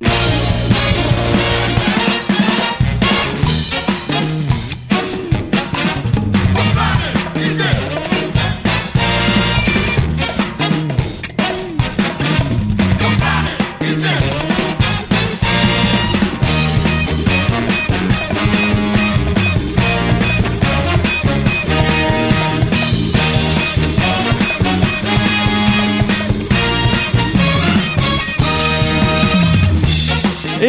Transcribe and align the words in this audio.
Yeah. 0.00 0.35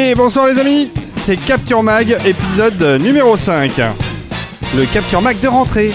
Et 0.09 0.16
bonsoir 0.16 0.47
les 0.47 0.58
amis, 0.58 0.89
c'est 1.25 1.36
Capture 1.36 1.83
Mag, 1.83 2.17
épisode 2.25 3.02
numéro 3.02 3.36
5. 3.36 3.73
Le 4.77 4.86
Capture 4.86 5.22
Mag 5.22 5.38
de 5.41 5.50
rentrée. 5.50 5.91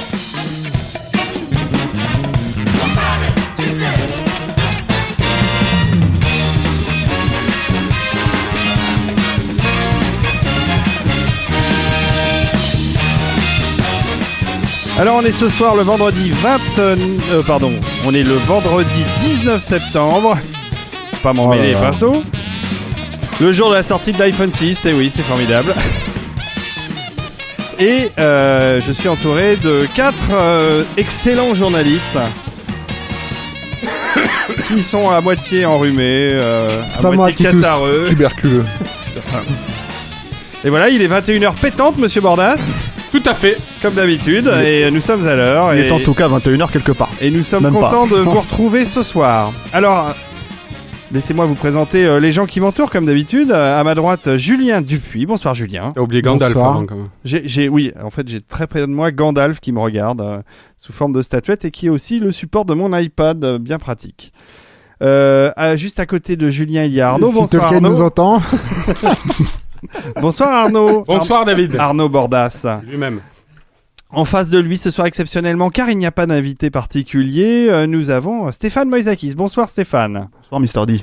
Alors 14.98 15.16
on 15.16 15.22
est 15.22 15.32
ce 15.32 15.48
soir 15.48 15.74
le 15.74 15.84
vendredi 15.84 16.28
20... 16.28 16.58
euh, 16.80 16.96
pardon, 17.46 17.72
on 18.06 18.12
est 18.12 18.24
le 18.24 18.34
vendredi 18.34 19.04
19 19.22 19.62
septembre. 19.62 20.36
Pas 21.22 21.32
m'en 21.32 21.48
mêler 21.48 21.68
les 21.68 21.74
pinceaux. 21.80 22.22
Le 23.40 23.50
jour 23.52 23.70
de 23.70 23.74
la 23.74 23.82
sortie 23.82 24.12
de 24.12 24.18
l'iPhone 24.18 24.52
6, 24.52 24.86
et 24.86 24.92
oui, 24.92 25.10
c'est 25.14 25.22
formidable. 25.22 25.74
Et 27.78 28.10
euh, 28.18 28.80
je 28.86 28.92
suis 28.92 29.08
entouré 29.08 29.56
de 29.56 29.86
quatre 29.94 30.14
euh, 30.32 30.84
excellents 30.96 31.54
journalistes 31.54 32.18
qui 34.68 34.82
sont 34.82 35.10
à 35.10 35.20
moitié 35.20 35.64
enrhumés, 35.66 36.02
euh, 36.34 36.68
C'est 36.88 36.98
à 36.98 37.02
pas 37.02 37.08
moi 37.08 37.16
moitié 37.16 37.48
qui. 37.50 37.56
Tuberculeux. 38.08 38.64
Et 40.64 40.70
voilà, 40.70 40.88
il 40.90 41.02
est 41.02 41.08
21h 41.08 41.54
pétante, 41.54 41.98
monsieur 41.98 42.20
Bordas, 42.20 42.82
Tout 43.10 43.22
à 43.26 43.34
fait. 43.34 43.56
comme 43.80 43.94
d'habitude, 43.94 44.48
et 44.64 44.88
nous 44.92 45.00
sommes 45.00 45.26
à 45.26 45.34
l'heure. 45.34 45.74
Il 45.74 45.80
et- 45.80 45.88
est 45.88 45.90
en 45.90 45.98
tout 45.98 46.14
cas 46.14 46.28
21h 46.28 46.70
quelque 46.70 46.92
part. 46.92 47.10
Et 47.20 47.30
nous 47.32 47.42
sommes 47.42 47.64
Même 47.64 47.72
pas. 47.74 47.80
contents 47.88 48.06
de 48.06 48.18
vous 48.18 48.30
retrouver 48.40 48.86
ce 48.86 49.02
soir. 49.02 49.50
Alors, 49.72 50.14
laissez-moi 51.12 51.46
vous 51.46 51.54
présenter 51.54 52.04
euh, 52.04 52.20
les 52.20 52.32
gens 52.32 52.46
qui 52.46 52.60
m'entourent 52.60 52.90
comme 52.90 53.06
d'habitude. 53.06 53.50
Euh, 53.50 53.80
À 53.80 53.84
ma 53.84 53.94
droite, 53.94 54.36
Julien 54.36 54.80
Dupuis. 54.80 55.26
Bonsoir 55.26 55.54
Julien. 55.54 55.92
T'as 55.94 56.00
oublié 56.00 56.22
Gandalf 56.22 56.54
Bonsoir. 56.54 56.70
avant, 56.76 56.86
quand 56.86 56.96
même. 56.96 57.08
J'ai, 57.24 57.42
j'ai- 57.46 57.68
oui, 57.68 57.92
en 58.02 58.10
fait, 58.10 58.28
j'ai 58.28 58.40
très 58.40 58.66
près 58.66 58.80
de 58.80 58.86
moi 58.86 59.10
Gandalf 59.10 59.60
qui 59.60 59.72
me 59.72 59.80
regarde 59.80 60.20
euh, 60.20 60.42
sous 60.76 60.92
forme 60.92 61.12
de 61.12 61.22
statuette 61.22 61.64
et 61.64 61.70
qui 61.70 61.86
est 61.86 61.90
aussi 61.90 62.18
le 62.18 62.30
support 62.32 62.64
de 62.64 62.74
mon 62.74 62.96
iPad, 62.96 63.42
euh, 63.44 63.58
bien 63.58 63.78
pratique. 63.78 64.32
Euh, 65.02 65.50
à- 65.56 65.76
juste 65.76 65.98
à 66.00 66.06
côté 66.06 66.36
de 66.36 66.48
Julien, 66.50 66.84
il 66.84 66.92
y 66.92 67.00
a 67.00 67.10
Arnaud. 67.10 67.28
si 67.30 67.34
Bonsoir 67.40 67.62
Tolkien 67.68 67.76
Arnaud. 67.84 67.90
nous 67.90 68.02
entend. 68.02 68.40
Bonsoir 70.20 70.48
Arnaud. 70.50 71.04
Bonsoir 71.06 71.44
David. 71.44 71.74
Ar- 71.76 71.88
Arnaud 71.88 72.08
Bordas. 72.08 72.66
Lui-même. 72.88 73.20
En 74.14 74.26
face 74.26 74.50
de 74.50 74.58
lui 74.58 74.76
ce 74.76 74.90
soir 74.90 75.06
exceptionnellement, 75.06 75.70
car 75.70 75.88
il 75.88 75.96
n'y 75.96 76.04
a 76.04 76.12
pas 76.12 76.26
d'invité 76.26 76.68
particulier, 76.68 77.68
euh, 77.70 77.86
nous 77.86 78.10
avons 78.10 78.52
Stéphane 78.52 78.90
Moïsakis. 78.90 79.34
Bonsoir 79.34 79.70
Stéphane. 79.70 80.28
Bonsoir 80.42 80.60
Mister 80.60 80.84
D. 80.86 81.00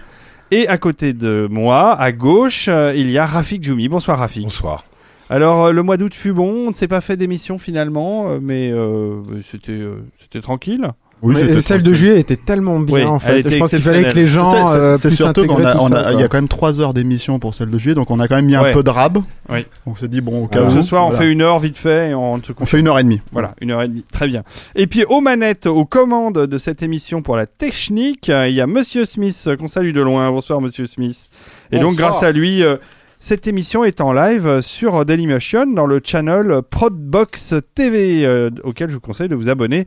Et 0.51 0.67
à 0.67 0.77
côté 0.77 1.13
de 1.13 1.47
moi, 1.49 1.99
à 1.99 2.11
gauche, 2.11 2.67
euh, 2.67 2.93
il 2.95 3.09
y 3.09 3.17
a 3.17 3.25
Rafik 3.25 3.63
Djoumi. 3.63 3.89
Bonsoir 3.89 4.19
Rafik. 4.19 4.43
Bonsoir. 4.43 4.85
Alors 5.31 5.65
euh, 5.65 5.71
le 5.71 5.81
mois 5.81 5.97
d'août 5.97 6.13
fut 6.13 6.33
bon, 6.33 6.67
on 6.67 6.69
ne 6.69 6.73
s'est 6.75 6.87
pas 6.87 7.01
fait 7.01 7.17
d'émission 7.17 7.57
finalement, 7.57 8.29
euh, 8.29 8.39
mais 8.39 8.71
euh, 8.71 9.21
c'était 9.41 9.71
euh, 9.71 10.03
c'était 10.15 10.41
tranquille. 10.41 10.89
Oui, 11.21 11.35
Mais 11.35 11.61
celle 11.61 11.83
de 11.83 11.93
juillet 11.93 12.19
était 12.19 12.35
tellement 12.37 12.79
bien 12.79 12.95
Oui, 12.95 13.03
en 13.03 13.19
fait. 13.19 13.47
Je 13.47 13.57
pense 13.57 13.71
qu'il 13.71 13.81
fallait 13.81 14.05
que 14.05 14.15
les 14.15 14.25
gens 14.25 14.73
euh, 14.75 14.95
C'est 14.97 15.09
surtout 15.09 15.45
qu'on 15.45 15.63
a, 15.63 15.77
on 15.77 15.89
il 16.13 16.19
y 16.19 16.23
a 16.23 16.27
quand 16.27 16.37
même 16.37 16.47
3 16.47 16.81
heures 16.81 16.93
d'émission 16.93 17.39
pour 17.39 17.53
celle 17.53 17.69
de 17.69 17.77
juillet, 17.77 17.95
donc 17.95 18.11
on 18.11 18.19
a 18.19 18.27
quand 18.27 18.35
même 18.35 18.45
mis 18.45 18.55
un 18.55 18.71
peu 18.71 18.83
de 18.83 18.89
rab. 18.89 19.19
Oui. 19.49 19.65
On 19.85 19.95
s'est 19.95 20.07
dit 20.07 20.21
bon 20.21 20.43
au 20.43 20.47
cas 20.47 20.63
où. 20.63 20.69
ce 20.69 20.81
soir 20.81 21.07
on 21.07 21.11
fait 21.11 21.31
une 21.31 21.41
heure 21.41 21.59
vite 21.59 21.77
fait 21.77 22.11
et 22.11 22.13
on 22.13 22.39
te 22.39 22.51
on 22.59 22.65
fait 22.65 22.79
une 22.79 22.87
heure 22.87 22.99
et 22.99 23.03
demie. 23.03 23.21
Voilà, 23.31 23.53
une 23.61 23.71
heure 23.71 23.81
et 23.81 23.87
demie, 23.87 24.03
très 24.11 24.27
bien. 24.27 24.43
Et 24.75 24.87
puis 24.87 25.03
aux 25.05 25.21
manettes, 25.21 25.65
aux 25.65 25.85
commandes 25.85 26.45
de 26.45 26.57
cette 26.57 26.83
émission 26.83 27.21
pour 27.21 27.35
la 27.35 27.45
technique, 27.45 28.29
il 28.29 28.53
y 28.53 28.61
a 28.61 28.67
Monsieur 28.67 29.05
Smith 29.05 29.43
euh, 29.47 29.55
qu'on 29.55 29.67
salue 29.67 29.91
de 29.91 30.01
loin. 30.01 30.31
Bonsoir 30.31 30.61
Monsieur 30.61 30.85
Smith. 30.85 31.29
Et 31.71 31.79
donc 31.79 31.95
grâce 31.95 32.23
à 32.23 32.31
lui, 32.31 32.63
euh, 32.63 32.77
cette 33.21 33.47
émission 33.47 33.83
est 33.83 33.99
en 33.99 34.13
live 34.13 34.47
euh, 34.47 34.61
sur 34.61 35.03
Dailymotion 35.03 35.65
dans 35.67 35.85
le 35.85 35.99
channel 36.01 36.61
Prodbox 36.69 37.53
TV, 37.75 38.25
euh, 38.25 38.49
auquel 38.63 38.87
je 38.89 38.93
vous 38.93 39.01
conseille 39.01 39.27
de 39.27 39.35
vous 39.35 39.49
abonner 39.49 39.85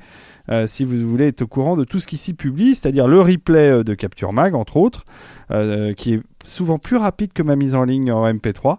euh, 0.50 0.66
si 0.66 0.84
vous 0.84 0.96
voulez 1.08 1.28
être 1.28 1.42
au 1.42 1.46
courant 1.46 1.76
de 1.76 1.84
tout 1.84 2.00
ce 2.00 2.06
qui 2.06 2.16
s'y 2.16 2.34
publie, 2.34 2.74
c'est-à-dire 2.74 3.06
le 3.08 3.20
replay 3.20 3.70
euh, 3.70 3.84
de 3.84 3.94
Capture 3.94 4.32
Mag 4.32 4.54
entre 4.54 4.76
autres, 4.76 5.04
euh, 5.50 5.92
qui 5.94 6.14
est 6.14 6.20
souvent 6.44 6.78
plus 6.78 6.96
rapide 6.96 7.32
que 7.32 7.42
ma 7.42 7.56
mise 7.56 7.74
en 7.74 7.84
ligne 7.84 8.12
en 8.12 8.26
MP3. 8.30 8.78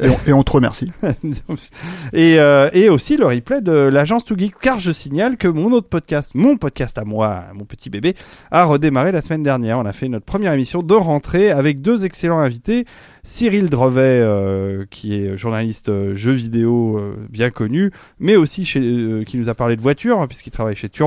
Et 0.00 0.08
on, 0.08 0.16
et 0.26 0.32
on 0.32 0.42
te 0.42 0.52
remercie. 0.52 0.90
et, 2.14 2.38
euh, 2.38 2.70
et 2.72 2.88
aussi 2.88 3.18
le 3.18 3.26
replay 3.26 3.60
de 3.60 3.72
l'agence 3.72 4.24
Too 4.24 4.38
Geek, 4.38 4.54
car 4.58 4.78
je 4.78 4.90
signale 4.90 5.36
que 5.36 5.48
mon 5.48 5.70
autre 5.72 5.88
podcast, 5.88 6.34
mon 6.34 6.56
podcast 6.56 6.96
à 6.96 7.04
moi, 7.04 7.44
mon 7.52 7.66
petit 7.66 7.90
bébé, 7.90 8.14
a 8.50 8.64
redémarré 8.64 9.12
la 9.12 9.20
semaine 9.20 9.42
dernière. 9.42 9.78
On 9.78 9.84
a 9.84 9.92
fait 9.92 10.08
notre 10.08 10.24
première 10.24 10.54
émission 10.54 10.82
de 10.82 10.94
rentrée 10.94 11.50
avec 11.50 11.82
deux 11.82 12.06
excellents 12.06 12.38
invités. 12.38 12.86
Cyril 13.22 13.68
Drevet, 13.68 14.20
euh, 14.22 14.86
qui 14.90 15.14
est 15.14 15.36
journaliste 15.36 15.90
euh, 15.90 16.14
jeux 16.14 16.32
vidéo 16.32 16.98
bien 17.28 17.50
connu, 17.50 17.90
mais 18.18 18.36
aussi 18.36 18.64
chez, 18.64 18.80
qui 19.26 19.36
nous 19.36 19.50
a 19.50 19.54
parlé 19.54 19.76
de 19.76 19.82
voitures, 19.82 20.20
hein, 20.20 20.26
puisqu'il 20.26 20.52
travaille 20.52 20.74
chez 20.74 20.88
Turbo. 20.88 21.01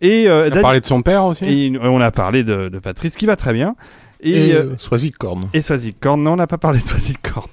Et, 0.00 0.28
euh, 0.28 0.42
On 0.44 0.46
a 0.46 0.50
Dan- 0.50 0.62
parlé 0.62 0.80
de 0.80 0.86
son 0.86 1.02
père 1.02 1.24
aussi. 1.24 1.44
et 1.44 1.78
on 1.80 2.00
a 2.00 2.10
parlé 2.10 2.42
de, 2.44 2.68
de 2.68 2.78
Patrice, 2.78 3.14
qui 3.16 3.26
va 3.26 3.36
très 3.36 3.52
bien. 3.52 3.74
Et, 4.20 4.48
Et, 4.48 4.54
euh, 4.54 4.74
Soisic-Corne. 4.78 5.48
et 5.52 5.60
Swazicorn, 5.60 6.22
non, 6.22 6.32
on 6.32 6.36
n'a 6.36 6.46
pas 6.46 6.56
parlé 6.58 6.78
de 6.78 6.84
Swazicorn. 6.84 7.48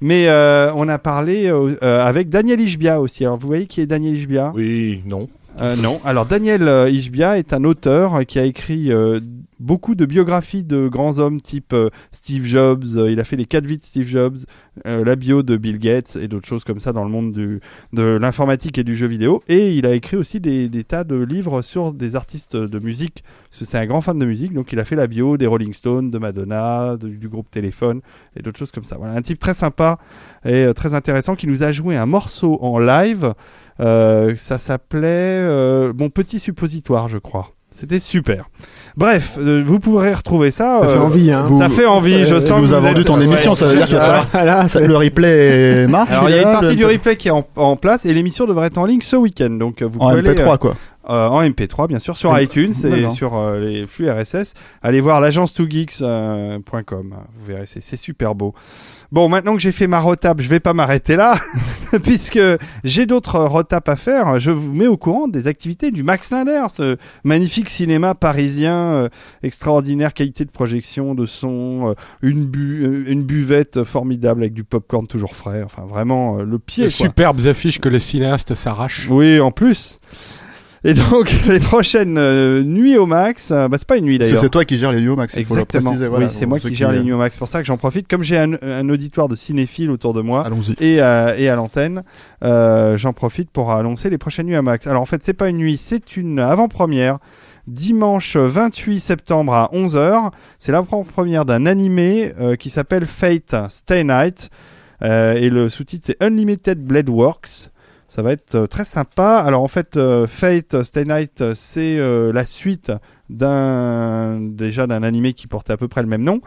Mais 0.00 0.28
euh, 0.28 0.72
on 0.74 0.88
a 0.88 0.98
parlé 0.98 1.46
euh, 1.46 1.76
avec 2.04 2.28
Daniel 2.28 2.60
Ishbia 2.60 3.00
aussi. 3.00 3.24
Alors 3.24 3.38
vous 3.38 3.46
voyez 3.46 3.66
qui 3.66 3.80
est 3.80 3.86
Daniel 3.86 4.14
Ishbia 4.16 4.52
Oui, 4.54 5.02
non. 5.06 5.28
Euh, 5.60 5.74
Non. 5.76 6.00
Alors 6.04 6.24
Daniel 6.26 6.88
Ishbia 6.90 7.38
est 7.38 7.52
un 7.52 7.64
auteur 7.64 8.24
qui 8.26 8.38
a 8.38 8.44
écrit 8.44 8.92
euh, 8.92 9.20
beaucoup 9.60 9.94
de 9.94 10.06
biographies 10.06 10.64
de 10.64 10.88
grands 10.88 11.18
hommes 11.18 11.40
type 11.40 11.72
euh, 11.72 11.90
Steve 12.12 12.44
Jobs. 12.44 12.84
Euh, 12.96 13.10
il 13.10 13.20
a 13.20 13.24
fait 13.24 13.36
les 13.36 13.44
quatre 13.44 13.66
vies 13.66 13.78
de 13.78 13.82
Steve 13.82 14.06
Jobs, 14.06 14.38
euh, 14.86 15.04
la 15.04 15.16
bio 15.16 15.42
de 15.42 15.56
Bill 15.56 15.78
Gates 15.78 16.16
et 16.16 16.28
d'autres 16.28 16.46
choses 16.46 16.64
comme 16.64 16.80
ça 16.80 16.92
dans 16.92 17.04
le 17.04 17.10
monde 17.10 17.32
de 17.32 18.02
l'informatique 18.02 18.78
et 18.78 18.84
du 18.84 18.96
jeu 18.96 19.06
vidéo. 19.06 19.42
Et 19.48 19.74
il 19.74 19.86
a 19.86 19.94
écrit 19.94 20.16
aussi 20.16 20.40
des, 20.40 20.68
tas 20.84 21.04
de 21.04 21.16
livres 21.16 21.62
sur 21.62 21.92
des 21.92 22.16
artistes 22.16 22.56
de 22.56 22.78
musique. 22.78 23.24
C'est 23.50 23.78
un 23.78 23.86
grand 23.86 24.00
fan 24.00 24.18
de 24.18 24.26
musique. 24.26 24.52
Donc 24.52 24.72
il 24.72 24.78
a 24.78 24.84
fait 24.84 24.96
la 24.96 25.06
bio 25.06 25.36
des 25.36 25.46
Rolling 25.46 25.72
Stones, 25.72 26.10
de 26.10 26.18
Madonna, 26.18 26.96
du 26.96 27.28
groupe 27.28 27.50
Téléphone 27.50 28.00
et 28.36 28.42
d'autres 28.42 28.58
choses 28.58 28.72
comme 28.72 28.84
ça. 28.84 28.96
Voilà, 28.96 29.14
un 29.14 29.22
type 29.22 29.38
très 29.38 29.54
sympa 29.54 29.98
et 30.44 30.66
très 30.74 30.94
intéressant 30.94 31.34
qui 31.34 31.46
nous 31.46 31.62
a 31.62 31.72
joué 31.72 31.96
un 31.96 32.06
morceau 32.06 32.58
en 32.62 32.78
live. 32.78 33.34
Ça 33.78 34.58
s'appelait 34.58 35.92
Mon 35.92 36.10
petit 36.10 36.38
suppositoire, 36.38 37.08
je 37.08 37.18
crois. 37.18 37.52
C'était 37.70 37.98
super. 37.98 38.48
Bref, 38.96 39.36
euh, 39.38 39.62
vous 39.66 39.78
pourrez 39.78 40.12
retrouver 40.14 40.50
ça. 40.50 40.78
Ça 40.82 40.88
fait 40.88 40.96
euh, 40.98 41.02
envie, 41.02 41.30
hein. 41.32 41.44
ça 41.58 41.68
fait 41.68 41.86
envie, 41.86 42.24
je 42.24 42.34
Tu 42.34 42.40
sens 42.40 42.50
que 42.50 42.54
nous 42.56 42.66
vous 42.68 42.74
as 42.74 42.78
vendu 42.80 43.04
ton 43.04 43.20
émission, 43.20 43.54
ça 43.54 43.66
veut 43.66 43.76
dire 43.76 43.86
qu'il 43.86 43.96
va 43.96 44.02
falloir 44.02 44.26
Voilà, 44.32 44.66
que 44.68 44.78
le 44.78 44.96
replay 44.96 45.86
marche. 45.86 46.10
Alors 46.10 46.28
il 46.28 46.34
y 46.36 46.38
a 46.38 46.42
une 46.42 46.52
partie 46.60 46.76
du 46.76 46.84
replay 46.84 47.16
qui 47.16 47.28
est 47.28 47.32
en, 47.32 47.46
en 47.56 47.76
place 47.76 48.06
et 48.06 48.14
l'émission 48.14 48.46
devrait 48.46 48.66
être 48.68 48.78
en 48.78 48.86
ligne 48.86 49.00
ce 49.02 49.16
week-end. 49.16 49.50
Donc 49.50 49.82
euh, 49.82 49.86
vous 49.86 49.98
En 50.00 50.10
pouvez 50.10 50.20
aller, 50.28 50.34
MP3 50.34 50.58
quoi. 50.58 50.70
euh, 50.70 51.12
euh, 51.12 51.28
en 51.28 51.42
MP3 51.42 51.86
bien 51.88 51.98
sûr 52.00 52.16
sur 52.16 52.38
iTunes 52.38 52.72
et 52.92 53.08
sur 53.08 53.36
euh, 53.36 53.60
les 53.60 53.86
flux 53.86 54.10
RSS. 54.10 54.54
Allez 54.82 55.00
voir 55.00 55.20
l'agence 55.20 55.54
2geeks.com. 55.58 57.14
Vous 57.34 57.46
verrez, 57.46 57.64
c'est 57.66 57.96
super 57.96 58.34
beau. 58.34 58.54
Bon, 59.10 59.26
maintenant 59.30 59.54
que 59.54 59.60
j'ai 59.60 59.72
fait 59.72 59.86
ma 59.86 60.00
rotap, 60.00 60.42
je 60.42 60.48
vais 60.50 60.60
pas 60.60 60.74
m'arrêter 60.74 61.16
là, 61.16 61.34
puisque 62.02 62.38
j'ai 62.84 63.06
d'autres 63.06 63.38
rotap 63.38 63.88
à 63.88 63.96
faire. 63.96 64.38
Je 64.38 64.50
vous 64.50 64.74
mets 64.74 64.86
au 64.86 64.98
courant 64.98 65.28
des 65.28 65.46
activités 65.46 65.90
du 65.90 66.02
Max 66.02 66.30
Linder, 66.30 66.64
ce 66.68 66.98
magnifique 67.24 67.70
cinéma 67.70 68.14
parisien, 68.14 68.76
euh, 68.76 69.08
extraordinaire 69.42 70.12
qualité 70.12 70.44
de 70.44 70.50
projection, 70.50 71.14
de 71.14 71.24
son, 71.24 71.88
euh, 71.88 71.94
une, 72.20 72.44
bu 72.44 72.84
euh, 72.84 73.10
une 73.10 73.22
buvette 73.22 73.82
formidable 73.82 74.42
avec 74.42 74.52
du 74.52 74.62
popcorn 74.62 75.06
toujours 75.06 75.34
frais. 75.34 75.62
Enfin, 75.64 75.86
vraiment 75.86 76.40
euh, 76.40 76.42
le 76.44 76.58
pied. 76.58 76.84
Les 76.84 76.90
quoi. 76.90 77.06
superbes 77.06 77.46
affiches 77.46 77.78
que 77.78 77.88
les 77.88 78.00
cinéastes 78.00 78.54
s'arrachent. 78.54 79.08
Oui, 79.08 79.40
en 79.40 79.52
plus. 79.52 80.00
Et 80.84 80.94
donc, 80.94 81.32
les 81.48 81.58
prochaines 81.58 82.18
euh, 82.18 82.62
nuits 82.62 82.96
au 82.96 83.06
max, 83.06 83.50
euh, 83.50 83.68
bah, 83.68 83.78
c'est 83.78 83.86
pas 83.86 83.96
une 83.96 84.04
nuit 84.04 84.18
Parce 84.18 84.28
que 84.28 84.34
d'ailleurs. 84.34 84.44
c'est 84.44 84.50
toi 84.50 84.64
qui 84.64 84.78
gères 84.78 84.92
les 84.92 85.00
Max. 85.00 85.34
il 85.36 85.44
faut 85.44 85.54
le 85.54 85.60
Exactement. 85.60 85.90
préciser, 85.90 86.08
voilà, 86.08 86.26
oui, 86.26 86.32
c'est 86.34 86.46
moi 86.46 86.58
qui 86.60 86.74
gère 86.74 86.92
les 86.92 86.98
euh, 86.98 87.02
nuits 87.02 87.12
au 87.12 87.18
max. 87.18 87.34
C'est 87.34 87.38
pour 87.40 87.48
ça 87.48 87.60
que 87.60 87.66
j'en 87.66 87.76
profite. 87.76 88.08
Comme 88.08 88.22
j'ai 88.22 88.38
un, 88.38 88.54
un 88.62 88.88
auditoire 88.88 89.28
de 89.28 89.34
cinéphiles 89.34 89.90
autour 89.90 90.12
de 90.12 90.20
moi 90.20 90.46
et 90.80 91.00
à, 91.00 91.36
et 91.38 91.48
à 91.48 91.56
l'antenne, 91.56 92.02
j'en 92.42 93.12
profite 93.12 93.50
pour 93.50 93.72
annoncer 93.72 94.10
les 94.10 94.18
prochaines 94.18 94.46
nuits 94.46 94.56
à 94.56 94.62
max. 94.62 94.86
Alors 94.86 95.02
en 95.02 95.06
fait, 95.06 95.22
c'est 95.22 95.34
pas 95.34 95.48
une 95.48 95.58
nuit, 95.58 95.76
c'est 95.76 96.16
une 96.16 96.38
avant-première. 96.38 97.18
Dimanche 97.68 98.36
28 98.36 98.98
septembre 98.98 99.52
à 99.52 99.68
11h, 99.74 100.30
c'est 100.58 100.72
l'avant-première 100.72 101.44
d'un 101.44 101.66
animé 101.66 102.32
euh, 102.40 102.56
qui 102.56 102.70
s'appelle 102.70 103.04
Fate 103.04 103.54
Stay 103.68 104.04
Night. 104.04 104.48
Euh, 105.02 105.34
et 105.34 105.50
le 105.50 105.68
sous-titre 105.68 106.04
c'est 106.06 106.20
Unlimited 106.22 106.82
Blade 106.82 107.10
Works. 107.10 107.70
Ça 108.08 108.22
va 108.22 108.32
être 108.32 108.54
euh, 108.54 108.66
très 108.66 108.86
sympa. 108.86 109.36
Alors 109.36 109.62
en 109.62 109.68
fait, 109.68 109.96
euh, 109.98 110.26
Fate 110.26 110.82
Stay 110.82 111.04
Night, 111.04 111.42
euh, 111.42 111.52
c'est 111.54 111.98
euh, 111.98 112.32
la 112.32 112.46
suite 112.46 112.90
d'un 113.28 114.40
déjà 114.40 114.86
d'un 114.86 115.02
animé 115.02 115.34
qui 115.34 115.46
portait 115.46 115.74
à 115.74 115.76
peu 115.76 115.88
près 115.88 116.00
le 116.00 116.08
même 116.08 116.22
nom, 116.22 116.40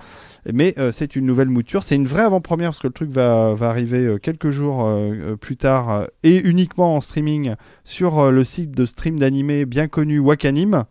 mais 0.52 0.74
euh, 0.80 0.92
c'est 0.92 1.16
une 1.16 1.28
nouvelle 1.28 1.50
mouture. 1.50 1.84
C'est 1.84 1.94
une 1.94 2.08
vraie 2.08 2.24
avant-première 2.24 2.70
parce 2.70 2.80
que 2.80 2.88
le 2.88 2.94
truc 2.94 3.12
va, 3.12 3.54
va 3.54 3.70
arriver 3.70 4.04
euh, 4.04 4.18
quelques 4.18 4.50
jours 4.50 4.86
euh, 4.86 5.14
euh, 5.14 5.36
plus 5.36 5.56
tard 5.56 5.92
euh, 5.92 6.06
et 6.24 6.38
uniquement 6.38 6.96
en 6.96 7.02
streaming 7.02 7.54
sur 7.84 8.18
euh, 8.18 8.32
le 8.32 8.44
site 8.44 8.72
de 8.72 8.86
stream 8.86 9.20
d'animé 9.20 9.66
bien 9.66 9.88
connu 9.88 10.18
Wakanim. 10.18 10.86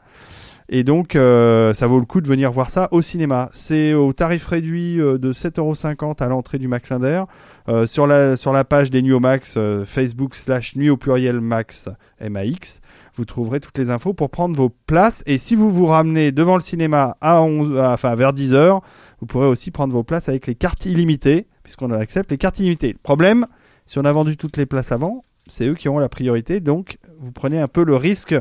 Et 0.72 0.84
donc, 0.84 1.16
euh, 1.16 1.74
ça 1.74 1.88
vaut 1.88 1.98
le 1.98 2.04
coup 2.06 2.20
de 2.20 2.28
venir 2.28 2.52
voir 2.52 2.70
ça 2.70 2.86
au 2.92 3.02
cinéma. 3.02 3.48
C'est 3.52 3.92
au 3.92 4.12
tarif 4.12 4.46
réduit 4.46 5.00
euh, 5.00 5.18
de 5.18 5.32
7,50€ 5.32 6.22
à 6.22 6.28
l'entrée 6.28 6.58
du 6.58 6.68
Max 6.68 6.92
Inder. 6.92 7.24
Euh, 7.68 7.86
sur, 7.86 8.06
la, 8.06 8.36
sur 8.36 8.52
la 8.52 8.62
page 8.64 8.88
des 8.92 9.02
Nuits 9.02 9.18
Max, 9.18 9.58
Facebook 9.84 10.36
slash 10.36 10.76
Nuit 10.76 10.88
au 10.88 10.96
pluriel 10.96 11.40
Max, 11.40 11.88
M-A-X, 12.20 12.82
vous 13.16 13.24
trouverez 13.24 13.58
toutes 13.58 13.76
les 13.78 13.90
infos 13.90 14.14
pour 14.14 14.30
prendre 14.30 14.54
vos 14.54 14.68
places. 14.70 15.24
Et 15.26 15.38
si 15.38 15.56
vous 15.56 15.70
vous 15.70 15.86
ramenez 15.86 16.30
devant 16.30 16.54
le 16.54 16.60
cinéma 16.60 17.16
à 17.20 17.42
11, 17.42 17.76
à- 17.80 17.92
enfin 17.92 18.14
vers 18.14 18.32
10h, 18.32 18.80
vous 19.20 19.26
pourrez 19.26 19.46
aussi 19.46 19.72
prendre 19.72 19.92
vos 19.92 20.04
places 20.04 20.28
avec 20.28 20.46
les 20.46 20.54
cartes 20.54 20.86
illimitées, 20.86 21.48
puisqu'on 21.64 21.90
accepte 21.90 22.30
les 22.30 22.38
cartes 22.38 22.60
illimitées. 22.60 22.92
Le 22.92 22.98
problème, 23.02 23.46
si 23.86 23.98
on 23.98 24.04
a 24.04 24.12
vendu 24.12 24.36
toutes 24.36 24.56
les 24.56 24.66
places 24.66 24.92
avant, 24.92 25.24
c'est 25.50 25.66
eux 25.66 25.74
qui 25.74 25.88
auront 25.88 25.98
la 25.98 26.08
priorité, 26.08 26.60
donc 26.60 26.98
vous 27.20 27.32
prenez 27.32 27.60
un 27.60 27.68
peu 27.68 27.84
le 27.84 27.96
risque 27.96 28.34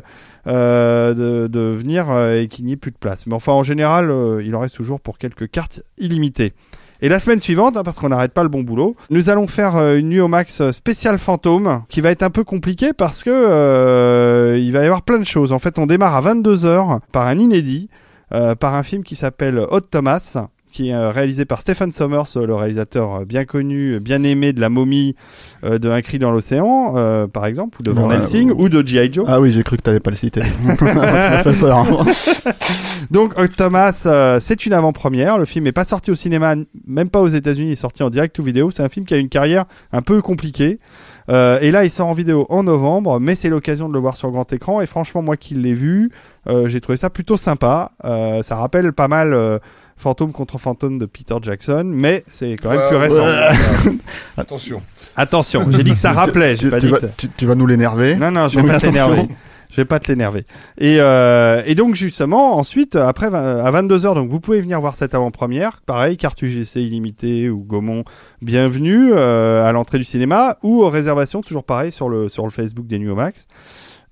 euh, 0.48 1.48
de, 1.48 1.60
venir 1.60 2.10
euh, 2.10 2.42
et 2.42 2.48
qu'il 2.48 2.66
n'y 2.66 2.74
ait 2.74 2.78
plus 2.78 2.92
de 2.92 2.98
place. 2.98 3.28
Mais 3.28 3.34
enfin, 3.34 3.52
en 3.52 3.64
général, 3.64 4.10
euh, 4.10 4.42
il 4.44 4.56
en 4.56 4.60
reste 4.60 4.76
toujours 4.76 5.00
pour 5.00 5.18
quelques 5.18 5.50
cartes 5.50 5.84
illimitées. 5.98 6.54
Et 7.02 7.10
la 7.10 7.20
semaine 7.20 7.40
suivante, 7.40 7.78
hein, 7.78 7.84
parce 7.84 8.00
qu'on 8.00 8.10
n'arrête 8.10 8.34
pas 8.34 8.44
le 8.44 8.50
bon 8.50 8.62
boulot, 8.62 8.96
nous 9.10 9.30
allons 9.30 9.48
faire 9.48 9.76
une 9.96 10.10
nuit 10.10 10.20
au 10.20 10.28
max 10.28 10.72
spéciale 10.72 11.18
fantôme, 11.18 11.84
qui 11.88 12.02
va 12.02 12.12
être 12.12 12.24
un 12.24 12.30
peu 12.30 12.44
compliqué 12.44 12.92
parce 12.92 13.24
que 13.24 14.58
il 14.60 14.72
va 14.72 14.82
y 14.82 14.86
avoir 14.86 15.04
plein 15.04 15.18
de 15.18 15.26
choses. 15.26 15.54
En 15.54 15.60
fait, 15.60 15.80
on 15.80 15.86
démarre 15.86 16.16
à 16.16 16.34
22h 16.34 17.00
par 17.14 17.28
un 17.28 17.40
inédit, 17.40 17.88
par 18.30 18.74
un 18.74 18.84
film 18.84 19.04
qui 19.04 19.16
s'appelle 19.16 19.60
Hot 19.72 19.80
Thomas, 19.80 20.50
qui 20.80 20.92
est 20.92 20.94
euh, 20.94 21.12
réalisé 21.12 21.44
par 21.44 21.60
Stephen 21.60 21.92
Sommers, 21.92 22.38
euh, 22.38 22.48
le 22.48 22.56
réalisateur 22.56 23.16
euh, 23.16 23.26
bien 23.26 23.44
connu, 23.44 24.00
bien 24.00 24.24
aimé 24.24 24.54
de 24.54 24.62
La 24.62 24.70
Momie, 24.70 25.14
de 25.62 25.90
Un 25.90 26.02
cri 26.02 26.20
dans 26.20 26.32
l'océan, 26.32 26.94
par 27.34 27.46
exemple, 27.46 27.80
ou 27.82 27.84
de 27.84 27.92
Van 27.92 28.08
Ouais, 28.08 28.16
Helsing, 28.16 28.52
ou 28.52 28.70
de 28.70 28.86
G.I. 28.86 29.12
Joe. 29.12 29.26
Ah 29.28 29.42
oui, 29.42 29.52
j'ai 29.52 29.62
cru 29.62 29.76
que 29.76 29.82
t'allais 29.82 30.00
pas 30.00 30.10
le 30.10 30.16
citer. 30.16 30.40
Peur. 30.80 31.78
hein. 31.78 32.06
Donc 33.12 33.34
Thomas, 33.58 34.38
c'est 34.40 34.66
une 34.66 34.72
avant-première. 34.74 35.38
Le 35.38 35.44
film 35.44 35.66
n'est 35.66 35.74
pas 35.74 35.84
sorti 35.84 36.12
au 36.12 36.16
cinéma, 36.16 36.56
même 36.88 37.10
pas 37.10 37.20
aux 37.20 37.28
États-Unis, 37.28 37.70
il 37.70 37.74
est 37.74 37.76
sorti 37.76 38.04
en 38.04 38.10
direct 38.10 38.40
ou 38.40 38.44
vidéo. 38.44 38.72
C'est 38.72 38.84
un 38.84 38.90
film 38.90 39.06
qui 39.06 39.14
a 39.14 39.18
une 39.18 39.30
carrière 39.30 39.66
un 39.92 40.02
peu 40.02 40.22
compliquée. 40.22 40.80
Euh, 41.30 41.60
et 41.62 41.72
là, 41.72 41.86
il 41.86 41.92
sort 41.92 42.08
en 42.08 42.14
vidéo 42.14 42.46
en 42.50 42.64
novembre, 42.64 43.20
mais 43.20 43.36
c'est 43.36 43.50
l'occasion 43.50 43.88
de 43.88 43.94
le 43.94 44.00
voir 44.00 44.16
sur 44.16 44.32
grand 44.32 44.52
écran. 44.52 44.82
Et 44.82 44.86
franchement, 44.86 45.22
moi 45.22 45.38
qui 45.38 45.54
l'ai 45.54 45.74
vu, 45.74 46.12
euh, 46.48 46.68
j'ai 46.68 46.82
trouvé 46.82 46.98
ça 46.98 47.10
plutôt 47.10 47.38
sympa. 47.38 47.92
Euh, 48.04 48.42
ça 48.42 48.56
rappelle 48.56 48.94
pas 48.94 49.08
mal 49.08 49.60
Fantôme 50.00 50.32
contre 50.32 50.58
Fantôme 50.58 50.98
de 50.98 51.06
Peter 51.06 51.36
Jackson, 51.42 51.84
mais 51.86 52.24
c'est 52.32 52.56
quand 52.56 52.70
même 52.70 52.80
Ouais, 52.80 52.88
plus 52.88 52.96
récent. 52.96 53.22
ouais. 53.22 53.92
Attention. 54.38 54.82
Attention, 55.18 55.66
j'ai 55.72 55.84
dit 55.84 55.92
que 55.92 56.00
ça 56.00 56.14
rappelait, 56.14 56.56
tu, 56.56 56.70
pas 56.70 56.80
tu 56.80 56.86
dit 56.86 56.92
vas, 56.94 56.98
que 57.00 57.08
ça... 57.08 57.14
tu- 57.18 57.28
tu 57.36 57.46
vas 57.46 57.56
nous 57.56 57.68
l'énerver. 57.68 58.16
Non, 58.16 58.32
non, 58.32 58.48
je 58.48 58.60
vais 58.62 58.68
pas 58.68 58.78
l'énerver. 58.78 59.28
Je 59.72 59.76
vais 59.76 59.86
pas 59.86 60.00
te 60.00 60.08
l'énerver. 60.12 60.46
Et, 60.80 60.98
euh, 61.00 61.62
et 61.68 61.76
donc 61.76 61.94
justement, 61.96 62.58
ensuite, 62.58 62.96
après 62.96 63.28
à 63.28 63.70
22h, 63.72 64.16
donc 64.16 64.32
vous 64.32 64.40
pouvez 64.40 64.62
venir 64.62 64.80
voir 64.82 64.96
cette 64.96 65.14
avant-première. 65.14 65.82
Pareil, 65.86 66.18
carte 66.18 66.42
UGC 66.42 66.78
illimité 66.78 67.50
ou 67.50 67.60
Gaumont, 67.60 68.04
bienvenue 68.42 69.12
euh, 69.14 69.64
à 69.68 69.72
l'entrée 69.72 70.00
du 70.00 70.04
cinéma 70.06 70.58
ou 70.64 70.82
aux 70.82 70.90
réservations, 70.90 71.42
toujours 71.44 71.66
pareil 71.66 71.92
sur 71.92 72.10
le 72.10 72.30
sur 72.30 72.46
le 72.46 72.50
Facebook 72.50 72.88
des 72.88 73.06
au 73.08 73.16
Max. 73.16 73.46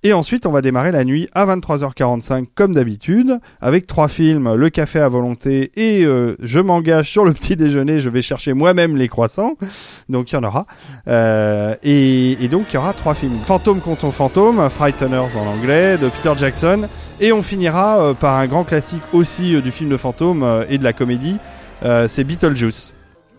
Et 0.04 0.14
ensuite, 0.14 0.46
on 0.46 0.52
va 0.52 0.62
démarrer 0.62 0.92
la 0.92 1.04
nuit 1.04 1.28
à 1.34 1.46
23h45 1.48 2.46
comme 2.54 2.74
d'habitude, 2.74 3.40
avec 3.60 3.88
trois 3.88 4.08
films, 4.08 4.54
Le 4.54 4.70
Café 4.70 5.00
à 5.00 5.08
volonté 5.08 5.72
et 5.76 6.06
euh, 6.06 6.36
Je 6.40 6.60
m'engage 6.60 7.10
sur 7.10 7.26
le 7.26 7.34
petit 7.34 7.56
déjeuner, 7.56 8.00
je 8.00 8.10
vais 8.10 8.22
chercher 8.22 8.54
moi-même 8.54 8.96
les 8.96 9.08
croissants. 9.08 9.56
Donc 10.08 10.32
il 10.32 10.36
y 10.36 10.38
en 10.38 10.44
aura. 10.44 10.66
Euh, 11.08 11.76
et, 11.84 12.48
donc 12.50 12.68
il 12.72 12.76
y 12.76 12.78
aura 12.78 12.94
trois 12.94 13.16
films. 13.16 13.40
Fantôme 13.44 13.80
contre 13.82 14.12
fantôme, 14.12 14.70
Frighteners 14.70 15.36
en 15.36 15.48
anglais, 15.48 15.98
de 15.98 16.10
Peter 16.10 16.34
Jackson. 16.38 16.88
Et 17.20 17.32
on 17.34 17.42
finira 17.42 18.00
euh, 18.00 18.14
par 18.14 18.36
un 18.36 18.46
grand 18.46 18.64
classique 18.64 19.02
aussi 19.14 19.60
du 19.62 19.72
film 19.72 19.90
de 19.90 19.98
fantôme 19.98 20.46
et 20.70 20.78
de 20.78 20.84
la 20.84 20.94
comédie, 20.94 21.38
c'est 22.08 22.24
Beetlejuice. 22.24 22.94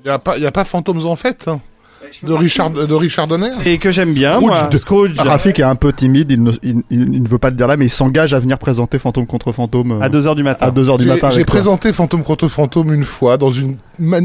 Il 0.05 0.08
n'y 0.08 0.46
a, 0.46 0.50
pas- 0.52 0.64
Fantômes 0.64 1.05
en 1.06 1.16
fait 1.16 1.49
hein, 1.49 1.60
de 2.23 2.33
Richard, 2.33 2.71
de 2.71 2.95
Richard 2.95 3.27
Donner 3.27 3.50
Et 3.65 3.79
que 3.79 3.91
j'aime 3.93 4.12
bien, 4.12 4.35
Scrooge 4.35 4.47
moi, 4.49 4.71
Scrooge, 4.79 5.11
Rafik 5.19 5.61
est 5.61 5.65
un 5.65 5.75
peu 5.75 5.93
timide, 5.93 6.31
il 6.31 6.43
ne, 6.43 6.53
il, 6.62 6.83
ne 7.23 7.29
veut 7.29 7.39
pas 7.39 7.50
le 7.50 7.56
dire 7.56 7.67
là, 7.67 7.77
mais 7.77 7.87
il 7.87 7.91
s'engage 7.91 8.35
à 8.35 8.39
venir 8.39 8.59
présenter 8.59 8.99
Fantôme 8.99 9.27
contre 9.27 9.53
Fantôme 9.53 9.93
euh, 9.93 10.00
à 10.00 10.09
2h 10.09 10.35
du 10.35 10.43
matin. 10.43 10.67
à 10.67 10.71
2h 10.71 10.99
du 10.99 11.05
J'ai 11.05 11.11
matin. 11.11 11.31
j'ai 11.31 11.45
présenté 11.45 11.93
Fantôme 11.93 12.23
contre 12.25 12.49
Fantôme 12.49 12.93
une 12.93 13.05
fois 13.05 13.37
dans 13.37 13.50
une 13.50 13.77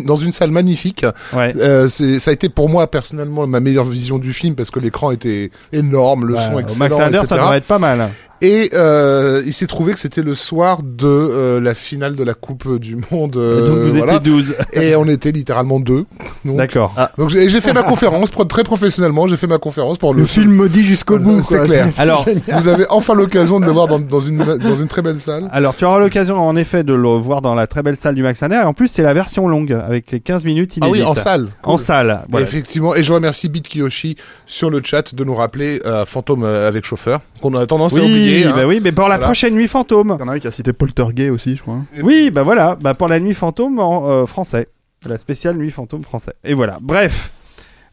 dans 0.05 0.15
une 0.15 0.31
salle 0.31 0.51
magnifique. 0.51 1.05
Ouais. 1.33 1.53
Euh, 1.57 1.87
c'est- 1.87 2.19
ça 2.19 2.29
a 2.31 2.33
été 2.33 2.47
pour 2.49 2.69
moi 2.69 2.85
personnellement 2.87 3.47
ma 3.47 3.59
meilleure 3.59 3.85
vision 3.85 4.19
du 4.19 4.33
film 4.33 4.55
parce 4.55 4.69
que 4.69 4.79
l'écran 4.79 5.11
était 5.11 5.49
énorme, 5.71 6.25
le 6.25 6.35
Ouais, 6.35 6.39
son 6.41 6.59
excellent, 6.59 6.97
Max 6.99 7.09
etc. 7.09 7.23
ça 7.25 7.37
devrait 7.37 7.57
être 7.57 7.65
pas 7.65 7.79
mal. 7.79 8.09
Et 8.43 8.71
euh, 8.73 9.41
il 9.45 9.53
s'est 9.53 9.67
trouvé 9.67 9.93
que 9.93 9.99
c'était 10.01 10.21
le 10.21 10.35
soir 10.35 10.79
de 10.83 11.07
euh, 11.07 11.61
la 11.61 11.73
finale 11.73 12.17
de 12.17 12.23
la 12.25 12.33
Coupe 12.33 12.77
du 12.77 12.97
Monde. 13.09 13.35
Et 13.37 13.65
donc 13.65 13.77
euh, 13.77 13.87
vous 13.87 13.97
voilà. 13.97 14.15
étiez 14.17 14.31
12. 14.31 14.55
Et 14.73 14.97
on 14.97 15.05
était 15.07 15.31
littéralement 15.31 15.79
deux. 15.79 16.03
Donc, 16.43 16.57
D'accord. 16.57 16.93
donc 17.17 17.29
j'ai 17.29 17.47
j'ai 17.47 17.61
fait 17.61 17.71
ma 17.71 17.83
conférence 17.83 18.31
très 18.49 18.63
professionnellement. 18.63 19.29
J'ai 19.29 19.37
fait 19.37 19.47
ma 19.47 19.59
conférence 19.59 19.97
pour 19.97 20.13
le, 20.13 20.19
Le 20.19 20.25
film 20.25 20.51
maudit 20.51 20.83
jusqu'au 20.83 21.19
bout. 21.19 21.41
C'est 21.41 21.55
quoi. 21.55 21.65
clair. 21.65 21.87
Alors, 21.97 22.25
Vous 22.51 22.67
avez 22.67 22.85
enfin 22.89 23.13
l'occasion 23.15 23.61
de 23.61 23.65
le 23.65 23.71
voir 23.71 23.87
dans, 23.87 23.99
dans 23.99 24.19
une 24.19 24.43
dans 24.43 24.75
une 24.75 24.87
très 24.89 25.01
belle 25.01 25.21
salle. 25.21 25.47
alors 25.53 25.73
tu 25.73 25.85
auras 25.85 25.99
l'occasion 25.99 26.37
en 26.37 26.57
effet 26.57 26.83
de 26.83 26.93
le 26.93 27.07
voir 27.07 27.41
dans 27.41 27.55
la 27.55 27.65
très 27.65 27.81
belle 27.81 27.95
salle 27.95 28.15
du 28.15 28.23
Max 28.23 28.41
Linder. 28.41 28.55
Et 28.57 28.65
en 28.65 28.73
plus, 28.73 28.89
c'est 28.89 29.03
la 29.03 29.13
version 29.13 29.47
longue 29.47 29.71
avec 29.71 30.11
les 30.11 30.19
15 30.19 30.43
minutes 30.43 30.75
Ah 30.81 30.89
oui, 30.89 31.01
en 31.01 31.15
salle. 31.15 31.47
En 31.63 31.77
salle. 31.77 32.19
Voilà. 32.29 32.45
Effectivement, 32.45 32.93
et 32.93 33.03
je 33.03 33.13
remercie 33.13 33.47
Beat 33.47 33.69
Kiyoshi 33.69 34.17
sur 34.45 34.69
le 34.69 34.81
chat 34.83 35.15
de 35.15 35.23
nous 35.23 35.35
rappeler 35.35 35.79
euh, 35.85 36.05
Fantôme 36.05 36.43
euh, 36.43 36.67
avec 36.67 36.83
chauffeur, 36.83 37.21
qu'on 37.41 37.55
a 37.55 37.65
tendance 37.65 37.95
à 37.95 38.01
Oui, 38.35 38.43
hein. 38.45 38.53
bah 38.55 38.65
oui, 38.65 38.79
mais 38.83 38.91
pour 38.91 39.03
la 39.07 39.15
Voilà. 39.15 39.25
prochaine 39.25 39.53
nuit 39.55 39.67
fantôme. 39.67 40.17
Il 40.19 40.21
y 40.21 40.23
en 40.23 40.27
a 40.29 40.33
un 40.35 40.39
qui 40.39 40.47
a 40.47 40.51
cité 40.51 40.73
Poltergeist 40.73 41.31
aussi, 41.31 41.55
je 41.55 41.61
crois. 41.61 41.79
Oui, 42.01 42.31
bah 42.31 42.43
voilà, 42.43 42.75
bah 42.79 42.93
pour 42.93 43.07
la 43.07 43.19
nuit 43.19 43.33
fantôme 43.33 43.79
en 43.79 44.09
euh, 44.09 44.25
français. 44.25 44.67
La 45.07 45.17
spéciale 45.17 45.57
nuit 45.57 45.71
fantôme 45.71 46.03
français. 46.03 46.33
Et 46.43 46.53
voilà. 46.53 46.77
Bref. 46.81 47.31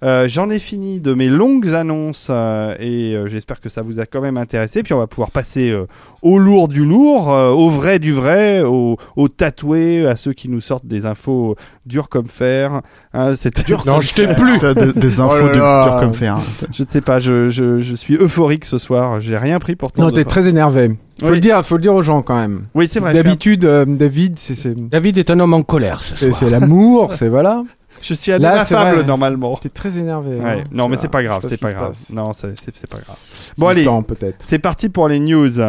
Euh, 0.02 0.28
J'en 0.28 0.48
ai 0.48 0.58
fini 0.58 1.00
de 1.00 1.12
mes 1.12 1.28
longues 1.28 1.74
annonces 1.74 2.28
euh, 2.30 2.74
et 2.80 3.14
euh, 3.14 3.26
j'espère 3.26 3.60
que 3.60 3.68
ça 3.68 3.82
vous 3.82 4.00
a 4.00 4.06
quand 4.06 4.20
même 4.22 4.38
intéressé. 4.38 4.82
Puis 4.82 4.94
on 4.94 4.98
va 4.98 5.06
pouvoir 5.06 5.30
passer 5.30 5.70
euh, 5.70 5.86
au 6.22 6.38
lourd 6.38 6.68
du 6.68 6.84
lourd, 6.86 7.30
euh, 7.32 7.50
au 7.50 7.68
vrai 7.68 7.98
du 7.98 8.12
vrai, 8.12 8.62
au, 8.62 8.96
au 9.16 9.28
tatoué, 9.28 10.06
à 10.06 10.16
ceux 10.16 10.32
qui 10.32 10.48
nous 10.48 10.60
sortent 10.62 10.86
des 10.86 11.04
infos 11.04 11.54
dures 11.84 12.08
comme 12.08 12.28
fer. 12.28 12.80
Hein, 13.12 13.34
c'est 13.34 13.64
dur. 13.66 13.82
Non, 13.86 14.00
je 14.00 14.14
t'ai 14.14 14.26
plus. 14.34 14.58
Des, 14.58 14.92
des 14.98 15.20
infos 15.20 15.34
Oh 15.42 15.46
là 15.46 15.52
du 15.52 15.58
là. 15.58 15.84
dur 15.84 16.00
comme 16.00 16.14
fer. 16.14 16.36
hein. 16.36 16.42
Je 16.72 16.82
ne 16.82 16.88
sais 16.88 17.00
pas, 17.02 17.20
je, 17.20 17.48
je, 17.50 17.78
je 17.80 17.94
suis 17.94 18.14
euphorique 18.14 18.64
ce 18.64 18.78
soir. 18.78 19.20
J'ai 19.20 19.36
rien 19.36 19.58
pris 19.58 19.76
pour 19.76 19.90
Non, 19.98 20.04
tant 20.06 20.10
de- 20.10 20.16
t'es 20.16 20.24
très 20.24 20.48
énervé. 20.48 20.96
Faut 21.20 21.26
Oui. 21.26 21.32
le 21.34 21.40
dire, 21.40 21.62
faut 21.66 21.76
le 21.76 21.82
dire 21.82 21.94
aux 21.94 22.00
gens 22.02 22.22
quand 22.22 22.36
même. 22.36 22.62
Oui, 22.74 22.88
c'est 22.88 23.00
vrai. 23.00 23.12
D'habitude, 23.12 23.66
euh, 23.66 23.84
David, 23.86 24.38
c'est 24.38 24.54
c'est 24.54 24.72
David 24.88 25.18
est 25.18 25.30
un 25.30 25.38
homme 25.40 25.52
en 25.52 25.62
colère 25.62 26.02
ce 26.02 26.16
c'est 26.16 26.28
soir. 26.32 26.38
c'est 26.40 26.48
l'amour, 26.50 27.12
c'est 27.12 27.28
voilà. 27.28 27.62
Je 28.02 28.14
suis 28.14 28.30
Là, 28.32 28.38
ineffable 28.56 28.96
vrai. 28.96 29.04
normalement. 29.04 29.56
T'es 29.56 29.68
très 29.68 29.98
énervé. 29.98 30.38
hein. 30.40 30.44
Ouais. 30.44 30.64
Non, 30.72 30.88
mais 30.88 30.96
c'est 30.96 31.08
pas 31.08 31.22
grave, 31.22 31.42
c'est 31.44 31.50
ce 31.56 31.60
pas 31.60 31.72
grave. 31.72 31.96
Non, 32.10 32.32
c'est 32.32 32.48
pas 32.88 32.98
grave. 32.98 33.16
Bon 33.58 33.66
le 33.66 33.72
allez, 33.72 34.34
c'est 34.38 34.58
parti 34.58 34.88
pour 34.88 35.08
les 35.08 35.20
news. 35.20 35.60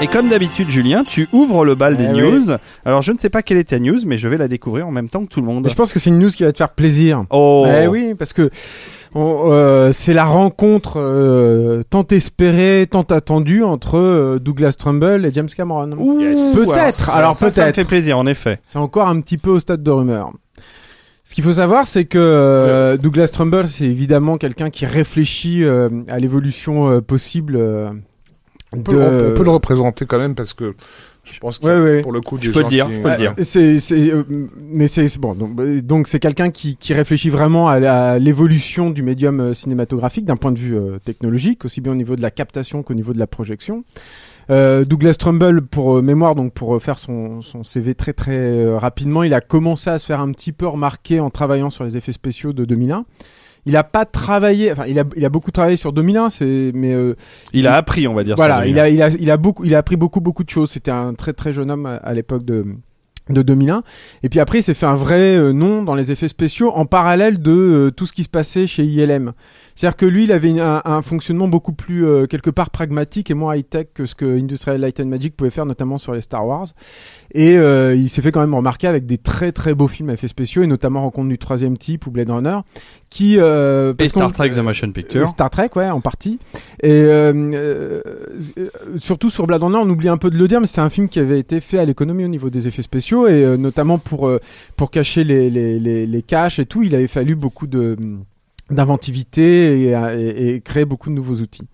Et 0.00 0.06
comme 0.06 0.28
d'habitude, 0.28 0.70
Julien, 0.70 1.02
tu 1.02 1.28
ouvres 1.32 1.64
le 1.64 1.74
bal 1.74 1.96
Eh 1.98 2.02
des 2.06 2.22
oui. 2.22 2.30
news. 2.30 2.56
Alors, 2.84 3.02
je 3.02 3.10
ne 3.10 3.18
sais 3.18 3.30
pas 3.30 3.42
quelle 3.42 3.56
est 3.58 3.70
ta 3.70 3.80
news, 3.80 3.98
mais 4.06 4.16
je 4.16 4.28
vais 4.28 4.36
la 4.36 4.46
découvrir 4.46 4.86
en 4.86 4.92
même 4.92 5.08
temps 5.08 5.22
que 5.24 5.26
tout 5.28 5.40
le 5.40 5.46
monde. 5.46 5.64
Mais 5.64 5.70
je 5.70 5.74
pense 5.74 5.92
que 5.92 5.98
c'est 5.98 6.10
une 6.10 6.20
news 6.20 6.30
qui 6.30 6.44
va 6.44 6.52
te 6.52 6.58
faire 6.58 6.68
plaisir. 6.68 7.24
Oh, 7.30 7.66
Eh 7.68 7.88
oui, 7.88 8.14
parce 8.16 8.32
que 8.32 8.48
euh, 9.16 9.90
c'est 9.92 10.12
la 10.12 10.24
rencontre 10.24 10.94
euh, 11.00 11.82
tant 11.88 12.06
espérée, 12.10 12.86
tant 12.90 13.02
attendue 13.02 13.62
entre 13.64 13.96
euh, 13.98 14.38
Douglas 14.38 14.74
Trumbull 14.78 15.24
et 15.26 15.32
James 15.32 15.48
Cameron. 15.48 16.18
Yes. 16.20 16.54
Peut-être, 16.54 17.10
alors 17.16 17.36
ça, 17.36 17.50
ça 17.50 17.62
me 17.62 17.66
peut-être. 17.66 17.74
fait 17.76 17.84
plaisir, 17.88 18.18
en 18.18 18.26
effet. 18.26 18.60
C'est 18.66 18.78
encore 18.78 19.08
un 19.08 19.20
petit 19.20 19.38
peu 19.38 19.50
au 19.50 19.58
stade 19.58 19.82
de 19.82 19.90
rumeur. 19.90 20.32
Ce 21.24 21.34
qu'il 21.34 21.44
faut 21.44 21.52
savoir, 21.52 21.86
c'est 21.86 22.06
que 22.06 22.18
euh, 22.18 22.96
Douglas 22.96 23.28
Trumbull, 23.28 23.68
c'est 23.68 23.84
évidemment 23.84 24.38
quelqu'un 24.38 24.70
qui 24.70 24.86
réfléchit 24.86 25.62
euh, 25.62 25.88
à 26.08 26.18
l'évolution 26.18 26.90
euh, 26.90 27.00
possible. 27.02 27.56
euh, 27.56 27.90
On 28.72 28.80
peut, 28.82 28.92
de- 28.94 28.98
on 29.32 29.34
peut 29.36 29.44
le 29.44 29.50
représenter 29.50 30.06
quand 30.06 30.18
même 30.18 30.34
parce 30.34 30.54
que 30.54 30.74
je 31.32 31.40
pense 31.40 31.58
que 31.58 31.66
Ouais, 31.66 31.80
ouais. 31.96 32.02
pour 32.02 32.12
le 32.12 32.20
coup, 32.20 32.38
Je 32.40 32.50
peux 32.50 32.62
le 32.62 32.68
dire, 32.68 32.86
qui- 32.88 32.94
je 32.96 33.00
peux 33.02 33.10
le 33.10 33.16
dire. 33.16 33.34
Euh, 33.38 33.42
C'est, 33.42 33.78
c'est, 33.80 34.10
euh, 34.10 34.24
mais 34.62 34.86
c'est 34.88 35.18
bon. 35.18 35.34
Donc, 35.34 35.58
euh, 35.60 35.80
donc 35.80 36.08
c'est 36.08 36.20
quelqu'un 36.20 36.50
qui, 36.50 36.76
qui 36.76 36.94
réfléchit 36.94 37.30
vraiment 37.30 37.68
à, 37.68 38.18
l'évolution 38.18 38.90
du 38.90 39.02
médium 39.02 39.40
euh, 39.40 39.54
cinématographique 39.54 40.24
d'un 40.24 40.36
point 40.36 40.52
de 40.52 40.58
vue 40.58 40.76
euh, 40.76 40.98
technologique, 41.04 41.64
aussi 41.64 41.80
bien 41.80 41.92
au 41.92 41.96
niveau 41.96 42.16
de 42.16 42.22
la 42.22 42.30
captation 42.30 42.82
qu'au 42.82 42.94
niveau 42.94 43.12
de 43.12 43.18
la 43.18 43.26
projection. 43.26 43.84
Euh, 44.50 44.84
Douglas 44.86 45.14
Trumbull, 45.18 45.60
pour 45.62 45.98
euh, 45.98 46.02
mémoire, 46.02 46.34
donc 46.34 46.54
pour 46.54 46.74
euh, 46.74 46.78
faire 46.78 46.98
son, 46.98 47.42
son 47.42 47.64
CV 47.64 47.94
très 47.94 48.14
très 48.14 48.32
euh, 48.36 48.78
rapidement, 48.78 49.22
il 49.22 49.34
a 49.34 49.40
commencé 49.42 49.90
à 49.90 49.98
se 49.98 50.06
faire 50.06 50.20
un 50.20 50.32
petit 50.32 50.52
peu 50.52 50.66
remarquer 50.66 51.20
en 51.20 51.28
travaillant 51.28 51.68
sur 51.68 51.84
les 51.84 51.96
effets 51.98 52.12
spéciaux 52.12 52.52
de 52.54 52.64
2001. 52.64 53.04
Il 53.68 53.76
a 53.76 53.84
pas 53.84 54.06
travaillé, 54.06 54.72
enfin 54.72 54.86
il 54.88 54.98
a, 54.98 55.04
il 55.14 55.26
a 55.26 55.28
beaucoup 55.28 55.50
travaillé 55.50 55.76
sur 55.76 55.92
2001, 55.92 56.30
c'est 56.30 56.70
mais 56.72 56.94
euh, 56.94 57.14
Il 57.52 57.66
a 57.66 57.74
appris, 57.76 58.08
on 58.08 58.14
va 58.14 58.24
dire. 58.24 58.34
voilà, 58.34 58.66
il 58.66 58.78
a, 58.78 58.88
il 58.88 59.02
a, 59.02 59.08
il 59.10 59.30
a 59.30 59.36
beaucoup, 59.36 59.62
il 59.62 59.74
a 59.74 59.78
appris 59.78 59.96
beaucoup, 59.96 60.22
beaucoup 60.22 60.42
de 60.42 60.48
choses. 60.48 60.70
C'était 60.70 60.90
un 60.90 61.12
très, 61.12 61.34
très 61.34 61.52
jeune 61.52 61.70
homme 61.70 61.84
à, 61.84 61.96
à 61.96 62.14
l'époque 62.14 62.46
de, 62.46 62.64
de 63.28 63.42
2001. 63.42 63.82
Et 64.22 64.30
puis 64.30 64.40
après, 64.40 64.60
il 64.60 64.62
s'est 64.62 64.72
fait 64.72 64.86
un 64.86 64.96
vrai 64.96 65.36
euh, 65.36 65.52
nom 65.52 65.82
dans 65.82 65.94
les 65.94 66.10
effets 66.10 66.28
spéciaux 66.28 66.72
en 66.74 66.86
parallèle 66.86 67.42
de 67.42 67.52
euh, 67.52 67.90
tout 67.90 68.06
ce 68.06 68.14
qui 68.14 68.24
se 68.24 68.30
passait 68.30 68.66
chez 68.66 68.84
ILM. 68.84 69.32
C'est-à-dire 69.78 69.96
que 69.96 70.06
lui, 70.06 70.24
il 70.24 70.32
avait 70.32 70.48
une- 70.48 70.58
un, 70.58 70.82
un 70.84 71.02
fonctionnement 71.02 71.46
beaucoup 71.46 71.72
plus 71.72 72.04
euh, 72.04 72.26
quelque 72.26 72.50
part 72.50 72.70
pragmatique 72.70 73.30
et 73.30 73.34
moins 73.34 73.54
high-tech 73.54 73.86
que 73.94 74.06
ce 74.06 74.16
que 74.16 74.24
Industrial 74.24 74.80
Light 74.80 74.98
and 74.98 75.06
Magic 75.06 75.36
pouvait 75.36 75.50
faire, 75.50 75.66
notamment 75.66 75.98
sur 75.98 76.12
les 76.14 76.20
Star 76.20 76.44
Wars. 76.44 76.66
Et 77.32 77.56
euh, 77.56 77.94
il 77.94 78.08
s'est 78.08 78.20
fait 78.20 78.32
quand 78.32 78.40
même 78.40 78.56
remarquer 78.56 78.88
avec 78.88 79.06
des 79.06 79.18
très 79.18 79.52
très 79.52 79.74
beaux 79.74 79.86
films 79.86 80.10
à 80.10 80.14
effets 80.14 80.26
spéciaux 80.26 80.64
et 80.64 80.66
notamment 80.66 81.02
Rencontre 81.02 81.28
du 81.28 81.38
troisième 81.38 81.78
type 81.78 82.08
ou 82.08 82.10
Blade 82.10 82.28
Runner, 82.28 82.58
qui 83.08 83.36
euh, 83.38 83.92
Et 84.00 84.08
Star 84.08 84.32
Trek 84.32 84.50
The 84.50 84.58
Motion 84.58 84.88
euh, 84.88 84.92
Picture. 84.92 85.28
Star 85.28 85.48
Trek, 85.48 85.70
ouais, 85.76 85.88
en 85.90 86.00
partie. 86.00 86.40
Et 86.82 86.90
euh, 86.90 87.32
euh, 87.32 88.02
euh, 88.58 88.68
surtout 88.96 89.30
sur 89.30 89.46
Blade 89.46 89.62
Runner, 89.62 89.78
on 89.80 89.88
oublie 89.88 90.08
un 90.08 90.16
peu 90.16 90.28
de 90.30 90.36
le 90.38 90.48
dire, 90.48 90.60
mais 90.60 90.66
c'est 90.66 90.80
un 90.80 90.90
film 90.90 91.08
qui 91.08 91.20
avait 91.20 91.38
été 91.38 91.60
fait 91.60 91.78
à 91.78 91.84
l'économie 91.84 92.24
au 92.24 92.28
niveau 92.28 92.50
des 92.50 92.66
effets 92.66 92.82
spéciaux 92.82 93.28
et 93.28 93.44
euh, 93.44 93.56
notamment 93.56 93.98
pour 93.98 94.26
euh, 94.26 94.40
pour 94.76 94.90
cacher 94.90 95.22
les, 95.22 95.50
les 95.50 95.78
les 95.78 96.04
les 96.04 96.22
caches 96.22 96.58
et 96.58 96.66
tout, 96.66 96.82
il 96.82 96.96
avait 96.96 97.06
fallu 97.06 97.36
beaucoup 97.36 97.68
de 97.68 97.96
d'inventivité 98.70 99.90
et, 99.90 100.60
créer 100.60 100.84
beaucoup 100.84 101.08
de 101.10 101.14
nouveaux 101.14 101.36
outils. 101.36 101.66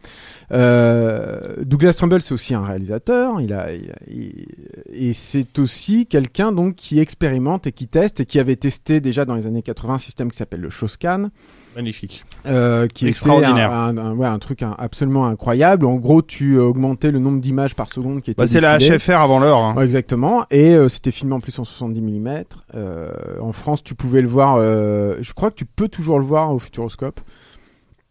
Euh, 0.53 1.57
Douglas 1.65 1.95
Trumbull, 1.95 2.23
c'est 2.23 2.35
aussi 2.35 2.55
un 2.55 2.65
réalisateur. 2.65 3.41
Il 3.41 3.53
a, 3.53 3.73
il 3.73 3.93
il- 4.11 4.47
et 4.93 5.13
c'est 5.13 5.59
aussi 5.59 6.07
quelqu'un 6.07 6.53
donc 6.53 6.77
qui 6.77 7.01
expérimente 7.01 7.67
et 7.67 7.73
qui 7.73 7.89
teste 7.89 8.21
et 8.21 8.27
qui 8.27 8.39
avait 8.39 8.57
testé 8.57 9.01
déjà 9.01 9.25
dans 9.25 9.35
les 9.35 9.47
années 9.47 9.63
80 9.63 9.95
un 9.95 9.99
système 9.99 10.31
qui 10.31 10.37
s'appelle 10.37 10.61
le 10.61 10.71
Showscan, 10.71 11.31
Magnifique. 11.77 12.25
euh, 12.47 12.87
qui 12.87 13.05
était 13.05 13.11
Extraordinaire. 13.11 13.71
Un, 13.73 13.97
un- 13.97 13.99
un- 13.99 14.15
ouais, 14.15 14.27
un 14.27 14.39
truc 14.39 14.61
absolument 14.79 15.27
incroyable. 15.27 15.87
En 15.87 15.95
gros, 15.97 16.23
tu 16.23 16.55
euh, 16.57 16.63
augmentais 16.63 17.11
le 17.11 17.19
nombre 17.19 17.41
d'images 17.41 17.75
par 17.75 17.89
seconde 17.91 18.21
qui 18.21 18.31
était 18.31 18.41
Bah, 18.43 18.47
c'est 18.47 18.61
la. 18.61 18.79
HFR 18.79 19.19
avant 19.21 19.39
l'heure. 19.39 19.59
hein. 19.59 19.75
Ouais, 19.77 19.85
exactement. 19.85 20.45
Et 20.51 20.75
euh, 20.75 20.89
c'était 20.89 21.11
filmé 21.11 21.35
en 21.35 21.41
plus 21.41 21.59
en 21.59 21.65
70 21.65 22.01
mm. 22.01 22.45
Euh, 22.75 23.11
en 23.41 23.53
France, 23.53 23.83
tu 23.83 23.95
pouvais 23.95 24.21
le 24.23 24.29
voir. 24.29 24.59
je 24.59 25.33
crois 25.33 25.51
que 25.51 25.57
tu 25.57 25.65
peux 25.67 25.89
toujours 25.89 26.19
le 26.19 26.25
voir 26.25 26.53
au 26.53 26.59
Futuroscope. 26.59 27.21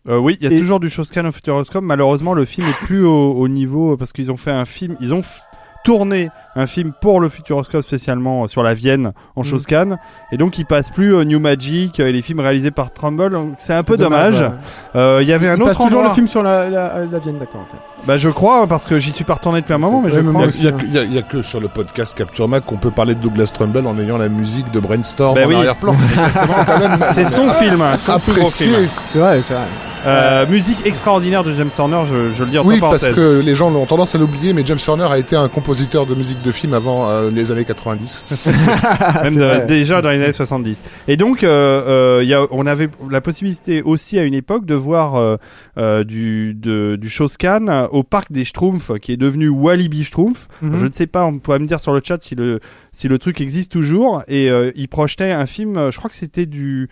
Euh, 0.10 0.17
oui, 0.17 0.36
il 0.41 0.43
y 0.50 0.53
a 0.53 0.55
Et- 0.55 0.60
toujours 0.60 0.82
du 0.82 0.89
Showscan 0.89 1.25
au 1.25 1.32
Futuroscope. 1.32 1.84
Malheureusement, 1.84 2.34
le 2.34 2.43
film 2.43 2.67
est 2.67 2.86
plus 2.86 3.05
au, 3.05 3.32
au 3.34 3.48
niveau 3.48 3.96
parce 3.96 4.12
qu'ils 4.12 4.32
ont 4.32 4.38
fait 4.38 4.51
un 4.51 4.65
film. 4.65 4.98
Ils 5.00 5.13
ont 5.13 5.22
f- 5.22 5.43
tourné 5.83 6.29
un 6.55 6.67
film 6.67 6.91
pour 6.99 7.19
le 7.19 7.29
Futuroscope 7.29 7.83
spécialement 7.85 8.43
euh, 8.43 8.47
sur 8.47 8.63
la 8.63 8.73
Vienne 8.73 9.11
en 9.35 9.41
Mhm. 9.41 9.47
Showscan 9.47 9.97
et 10.31 10.37
donc 10.37 10.57
ils 10.57 10.65
passent 10.65 10.89
plus 10.89 11.13
au 11.13 11.23
New 11.23 11.39
Magic 11.39 11.99
euh, 11.99 12.07
et 12.07 12.11
les 12.11 12.21
films 12.21 12.39
réalisés 12.39 12.71
par 12.71 12.91
Trumbull. 12.93 13.31
Donc 13.31 13.55
c'est 13.59 13.73
un 13.73 13.83
peu 13.83 13.97
dommage. 13.97 14.41
ouais. 14.41 14.49
Euh, 14.95 15.19
Il 15.21 15.27
y 15.27 15.33
avait 15.33 15.49
un 15.49 15.55
Il 15.57 15.61
autre 15.63 15.71
passe 15.71 15.77
toujours 15.77 15.99
endroit. 15.99 16.09
le 16.09 16.15
film 16.15 16.27
sur 16.27 16.43
la, 16.43 16.69
la, 16.69 17.05
la 17.05 17.19
Vienne, 17.19 17.37
d'accord. 17.37 17.65
Bah 18.05 18.17
je 18.17 18.29
crois 18.29 18.67
parce 18.67 18.85
que 18.85 18.99
j'y 18.99 19.13
suis 19.13 19.23
pas 19.23 19.35
retourné 19.35 19.61
depuis 19.61 19.73
un 19.73 19.77
moment, 19.77 20.01
mais 20.03 20.11
je 20.11 20.19
Ouais, 20.19 20.27
crois. 20.29 20.45
Il 20.53 20.63
y, 20.63 20.67
a, 20.67 20.71
que- 20.71 20.85
il 20.85 20.93
y 20.93 20.97
a- 20.99 21.03
il 21.03 21.13
y 21.13 21.17
a 21.17 21.21
que 21.21 21.41
sur 21.41 21.59
le 21.59 21.67
podcast 21.69 22.15
Capture 22.17 22.47
Mac 22.47 22.65
qu'on 22.65 22.77
peut 22.77 22.91
parler 22.91 23.15
de 23.15 23.19
Douglas 23.21 23.51
Trumbull 23.53 23.85
en 23.87 23.97
ayant 23.99 24.17
la 24.17 24.29
musique 24.29 24.69
de 24.71 24.79
Brainstorm 24.79 25.35
Ben 25.35 25.45
en 25.45 25.49
oui. 25.49 25.55
arrière-plan. 25.55 25.95
c'est 27.13 27.25
son 27.25 27.49
film, 27.49 27.81
hein, 27.81 27.97
son 27.97 28.13
apprécié. 28.13 28.67
film. 28.67 28.87
C'est 29.11 29.19
vrai, 29.19 29.41
c'est 29.41 29.53
vrai. 29.53 29.63
Euh, 30.05 30.45
musique 30.47 30.85
extraordinaire 30.85 31.45
de 31.45 31.53
James 31.53 31.69
Horner, 31.77 32.01
je, 32.11 32.35
je 32.37 32.43
le 32.43 32.49
dis 32.49 32.57
entre 32.59 32.67
Oui, 32.67 32.79
parce 32.81 33.07
que 33.07 33.39
les 33.39 33.55
gens 33.55 33.73
ont 33.73 33.85
tendance 33.85 34.13
à 34.15 34.17
l'oublier, 34.17 34.51
mais 34.51 34.63
James 34.65 34.77
Horner 34.85 35.07
a 35.09 35.17
été 35.17 35.37
un 35.37 35.47
compositeur 35.47 35.72
de 35.77 36.15
musique 36.15 36.41
de 36.43 36.51
film 36.51 36.73
avant 36.73 37.09
euh, 37.09 37.29
les 37.31 37.51
années 37.51 37.65
90. 37.65 38.25
Ah, 38.29 39.23
Même 39.23 39.33
c'est 39.33 39.39
de- 39.39 39.45
vrai. 39.45 39.65
déjà 39.65 40.01
dans 40.01 40.09
les 40.11 40.21
années 40.21 40.31
70. 40.31 40.83
Et 41.07 41.17
donc, 41.17 41.43
euh, 41.43 41.49
euh, 41.49 42.23
il 42.23 42.29
y 42.29 42.33
a, 42.33 42.45
on 42.51 42.65
avait 42.67 42.89
la 43.09 43.21
possibilité 43.21 43.81
aussi 43.81 44.19
à 44.19 44.23
une 44.23 44.33
époque 44.35 44.65
de 44.65 44.75
voir 44.75 45.15
euh, 45.15 45.37
euh, 45.77 46.03
du, 46.03 46.53
de, 46.53 46.95
du 46.95 47.09
Showscan 47.09 47.87
au 47.91 48.03
parc 48.03 48.31
des 48.31 48.45
Schtroumpfs, 48.45 48.91
qui 49.01 49.11
est 49.13 49.17
devenu 49.17 49.49
Walibi 49.49 50.03
Schtroumpf. 50.03 50.47
Mhm. 50.61 50.77
Je 50.77 50.85
ne 50.85 50.91
sais 50.91 51.07
pas, 51.07 51.25
on 51.25 51.39
pourrait 51.39 51.59
me 51.59 51.67
dire 51.67 51.79
sur 51.79 51.93
le 51.93 52.01
chat 52.03 52.21
si 52.21 52.35
le, 52.35 52.59
si 52.91 53.07
le 53.07 53.17
truc 53.17 53.41
existe 53.41 53.71
toujours. 53.71 54.21
Et 54.27 54.49
euh, 54.51 54.71
il 54.75 54.87
projetait 54.87 55.31
un 55.31 55.45
film, 55.47 55.89
je 55.91 55.97
crois 55.97 56.09
que 56.09 56.15
c'était 56.15 56.45
du... 56.45 56.89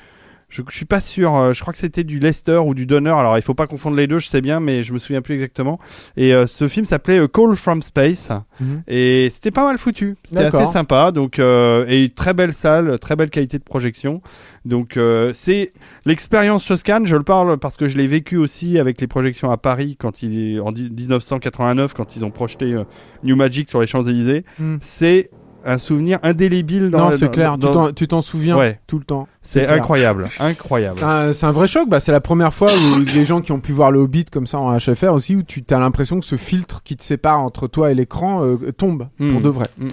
Je, 0.51 0.62
je 0.70 0.75
suis 0.75 0.86
pas 0.86 1.00
sûr, 1.00 1.36
euh, 1.36 1.53
je 1.53 1.62
crois 1.62 1.72
que 1.74 1.79
c'était 1.79 2.03
du 2.03 2.20
Lester 2.20 2.58
ou 2.58 2.74
du 2.75 2.86
Donner. 2.86 3.10
Alors 3.10 3.38
il 3.38 3.41
faut 3.41 3.53
pas 3.53 3.67
confondre 3.67 3.96
les 3.96 4.05
deux, 4.05 4.20
je 4.20 4.27
sais 4.27 4.41
bien, 4.41 4.60
mais 4.60 4.84
je 4.84 4.91
me 4.93 5.00
souviens 5.00 5.22
plus 5.22 5.36
exactement. 5.36 5.79
Et 6.17 6.34
euh, 6.36 6.46
ce 6.46 6.67
film 6.67 6.86
s'appelait 6.86 7.20
euh, 7.20 7.27
Call 7.27 7.55
from 7.55 7.81
Space. 7.81 8.29
Mhm. 8.60 8.84
Et 8.88 9.29
c'était 9.31 9.50
pas 9.51 9.63
mal 9.65 9.77
foutu. 9.77 10.17
C'était 10.25 10.43
assez 10.43 10.65
sympa. 10.65 11.12
Donc, 11.12 11.39
euh, 11.39 11.86
et 11.88 12.10
très 12.10 12.34
belle 12.34 12.53
salle, 12.53 13.00
très 13.00 13.15
belle 13.15 13.29
qualité 13.29 13.58
de 13.58 13.63
projection. 13.63 14.22
Donc, 14.65 14.98
euh, 14.98 15.31
c'est 15.34 15.72
l'expérience 16.05 16.65
Shoscan. 16.65 17.01
Je 17.05 17.15
le 17.15 17.24
parle 17.24 17.58
parce 17.58 17.77
que 17.77 17.88
je 17.88 17.98
l'ai 17.98 18.08
vécu 18.08 18.36
aussi 18.38 18.77
avec 18.77 19.00
les 19.00 19.08
projections 19.08 19.50
à 19.51 19.58
Paris 19.58 19.96
quand 19.98 20.22
il 20.22 20.60
en 20.62 20.72
dix- 20.74 20.91
1989, 20.91 21.93
quand 21.93 22.15
ils 22.15 22.25
ont 22.25 22.29
projeté 22.31 22.75
New 23.24 23.36
Magic 23.38 23.70
sur 23.70 23.79
les 23.81 23.88
Champs-Élysées. 23.88 24.43
Mm. 24.60 24.75
C'est 24.81 25.29
un 25.65 25.77
souvenir 25.77 26.20
indélébile 26.24 26.89
dans 26.89 27.10
Non, 27.10 27.12
c'est 27.12 27.30
clair. 27.32 27.58
dans- 27.58 27.91
Tu 27.94 28.08
t'en- 28.08 28.22
souviens 28.22 28.58
Ouais. 28.58 28.80
tout 28.88 28.98
le 29.00 29.03
temps. 29.06 29.27
C'est 29.41 29.68
incroyable, 29.68 30.27
incroyable. 30.39 30.98
C'est 31.34 31.46
un, 31.46 31.51
vrai 31.51 31.68
choc. 31.68 31.89
Bah, 31.89 32.00
c'est 32.00 32.12
la 32.12 32.22
première 32.22 32.53
fois 32.53 32.70
où 32.72 33.00
les 33.15 33.25
gens 33.25 33.41
qui 33.41 33.51
ont 33.51 33.60
pu 33.60 33.72
voir 33.72 33.91
le 33.91 34.00
Hobbit 34.00 34.25
comme 34.25 34.48
ça 34.48 34.60
en 34.60 34.75
HFR 34.77 35.13
aussi, 35.13 35.36
où 35.36 35.44
tu 35.44 35.63
as 35.72 35.80
l'impression 35.80 36.20
que 36.20 36.25
ce 36.25 36.36
filtre 36.38 36.82
qui 36.84 36.96
te 36.96 37.03
sépare 37.03 37.39
entre 37.39 37.68
toi 37.68 37.91
et 37.91 37.96
l'écran 37.96 38.44
euh, 38.46 38.58
tombe 38.77 39.08
pour 39.18 39.41
de 39.41 39.50
vrai. 39.50 39.65
Mm, 39.77 39.86
mm. 39.86 39.89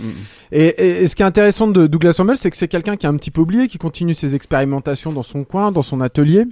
Et, 0.52 0.64
et- 0.66 1.02
et 1.02 1.06
ce 1.06 1.16
qui 1.16 1.22
est 1.22 1.26
intéressant 1.26 1.68
de 1.68 1.86
Douglas 1.86 2.14
Campbell, 2.16 2.36
c'est 2.36 2.50
que 2.50 2.56
c'est 2.56 2.68
quelqu'un 2.68 2.96
qui 2.96 3.06
est 3.06 3.08
un 3.08 3.16
petit 3.16 3.30
peu 3.30 3.40
oublié, 3.40 3.68
qui 3.68 3.78
continue 3.78 4.14
ses 4.14 4.34
expérimentations 4.34 5.12
dans 5.12 5.22
son 5.22 5.44
coin, 5.44 5.72
dans 5.72 5.82
son 5.82 6.00
atelier, 6.00 6.44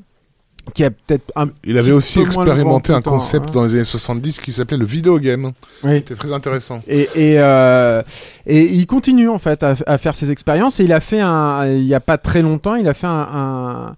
qui 0.74 0.84
a 0.84 0.90
peut-être 0.90 1.32
un 1.36 1.46
Il 1.64 1.78
avait 1.78 1.92
aussi 1.92 2.20
expérimenté 2.20 2.92
un 2.92 3.00
temps, 3.00 3.12
concept 3.12 3.48
hein. 3.48 3.52
dans 3.52 3.64
les 3.64 3.74
années 3.74 3.84
70 3.84 4.40
qui 4.40 4.52
s'appelait 4.52 4.76
le 4.76 4.84
video 4.84 5.18
game. 5.18 5.52
Oui. 5.82 5.98
C'était 5.98 6.14
très 6.14 6.32
intéressant. 6.32 6.82
Et, 6.86 7.08
et, 7.14 7.38
euh, 7.38 8.02
et 8.46 8.62
il 8.62 8.86
continue 8.86 9.28
en 9.28 9.38
fait 9.38 9.62
à, 9.62 9.74
à 9.86 9.98
faire 9.98 10.14
ses 10.14 10.30
expériences. 10.30 10.80
Et 10.80 10.84
il 10.84 10.92
a 10.92 11.00
fait 11.00 11.20
un, 11.20 11.66
il 11.66 11.84
y 11.84 11.94
a 11.94 12.00
pas 12.00 12.18
très 12.18 12.42
longtemps, 12.42 12.74
il 12.74 12.88
a 12.88 12.94
fait 12.94 13.06
un, 13.06 13.94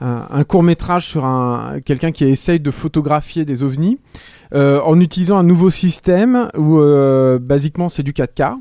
un, 0.00 0.44
court 0.44 0.62
métrage 0.62 1.06
sur 1.06 1.24
un 1.24 1.80
quelqu'un 1.84 2.10
qui 2.10 2.24
essaye 2.24 2.60
de 2.60 2.70
photographier 2.70 3.44
des 3.44 3.62
ovnis 3.62 3.98
euh, 4.54 4.80
en 4.80 4.98
utilisant 4.98 5.38
un 5.38 5.42
nouveau 5.42 5.70
système 5.70 6.48
où 6.56 6.78
euh, 6.78 7.38
basiquement 7.38 7.88
c'est 7.88 8.02
du 8.02 8.12
4K. 8.12 8.56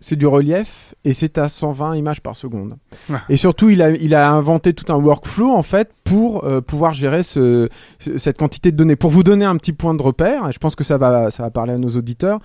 C'est 0.00 0.14
du 0.16 0.26
relief 0.28 0.94
et 1.04 1.12
c'est 1.12 1.38
à 1.38 1.48
120 1.48 1.96
images 1.96 2.20
par 2.20 2.36
seconde. 2.36 2.76
Ah. 3.12 3.22
Et 3.28 3.36
surtout, 3.36 3.68
il 3.70 3.82
a, 3.82 3.90
il 3.90 4.14
a 4.14 4.30
inventé 4.30 4.72
tout 4.72 4.92
un 4.92 4.96
workflow 4.96 5.52
en 5.52 5.64
fait 5.64 5.90
pour 6.04 6.44
euh, 6.44 6.60
pouvoir 6.60 6.92
gérer 6.94 7.22
ce, 7.24 7.68
ce- 7.98 8.16
cette 8.16 8.38
quantité 8.38 8.70
de 8.70 8.76
données. 8.76 8.94
Pour 8.96 9.10
vous 9.10 9.24
donner 9.24 9.44
un 9.44 9.56
petit 9.56 9.72
point 9.72 9.94
de 9.94 10.02
repère, 10.02 10.48
et 10.48 10.52
je 10.52 10.58
pense 10.58 10.76
que 10.76 10.84
ça 10.84 10.98
va, 10.98 11.30
ça 11.32 11.42
va 11.42 11.50
parler 11.50 11.72
à 11.72 11.78
nos 11.78 11.88
auditeurs. 11.90 12.38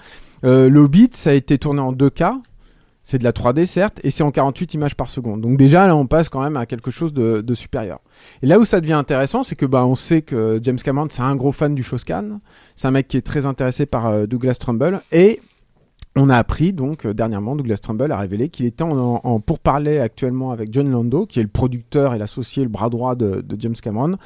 Euh, 0.43 0.67
le 0.67 0.79
Hobbit, 0.79 1.11
ça 1.13 1.29
a 1.29 1.33
été 1.33 1.57
tourné 1.59 1.79
en 1.79 1.93
2K. 1.93 2.33
C'est 3.05 3.17
de 3.19 3.25
la 3.25 3.33
3D 3.33 3.65
certes, 3.65 3.99
et 4.03 4.11
c'est 4.11 4.23
en 4.23 4.31
48 4.31 4.73
images 4.75 4.95
par 4.95 5.09
seconde. 5.09 5.41
Donc 5.41 5.57
déjà 5.57 5.85
là, 5.87 5.95
on 5.95 6.07
passe 6.07 6.29
quand 6.29 6.41
même 6.41 6.55
à 6.57 6.65
quelque 6.65 6.89
chose 6.89 7.11
de, 7.13 7.41
de 7.41 7.53
supérieur. 7.53 7.99
Et 8.41 8.47
là 8.47 8.57
où 8.59 8.65
ça 8.65 8.79
devient 8.81 8.93
intéressant, 8.93 9.43
c'est 9.43 9.55
que 9.57 9.65
bah 9.65 9.85
on 9.85 9.93
sait 9.95 10.21
que 10.21 10.57
James 10.63 10.77
Cameron 10.77 11.07
c'est 11.11 11.21
un 11.21 11.35
gros 11.35 11.51
fan 11.51 11.75
du 11.75 11.83
Shoscan. 11.83 12.39
C'est 12.75 12.87
un 12.87 12.91
mec 12.91 13.09
qui 13.09 13.17
est 13.17 13.21
très 13.21 13.45
intéressé 13.45 13.85
par 13.85 14.07
euh, 14.07 14.25
Douglas 14.25 14.55
Trumbull 14.57 15.01
et 15.11 15.41
on 16.15 16.29
a 16.29 16.37
appris 16.37 16.73
donc 16.73 17.05
euh, 17.05 17.13
dernièrement, 17.13 17.55
Douglas 17.55 17.77
Trumbull 17.77 18.11
a 18.11 18.17
révélé 18.17 18.49
qu'il 18.49 18.65
était 18.65 18.83
en, 18.83 19.21
en 19.23 19.39
pourparlers 19.39 19.99
actuellement 19.99 20.51
avec 20.51 20.71
John 20.71 20.89
Lando, 20.89 21.25
qui 21.25 21.39
est 21.39 21.43
le 21.43 21.49
producteur 21.49 22.13
et 22.13 22.17
l'associé, 22.17 22.63
le 22.63 22.69
bras 22.69 22.89
droit 22.89 23.15
de, 23.15 23.41
de 23.41 23.55
James 23.59 23.75
Cameron, 23.81 24.17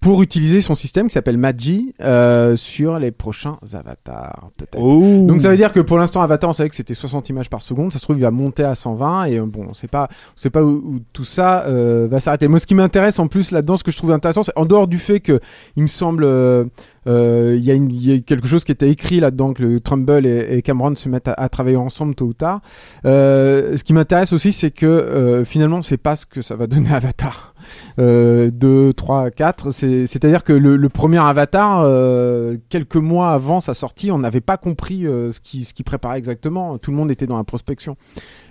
pour 0.00 0.22
utiliser 0.22 0.60
son 0.60 0.74
système 0.74 1.08
qui 1.08 1.14
s'appelle 1.14 1.38
Magi 1.38 1.92
euh, 2.02 2.54
sur 2.54 2.98
les 2.98 3.10
prochains 3.10 3.58
avatars, 3.72 4.50
peut-être. 4.56 4.78
Oh. 4.80 5.24
Donc 5.26 5.40
ça 5.42 5.48
veut 5.50 5.56
dire 5.56 5.72
que 5.72 5.80
pour 5.80 5.98
l'instant 5.98 6.20
Avatar 6.22 6.50
on 6.50 6.52
savait 6.52 6.68
que 6.68 6.76
c'était 6.76 6.94
60 6.94 7.28
images 7.30 7.50
par 7.50 7.62
seconde, 7.62 7.92
ça 7.92 7.98
se 7.98 8.04
trouve 8.04 8.16
il 8.16 8.22
va 8.22 8.30
monter 8.30 8.62
à 8.62 8.74
120 8.74 9.24
et 9.24 9.38
euh, 9.38 9.46
bon 9.46 9.66
on 9.70 9.74
sait 9.74 9.88
pas 9.88 10.08
on 10.10 10.36
sait 10.40 10.50
pas 10.50 10.62
où, 10.62 10.68
où 10.76 11.00
tout 11.12 11.24
ça 11.24 11.64
euh, 11.64 12.06
va 12.10 12.20
s'arrêter. 12.20 12.46
Moi 12.46 12.58
ce 12.60 12.66
qui 12.66 12.74
m'intéresse 12.74 13.18
en 13.18 13.26
plus 13.26 13.50
là-dedans 13.50 13.76
ce 13.76 13.84
que 13.84 13.90
je 13.90 13.96
trouve 13.96 14.12
intéressant 14.12 14.42
c'est 14.42 14.52
en 14.56 14.64
dehors 14.66 14.86
du 14.86 14.98
fait 14.98 15.20
que 15.20 15.40
il 15.76 15.82
me 15.82 15.88
semble 15.88 16.24
euh, 16.24 16.64
euh, 17.08 17.54
il 17.56 17.64
y, 17.64 17.70
a 17.70 17.74
une- 17.74 17.90
il 17.90 18.10
y 18.10 18.12
a 18.14 18.18
quelque 18.20 18.48
chose 18.48 18.64
qui 18.64 18.72
était 18.72 18.90
écrit 18.90 19.20
là-dedans 19.20 19.52
que 19.54 19.62
le 19.62 19.80
Trumbull 19.80 20.26
et, 20.26 20.56
et 20.58 20.62
Cameron 20.62 20.94
se 20.96 21.08
mettent 21.08 21.28
à, 21.28 21.32
à 21.34 21.48
travailler 21.48 21.76
ensemble 21.76 22.14
tôt 22.16 22.26
ou 22.26 22.32
tard. 22.32 22.60
Euh, 23.04 23.76
ce 23.76 23.84
qui 23.84 23.92
m'intéresse 23.92 24.32
aussi 24.32 24.52
c'est 24.52 24.70
que 24.72 24.86
euh, 24.86 25.44
finalement 25.44 25.82
c'est 25.82 25.96
pas 25.96 26.16
ce 26.16 26.26
que 26.26 26.42
ça 26.42 26.54
va 26.56 26.66
donner 26.66 26.92
Avatar. 26.92 27.54
Euh, 27.98 28.50
2, 28.50 28.92
3, 28.92 29.30
4. 29.30 29.70
C'est- 29.70 30.06
C'est-à-dire 30.06 30.44
que 30.44 30.52
le, 30.52 30.76
le 30.76 30.88
premier 30.88 31.18
Avatar, 31.18 31.80
euh, 31.84 32.56
quelques 32.68 32.96
mois 32.96 33.30
avant 33.32 33.60
sa 33.60 33.74
sortie, 33.74 34.10
on 34.10 34.18
n'avait 34.18 34.40
pas 34.40 34.56
compris 34.56 35.06
euh, 35.06 35.30
ce 35.30 35.40
qui 35.40 35.64
ce 35.64 35.74
qui 35.74 35.82
préparait 35.82 36.18
exactement. 36.18 36.78
Tout 36.78 36.90
le 36.90 36.96
monde 36.96 37.10
était 37.10 37.26
dans 37.26 37.36
la 37.38 37.44
prospection. 37.44 37.96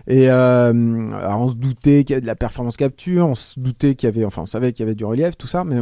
Et 0.08 0.30
euh, 0.30 0.72
on 0.74 1.50
se 1.50 1.56
doutait 1.56 2.04
qu'il 2.04 2.12
y 2.12 2.14
avait 2.14 2.22
de 2.22 2.28
la 2.28 2.36
performance 2.36 2.78
capture, 2.78 3.28
on 3.28 3.36
se 3.36 3.60
doutait 3.60 3.96
qu'il 3.96 4.08
y 4.08 4.12
avait, 4.12 4.26
enfin 4.26 4.44
on 4.44 4.46
savait 4.46 4.72
qu'il 4.72 4.84
y 4.86 4.88
avait 4.88 4.96
du 4.96 5.06
relief, 5.06 5.36
tout 5.38 5.48
ça, 5.48 5.64
mais 5.64 5.78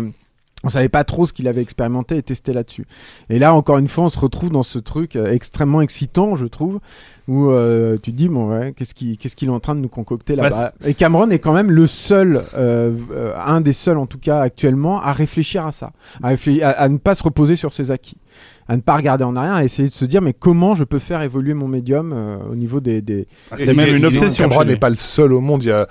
on 0.64 0.70
savait 0.70 0.90
pas 0.90 1.04
trop 1.04 1.26
ce 1.26 1.34
qu'il 1.34 1.48
avait 1.48 1.62
expérimenté 1.62 2.18
et 2.18 2.24
testé 2.24 2.54
là-dessus. 2.54 2.86
Et 3.30 3.38
là, 3.40 3.54
encore 3.54 3.78
une 3.78 3.88
fois, 3.88 4.06
on 4.06 4.10
se 4.10 4.20
retrouve 4.20 4.50
dans 4.50 4.64
ce 4.64 4.80
truc 4.80 5.16
euh, 5.16 5.32
extrêmement 5.32 5.82
excitant, 5.82 6.36
je 6.36 6.46
trouve, 6.46 6.80
où 7.28 7.50
euh, 7.50 7.98
tu 8.02 8.12
te 8.12 8.18
dis 8.18 8.30
bon 8.30 8.50
ouais, 8.50 8.74
qu'est-ce 8.76 8.94
qu'il 8.94 9.18
qu'est-ce 9.18 9.36
qu'il 9.36 9.50
est 9.50 9.52
en 9.52 9.60
train 9.60 9.76
de 9.76 9.80
nous 9.80 9.90
concocter 9.90 10.36
Bah, 10.36 10.44
là-bas. 10.44 10.74
et 10.86 10.94
Cameron 10.94 11.30
est 11.30 11.40
quand 11.40 11.54
même 11.54 11.72
le 11.72 11.88
seul, 11.88 12.44
euh, 12.56 12.92
euh, 13.12 13.34
un 13.46 13.62
des 13.62 13.74
seuls 13.74 13.98
en 13.98 14.06
tout 14.06 14.18
cas 14.20 14.40
actuellement, 14.42 15.02
à 15.02 15.12
réfléchir 15.14 15.66
à 15.66 15.72
ça, 15.72 15.92
à, 16.22 16.30
réfléchir, 16.30 16.68
à, 16.68 16.72
à 16.72 16.90
ne 16.90 16.98
pas 16.98 17.16
se 17.16 17.24
reposer 17.24 17.56
sur 17.56 17.74
ses 17.74 17.92
acquis, 17.92 18.18
à 18.68 18.76
ne 18.76 18.82
pas 18.82 18.96
regarder 18.96 19.24
en 19.24 19.36
arrière, 19.36 19.54
à 19.54 19.64
essayer 19.64 19.88
de 19.88 19.94
se 19.94 20.06
dire 20.06 20.22
mais 20.22 20.34
comment 20.34 20.76
je 20.76 20.84
peux 20.84 21.00
faire 21.00 21.22
évoluer 21.22 21.54
mon 21.54 21.68
médium 21.68 22.14
euh, 22.14 22.38
au 22.52 22.56
niveau 22.56 22.80
des, 22.80 23.02
des... 23.02 23.28
C'est 23.58 23.74
même 23.74 23.96
une 23.96 24.06
obsession. 24.06 24.46
Cameron 24.50 24.66
n'est 24.66 24.78
pas 24.78 24.90
le 24.90 24.96
seul 24.98 25.34
au 25.34 25.40
monde. 25.40 25.64
Il 25.64 25.70
y 25.70 25.72
a, 25.72 25.88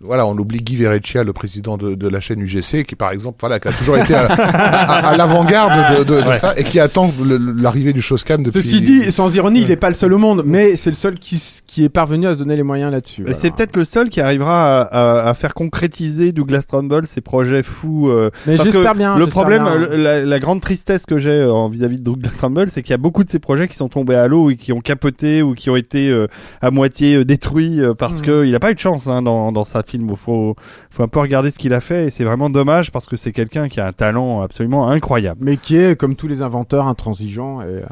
voilà, 0.00 0.26
on 0.26 0.36
oublie 0.38 0.58
Guy 0.58 0.76
Verreccia, 0.76 1.24
le 1.24 1.32
président 1.32 1.76
de, 1.76 1.94
de 1.94 2.08
la 2.08 2.20
chaîne 2.20 2.40
UGC, 2.40 2.84
qui 2.84 2.94
par 2.96 3.10
exemple, 3.12 3.38
voilà, 3.40 3.58
qui 3.60 3.68
a 3.68 3.72
toujours 3.72 3.96
été 3.98 4.14
à, 4.14 4.26
à- 4.26 5.08
à 5.08 5.16
l'avant-garde 5.16 5.98
de, 5.98 6.04
de- 6.04 6.20
de 6.22 6.26
Ouais. 6.26 6.36
ça 6.38 6.54
et 6.56 6.64
qui 6.64 6.80
attend 6.80 7.10
l'arrivée 7.56 7.92
du 7.92 8.02
Shoscan 8.02 8.38
depuis. 8.38 8.62
Ceci 8.62 8.80
dit, 8.80 9.12
sans 9.12 9.34
ironie, 9.36 9.60
il 9.62 9.68
n'est 9.68 9.76
pas 9.76 9.88
le 9.88 9.94
seul 9.94 10.12
au 10.12 10.18
monde, 10.18 10.42
mais 10.44 10.76
c'est 10.76 10.90
le 10.90 10.96
seul 10.96 11.18
qui, 11.18 11.42
qui 11.66 11.84
est 11.84 11.88
parvenu 11.88 12.26
à 12.26 12.34
se 12.34 12.38
donner 12.38 12.56
les 12.56 12.62
moyens 12.62 12.90
là-dessus. 12.90 13.24
C'est 13.32 13.50
peut-être 13.50 13.76
le 13.76 13.84
seul 13.84 14.08
qui 14.08 14.20
arrivera 14.20 14.82
à, 14.82 15.22
à- 15.26 15.28
à 15.30 15.34
faire 15.34 15.54
concrétiser 15.54 16.32
Douglas 16.32 16.64
Trumbull 16.68 17.06
ses 17.06 17.20
projets 17.20 17.62
fous. 17.62 18.08
euh, 18.08 18.30
Mais 18.46 18.56
parce 18.56 18.68
que 18.70 18.74
j'espère 18.76 18.94
bien. 18.94 19.16
le 19.16 19.26
problème, 19.26 19.62
bien. 19.64 19.96
la, 19.96 20.24
la 20.24 20.38
grande 20.38 20.60
tristesse 20.60 21.06
que 21.06 21.18
j'ai 21.18 21.30
euh, 21.30 21.52
en 21.52 21.68
vis-à-vis 21.68 21.98
de 21.98 22.04
Douglas 22.04 22.30
Trumbull, 22.36 22.70
c'est 22.70 22.82
qu'il 22.82 22.90
y 22.92 22.94
a 22.94 22.98
beaucoup 22.98 23.22
de 23.24 23.28
ces 23.28 23.38
projets 23.38 23.68
qui 23.68 23.76
sont 23.76 23.88
tombés 23.88 24.14
à 24.16 24.26
l'eau 24.26 24.50
et 24.50 24.56
qui 24.56 24.72
ont 24.72 24.80
capoté 24.80 25.42
ou 25.42 25.54
qui 25.54 25.70
ont 25.70 25.76
été 25.76 26.08
euh, 26.08 26.26
à 26.60 26.70
moitié 26.70 27.24
détruits 27.24 27.80
parce 27.98 28.16
Mhm. 28.20 28.26
que 28.26 28.46
il 28.46 28.54
a 28.54 28.60
pas 28.60 28.70
eu 28.70 28.74
de 28.74 28.78
chance 28.80 29.06
hein, 29.08 29.22
dans, 29.22 29.52
dans 29.52 29.64
sa 29.64 29.75
film. 29.82 30.14
Faut, 30.16 30.54
faut 30.90 31.02
un 31.02 31.08
peu 31.08 31.20
regarder 31.20 31.50
ce 31.50 31.58
qu'il 31.58 31.72
a 31.74 31.80
fait 31.80 32.06
et 32.06 32.10
c'est 32.10 32.24
vraiment 32.24 32.48
dommage 32.50 32.92
parce 32.92 33.06
que 33.06 33.16
c'est 33.16 33.32
quelqu'un 33.32 33.68
qui 33.68 33.80
a 33.80 33.86
un 33.86 33.92
talent 33.92 34.40
absolument 34.42 34.88
incroyable. 34.88 35.40
mais 35.42 35.56
qui 35.56 35.76
est 35.76 35.98
comme 35.98 36.16
tous 36.16 36.28
les 36.28 36.42
inventeurs 36.42 36.86
intransigeant 36.86 37.60
et 37.62 37.64
euh, 37.66 37.82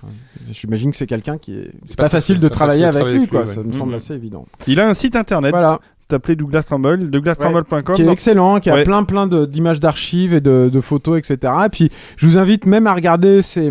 j'imagine 0.50 0.90
que 0.90 0.96
c'est 0.96 1.06
quelqu'un 1.06 1.38
qui 1.38 1.54
est 1.58 1.70
c'est 1.86 1.96
pas 1.96 2.08
facile 2.08 2.40
de 2.40 2.48
pas 2.48 2.54
travailler 2.54 2.84
facile 2.84 3.00
de 3.00 3.04
avec 3.04 3.12
lui 3.12 3.18
avec 3.18 3.30
quoi 3.30 3.42
lui, 3.44 3.48
ça 3.48 3.62
me 3.62 3.72
semble 3.72 3.94
assez 3.94 4.14
évident 4.14 4.46
Il 4.66 4.80
a 4.80 4.88
un 4.88 4.94
site 4.94 5.16
internet. 5.16 5.50
voilà 5.50 5.78
T'appelez 6.06 6.36
Douglas 6.36 6.64
Trumbull, 6.68 7.08
douglastrumbull.com. 7.10 7.96
qui 7.96 8.02
est 8.02 8.04
Donc, 8.04 8.12
excellent 8.12 8.60
qui 8.60 8.68
a 8.68 8.74
Ouais. 8.74 8.84
plein 8.84 9.04
plein 9.04 9.26
d'images 9.26 9.80
d'archives 9.80 10.34
et 10.34 10.42
de, 10.42 10.68
de 10.70 10.80
photos 10.82 11.18
etc 11.18 11.52
et 11.64 11.68
puis 11.70 11.90
je 12.18 12.26
vous 12.26 12.36
invite 12.36 12.66
même 12.66 12.86
à 12.86 12.92
regarder 12.92 13.40
ces 13.40 13.70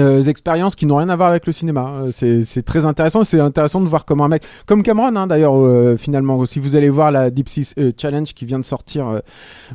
euh, 0.00 0.22
expériences 0.22 0.74
qui 0.76 0.86
n'ont 0.86 0.96
rien 0.96 1.08
à 1.08 1.16
voir 1.16 1.28
avec 1.30 1.46
le 1.46 1.52
cinéma. 1.52 1.92
Euh, 2.22 2.40
C'est 2.42 2.62
très 2.62 2.86
intéressant. 2.86 3.24
C'est 3.24 3.40
intéressant 3.40 3.80
de 3.80 3.86
voir 3.88 4.04
comment 4.04 4.24
un 4.24 4.28
mec, 4.28 4.42
comme 4.66 4.82
Cameron 4.82 5.14
hein, 5.16 5.26
d'ailleurs, 5.26 5.56
euh, 5.56 5.96
finalement, 5.96 6.44
si 6.46 6.58
vous 6.60 6.76
allez 6.76 6.88
voir 6.90 7.10
la 7.10 7.30
Deep 7.30 7.48
Sea 7.48 7.74
euh, 7.78 7.90
Challenge 8.00 8.32
qui 8.34 8.44
vient 8.44 8.58
de 8.58 8.64
sortir 8.64 9.08
euh, 9.08 9.18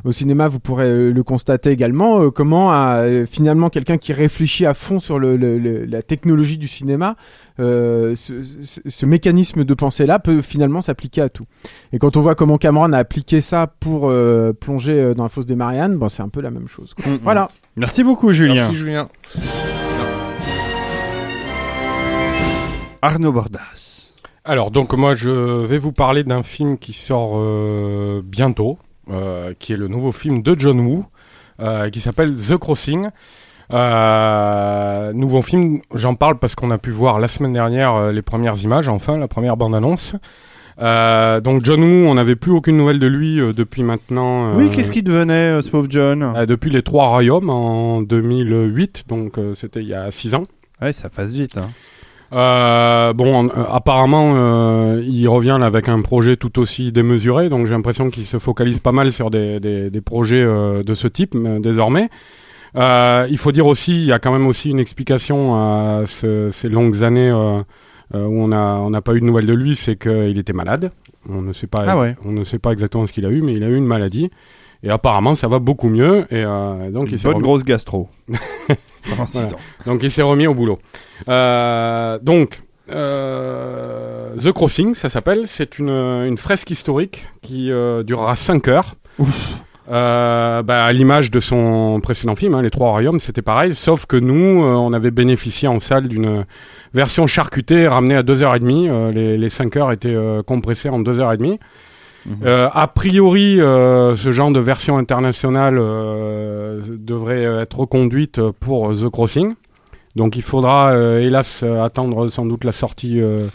au 0.04 0.12
cinéma, 0.12 0.48
vous 0.48 0.60
pourrez 0.60 1.10
le 1.10 1.22
constater 1.22 1.70
également. 1.70 2.20
euh, 2.22 2.30
comment 2.30 2.72
euh, 2.72 3.24
finalement 3.26 3.70
quelqu'un 3.70 3.98
qui 3.98 4.12
réfléchit 4.12 4.66
à 4.66 4.74
fond 4.74 5.00
sur 5.00 5.18
le, 5.18 5.36
le- 5.36 5.58
le- 5.58 5.84
la 5.84 6.02
technologie 6.02 6.58
du 6.58 6.68
cinéma, 6.68 7.16
euh, 7.58 8.14
ce, 8.16 8.42
ce- 8.62 8.80
ce 8.86 9.06
mécanisme 9.06 9.64
de 9.64 9.74
pensée 9.74 10.06
là 10.06 10.18
peut 10.18 10.42
finalement 10.42 10.80
s'appliquer 10.80 11.22
à 11.22 11.28
tout. 11.28 11.44
Et 11.92 11.98
quand 11.98 12.16
on 12.16 12.20
voit 12.22 12.34
comment 12.34 12.58
Cameron 12.58 12.92
a 12.92 12.98
appliqué 12.98 13.40
ça 13.40 13.66
pour 13.66 14.08
euh, 14.10 14.52
plonger 14.52 15.14
dans 15.14 15.24
la 15.24 15.28
fosse 15.28 15.46
des 15.46 15.56
Mariannes, 15.56 15.96
bon, 15.96 16.08
c'est 16.08 16.22
un 16.22 16.28
peu 16.28 16.40
la 16.40 16.50
même 16.50 16.68
chose. 16.68 16.94
quoi. 16.94 17.04
Voilà. 17.22 17.48
Merci 17.76 18.02
beaucoup, 18.04 18.32
Julien. 18.32 18.54
Merci 18.54 18.74
Julien. 18.74 19.08
Arnaud 23.02 23.32
Bordas. 23.32 24.12
Alors, 24.44 24.70
donc, 24.70 24.92
moi, 24.94 25.14
je 25.14 25.30
vais 25.64 25.78
vous 25.78 25.92
parler 25.92 26.24
d'un 26.24 26.42
film 26.42 26.78
qui 26.78 26.92
sort 26.92 27.32
euh, 27.36 28.22
bientôt, 28.24 28.78
euh, 29.10 29.52
qui 29.58 29.72
est 29.72 29.76
le 29.76 29.88
nouveau 29.88 30.12
film 30.12 30.42
de 30.42 30.54
John 30.58 30.80
Woo, 30.80 31.04
euh, 31.60 31.90
qui 31.90 32.00
s'appelle 32.00 32.34
The 32.34 32.56
Crossing. 32.56 33.08
Euh, 33.72 35.12
nouveau 35.12 35.42
film, 35.42 35.80
j'en 35.94 36.14
parle 36.14 36.38
parce 36.38 36.54
qu'on 36.54 36.70
a 36.70 36.78
pu 36.78 36.90
voir 36.90 37.20
la 37.20 37.28
semaine 37.28 37.52
dernière 37.52 37.94
euh, 37.94 38.12
les 38.12 38.22
premières 38.22 38.56
images, 38.62 38.88
enfin, 38.88 39.16
la 39.18 39.28
première 39.28 39.56
bande-annonce. 39.56 40.16
Euh, 40.80 41.40
donc, 41.40 41.64
John 41.64 41.82
Woo, 41.82 42.08
on 42.08 42.14
n'avait 42.14 42.36
plus 42.36 42.50
aucune 42.52 42.76
nouvelle 42.78 42.98
de 42.98 43.06
lui 43.06 43.38
euh, 43.40 43.52
depuis 43.52 43.82
maintenant. 43.82 44.54
Oui, 44.56 44.70
qu'est-ce 44.70 44.90
qui 44.90 45.02
devenait, 45.02 45.58
euh, 45.58 45.62
ce 45.62 45.70
pauvre 45.70 45.86
John? 45.90 46.22
euh, 46.36 46.46
Depuis 46.46 46.70
Les 46.70 46.82
Trois 46.82 47.08
Royaumes 47.08 47.50
en 47.50 48.00
2008, 48.02 49.04
donc 49.08 49.38
euh, 49.38 49.54
c'était 49.54 49.80
il 49.80 49.88
y 49.88 49.94
a 49.94 50.10
six 50.10 50.34
ans. 50.34 50.44
Ouais, 50.80 50.92
ça 50.94 51.10
passe 51.10 51.34
vite. 51.34 51.58
Hein. 51.58 51.68
Euh, 52.32 53.12
bon, 53.12 53.46
euh, 53.48 53.50
apparemment, 53.70 54.32
euh, 54.36 55.02
il 55.06 55.26
revient 55.28 55.56
là 55.58 55.66
avec 55.66 55.88
un 55.88 56.00
projet 56.00 56.36
tout 56.36 56.58
aussi 56.60 56.92
démesuré, 56.92 57.48
donc 57.48 57.66
j'ai 57.66 57.74
l'impression 57.74 58.08
qu'il 58.10 58.24
se 58.24 58.38
focalise 58.38 58.78
pas 58.78 58.92
mal 58.92 59.12
sur 59.12 59.30
des, 59.30 59.58
des, 59.58 59.90
des 59.90 60.00
projets 60.00 60.42
euh, 60.42 60.82
de 60.84 60.94
ce 60.94 61.08
type 61.08 61.34
euh, 61.34 61.58
désormais. 61.58 62.08
Euh, 62.76 63.26
il 63.30 63.36
faut 63.38 63.50
dire 63.50 63.66
aussi, 63.66 63.92
il 64.00 64.06
y 64.06 64.12
a 64.12 64.20
quand 64.20 64.30
même 64.32 64.46
aussi 64.46 64.70
une 64.70 64.78
explication 64.78 65.54
à 65.56 66.02
ce- 66.06 66.50
ces 66.52 66.68
longues 66.68 67.02
années 67.02 67.32
où 67.32 67.64
on 68.14 68.52
a 68.52 68.74
on 68.76 68.90
n'a 68.90 69.00
pas 69.02 69.14
eu 69.14 69.20
de 69.20 69.24
nouvelles 69.24 69.46
de 69.46 69.54
lui, 69.54 69.74
c'est 69.76 69.96
qu'il 69.96 70.38
était 70.38 70.52
malade. 70.52 70.92
On 71.28 71.42
ne 71.42 71.52
sait 71.52 71.66
pas, 71.66 71.84
Ah 71.86 71.98
ouais. 71.98 72.14
on 72.24 72.30
ne 72.32 72.44
sait 72.44 72.58
pas 72.60 72.70
exactement 72.72 73.06
ce 73.08 73.12
qu'il 73.12 73.26
a 73.26 73.30
eu, 73.30 73.42
mais 73.42 73.54
il 73.54 73.64
a 73.64 73.68
eu 73.68 73.76
une 73.76 73.86
maladie. 73.86 74.30
Et 74.82 74.88
apparemment, 74.90 75.34
ça 75.34 75.46
va 75.48 75.58
beaucoup 75.58 75.88
mieux. 75.88 76.20
Et 76.30 76.42
euh, 76.44 76.90
donc, 76.90 77.10
Une 77.10 77.18
il 77.18 77.22
bonne 77.22 77.42
grosse 77.42 77.64
gastro. 77.64 78.08
Pendant 79.08 79.26
six 79.26 79.38
Voilà. 79.38 79.54
ans. 79.56 79.60
donc 79.86 80.02
il 80.02 80.10
s'est 80.10 80.22
remis 80.22 80.46
au 80.46 80.54
boulot. 80.54 80.78
Euh, 81.28 82.18
donc 82.20 82.60
euh, 82.92 84.34
The 84.36 84.52
Crossing, 84.52 84.94
ça 84.94 85.08
s'appelle. 85.08 85.42
C'est 85.46 85.78
une, 85.78 85.90
une 85.90 86.36
fresque 86.36 86.70
historique 86.70 87.26
qui 87.42 87.70
euh, 87.70 88.02
durera 88.02 88.36
5 88.36 88.68
heures. 88.68 88.94
Euh, 89.90 90.62
bah, 90.62 90.84
à 90.84 90.92
l'image 90.92 91.32
de 91.32 91.40
son 91.40 91.98
précédent 92.00 92.36
film, 92.36 92.54
hein, 92.54 92.62
Les 92.62 92.70
Trois 92.70 92.90
Royaumes, 92.90 93.18
c'était 93.18 93.42
pareil, 93.42 93.74
sauf 93.74 94.06
que 94.06 94.16
nous, 94.16 94.62
euh, 94.62 94.74
on 94.74 94.92
avait 94.92 95.10
bénéficié 95.10 95.66
en 95.66 95.80
salle 95.80 96.06
d'une 96.06 96.44
version 96.94 97.26
charcutée 97.26 97.88
ramenée 97.88 98.14
à 98.14 98.22
2h30. 98.22 98.88
Euh, 98.88 99.10
les, 99.10 99.36
les 99.36 99.48
5 99.50 99.76
heures 99.76 99.90
étaient 99.90 100.14
euh, 100.14 100.42
compressées 100.44 100.90
en 100.90 101.00
2h30. 101.00 101.58
Euh, 102.44 102.68
a 102.72 102.86
priori, 102.86 103.60
euh, 103.60 104.14
ce 104.14 104.30
genre 104.30 104.50
de 104.50 104.60
version 104.60 104.98
internationale 104.98 105.78
euh, 105.78 106.80
devrait 106.98 107.42
être 107.42 107.78
reconduite 107.80 108.40
pour 108.60 108.92
The 108.92 109.08
Crossing. 109.08 109.54
Donc 110.16 110.36
il 110.36 110.42
faudra, 110.42 110.90
euh, 110.90 111.20
hélas, 111.20 111.62
attendre 111.62 112.28
sans 112.28 112.44
doute 112.44 112.64
la 112.64 112.72
sortie. 112.72 113.20
euh, 113.20 113.46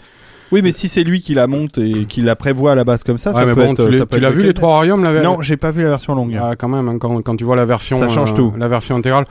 Oui, 0.51 0.61
mais 0.63 0.71
si 0.71 0.87
c'est 0.87 1.03
lui 1.03 1.21
qui 1.21 1.33
la 1.33 1.47
monte 1.47 1.77
et 1.77 2.05
qui 2.05 2.21
la 2.21 2.35
prévoit 2.35 2.71
à 2.71 2.75
la 2.75 2.83
base 2.83 3.03
comme 3.03 3.17
ça, 3.17 3.31
ouais, 3.31 3.39
ça 3.41 3.45
mais 3.45 3.53
peut 3.53 3.65
bon, 3.65 3.73
être. 3.73 3.85
tu 3.85 3.91
l'as- 3.91 3.97
ça 3.99 4.05
peut 4.05 4.15
tu 4.17 4.21
l'as 4.21 4.29
vu 4.31 4.41
le 4.41 4.47
les 4.47 4.53
trois 4.53 4.69
royaumes 4.77 5.03
la 5.03 5.21
Non, 5.21 5.41
j'ai 5.41 5.57
pas 5.57 5.71
vu 5.71 5.81
la 5.83 5.89
version 5.89 6.15
longue. 6.15 6.39
Ah, 6.41 6.55
quand 6.57 6.69
même, 6.69 6.87
hein, 6.87 6.97
quand, 6.99 7.21
quand 7.21 7.35
tu 7.35 7.43
vois 7.43 7.55
la 7.55 7.65
version, 7.65 7.97
Ça 7.99 8.09
change 8.09 8.31
euh, 8.31 8.35
tout. 8.35 8.53
la 8.57 8.67
version 8.67 8.95
intégrale, 8.95 9.25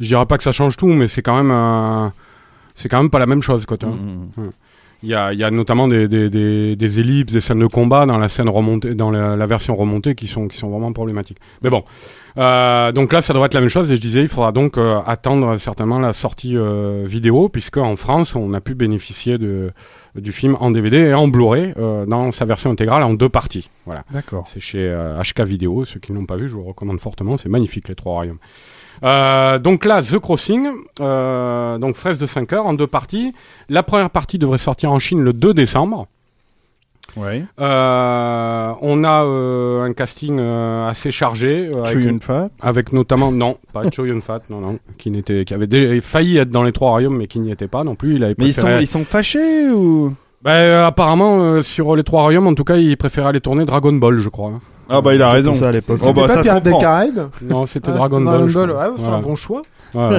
je 0.00 0.08
dirais 0.08 0.26
pas 0.26 0.36
que 0.36 0.42
ça 0.42 0.52
change 0.52 0.76
tout, 0.76 0.88
mais 0.88 1.06
c'est 1.06 1.22
quand 1.22 1.36
même, 1.36 1.50
euh, 1.52 2.08
c'est 2.74 2.88
quand 2.88 2.98
même 3.00 3.10
pas 3.10 3.18
la 3.18 3.26
même 3.26 3.42
chose, 3.42 3.66
quoi. 3.66 3.76
tu 3.76 3.86
vois. 3.86 3.94
Mhm. 3.94 4.50
Il 5.02 5.08
y 5.08 5.14
a, 5.14 5.32
il 5.32 5.38
y 5.38 5.44
a 5.44 5.50
notamment 5.50 5.88
des, 5.88 6.08
des, 6.08 6.28
des, 6.28 6.76
des 6.76 7.00
ellipses, 7.00 7.32
des 7.32 7.40
scènes 7.40 7.60
de 7.60 7.66
combat 7.66 8.04
dans 8.04 8.18
la 8.18 8.28
scène 8.28 8.48
remontée, 8.48 8.94
dans 8.94 9.10
la, 9.10 9.34
la 9.34 9.46
version 9.46 9.74
remontée 9.74 10.14
qui 10.14 10.26
sont, 10.26 10.46
qui 10.46 10.58
sont 10.58 10.68
vraiment 10.68 10.92
problématiques. 10.92 11.38
Mais 11.62 11.70
bon, 11.70 11.84
euh, 12.36 12.92
donc 12.92 13.12
là, 13.12 13.20
ça 13.22 13.32
devrait 13.32 13.46
être 13.46 13.54
la 13.54 13.60
même 13.60 13.70
chose. 13.70 13.90
Et 13.90 13.96
je 13.96 14.00
disais, 14.00 14.20
il 14.20 14.28
faudra 14.28 14.52
donc 14.52 14.76
euh, 14.76 15.00
attendre 15.06 15.56
certainement 15.56 15.98
la 15.98 16.12
sortie 16.12 16.56
euh, 16.56 17.04
vidéo, 17.06 17.48
puisque 17.48 17.78
en 17.78 17.96
France, 17.96 18.34
on 18.34 18.52
a 18.52 18.60
pu 18.60 18.74
bénéficier 18.74 19.38
de 19.38 19.72
du 20.16 20.32
film 20.32 20.56
en 20.58 20.72
DVD 20.72 20.96
et 20.96 21.14
en 21.14 21.28
Blu-ray 21.28 21.72
euh, 21.78 22.04
dans 22.04 22.32
sa 22.32 22.44
version 22.44 22.70
intégrale 22.70 23.04
en 23.04 23.14
deux 23.14 23.28
parties. 23.28 23.70
Voilà. 23.86 24.02
D'accord. 24.10 24.48
C'est 24.48 24.60
chez 24.60 24.92
HK 25.22 25.42
Vidéo. 25.42 25.84
Ceux 25.84 26.00
qui 26.00 26.12
ne 26.12 26.18
l'ont 26.18 26.26
pas 26.26 26.36
vu, 26.36 26.48
je 26.48 26.54
vous 26.54 26.64
recommande 26.64 26.98
fortement. 26.98 27.36
C'est 27.36 27.48
magnifique, 27.48 27.88
les 27.88 27.94
trois 27.94 28.14
royaumes. 28.14 28.38
Euh, 29.02 29.58
donc 29.58 29.84
là, 29.84 30.02
The 30.02 30.18
Crossing, 30.18 30.68
euh, 31.00 31.78
donc 31.78 31.94
fraise 31.94 32.18
de 32.18 32.26
5 32.26 32.52
heures 32.52 32.66
en 32.66 32.74
deux 32.74 32.86
parties. 32.86 33.32
La 33.68 33.82
première 33.82 34.10
partie 34.10 34.38
devrait 34.38 34.58
sortir 34.58 34.92
en 34.92 34.98
Chine 34.98 35.22
le 35.22 35.32
2 35.32 35.54
décembre. 35.54 36.06
Ouais. 37.16 37.42
Euh, 37.58 38.72
on 38.82 39.02
a 39.02 39.24
euh, 39.24 39.82
un 39.82 39.92
casting 39.92 40.38
euh, 40.38 40.86
assez 40.88 41.10
chargé, 41.10 41.68
avec, 41.74 41.86
Chuyun 41.88 42.18
Fat. 42.20 42.50
avec 42.60 42.92
notamment 42.92 43.32
non, 43.32 43.56
pas 43.72 43.82
Cho 43.90 44.06
Yun 44.06 44.20
Fat, 44.20 44.42
non 44.48 44.60
non, 44.60 44.78
qui 44.96 45.10
n'était, 45.10 45.44
qui 45.44 45.52
avait 45.52 45.66
dé- 45.66 46.00
failli 46.00 46.38
être 46.38 46.50
dans 46.50 46.62
les 46.62 46.70
trois 46.70 46.90
royaumes, 46.90 47.16
mais 47.16 47.26
qui 47.26 47.40
n'y 47.40 47.50
était 47.50 47.66
pas 47.66 47.82
non 47.82 47.96
plus. 47.96 48.14
Il 48.14 48.22
avait 48.22 48.36
Mais 48.38 48.46
ils 48.46 48.54
sont, 48.54 48.78
ils 48.80 48.86
sont 48.86 49.04
fâchés 49.04 49.70
ou? 49.70 50.14
Bah, 50.42 50.86
apparemment 50.86 51.60
sur 51.62 51.96
les 51.96 52.04
trois 52.04 52.22
royaumes, 52.22 52.46
en 52.46 52.54
tout 52.54 52.64
cas, 52.64 52.76
il 52.76 52.96
préférait 52.96 53.28
aller 53.30 53.40
tourner 53.40 53.64
Dragon 53.64 53.92
Ball, 53.92 54.18
je 54.18 54.28
crois. 54.28 54.52
Ah 54.90 55.00
bah 55.00 55.14
il 55.14 55.22
a 55.22 55.26
C'était 55.26 55.36
raison. 55.36 55.54
ça 55.54 55.68
à 55.68 55.72
l'époque. 55.72 55.98
Oh, 56.04 56.12
bah, 56.12 56.26
C'était 56.28 56.42
ça 56.42 56.54
pas 56.54 56.60
des. 56.60 56.78
Caraïbes 56.78 57.20
Non, 57.42 57.64
c'était 57.66 57.90
Ah, 57.92 57.96
Dragon 57.98 58.18
c'était 58.18 58.30
Ball. 58.30 58.70
Ouais, 58.70 58.84
c'est 58.96 59.02
Voilà. 59.02 59.16
un 59.16 59.20
bon 59.22 59.36
choix. 59.36 59.62
Ouais, 59.94 60.18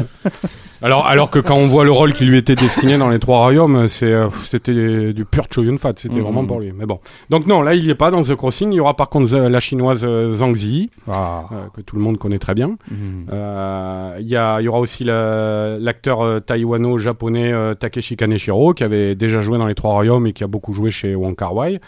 alors, 0.81 1.05
alors 1.07 1.29
que 1.29 1.39
quand 1.39 1.55
on 1.55 1.67
voit 1.67 1.85
le 1.85 1.91
rôle 1.93 2.11
qui 2.11 2.25
lui 2.25 2.37
était 2.37 2.55
destiné 2.55 2.97
dans 2.97 3.07
les 3.09 3.19
trois 3.19 3.37
royaumes, 3.39 3.87
euh, 4.03 4.29
c'était 4.43 5.13
du 5.13 5.23
pur 5.25 5.45
Choyun 5.53 5.77
Fat, 5.77 5.93
c'était 5.95 6.17
Mhm. 6.17 6.23
vraiment 6.23 6.43
pour 6.43 6.59
lui. 6.59 6.73
Mais 6.77 6.85
bon. 6.85 6.99
Donc 7.29 7.45
non, 7.47 7.61
là 7.61 7.73
il 7.73 7.85
y 7.85 7.89
est 7.89 7.95
pas 7.95 8.11
dans 8.11 8.21
The 8.23 8.35
Crossing. 8.35 8.73
Il 8.73 8.75
y 8.75 8.79
aura 8.81 8.95
par 8.95 9.07
contre 9.09 9.33
la 9.37 9.59
chinoise 9.61 10.01
euh, 10.03 10.35
Zhang 10.35 10.53
Ziyi, 10.55 10.89
Ah. 11.09 11.43
euh, 11.51 11.55
que 11.73 11.79
tout 11.81 11.95
le 11.95 12.01
monde 12.01 12.17
connaît 12.17 12.39
très 12.39 12.53
bien. 12.53 12.75
Mhm. 12.89 13.27
Euh, 13.31 14.17
Il 14.19 14.27
y, 14.27 14.35
a, 14.35 14.59
il 14.59 14.65
y 14.65 14.67
aura 14.67 14.79
aussi 14.79 15.03
la- 15.05 15.77
l'acteur 15.79 16.21
euh, 16.21 16.39
taïwano-japonais 16.41 17.53
euh, 17.53 17.73
Takeshi 17.73 18.17
Kaneshiro, 18.17 18.73
qui 18.73 18.83
avait 18.83 19.15
déjà 19.15 19.39
joué 19.39 19.57
dans 19.57 19.67
les 19.67 19.75
trois 19.75 19.91
royaumes 19.93 20.27
et 20.27 20.33
qui 20.33 20.43
a 20.43 20.47
beaucoup 20.47 20.73
joué 20.73 20.91
chez 20.91 21.15
Wong 21.15 21.35
Kar 21.35 21.55
Wai. 21.55 21.79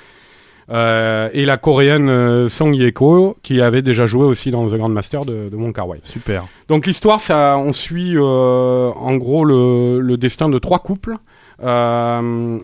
Euh, 0.70 1.30
et 1.34 1.46
la 1.46 1.58
coréenne 1.58 2.10
euh, 2.10 2.50
Song 2.50 2.74
Ye-ko, 2.74 3.36
qui 3.44 3.62
avait 3.62 3.82
déjà 3.82 4.06
joué 4.06 4.26
aussi 4.26 4.52
dans 4.52 4.68
The 4.68 4.76
Grand 4.76 4.90
Master 4.90 5.26
de, 5.26 5.50
de 5.50 5.56
Wong 5.56 5.74
Kar 5.74 5.88
Wai. 5.88 6.00
Super. 6.04 6.46
Donc 6.68 6.86
l'histoire, 6.86 7.20
ça, 7.20 7.58
on 7.58 7.74
suit 7.74 8.16
euh, 8.16 8.92
en 8.96 9.16
gros 9.16 9.46
le, 9.46 10.00
le 10.00 10.18
destin 10.18 10.50
de 10.50 10.60
trois 10.60 10.80
couples 10.80 11.16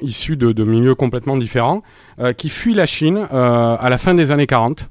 issus 0.02 0.36
de, 0.36 0.52
de 0.52 0.64
milieux 0.66 0.94
complètement 0.94 1.38
différents 1.38 1.84
qui 2.36 2.50
fuient 2.50 2.74
la 2.74 2.86
Chine 2.86 3.28
à 3.32 3.88
la 3.90 3.98
fin 3.98 4.14
des 4.14 4.32
années 4.32 4.48
40, 4.48 4.90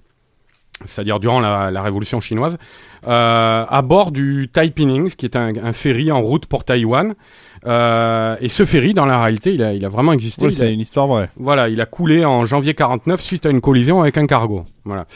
c'est-à-dire 0.86 1.20
durant 1.20 1.40
la, 1.40 1.70
la 1.70 1.82
révolution 1.82 2.18
chinoise, 2.18 2.56
à 3.06 3.82
bord 3.84 4.10
du 4.10 4.48
Taiping, 4.50 5.10
qui 5.10 5.26
est 5.26 5.36
un, 5.36 5.52
un 5.62 5.72
ferry 5.74 6.10
en 6.10 6.22
route 6.22 6.46
pour 6.46 6.64
Taïwan. 6.64 7.16
Euh, 7.66 8.36
et 8.40 8.48
ce 8.48 8.64
ferry, 8.64 8.94
dans 8.94 9.06
la 9.06 9.20
réalité, 9.20 9.52
il 9.54 9.62
a, 9.62 9.72
il 9.72 9.84
a 9.84 9.88
vraiment 9.88 10.12
existé. 10.12 10.46
A- 10.46 10.50
c'est 10.50 10.72
une 10.72 10.80
histoire 10.80 11.06
vraie. 11.06 11.30
voilà, 11.36 11.68
il 11.68 11.80
a 11.80 11.86
coulé 11.86 12.24
en 12.24 12.44
janvier 12.44 12.74
49 12.74 13.20
suite 13.20 13.46
à 13.46 13.50
une 13.50 13.60
collision 13.60 14.00
avec 14.00 14.16
un 14.18 14.26
cargo. 14.26 14.64
Voilà. 14.84 15.06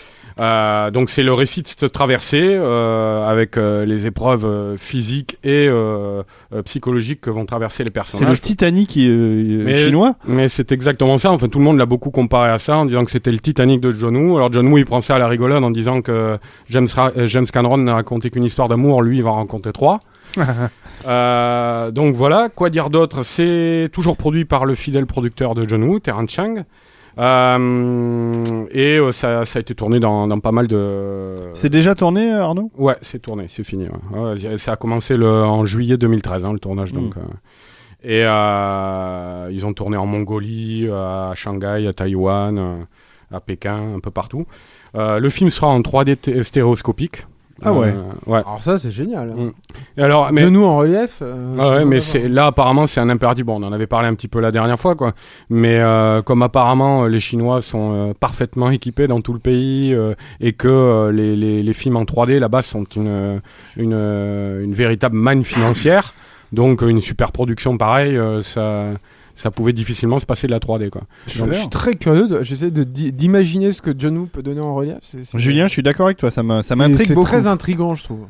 Euh, 0.40 0.90
donc 0.90 1.10
c'est 1.10 1.22
le 1.22 1.34
récit 1.34 1.60
de 1.60 1.68
cette 1.68 1.92
traversée 1.92 2.40
euh, 2.42 3.28
avec 3.28 3.58
euh, 3.58 3.84
les 3.84 4.06
épreuves 4.06 4.46
euh, 4.46 4.76
physiques 4.78 5.36
et 5.44 5.68
euh, 5.68 6.22
psychologiques 6.64 7.20
que 7.20 7.28
vont 7.28 7.44
traverser 7.44 7.82
les 7.84 7.88
C'est 7.88 7.90
le 7.90 7.92
personnages. 7.92 8.40
Titanic 8.40 8.96
euh, 8.96 9.62
Mais- 9.64 9.84
chinois 9.84 10.14
Mais 10.26 10.48
c'est 10.48 10.72
exactement 10.72 11.18
ça. 11.18 11.32
Enfin, 11.32 11.48
tout 11.48 11.58
le 11.58 11.64
monde 11.64 11.76
l'a 11.76 11.84
beaucoup 11.86 12.10
comparé 12.10 12.48
à 12.48 12.58
ça 12.58 12.78
en 12.78 12.86
disant 12.86 13.04
que 13.04 13.10
c'était 13.10 13.30
le 13.30 13.40
Titanic 13.40 13.80
de 13.80 13.92
John 13.92 14.16
Woo. 14.16 14.36
Alors 14.36 14.50
John 14.50 14.68
Woo, 14.68 14.78
il 14.78 14.86
prend 14.86 15.02
ça 15.02 15.16
à 15.16 15.18
la 15.18 15.28
rigolade 15.28 15.62
en 15.62 15.70
disant 15.70 16.00
que 16.00 16.38
James, 16.70 16.88
Ra- 16.94 17.12
James 17.26 17.46
Cameron 17.52 17.76
n'a 17.78 17.94
raconté 17.94 18.30
qu'une 18.30 18.44
histoire 18.44 18.68
d'amour. 18.68 19.02
Lui, 19.02 19.18
il 19.18 19.22
va 19.22 19.30
en 19.32 19.36
raconter 19.36 19.70
trois. 19.72 20.00
Euh, 21.04 21.90
donc 21.90 22.14
voilà, 22.14 22.48
quoi 22.48 22.70
dire 22.70 22.88
d'autre? 22.88 23.24
C'est 23.24 23.88
toujours 23.92 24.16
produit 24.16 24.44
par 24.44 24.64
le 24.66 24.76
fidèle 24.76 25.04
producteur 25.04 25.56
de 25.56 25.68
John 25.68 25.82
Woo, 25.82 25.98
Terrence 25.98 26.30
Chang. 26.30 26.62
Euh, 27.18 28.64
et 28.70 28.98
euh, 28.98 29.10
ça, 29.12 29.44
ça 29.44 29.58
a 29.58 29.60
été 29.60 29.74
tourné 29.74 29.98
dans, 30.00 30.28
dans 30.28 30.38
pas 30.38 30.52
mal 30.52 30.68
de. 30.68 31.34
C'est 31.54 31.70
déjà 31.70 31.94
tourné, 31.96 32.30
Arnaud? 32.32 32.70
Ouais, 32.76 32.96
c'est 33.00 33.20
tourné, 33.20 33.46
c'est 33.48 33.64
fini. 33.64 33.88
ouais. 34.12 34.34
Ouais, 34.38 34.58
ça 34.58 34.72
a 34.72 34.76
commencé 34.76 35.16
le, 35.16 35.28
en 35.42 35.64
juillet 35.64 35.96
2013, 35.96 36.44
hein, 36.44 36.52
le 36.52 36.58
tournage. 36.60 36.92
Donc, 36.92 37.16
Mm. 37.16 37.20
euh, 38.06 39.48
et 39.48 39.54
ils 39.54 39.66
ont 39.66 39.72
tourné 39.72 39.96
en 39.96 40.06
Mongolie, 40.06 40.88
à 40.90 41.32
Shanghai, 41.34 41.86
à 41.88 41.92
Taïwan, 41.92 42.86
à 43.32 43.40
Pékin, 43.40 43.94
un 43.96 44.00
peu 44.00 44.10
partout. 44.10 44.46
Le 44.94 45.28
film 45.30 45.50
sera 45.50 45.68
en 45.68 45.80
3D 45.80 46.16
t- 46.16 46.42
stéréoscopique. 46.44 47.26
Ah 47.64 47.72
ouais. 47.72 47.88
Euh, 47.88 48.30
ouais. 48.30 48.38
Alors 48.38 48.62
ça, 48.62 48.78
c'est 48.78 48.90
génial. 48.90 49.28
Mm. 49.28 49.52
Et 49.96 50.02
alors, 50.02 50.32
mais, 50.32 50.42
Genou 50.42 50.64
en 50.64 50.76
relief. 50.76 51.18
euh, 51.22 51.56
ah 51.58 51.70
ouais, 51.70 51.84
mais 51.84 52.00
c'est 52.00 52.22
mal. 52.22 52.32
là 52.32 52.46
apparemment 52.46 52.86
c'est 52.86 53.00
un 53.00 53.08
impératif. 53.08 53.44
Bon, 53.44 53.62
on 53.62 53.66
en 53.66 53.72
avait 53.72 53.86
parlé 53.86 54.08
un 54.08 54.14
petit 54.14 54.28
peu 54.28 54.40
la 54.40 54.50
dernière 54.50 54.78
fois, 54.78 54.94
quoi. 54.94 55.12
Mais 55.50 55.78
euh, 55.80 56.22
comme 56.22 56.42
apparemment 56.42 57.04
euh, 57.04 57.08
les 57.08 57.20
Chinois 57.20 57.62
sont 57.62 57.92
euh, 57.92 58.12
parfaitement 58.18 58.70
équipés 58.70 59.06
dans 59.06 59.20
tout 59.20 59.32
le 59.32 59.38
pays 59.38 59.92
euh, 59.94 60.14
et 60.40 60.52
que 60.52 60.68
euh, 60.68 61.12
les, 61.12 61.36
les, 61.36 61.62
les 61.62 61.72
films 61.72 61.96
en 61.96 62.04
3D 62.04 62.38
là-bas 62.38 62.62
sont 62.62 62.84
une 62.96 63.40
une, 63.76 63.92
une 63.94 64.72
véritable 64.72 65.16
manne 65.16 65.44
financière, 65.44 66.14
donc 66.52 66.82
une 66.82 67.00
super 67.00 67.32
production 67.32 67.76
pareille, 67.78 68.16
euh, 68.16 68.40
ça 68.42 68.86
ça 69.34 69.50
pouvait 69.50 69.72
difficilement 69.72 70.18
se 70.18 70.26
passer 70.26 70.46
de 70.46 70.52
la 70.52 70.58
3D, 70.60 70.90
quoi. 70.90 71.02
Je, 71.26 71.44
je 71.46 71.52
suis 71.52 71.68
très 71.68 71.92
curieux. 71.94 72.26
de- 72.28 72.42
J'essaie 72.42 72.70
d'imaginer 72.70 73.72
ce 73.72 73.82
que 73.82 73.90
John 73.96 74.16
Woo 74.18 74.26
peut 74.26 74.42
donner 74.42 74.60
en 74.60 74.74
relief. 74.74 74.96
C'est- 75.02 75.24
c'est- 75.24 75.38
Julien, 75.38 75.66
je 75.66 75.72
suis 75.72 75.82
d'accord 75.82 76.06
avec 76.06 76.18
toi, 76.18 76.30
ça 76.30 76.42
m'a- 76.42 76.62
ça 76.62 76.74
c'est- 76.74 76.76
m'intrigue 76.76 77.06
C'est 77.08 77.14
beaucoup. 77.14 77.26
très 77.26 77.46
intrigant, 77.46 77.94
je 77.94 78.04
trouve. 78.04 78.26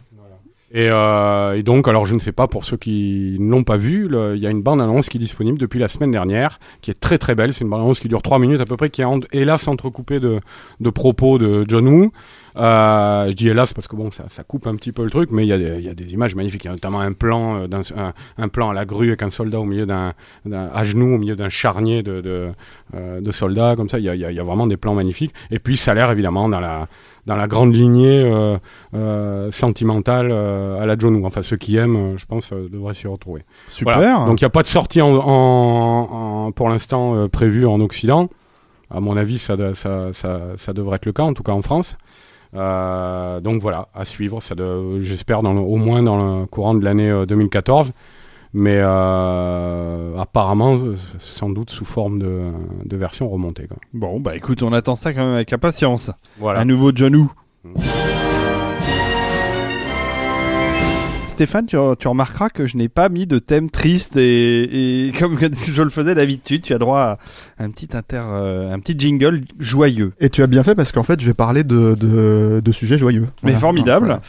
Et, 0.74 0.88
euh, 0.88 1.54
et 1.58 1.62
donc, 1.62 1.86
alors 1.86 2.06
je 2.06 2.14
ne 2.14 2.18
sais 2.18 2.32
pas 2.32 2.46
pour 2.48 2.64
ceux 2.64 2.78
qui 2.78 3.36
ne 3.38 3.50
l'ont 3.50 3.62
pas 3.62 3.76
vu, 3.76 4.08
il 4.34 4.40
y 4.40 4.46
a 4.46 4.50
une 4.50 4.62
bande-annonce 4.62 5.10
qui 5.10 5.18
est 5.18 5.20
disponible 5.20 5.58
depuis 5.58 5.78
la 5.78 5.86
semaine 5.86 6.10
dernière, 6.10 6.58
qui 6.80 6.90
est 6.90 6.98
très 6.98 7.18
très 7.18 7.34
belle. 7.34 7.52
C'est 7.52 7.62
une 7.64 7.68
bande-annonce 7.68 8.00
qui 8.00 8.08
dure 8.08 8.22
3 8.22 8.38
minutes 8.38 8.62
à 8.62 8.64
peu 8.64 8.78
près, 8.78 8.88
qui 8.88 9.02
est 9.02 9.04
en- 9.04 9.20
hélas 9.32 9.68
entrecoupée 9.68 10.18
de, 10.18 10.40
de 10.80 10.90
propos 10.90 11.36
de 11.36 11.66
John 11.68 11.86
Woo. 11.88 12.10
Euh, 12.56 13.26
je 13.30 13.32
dis 13.32 13.48
hélas 13.48 13.72
parce 13.72 13.88
que 13.88 13.96
bon, 13.96 14.10
ça, 14.10 14.24
ça 14.28 14.42
coupe 14.44 14.66
un 14.66 14.76
petit 14.76 14.92
peu 14.92 15.04
le 15.04 15.10
truc, 15.10 15.30
mais 15.32 15.44
il 15.44 15.48
y, 15.48 15.52
a 15.52 15.58
des- 15.58 15.76
il 15.78 15.84
y 15.84 15.88
a 15.88 15.94
des 15.94 16.12
images 16.12 16.34
magnifiques. 16.34 16.64
Il 16.64 16.66
y 16.66 16.70
a 16.70 16.72
notamment 16.72 17.00
un 17.00 17.12
plan, 17.12 17.56
euh, 17.62 17.66
un, 17.96 18.12
un 18.36 18.48
plan 18.48 18.70
à 18.70 18.74
la 18.74 18.84
grue 18.84 19.08
avec 19.08 19.22
un 19.22 19.30
soldat 19.30 19.58
au 19.60 19.64
milieu 19.64 19.86
d'un, 19.86 20.12
d'un 20.44 20.68
à 20.74 20.84
genoux, 20.84 21.14
au 21.14 21.18
milieu 21.18 21.34
d'un 21.36 21.48
charnier 21.48 22.02
de, 22.02 22.20
de, 22.20 22.50
euh, 22.94 23.20
de 23.20 23.30
soldats, 23.30 23.74
comme 23.76 23.88
ça. 23.88 23.98
Il 23.98 24.04
y, 24.04 24.08
y 24.08 24.34
y 24.34 24.40
a 24.40 24.42
vraiment 24.42 24.66
des 24.66 24.76
plans 24.76 24.94
magnifiques. 24.94 25.32
Et 25.50 25.58
puis 25.58 25.76
ça 25.76 25.92
a 25.92 25.94
l'air 25.94 26.10
évidemment 26.10 26.48
dans 26.48 26.60
la 26.60 26.86
dans 27.24 27.36
la 27.36 27.46
grande 27.46 27.72
lignée 27.72 28.20
euh, 28.24 28.58
euh, 28.94 29.52
sentimentale 29.52 30.32
à 30.32 30.84
la 30.84 30.96
John 30.98 31.14
Woo. 31.14 31.24
Enfin, 31.24 31.42
ceux 31.42 31.56
qui 31.56 31.76
aiment, 31.76 32.18
je 32.18 32.26
pense, 32.26 32.52
devraient 32.52 32.94
s'y 32.94 33.06
retrouver. 33.06 33.42
Super. 33.68 33.94
Voilà. 33.98 34.26
Donc 34.26 34.40
il 34.40 34.44
n'y 34.44 34.48
a 34.48 34.50
pas 34.50 34.62
de 34.64 34.66
sortie 34.68 35.00
en, 35.00 35.14
en- 35.14 36.46
en- 36.46 36.52
pour 36.52 36.68
l'instant 36.68 37.28
prévue 37.28 37.64
en 37.64 37.80
Occident. 37.80 38.28
À 38.90 38.98
mon 39.00 39.16
avis, 39.16 39.38
ça, 39.38 39.56
ça, 39.74 40.12
ça, 40.12 40.40
ça 40.56 40.72
devrait 40.72 40.96
être 40.96 41.06
le 41.06 41.12
cas, 41.12 41.22
en 41.22 41.32
tout 41.32 41.42
cas 41.44 41.52
en 41.52 41.62
France. 41.62 41.96
Euh, 42.54 43.40
donc 43.40 43.60
voilà, 43.60 43.88
à 43.94 44.04
suivre. 44.04 44.40
J'espère 45.00 45.42
au 45.44 45.76
moins 45.76 46.02
dans 46.02 46.40
le 46.40 46.46
courant 46.46 46.74
de 46.74 46.84
l'année 46.84 47.10
euh, 47.10 47.26
2014. 47.26 47.92
Mais 48.54 48.80
euh, 48.82 50.18
apparemment, 50.18 50.74
euh, 50.76 50.94
sans 51.18 51.48
doute 51.48 51.70
sous 51.70 51.86
forme 51.86 52.18
de, 52.18 52.52
de 52.84 52.96
version 52.96 53.28
remontée. 53.30 53.66
Quoi. 53.66 53.78
Bon, 53.94 54.20
bah 54.20 54.36
écoute, 54.36 54.62
on 54.62 54.74
attend 54.74 54.94
ça 54.94 55.14
quand 55.14 55.24
même 55.24 55.34
avec 55.34 55.52
impatience. 55.54 56.10
Voilà. 56.38 56.60
Un 56.60 56.66
nouveau 56.66 56.92
John 56.94 57.16
Woo. 57.16 57.32
Stéphane, 61.42 61.66
tu, 61.66 61.76
tu 61.98 62.06
remarqueras 62.06 62.50
que 62.50 62.66
je 62.66 62.76
n'ai 62.76 62.88
pas 62.88 63.08
mis 63.08 63.26
de 63.26 63.40
thème 63.40 63.68
triste 63.68 64.16
et, 64.16 65.08
et 65.08 65.12
comme 65.18 65.36
je 65.40 65.82
le 65.82 65.90
faisais 65.90 66.14
d'habitude, 66.14 66.62
tu 66.62 66.72
as 66.72 66.78
droit 66.78 67.18
à 67.58 67.64
un 67.64 67.70
petit 67.72 67.88
inter, 67.96 68.22
euh, 68.30 68.72
un 68.72 68.78
petit 68.78 68.94
jingle 68.96 69.40
joyeux. 69.58 70.12
Et 70.20 70.30
tu 70.30 70.44
as 70.44 70.46
bien 70.46 70.62
fait 70.62 70.76
parce 70.76 70.92
qu'en 70.92 71.02
fait, 71.02 71.20
je 71.20 71.26
vais 71.26 71.34
parler 71.34 71.64
de, 71.64 71.96
de, 71.98 72.60
de 72.64 72.72
sujets 72.72 72.96
joyeux. 72.96 73.26
Mais 73.42 73.50
Voilà. 73.50 73.58
formidable. 73.58 74.06
Voilà. 74.06 74.20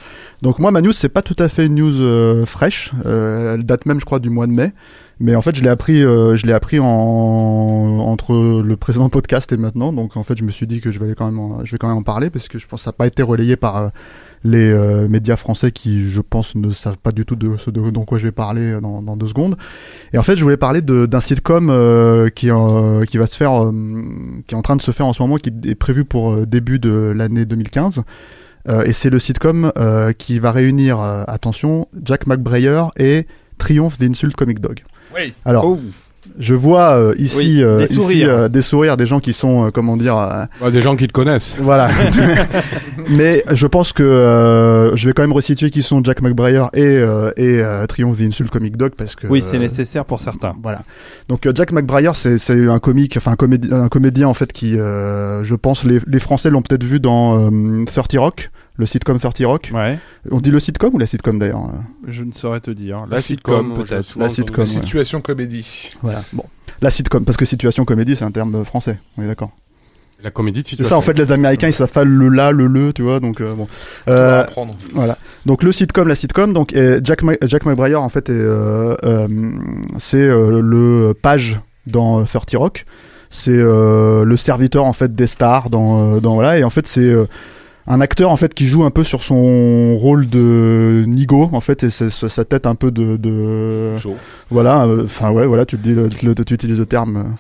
Donc 0.44 0.60
moi, 0.60 0.72
ma 0.72 0.82
news, 0.82 0.92
c'est 0.92 1.08
pas 1.08 1.22
tout 1.22 1.38
à 1.40 1.48
fait 1.48 1.68
une 1.68 1.76
news 1.76 2.02
euh, 2.02 2.46
fraîche. 2.46 2.92
Euh, 3.06 3.54
elle 3.54 3.64
date 3.64 3.86
même, 3.86 4.02
je 4.02 4.06
crois, 4.06 4.20
du 4.20 4.30
mois 4.30 4.46
de 4.46 4.52
mai. 4.52 4.74
Mais 5.22 5.38
en 5.38 5.42
fait, 5.42 5.56
je 5.56 5.62
l'ai 5.62 5.70
appris, 5.70 6.04
euh, 6.04 6.36
je 6.36 6.46
l'ai 6.46 6.52
appris 6.52 6.80
en, 6.82 6.86
entre 6.86 8.62
le 8.62 8.76
précédent 8.76 9.08
podcast 9.08 9.54
et 9.54 9.58
maintenant. 9.58 9.94
Donc 9.94 10.18
en 10.18 10.24
fait, 10.24 10.38
je 10.38 10.44
me 10.44 10.50
suis 10.50 10.68
dit 10.68 10.82
que 10.82 10.92
je 10.92 11.00
vais 11.00 11.16
quand 11.16 11.28
même, 11.28 11.40
en, 11.40 11.64
je 11.64 11.72
vais 11.72 11.78
quand 11.78 11.88
même 11.88 11.96
en 11.96 12.02
parler 12.02 12.30
parce 12.30 12.50
que 12.50 12.60
je 12.60 12.68
pense 12.68 12.82
que 12.82 12.84
ça 12.84 12.90
n'a 12.90 12.94
pas 12.98 13.08
été 13.08 13.24
relayé 13.24 13.56
par 13.56 13.78
euh, 13.78 13.88
les 14.44 14.70
euh, 14.70 15.08
médias 15.08 15.38
français 15.38 15.72
qui, 15.72 16.10
je 16.10 16.20
pense, 16.20 16.56
ne 16.56 16.72
savent 16.72 16.98
pas 16.98 17.14
du 17.14 17.26
tout 17.26 17.38
de 17.38 17.56
ce 17.56 17.70
de, 17.70 17.90
dont 17.90 18.04
quoi 18.04 18.18
je 18.18 18.26
vais 18.26 18.34
parler 18.34 18.74
euh, 18.74 18.82
dans, 18.82 19.02
dans 19.02 19.16
deux 19.16 19.28
secondes. 19.28 19.56
Et 20.12 20.18
en 20.18 20.24
fait, 20.24 20.36
je 20.36 20.44
voulais 20.44 20.58
parler 20.58 20.82
d'un 20.82 21.22
sitcom 21.22 21.68
qui, 22.36 22.50
qui 23.08 23.18
va 23.18 23.26
se 23.26 23.38
faire, 23.38 23.72
qui 24.46 24.56
est 24.56 24.58
en 24.58 24.62
train 24.62 24.76
de 24.76 24.82
se 24.82 24.92
faire 24.92 25.06
en 25.06 25.14
ce 25.14 25.22
moment, 25.22 25.38
qui 25.38 25.54
est 25.64 25.76
prévu 25.76 26.04
pour 26.04 26.46
début 26.46 26.80
de 26.80 27.14
l'année 27.16 27.46
2015. 27.46 28.04
Euh, 28.70 28.84
et 28.86 28.94
c'est 28.94 29.10
le 29.10 29.20
sitcom 29.20 29.72
euh, 29.78 30.14
qui 30.14 30.40
va 30.40 30.52
réunir, 30.52 31.00
euh, 31.02 31.24
attention, 31.28 31.88
Jack 32.02 32.28
McBrayer 32.28 32.84
et 32.98 33.28
Triomphe 33.58 33.98
d'insultes 33.98 34.36
Comic 34.36 34.60
Dog. 34.60 34.84
Oui. 35.16 35.34
Alors, 35.46 35.66
Oh. 35.66 35.80
Je 36.40 36.54
vois 36.56 36.96
euh, 36.98 37.14
ici, 37.18 37.38
Oui, 37.38 37.64
euh, 37.64 37.78
des 37.80 37.84
ici, 37.86 37.94
sourires. 37.94 38.30
euh, 38.30 38.50
des 38.50 38.62
sourires, 38.62 38.98
des 38.98 39.06
gens 39.06 39.20
qui 39.20 39.34
sont, 39.34 39.66
euh, 39.66 39.70
comment 39.74 39.96
dire, 39.98 40.16
Bah, 40.16 40.72
des 40.72 40.82
gens 40.82 40.96
qui 40.96 41.08
te 41.08 41.14
connaissent. 41.14 41.56
voilà. 41.60 41.90
Mais 43.10 43.44
je 43.52 43.68
pense 43.68 43.94
que 43.94 44.04
euh, 44.04 44.96
je 44.96 45.08
vais 45.08 45.14
quand 45.14 45.24
même 45.24 45.34
resituer 45.34 45.70
qui 45.70 45.82
sont 45.84 46.04
Jack 46.04 46.22
McBrayer 46.22 46.66
et 46.74 46.82
euh, 46.84 47.32
et 47.38 47.60
euh, 47.60 47.86
Triomphe 47.86 48.18
the 48.18 48.22
Insult 48.22 48.50
Comic 48.50 48.78
Dog 48.78 48.94
parce 48.98 49.16
que 49.16 49.28
Oui, 49.28 49.42
c'est 49.44 49.58
euh, 49.58 49.60
nécessaire 49.60 50.06
pour 50.06 50.20
certains. 50.20 50.56
Voilà. 50.62 50.82
Donc 51.30 51.46
euh, 51.46 51.52
Jack 51.56 51.72
McBrayer, 51.72 52.12
c'est 52.14 52.38
c'est 52.38 52.68
un 52.68 52.80
comique, 52.80 53.16
enfin 53.18 53.32
un, 53.32 53.36
comédi- 53.36 53.74
un 53.74 53.88
comédien 53.90 54.28
en 54.28 54.34
fait 54.34 54.52
qui, 54.54 54.78
euh, 54.80 55.44
je 55.44 55.56
pense, 55.56 55.84
les, 55.84 56.00
les 56.08 56.20
Français 56.20 56.50
l'ont 56.50 56.62
peut-être 56.62 56.84
vu 56.84 57.00
dans 57.00 57.50
euh, 57.52 57.86
30 57.86 58.14
Rock, 58.18 58.50
le 58.78 58.86
sitcom 58.86 59.20
30 59.20 59.38
Rock. 59.46 59.72
Ouais. 59.74 59.98
On 60.32 60.40
dit 60.40 60.50
le 60.52 60.60
sitcom 60.60 60.94
ou 60.94 60.98
la 60.98 61.06
sitcom 61.06 61.38
d'ailleurs 61.40 61.66
euh 61.66 61.78
Je 62.08 62.24
ne 62.24 62.32
saurais 62.32 62.60
te 62.60 62.72
dire. 62.72 63.06
La, 63.10 63.18
La 63.18 63.22
sitcom, 63.22 63.70
sitcom, 63.70 63.86
peut-être. 63.86 64.20
La 64.20 64.30
sitcom. 64.30 64.60
ouais. 64.62 64.66
Situation 64.66 65.22
comédie. 65.22 65.92
Voilà. 66.02 66.24
Bon, 66.34 66.44
la 66.82 66.90
sitcom 66.90 67.24
parce 67.24 67.38
que 67.38 67.46
situation 67.46 67.86
comédie, 67.86 68.16
c'est 68.16 68.26
un 68.26 68.32
terme 68.32 68.64
français. 68.66 69.00
On 69.18 69.24
est 69.24 69.28
d'accord. 69.28 69.52
La 70.24 70.32
comédie 70.32 70.62
de 70.62 70.66
C'est 70.66 70.70
situation. 70.72 70.96
ça 70.96 70.98
en 70.98 71.02
fait, 71.02 71.18
les 71.20 71.34
Américains 71.34 71.68
ils 71.68 71.74
savent 71.74 72.04
le 72.06 72.30
la, 72.30 72.52
le 72.52 72.66
le, 72.68 72.94
tu 72.94 73.02
vois. 73.02 73.20
Donc 73.20 73.42
euh, 73.42 73.54
bon. 73.54 73.68
On 74.08 74.12
va 74.12 74.18
Euh, 74.18 74.42
apprendre. 74.44 74.76
Voilà. 74.94 75.18
Donc 75.46 75.64
le 75.64 75.72
sitcom, 75.74 76.08
la 76.08 76.16
sitcom. 76.16 76.54
Donc 76.54 76.74
et 76.74 77.00
Jack 77.04 77.24
Ma- 77.24 77.34
Jack 77.44 77.66
McBrayer 77.66 77.96
en 77.96 78.08
fait 78.10 78.30
euh, 78.30 78.96
euh, 79.04 79.28
c'est 79.98 80.18
euh, 80.18 80.62
le 80.64 81.14
page 81.14 81.60
dans 81.88 82.22
euh, 82.22 82.24
30 82.24 82.52
Rock. 82.56 82.86
C'est 83.30 83.52
euh, 83.52 84.24
le 84.24 84.38
serviteur 84.38 84.86
en 84.86 84.94
fait 84.94 85.14
des 85.14 85.28
stars 85.28 85.70
dans 85.70 86.18
dans 86.22 86.36
voilà 86.36 86.58
et 86.58 86.64
en 86.64 86.70
fait 86.70 86.88
c'est 86.88 87.02
euh, 87.02 87.26
un 87.86 88.00
acteur 88.02 88.32
en 88.32 88.38
fait 88.38 88.54
qui 88.54 88.66
joue 88.66 88.84
un 88.84 88.92
peu 88.92 89.04
sur 89.04 89.24
son 89.24 89.98
rôle 89.98 90.28
de 90.30 91.04
Nigo 91.06 91.50
en 91.52 91.60
fait 91.60 91.84
et 91.84 91.90
sa 91.90 92.46
tête 92.46 92.66
un 92.66 92.76
peu 92.76 92.92
de, 92.92 93.18
de 93.18 93.92
voilà 94.50 94.86
euh, 94.86 95.04
enfin 95.04 95.32
ouais 95.32 95.46
voilà 95.46 95.66
tu 95.66 95.76
dis 95.78 95.94
le- 95.94 96.10
le- 96.24 96.36
tu 96.36 96.54
utilises 96.54 96.80
le 96.80 96.86
terme. 96.86 97.36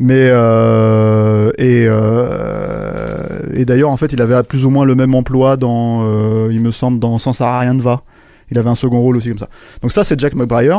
Mais 0.00 0.28
euh, 0.32 1.52
et 1.56 1.86
euh, 1.88 3.18
et 3.54 3.64
d'ailleurs 3.64 3.90
en 3.90 3.96
fait 3.96 4.12
il 4.12 4.20
avait 4.20 4.42
plus 4.42 4.66
ou 4.66 4.70
moins 4.70 4.84
le 4.84 4.94
même 4.94 5.14
emploi 5.14 5.56
dans 5.56 6.02
euh, 6.04 6.48
il 6.50 6.60
me 6.60 6.70
semble 6.70 6.98
dans 6.98 7.18
Sans 7.18 7.32
Sarah 7.32 7.60
rien 7.60 7.74
ne 7.74 7.82
va. 7.82 8.02
Il 8.50 8.58
avait 8.58 8.68
un 8.68 8.74
second 8.74 9.00
rôle 9.00 9.16
aussi 9.16 9.30
comme 9.30 9.38
ça. 9.38 9.48
Donc 9.80 9.90
ça 9.90 10.04
c'est 10.04 10.20
Jack 10.20 10.34
McBrayer 10.34 10.74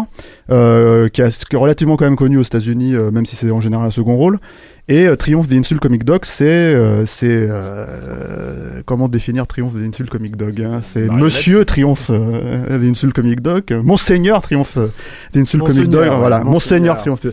euh, 0.52 1.10
qui 1.10 1.22
est 1.22 1.56
relativement 1.56 1.96
quand 1.98 2.06
même 2.06 2.16
connu 2.16 2.38
aux 2.38 2.44
États-Unis 2.44 2.94
euh, 2.96 3.10
même 3.12 3.26
si 3.26 3.36
c'est 3.36 3.50
en 3.50 3.60
général 3.62 3.88
un 3.88 3.92
second 3.92 4.16
rôle 4.16 4.38
et 4.88 5.08
euh, 5.08 5.16
Triomphe 5.16 5.48
the 5.48 5.54
Insult 5.54 5.80
Comic 5.80 6.04
Dog 6.04 6.22
c'est 6.26 6.46
euh, 6.46 7.06
c'est 7.06 7.28
euh, 7.30 8.82
comment 8.86 9.08
définir 9.08 9.48
Triomphe 9.48 9.74
the 9.74 9.84
Insult 9.88 10.10
Comic 10.10 10.36
Dog 10.36 10.62
hein? 10.62 10.80
C'est 10.84 11.02
Marionnette. 11.08 11.24
Monsieur 11.24 11.66
Triomphe 11.66 12.12
euh, 12.12 12.78
the 12.80 12.84
Insult 12.84 13.14
Comic 13.14 13.42
Dog 13.42 13.64
Monseigneur 13.84 14.42
Triomphe 14.42 14.78
euh, 14.78 14.88
the 15.34 15.38
Insult 15.38 15.64
Comic 15.64 15.90
Dog 15.90 16.08
voilà 16.20 16.44
Monseigneur. 16.44 16.96
Monseigneur 16.96 16.98
Triomphe 16.98 17.26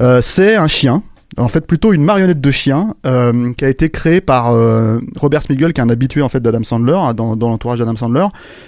euh, 0.00 0.20
c'est 0.22 0.56
un 0.56 0.68
chien 0.68 1.02
en 1.38 1.48
fait 1.48 1.66
plutôt 1.66 1.92
une 1.92 2.02
marionnette 2.02 2.40
de 2.40 2.50
chien 2.50 2.94
euh, 3.06 3.52
qui 3.54 3.64
a 3.64 3.68
été 3.68 3.90
créée 3.90 4.20
par 4.20 4.52
euh, 4.52 4.98
Robert 5.16 5.42
Smigel 5.42 5.72
qui 5.72 5.80
est 5.80 5.84
un 5.84 5.90
habitué 5.90 6.22
en 6.22 6.28
fait 6.28 6.40
d'Adam 6.40 6.62
Sandler 6.64 6.96
hein, 6.98 7.12
dans, 7.14 7.36
dans 7.36 7.48
l'entourage 7.48 7.78
d'Adam 7.78 7.94
Sandler 7.96 8.26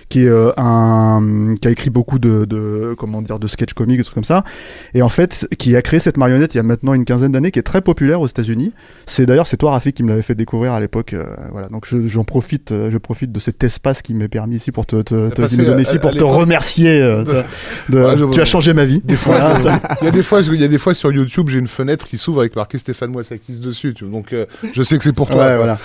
qui 0.08 0.24
est 0.24 0.28
euh, 0.28 0.50
un 0.56 1.54
qui 1.60 1.68
a 1.68 1.70
écrit 1.70 1.90
beaucoup 1.90 2.18
de, 2.18 2.44
de 2.44 2.94
comment 2.98 3.22
dire 3.22 3.38
de 3.38 3.46
sketch 3.46 3.72
comiques 3.74 3.98
des 3.98 4.04
trucs 4.04 4.14
comme 4.14 4.24
ça. 4.24 4.44
Et 4.94 5.02
en 5.02 5.08
fait 5.08 5.48
qui 5.58 5.76
a 5.76 5.82
créé 5.82 5.98
cette 6.00 6.16
marionnette 6.16 6.54
il 6.54 6.58
y 6.58 6.60
a 6.60 6.64
maintenant 6.64 6.94
une 6.94 7.04
quinzaine 7.04 7.32
d'années 7.32 7.50
qui 7.50 7.58
est 7.58 7.62
très 7.62 7.80
populaire 7.80 8.20
aux 8.20 8.26
États-Unis. 8.26 8.72
C'est 9.06 9.26
d'ailleurs 9.26 9.46
c'est 9.46 9.56
toi 9.56 9.70
Rafik 9.72 9.96
qui 9.96 10.02
me 10.02 10.10
l'avait 10.10 10.22
fait 10.22 10.34
découvrir 10.34 10.72
à 10.72 10.80
l'époque 10.80 11.14
euh, 11.14 11.24
voilà. 11.52 11.68
Donc 11.68 11.84
je- 11.86 12.06
j'en 12.06 12.24
profite 12.24 12.72
euh, 12.72 12.90
je 12.90 12.98
profite 12.98 13.32
de 13.32 13.40
cet 13.40 13.62
espace 13.64 14.02
qui 14.02 14.14
m'est 14.14 14.28
permis 14.28 14.56
ici 14.56 14.72
pour 14.72 14.84
te, 14.86 14.96
te, 15.02 15.30
te, 15.30 15.42
me 15.42 15.64
donner 15.64 15.78
à- 15.78 15.80
ici 15.80 15.96
à 15.96 16.00
pour 16.00 16.10
te 16.14 16.24
remercier 16.24 17.00
euh, 17.00 17.24
de- 17.88 17.96
de- 17.96 18.02
Ouais, 18.04 18.18
je- 18.18 18.24
tu 18.26 18.40
as 18.40 18.44
changé 18.44 18.72
ma 18.74 18.84
vie. 18.84 19.00
Des 19.04 19.16
fois, 19.16 19.38
Voilà. 19.60 19.80
il 20.02 20.04
y 20.04 20.08
a 20.08 20.10
des 20.10 20.22
fois, 20.22 20.40
il 20.42 20.60
y 20.60 20.64
a 20.64 20.68
des 20.68 20.78
fois 20.78 20.94
sur 20.94 21.10
YouTube, 21.12 21.48
j'ai 21.48 21.58
une 21.58 21.66
fenêtre 21.66 22.06
qui 22.06 22.18
s'ouvre 22.18 22.40
avec 22.40 22.54
marqué 22.58 22.78
Stéphane 22.78 23.10
Moissakis 23.10 23.60
dessus. 23.60 23.94
Tu 23.94 24.04
vois, 24.04 24.12
donc, 24.18 24.32
euh, 24.32 24.46
je 24.74 24.82
sais 24.82 24.98
que 24.98 25.04
c'est 25.04 25.12
pour 25.12 25.28
toi. 25.30 25.46
Ouais, 25.46 25.56
voilà. 25.56 25.78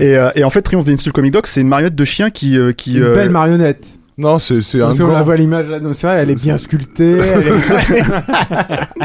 Et, 0.00 0.16
euh, 0.16 0.30
et 0.34 0.44
en 0.44 0.50
fait, 0.50 0.62
Triomphe 0.62 0.84
des 0.84 0.96
Comic 1.12 1.32
Dog, 1.32 1.46
c'est 1.46 1.60
une 1.60 1.68
marionnette 1.68 1.94
de 1.94 2.04
chien 2.04 2.30
qui, 2.30 2.58
euh, 2.58 2.72
qui. 2.72 2.96
Une 2.96 3.04
euh, 3.04 3.14
belle 3.14 3.30
marionnette. 3.30 3.86
Non, 4.16 4.38
c'est 4.38 4.62
c'est 4.62 4.80
un 4.80 4.86
Parce 4.86 4.98
qu'on 4.98 5.08
la 5.12 5.22
voit 5.22 5.36
l'image 5.36 5.66
là, 5.66 5.80
non, 5.80 5.92
c'est 5.92 6.06
vrai, 6.06 6.18
elle 6.20 6.30
est 6.30 6.40
bien 6.40 6.56
sculptée. 6.56 7.18
est- 7.18 8.04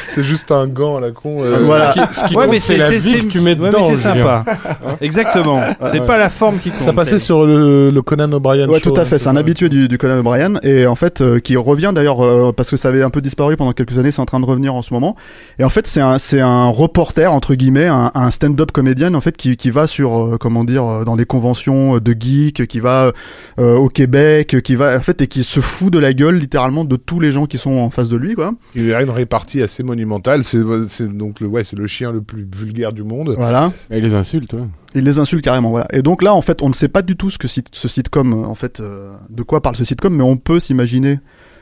C'est 0.08 0.24
juste 0.24 0.52
un 0.52 0.68
gant 0.68 1.00
la 1.00 1.12
con. 1.12 1.44
euh, 1.44 1.64
Voilà. 1.66 1.94
Ce 1.94 2.00
qui, 2.00 2.16
ce 2.22 2.26
qui 2.28 2.36
Ouais, 2.36 2.44
compte, 2.44 2.52
mais 2.54 2.60
c'est 2.60 2.78
la 2.78 2.92
vie 2.92 3.20
que 3.28 3.32
tu 3.32 3.42
mets 3.42 3.56
dedans. 3.56 3.80
mais 3.90 3.96
c'est 3.96 4.04
sympa. 4.04 4.46
Exactement. 5.02 5.62
c'est 5.92 6.00
ouais. 6.00 6.06
pas 6.06 6.18
la 6.18 6.30
forme 6.30 6.58
qui 6.60 6.70
compte. 6.72 6.82
Ça 6.82 6.94
passait 6.94 7.20
sur 7.20 7.46
le, 7.46 7.90
le 7.90 8.02
Conan 8.02 8.32
O'Brien. 8.32 8.68
Ouais, 8.70 8.80
show, 8.80 8.92
tout 8.92 9.02
à 9.02 9.06
fait. 9.06 9.16
hein, 9.16 9.20
C'est 9.20 9.28
un 9.30 9.36
habitué 9.36 9.70
du, 9.70 9.88
du 9.88 9.98
Conan 9.98 10.20
O'Brien 10.20 10.54
et 10.64 10.86
en 10.86 10.96
fait 10.96 11.22
euh, 11.22 11.40
qui 11.40 11.56
revient 11.58 11.92
d'ailleurs 11.94 12.24
euh, 12.24 12.52
parce 12.56 12.70
que 12.70 12.78
ça 12.78 12.90
avait 12.90 13.04
un 13.04 13.10
peu 13.10 13.22
disparu 13.22 13.58
pendant 13.58 13.72
quelques 13.74 13.98
années. 13.98 14.12
C'est 14.12 14.22
en 14.22 14.26
train 14.26 14.40
de 14.40 14.46
revenir 14.46 14.74
en 14.76 14.82
ce 14.82 14.94
moment. 14.94 15.16
Et 15.60 15.64
en 15.64 15.70
fait, 15.70 15.88
c'est 15.88 16.02
un 16.02 16.18
c'est 16.18 16.42
un 16.42 16.68
reporter 16.68 17.34
entre 17.34 17.56
guillemets, 17.56 17.88
un, 17.88 18.12
un 18.14 18.32
stand-up 18.32 18.72
comédien 18.72 19.14
en 19.14 19.22
fait 19.22 19.36
qui 19.36 19.58
qui 19.58 19.70
va 19.72 19.88
sur 19.88 20.16
euh, 20.34 20.38
comment 20.40 20.64
dire 20.64 21.06
dans 21.06 21.16
des 21.16 21.26
conventions 21.26 21.98
de 21.98 22.16
geeks, 22.18 22.68
qui 22.68 22.80
va 22.80 23.12
euh, 23.60 23.76
au 23.76 23.90
Québec, 23.90 24.27
qui 24.62 24.76
va 24.76 24.98
en 24.98 25.02
fait 25.02 25.22
et 25.22 25.28
qui 25.28 25.44
se 25.44 25.60
fout 25.60 25.92
de 25.92 26.00
la 26.00 26.14
gueule 26.14 26.36
littéralement 26.36 26.86
de 26.86 26.96
tous 26.96 27.20
les 27.20 27.32
gens 27.32 27.46
qui 27.46 27.58
sont 27.58 27.74
en 27.74 27.90
face 27.90 28.10
de 28.10 28.18
lui 28.18 28.36
quoi. 28.36 28.52
Il 28.76 28.94
a 28.94 29.02
une 29.02 29.10
répartie 29.10 29.62
assez 29.62 29.84
monumentale. 29.84 30.44
C'est 30.44 30.64
donc 31.08 31.40
le 31.40 31.48
ouais, 31.48 31.64
c'est 31.64 31.78
le 31.78 31.88
chien 31.88 32.12
le 32.12 32.22
plus 32.22 32.48
vulgaire 32.56 32.94
du 32.94 33.04
monde. 33.04 33.36
Voilà. 33.38 33.72
Et 33.90 34.02
les 34.02 34.14
insultes, 34.14 34.54
ouais. 34.54 34.68
Il 34.96 35.04
les 35.04 35.20
insulte 35.20 35.44
carrément, 35.44 35.70
voilà. 35.70 35.88
Et 35.94 36.02
donc 36.02 36.24
là, 36.24 36.34
en 36.34 36.42
fait, 36.42 36.62
on 36.62 36.70
ne 36.70 36.74
sait 36.74 36.88
pas 36.88 37.02
du 37.02 37.16
tout 37.16 37.30
ce 37.30 37.38
que 37.38 37.48
ce 37.48 37.88
sitcom, 37.88 38.34
euh, 38.34 38.48
en 38.48 38.56
fait, 38.56 38.80
euh, 38.80 39.14
de 39.30 39.44
quoi 39.44 39.62
parle 39.62 39.76
ce 39.76 39.84
sitcom, 39.84 40.16
mais 40.16 40.24
on 40.24 40.38
peut 40.38 40.60
s'imaginer 40.60 41.20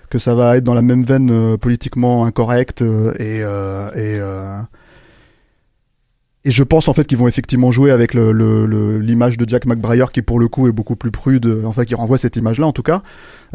que 0.09 0.19
ça 0.19 0.35
va 0.35 0.57
être 0.57 0.63
dans 0.63 0.73
la 0.73 0.81
même 0.81 1.03
veine 1.03 1.31
euh, 1.31 1.57
politiquement 1.57 2.25
incorrecte 2.25 2.81
euh, 2.81 3.11
et 3.19 3.41
euh, 3.41 3.89
et 3.89 4.19
euh, 4.19 4.61
et 6.45 6.51
je 6.51 6.63
pense 6.63 6.87
en 6.87 6.93
fait 6.93 7.05
qu'ils 7.07 7.17
vont 7.17 7.27
effectivement 7.27 7.71
jouer 7.71 7.91
avec 7.91 8.13
le- 8.13 8.31
le- 8.31 8.65
le- 8.65 8.99
l'image 8.99 9.35
de 9.37 9.49
Jack 9.49 9.65
McBrayer 9.65 10.05
qui 10.13 10.21
pour 10.21 10.39
le 10.39 10.47
coup 10.47 10.67
est 10.67 10.71
beaucoup 10.71 10.95
plus 10.95 11.09
prude, 11.11 11.45
euh, 11.47 11.63
enfin 11.65 11.83
qui 11.85 11.95
renvoie 11.95 12.17
cette 12.19 12.35
image-là 12.37 12.67
en 12.67 12.71
tout 12.71 12.83
cas. 12.83 13.01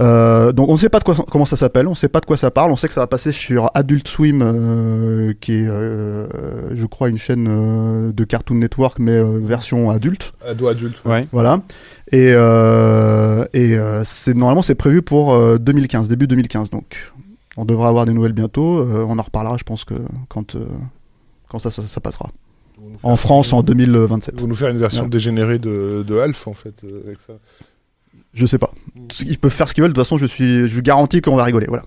Euh, 0.00 0.52
donc 0.52 0.68
on 0.68 0.72
ne 0.72 0.76
sait 0.78 0.88
pas 0.88 0.98
de 0.98 1.04
quoi, 1.04 1.14
comment 1.30 1.44
ça 1.44 1.56
s'appelle, 1.56 1.86
on 1.86 1.90
ne 1.90 1.94
sait 1.96 2.08
pas 2.08 2.20
de 2.20 2.26
quoi 2.26 2.36
ça 2.36 2.50
parle, 2.50 2.70
on 2.72 2.76
sait 2.76 2.88
que 2.88 2.94
ça 2.94 3.00
va 3.00 3.06
passer 3.06 3.32
sur 3.32 3.70
Adult 3.74 4.08
Swim, 4.08 4.42
euh, 4.42 5.32
qui 5.40 5.52
est, 5.52 5.66
euh, 5.68 6.26
je 6.74 6.86
crois, 6.86 7.08
une 7.08 7.18
chaîne 7.18 7.46
euh, 7.48 8.12
de 8.12 8.24
Cartoon 8.24 8.56
Network 8.56 8.98
mais 8.98 9.12
euh, 9.12 9.38
version 9.42 9.90
adulte. 9.90 10.32
Ado 10.46 10.68
adulte. 10.68 11.00
Ouais. 11.04 11.26
Voilà. 11.32 11.60
Et, 12.12 12.32
euh, 12.34 13.44
et 13.52 13.76
euh, 13.78 14.02
c'est 14.04 14.34
normalement 14.36 14.62
c'est 14.62 14.74
prévu 14.74 15.02
pour 15.02 15.32
euh, 15.34 15.58
2015, 15.58 16.08
début 16.08 16.26
2015. 16.26 16.70
Donc 16.70 17.12
on 17.56 17.64
devra 17.64 17.88
avoir 17.88 18.04
des 18.06 18.12
nouvelles 18.12 18.32
bientôt. 18.32 18.78
Euh, 18.80 19.04
on 19.08 19.18
en 19.18 19.22
reparlera, 19.22 19.56
je 19.58 19.64
pense 19.64 19.84
que 19.84 19.94
quand 20.28 20.56
euh, 20.56 20.66
quand 21.48 21.58
ça, 21.58 21.70
ça, 21.70 21.82
ça 21.86 22.00
passera. 22.00 22.30
En 23.02 23.16
France 23.16 23.52
en 23.52 23.62
2027. 23.62 24.34
Ils 24.36 24.40
vont 24.42 24.46
nous 24.48 24.54
faire 24.54 24.68
une 24.68 24.78
version 24.78 25.04
Ouais. 25.04 25.08
dégénérée 25.08 25.58
de, 25.58 26.04
de 26.06 26.18
Alf 26.18 26.46
en 26.46 26.52
fait 26.54 26.74
euh, 26.84 27.02
avec 27.06 27.20
ça. 27.20 27.32
Je 28.34 28.46
sais 28.46 28.58
pas. 28.58 28.70
Ils 29.26 29.38
peuvent 29.38 29.50
faire 29.52 29.68
ce 29.68 29.74
qu'ils 29.74 29.82
veulent. 29.82 29.92
De 29.92 29.94
toute 29.96 30.04
façon, 30.04 30.16
je 30.18 30.26
suis, 30.26 30.68
je 30.68 30.74
vous 30.74 30.82
garantis 30.82 31.20
qu'on 31.20 31.36
va 31.36 31.44
rigoler. 31.44 31.66
Voilà. 31.68 31.84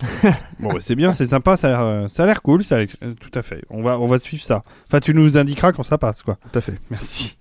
Bon, 0.60 0.68
bah, 0.72 0.78
c'est 0.80 0.94
bien, 0.94 1.12
c'est 1.12 1.26
sympa, 1.26 1.56
ça 1.56 1.68
a 1.68 1.70
l'air, 1.70 1.80
euh, 1.82 2.08
ça 2.08 2.22
a 2.22 2.26
l'air 2.26 2.42
cool, 2.42 2.62
ça 2.64 2.76
a 2.76 2.78
l'air- 2.78 2.88
euh, 3.02 3.12
tout 3.18 3.30
à 3.38 3.42
fait. 3.42 3.62
On 3.70 3.82
va, 3.82 3.98
on 3.98 4.06
va 4.06 4.18
suivre 4.18 4.42
ça. 4.42 4.62
Enfin, 4.86 5.00
tu 5.00 5.14
nous 5.14 5.36
indiqueras 5.38 5.72
quand 5.72 5.82
ça 5.82 5.98
passe, 5.98 6.22
quoi. 6.22 6.38
Tout 6.52 6.58
à 6.58 6.62
fait. 6.62 6.74
Merci. 6.90 7.36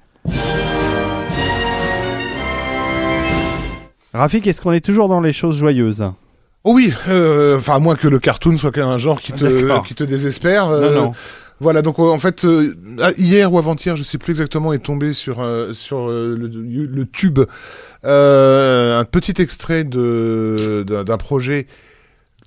Rafik, 4.13 4.47
est-ce 4.47 4.61
qu'on 4.61 4.71
est 4.71 4.83
toujours 4.83 5.07
dans 5.07 5.21
les 5.21 5.33
choses 5.33 5.57
joyeuses? 5.57 6.03
Oh 6.63 6.73
oui, 6.73 6.93
euh, 7.07 7.57
enfin 7.57 7.75
à 7.75 7.79
moins 7.79 7.95
que 7.95 8.07
le 8.07 8.19
cartoon 8.19 8.57
soit 8.57 8.77
un 8.79 8.97
genre 8.97 9.21
qui 9.21 9.31
te 9.31 9.81
qui 9.87 9.95
te 9.95 10.03
désespère. 10.03 10.67
euh, 10.69 10.93
Non, 10.95 11.01
non. 11.05 11.13
Voilà, 11.59 11.81
donc 11.81 11.99
euh, 11.99 12.03
en 12.03 12.19
fait, 12.19 12.45
euh, 12.45 12.73
ah, 13.01 13.11
hier 13.17 13.51
ou 13.51 13.57
avant-hier, 13.57 13.97
je 13.97 14.03
sais 14.03 14.17
plus 14.17 14.31
exactement, 14.31 14.71
est 14.71 14.79
tombé 14.79 15.11
sur 15.11 15.41
euh, 15.41 15.73
sur 15.73 16.07
le, 16.07 17.03
tube 17.05 17.39
un 18.03 19.03
petit 19.03 19.41
extrait 19.41 19.83
de 19.83 20.85
d'un 20.87 21.17
projet 21.17 21.67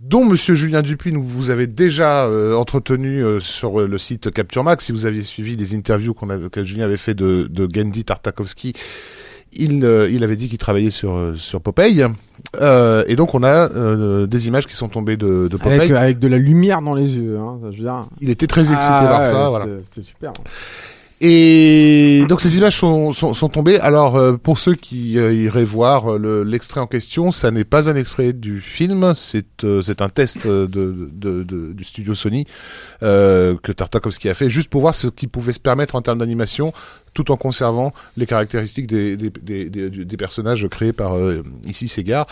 dont 0.01 0.25
Monsieur 0.25 0.55
Julien 0.55 0.83
Dupuis 0.83 1.13
nous 1.13 1.23
vous 1.23 1.51
avez 1.51 1.67
déjà 1.67 2.29
entretenu 2.57 3.23
sur 3.41 3.81
le 3.81 3.99
site 3.99 4.31
Capture 4.31 4.65
Max. 4.65 4.87
Si 4.87 4.93
vous 4.93 5.07
aviez 5.07 5.23
suivi 5.23 5.57
les 5.57 5.75
interviews 5.75 6.15
qu'on 6.15 6.49
que 6.49 6.65
Julien 6.65 6.85
avait 6.85 6.97
fait 6.97 7.15
de, 7.15 7.49
de 7.51 7.67
Gandhi 7.67 8.05
Tartakovsky, 8.05 8.73
il, 9.53 9.85
euh, 9.85 10.09
il 10.11 10.25
avait 10.25 10.37
dit 10.37 10.49
qu'il 10.49 10.59
travaillait 10.59 10.91
sur 10.91 11.15
euh, 11.17 11.35
sur 11.35 11.61
Popeye. 11.61 12.05
Euh, 12.61 13.05
et 13.07 13.17
donc 13.17 13.35
on 13.35 13.43
a 13.43 13.71
euh, 13.71 14.27
des 14.27 14.49
images 14.49 14.67
qui 14.67 14.75
sont 14.75 14.89
tombées 14.89 15.17
de, 15.17 15.49
de 15.49 15.57
Popeye. 15.57 15.75
avec, 15.79 15.91
avec 15.91 16.19
de 16.19 16.29
la 16.29 16.39
lumière 16.39 16.83
dans 16.83 16.95
les 16.95 17.17
yeux. 17.17 17.39
Hein, 17.39 17.59
je 17.71 17.77
veux 17.79 17.83
dire. 17.85 18.07
Il 18.21 18.31
était 18.31 18.47
très 18.47 18.73
excité 18.73 18.93
Ah, 18.99 19.07
par 19.07 19.21
ouais, 19.21 19.27
ça. 19.27 19.31
c'était- 19.33 19.49
Voilà. 19.51 19.67
C'était 19.83 20.03
super. 20.03 20.33
Et 21.25 22.25
donc 22.29 22.41
ces 22.41 22.59
images 22.59 22.77
sont, 22.77 23.13
sont, 23.13 23.49
tombées. 23.49 23.79
Alors 23.79 24.17
euh, 24.17 24.33
pour 24.33 24.59
ceux 24.59 24.75
qui 24.75 25.21
euh, 25.21 25.33
iraient 25.33 25.65
voir 25.65 26.15
euh, 26.15 26.19
le- 26.19 26.43
l'extrait 26.43 26.81
en 26.81 26.89
question, 26.89 27.31
ça 27.31 27.53
n'est 27.53 27.63
pas 27.63 27.89
un 27.89 27.95
extrait 27.95 28.33
du 28.33 28.61
film, 28.61 29.13
c'est 29.15 29.47
c'est 29.83 30.03
un 30.03 30.09
test 30.09 30.49
de, 30.49 31.09
du 31.73 31.85
studio 31.85 32.15
Sony 32.15 32.45
que 33.01 33.73
Tartakovsky 33.73 34.29
a 34.31 34.35
fait, 34.35 34.51
juste 34.51 34.69
pour 34.69 34.81
voir 34.81 34.97
ce 34.97 35.07
qu'il 35.07 35.29
pouvait 35.29 35.53
se 35.53 35.61
permettre 35.61 35.95
en 35.95 36.03
termes 36.03 36.19
d'animation, 36.19 36.73
tout 37.15 37.31
en 37.31 37.37
conservant 37.37 37.93
les 38.17 38.27
caractéristiques 38.27 38.89
des, 38.89 39.17
des, 39.17 39.31
des, 39.71 40.17
personnages 40.17 40.67
créés 40.69 40.93
par 40.93 41.15
ici 41.67 41.87
Segar, 41.87 42.27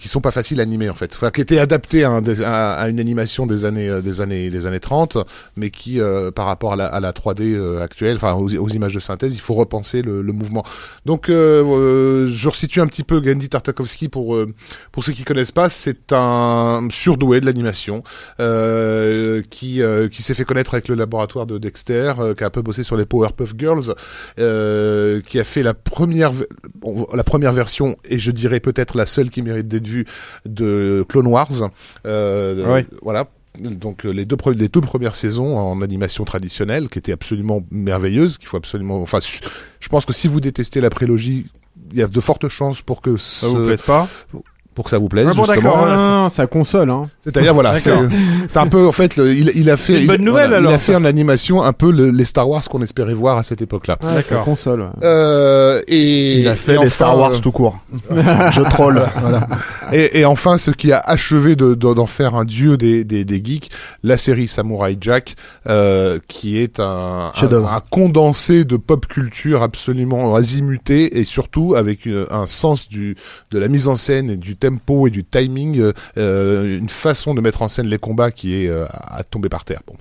qui 0.00 0.08
sont 0.08 0.20
pas 0.20 0.32
faciles 0.32 0.58
à 0.58 0.64
animer 0.64 0.90
en 0.90 0.94
fait, 0.94 1.16
qui 1.32 1.40
étaient 1.40 1.60
adaptés 1.60 2.02
à, 2.02 2.88
une 2.88 2.98
animation 2.98 3.46
des 3.46 3.64
années 3.64 4.00
des 4.02 4.20
années 4.20 4.50
des 4.50 4.66
années 4.66 4.80
30, 4.80 5.18
mais 5.56 5.70
qui 5.70 6.00
par 6.34 6.46
rapport 6.46 6.72
à 6.72 6.76
la, 6.76 6.86
à 6.86 6.98
la 6.98 7.12
3D 7.12 7.54
euh, 7.68 7.82
enfin 8.16 8.34
aux, 8.34 8.54
aux 8.54 8.68
images 8.68 8.94
de 8.94 9.00
synthèse, 9.00 9.34
il 9.34 9.40
faut 9.40 9.54
repenser 9.54 10.02
le, 10.02 10.22
le 10.22 10.32
mouvement. 10.32 10.64
Donc 11.06 11.28
euh, 11.28 11.64
euh, 11.64 12.28
je 12.32 12.48
resitue 12.48 12.80
un 12.80 12.86
petit 12.86 13.04
peu 13.04 13.20
Gandhi 13.20 13.48
Tartakovsky 13.48 14.08
pour 14.08 14.34
euh, 14.34 14.46
pour 14.92 15.04
ceux 15.04 15.12
qui 15.12 15.24
connaissent 15.24 15.52
pas, 15.52 15.68
c'est 15.68 16.12
un 16.12 16.86
surdoué 16.90 17.40
de 17.40 17.46
l'animation 17.46 18.02
euh, 18.40 19.42
qui 19.50 19.80
qui 20.10 20.22
s'est 20.22 20.34
fait 20.34 20.44
connaître 20.44 20.74
avec 20.74 20.88
le 20.88 20.94
laboratoire 20.94 21.46
de 21.46 21.58
Dexter, 21.58 22.12
qui 22.36 22.44
a 22.44 22.46
un 22.46 22.50
peu 22.50 22.62
bossé 22.62 22.84
sur 22.84 22.96
les 22.96 23.06
Powerpuff 23.06 23.52
Girls, 23.56 23.94
qui 24.36 25.40
a 25.40 25.44
fait 25.44 25.62
la 25.62 25.74
première 25.74 26.32
bon, 26.74 27.06
la 27.14 27.24
première 27.24 27.52
version 27.52 27.96
et 28.08 28.18
je 28.18 28.30
dirais 28.30 28.60
peut-être 28.60 28.96
la 28.96 29.06
seule 29.06 29.30
qui 29.30 29.42
mérite 29.42 29.68
d'être 29.68 29.86
vue 29.86 30.06
de 30.46 31.04
Clone 31.08 31.26
Wars. 31.26 31.70
Voilà. 33.02 33.28
Donc 33.60 34.06
euh, 34.06 34.10
les 34.10 34.24
deux 34.24 34.36
les 34.54 34.68
toutes 34.68 34.86
premières 34.86 35.14
saisons 35.14 35.56
en 35.56 35.82
animation 35.82 36.24
traditionnelle 36.24 36.88
qui 36.88 36.98
étaient 36.98 37.12
absolument 37.12 37.62
merveilleuses, 37.70 38.38
qu'il 38.38 38.48
faut 38.48 38.56
absolument 38.56 39.00
enfin 39.02 39.18
je- 39.20 39.40
pense 39.88 40.04
que 40.04 40.12
si 40.12 40.28
vous 40.28 40.40
détestez 40.40 40.80
la 40.80 40.90
prélogie, 40.90 41.46
il 41.90 41.96
y 41.98 42.02
a 42.02 42.06
de 42.08 42.20
fortes 42.20 42.48
chances 42.48 42.82
pour 42.82 43.00
que 43.00 43.16
Ça 43.16 43.48
vous 43.48 43.66
plaise 43.66 43.82
pas? 43.82 44.08
Pour 44.78 44.84
que 44.84 44.90
ça 44.90 44.98
vous 44.98 45.08
plaise 45.08 45.26
Ah 45.28 45.34
bon, 45.34 45.42
justement. 45.42 45.60
d'accord. 45.60 45.76
Non, 45.78 45.82
voilà, 45.86 45.96
non, 45.96 46.22
non, 46.22 46.28
ça 46.28 46.46
console, 46.46 46.88
hein. 46.92 47.08
C'est-à-dire 47.24 47.52
voilà, 47.52 47.76
c'est 47.80 47.90
un 48.56 48.66
peu 48.68 48.86
en 48.86 48.92
fait 48.92 49.16
le- 49.16 49.34
il, 49.34 49.50
il 49.56 49.68
a 49.70 49.76
fait 49.76 49.94
C'est 49.94 50.00
une 50.02 50.06
bonne 50.06 50.20
il, 50.20 50.24
nouvelle, 50.24 50.50
il 50.50 50.54
alors, 50.54 50.72
a 50.72 50.78
fait 50.78 50.94
en 50.94 51.04
animation 51.04 51.64
un 51.64 51.72
peu 51.72 51.90
le- 51.90 52.10
les 52.10 52.24
Star 52.24 52.48
Wars 52.48 52.62
qu'on 52.68 52.80
espérait 52.80 53.12
voir 53.12 53.38
à 53.38 53.42
cette 53.42 53.60
époque-là. 53.60 53.98
Ça 54.00 54.14
D'accord. 54.14 54.44
console. 54.44 54.82
ouais. 54.82 54.86
Euh, 55.02 55.82
et 55.88 56.38
Il 56.38 56.46
a 56.48 56.54
fait 56.54 56.72
et 56.72 56.74
les 56.76 56.78
enfin, 56.82 56.88
Star 56.90 57.18
Wars 57.18 57.32
euh, 57.34 57.38
tout 57.40 57.50
court. 57.50 57.76
Je 58.12 58.62
troll. 58.70 59.02
Voilà. 59.20 59.48
Et, 59.92 60.20
et 60.20 60.24
enfin, 60.24 60.56
ce 60.58 60.70
qui 60.70 60.92
a 60.92 61.00
achevé 61.00 61.56
de- 61.56 61.74
de- 61.74 61.94
d'en 61.94 62.06
faire 62.06 62.36
un 62.36 62.44
dieu 62.44 62.76
des, 62.76 63.02
des, 63.02 63.24
des 63.24 63.42
geeks, 63.44 63.70
la 64.04 64.16
série 64.16 64.46
Samurai 64.46 64.96
Jack, 65.00 65.34
euh, 65.66 66.20
qui 66.28 66.58
est 66.58 66.78
un, 66.78 67.32
un, 67.34 67.80
condensé 67.90 68.64
de 68.64 68.76
pop 68.76 69.06
culture 69.06 69.62
absolument 69.62 70.36
azimuté 70.36 71.18
et 71.18 71.24
surtout 71.24 71.74
avec 71.74 72.06
une- 72.06 72.26
un 72.30 72.46
sens 72.46 72.88
du, 72.88 73.16
de 73.50 73.58
la 73.58 73.66
mise 73.68 73.88
en 73.88 73.96
scène 73.96 74.30
et 74.30 74.36
du 74.36 74.54
tempo 74.68 75.06
et 75.06 75.10
du 75.10 75.24
timing, 75.24 75.78
euh, 75.80 75.92
euh, 76.16 76.78
une 76.78 76.88
façon 76.88 77.34
de 77.34 77.40
mettre 77.40 77.62
en 77.62 77.68
scène 77.68 77.86
les 77.86 77.98
combats 77.98 78.30
qui 78.30 78.54
est 78.64 78.68
euh, 78.68 78.84
à 78.90 79.22
tomber 79.24 79.48
par 79.48 79.64
terre. 79.64 79.80
Bon. 79.86 79.94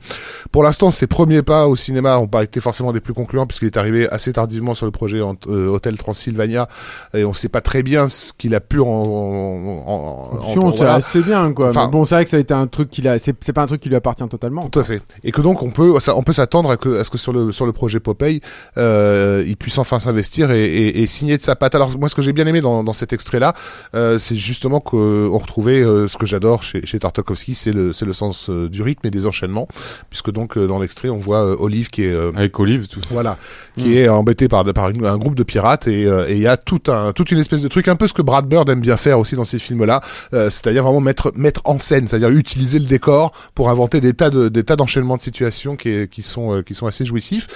Pour 0.51 0.63
l'instant, 0.63 0.91
ses 0.91 1.07
premiers 1.07 1.41
pas 1.43 1.67
au 1.67 1.75
cinéma 1.75 2.15
n'ont 2.15 2.27
pas 2.27 2.43
été 2.43 2.59
forcément 2.59 2.91
des 2.93 2.99
plus 2.99 3.13
concluants 3.13 3.45
puisqu'il 3.45 3.65
est 3.67 3.77
arrivé 3.77 4.09
assez 4.09 4.33
tardivement 4.33 4.73
sur 4.73 4.85
le 4.85 4.91
projet 4.91 5.21
Hôtel 5.21 5.97
Transylvania 5.97 6.67
et 7.13 7.23
on 7.25 7.33
sait 7.33 7.49
pas 7.49 7.61
très 7.61 7.83
bien 7.83 8.07
ce 8.09 8.33
qu'il 8.33 8.55
a 8.55 8.59
pu 8.59 8.79
en, 8.79 8.85
en, 8.85 9.83
en- 9.87 10.39
en- 10.61 10.69
voilà. 10.69 10.95
assez 10.95 11.21
bien, 11.21 11.51
quoi. 11.53 11.69
Enfin- 11.69 11.85
Mais 11.85 11.91
bon, 11.91 12.05
c'est 12.05 12.15
vrai 12.15 12.23
que 12.23 12.29
ça 12.29 12.37
a 12.37 12.39
été 12.39 12.53
un 12.53 12.67
truc 12.67 12.89
qu'il 12.89 13.07
a. 13.07 13.17
C'est 13.19 13.35
c'est 13.41 13.53
pas 13.53 13.61
un 13.61 13.67
truc 13.67 13.81
qui 13.81 13.89
lui 13.89 13.95
appartient 13.95 14.27
totalement. 14.29 14.67
Tout 14.69 14.79
à 14.79 14.83
fait. 14.83 15.01
Et 15.23 15.31
que 15.31 15.41
donc 15.41 15.61
on 15.61 15.69
peut, 15.69 15.93
on 16.15 16.23
peut 16.23 16.33
s'attendre 16.33 16.69
à, 16.71 16.77
que, 16.77 16.99
à 16.99 17.03
ce 17.03 17.09
que 17.09 17.17
sur 17.17 17.33
le 17.33 17.51
sur 17.51 17.65
le 17.65 17.71
projet 17.73 17.99
Popeye, 17.99 18.41
euh, 18.77 19.43
il 19.47 19.57
puisse 19.57 19.77
enfin 19.77 19.99
s'investir 19.99 20.51
et, 20.51 20.65
et, 20.65 21.01
et 21.01 21.07
signer 21.07 21.37
de 21.37 21.41
sa 21.41 21.55
patte. 21.55 21.75
Alors 21.75 21.97
moi, 21.97 22.09
ce 22.09 22.15
que 22.15 22.21
j'ai 22.21 22.33
bien 22.33 22.47
aimé 22.47 22.61
dans, 22.61 22.83
dans 22.83 22.93
cet 22.93 23.13
extrait-là, 23.13 23.53
euh, 23.95 24.17
c'est 24.17 24.35
justement 24.47 24.79
qu'on 24.79 25.29
retrouvait 25.37 25.81
euh, 25.81 26.07
ce 26.07 26.17
que 26.17 26.25
j'adore 26.25 26.63
chez, 26.63 26.85
chez 26.85 26.97
Tartakovsky, 26.99 27.53
c'est 27.53 27.71
le 27.73 27.93
c'est 27.93 28.05
le 28.05 28.13
sens 28.13 28.49
euh, 28.49 28.69
du 28.69 28.81
rythme 28.81 29.05
et 29.07 29.11
des 29.11 29.27
enchaînements, 29.27 29.67
puisque 30.09 30.31
donc 30.31 30.57
euh, 30.57 30.65
dans 30.67 30.79
l'extrait 30.79 31.09
on 31.09 31.17
voit 31.17 31.43
euh, 31.45 31.55
Olive 31.59 31.89
qui 31.89 32.03
est 32.03 32.11
euh, 32.13 32.31
Avec 32.35 32.59
Olive, 32.59 32.87
tout. 32.87 33.01
voilà, 33.11 33.37
qui 33.77 33.97
est 33.97 34.09
embêté 34.09 34.47
par, 34.47 34.63
par 34.73 34.89
une- 34.89 35.05
un 35.05 35.17
groupe 35.17 35.35
de 35.35 35.43
pirates 35.43 35.87
et 35.87 36.05
euh, 36.05 36.25
il 36.29 36.39
y 36.39 36.47
a 36.47 36.57
tout 36.57 36.81
un, 36.87 37.11
toute 37.13 37.31
une 37.31 37.39
espèce 37.39 37.61
de 37.61 37.67
truc, 37.67 37.87
un 37.87 37.95
peu 37.95 38.07
ce 38.07 38.13
que 38.13 38.21
Brad 38.23 38.47
Bird 38.47 38.69
aime 38.69 38.81
bien 38.81 38.97
faire 38.97 39.19
aussi 39.19 39.35
dans 39.35 39.45
ces 39.45 39.59
films-là, 39.59 40.01
euh, 40.33 40.49
c'est-à-dire 40.49 40.83
vraiment 40.83 41.01
mettre, 41.01 41.31
mettre 41.35 41.61
en 41.65 41.77
scène, 41.79 42.07
c'est-à-dire 42.07 42.29
utiliser 42.29 42.79
le 42.79 42.85
décor 42.85 43.31
pour 43.53 43.69
inventer 43.69 44.01
des 44.01 44.13
tas 44.13 44.29
de, 44.29 44.47
des 44.49 44.63
tas 44.63 44.75
d'enchaînements 44.75 45.17
de 45.17 45.21
situations 45.21 45.75
qui, 45.75 46.07
qui 46.07 46.21
sont, 46.23 46.55
euh, 46.55 46.61
qui 46.63 46.73
sont 46.73 46.87
assez 46.87 47.05
jouissifs. 47.05 47.47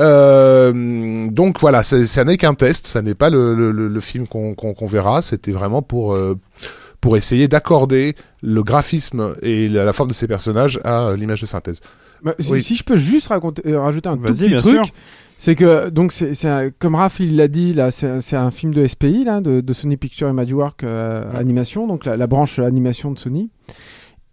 Euh, 0.00 1.28
donc 1.30 1.60
voilà, 1.60 1.82
ça 1.82 2.24
n'est 2.24 2.36
qu'un 2.36 2.54
test, 2.54 2.86
ça 2.86 3.02
n'est 3.02 3.14
pas 3.14 3.30
le, 3.30 3.54
le, 3.72 4.00
film 4.00 4.26
qu'on 4.26 4.54
qu'on 4.54 4.74
qu'on 4.74 4.86
verra, 4.86 5.22
c'était 5.22 5.52
vraiment 5.52 5.82
pour, 5.82 6.12
euh, 6.14 6.27
pour 7.00 7.16
essayer 7.16 7.46
d'accorder 7.48 8.14
le 8.42 8.62
graphisme 8.62 9.34
et 9.42 9.68
la, 9.68 9.84
la 9.84 9.92
forme 9.92 10.08
de 10.10 10.14
ces 10.14 10.26
personnages 10.26 10.80
à 10.84 11.08
euh, 11.08 11.16
l'image 11.16 11.40
de 11.40 11.46
synthèse. 11.46 11.80
Bah, 12.22 12.34
si, 12.40 12.50
Oui. 12.52 12.62
si 12.62 12.74
je 12.74 12.82
peux 12.82 12.96
juste 12.96 13.28
raconter, 13.28 13.62
euh, 13.66 13.80
rajouter 13.80 14.08
un 14.08 14.16
tout 14.16 14.22
petit 14.24 14.48
bien 14.48 14.58
truc, 14.58 14.74
sûr. 14.84 14.86
c'est 15.38 15.54
que 15.54 15.88
donc 15.90 16.10
c'est 16.12 16.34
c'est 16.34 16.48
un- 16.48 16.70
comme 16.70 16.96
Raph 16.96 17.20
il 17.20 17.36
l'a 17.36 17.46
dit 17.46 17.72
là, 17.72 17.92
c'est 17.92 18.08
un- 18.08 18.20
c'est 18.20 18.34
un 18.34 18.50
film 18.50 18.74
de 18.74 18.84
SPI 18.84 19.22
là, 19.24 19.40
de, 19.40 19.60
de 19.60 19.72
Sony 19.72 19.96
Pictures 19.96 20.28
Imageworks 20.28 20.82
euh, 20.82 21.30
Ouais. 21.30 21.36
animation, 21.36 21.86
donc 21.86 22.04
la, 22.04 22.16
la 22.16 22.26
branche 22.26 22.58
animation 22.58 23.12
de 23.12 23.18
Sony. 23.20 23.50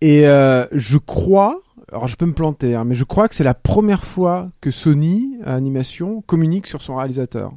Et 0.02 0.28
euh, 0.28 0.66
je 0.72 0.98
crois, 0.98 1.60
alors 1.92 2.08
je 2.08 2.16
peux 2.16 2.26
me 2.26 2.34
planter, 2.34 2.74
hein, 2.74 2.84
mais 2.86 2.96
je 2.96 3.04
crois 3.04 3.28
que 3.28 3.36
c'est 3.36 3.44
la 3.44 3.54
première 3.54 4.04
fois 4.04 4.48
que 4.62 4.72
Sony 4.72 5.38
animation 5.46 6.22
communique 6.26 6.66
sur 6.66 6.82
son 6.82 6.96
réalisateur. 6.96 7.52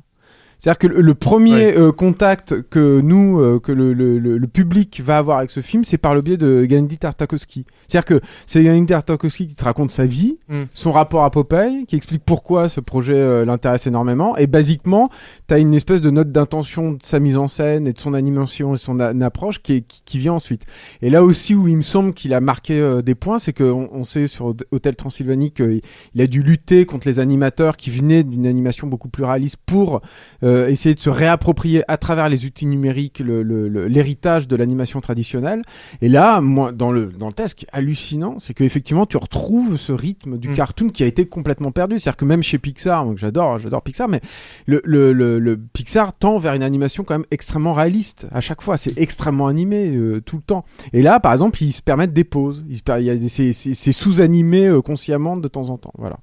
C'est-à-dire 0.58 0.78
que 0.78 0.86
le, 0.88 1.14
premier 1.14 1.76
euh, 1.76 1.92
contact 1.92 2.62
que 2.68 3.00
nous, 3.00 3.40
euh, 3.40 3.60
que 3.60 3.72
le, 3.72 3.92
le, 3.92 4.18
le, 4.18 4.38
le 4.38 4.46
public 4.48 5.00
va 5.04 5.18
avoir 5.18 5.38
avec 5.38 5.50
ce 5.50 5.60
film, 5.60 5.84
c'est 5.84 5.98
par 5.98 6.14
le 6.14 6.20
biais 6.22 6.36
de 6.36 6.64
Gandhi 6.68 6.98
Tartakovsky. 6.98 7.64
C'est-à-dire 7.86 8.04
que 8.04 8.20
c'est 8.46 8.64
Gandhi 8.64 8.86
Tartakovsky 8.86 9.48
qui 9.48 9.54
te 9.54 9.64
raconte 9.64 9.90
sa 9.90 10.04
vie, 10.06 10.36
Mm. 10.48 10.62
son 10.72 10.92
rapport 10.92 11.24
à 11.24 11.30
Popeye, 11.30 11.84
qui 11.86 11.94
explique 11.96 12.22
pourquoi 12.24 12.68
ce 12.70 12.80
projet 12.80 13.14
euh, 13.14 13.44
l'intéresse 13.44 13.86
énormément. 13.86 14.36
Et 14.36 14.46
basiquement, 14.46 15.10
tu 15.46 15.54
as 15.54 15.58
une 15.58 15.74
espèce 15.74 16.00
de 16.00 16.10
note 16.10 16.32
d'intention 16.32 16.92
de 16.92 17.02
sa 17.02 17.18
mise 17.20 17.36
en 17.36 17.48
scène 17.48 17.86
et 17.86 17.92
de 17.92 17.98
son 17.98 18.14
animation 18.14 18.74
et 18.74 18.78
son 18.78 18.98
approche 18.98 19.60
qui, 19.62 19.74
est, 19.74 19.80
qui, 19.82 20.02
qui 20.04 20.18
vient 20.18 20.32
ensuite. 20.32 20.62
Et 21.02 21.10
là 21.10 21.22
aussi 21.22 21.54
où 21.54 21.68
il 21.68 21.76
me 21.76 21.82
semble 21.82 22.14
qu'il 22.14 22.32
a 22.32 22.40
marqué 22.40 22.80
euh, 22.80 23.02
des 23.02 23.14
points, 23.14 23.38
c'est 23.38 23.52
qu'on 23.52 23.90
on 23.92 24.04
sait 24.04 24.26
sur 24.26 24.54
Hôtel 24.72 24.96
Transylvanie 24.96 25.50
qu'il 25.50 25.82
il 26.14 26.22
a 26.22 26.26
dû 26.26 26.42
lutter 26.42 26.86
contre 26.86 27.06
les 27.06 27.20
animateurs 27.20 27.76
qui 27.76 27.90
venaient 27.90 28.22
d'une 28.24 28.46
animation 28.46 28.86
beaucoup 28.86 29.08
plus 29.08 29.24
réaliste 29.24 29.58
pour 29.66 30.00
euh, 30.42 30.47
essayer 30.68 30.94
de 30.94 31.00
se 31.00 31.10
réapproprier 31.10 31.82
à 31.88 31.96
travers 31.96 32.28
les 32.28 32.44
outils 32.44 32.66
numériques 32.66 33.18
le- 33.20 33.42
le- 33.42 33.68
le- 33.68 33.86
l'héritage 33.86 34.48
de 34.48 34.56
l'animation 34.56 35.00
traditionnelle. 35.00 35.62
Et 36.02 36.08
là, 36.08 36.40
moi, 36.40 36.72
dans 36.72 36.90
le 36.92 37.06
dans 37.06 37.28
le 37.28 37.32
test, 37.32 37.50
ce 37.50 37.54
qui 37.54 37.64
est 37.64 37.68
hallucinant, 37.72 38.36
c'est 38.38 38.54
qu'effectivement, 38.54 39.06
tu 39.06 39.16
retrouves 39.16 39.76
ce 39.76 39.92
rythme 39.92 40.38
du 40.38 40.48
Mm. 40.50 40.54
cartoon 40.54 40.88
qui 40.90 41.02
a 41.02 41.06
été 41.06 41.26
complètement 41.26 41.70
perdu. 41.72 41.98
C'est-à-dire 41.98 42.16
que 42.16 42.24
même 42.24 42.42
chez 42.42 42.58
Pixar, 42.58 43.04
donc 43.04 43.18
j'adore, 43.18 43.58
j'adore 43.58 43.82
Pixar, 43.82 44.08
mais 44.08 44.20
le, 44.66 44.80
le, 44.84 45.12
le, 45.12 45.38
le 45.38 45.56
Pixar 45.56 46.16
tend 46.16 46.38
vers 46.38 46.54
une 46.54 46.62
animation 46.62 47.04
quand 47.04 47.14
même 47.14 47.26
extrêmement 47.30 47.72
réaliste 47.72 48.26
à 48.32 48.40
chaque 48.40 48.62
fois. 48.62 48.76
C'est 48.76 48.98
extrêmement 48.98 49.46
animé 49.48 49.88
euh, 49.94 50.20
tout 50.20 50.36
le 50.36 50.42
temps. 50.42 50.64
Et 50.92 51.02
là, 51.02 51.20
par 51.20 51.32
exemple, 51.32 51.62
ils 51.62 51.72
se 51.72 51.82
permettent 51.82 52.12
des 52.12 52.24
pauses. 52.24 52.64
Ils 52.68 52.78
se 52.78 52.82
per- 52.82 52.96
il 53.00 53.04
y 53.06 53.10
a 53.10 53.16
des- 53.16 53.28
c'est- 53.28 53.52
c'est 53.52 53.74
c'est 53.74 53.92
sous-animé 53.92 54.66
euh, 54.66 54.80
consciemment 54.82 55.36
de 55.36 55.48
temps 55.48 55.70
en 55.70 55.78
temps. 55.78 55.92
Voilà. 55.98 56.18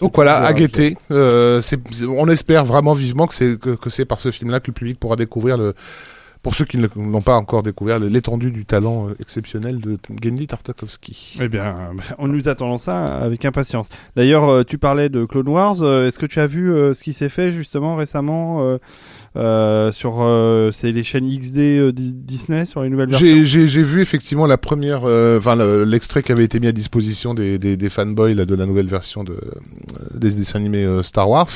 Donc 0.00 0.12
voilà, 0.14 0.38
à 0.38 0.52
guetter. 0.52 0.96
Euh, 1.10 1.60
on 2.08 2.28
espère 2.28 2.64
vraiment 2.64 2.94
vivement 2.94 3.26
que 3.26 3.34
c'est 3.34 3.58
que, 3.58 3.70
que 3.70 3.90
c'est 3.90 4.04
par 4.04 4.20
ce 4.20 4.30
film-là 4.30 4.60
que 4.60 4.68
le 4.68 4.72
public 4.72 4.98
pourra 4.98 5.16
découvrir 5.16 5.56
le. 5.56 5.74
Pour 6.44 6.54
ceux 6.54 6.66
qui 6.66 6.76
ne 6.76 6.86
l'ont 6.94 7.22
pas 7.22 7.36
encore 7.36 7.62
découvert, 7.62 7.98
l'étendue 7.98 8.50
du 8.50 8.66
talent 8.66 9.08
euh, 9.08 9.16
exceptionnel 9.18 9.80
de 9.80 9.96
Gendy 10.22 10.46
Tartakovsky. 10.46 11.38
Eh 11.40 11.48
bien, 11.48 11.64
euh, 11.64 12.14
on 12.18 12.28
nous 12.28 12.50
attendons 12.50 12.76
ça 12.76 13.16
avec 13.16 13.46
impatience. 13.46 13.88
D'ailleurs, 14.14 14.46
euh, 14.50 14.62
tu 14.62 14.76
parlais 14.76 15.08
de 15.08 15.24
Clone 15.24 15.48
Wars. 15.48 15.82
Est-ce 15.82 16.18
que 16.18 16.26
tu 16.26 16.40
as 16.40 16.46
vu 16.46 16.70
ce 16.92 17.02
qui 17.02 17.14
s'est 17.14 17.30
fait 17.30 17.50
justement 17.50 17.96
récemment 17.96 18.78
euh, 19.36 19.90
sur 19.92 20.22
euh, 20.22 20.70
c'est 20.72 20.92
les 20.92 21.02
chaînes 21.02 21.28
XD 21.28 21.58
euh, 21.58 21.92
Di- 21.92 22.12
Disney 22.14 22.66
sur 22.66 22.82
les 22.82 22.88
nouvelles 22.90 23.08
versions 23.10 23.26
J'ai 23.26 23.46
j'ai- 23.46 23.68
j'ai 23.68 23.82
vu 23.82 24.00
effectivement 24.00 24.46
la 24.46 24.58
première, 24.58 25.02
euh, 25.04 25.38
enfin 25.38 25.56
le- 25.56 25.84
l'extrait 25.84 26.22
qui 26.22 26.30
avait 26.32 26.44
été 26.44 26.60
mis 26.60 26.66
à 26.68 26.72
disposition 26.72 27.34
des, 27.34 27.58
des, 27.58 27.76
des 27.76 27.88
fanboys 27.90 28.34
là, 28.34 28.44
de 28.44 28.54
la 28.54 28.66
nouvelle 28.66 28.86
version 28.86 29.24
de, 29.24 29.32
euh, 29.32 29.38
des 30.14 30.30
dessins 30.30 30.58
animés 30.60 30.84
euh, 30.84 31.02
Star 31.02 31.28
Wars, 31.28 31.48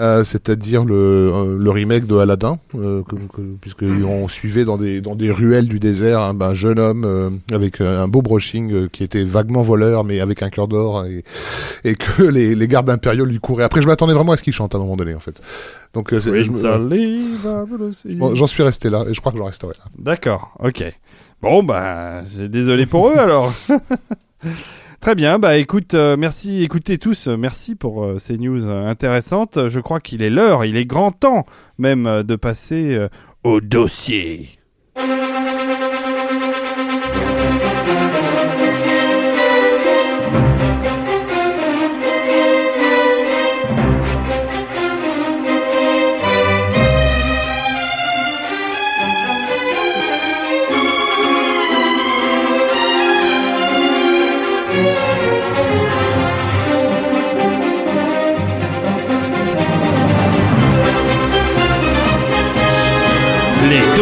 euh, 0.00 0.24
c'est-à-dire 0.24 0.84
le, 0.84 0.94
euh, 0.94 1.58
le 1.58 1.70
remake 1.70 2.06
de 2.06 2.16
Aladdin, 2.16 2.58
euh, 2.74 3.02
que, 3.02 3.16
que- 3.16 3.42
puisqu'on 3.60 4.28
suivait 4.28 4.64
dans 4.64 4.76
des, 4.78 5.00
dans 5.00 5.14
des 5.14 5.30
ruelles 5.30 5.68
du 5.68 5.78
désert 5.78 6.20
un, 6.20 6.34
ben, 6.34 6.48
un 6.50 6.54
jeune 6.54 6.78
homme 6.78 7.04
euh, 7.04 7.30
avec 7.52 7.80
euh, 7.80 8.02
un 8.02 8.08
beau 8.08 8.22
brushing 8.22 8.72
euh, 8.72 8.88
qui 8.90 9.04
était 9.04 9.24
vaguement 9.24 9.62
voleur 9.62 10.04
mais 10.04 10.20
avec 10.20 10.42
un 10.42 10.48
cœur 10.48 10.68
d'or 10.68 11.04
et, 11.06 11.22
et 11.84 11.94
que 11.94 12.22
les, 12.22 12.54
les 12.54 12.68
gardes 12.68 12.88
impériaux 12.90 13.24
lui 13.24 13.38
couraient. 13.40 13.64
Après 13.64 13.82
je 13.82 13.86
m'attendais 13.86 14.14
vraiment 14.14 14.32
à 14.32 14.36
ce 14.36 14.42
qu'il 14.42 14.52
chante 14.52 14.74
à 14.74 14.78
un 14.78 14.80
moment 14.80 14.96
donné 14.96 15.14
en 15.14 15.20
fait. 15.20 15.34
Donc 15.94 16.12
euh, 16.12 16.20
bon, 18.14 18.34
j'en 18.34 18.46
suis 18.46 18.62
resté 18.62 18.88
là 18.88 19.04
et 19.08 19.14
je 19.14 19.20
crois 19.20 19.32
que 19.32 19.38
j'en 19.38 19.44
resterai 19.44 19.74
là. 19.78 19.84
D'accord, 19.98 20.54
ok. 20.58 20.84
Bon, 21.42 21.62
bah, 21.62 22.22
c'est 22.24 22.48
désolé 22.48 22.86
pour 22.86 23.08
eux 23.08 23.18
alors. 23.18 23.52
Très 25.02 25.16
bien, 25.16 25.40
bah 25.40 25.58
écoute, 25.58 25.94
euh, 25.94 26.16
merci, 26.16 26.62
écoutez 26.62 26.96
tous, 26.96 27.26
euh, 27.26 27.36
merci 27.36 27.74
pour 27.74 28.04
euh, 28.04 28.20
ces 28.20 28.38
news 28.38 28.68
intéressantes. 28.68 29.68
Je 29.68 29.80
crois 29.80 29.98
qu'il 29.98 30.22
est 30.22 30.30
l'heure, 30.30 30.64
il 30.64 30.76
est 30.76 30.84
grand 30.84 31.10
temps 31.10 31.44
même 31.76 32.22
de 32.22 32.36
passer 32.36 33.08
au 33.42 33.60
dossier. 33.60 34.61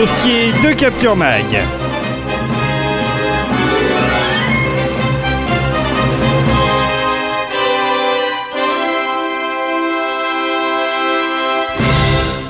Les 0.00 0.06
dossiers 0.06 0.52
de 0.62 0.72
Capture 0.72 1.14
Mag. 1.14 1.44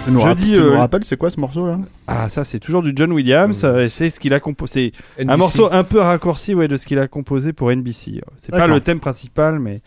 Nous, 0.08 0.18
Je 0.18 0.24
rapp- 0.24 0.38
dis, 0.38 0.52
tu 0.54 0.58
nous 0.58 0.66
euh, 0.66 0.78
rappelles, 0.78 1.04
c'est 1.04 1.16
quoi 1.16 1.30
ce 1.30 1.38
morceau 1.38 1.66
là? 1.66 1.78
Ah, 2.08 2.28
ça, 2.28 2.42
c'est 2.42 2.58
toujours 2.58 2.82
du 2.82 2.92
John 2.96 3.12
Williams. 3.12 3.62
euh, 3.64 3.84
et 3.84 3.88
c'est 3.88 4.10
ce 4.10 4.18
qu'il 4.18 4.34
a 4.34 4.40
composé. 4.40 4.90
Un 5.24 5.36
morceau 5.36 5.68
un 5.70 5.84
peu 5.84 6.00
raccourci 6.00 6.52
ouais, 6.54 6.66
de 6.66 6.76
ce 6.76 6.84
qu'il 6.86 6.98
a 6.98 7.06
composé 7.06 7.52
pour 7.52 7.70
NBC. 7.70 8.20
C'est 8.36 8.50
pas 8.50 8.66
le 8.66 8.80
thème 8.80 8.98
principal, 8.98 9.60
mais 9.60 9.80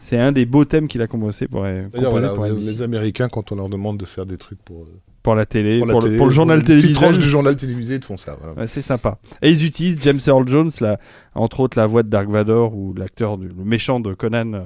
c'est 0.00 0.18
un 0.18 0.32
des 0.32 0.44
beaux 0.44 0.64
thèmes 0.66 0.86
qu'il 0.88 1.00
a 1.00 1.06
composé 1.06 1.48
pour, 1.48 1.64
euh, 1.64 1.86
D'ailleurs, 1.92 2.10
composé 2.10 2.26
voilà, 2.28 2.28
pour, 2.34 2.44
les, 2.44 2.50
NBC. 2.52 2.70
les 2.70 2.82
Américains, 2.82 3.28
quand 3.28 3.52
on 3.52 3.56
leur 3.56 3.68
demande 3.70 3.96
de 3.96 4.04
faire 4.04 4.26
des 4.26 4.36
trucs 4.36 4.60
pour, 4.62 4.82
euh, 4.82 5.00
pour 5.22 5.34
la 5.34 5.44
télé, 5.46 5.78
pour, 5.80 5.88
pour, 5.88 6.00
la 6.00 6.00
le, 6.00 6.04
télé, 6.06 6.16
pour 6.16 6.26
le 6.26 6.32
journal 6.32 6.62
télévisé. 6.62 6.92
tranche 6.94 7.18
du 7.18 7.28
journal 7.28 7.54
télévisé, 7.56 7.94
ils 7.96 8.00
te 8.00 8.06
font 8.06 8.16
ça. 8.16 8.36
Voilà. 8.40 8.58
Ouais, 8.58 8.66
c'est 8.66 8.80
sympa. 8.82 9.18
Et 9.42 9.50
ils 9.50 9.64
utilisent 9.66 10.00
James 10.02 10.18
Earl 10.26 10.48
Jones, 10.48 10.70
là, 10.80 10.98
entre 11.34 11.60
autres 11.60 11.78
la 11.78 11.86
voix 11.86 12.02
de 12.02 12.08
Dark 12.08 12.28
Vador 12.28 12.74
ou 12.74 12.94
l'acteur, 12.94 13.36
du- 13.36 13.48
le 13.48 13.64
méchant 13.64 14.00
de 14.00 14.14
Conan, 14.14 14.54
euh, 14.54 14.60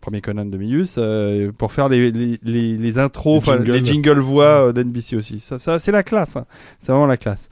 premier 0.00 0.20
Conan 0.22 0.46
de 0.46 0.56
Milius, 0.56 0.96
euh, 0.98 1.52
pour 1.52 1.72
faire 1.72 1.88
les, 1.90 2.10
les, 2.10 2.38
les, 2.42 2.76
les 2.78 2.98
intros, 2.98 3.46
Les 3.46 3.52
jingles. 3.52 3.72
les 3.72 3.84
jingles 3.84 4.18
voix 4.20 4.68
euh, 4.68 4.72
d'NBC 4.72 5.16
aussi. 5.16 5.40
Ça, 5.40 5.58
ça 5.58 5.78
c'est 5.78 5.92
la 5.92 6.02
classe. 6.02 6.36
hein. 6.36 6.46
C'est 6.78 6.92
vraiment 6.92 7.06
la 7.06 7.16
classe. 7.18 7.48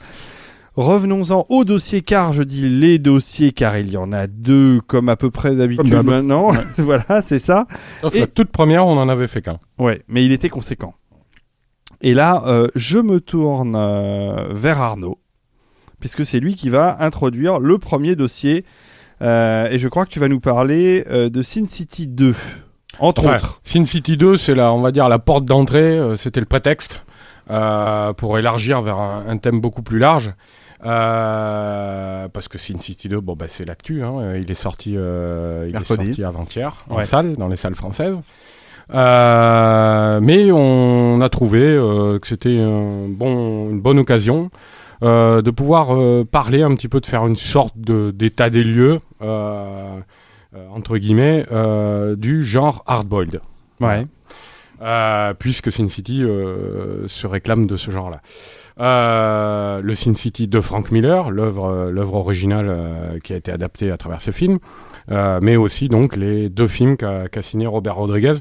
Revenons-en 0.74 1.44
au 1.49 1.64
dossier 1.64 2.03
car, 2.03 2.32
je 2.32 2.42
dis 2.44 2.68
les 2.68 2.99
dossiers 3.01 3.51
car 3.53 3.76
il 3.78 3.90
y 3.90 3.96
en 3.96 4.12
a 4.12 4.26
deux 4.28 4.80
comme 4.86 5.09
à 5.09 5.16
peu 5.16 5.28
près 5.30 5.57
d'habitude 5.57 5.90
d'hab. 5.90 6.07
maintenant. 6.07 6.53
voilà, 6.78 7.20
c'est 7.20 7.40
ça. 7.40 7.66
Et- 8.14 8.20
la 8.20 8.26
toute 8.28 8.51
première, 8.53 8.86
on 8.86 8.96
en 8.96 9.09
avait 9.09 9.26
fait 9.26 9.42
qu'un. 9.42 9.59
Ouais, 9.78 10.03
mais 10.09 10.24
il 10.24 10.30
était 10.32 10.49
conséquent. 10.49 10.94
Et 12.01 12.14
là, 12.14 12.42
euh, 12.46 12.68
je 12.74 12.99
me 12.99 13.20
tourne 13.20 13.74
euh, 13.76 14.49
vers 14.51 14.80
Arnaud, 14.80 15.18
puisque 16.01 16.24
c'est 16.24 16.38
lui 16.40 16.55
qui 16.55 16.68
va 16.70 16.96
introduire 17.01 17.59
le 17.59 17.78
premier 17.78 18.14
dossier. 18.16 18.64
Euh, 19.20 19.68
et 19.68 19.78
je 19.78 19.88
crois 19.88 20.05
que 20.05 20.11
tu 20.11 20.20
vas 20.20 20.28
nous 20.28 20.38
parler 20.40 21.05
euh, 21.11 21.28
de 21.28 21.42
Sin 21.42 21.66
City 21.66 22.07
2, 22.07 22.34
entre 23.01 23.22
Enfin, 23.22 23.34
autres. 23.36 23.61
Sin 23.64 23.84
City 23.84 24.16
2, 24.16 24.36
c'est 24.36 24.55
la, 24.55 24.72
on 24.72 24.80
va 24.80 24.92
dire, 24.92 25.09
la 25.09 25.18
porte 25.18 25.44
d'entrée. 25.44 25.99
euh, 25.99 26.14
C'était 26.14 26.38
le 26.40 26.46
prétexte 26.46 27.05
euh, 27.51 28.12
pour 28.12 28.38
élargir 28.38 28.80
vers 28.80 28.99
un, 28.99 29.24
un 29.28 29.36
thème 29.38 29.61
beaucoup 29.61 29.82
plus 29.82 29.99
large. 29.99 30.32
Euh, 30.84 32.28
parce 32.28 32.49
que 32.49 32.59
Sin 32.59 32.78
City 32.78 33.09
2, 33.09 33.20
bon, 33.20 33.34
bah, 33.34 33.46
c'est 33.49 33.64
l'actu. 33.64 34.03
Hein, 34.05 34.36
il 34.36 34.51
est 34.51 34.55
sorti, 34.55 34.94
euh, 34.96 35.64
il 35.64 35.70
est 35.70 35.72
Mercredi. 35.72 36.07
sorti 36.07 36.24
avant-hier 36.24 36.76
en 36.88 36.96
Ouais. 36.99 37.03
salle, 37.05 37.36
dans 37.36 37.49
les 37.49 37.57
salles 37.57 37.74
françaises. 37.74 38.20
Euh, 38.95 40.20
mais 40.22 40.51
on 40.51 41.20
a 41.20 41.28
trouvé 41.28 41.61
euh, 41.62 42.18
que 42.18 42.26
c'était 42.26 42.59
un 42.59 43.07
bon, 43.09 43.70
une 43.70 43.80
bonne 43.80 43.99
occasion 43.99 44.49
euh, 45.03 45.43
de 45.43 45.51
pouvoir 45.51 45.89
parler 46.30 46.62
un 46.62 46.74
petit 46.74 46.89
peu, 46.89 47.01
de 47.01 47.07
faire 47.07 47.26
une 47.26 47.36
sorte 47.36 47.74
de- 47.78 48.11
d'état 48.11 48.51
des 48.51 48.64
lieux, 48.64 49.01
entre 49.20 50.97
guillemets, 50.97 51.47
du 52.16 52.43
genre 52.45 52.82
hardboiled. 52.86 53.41
Ouais. 53.80 54.05
Puisque 55.39 55.70
Sin 55.70 55.89
City 55.89 56.20
se 56.20 57.26
réclame 57.26 57.66
de 57.66 57.76
ce 57.76 57.91
genre-là. 57.91 58.20
Le 58.78 59.95
Sin 59.95 60.14
City 60.14 60.49
de 60.49 60.61
Frank 60.61 60.91
Miller, 60.91 61.30
l'œuvre 61.30 62.14
originale 62.14 63.20
qui 63.22 63.34
a 63.34 63.36
été 63.36 63.53
adaptée 63.53 63.91
à 63.91 63.97
travers 63.97 64.20
ce 64.22 64.30
film, 64.30 64.59
mais 65.11 65.57
aussi 65.57 65.89
donc 65.89 66.17
les 66.17 66.49
deux 66.49 66.67
films 66.67 66.97
qu'a 66.97 67.43
signé 67.43 67.67
Robert 67.67 67.97
Rodriguez. 67.97 68.35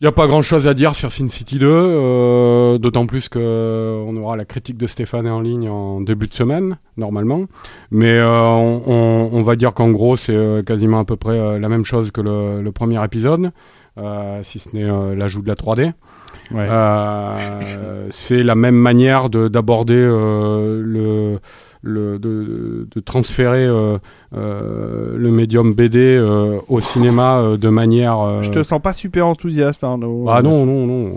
Il 0.00 0.04
n'y 0.04 0.08
a 0.08 0.12
pas 0.12 0.26
grand-chose 0.26 0.66
à 0.66 0.74
dire 0.74 0.94
sur 0.94 1.12
Sin 1.12 1.28
City 1.28 1.58
2, 1.58 1.66
euh, 1.70 2.78
d'autant 2.78 3.06
plus 3.06 3.28
que 3.30 3.38
euh, 3.40 4.04
on 4.06 4.16
aura 4.16 4.36
la 4.36 4.44
critique 4.44 4.76
de 4.76 4.86
Stéphane 4.86 5.26
en 5.28 5.40
ligne 5.40 5.68
en 5.70 6.00
début 6.00 6.26
de 6.26 6.34
semaine, 6.34 6.76
normalement. 6.98 7.44
Mais 7.90 8.10
euh, 8.18 8.28
on, 8.40 8.82
on- 8.86 9.30
on 9.32 9.42
va 9.42 9.56
dire 9.56 9.72
qu'en 9.72 9.90
gros, 9.92 10.16
c'est 10.16 10.34
euh, 10.34 10.62
quasiment 10.62 10.98
à 10.98 11.04
peu 11.04 11.16
près 11.16 11.38
euh, 11.38 11.58
la 11.58 11.68
même 11.70 11.84
chose 11.84 12.10
que 12.10 12.20
le, 12.20 12.60
le 12.60 12.72
premier 12.72 13.02
épisode, 13.02 13.52
euh, 13.96 14.40
si 14.42 14.58
ce 14.58 14.74
n'est 14.76 14.84
euh, 14.84 15.14
l'ajout 15.14 15.42
de 15.42 15.48
la 15.48 15.54
3D. 15.54 15.92
Ouais. 16.50 16.66
Euh, 16.68 18.08
c'est 18.10 18.42
la 18.42 18.56
même 18.56 18.74
manière 18.76 19.30
de 19.30 19.48
d'aborder 19.48 19.94
euh, 19.96 20.82
le 20.84 21.38
le 21.84 22.18
de, 22.18 22.88
de 22.90 23.00
transférer 23.00 23.64
euh, 23.66 23.98
euh, 24.36 25.14
le 25.16 25.30
médium 25.30 25.74
BD 25.74 25.98
euh, 26.16 26.58
au 26.68 26.80
cinéma 26.80 27.38
euh, 27.40 27.56
de 27.56 27.68
manière 27.68 28.18
euh, 28.20 28.42
Je 28.42 28.50
te 28.50 28.62
sens 28.62 28.80
pas 28.82 28.92
super 28.94 29.26
enthousiaste, 29.26 29.84
Arnaud. 29.84 30.26
ah 30.28 30.42
non 30.42 30.64
non 30.66 30.86
non 30.86 31.12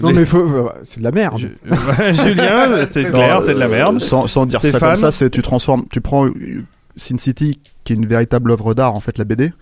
Non, 0.00 0.10
mais 0.12 0.24
faut, 0.24 0.44
c'est 0.84 0.98
de 1.00 1.04
la 1.04 1.10
merde. 1.12 1.38
Je- 1.38 1.48
Julien, 2.12 2.86
c'est 2.86 3.10
clair, 3.12 3.40
c'est 3.42 3.54
de 3.54 3.58
la 3.58 3.68
merde. 3.68 4.00
Sans, 4.00 4.26
sans 4.26 4.46
dire 4.46 4.60
ça 4.62 4.78
comme 4.80 4.96
ça, 4.96 5.10
c'est 5.10 5.30
tu 5.30 5.42
transformes, 5.42 5.84
tu 5.92 6.00
prends 6.00 6.26
Sin 6.96 7.16
City, 7.16 7.60
qui 7.84 7.92
est 7.92 7.96
une 7.96 8.06
véritable 8.06 8.50
œuvre 8.52 8.74
d'art 8.74 8.94
en 8.94 9.00
fait, 9.00 9.18
la 9.18 9.24
BD, 9.24 9.52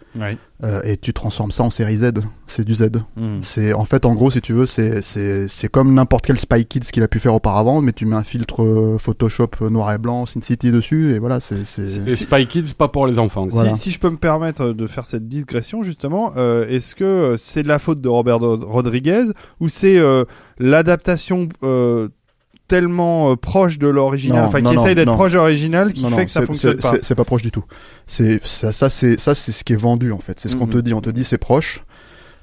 euh, 0.62 0.80
et 0.84 0.96
tu 0.98 1.12
transformes 1.14 1.50
ça 1.50 1.62
en 1.62 1.70
série 1.70 1.96
Z. 1.98 2.12
C'est 2.46 2.64
du 2.64 2.74
Z. 2.74 2.90
Mm. 3.16 3.38
C'est 3.42 3.72
en 3.72 3.84
fait, 3.84 4.04
en 4.04 4.14
gros, 4.14 4.30
si 4.30 4.40
tu 4.42 4.52
veux, 4.52 4.66
c'est 4.66 5.00
c'est 5.00 5.48
c'est 5.48 5.68
comme 5.68 5.94
n'importe 5.94 6.26
quel 6.26 6.38
Spy 6.38 6.64
Kids 6.66 6.80
qu'il 6.92 7.02
a 7.02 7.08
pu 7.08 7.18
faire 7.18 7.34
auparavant, 7.34 7.80
mais 7.80 7.92
tu 7.92 8.04
mets 8.06 8.16
un 8.16 8.22
filtre 8.24 8.62
euh, 8.62 8.98
Photoshop 8.98 9.50
noir 9.70 9.92
et 9.92 9.98
blanc, 9.98 10.26
Sin 10.26 10.40
City 10.42 10.70
dessus, 10.70 11.14
et 11.14 11.18
voilà, 11.18 11.40
c'est 11.40 11.64
c'est 11.64 11.84
et 11.84 12.16
Spy 12.16 12.46
Kids 12.46 12.74
pas 12.76 12.88
pour 12.88 13.06
les 13.06 13.18
enfants 13.18 13.44
Si- 13.44 13.50
Voilà. 13.52 13.74
Si, 13.74 13.90
je 13.90 13.98
peux 13.98 14.10
me 14.10 14.16
permettre 14.18 14.72
de 14.72 14.86
faire 14.86 15.06
cette 15.06 15.26
digression 15.28 15.82
justement, 15.82 16.32
euh, 16.36 16.68
est-ce 16.68 16.94
que 16.94 17.36
c'est 17.38 17.62
de 17.62 17.68
la 17.68 17.78
faute 17.78 18.00
de 18.00 18.08
Robert 18.08 18.38
Rod- 18.40 18.64
Rodriguez 18.64 19.24
ou 19.60 19.68
c'est 19.68 19.96
euh, 19.98 20.24
l'adaptation 20.58 21.48
euh, 21.62 22.08
tellement 22.70 23.32
euh, 23.32 23.36
proche 23.36 23.78
de 23.78 23.88
l'original, 23.88 24.44
enfin 24.44 24.62
qui 24.62 24.72
essaye 24.74 24.94
d'être 24.94 25.12
proche 25.12 25.32
de 25.32 25.38
l'original, 25.38 25.92
qui 25.92 26.04
Non, 26.04 26.10
fait 26.10 26.16
non, 26.16 26.24
que 26.24 26.30
ça 26.30 26.42
fonctionne 26.46 26.76
pas 26.76 26.92
c'est- 27.02 27.14
pas 27.16 27.24
proche 27.24 27.42
du 27.42 27.50
tout. 27.50 27.64
C'est 28.06 28.40
ça, 28.44 28.70
ça 28.72 28.88
c'est 28.88 29.18
ça 29.20 29.34
c'est 29.34 29.50
ce 29.52 29.64
qui 29.64 29.72
est 29.72 29.76
vendu 29.76 30.12
en 30.12 30.18
fait. 30.20 30.38
C'est 30.40 30.48
ce 30.48 30.56
qu'on 30.56 30.66
Mhm. 30.66 30.72
te 30.72 30.78
dit. 30.78 30.94
On 30.94 31.00
te 31.00 31.10
dit 31.10 31.24
c'est 31.24 31.36
proche. 31.38 31.82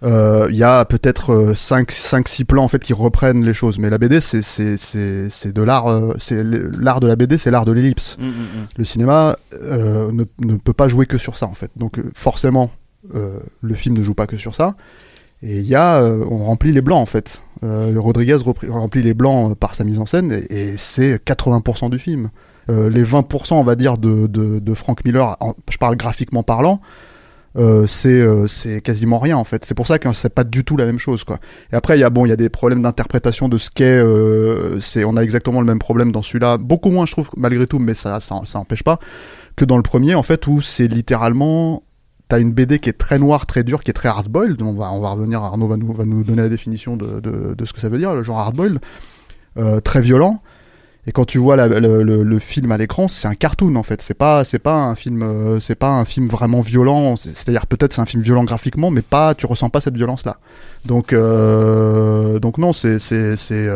Euh, 0.04 0.48
Il 0.52 0.56
y 0.58 0.64
a 0.64 0.86
peut-être 0.86 1.54
5 1.56 1.90
cinq, 1.92 2.28
six 2.28 2.46
plans 2.46 2.64
en 2.64 2.68
fait 2.68 2.84
qui 2.84 2.94
reprennent 2.94 3.44
les 3.44 3.54
choses, 3.56 3.80
mais 3.80 3.90
la 3.90 3.98
BD 3.98 4.20
c'est 4.22 4.42
c'est 4.44 4.78
c'est 4.78 5.28
c'est 5.32 5.52
de 5.54 5.62
l'art. 5.64 5.88
euh, 5.88 6.14
c'est 6.20 6.44
l'art 6.44 7.00
de 7.00 7.08
la 7.08 7.16
BD, 7.16 7.38
c'est 7.40 7.50
l'art 7.50 7.66
de 7.66 7.72
l'ellipse. 7.72 8.16
Mm, 8.20 8.26
mm, 8.26 8.30
mm. 8.30 8.68
Le 8.78 8.84
cinéma 8.86 9.38
euh, 9.64 10.12
ne, 10.12 10.24
ne 10.46 10.58
peut 10.58 10.74
pas 10.74 10.88
jouer 10.88 11.06
que 11.08 11.18
sur 11.18 11.36
ça 11.36 11.48
en 11.48 11.54
fait. 11.56 11.72
Donc 11.78 11.98
euh, 11.98 12.04
forcément, 12.14 12.70
euh, 13.16 13.40
le 13.62 13.74
film 13.74 13.98
ne 13.98 14.04
joue 14.04 14.14
pas 14.14 14.28
que 14.28 14.38
sur 14.38 14.54
ça. 14.54 14.76
Et 15.42 15.58
il 15.60 15.68
y 15.68 15.76
a, 15.76 16.00
euh, 16.02 16.24
on 16.30 16.38
remplit 16.40 16.72
les 16.74 16.82
blancs 16.82 17.02
en 17.02 17.06
fait. 17.08 17.42
Euh, 17.64 17.94
Rodriguez 17.98 18.38
remplit 18.70 19.02
les 19.02 19.14
blancs 19.14 19.52
euh, 19.52 19.56
par 19.56 19.76
sa 19.76 19.84
mise 19.84 20.00
en 20.00 20.06
scène 20.06 20.32
et, 20.50 20.78
c'est 20.78 21.24
80% 21.24 21.90
du 21.90 22.00
film. 22.00 22.30
Euh, 22.70 22.90
les 22.90 23.04
20% 23.04 23.54
on 23.54 23.64
va 23.64 23.76
dire 23.76 23.98
de, 23.98 24.28
de, 24.28 24.74
Frank 24.74 25.04
Miller, 25.06 25.38
je 25.70 25.78
parle 25.78 25.96
graphiquement 25.96 26.44
parlant, 26.44 26.82
c'est 27.86 28.82
quasiment 28.84 29.20
rien 29.20 29.38
en 29.38 29.44
fait. 29.44 29.64
C'est 29.66 29.74
pour 29.74 29.88
ça 29.88 30.00
que 30.00 30.12
c'est 30.14 30.34
pas 30.34 30.44
du 30.44 30.64
tout 30.64 30.78
la 30.78 30.86
même 30.86 31.00
chose 31.00 31.24
quoi. 31.24 31.40
Et 31.72 31.76
après 31.76 31.98
il 31.98 32.02
y 32.02 32.04
a 32.04 32.10
bon 32.10 32.26
il 32.26 32.30
y 32.30 32.34
a 32.34 32.36
des 32.36 32.50
problèmes 32.50 32.82
d'interprétation 32.82 33.48
de 33.48 33.58
ce 33.58 33.70
qu'est. 33.72 34.02
On 35.06 35.18
a 35.18 35.22
exactement 35.22 35.62
le 35.62 35.66
même 35.66 35.80
problème 35.80 36.12
dans 36.12 36.22
celui-là, 36.22 36.58
beaucoup 36.58 36.90
moins 36.90 37.06
je 37.06 37.14
trouve 37.14 37.30
malgré 37.38 37.66
tout, 37.68 37.80
mais 37.80 37.94
ça 37.94 38.20
ça, 38.20 38.42
ça 38.44 38.64
pas 38.84 39.00
que 39.56 39.66
dans 39.66 39.78
le 39.78 39.84
premier 39.84 40.14
en 40.14 40.24
fait 40.24 40.46
où 40.48 40.62
c'est 40.62 40.88
littéralement 40.88 41.84
T'as 42.30 42.40
une 42.40 42.52
BD 42.52 42.80
qui 42.80 42.90
est 42.90 42.98
très 42.98 43.20
noire, 43.20 43.46
très 43.46 43.64
dure, 43.64 43.84
qui 43.84 43.90
est 43.90 43.94
très 43.94 44.10
hardboiled. 44.10 44.62
On 44.62 44.74
va, 44.74 44.92
on 44.92 45.00
va 45.00 45.12
revenir, 45.12 45.42
Arnaud 45.42 45.68
va 45.68 45.78
nous, 45.78 45.94
va 45.94 46.04
nous 46.04 46.24
donner 46.24 46.42
la 46.42 46.50
définition 46.50 46.98
de, 46.98 47.22
de, 47.22 47.66
ce 47.66 47.72
que 47.72 47.80
ça 47.80 47.88
veut 47.88 47.98
dire, 47.98 48.14
le 48.14 48.24
genre 48.24 48.40
hardboiled. 48.40 48.80
Euh, 49.58 49.80
très 49.80 50.02
violent. 50.02 50.42
Et 51.08 51.14
quand 51.14 51.24
tu 51.24 51.38
vois 51.38 51.56
le, 51.56 52.40
film 52.40 52.70
à 52.74 52.78
l'écran, 52.78 53.08
c'est 53.08 53.30
un 53.30 53.34
cartoon 53.34 53.78
en 53.78 53.84
fait. 53.84 54.02
C'est 54.02 54.14
pas, 54.14 54.44
c'est 54.44 54.60
pas 54.60 54.76
un 54.76 54.96
film, 54.96 55.24
euh, 55.24 55.60
c'est 55.62 55.76
pas 55.76 55.92
un 55.92 56.04
film 56.04 56.28
vraiment 56.28 56.60
violent. 56.60 57.16
C'est- 57.16 57.30
C'est-à-dire 57.30 57.66
peut-être 57.66 57.94
c'est 57.94 58.02
un 58.02 58.06
film 58.06 58.22
violent 58.22 58.44
graphiquement, 58.44 58.92
mais 58.92 59.02
pas, 59.02 59.34
tu 59.34 59.46
ressens 59.46 59.70
pas 59.70 59.80
cette 59.80 59.96
violence 59.96 60.26
là. 60.26 60.38
Donc, 60.86 61.14
euh, 61.14 62.40
donc 62.40 62.58
non, 62.58 62.74
c'est, 62.74 63.00
c'est, 63.00 63.38
c'est, 63.38 63.70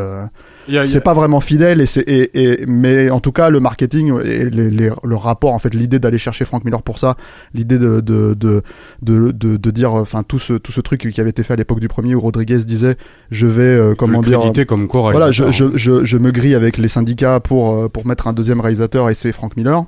euh, 0.70 0.72
y 0.74 0.78
a- 0.78 0.84
c'est 0.86 1.02
pas 1.02 1.14
vraiment 1.14 1.40
fidèle 1.42 1.82
et 1.82 1.86
c'est, 1.86 2.02
et, 2.02 2.62
et- 2.62 2.66
mais 2.66 3.10
en 3.10 3.20
tout 3.20 3.32
cas 3.32 3.50
le 3.50 3.60
marketing 3.60 4.14
et 4.24 4.50
les, 4.50 4.70
les- 4.70 4.92
le 5.04 5.16
rapport 5.16 5.54
en 5.54 5.60
fait, 5.60 5.74
l'idée 5.74 6.00
d'aller 6.00 6.18
chercher 6.18 6.46
Frank 6.46 6.64
Miller 6.66 6.82
pour 6.82 7.00
ça, 7.00 7.16
l'idée 7.54 7.78
de, 7.80 8.00
de, 8.02 8.34
de, 8.34 8.62
de, 9.02 9.32
de, 9.32 9.58
de 9.58 9.72
dire, 9.72 9.94
enfin 9.94 10.24
tout 10.24 10.40
ce, 10.40 10.54
tout 10.54 10.72
ce 10.72 10.82
truc 10.82 11.10
qui 11.12 11.22
avait 11.22 11.30
été 11.32 11.44
fait 11.44 11.54
à 11.54 11.58
l'époque 11.58 11.80
du 11.80 11.88
premier 11.88 12.16
où 12.16 12.20
Rodriguez 12.20 12.60
disait, 12.60 12.96
je 13.32 13.48
vais, 13.48 13.64
euh, 13.64 13.96
comment 13.96 14.22
dire, 14.30 14.40
comme 14.66 14.88
voilà, 15.12 15.32
je, 15.32 15.52
je, 15.52 15.78
je, 15.78 16.06
je 16.06 16.18
me 16.18 16.32
grille 16.32 16.56
avec 16.56 16.78
les 16.78 16.88
syndicats 16.88 17.40
pour, 17.40 17.74
euh, 17.74 17.90
pour 17.90 18.06
mettre 18.06 18.28
un 18.28 18.34
deuxième 18.34 18.60
réalisateur 18.62 19.10
et 19.10 19.14
c'est 19.14 19.32
Frank 19.32 19.56
Miller. 19.58 19.84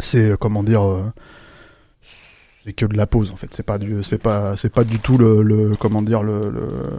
C'est, 0.00 0.30
euh, 0.30 0.36
comment 0.36 0.62
dire, 0.62 0.82
euh, 0.86 1.02
c'est 2.64 2.72
que 2.72 2.86
de 2.86 2.96
la 2.96 3.06
pause 3.06 3.30
en 3.32 3.36
fait. 3.36 3.48
C'est 3.50 3.62
pas 3.64 3.78
du, 3.78 4.02
c'est 4.02 4.18
pas, 4.22 4.56
c'est 4.56 4.72
pas 4.72 4.84
du 4.84 4.98
tout 4.98 5.18
le, 5.18 5.42
le 5.42 5.72
comment 5.78 6.02
dire, 6.02 6.22
le, 6.22 6.50
le- 6.50 6.98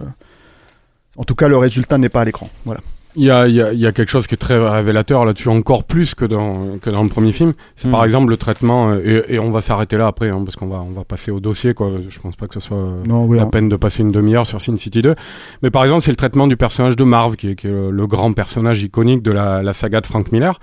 En 1.16 1.24
tout 1.24 1.36
cas, 1.36 1.48
le 1.48 1.58
résultat 1.58 1.98
n'est 1.98 2.10
pas 2.10 2.22
à 2.22 2.26
l'écran. 2.26 2.50
Voilà. 2.66 2.82
Il 3.16 3.24
y 3.24 3.30
a, 3.30 3.48
il 3.48 3.54
y, 3.54 3.62
a, 3.62 3.74
y 3.74 3.86
a 3.86 3.92
quelque 3.92 4.10
chose 4.10 4.26
qui 4.26 4.34
est 4.34 4.38
très 4.38 4.58
révélateur 4.58 5.24
là-dessus, 5.26 5.50
encore 5.50 5.84
plus 5.84 6.16
que 6.16 6.26
dans, 6.26 6.78
que 6.80 6.90
dans 6.90 7.04
le 7.04 7.10
premier 7.10 7.32
film. 7.32 7.54
C'est 7.76 7.90
par 7.90 8.04
exemple 8.04 8.30
le 8.30 8.38
traitement, 8.38 8.90
euh, 8.90 9.24
et, 9.30 9.36
et 9.36 9.40
on 9.40 9.52
va 9.52 9.62
s'arrêter 9.62 9.98
là 9.98 10.08
après, 10.08 10.30
hein, 10.30 10.42
parce 10.44 10.56
qu'on 10.56 10.68
va, 10.68 10.82
on 10.82 10.92
va 10.92 11.04
passer 11.04 11.32
au 11.32 11.40
dossier, 11.40 11.74
quoi. 11.74 11.92
Je 12.08 12.20
pense 12.20 12.36
pas 12.36 12.48
que 12.48 12.56
ce 12.56 12.60
soit 12.60 12.78
euh, 12.78 13.04
Non, 13.08 13.26
oui, 13.26 13.38
la 13.38 13.44
hein. 13.44 13.50
peine 13.52 13.70
de 13.70 13.76
passer 13.76 14.02
une 14.02 14.12
demi-heure 14.12 14.48
sur 14.48 14.62
Sin 14.62 14.78
City 14.78 15.02
2. 15.02 15.16
Mais 15.62 15.70
par 15.70 15.84
exemple, 15.84 16.02
c'est 16.02 16.12
le 16.12 16.18
traitement 16.18 16.48
du 16.48 16.58
personnage 16.58 16.96
de 16.96 17.04
Marv, 17.04 17.36
qui 17.36 17.50
est, 17.50 17.56
qui 17.56 17.68
est 17.68 17.72
le, 17.72 17.92
le 17.92 18.08
grand 18.08 18.34
personnage 18.34 18.82
iconique 18.82 19.22
de 19.22 19.32
la, 19.32 19.62
la 19.62 19.74
saga 19.74 20.02
de 20.02 20.08
Frank 20.08 20.32
Miller. 20.32 20.60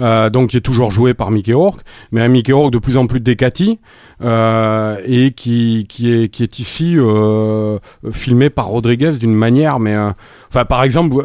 Euh, 0.00 0.30
donc 0.30 0.50
qui 0.50 0.56
est 0.56 0.62
toujours 0.62 0.90
joué 0.90 1.12
par 1.12 1.30
Mickey 1.30 1.52
Rourke, 1.52 1.80
mais 2.10 2.22
un 2.22 2.28
Mickey 2.28 2.52
Rourke 2.52 2.72
de 2.72 2.78
plus 2.78 2.96
en 2.96 3.06
plus 3.06 3.20
décati 3.20 3.80
euh, 4.22 4.96
et 5.04 5.32
qui 5.32 5.86
qui 5.88 6.10
est 6.10 6.28
qui 6.28 6.42
est 6.42 6.58
ici 6.58 6.94
euh, 6.96 7.78
filmé 8.10 8.48
par 8.48 8.68
Rodriguez 8.68 9.12
d'une 9.20 9.34
manière, 9.34 9.78
mais 9.78 9.94
euh, 9.94 10.10
enfin 10.48 10.64
par 10.64 10.84
exemple, 10.84 11.16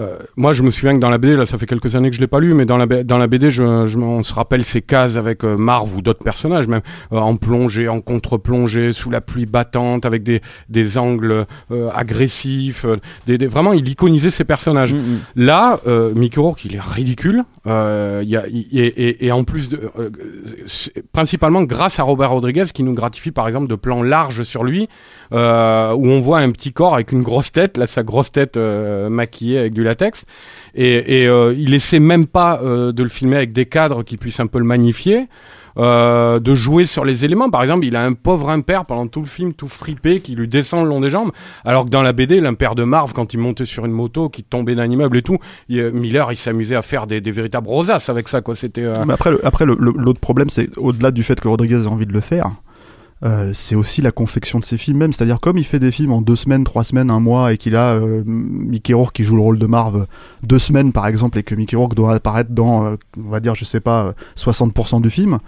euh, 0.00 0.16
moi 0.36 0.52
je 0.52 0.62
me 0.62 0.70
souviens 0.70 0.94
que 0.94 1.00
dans 1.00 1.10
la 1.10 1.18
BD, 1.18 1.36
là 1.36 1.46
ça 1.46 1.58
fait 1.58 1.66
quelques 1.66 1.94
années 1.94 2.10
que 2.10 2.16
je 2.16 2.20
l'ai 2.20 2.26
pas 2.26 2.40
lu, 2.40 2.54
mais 2.54 2.64
dans 2.64 2.76
la 2.78 2.86
dans 3.04 3.18
la 3.18 3.26
BD, 3.26 3.50
je, 3.50 3.84
je- 3.86 3.98
on 3.98 4.22
se 4.22 4.32
rappelle 4.34 4.64
ces 4.64 4.80
cases 4.82 5.16
avec 5.16 5.44
euh, 5.44 5.56
Marv 5.56 5.94
ou 5.96 6.02
d'autres 6.02 6.24
personnages 6.24 6.66
même 6.68 6.80
euh, 7.12 7.18
en 7.18 7.36
plongée, 7.36 7.88
en 7.88 8.00
contre-plongée, 8.00 8.92
sous 8.92 9.10
la 9.10 9.20
pluie 9.20 9.46
battante, 9.46 10.06
avec 10.06 10.22
des 10.22 10.40
des 10.68 10.98
angles 10.98 11.46
agressifs, 11.94 12.86
des, 13.26 13.38
des- 13.38 13.46
vraiment 13.46 13.72
il 13.72 13.88
iconisait 13.88 14.30
ces 14.30 14.44
personnages. 14.44 14.94
Là, 15.36 15.78
euh, 15.86 16.12
Mickey 16.14 16.40
Rourke, 16.40 16.64
il 16.64 16.74
est 16.76 16.80
ridicule. 16.80 17.44
Y 17.66 17.70
a, 17.70 18.22
et, 18.48 18.86
et, 18.86 19.26
et 19.26 19.32
en 19.32 19.44
plus, 19.44 19.68
de, 19.68 19.80
principalement 21.12 21.62
grâce 21.62 21.98
à 21.98 22.02
Robert 22.02 22.30
Rodriguez 22.30 22.64
qui 22.72 22.82
nous 22.82 22.94
gratifie 22.94 23.30
par 23.30 23.46
exemple 23.46 23.66
de 23.68 23.74
plans 23.74 24.02
larges 24.02 24.42
sur 24.42 24.64
lui, 24.64 24.88
où 25.32 25.36
on 25.36 26.20
voit 26.20 26.38
un 26.40 26.50
petit 26.50 26.72
corps 26.72 26.94
avec 26.94 27.12
une 27.12 27.22
grosse 27.22 27.52
tête, 27.52 27.76
là 27.76 27.86
sa 27.86 28.02
grosse 28.02 28.32
tête 28.32 28.56
maquillée 28.56 29.58
avec 29.58 29.72
du 29.74 29.82
latex, 29.90 30.24
et, 30.74 31.22
et 31.22 31.26
euh, 31.28 31.54
il 31.56 31.74
essaie 31.74 32.00
même 32.00 32.26
pas 32.26 32.60
euh, 32.62 32.92
de 32.92 33.02
le 33.02 33.08
filmer 33.08 33.36
avec 33.36 33.52
des 33.52 33.66
cadres 33.66 34.02
qui 34.02 34.16
puissent 34.16 34.40
un 34.40 34.46
peu 34.46 34.58
le 34.58 34.64
magnifier. 34.64 35.26
euh, 35.78 36.40
de 36.40 36.52
jouer 36.52 36.84
sur 36.84 37.04
les 37.04 37.24
éléments. 37.24 37.48
Par 37.48 37.62
exemple, 37.62 37.86
il 37.86 37.94
a 37.94 38.04
un 38.04 38.12
pauvre 38.12 38.50
impère 38.50 38.84
pendant 38.86 39.06
tout 39.06 39.20
le 39.20 39.26
film, 39.26 39.54
tout 39.54 39.68
fripé, 39.68 40.20
qui 40.20 40.34
lui 40.34 40.48
descend 40.48 40.82
le 40.82 40.88
long 40.88 41.00
des 41.00 41.10
jambes. 41.10 41.30
Alors 41.64 41.84
que 41.84 41.90
dans 41.90 42.02
la 42.02 42.12
BD, 42.12 42.40
l'impère 42.40 42.74
de 42.74 42.82
Marv, 42.82 43.12
quand 43.14 43.34
il 43.34 43.38
montait 43.38 43.64
sur 43.64 43.86
une 43.86 43.92
moto, 43.92 44.28
qui 44.28 44.42
tombait 44.42 44.74
d'un 44.74 44.90
immeuble 44.90 45.16
et 45.18 45.22
tout, 45.22 45.38
il- 45.68 45.92
Miller, 45.92 46.32
il 46.32 46.36
s'amusait 46.36 46.74
à 46.74 46.82
faire 46.82 47.06
des, 47.06 47.20
véritables 47.20 47.68
rosaces 47.68 48.08
avec 48.08 48.26
ça, 48.28 48.40
quoi. 48.40 48.56
C'était. 48.56 48.84
après, 48.84 49.30
après 49.44 49.64
l'autre 49.64 50.20
problème, 50.20 50.50
c'est 50.50 50.76
au-delà 50.76 51.12
du 51.12 51.22
fait 51.22 51.38
que 51.40 51.46
Rodriguez 51.46 51.86
a 51.86 51.88
envie 51.88 52.06
de 52.06 52.12
le 52.12 52.20
faire, 52.20 52.46
euh, 53.22 53.50
c'est 53.52 53.74
aussi 53.74 54.00
la 54.00 54.12
confection 54.12 54.58
de 54.58 54.64
ses 54.64 54.78
films 54.78 54.98
même. 54.98 55.12
C'est-à-dire, 55.12 55.40
comme 55.40 55.58
il 55.58 55.64
fait 55.64 55.78
des 55.78 55.90
films 55.90 56.12
en 56.12 56.22
deux 56.22 56.36
semaines, 56.36 56.64
trois 56.64 56.84
semaines, 56.84 57.10
un 57.10 57.20
mois, 57.20 57.52
et 57.52 57.58
qu'il 57.58 57.76
a 57.76 57.94
euh, 57.94 58.22
Mickey 58.24 58.94
Rourke 58.94 59.14
qui 59.14 59.24
joue 59.24 59.36
le 59.36 59.42
rôle 59.42 59.58
de 59.58 59.66
Marv 59.66 60.06
deux 60.42 60.58
semaines 60.58 60.92
par 60.92 61.06
exemple, 61.06 61.38
et 61.38 61.42
que 61.42 61.54
Mickey 61.54 61.76
Rourke 61.76 61.94
doit 61.94 62.14
apparaître 62.14 62.50
dans, 62.50 62.86
euh, 62.86 62.96
on 63.18 63.30
va 63.30 63.40
dire, 63.40 63.54
je 63.54 63.64
sais 63.64 63.80
pas, 63.80 64.06
euh, 64.06 64.12
60% 64.36 65.00
du 65.00 65.10
film. 65.10 65.38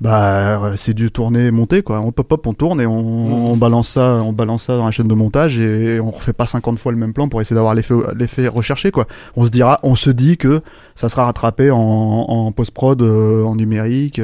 Bah, 0.00 0.72
c'est 0.74 0.94
du 0.94 1.12
tourner, 1.12 1.52
monter 1.52 1.82
quoi. 1.82 2.00
On 2.00 2.10
pop 2.10 2.32
up, 2.32 2.44
on 2.48 2.54
tourne 2.54 2.80
et 2.80 2.86
on, 2.86 3.52
on 3.52 3.56
balance 3.56 3.90
ça, 3.90 4.20
on 4.24 4.32
balance 4.32 4.64
ça 4.64 4.76
dans 4.76 4.86
la 4.86 4.90
chaîne 4.90 5.06
de 5.06 5.14
montage 5.14 5.60
et 5.60 6.00
on 6.00 6.10
refait 6.10 6.32
pas 6.32 6.44
50 6.44 6.76
fois 6.80 6.90
le 6.90 6.98
même 6.98 7.12
plan 7.12 7.28
pour 7.28 7.40
essayer 7.40 7.54
d'avoir 7.54 7.72
l'effet, 7.76 7.94
l'effet 8.16 8.48
recherché 8.48 8.90
quoi. 8.90 9.06
On 9.36 9.44
se 9.44 9.50
dira, 9.50 9.78
on 9.84 9.94
se 9.94 10.10
dit 10.10 10.38
que 10.38 10.60
ça 10.96 11.08
sera 11.08 11.26
rattrapé 11.26 11.70
en, 11.70 11.78
en 11.78 12.50
post 12.50 12.72
prod, 12.72 13.00
en 13.00 13.54
numérique. 13.54 14.20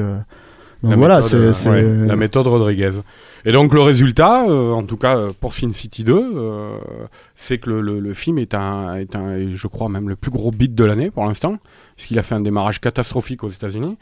Donc 0.82 0.90
la 0.92 0.96
voilà, 0.96 1.22
c'est, 1.22 1.36
euh, 1.36 1.52
ouais, 1.70 2.06
la 2.06 2.16
méthode 2.16 2.46
Rodriguez. 2.46 2.92
Et 3.44 3.52
donc 3.52 3.74
le 3.74 3.80
résultat, 3.80 4.44
euh, 4.48 4.72
en 4.72 4.84
tout 4.84 4.96
cas 4.96 5.16
euh, 5.16 5.30
pour 5.40 5.52
Sin 5.54 5.72
City 5.72 6.04
2, 6.04 6.12
euh, 6.14 6.78
c'est 7.34 7.58
que 7.58 7.70
le, 7.70 7.80
le, 7.80 7.98
le 7.98 8.14
film 8.14 8.38
est 8.38 8.54
un, 8.54 8.94
est 8.94 9.16
un, 9.16 9.54
je 9.54 9.66
crois 9.66 9.88
même 9.88 10.08
le 10.08 10.16
plus 10.16 10.30
gros 10.30 10.50
beat 10.50 10.74
de 10.74 10.84
l'année 10.84 11.10
pour 11.10 11.24
l'instant, 11.24 11.56
puisqu'il 11.96 12.18
a 12.18 12.22
fait 12.22 12.34
un 12.36 12.40
démarrage 12.40 12.80
catastrophique 12.80 13.42
aux 13.42 13.48
États-Unis. 13.48 13.96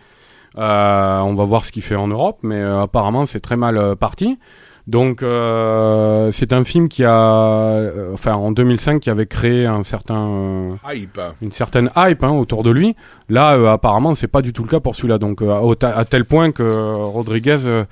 Euh, 0.59 1.19
on 1.21 1.35
va 1.35 1.45
voir 1.45 1.65
ce 1.65 1.73
qu'il 1.73 1.83
fait 1.83 1.97
en 1.97 2.09
Europe, 2.09 2.39
mais 2.43 2.61
euh, 2.61 2.83
apparemment 2.83 3.25
c'est 3.27 3.41
très 3.41 3.57
mal 3.57 3.97
parti. 3.97 4.39
Donc 4.87 5.23
euh, 5.25 6.31
c'est 6.31 6.53
un 6.53 6.63
film 6.63 6.89
qui 6.89 7.03
a, 7.05 7.11
euh, 7.11 8.11
enfin 8.15 8.35
en 8.35 8.53
2005, 8.53 9.01
qui 9.01 9.11
avait 9.11 9.27
créé 9.27 9.67
un 9.67 9.83
certain 9.83 10.29
euh, 10.29 10.75
Hype. 10.95 11.21
une 11.43 11.51
certaine 11.51 11.91
hype 11.97 12.23
hein, 12.23 12.31
autour 12.31 12.63
de 12.63 12.71
lui. 12.71 12.95
Là, 13.29 13.55
euh, 13.57 13.67
apparemment, 13.73 14.15
c'est 14.15 14.29
pas 14.29 14.43
du 14.43 14.53
tout 14.53 14.63
le 14.63 14.69
cas 14.69 14.79
pour 14.79 14.95
celui-là. 14.95 15.19
Donc, 15.19 15.43
euh, 15.43 15.59
au 15.59 15.75
ta- 15.75 15.97
à 15.97 16.05
tel 16.05 16.25
point 16.25 16.53
que 16.53 16.63
Rodriguez 16.95 17.57
euh, 17.67 17.85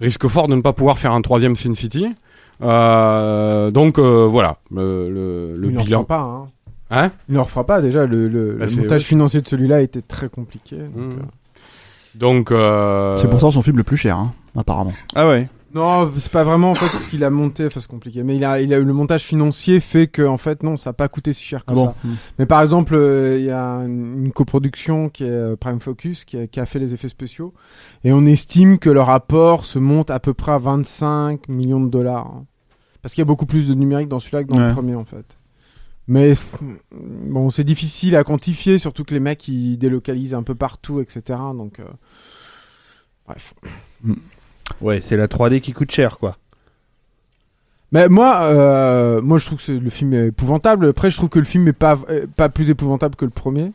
risque 0.00 0.28
fort 0.28 0.46
de 0.46 0.54
ne 0.54 0.60
pas 0.62 0.72
pouvoir 0.72 0.98
faire 0.98 1.12
un 1.14 1.20
troisième 1.22 1.56
Sin 1.56 1.74
City. 1.74 2.06
Euh, 2.62 3.70
donc 3.70 3.98
euh, 3.98 4.26
voilà, 4.26 4.58
le, 4.70 5.10
le, 5.10 5.54
le 5.56 5.68
il 5.68 5.72
ne 5.72 5.78
le 5.78 5.84
bilan. 5.84 6.00
refera 6.02 6.06
pas. 6.18 6.22
Hein. 6.22 6.46
Hein? 6.92 7.10
Il 7.28 7.32
ne 7.32 7.36
le 7.38 7.42
refera 7.42 7.64
pas. 7.64 7.80
Déjà, 7.80 8.06
le, 8.06 8.28
le- 8.28 8.54
Bah, 8.54 8.66
le 8.66 8.76
montage 8.76 9.00
ouais. 9.00 9.04
financier 9.06 9.40
de 9.40 9.48
celui-là 9.48 9.80
était 9.82 10.02
très 10.02 10.28
compliqué. 10.28 10.76
donc. 10.76 11.14
Donc 12.16 12.50
euh, 12.50 13.16
c'est 13.16 13.28
pourtant 13.30 13.50
son 13.52 13.62
film 13.62 13.76
le 13.76 13.84
plus 13.84 13.96
cher, 13.96 14.16
hein, 14.16 14.32
apparemment. 14.56 14.92
Ah 15.14 15.28
ouais. 15.28 15.48
Non, 15.72 16.10
c'est 16.18 16.32
pas 16.32 16.42
vraiment 16.42 16.72
en 16.72 16.74
fait 16.74 16.98
ce 16.98 17.08
qu'il 17.08 17.22
a 17.22 17.30
monté. 17.30 17.64
Enfin, 17.66 17.78
c'est 17.78 17.86
compliqué. 17.88 18.24
Mais 18.24 18.34
il 18.36 18.44
a, 18.44 18.60
il 18.60 18.74
a 18.74 18.78
eu 18.78 18.84
le 18.84 18.92
montage 18.92 19.22
financier 19.22 19.78
fait 19.78 20.08
que 20.08 20.22
en 20.22 20.36
fait 20.36 20.62
non, 20.64 20.76
ça 20.76 20.90
a 20.90 20.92
pas 20.92 21.08
coûté 21.08 21.32
si 21.32 21.44
cher 21.44 21.60
que 21.64 21.70
Ah 21.70 21.74
bon 21.74 21.84
ça. 21.86 21.94
Mais 22.40 22.46
par 22.46 22.60
exemple, 22.60 22.94
euh, 22.96 23.38
il 23.38 23.44
y 23.44 23.50
a 23.50 23.76
une 23.84 24.32
coproduction 24.32 25.08
qui 25.08 25.22
est 25.24 25.30
euh, 25.30 25.54
Prime 25.56 25.78
Focus 25.78 26.24
qui 26.24 26.38
a, 26.38 26.46
qui 26.48 26.58
a 26.58 26.66
fait 26.66 26.80
les 26.80 26.92
effets 26.92 27.08
spéciaux 27.08 27.54
et 28.02 28.12
on 28.12 28.26
estime 28.26 28.78
que 28.78 28.90
le 28.90 29.00
rapport 29.00 29.64
se 29.64 29.78
monte 29.78 30.10
à 30.10 30.18
peu 30.18 30.34
près 30.34 30.52
à 30.52 30.58
25 30.58 31.48
millions 31.48 31.80
de 31.80 31.88
dollars. 31.88 32.26
hein. 32.26 32.46
Parce 33.02 33.14
qu'il 33.14 33.22
y 33.22 33.26
a 33.26 33.26
beaucoup 33.26 33.46
plus 33.46 33.68
de 33.68 33.74
numérique 33.74 34.08
dans 34.08 34.18
celui-là 34.20 34.42
que 34.44 34.48
dans 34.48 34.58
Ouais. 34.58 34.68
le 34.68 34.74
premier 34.74 34.96
en 34.96 35.04
fait. 35.04 35.38
Mais 36.08 36.32
bon, 36.90 37.50
c'est 37.50 37.62
difficile 37.62 38.16
à 38.16 38.24
quantifier, 38.24 38.78
surtout 38.80 39.04
que 39.04 39.14
les 39.14 39.20
mecs 39.20 39.46
ils 39.46 39.76
délocalisent 39.78 40.34
un 40.34 40.42
peu 40.42 40.56
partout, 40.56 41.00
etc. 41.00 41.38
Donc 41.56 41.78
euh, 41.78 41.84
bref. 43.26 43.54
Ouais, 44.80 45.00
c'est 45.00 45.16
la 45.16 45.26
3D 45.28 45.60
qui 45.60 45.72
coûte 45.72 45.90
cher, 45.90 46.18
quoi. 46.18 46.36
Mais 47.92 48.08
moi, 48.08 48.42
euh, 48.44 49.20
moi 49.20 49.38
je 49.38 49.46
trouve 49.46 49.64
que 49.64 49.72
le 49.72 49.90
film 49.90 50.12
est 50.14 50.28
épouvantable. 50.28 50.88
Après, 50.88 51.10
je 51.10 51.16
trouve 51.16 51.28
que 51.28 51.40
le 51.40 51.44
film 51.44 51.66
est 51.66 51.72
pas 51.72 51.98
euh, 52.08 52.26
pas 52.36 52.48
plus 52.48 52.70
épouvantable 52.70 53.16
que 53.16 53.24
le 53.24 53.30
premier. 53.32 53.72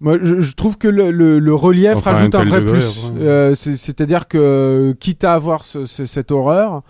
Moi, 0.00 0.18
je, 0.20 0.40
je 0.40 0.54
trouve 0.54 0.76
que 0.78 0.88
le, 0.88 1.10
le, 1.12 1.38
le 1.38 1.54
relief 1.54 1.94
Enfin, 1.96 2.12
rajoute 2.12 2.34
un 2.34 2.42
vrai 2.44 2.60
degré, 2.60 2.72
plus. 2.80 3.04
Euh, 3.20 3.54
c'est- 3.54 3.76
C'est-à-dire 3.76 4.26
que 4.28 4.94
quitte 5.00 5.22
à 5.24 5.32
avoir 5.34 5.64
ce- 5.64 5.86
ce- 5.86 6.06
cette 6.06 6.30
horreur, 6.32 6.82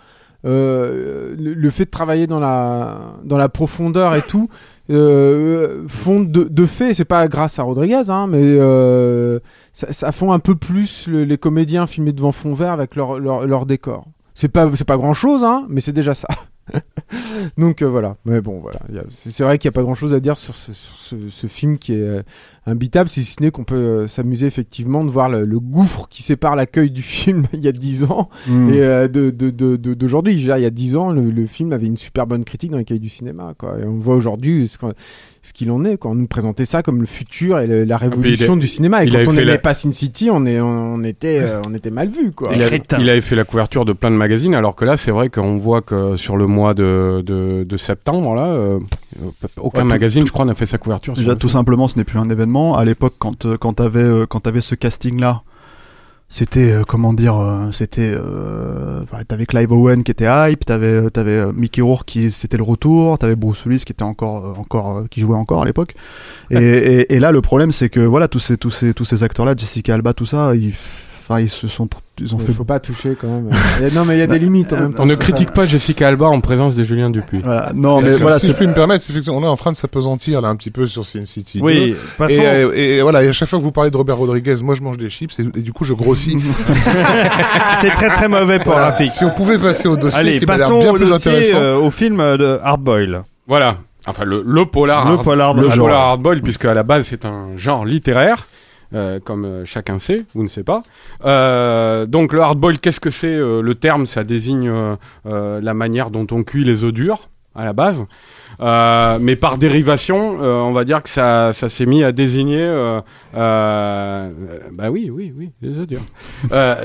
euh, 0.45 1.33
le, 1.39 1.53
le 1.53 1.69
fait 1.69 1.85
de 1.85 1.91
travailler 1.91 2.27
dans 2.27 2.39
la 2.39 3.13
dans 3.23 3.37
la 3.37 3.47
profondeur 3.49 4.13
et 4.15 4.23
tout 4.23 4.49
euh, 4.89 5.85
font 5.87 6.19
de, 6.21 6.65
fait, 6.65 6.93
c'est 6.93 7.05
pas 7.05 7.27
grâce 7.27 7.59
à 7.59 7.63
Rodriguez, 7.63 8.09
hein, 8.09 8.27
mais 8.27 8.41
euh, 8.41 9.39
ça, 9.71 9.93
ça 9.93 10.11
un 10.33 10.39
peu 10.39 10.55
plus 10.55 11.07
le- 11.07 11.23
les 11.23 11.37
comédiens 11.37 11.87
filmés 11.87 12.11
devant 12.11 12.31
fond 12.31 12.53
vert 12.53 12.71
avec 12.71 12.95
leur 12.95 13.65
décor. 13.65 14.05
C'est 14.33 14.49
pas 14.49 14.69
c'est 14.75 14.87
pas 14.87 14.97
grand 14.97 15.13
chose, 15.13 15.43
hein, 15.43 15.65
mais 15.69 15.79
c'est 15.79 15.93
déjà 15.93 16.13
ça. 16.13 16.27
Donc 17.57 17.81
euh, 17.81 17.87
voilà. 17.87 18.17
Mais 18.25 18.41
bon 18.41 18.59
voilà, 18.59 18.79
c'est 19.09 19.43
vrai 19.43 19.57
qu'il 19.57 19.69
n'y 19.69 19.73
a 19.73 19.75
pas 19.75 19.83
grand 19.83 19.95
chose 19.95 20.13
à 20.13 20.19
dire 20.19 20.37
sur 20.37 20.55
ce, 20.55 21.47
film 21.47 21.77
qui 21.77 21.93
est 21.93 22.01
euh, 22.01 22.23
imbitable, 22.65 23.09
si 23.09 23.23
ce 23.25 23.41
n'est 23.41 23.51
qu'on 23.51 23.63
peut 23.65 23.75
euh, 23.75 24.07
s'amuser 24.07 24.45
effectivement 24.45 25.03
de 25.03 25.09
voir 25.09 25.27
le, 25.29 25.43
le 25.45 25.59
gouffre 25.59 26.07
qui 26.09 26.23
sépare 26.23 26.55
l'accueil 26.55 26.89
du 26.91 27.01
film 27.03 27.45
il 27.53 27.61
y 27.61 27.67
a 27.67 27.71
10 27.71 28.05
ans 28.05 28.29
Mm. 28.47 28.69
et 28.73 28.81
euh, 28.81 29.07
de 29.07 29.29
de- 29.29 29.49
de- 29.49 29.75
de- 29.75 29.93
d'aujourd'hui. 29.93 30.33
Il 30.33 30.41
y 30.45 30.51
a 30.51 30.69
10 30.69 30.95
ans, 30.95 31.11
le, 31.11 31.29
le 31.29 31.45
film 31.45 31.73
avait 31.73 31.87
une 31.87 31.97
super 31.97 32.25
bonne 32.27 32.43
critique 32.45 32.71
dans 32.71 32.81
cahiers 32.83 32.99
du 32.99 33.09
cinéma. 33.09 33.53
Quoi. 33.57 33.77
Et 33.81 33.85
on 33.85 33.97
voit 33.97 34.15
aujourd'hui, 34.15 34.67
ce 34.67 35.51
qu'il 35.53 35.71
en 35.71 35.83
est. 35.83 35.97
Quand 35.97 36.11
on 36.11 36.15
nous 36.15 36.27
présentait 36.27 36.63
ça 36.65 36.81
comme 36.83 37.01
le 37.01 37.05
futur 37.05 37.59
et 37.59 37.67
le- 37.67 37.83
la 37.83 37.95
il 37.95 37.99
révolution 38.09 38.53
a- 38.53 38.57
du 38.57 38.67
cinéma, 38.67 39.03
et 39.03 39.09
quand 39.09 39.17
on 39.17 39.31
fait 39.31 39.39
n'aimait 39.41 39.51
la- 39.53 39.57
pas 39.57 39.73
Sin 39.73 39.91
City, 39.91 40.29
on, 40.31 40.45
est, 40.45 40.61
on, 40.61 41.03
était, 41.03 41.39
euh, 41.41 41.61
on 41.67 41.73
était 41.73 41.89
mal 41.91 42.07
vu, 42.07 42.31
quoi. 42.31 42.51
Il, 42.53 43.09
avait 43.09 43.19
fait 43.21 43.35
la 43.35 43.43
couverture 43.43 43.83
de 43.83 43.91
plein 43.93 44.09
de 44.11 44.15
magazines, 44.15 44.55
alors 44.55 44.75
que 44.75 44.85
là, 44.85 44.95
c'est 44.95 45.11
vrai 45.11 45.29
qu'on 45.29 45.57
voit 45.57 45.81
que 45.81 46.15
sur 46.15 46.37
le 46.37 46.47
mois 46.47 46.73
de, 46.73 47.21
de, 47.25 47.65
de 47.67 47.77
septembre, 47.77 48.35
là, 48.35 48.53
euh, 48.53 48.79
aucun 49.57 49.79
Ouais, 49.79 49.83
tout- 49.83 49.89
magazine, 49.89 50.25
je 50.25 50.31
crois, 50.31 50.45
n'a 50.45 50.53
fait 50.53 50.65
sa 50.65 50.77
couverture. 50.77 51.13
Déjà, 51.13 51.33
tout 51.35 51.47
film. 51.49 51.59
simplement, 51.59 51.87
ce 51.89 51.97
n'est 51.97 52.03
plus 52.05 52.19
un 52.19 52.29
événement. 52.29 52.52
À 52.53 52.85
l'époque, 52.85 53.15
quand 53.19 53.45
euh, 53.45 53.57
quand 53.57 53.73
t'avais 53.73 53.99
euh, 53.99 54.25
quand 54.25 54.41
t'avais 54.41 54.61
ce 54.61 54.75
casting-là, 54.75 55.41
c'était 56.29 56.71
euh, 56.71 56.83
comment 56.87 57.13
dire, 57.13 57.35
c'était 57.71 58.13
euh, 58.15 59.03
t'avais 59.27 59.45
Clive 59.45 59.71
Owen 59.71 60.03
qui 60.03 60.11
était 60.11 60.27
hype, 60.27 60.65
t'avais 60.65 61.09
t'avais 61.09 61.51
Mickey 61.53 61.81
Rourke 61.81 62.05
qui 62.05 62.31
c'était 62.31 62.57
le 62.57 62.63
retour, 62.63 63.17
t'avais 63.17 63.35
Bruce 63.35 63.65
Willis 63.65 63.83
qui 63.85 63.91
était 63.91 64.03
encore 64.03 64.57
encore 64.57 65.03
qui 65.09 65.21
jouait 65.21 65.37
encore 65.37 65.63
à 65.63 65.65
l'époque. 65.65 65.95
Et, 66.51 67.13
et, 67.13 67.19
là, 67.19 67.31
le 67.31 67.41
problème, 67.41 67.71
c'est 67.71 67.89
que 67.89 67.99
voilà, 67.99 68.27
tous 68.27 68.39
ces 68.39 68.57
tous 68.57 68.71
ces 68.71 68.93
tous 68.93 69.05
ces 69.05 69.23
acteurs-là, 69.23 69.55
Jessica 69.57 69.95
Alba, 69.95 70.13
tout 70.13 70.25
ça, 70.25 70.55
ils 70.55 70.73
enfin 71.23 71.39
ils 71.39 71.49
se 71.49 71.67
sont 71.67 71.87
ils 72.19 72.35
ont 72.35 72.37
Il 72.39 72.45
fait 72.45 72.53
faut 72.53 72.63
pas 72.63 72.79
toucher 72.79 73.15
quand 73.19 73.27
même. 73.27 73.49
Non, 73.95 74.05
mais 74.05 74.15
il 74.17 74.19
y 74.19 74.23
a 74.23 74.27
des 74.27 74.37
limites 74.39 74.71
en 74.73 74.79
même 74.81 74.93
temps. 74.93 75.03
On 75.03 75.05
ne 75.07 75.15
critique 75.15 75.51
pas 75.51 75.65
Jessica 75.65 76.07
Alba 76.07 76.27
en 76.27 76.39
présence 76.41 76.75
de 76.75 76.83
Julien 76.83 77.09
Dupuis. 77.09 77.41
voilà. 77.43 77.71
non 77.73 78.01
mais 78.01 78.15
voilà, 78.17 78.37
si 78.39 78.45
c'est 78.47 78.51
je 78.51 78.57
puis 78.57 78.67
me 78.67 78.73
permettre, 78.73 79.05
effectivement, 79.09 79.37
on 79.39 79.43
est 79.43 79.47
en 79.47 79.55
train 79.57 79.71
de 79.71 79.77
s'apesantir 79.77 80.41
là 80.41 80.49
un 80.49 80.55
petit 80.55 80.69
peu 80.71 80.85
sur 80.85 81.05
Sin 81.05 81.25
City. 81.25 81.59
2. 81.59 81.65
Oui, 81.65 81.95
passons. 82.17 82.33
Et, 82.35 82.45
euh, 82.45 82.71
et 82.75 83.01
voilà, 83.01 83.23
et 83.23 83.29
à 83.29 83.33
chaque 83.33 83.49
fois 83.49 83.57
que 83.59 83.63
vous 83.63 83.71
parlez 83.71 83.89
de 83.89 83.97
Robert 83.97 84.17
Rodriguez, 84.17 84.55
moi 84.63 84.75
je 84.75 84.81
mange 84.83 84.97
des 84.97 85.09
chips 85.09 85.39
et, 85.39 85.43
et 85.43 85.61
du 85.61 85.73
coup 85.73 85.85
je 85.85 85.93
grossis. 85.93 86.35
c'est 87.81 87.91
très 87.91 88.09
très 88.09 88.27
mauvais 88.27 88.59
pour 88.59 88.73
Voilà. 88.73 88.89
Rafik. 88.89 89.11
Si 89.11 89.23
on 89.25 89.31
pouvait 89.31 89.57
passer 89.57 89.87
au 89.87 89.97
dossier 89.97 90.19
Allez, 90.19 90.39
qui 90.39 90.45
passons 90.45 90.79
bien 90.81 90.91
au 90.91 90.93
plus 90.95 91.09
dossier, 91.09 91.31
intéressant. 91.31 91.55
euh, 91.57 91.77
au 91.77 91.89
film 91.91 92.17
de 92.37 92.59
Hardboil. 92.61 93.23
Voilà. 93.47 93.77
Enfin, 94.05 94.25
le, 94.25 94.43
le 94.45 94.65
polar, 94.65 95.09
Le 95.09 95.17
polar- 95.17 95.53
le 95.53 95.69
polar 95.69 96.09
hardboil, 96.09 96.41
puisque 96.41 96.65
à 96.65 96.73
la 96.73 96.83
base 96.83 97.07
c'est 97.07 97.23
un 97.25 97.55
genre 97.55 97.85
littéraire, 97.85 98.47
euh, 98.93 99.19
comme 99.19 99.45
euh, 99.45 99.65
chacun 99.65 99.99
sait 99.99 100.25
ou 100.35 100.43
ne 100.43 100.47
sait 100.47 100.63
pas. 100.63 100.83
Euh, 101.25 102.05
donc 102.05 102.33
le 102.33 102.41
hardboil, 102.41 102.79
qu'est-ce 102.79 102.99
que 102.99 103.09
c'est 103.09 103.27
euh, 103.27 103.61
Le 103.61 103.75
terme, 103.75 104.05
ça 104.05 104.23
désigne 104.23 104.71
euh, 105.25 105.61
la 105.61 105.73
manière 105.73 106.11
dont 106.11 106.27
on 106.31 106.43
cuit 106.43 106.63
les 106.63 106.83
œufs 106.83 106.93
durs 106.93 107.29
à 107.55 107.65
la 107.65 107.73
base. 107.73 108.05
Euh, 108.61 109.17
mais 109.21 109.35
par 109.35 109.57
dérivation, 109.57 110.41
euh, 110.41 110.55
on 110.61 110.73
va 110.73 110.85
dire 110.85 111.01
que 111.03 111.09
ça, 111.09 111.53
ça 111.53 111.69
s'est 111.69 111.85
mis 111.85 112.03
à 112.03 112.11
désigner. 112.11 112.63
Euh, 112.65 113.01
bah 113.33 114.89
oui, 114.89 115.09
oui, 115.11 115.33
oui, 115.35 115.51
les 115.61 115.79
œufs 115.79 115.87
durs. 115.87 116.01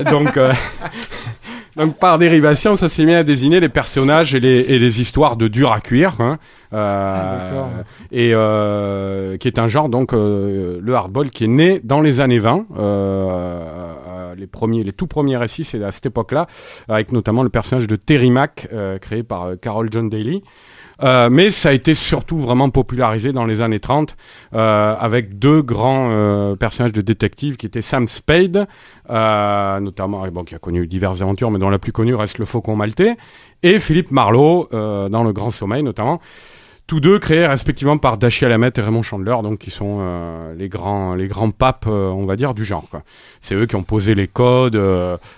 Donc. 0.09 0.39
Donc 1.79 1.97
par 1.97 2.17
dérivation, 2.17 2.75
ça 2.75 2.89
s'est 2.89 3.05
mis 3.05 3.13
à 3.13 3.23
désigner 3.23 3.61
les 3.61 3.69
personnages 3.69 4.35
et 4.35 4.41
les, 4.41 4.59
et 4.67 4.79
les 4.79 4.99
histoires 4.99 5.37
de 5.37 5.47
dur 5.47 5.71
à 5.71 5.79
cuire, 5.79 6.19
hein, 6.19 6.37
euh, 6.73 7.63
Ah, 7.63 7.83
et 8.11 8.31
euh, 8.33 9.37
qui 9.37 9.47
est 9.47 9.57
un 9.59 9.69
genre 9.69 9.87
donc 9.87 10.13
euh, 10.13 10.79
le 10.81 10.93
hardball 10.93 11.29
qui 11.29 11.45
est 11.45 11.47
né 11.47 11.79
dans 11.81 12.01
les 12.01 12.19
années 12.19 12.39
20. 12.39 12.65
Euh, 12.77 12.79
euh, 12.81 14.35
les 14.35 14.47
premiers, 14.47 14.83
les 14.83 14.91
tout 14.91 15.07
premiers 15.07 15.37
récits, 15.37 15.63
c'est 15.63 15.81
à 15.81 15.91
cette 15.93 16.07
époque-là, 16.07 16.47
avec 16.89 17.13
notamment 17.13 17.43
le 17.43 17.49
personnage 17.49 17.87
de 17.87 17.95
Terry 17.95 18.29
Mack 18.29 18.67
euh, 18.73 18.97
créé 18.97 19.23
par 19.23 19.51
Carol 19.61 19.87
John 19.89 20.09
Daly. 20.09 20.43
Euh, 21.01 21.29
mais 21.29 21.49
ça 21.49 21.69
a 21.69 21.71
été 21.71 21.93
surtout 21.93 22.37
vraiment 22.37 22.69
popularisé 22.69 23.31
dans 23.31 23.45
les 23.45 23.61
années 23.61 23.79
30 23.79 24.17
euh, 24.53 24.95
avec 24.99 25.39
deux 25.39 25.61
grands 25.61 26.09
euh, 26.11 26.55
personnages 26.57 26.91
de 26.91 27.01
détectives 27.01 27.55
qui 27.55 27.65
étaient 27.65 27.81
Sam 27.81 28.07
Spade, 28.07 28.67
euh, 29.09 29.79
notamment, 29.79 30.27
bon, 30.27 30.43
qui 30.43 30.55
a 30.55 30.59
connu 30.59 30.87
diverses 30.87 31.21
aventures, 31.21 31.51
mais 31.51 31.59
dont 31.59 31.69
la 31.69 31.79
plus 31.79 31.93
connue 31.93 32.15
reste 32.15 32.37
le 32.37 32.45
Faucon 32.45 32.75
Maltais, 32.75 33.15
et 33.63 33.79
Philippe 33.79 34.11
Marlowe 34.11 34.67
euh, 34.73 35.07
dans 35.09 35.23
Le 35.23 35.31
Grand 35.31 35.51
Sommeil 35.51 35.83
notamment. 35.83 36.19
Tous 36.85 36.99
deux 36.99 37.19
créés 37.19 37.45
respectivement 37.45 37.97
par 37.99 38.17
Dashiell 38.17 38.51
Hammett 38.51 38.75
et 38.77 38.81
Raymond 38.81 39.03
Chandler, 39.03 39.35
donc 39.43 39.59
qui 39.59 39.69
sont 39.69 40.01
les 40.57 40.69
grands 40.69 41.13
les 41.13 41.27
grands 41.27 41.51
papes, 41.51 41.85
on 41.85 42.25
va 42.25 42.35
dire, 42.35 42.55
du 42.55 42.65
genre. 42.65 42.83
C'est 43.41 43.53
eux 43.53 43.67
qui 43.67 43.75
ont 43.75 43.83
posé 43.83 44.15
les 44.15 44.27
codes 44.27 44.73
et 44.73 44.79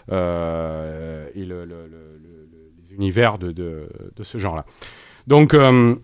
le- 0.09 1.27
le- 1.35 1.65
le- 1.65 1.89
les 2.89 2.95
univers 2.95 3.37
de, 3.37 3.51
de, 3.51 3.89
de 4.15 4.23
ce 4.23 4.37
genre-là. 4.37 4.63
Donc 5.31 5.53
euh, 5.53 5.95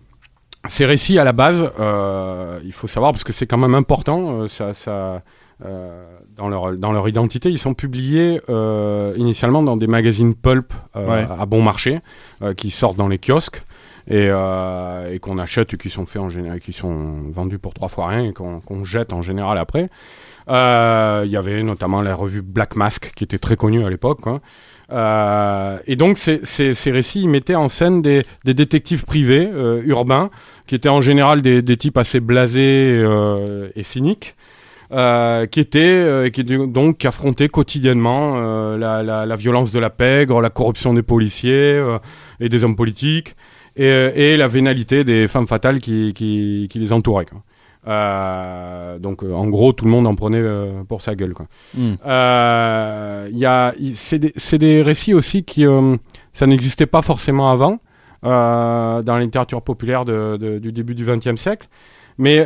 ces 0.68 0.86
récits 0.86 1.18
à 1.18 1.24
la 1.24 1.32
base, 1.32 1.70
euh, 1.78 2.58
il 2.64 2.72
faut 2.72 2.86
savoir 2.86 3.12
parce 3.12 3.24
que 3.24 3.32
c'est 3.34 3.46
quand 3.46 3.58
même 3.58 3.74
important, 3.74 4.40
euh, 4.40 4.46
ça, 4.48 4.72
ça, 4.72 5.22
euh, 5.66 6.18
dans 6.34 6.48
leur 6.48 6.78
dans 6.78 6.92
leur 6.92 7.06
identité, 7.10 7.50
ils 7.50 7.58
sont 7.58 7.74
publiés 7.74 8.40
initialement 9.16 9.62
dans 9.62 9.76
des 9.76 9.86
magazines 9.86 10.34
pulp 10.34 10.72
Ouais. 10.96 11.26
à 11.38 11.44
bon 11.44 11.60
marché, 11.62 12.00
qui 12.56 12.70
sortent 12.70 12.96
dans 12.96 13.08
les 13.08 13.18
kiosques 13.18 13.62
et, 14.08 14.28
euh, 14.30 15.12
et 15.12 15.18
qu'on 15.18 15.38
achète 15.38 15.74
et 15.74 15.76
qui 15.76 15.90
sont 15.90 16.06
faits 16.06 16.22
en 16.22 16.30
général, 16.30 16.60
qui 16.60 16.72
sont 16.72 17.30
vendus 17.30 17.58
pour 17.58 17.74
trois 17.74 17.88
fois 17.88 18.08
rien 18.08 18.24
et 18.24 18.32
qu'on 18.32 18.84
jette 18.84 19.12
en 19.12 19.20
général 19.20 19.58
après. 19.58 19.90
Euh, 20.48 21.24
Il 21.26 21.30
y 21.30 21.36
avait 21.36 21.62
notamment 21.62 22.00
la 22.00 22.14
revue 22.14 22.40
Black 22.40 22.74
Mask 22.74 23.12
qui 23.14 23.24
était 23.24 23.38
très 23.38 23.56
connue 23.56 23.84
à 23.84 23.90
l'époque. 23.90 24.22
quoi. 24.22 24.40
Euh, 24.90 25.78
et 25.86 25.96
donc 25.96 26.16
ces, 26.16 26.40
ces, 26.44 26.90
récits 26.90 27.20
ils 27.20 27.28
mettaient 27.28 27.54
en 27.54 27.68
scène 27.68 28.00
des, 28.00 28.22
des 28.46 28.54
détectives 28.54 29.04
privés 29.04 29.50
urbains 29.84 30.30
qui 30.66 30.74
étaient 30.74 30.88
en 30.88 31.02
général 31.02 31.42
des, 31.42 31.60
des 31.60 31.76
types 31.76 31.98
assez 31.98 32.20
blasés 32.20 33.04
et 33.76 33.82
cyniques. 33.82 34.36
Qui 34.90 35.60
étaient 35.60 35.80
euh, 35.80 36.30
qui 36.30 36.44
donc 36.44 36.96
qui 36.96 37.48
quotidiennement 37.50 38.40
la, 38.74 39.02
la, 39.02 39.36
violence 39.36 39.70
de 39.70 39.78
la 39.78 39.90
pègre, 39.90 40.40
la 40.40 40.48
corruption 40.48 40.94
des 40.94 41.02
policiers 41.02 41.78
et 42.40 42.48
des 42.48 42.64
hommes 42.64 42.74
politiques 42.76 43.34
et, 43.78 44.32
et 44.32 44.36
la 44.36 44.48
vénalité 44.48 45.04
des 45.04 45.28
femmes 45.28 45.46
fatales 45.46 45.78
qui, 45.78 46.12
qui, 46.12 46.66
qui 46.68 46.78
les 46.78 46.92
entouraient. 46.92 47.24
Quoi. 47.26 47.42
Euh, 47.86 48.98
donc 48.98 49.22
euh, 49.22 49.32
en 49.32 49.46
gros 49.46 49.72
tout 49.72 49.84
le 49.84 49.90
monde 49.90 50.06
en 50.06 50.14
prenait 50.14 50.40
euh, 50.42 50.82
pour 50.84 51.00
sa 51.00 51.14
gueule. 51.14 51.32
Quoi. 51.32 51.46
Mm. 51.74 51.94
Y 53.32 53.44
a, 53.46 53.72
c'est 53.94 54.58
des, 54.58 54.82
récits 54.82 55.14
aussi 55.14 55.44
qui, 55.44 55.64
ça 56.32 56.46
n'existait 56.46 56.86
pas 56.86 57.02
forcément 57.02 57.50
avant 57.50 57.78
dans 58.22 59.02
la 59.06 59.20
littérature 59.20 59.62
populaire 59.62 60.04
de, 60.04 60.36
de- 60.36 60.58
du 60.58 60.72
début 60.72 60.94
du 60.94 61.04
XXe 61.04 61.36
siècle. 61.40 61.68
Mais 62.18 62.44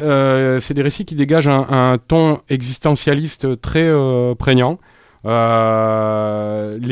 c'est 0.61 0.74
des 0.74 0.83
récits 0.83 1.07
qui 1.07 1.14
dégagent 1.14 1.49
un, 1.49 1.66
un 1.70 1.99
ton 1.99 2.41
existentialiste 2.51 3.61
très 3.62 3.91
prégnant. 4.39 4.78
Les 5.24 5.30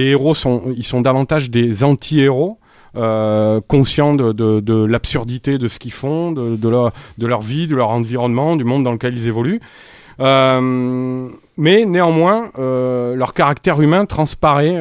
héros 0.05 0.35
sont, 0.35 0.73
ils 0.77 0.85
sont 0.85 1.03
davantage 1.03 1.51
des 1.51 1.85
anti-héros. 1.85 2.59
Euh, 2.97 3.61
conscients 3.67 4.15
de, 4.15 4.85
l'absurdité 4.85 5.59
de 5.59 5.69
ce 5.69 5.79
qu'ils 5.79 5.93
font, 5.93 6.33
de, 6.33 6.69
leur, 6.69 7.41
vie, 7.41 7.67
de 7.67 7.77
leur 7.77 7.91
environnement, 7.91 8.57
du 8.57 8.65
monde 8.65 8.85
dans 8.85 8.93
lequel 8.93 9.17
ils 9.17 9.29
évoluent. 9.29 9.61
Euh, 10.21 11.29
mais 11.57 11.87
néanmoins, 11.87 12.51
euh, 12.59 13.15
leur 13.15 13.33
caractère 13.33 13.81
humain 13.81 14.05
transparaît 14.05 14.77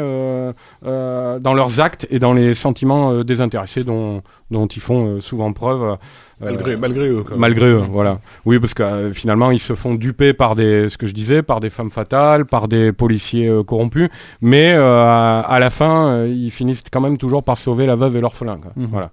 dans 0.82 1.54
leurs 1.54 1.80
actes 1.80 2.08
et 2.10 2.20
dans 2.20 2.34
les 2.34 2.54
sentiments 2.54 3.24
désintéressés 3.24 3.84
dont, 3.84 4.22
ils 4.52 4.82
font 4.82 5.22
souvent 5.22 5.54
preuve. 5.54 5.98
Malgré, 6.42 6.78
malgré 6.78 7.10
eux. 7.10 7.24
Quand 7.24 7.32
même. 7.32 7.40
Malgré 7.40 7.66
eux, 7.68 7.84
voilà. 7.90 8.20
Oui, 8.46 8.60
parce 8.60 8.74
que 8.74 8.84
euh, 8.84 9.12
finalement, 9.14 9.52
ils 9.52 9.60
se 9.60 9.76
font 9.76 9.94
duper 9.96 10.34
par 10.34 10.56
des, 10.56 10.88
ce 10.88 10.98
que 10.98 11.06
je 11.08 11.14
disais, 11.14 11.42
par 11.44 11.60
des 11.60 11.70
femmes 11.70 11.90
fatales, 11.90 12.46
par 12.46 12.68
des 12.68 12.92
policiers 12.94 13.48
euh, 13.50 13.64
corrompus, 13.64 14.10
mais 14.42 14.74
euh, 14.74 15.04
à, 15.04 15.40
à 15.42 15.60
la 15.60 15.70
fin, 15.70 16.08
euh, 16.12 16.28
ils 16.28 16.52
finissent 16.52 16.84
quand 16.92 17.02
même 17.02 17.18
toujours 17.18 17.44
par 17.44 17.58
sauver 17.58 17.86
la 17.86 17.96
veuve 17.96 18.16
et 18.16 18.22
l'orphelin. 18.22 18.58
quoi. 18.58 18.72
Mhm. 18.76 18.88
Voilà. 18.92 19.10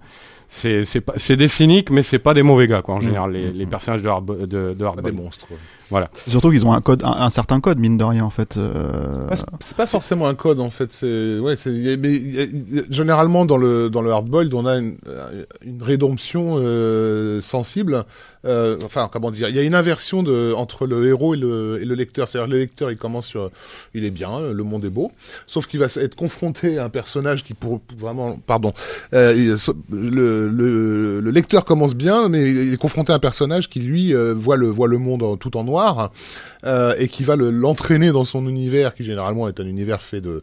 C'est 0.49 0.85
c'est 0.85 1.01
pas- 1.01 1.13
c'est 1.17 1.35
des 1.35 1.49
cyniques, 1.49 1.89
mais 1.89 2.03
c'est 2.03 2.19
pas 2.19 2.33
des 2.33 2.43
mauvais 2.43 2.67
gars, 2.67 2.81
quoi, 2.81 2.95
en 2.95 2.99
Mhm. 2.99 3.03
général, 3.03 3.31
les, 3.33 3.51
les 3.51 3.65
personnages 3.65 4.01
de, 4.01 4.07
Hard, 4.07 4.25
de, 4.25 4.45
de 4.45 4.73
Pas 4.73 4.85
Hardboiled. 4.85 5.13
des 5.15 5.21
monstres. 5.21 5.47
ouais. 5.51 5.57
Surtout 6.27 6.51
qu'ils 6.51 6.65
ont 6.65 6.73
un 6.73 6.81
code 6.81 7.03
un, 7.03 7.11
un 7.11 7.29
certain 7.29 7.59
code 7.59 7.79
mine 7.79 7.97
de 7.97 8.03
rien 8.03 8.23
en 8.25 8.29
fait. 8.29 8.57
euh, 8.57 9.27
Ah, 9.29 9.35
c'est- 9.59 9.75
pas 9.77 9.87
forcément 9.87 10.27
un 10.27 10.35
code 10.35 10.59
en 10.59 10.69
fait. 10.69 10.91
C'est 10.91 11.39
ouais, 11.39 11.55
mais 11.65 12.13
y 12.13 12.39
a- 12.39 12.43
y 12.43 12.79
a- 12.79 12.83
généralement 12.89 13.45
dans 13.45 13.57
le 13.57 13.89
dans 13.89 14.01
le 14.01 14.11
hardboiled, 14.11 14.53
on 14.53 14.65
a 14.65 14.77
une, 14.77 14.97
euh, 15.07 15.43
une 15.65 15.81
rédemption 15.83 16.55
euh, 16.57 17.39
sensible. 17.41 18.05
Euh, 18.45 18.77
enfin, 18.85 19.09
comment 19.11 19.31
dire 19.31 19.49
Il 19.49 19.55
y 19.55 19.59
a 19.59 19.63
une 19.63 19.75
inversion 19.75 20.23
de 20.23 20.53
entre 20.55 20.85
le 20.87 21.07
héros 21.07 21.33
et 21.33 21.37
le 21.37 21.79
et 21.81 21.85
le 21.85 21.95
lecteur. 21.95 22.27
C'est-à-dire 22.27 22.51
le 22.51 22.59
lecteur, 22.59 22.91
il 22.91 22.97
commence 22.97 23.25
sur, 23.25 23.49
il 23.93 24.05
est 24.05 24.11
bien, 24.11 24.39
le 24.53 24.63
monde 24.63 24.85
est 24.85 24.89
beau, 24.89 25.11
sauf 25.47 25.65
qu'il 25.67 25.79
va 25.79 25.87
être 25.87 26.15
confronté 26.15 26.77
à 26.77 26.85
un 26.85 26.89
personnage 26.89 27.43
qui 27.43 27.53
pour 27.53 27.79
pour 27.81 27.97
vraiment, 27.97 28.37
pardon, 28.45 28.71
euh, 29.13 29.55
le, 29.91 30.49
le 30.49 31.19
le 31.19 31.31
lecteur 31.31 31.65
commence 31.65 31.95
bien, 31.95 32.29
mais 32.29 32.41
il 32.49 32.73
est 32.73 32.77
confronté 32.77 33.11
à 33.11 33.15
un 33.15 33.19
personnage 33.19 33.69
qui 33.69 33.79
lui 33.79 34.13
euh, 34.13 34.33
voit 34.37 34.55
le 34.57 34.67
voit 34.67 34.87
le 34.87 34.97
monde 34.97 35.23
en- 35.23 35.35
tout 35.37 35.57
en 35.57 35.63
noir 35.63 35.76
euh, 36.65 36.93
et 36.97 37.07
qui 37.07 37.23
va 37.23 37.35
le- 37.35 37.49
l'entraîner 37.51 38.11
dans 38.11 38.23
son 38.23 38.47
univers, 38.47 38.93
qui 38.93 39.03
généralement 39.03 39.47
est 39.47 39.59
un 39.59 39.65
univers 39.65 40.01
fait 40.01 40.21
de 40.21 40.41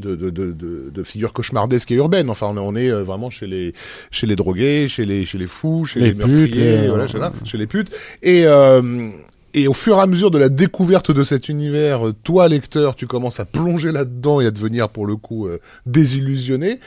de, 0.00 0.14
de, 0.16 0.30
de, 0.30 0.52
de, 0.52 0.90
de 0.94 1.02
figures 1.02 1.32
cauchemardesques 1.32 1.90
et 1.90 1.94
urbaines. 1.96 2.30
Enfin, 2.30 2.46
on 2.56 2.76
est, 2.76 2.90
euh, 2.90 3.02
vraiment 3.02 3.30
chez 3.30 3.46
les 3.46 3.72
chez 4.10 4.26
les 4.26 4.36
drogués, 4.36 4.88
chez 4.88 5.04
les 5.04 5.24
chez 5.24 5.38
les 5.38 5.46
fous, 5.48 5.84
chez 5.84 6.00
les, 6.00 6.06
Les 6.08 6.14
putes, 6.14 6.26
meurtriers, 6.26 6.80
les- 6.82 6.88
voilà, 6.88 7.06
chez, 7.08 7.18
là, 7.18 7.32
chez 7.44 7.58
les 7.58 7.66
putes. 7.66 7.90
Et 8.22 8.44
euh, 8.46 9.10
et 9.54 9.68
au 9.68 9.72
fur 9.72 9.96
et 9.96 10.00
à 10.00 10.06
mesure 10.06 10.30
de 10.30 10.36
la 10.38 10.50
découverte 10.50 11.10
de 11.10 11.24
cet 11.24 11.48
univers, 11.48 12.00
toi 12.24 12.46
lecteur, 12.46 12.94
tu 12.94 13.06
commences 13.06 13.40
à 13.40 13.46
plonger 13.46 13.90
là-dedans 13.90 14.40
et 14.42 14.46
à 14.46 14.50
devenir 14.50 14.90
pour 14.90 15.06
le 15.06 15.16
coup 15.16 15.46
euh, 15.48 15.58
désillusionné. 15.86 16.78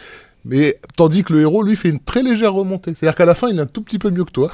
Mais 0.46 0.80
tandis 0.96 1.24
que 1.24 1.34
le 1.34 1.42
héros, 1.42 1.64
lui, 1.64 1.76
fait 1.76 1.90
une 1.90 2.00
très 2.00 2.22
légère 2.24 2.54
remontée. 2.54 2.94
C'est-à-dire 2.98 3.16
qu'à 3.16 3.26
la 3.26 3.34
fin, 3.36 3.50
il 3.50 3.58
est 3.58 3.62
un 3.62 3.66
tout 3.66 3.82
petit 3.82 4.00
peu 4.00 4.10
mieux 4.10 4.24
que 4.24 4.32
toi. 4.32 4.50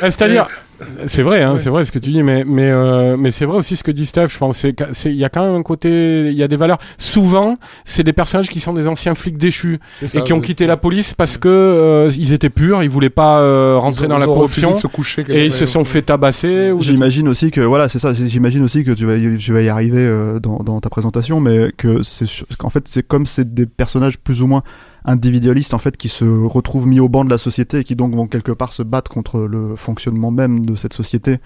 C'est-à-dire, 0.00 0.46
c'est 1.06 1.22
vrai, 1.22 1.42
hein, 1.42 1.56
c'est 1.58 1.70
vrai 1.70 1.84
ce 1.84 1.92
que 1.92 1.98
tu 1.98 2.10
dis, 2.10 2.22
mais 2.22 2.44
mais 2.46 2.70
euh, 2.70 3.16
mais 3.16 3.30
c'est 3.30 3.44
vrai 3.44 3.56
aussi 3.58 3.76
ce 3.76 3.84
que 3.84 3.90
dit 3.90 4.06
Steph. 4.06 4.28
Je 4.28 4.38
pense, 4.38 4.58
c'est 4.58 4.72
que- 4.72 4.84
c'est 4.92 5.10
il 5.10 5.16
y 5.16 5.24
a 5.24 5.28
quand 5.28 5.44
même 5.44 5.54
un 5.54 5.62
côté, 5.62 6.28
il 6.30 6.34
y 6.36 6.42
a 6.42 6.48
des 6.48 6.56
valeurs. 6.56 6.78
Souvent, 6.98 7.58
c'est 7.84 8.02
des 8.04 8.12
personnages 8.12 8.48
qui 8.48 8.60
sont 8.60 8.72
des 8.72 8.88
anciens 8.88 9.14
flics 9.14 9.36
déchus 9.38 9.78
C'est 9.96 10.18
et 10.18 10.22
qui 10.22 10.32
ont 10.32 10.40
quitté 10.40 10.66
la 10.66 10.76
police 10.76 11.14
parce 11.14 11.38
que 11.38 11.48
euh, 11.48 12.10
ils 12.18 12.32
étaient 12.32 12.50
purs, 12.50 12.82
ils 12.82 12.88
voulaient 12.90 13.10
pas 13.10 13.40
euh, 13.40 13.76
rentrer 13.78 14.06
dans 14.08 14.18
la 14.18 14.26
corruption 14.34 14.76
se 14.76 14.86
coucher 14.86 15.24
et 15.28 15.46
ils 15.46 15.52
se 15.52 15.66
sont 15.66 15.84
fait 15.84 16.02
tabasser. 16.02 16.72
J'imagine 16.80 17.28
aussi 17.28 17.50
que 17.50 17.60
voilà, 17.60 17.88
c'est 17.88 17.98
ça. 17.98 18.12
J'imagine 18.12 18.62
aussi 18.62 18.84
que 18.84 18.92
tu 18.92 19.06
vas 19.06 19.16
y, 19.16 19.36
tu 19.36 19.52
vas 19.52 19.62
y 19.62 19.68
arriver 19.68 19.98
euh, 20.06 20.40
dans, 20.40 20.58
dans 20.58 20.80
ta 20.80 20.90
présentation, 20.90 21.40
mais 21.40 21.72
que 21.76 22.02
c'est 22.02 22.26
qu'en 22.58 22.70
fait 22.70 22.86
c'est 22.88 23.06
comme 23.06 23.26
c'est 23.26 23.52
des 23.54 23.66
personnages 23.66 24.18
plus 24.18 24.42
ou 24.42 24.46
moins 24.46 24.62
individualistes 25.04 25.74
en 25.74 25.78
fait 25.78 25.96
qui 25.96 26.08
se 26.08 26.24
retrouvent 26.24 26.86
mis 26.86 27.00
au 27.00 27.08
banc 27.08 27.24
de 27.24 27.30
la 27.30 27.38
société 27.38 27.78
et 27.80 27.84
qui 27.84 27.96
donc 27.96 28.14
vont 28.14 28.26
quelque 28.26 28.52
part 28.52 28.72
se 28.72 28.82
battre 28.82 29.10
contre 29.10 29.40
le 29.40 29.76
fonctionnement 29.76 30.30
même 30.30 30.64
de 30.64 30.74
cette 30.74 30.92
société 30.94 31.38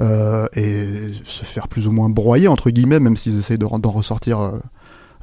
euh, 0.00 0.46
et 0.54 1.08
se 1.24 1.44
faire 1.44 1.68
plus 1.68 1.88
ou 1.88 1.92
moins 1.92 2.08
broyer 2.08 2.48
entre 2.48 2.70
guillemets, 2.70 3.00
même 3.00 3.16
s'ils 3.16 3.38
essayent 3.38 3.58
de- 3.58 3.78
d'en 3.78 3.90
ressortir. 3.90 4.40
euh, 4.40 4.58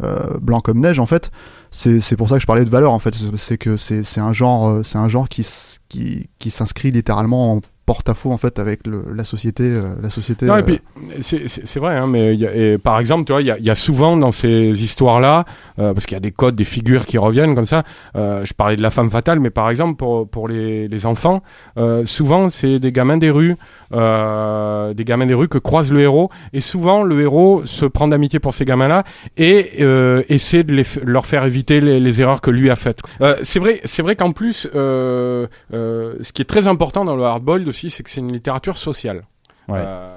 euh, 0.02 0.38
blanc 0.40 0.62
comme 0.62 0.80
neige 0.80 0.98
en 0.98 1.06
fait 1.06 1.30
c'est 1.72 2.16
pour 2.16 2.30
ça 2.30 2.36
que 2.36 2.42
je 2.42 2.48
parlais 2.48 2.64
de 2.64 2.70
valeur 2.70 2.94
en 2.94 3.00
fait 3.00 3.14
C'est- 3.36 3.58
que 3.58 3.76
c'est 3.76 4.22
un 4.22 4.32
genre 4.32 4.70
euh, 4.70 4.82
c'est 4.82 4.98
un 4.98 5.10
genre 5.10 5.28
qui 5.28 5.46
qui 5.90 6.30
qui 6.40 6.52
s'inscrit 6.52 6.90
littéralement 6.92 7.56
en 7.56 7.60
porte-à-faux 7.90 8.32
en 8.32 8.38
fait 8.38 8.60
avec 8.60 8.86
le, 8.86 9.04
la 9.16 9.24
société 9.24 9.64
euh, 9.64 9.96
la 10.00 10.12
société 10.12 10.46
Non, 10.46 10.58
et 10.58 10.60
euh, 10.60 10.64
puis 10.64 10.80
c'est- 11.22 11.80
vrai, 11.80 11.98
hein, 11.98 12.06
mais 12.06 12.36
il 12.36 12.40
y 12.40 12.46
a- 12.46 12.56
et 12.56 12.78
par 12.78 13.00
exemple, 13.00 13.24
tu 13.26 13.32
vois, 13.32 13.42
il 13.42 13.48
y 13.48 13.52
a, 13.52 13.58
il 13.58 13.66
y 13.66 13.72
a 13.72 13.80
souvent 13.88 14.16
dans 14.16 14.32
ces 14.32 14.84
histoires-là, 14.88 15.46
euh, 15.80 15.92
parce 15.94 16.06
qu'il 16.06 16.16
y 16.16 16.22
a 16.24 16.26
des 16.30 16.32
codes, 16.42 16.54
des 16.56 16.66
figures 16.76 17.06
qui 17.08 17.18
reviennent 17.18 17.56
comme 17.56 17.66
ça. 17.66 17.82
euh, 18.16 18.46
je 18.46 18.54
parlais 18.54 18.76
de 18.76 18.84
la 18.84 18.92
femme 18.92 19.10
fatale, 19.10 19.40
mais 19.40 19.50
par 19.50 19.68
exemple 19.72 19.96
pour 20.02 20.30
pour 20.30 20.48
les, 20.48 20.88
les 20.88 21.06
enfants, 21.08 21.42
souvent 22.06 22.44
c'est 22.58 22.78
des 22.86 22.92
gamins 22.92 23.18
des 23.26 23.32
rues, 23.40 23.56
des 25.00 25.04
gamins 25.10 25.26
des 25.32 25.34
rues 25.42 25.48
que 25.56 25.58
croise 25.70 25.92
le 25.92 26.02
héros, 26.02 26.30
et 26.54 26.62
souvent 26.62 27.02
le 27.12 27.20
héros 27.26 27.64
se 27.66 27.86
prend 27.96 28.08
d'amitié 28.08 28.40
pour 28.40 28.54
ces 28.54 28.66
gamins-là 28.66 29.04
et 29.38 29.60
essaie 30.36 30.64
de 30.70 30.74
les 30.80 30.86
leur 31.16 31.26
faire 31.26 31.44
éviter 31.52 31.78
les, 31.88 32.00
les 32.00 32.16
erreurs 32.22 32.42
que 32.46 32.52
lui 32.52 32.70
a 32.70 32.76
faites. 32.76 33.00
C'est 33.50 33.60
vrai, 33.64 33.74
c'est 33.94 34.04
vrai 34.06 34.16
qu'en 34.20 34.32
plus, 34.32 34.58
ce 34.74 36.32
qui 36.34 36.42
est 36.44 36.50
très 36.56 36.68
important 36.68 37.04
dans 37.10 37.16
le 37.16 37.24
hardboiled 37.24 37.68
aussi, 37.68 37.79
c'est 37.88 38.04
que 38.04 38.10
c'est 38.10 38.20
une 38.20 38.34
littérature 38.34 38.78
sociale. 38.78 39.24
Ouais. 39.70 39.80
Euh, 39.80 40.08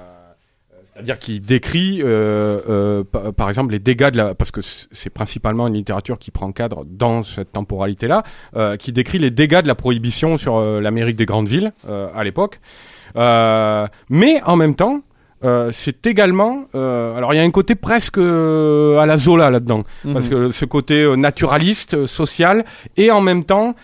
c'est-à-dire 0.85 1.17
qu'il 1.17 1.41
décrit, 1.41 2.01
euh, 2.03 2.59
euh, 2.69 3.03
pa- 3.03 3.31
par 3.31 3.49
exemple, 3.49 3.71
les 3.71 3.79
dégâts 3.79 4.11
de 4.11 4.17
la, 4.17 4.35
parce 4.35 4.51
que 4.51 4.61
c'est 4.61 5.09
principalement 5.09 5.67
une 5.67 5.73
littérature 5.73 6.19
qui 6.19 6.29
prend 6.29 6.51
cadre 6.51 6.83
dans 6.85 7.23
cette 7.23 7.51
temporalité-là, 7.53 8.23
euh, 8.55 8.75
qui 8.75 8.91
décrit 8.91 9.17
les 9.17 9.31
dégâts 9.31 9.61
de 9.61 9.67
la 9.67 9.75
prohibition 9.75 10.37
sur 10.37 10.59
l'Amérique 10.59 11.15
des 11.15 11.25
grandes 11.25 11.47
villes 11.47 11.71
à 11.87 12.23
l'époque. 12.23 12.59
Mais 13.15 14.41
en 14.45 14.55
même 14.55 14.75
temps, 14.75 15.01
euh, 15.43 15.69
c'est 15.71 16.05
également, 16.05 16.65
euh, 16.75 17.15
alors 17.17 17.33
il 17.33 17.37
y 17.37 17.39
a 17.39 17.43
un 17.43 17.51
côté 17.51 17.75
presque 17.75 18.17
euh, 18.17 18.97
à 18.99 19.05
la 19.05 19.17
Zola 19.17 19.49
là-dedans, 19.49 19.83
parce 20.13 20.29
que 20.29 20.51
ce 20.51 20.65
côté 20.65 21.15
naturaliste, 21.17 22.05
social, 22.05 22.65
et 22.97 23.11
en 23.11 23.21
même 23.21 23.43
temps 23.43 23.75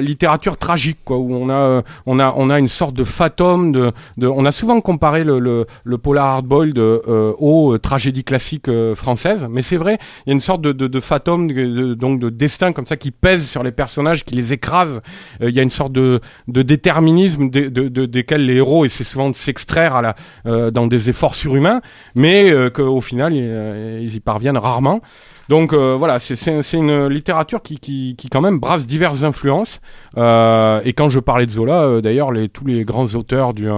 littérature 0.00 0.56
tragique, 0.58 0.98
quoi, 1.04 1.18
où 1.18 1.34
on 1.34 1.50
a, 1.50 1.82
on 2.06 2.18
a, 2.18 2.34
on 2.36 2.50
a 2.50 2.58
une 2.58 2.68
sorte 2.68 2.94
de 2.94 3.04
fatum, 3.04 3.72
de, 3.72 3.92
de, 4.16 4.26
on 4.26 4.44
a 4.44 4.52
souvent 4.52 4.80
comparé 4.80 5.24
le, 5.24 5.38
le, 5.38 5.66
le 5.84 5.98
polar 5.98 6.26
hardboiled 6.26 6.78
aux 6.78 7.78
tragédies 7.78 8.24
classiques 8.24 8.70
françaises, 8.94 9.46
mais 9.50 9.62
c'est 9.62 9.76
vrai, 9.76 9.98
il 10.26 10.30
y 10.30 10.32
a 10.32 10.34
une 10.34 10.40
sorte 10.40 10.60
de, 10.60 10.72
de, 10.72 10.86
de 10.86 11.00
fatum, 11.00 11.48
de, 11.50 11.94
donc 11.94 12.20
de 12.20 12.30
destin 12.30 12.72
comme 12.72 12.86
ça 12.86 12.96
qui 12.96 13.10
pèse 13.10 13.48
sur 13.48 13.62
les 13.62 13.72
personnages, 13.72 14.24
qui 14.24 14.34
les 14.34 14.52
écrase. 14.52 15.00
Il 15.40 15.50
y 15.50 15.60
a 15.60 15.62
une 15.62 15.70
sorte 15.70 15.92
de, 15.92 16.20
de 16.48 16.62
déterminisme 16.62 17.50
de, 17.50 17.68
de, 17.68 17.88
de- 17.88 18.06
desquels 18.06 18.44
les 18.44 18.56
héros 18.56 18.84
essaient 18.84 19.04
souvent 19.04 19.30
de 19.30 19.34
s'extraire 19.34 19.94
à 19.96 20.02
la, 20.02 20.14
euh, 20.46 20.70
des 20.86 21.10
efforts 21.10 21.34
surhumains, 21.34 21.80
mais 22.14 22.50
euh, 22.50 22.70
qu'au 22.70 23.00
final 23.00 23.32
ils, 23.34 23.44
euh, 23.46 24.00
ils 24.02 24.14
y 24.14 24.20
parviennent 24.20 24.58
rarement. 24.58 25.00
Donc 25.50 25.74
euh, 25.74 25.94
voilà, 25.98 26.18
c'est- 26.18 26.72
une 26.72 27.06
littérature 27.08 27.60
qui, 27.60 27.78
qui, 27.78 28.16
qui 28.16 28.28
quand 28.30 28.40
même 28.40 28.58
brasse 28.58 28.86
diverses 28.86 29.24
influences. 29.24 29.80
Euh, 30.16 30.80
et 30.86 30.94
quand 30.94 31.10
je 31.10 31.20
parlais 31.20 31.44
de 31.44 31.50
Zola, 31.50 31.82
euh, 31.82 32.00
d'ailleurs, 32.00 32.32
les, 32.32 32.48
tous 32.48 32.64
les 32.64 32.82
grands 32.84 33.14
auteurs 33.14 33.52
du, 33.52 33.68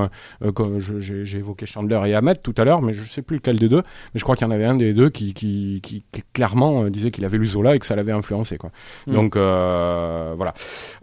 comme 0.55 0.79
j'ai 0.79 1.39
évoqué 1.39 1.67
Chandler 1.67 2.01
et 2.07 2.15
Hammett 2.15 2.41
tout 2.41 2.55
à 2.57 2.63
l'heure, 2.65 2.83
mais 2.83 2.93
je 2.93 3.03
sais 3.03 3.21
plus 3.21 3.37
lequel 3.39 3.59
des 3.59 3.69
deux, 3.69 3.83
mais 4.15 4.19
je 4.21 4.23
crois 4.23 4.37
qu'il 4.37 4.47
y 4.47 4.49
en 4.49 4.53
avait 4.53 4.65
un 4.65 4.77
des 4.77 4.93
deux 4.95 5.11
qui, 5.11 5.35
qui, 5.35 5.81
qui, 5.83 6.05
clairement 6.33 6.85
euh, 6.85 6.91
disait 6.91 7.11
qu'il 7.11 7.25
avait 7.25 7.37
lu 7.39 7.49
Zola 7.49 7.75
et 7.75 7.81
que 7.81 7.87
ça 7.87 7.97
l'avait 7.97 8.13
influencé. 8.13 8.59
Quoi. 8.59 8.71
Mm. 9.09 9.13
Donc 9.15 9.37
euh, 9.37 10.35
voilà. 10.37 10.55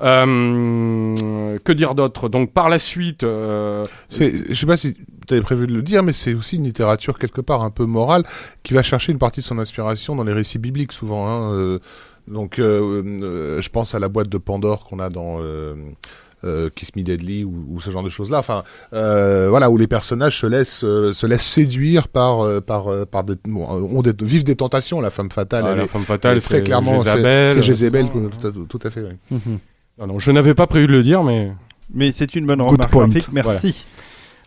Euh, 0.01 1.57
que 1.63 1.71
dire 1.73 1.95
d'autre? 1.95 2.29
Donc 2.29 2.53
par 2.53 2.69
la 2.69 2.77
suite, 2.77 3.23
euh, 3.23 3.85
C'est, 4.07 4.31
je 4.49 4.53
sais 4.55 4.65
pas 4.65 4.77
si 4.77 4.95
tu 5.27 5.33
avais 5.33 5.43
prévu 5.43 5.67
de 5.67 5.73
le 5.73 5.81
dire, 5.81 6.03
mais 6.03 6.13
c'est 6.13 6.33
aussi 6.33 6.55
une 6.57 6.63
littérature 6.63 7.17
quelque 7.17 7.41
part 7.41 7.63
un 7.63 7.69
peu 7.71 7.85
morale 7.85 8.23
qui 8.63 8.73
va 8.73 8.83
chercher 8.83 9.11
une 9.11 9.17
partie 9.19 9.39
de 9.41 9.45
son 9.45 9.59
inspiration 9.59 10.15
dans 10.15 10.23
les 10.23 10.33
récits 10.33 10.59
bibliques 10.59 10.91
souvent. 10.93 11.27
Hein, 11.27 11.53
euh, 11.53 11.79
donc, 12.27 12.59
euh, 12.59 13.03
euh, 13.21 13.61
je 13.61 13.69
pense 13.69 13.95
à 13.95 13.99
la 13.99 14.07
boîte 14.09 14.29
de 14.29 14.37
Pandore 14.37 14.85
qu'on 14.85 14.99
a 14.99 15.09
dans 15.09 15.37
euh, 15.41 15.75
euh, 16.45 16.69
Kiss 16.73 16.95
Me 16.95 17.03
Deadly 17.03 17.43
ou, 17.43 17.65
ou 17.69 17.81
ce 17.81 17.89
genre 17.89 18.03
de 18.03 18.09
choses-là. 18.09 18.39
Enfin, 18.39 18.63
euh, 18.93 19.49
voilà, 19.49 19.69
où 19.69 19.77
les 19.77 19.87
personnages 19.87 20.39
se 20.39 20.45
laissent 20.45 20.83
euh, 20.85 21.11
se 21.13 21.25
laissent 21.25 21.45
séduire 21.45 22.07
par 22.07 22.61
par 22.63 22.85
par 23.07 23.23
des, 23.23 23.35
bon, 23.45 23.65
ont 23.67 24.01
des, 24.01 24.13
vivent 24.21 24.43
des 24.45 24.55
tentations. 24.55 24.99
La 25.01 25.09
femme 25.09 25.31
fatale, 25.31 25.63
ah, 25.67 25.71
elle 25.71 25.77
la 25.79 25.83
est- 25.83 25.87
femme 25.87 26.01
elle 26.01 26.07
fatale, 26.07 26.37
est 26.37 26.41
très 26.41 26.55
c'est 26.57 26.61
clairement, 26.63 27.03
c'est 27.03 27.11
Jézabel. 27.11 27.51
c'est 27.51 27.61
Jézabel, 27.61 28.07
tout, 28.09 28.47
à- 28.47 28.51
tout 28.69 28.79
à 28.83 28.89
fait. 28.89 29.03
Ah 30.01 30.07
non, 30.07 30.19
je 30.19 30.31
n'avais 30.31 30.53
pas 30.53 30.67
prévu 30.67 30.87
de 30.87 30.91
le 30.93 31.03
dire, 31.03 31.23
mais 31.23 31.51
Mais 31.93 32.11
c'est 32.11 32.35
une 32.35 32.45
bonne 32.45 32.59
Good 32.59 32.71
remarque, 32.71 32.91
point. 32.91 33.07
Merci. 33.31 33.85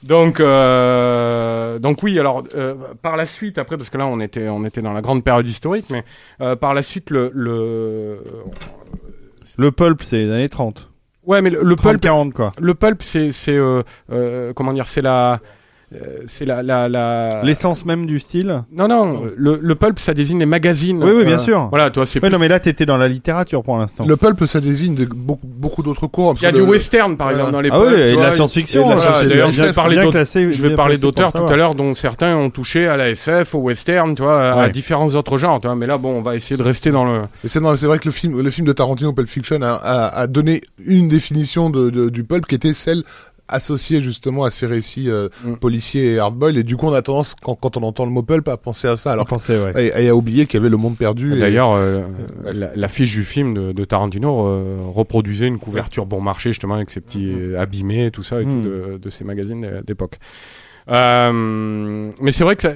Donc, 0.03 0.41
euh, 0.41 1.79
donc 1.79 2.03
oui. 2.03 2.19
Alors, 2.19 2.45
euh, 2.55 2.75
par 3.03 3.17
la 3.17 3.27
suite, 3.27 3.59
après, 3.59 3.77
parce 3.77 3.91
que 3.91 3.99
là, 3.99 4.07
on 4.07 4.21
était, 4.21 4.49
on 4.49 4.65
était 4.65 4.83
dans 4.83 4.93
la 4.93 5.01
grande 5.01 5.25
période 5.25 5.47
historique, 5.47 5.87
mais 5.91 6.05
euh, 6.41 6.57
par 6.57 6.75
la 6.75 6.83
suite, 6.83 7.11
le, 7.11 7.31
le, 7.35 8.19
Le 9.57 9.73
pulp, 9.73 10.03
c'est 10.03 10.19
les 10.19 10.31
années 10.31 10.49
30. 10.49 10.91
ouais, 11.25 11.41
mais 11.43 11.51
le, 11.51 11.63
le 11.63 11.77
pulp, 11.77 12.03
30-40, 12.03 12.33
quoi. 12.33 12.53
le 12.59 12.75
pulp, 12.75 13.03
c'est, 13.03 13.33
c'est, 13.33 13.57
euh, 13.57 13.83
euh, 14.13 14.53
comment 14.53 14.73
dire, 14.73 14.87
c'est 14.89 15.03
la, 15.03 15.41
euh, 15.95 15.99
c'est 16.26 16.45
la, 16.45 16.62
la, 16.64 16.89
la. 16.89 17.43
L'essence 17.45 17.84
même 17.84 18.07
du 18.07 18.18
style. 18.18 18.62
Non, 18.72 18.89
non. 18.89 19.22
Le, 19.37 19.59
le 19.62 19.74
pulp, 19.76 20.01
ça 20.01 20.14
désigne 20.14 20.41
les 20.41 20.47
magazines. 20.47 21.03
Oui, 21.03 21.12
oui, 21.16 21.24
bien 21.24 21.39
sûr. 21.39 21.68
Voilà, 21.70 21.91
toi, 21.91 22.05
c'est. 22.05 22.18
Ouais, 22.20 22.28
plus- 22.28 22.32
non, 22.32 22.41
mais 22.41 22.49
là, 22.49 22.59
t'étais 22.59 22.87
dans 22.87 22.97
la 22.97 23.07
littérature 23.07 23.62
pour 23.62 23.78
l'instant. 23.78 24.05
Le 24.05 24.16
pulp, 24.16 24.45
ça 24.47 24.61
désigne 24.61 24.95
de- 24.97 25.05
beaucoup, 25.05 25.47
beaucoup 25.47 25.82
d'autres 25.84 26.09
cours. 26.09 26.34
Il 26.39 26.43
y 26.43 26.47
a 26.47 26.53
du 26.53 26.61
western, 26.61 27.16
par 27.16 27.30
exemple, 27.30 27.53
dans 27.53 27.61
les 27.61 27.68
Ah 27.72 27.78
oui, 27.80 27.87
pulps, 27.87 28.01
et 28.01 28.11
tu 28.11 28.16
de 28.16 28.20
la 28.20 28.32
science-fiction. 28.32 28.80
et 28.80 28.84
de 28.84 28.91
la. 28.91 28.97
Voilà, 28.97 29.12
science- 29.12 29.26
d'ailleurs, 29.28 29.49
SF, 29.49 29.57
je 29.59 29.64
vais 29.66 29.72
parler 29.72 29.97
Je 30.53 30.62
vais 30.62 30.74
parler 30.74 30.97
d'auteurs 30.99 31.32
tout 31.32 31.47
à 31.47 31.57
l'heure 31.57 31.74
dont 31.76 31.95
certains 31.95 32.34
ont 32.37 32.51
touché 32.51 32.89
à 32.89 32.97
la 32.97 33.11
SF, 33.11 33.55
au 33.55 33.59
western, 33.59 34.14
tu 34.16 34.22
vois, 34.22 34.61
à 34.62 34.68
différents 34.68 35.14
autres 35.14 35.37
genres, 35.39 35.61
tu 35.61 35.68
vois. 35.68 35.76
Mais 35.76 35.87
là, 35.87 35.99
bon, 35.99 36.18
on 36.18 36.20
va 36.20 36.34
essayer 36.34 36.57
de 36.57 36.62
rester 36.64 36.91
dans 36.91 37.05
le. 37.05 37.18
Mais 37.45 37.49
c'est 37.49 37.61
non, 37.61 37.76
c'est 37.76 37.87
vrai 37.87 37.99
que 38.01 38.07
le 38.07 38.12
film, 38.12 38.41
le 38.41 38.51
film 38.51 38.66
de 38.66 38.72
Tarantino, 38.72 39.12
Pulp 39.12 39.28
Fiction, 39.28 39.62
a, 39.62 39.68
a, 39.74 40.20
a 40.22 40.26
donné 40.26 40.62
une 40.84 41.07
définition 41.07 41.70
de, 41.70 41.91
de- 41.91 42.09
du 42.09 42.24
pulp 42.24 42.47
qui 42.47 42.57
était 42.57 42.74
celle 42.74 43.03
associée 43.49 44.03
justement 44.03 44.45
à 44.45 44.51
ces 44.51 44.67
récits 44.67 45.09
euh, 45.11 45.29
Mm. 45.45 45.55
policiers 45.57 46.13
et 46.15 46.19
hardboiled. 46.19 46.57
Et 46.57 46.63
du 46.63 46.77
coup, 46.77 46.87
on 46.87 46.93
a 46.93 47.03
tendance, 47.03 47.35
quand, 47.41 47.55
quand 47.55 47.77
on 47.77 47.83
entend 47.83 48.05
le 48.05 48.11
mot 48.11 48.23
pulp, 48.23 48.49
à 48.49 48.57
penser 48.57 48.89
à 48.89 48.97
ça. 48.97 49.13
Alors, 49.13 49.27
pensez, 49.27 49.59
ouais. 49.59 49.91
et, 49.97 50.05
et 50.05 50.09
à 50.09 50.15
oublier 50.17 50.47
qu'il 50.47 50.59
y 50.59 50.61
avait 50.61 50.69
le 50.71 50.77
monde 50.77 50.97
perdu. 50.97 51.37
et- 51.37 51.41
D'ailleurs, 51.41 51.73
euh, 51.73 52.03
Ouais. 52.45 52.53
la- 52.55 52.75
l'affiche 52.75 53.13
du 53.15 53.23
film 53.25 53.55
de, 53.55 53.73
de 53.73 53.85
Tarantino 53.85 54.47
euh, 54.47 54.77
reproduisait 54.95 55.47
une 55.47 55.59
couverture 55.59 56.07
bon 56.07 56.21
marché, 56.21 56.51
justement, 56.51 56.75
avec 56.75 56.91
ces 56.91 57.01
petits 57.01 57.31
euh, 57.33 57.61
abîmés, 57.61 58.11
tout 58.11 58.23
ça, 58.23 58.41
et 58.41 58.45
Mm. 58.45 58.63
tout 58.63 58.69
de, 58.69 58.99
de 59.03 59.11
ces 59.11 59.25
magazines 59.25 59.61
d'é- 59.61 59.81
d'époque. 59.87 60.15
Euh, 60.89 62.11
mais 62.20 62.32
c'est 62.32 62.45
vrai 62.45 62.57
que 62.57 62.66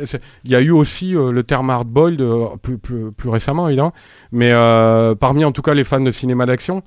il 0.45 0.51
y 0.51 0.55
a 0.55 0.61
eu 0.61 0.71
aussi 0.71 1.15
euh, 1.15 1.31
le 1.31 1.45
terme 1.45 1.71
hardboiled 1.71 2.21
euh, 2.21 2.47
plus, 2.61 2.79
plus, 2.79 3.13
plus 3.13 3.29
récemment, 3.29 3.69
évidemment. 3.69 3.93
Mais 4.33 4.51
euh, 4.53 5.15
parmi 5.15 5.45
en 5.45 5.53
tout 5.53 5.63
cas 5.63 5.75
les 5.75 5.85
fans 5.85 6.01
de 6.01 6.11
cinéma 6.11 6.47
d'action, 6.47 6.83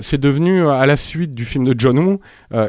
c'est 0.00 0.20
devenu 0.20 0.68
à 0.68 0.84
la 0.84 0.98
suite 0.98 1.34
du 1.34 1.46
film 1.46 1.64
de 1.64 1.74
John 1.76 1.98
Woo, 1.98 2.20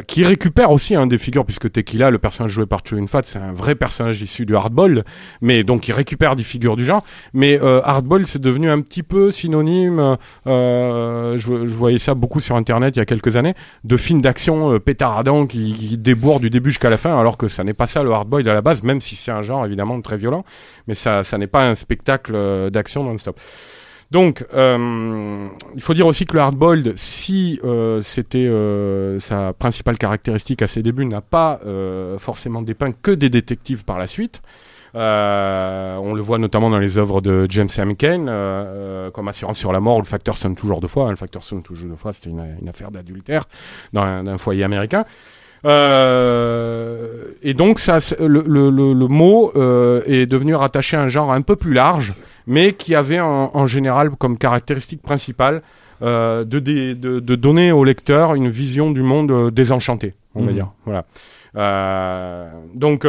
qui 0.07 0.24
récupère 0.24 0.72
aussi 0.72 0.95
des 1.07 1.18
figures, 1.18 1.43
puisque 1.43 1.70
Tequila, 1.70 2.12
le 2.12 2.18
personnage 2.18 2.51
joué 2.51 2.66
par 2.66 2.80
Chow 2.86 2.95
Fat, 3.07 3.24
c'est 3.26 3.39
un 3.39 3.51
vrai 3.51 3.76
personnage 3.76 4.22
issu 4.22 4.45
du 4.45 4.55
hardboiled, 4.55 5.03
mais 5.41 5.66
donc 5.66 5.89
il 5.89 5.91
récupère 5.91 6.38
des 6.38 6.43
figures 6.43 6.78
du 6.78 6.86
genre. 6.86 7.03
Mais 7.34 7.60
hardboiled, 7.60 8.26
c'est 8.26 8.41
devenu 8.41 8.70
un 8.70 8.80
petit 8.82 9.03
peu 9.03 9.32
synonyme. 9.32 10.18
je, 10.45 11.76
voyais 11.76 11.99
ça 11.99 12.14
beaucoup 12.14 12.39
sur 12.39 12.55
Internet 12.55 12.95
il 12.95 12.99
y 12.99 13.01
a 13.01 13.05
quelques 13.05 13.36
années, 13.36 13.53
de 13.84 13.97
films 13.97 14.22
d'action 14.22 14.80
pétaradants 14.80 15.45
qui, 15.45 15.74
qui 15.74 15.97
du 15.97 16.49
début 16.49 16.70
jusqu'à 16.70 16.89
la 16.89 16.97
fin, 16.97 17.20
alors 17.20 17.38
que 17.38 17.49
ça 17.49 17.64
n'est 17.66 17.74
pas 17.74 17.88
ça 17.88 17.99
le 18.04 18.12
hardboiled 18.12 18.47
à 18.47 18.54
la 18.54 18.62
base, 18.62 18.84
même 18.84 19.02
si 19.02 19.16
c'est 19.16 19.32
un 19.32 19.41
genre 19.41 19.66
évidemment 19.66 20.00
très 20.02 20.18
violent, 20.18 20.43
mais 20.88 20.95
ça, 20.95 21.22
n'est 21.38 21.47
pas 21.47 21.68
un 21.68 21.76
spectacle 21.76 22.34
euh, 22.36 22.70
d'action 22.70 23.04
non-stop. 23.04 23.39
Donc, 24.12 24.43
euh, 24.56 25.47
il 25.76 25.82
faut 25.82 25.93
dire 25.93 26.08
aussi 26.08 26.26
que 26.26 26.34
le 26.34 26.39
hardboiled, 26.41 26.93
si 26.95 27.60
euh, 27.64 28.02
c'était 28.02 28.50
sa 29.20 29.54
principale 29.54 30.00
caractéristique 30.00 30.64
à 30.64 30.68
ses 30.68 30.82
débuts, 30.82 31.06
n'a 31.06 31.22
pas 31.22 31.60
forcément 32.18 32.62
dépeint 32.64 32.91
que 32.91 33.12
des 33.12 33.30
détectives 33.30 33.86
par 33.86 34.00
la 34.00 34.08
suite. 34.08 34.41
On 34.95 36.14
le 36.16 36.22
voit 36.22 36.39
notamment 36.39 36.72
dans 36.72 36.80
les 36.80 36.97
œuvres 36.97 37.22
de 37.22 37.45
James 37.50 37.70
M. 37.78 37.95
Cain, 37.95 39.12
comme 39.14 39.28
Assurance 39.28 39.60
sur 39.60 39.72
la 39.72 39.80
mort 39.80 39.97
ou 39.97 40.02
Le 40.02 40.06
Facteur 40.06 40.36
sonne 40.36 40.56
toujours 40.56 40.82
deux 40.82 40.88
fois. 40.88 41.06
hein. 41.06 41.12
Le 41.12 41.16
Facteur 41.16 41.43
sonne 41.43 41.62
toujours 41.62 41.89
deux 41.89 41.95
fois, 41.95 42.12
c'était 42.12 42.32
une, 42.32 42.68
affaire 42.68 42.89
d'adultère 42.89 43.43
dans 43.93 44.02
un, 44.02 44.38
foyer 44.39 44.64
américain. 44.64 45.06
Euh, 45.66 47.32
et 47.41 47.53
donc 47.53 47.80
ça, 47.80 47.97
le, 48.20 48.43
le, 48.45 48.70
le, 48.70 48.93
le 48.93 49.07
mot 49.07 49.51
euh, 49.55 50.01
est 50.05 50.26
devenu 50.26 50.55
rattaché 50.55 50.97
à 50.97 51.01
un 51.01 51.07
genre 51.07 51.32
un 51.32 51.41
peu 51.41 51.55
plus 51.55 51.74
large, 51.74 52.14
mais 52.47 52.74
qui 52.74 52.95
avait 52.95 53.20
en, 53.20 53.51
en 53.53 53.66
général 53.66 54.12
comme 54.12 54.38
caractéristique 54.38 55.01
principale 55.01 55.62
euh, 56.01 56.43
de, 56.45 56.60
dé- 56.60 56.95
de, 56.95 57.20
de 57.20 57.36
donner 57.36 57.72
au 57.72 57.84
lecteur 57.84 58.36
une 58.36 58.47
vision 58.49 58.91
du 58.91 59.01
monde 59.01 59.32
euh, 59.32 59.51
désenchanté, 59.51 60.14
on 60.36 60.41
va 60.41 60.47
Mhm. 60.47 60.53
dire. 60.53 60.68
Voilà. 60.86 61.03
Donc, 62.76 63.05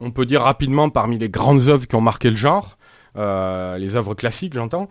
on 0.00 0.10
peut 0.10 0.26
dire 0.26 0.42
rapidement 0.42 0.90
parmi 0.90 1.16
les 1.18 1.28
grandes 1.30 1.68
œuvres 1.68 1.86
qui 1.86 1.94
ont 1.94 2.00
marqué 2.00 2.28
le 2.30 2.36
genre, 2.36 2.76
les 3.16 3.96
œuvres 3.96 4.14
classiques, 4.14 4.54
j'entends. 4.54 4.88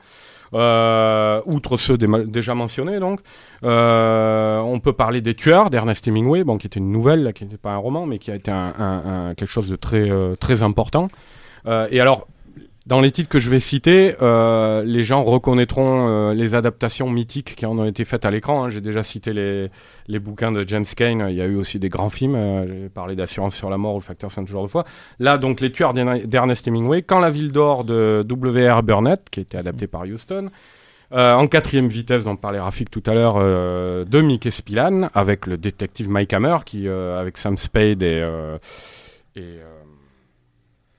Euh, 0.56 1.42
outre 1.46 1.78
ceux 1.78 1.98
dé- 1.98 2.08
déjà 2.26 2.56
mentionnés, 2.56 3.00
donc, 3.00 3.20
euh, 3.64 4.60
on 4.60 4.80
peut 4.80 4.94
parler 4.94 5.22
des 5.22 5.36
Tueurs 5.36 5.70
d'Ernest 5.70 6.08
Hemingway, 6.08 6.44
qui 6.60 6.68
était 6.68 6.80
une 6.80 6.92
nouvelle, 6.92 7.34
qui 7.34 7.44
n'était 7.44 7.58
pas 7.58 7.72
un 7.72 7.78
roman, 7.78 8.06
mais 8.06 8.18
qui 8.20 8.32
a 8.32 8.36
été 8.36 8.52
un, 8.52 9.34
quelque 9.36 9.52
chose 9.52 9.70
de 9.70 9.76
très 9.76 10.10
euh, 10.10 10.36
très 10.36 10.64
important. 10.64 11.08
Et 11.68 12.00
alors, 12.00 12.28
dans 12.86 13.02
les 13.02 13.10
titres 13.12 13.30
que 13.30 13.40
je 13.40 13.50
vais 13.50 13.60
citer, 13.60 14.16
euh, 14.22 14.84
les 14.84 15.04
gens 15.04 15.24
reconnaîtront 15.24 16.08
euh, 16.08 16.34
les 16.36 16.54
adaptations 16.54 17.10
mythiques 17.10 17.56
qui 17.56 17.66
en 17.66 17.78
ont 17.80 17.86
été 17.86 18.06
faites 18.06 18.26
à 18.26 18.32
l'écran. 18.32 18.66
hein. 18.66 18.70
J'ai 18.70 18.82
déjà 18.82 19.02
cité 19.02 19.34
les, 19.34 19.72
les 20.08 20.20
bouquins 20.20 20.52
de 20.52 20.64
James 20.68 20.86
Cain. 20.96 21.28
Il 21.30 21.36
y 21.36 21.42
a 21.42 21.46
eu 21.46 21.56
aussi 21.56 21.80
des 21.80 21.90
grands 21.90 22.10
films. 22.12 22.36
euh, 22.36 22.84
J'ai 22.84 22.90
parlé 22.90 23.16
d'Assurance 23.16 23.56
sur 23.56 23.70
la 23.72 23.78
mort 23.78 23.96
ou 23.96 23.98
Le 24.00 24.04
Facteur 24.04 24.32
5 24.32 24.46
toujours 24.46 24.62
de 24.64 24.68
fois. 24.70 24.86
Là, 25.20 25.38
donc, 25.40 25.62
Les 25.62 25.72
Tueurs 25.72 25.94
d'Ern- 25.96 26.26
d'Ernest 26.26 26.68
Hemingway. 26.68 27.02
Quand 27.02 27.20
la 27.20 27.32
ville 27.32 27.52
d'or 27.52 27.86
de 27.86 28.24
W.R. 28.28 28.84
Burnett, 28.84 29.30
qui 29.32 29.40
a 29.40 29.44
été 29.44 29.58
adapté 29.58 29.88
par 29.88 30.04
Houston. 30.04 30.50
Euh, 31.12 31.34
en 31.34 31.48
quatrième 31.48 31.88
vitesse, 31.88 32.24
dont 32.26 32.36
parlait 32.36 32.60
Rafik 32.60 32.90
tout 32.92 33.04
à 33.08 33.14
l'heure, 33.14 33.36
euh, 33.38 34.06
de 34.06 34.22
Mickey 34.22 34.52
Spillane, 34.52 35.10
avec 35.14 35.46
le 35.48 35.58
détective 35.58 36.10
Mike 36.10 36.34
Hammer, 36.34 36.58
qui, 36.66 36.88
avec 36.88 37.38
Sam 37.38 37.58
Spade 37.58 38.02
et, 38.04 38.24
et, 39.36 39.42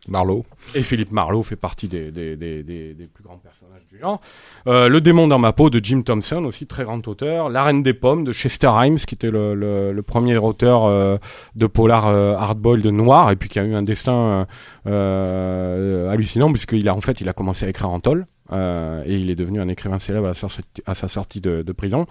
Marlowe. 0.09 0.44
et 0.74 0.82
Philippe 0.82 1.12
Marlowe 1.12 1.42
fait 1.42 1.57
partie 1.57 1.88
des, 1.88 2.11
plus 2.11 3.24
grands 3.24 3.38
personnages 3.38 3.86
du 3.90 3.98
genre. 3.98 4.20
Euh, 4.66 4.88
le 4.88 5.00
démon 5.00 5.28
dans 5.28 5.38
ma 5.38 5.52
peau 5.52 5.70
de 5.70 5.80
Jim 5.82 6.02
Thompson, 6.02 6.44
aussi 6.44 6.66
très 6.66 6.84
grand 6.84 7.07
auteur. 7.09 7.48
La 7.48 7.64
reine 7.64 7.82
des 7.82 7.94
pommes 7.94 8.24
de 8.24 8.32
Chester 8.32 8.70
Himes, 8.80 8.96
qui 8.96 9.14
était 9.14 9.30
le, 9.30 10.00
premier 10.07 10.36
auteur 10.36 10.84
euh, 10.84 11.16
de 11.54 11.66
polar 11.66 12.07
euh, 12.07 12.34
hardboiled 12.34 12.84
de 12.84 12.90
noir, 12.90 13.30
et 13.30 13.36
puis 13.36 13.48
qui 13.48 13.59
a 13.59 13.64
eu 13.64 13.74
un 13.74 13.82
destin 13.82 14.46
euh, 14.86 16.11
hallucinant, 16.11 16.50
puisqu'il 16.50 16.88
a 16.88 16.94
en 16.94 17.00
fait 17.00 17.20
il 17.20 17.28
a 17.28 17.32
commencé 17.32 17.66
à 17.66 17.68
écrire 17.68 17.90
en 17.90 18.00
tôle, 18.00 18.26
et 18.52 19.18
il 19.18 19.30
est 19.30 19.34
devenu 19.34 19.61
un 19.61 19.68
écrivain 19.68 19.98
célèbre 19.98 20.28
à 20.28 20.94
sa 20.94 21.09
sortie, 21.09 21.40
de, 21.40 21.72
prison. 21.72 22.07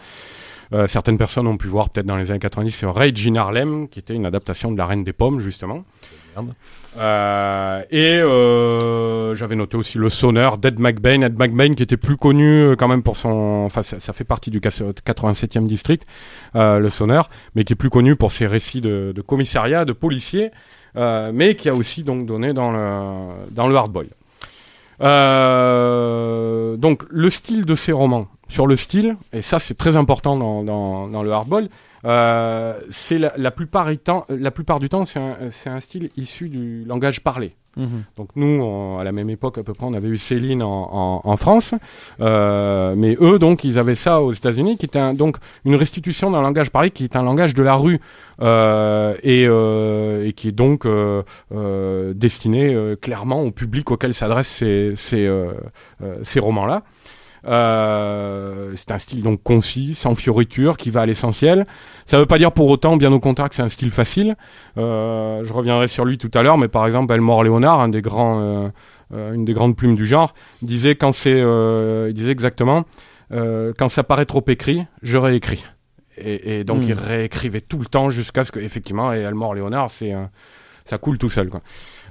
Certaines 0.87 1.17
personnes 1.17 1.47
ont 1.47 1.57
pu 1.57 1.67
voir 1.67 1.89
peut-être 1.89 2.07
dans 2.07 2.17
les 2.17 2.31
années 2.31 2.39
90 2.39 2.71
sur 2.71 2.95
Rage 2.95 3.27
in 3.27 3.35
Harlem, 3.35 3.87
qui 3.87 3.99
était 3.99 4.15
une 4.15 4.25
adaptation 4.25 4.71
de 4.71 4.77
La 4.77 4.85
Reine 4.85 5.03
des 5.03 5.13
Pommes, 5.13 5.39
justement. 5.39 5.85
Euh, 6.97 7.83
et 7.91 8.17
euh, 8.17 9.35
j'avais 9.35 9.55
noté 9.55 9.77
aussi 9.77 9.97
le 9.97 10.09
sonneur 10.09 10.57
d'Ed 10.57 10.79
McBain. 10.79 11.21
Ed 11.21 11.37
McBain 11.37 11.73
qui 11.73 11.83
était 11.83 11.97
plus 11.97 12.17
connu 12.17 12.61
euh, 12.61 12.75
quand 12.75 12.87
même 12.87 13.03
pour 13.03 13.17
son... 13.17 13.63
Enfin, 13.65 13.83
ça, 13.83 14.13
fait 14.13 14.23
partie 14.23 14.49
du 14.49 14.59
87e 14.59 15.65
district, 15.65 16.05
le 16.53 16.89
sonneur, 16.89 17.29
mais 17.55 17.63
qui 17.63 17.73
est 17.73 17.75
plus 17.75 17.89
connu 17.89 18.15
pour 18.15 18.31
ses 18.31 18.47
récits 18.47 18.81
de, 18.81 19.13
commissariat, 19.25 19.85
de 19.85 19.93
policiers, 19.93 20.51
mais 20.95 21.55
qui 21.55 21.69
a 21.69 21.75
aussi 21.75 22.03
donc 22.03 22.25
donné 22.25 22.53
dans 22.53 22.71
le, 22.71 23.51
dans 23.51 23.67
le 23.67 23.75
hardboil. 23.75 24.07
Donc 26.79 27.03
le 27.09 27.29
style 27.29 27.65
de 27.65 27.75
ces 27.75 27.91
romans, 27.91 28.27
sur 28.47 28.67
le 28.67 28.75
style, 28.75 29.17
et 29.33 29.41
ça 29.41 29.59
c'est 29.59 29.75
très 29.75 29.97
important 29.97 30.37
dans, 30.37 30.63
dans, 30.63 31.07
dans 31.07 31.23
le 31.23 31.31
hardball, 31.31 31.67
c'est 32.05 33.17
la, 33.17 33.33
la, 33.35 33.51
plupart 33.51 33.89
étant- 33.89 34.25
la 34.29 34.51
plupart 34.51 34.79
du 34.79 34.89
temps 34.89 35.05
c'est 35.05 35.19
un, 35.19 35.79
style 35.79 36.09
issu 36.17 36.49
du 36.49 36.83
langage 36.85 37.21
parlé. 37.23 37.53
Donc 38.15 38.29
nous, 38.37 38.61
on- 38.63 38.99
à 38.99 39.03
la 39.03 39.11
même 39.11 39.29
époque 39.29 39.57
à 39.57 39.63
peu 39.63 39.73
près, 39.73 39.85
on 39.85 39.93
avait 39.93 40.07
eu 40.07 40.15
Céline 40.15 40.63
en, 40.63 40.89
en, 40.93 41.21
en 41.25 41.35
France, 41.35 41.75
euh, 42.21 42.95
mais 42.95 43.17
eux 43.19 43.37
donc 43.37 43.65
ils 43.65 43.77
avaient 43.77 43.95
ça 43.95 44.21
aux 44.21 44.31
États-Unis, 44.31 44.77
qui 44.77 44.85
était 44.85 44.97
un- 44.99 45.13
donc 45.13 45.35
une 45.65 45.75
restitution 45.75 46.31
d'un 46.31 46.41
langage 46.41 46.69
parlé 46.71 46.89
qui 46.91 47.03
est 47.03 47.17
un 47.17 47.23
langage 47.23 47.53
de 47.53 47.63
la 47.63 47.75
rue 47.75 47.99
euh, 48.41 49.15
et, 49.23 49.45
euh, 49.45 50.25
et 50.25 50.31
qui 50.31 50.47
est 50.47 50.51
donc 50.53 50.85
euh, 50.85 51.23
euh, 51.53 52.13
destiné 52.13 52.73
euh, 52.73 52.95
clairement 52.95 53.43
au 53.43 53.51
public 53.51 53.91
auquel 53.91 54.13
s'adressent 54.13 54.47
ces, 54.47 54.93
ces, 54.95 55.25
euh, 55.25 55.51
euh, 56.01 56.19
ces 56.23 56.39
romans-là. 56.39 56.83
Euh, 57.47 58.71
c'est 58.75 58.91
un 58.91 58.97
style 58.97 59.21
donc 59.21 59.41
concis, 59.43 59.93
sans 59.95 60.15
fioriture, 60.15 60.77
qui 60.77 60.89
va 60.89 61.01
à 61.01 61.05
l'essentiel. 61.05 61.65
Ça 62.05 62.17
ne 62.17 62.21
veut 62.21 62.27
pas 62.27 62.37
dire 62.37 62.51
pour 62.51 62.69
autant, 62.69 62.97
bien 62.97 63.11
au 63.11 63.19
contraire, 63.19 63.49
que 63.49 63.55
c'est 63.55 63.61
un 63.61 63.69
style 63.69 63.91
facile. 63.91 64.35
Euh, 64.77 65.43
je 65.43 65.53
reviendrai 65.53 65.87
sur 65.87 66.05
lui 66.05 66.17
tout 66.17 66.31
à 66.33 66.43
l'heure, 66.43 66.57
mais 66.57 66.67
par 66.67 66.85
exemple, 66.85 67.13
Elmore 67.13 67.43
Léonard, 67.43 67.79
un 67.81 67.89
des 67.89 68.01
grands, 68.01 68.39
euh, 68.41 68.67
euh, 69.13 69.33
une 69.33 69.45
des 69.45 69.53
grandes 69.53 69.75
plumes 69.75 69.95
du 69.95 70.05
genre, 70.05 70.33
disait 70.61 70.95
quand 70.95 71.11
c'est, 71.13 71.33
euh, 71.39 72.07
il 72.09 72.13
disait 72.13 72.31
exactement, 72.31 72.85
euh, 73.31 73.73
quand 73.77 73.89
ça 73.89 74.03
paraît 74.03 74.25
trop 74.25 74.43
écrit, 74.47 74.85
je 75.01 75.17
réécris. 75.17 75.65
Et, 76.17 76.59
et 76.59 76.63
donc 76.63 76.79
Mm. 76.83 76.87
il 76.89 76.93
réécrivait 76.93 77.61
tout 77.61 77.77
le 77.77 77.85
temps 77.85 78.09
jusqu'à 78.09 78.43
ce 78.43 78.51
que, 78.51 78.59
effectivement, 78.59 79.13
et 79.13 79.19
Elmore 79.19 79.53
Léonard, 79.53 79.89
c'est, 79.89 80.13
un- 80.13 80.29
ça 80.85 80.97
coule 80.97 81.17
tout 81.17 81.29
seul. 81.29 81.49
Quoi. 81.49 81.61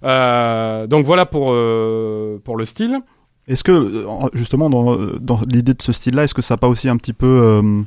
Euh, 0.05 0.87
donc 0.87 1.05
voilà 1.07 1.24
pour 1.26 1.49
euh, 1.53 2.39
pour 2.45 2.57
le 2.57 2.64
style. 2.66 3.01
Est-ce 3.49 3.62
que, 3.64 3.72
euh, 3.72 4.07
en- 4.09 4.28
justement, 4.34 4.70
dans, 4.70 4.97
dans 5.20 5.40
l'idée 5.47 5.74
de 5.74 5.82
ce 5.82 5.92
style-là, 5.92 6.24
est-ce 6.24 6.34
que 6.34 6.42
ça 6.42 6.55
n'a 6.55 6.59
pas 6.59 6.68
aussi 6.68 6.88
un 6.88 6.97
petit 6.97 7.12
peu 7.12 7.26
euh, 7.26 7.82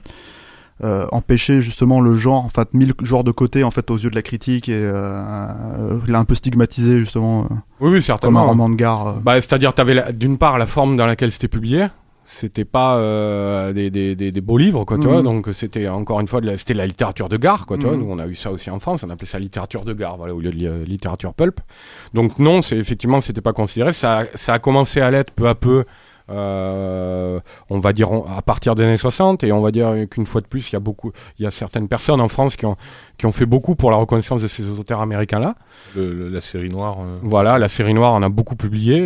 euh, 0.83 1.07
empêché 1.11 1.61
justement 1.61 1.99
le 2.01 2.15
genre, 2.15 2.45
en 2.45 2.49
fait, 2.49 2.71
mis 2.75 2.85
le 2.85 2.93
genre 3.01 3.23
de 3.23 3.31
côté 3.31 3.63
en 3.63 3.71
fait 3.71 3.89
aux 3.89 3.97
yeux 3.97 4.11
de 4.11 4.15
la 4.15 4.21
critique 4.21 4.69
et 4.69 4.73
euh, 4.75 5.19
euh, 5.79 5.99
l'a 6.07 6.19
un 6.19 6.25
peu 6.25 6.35
stigmatisé 6.35 6.99
justement 6.99 7.45
euh, 7.45 7.55
Oui, 7.79 7.89
comme 8.21 8.37
un 8.37 8.41
roman 8.49 8.69
de 8.69 8.75
gare 8.75 9.07
euh. 9.07 9.13
Bah, 9.23 9.35
c'est-à-dire, 9.41 9.73
tu 9.73 9.81
avais 9.81 10.13
d'une 10.13 10.37
part 10.37 10.59
la 10.59 10.67
forme 10.67 10.95
dans 10.95 11.07
laquelle 11.07 11.31
c'était 11.31 11.47
publié. 11.47 11.87
C'était 12.29 12.65
pas 12.65 12.97
euh, 12.97 13.71
des, 13.71 13.89
des, 13.89 14.13
des, 14.13 14.33
des 14.33 14.41
beaux 14.41 14.57
livres, 14.57 14.83
quoi, 14.83 14.97
tu 14.97 15.05
Mhm. 15.07 15.13
vois. 15.13 15.21
Donc, 15.21 15.47
c'était 15.53 15.87
encore 15.87 16.19
une 16.19 16.27
fois, 16.27 16.41
de 16.41 16.47
la- 16.47 16.57
c'était 16.57 16.73
la 16.73 16.85
littérature 16.85 17.29
de 17.29 17.37
gare, 17.37 17.65
quoi, 17.65 17.77
tu 17.77 17.85
vois. 17.85 17.95
Mhm. 17.95 18.03
Nous, 18.03 18.11
on 18.11 18.19
a 18.19 18.27
eu 18.27 18.35
ça 18.35 18.51
aussi 18.51 18.69
en 18.69 18.79
France. 18.79 19.05
On 19.07 19.09
appelait 19.09 19.25
ça 19.27 19.39
littérature 19.39 19.85
de 19.85 19.93
gare, 19.93 20.17
voilà, 20.17 20.35
au 20.35 20.41
lieu 20.41 20.49
de 20.51 20.55
li- 20.57 20.85
littérature 20.85 21.33
pulp. 21.33 21.61
Donc, 22.13 22.37
non, 22.37 22.61
c'est 22.61 22.75
effectivement, 22.77 23.21
c'était 23.21 23.39
pas 23.39 23.53
considéré. 23.53 23.93
Ça, 23.93 24.23
ça 24.35 24.55
a 24.55 24.59
commencé 24.59 24.99
à 24.99 25.09
l'être 25.09 25.31
peu 25.31 25.47
à 25.47 25.55
peu. 25.55 25.85
Euh, 26.29 27.39
on 27.69 27.77
va 27.79 27.93
dire 27.93 28.11
on- 28.11 28.25
à 28.25 28.41
partir 28.41 28.75
des 28.75 28.83
années 28.83 28.97
60 28.97 29.43
et 29.43 29.51
on 29.51 29.61
va 29.61 29.71
dire 29.71 29.93
qu'une 30.09 30.25
fois 30.25 30.41
de 30.41 30.47
plus 30.47 30.69
il 30.69 30.73
y 30.73 30.75
a 30.75 30.79
beaucoup 30.79 31.11
il 31.39 31.43
y 31.43 31.47
a 31.47 31.51
certaines 31.51 31.87
personnes 31.87 32.19
en 32.21 32.27
France 32.27 32.55
qui 32.57 32.65
ont 32.65 32.75
qui 33.17 33.25
ont 33.25 33.31
fait 33.31 33.45
beaucoup 33.45 33.75
pour 33.75 33.91
la 33.91 33.97
reconnaissance 33.97 34.41
de 34.41 34.47
ces 34.47 34.69
auteurs 34.79 35.01
américains 35.01 35.39
là 35.39 35.55
Le- 35.95 36.13
le- 36.13 36.27
la 36.27 36.41
série 36.41 36.69
noire. 36.69 36.97
euh, 36.99 37.17
voilà, 37.23 37.57
la 37.57 37.69
série 37.69 37.93
noire, 37.93 38.13
on 38.13 38.21
a 38.23 38.29
beaucoup 38.29 38.55
publié, 38.55 38.99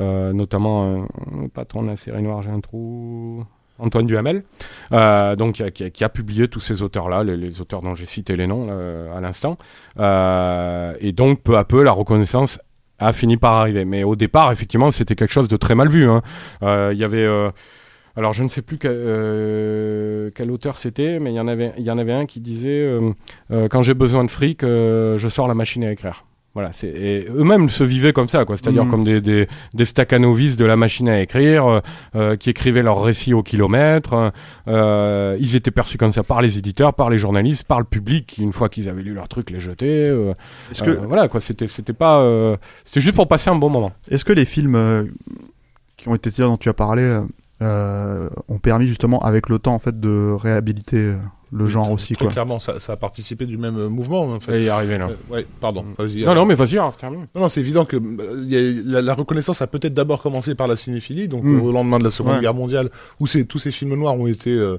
euh, 0.00 0.32
notamment 0.32 1.06
le 1.42 1.48
patron 1.48 1.82
de 1.82 1.88
la 1.88 1.96
série 1.96 2.22
noire, 2.22 2.42
j'ai 2.42 2.50
un 2.50 2.60
trou. 2.60 3.44
Antoine 3.80 4.06
Duhamel, 4.06 4.42
euh, 4.90 5.36
donc 5.36 5.54
qui 5.54 5.62
a, 5.62 5.70
qui 5.70 5.84
a- 5.84 5.90
qui 5.90 6.02
a 6.02 6.08
publié 6.08 6.48
tous 6.48 6.58
ces 6.58 6.82
auteurs-là, 6.82 7.22
les, 7.22 7.36
les 7.36 7.60
auteurs 7.60 7.80
dont 7.80 7.94
j'ai 7.94 8.06
cité 8.06 8.34
les 8.34 8.48
noms 8.48 8.66
là, 8.66 9.16
à 9.16 9.20
l'instant, 9.20 9.56
Euh, 10.00 10.94
et 11.00 11.12
donc 11.12 11.42
peu 11.42 11.56
à 11.56 11.64
peu 11.64 11.82
la 11.84 11.92
reconnaissance 11.92 12.58
a 12.98 13.12
fini 13.12 13.36
par 13.36 13.54
arriver. 13.54 13.84
Mais 13.84 14.04
au 14.04 14.16
départ, 14.16 14.50
effectivement, 14.52 14.90
c'était 14.90 15.14
quelque 15.14 15.32
chose 15.32 15.48
de 15.48 15.56
très 15.56 15.74
mal 15.74 15.88
vu. 15.88 16.08
hein. 16.08 16.22
Euh, 16.62 16.92
y 16.96 17.04
avait, 17.04 17.24
euh, 17.24 17.50
alors 18.16 18.32
je 18.32 18.42
ne 18.42 18.48
sais 18.48 18.62
plus 18.62 18.78
que- 18.78 18.88
euh, 18.90 20.30
quel 20.34 20.50
auteur 20.50 20.78
c'était, 20.78 21.18
mais 21.20 21.30
il 21.32 21.36
y 21.36 21.40
en 21.40 21.48
avait, 21.48 21.72
y 21.78 21.90
en 21.90 21.98
avait 21.98 22.12
un 22.12 22.26
qui 22.26 22.40
disait 22.40 22.98
quand 23.70 23.82
j'ai 23.82 23.94
besoin 23.94 24.24
de 24.24 24.30
fric, 24.30 24.60
je 24.62 25.26
sors 25.28 25.48
la 25.48 25.54
machine 25.54 25.84
à 25.84 25.92
écrire. 25.92 26.24
Voilà, 26.58 26.72
eux-mêmes 26.82 27.68
se 27.68 27.84
vivaient 27.84 28.12
comme 28.12 28.28
ça, 28.28 28.44
quoi. 28.44 28.56
C'est-à-dire 28.56 28.84
Mhm. 28.84 28.90
comme 28.90 29.04
des, 29.04 29.20
des, 29.20 29.46
des 29.74 29.84
staccanovistes 29.84 30.58
de 30.58 30.64
la 30.64 30.74
machine 30.74 31.08
à 31.08 31.20
écrire, 31.20 31.64
euh, 31.66 31.80
euh, 32.16 32.34
qui 32.36 32.50
écrivaient 32.50 32.82
leurs 32.82 33.00
récits 33.00 33.32
au 33.32 33.44
kilomètre. 33.44 34.32
euh, 34.66 35.36
ils 35.38 35.54
étaient 35.54 35.70
perçus 35.70 35.98
comme 35.98 36.12
ça 36.12 36.24
par 36.24 36.42
les 36.42 36.58
éditeurs, 36.58 36.94
par 36.94 37.10
les 37.10 37.18
journalistes, 37.18 37.62
par 37.64 37.78
le 37.78 37.84
public, 37.84 38.26
qui 38.26 38.42
une 38.42 38.52
fois 38.52 38.68
qu'ils 38.68 38.88
avaient 38.88 39.02
lu 39.04 39.14
leur 39.14 39.28
truc, 39.28 39.50
les 39.50 39.60
jetaient. 39.60 40.08
euh, 40.10 40.32
Est-ce 40.72 40.82
que, 40.82 40.90
voilà, 40.90 41.28
quoi. 41.28 41.38
C'était, 41.40 41.68
c'était 41.68 41.92
pas, 41.92 42.26
c'était 42.84 43.00
juste 43.00 43.14
pour 43.14 43.28
passer 43.28 43.50
un 43.50 43.54
bon 43.54 43.70
moment. 43.70 43.92
est-ce 44.10 44.24
que 44.24 44.32
les 44.32 44.44
films 44.44 45.08
qui 45.96 46.08
ont 46.08 46.14
été 46.16 46.28
tirés 46.32 46.48
dont 46.48 46.56
tu 46.56 46.68
as 46.68 46.74
parlé 46.74 47.20
ont 47.60 48.58
permis 48.60 48.86
justement 48.88 49.20
avec 49.20 49.48
le 49.48 49.60
temps 49.60 49.74
en 49.74 49.78
fait 49.78 49.98
de 50.00 50.32
réhabiliter 50.32 51.14
le 51.50 51.66
genre 51.66 51.90
aussi 51.90 52.14
Très 52.14 52.26
quoi. 52.26 52.32
clairement, 52.32 52.58
ça, 52.58 52.78
ça 52.80 52.92
a 52.92 52.96
participé 52.96 53.46
du 53.46 53.56
même 53.56 53.78
euh, 53.78 53.88
mouvement. 53.88 54.22
En 54.34 54.40
fait. 54.40 54.60
Et 54.60 54.64
y 54.64 54.68
arriver 54.68 54.98
là. 54.98 55.08
Euh, 55.08 55.34
ouais, 55.34 55.46
pardon. 55.60 55.84
Vas-y. 55.96 56.22
Non, 56.24 56.32
euh, 56.32 56.34
non, 56.34 56.44
mais 56.46 56.54
vas-y, 56.54 56.74
alors, 56.74 56.96
termine. 56.96 57.26
Non, 57.34 57.42
non, 57.42 57.48
c'est 57.48 57.60
évident 57.60 57.84
que 57.84 57.96
euh, 57.96 58.44
il 58.44 58.52
y 58.52 58.56
a- 58.56 58.82
la, 58.84 59.00
la 59.02 59.14
reconnaissance 59.14 59.62
a 59.62 59.66
peut-être 59.66 59.94
d'abord 59.94 60.20
commencé 60.20 60.54
par 60.54 60.66
la 60.66 60.76
cinéphilie, 60.76 61.28
donc 61.28 61.44
Mm. 61.44 61.60
au 61.62 61.72
lendemain 61.72 61.98
de 61.98 62.04
la 62.04 62.10
Seconde 62.10 62.34
Ouais. 62.34 62.40
Guerre 62.40 62.54
mondiale, 62.54 62.90
où 63.20 63.26
tous 63.26 63.58
ces 63.58 63.72
films 63.72 63.94
noirs 63.94 64.14
ont 64.18 64.26
été 64.26 64.50
euh, 64.50 64.76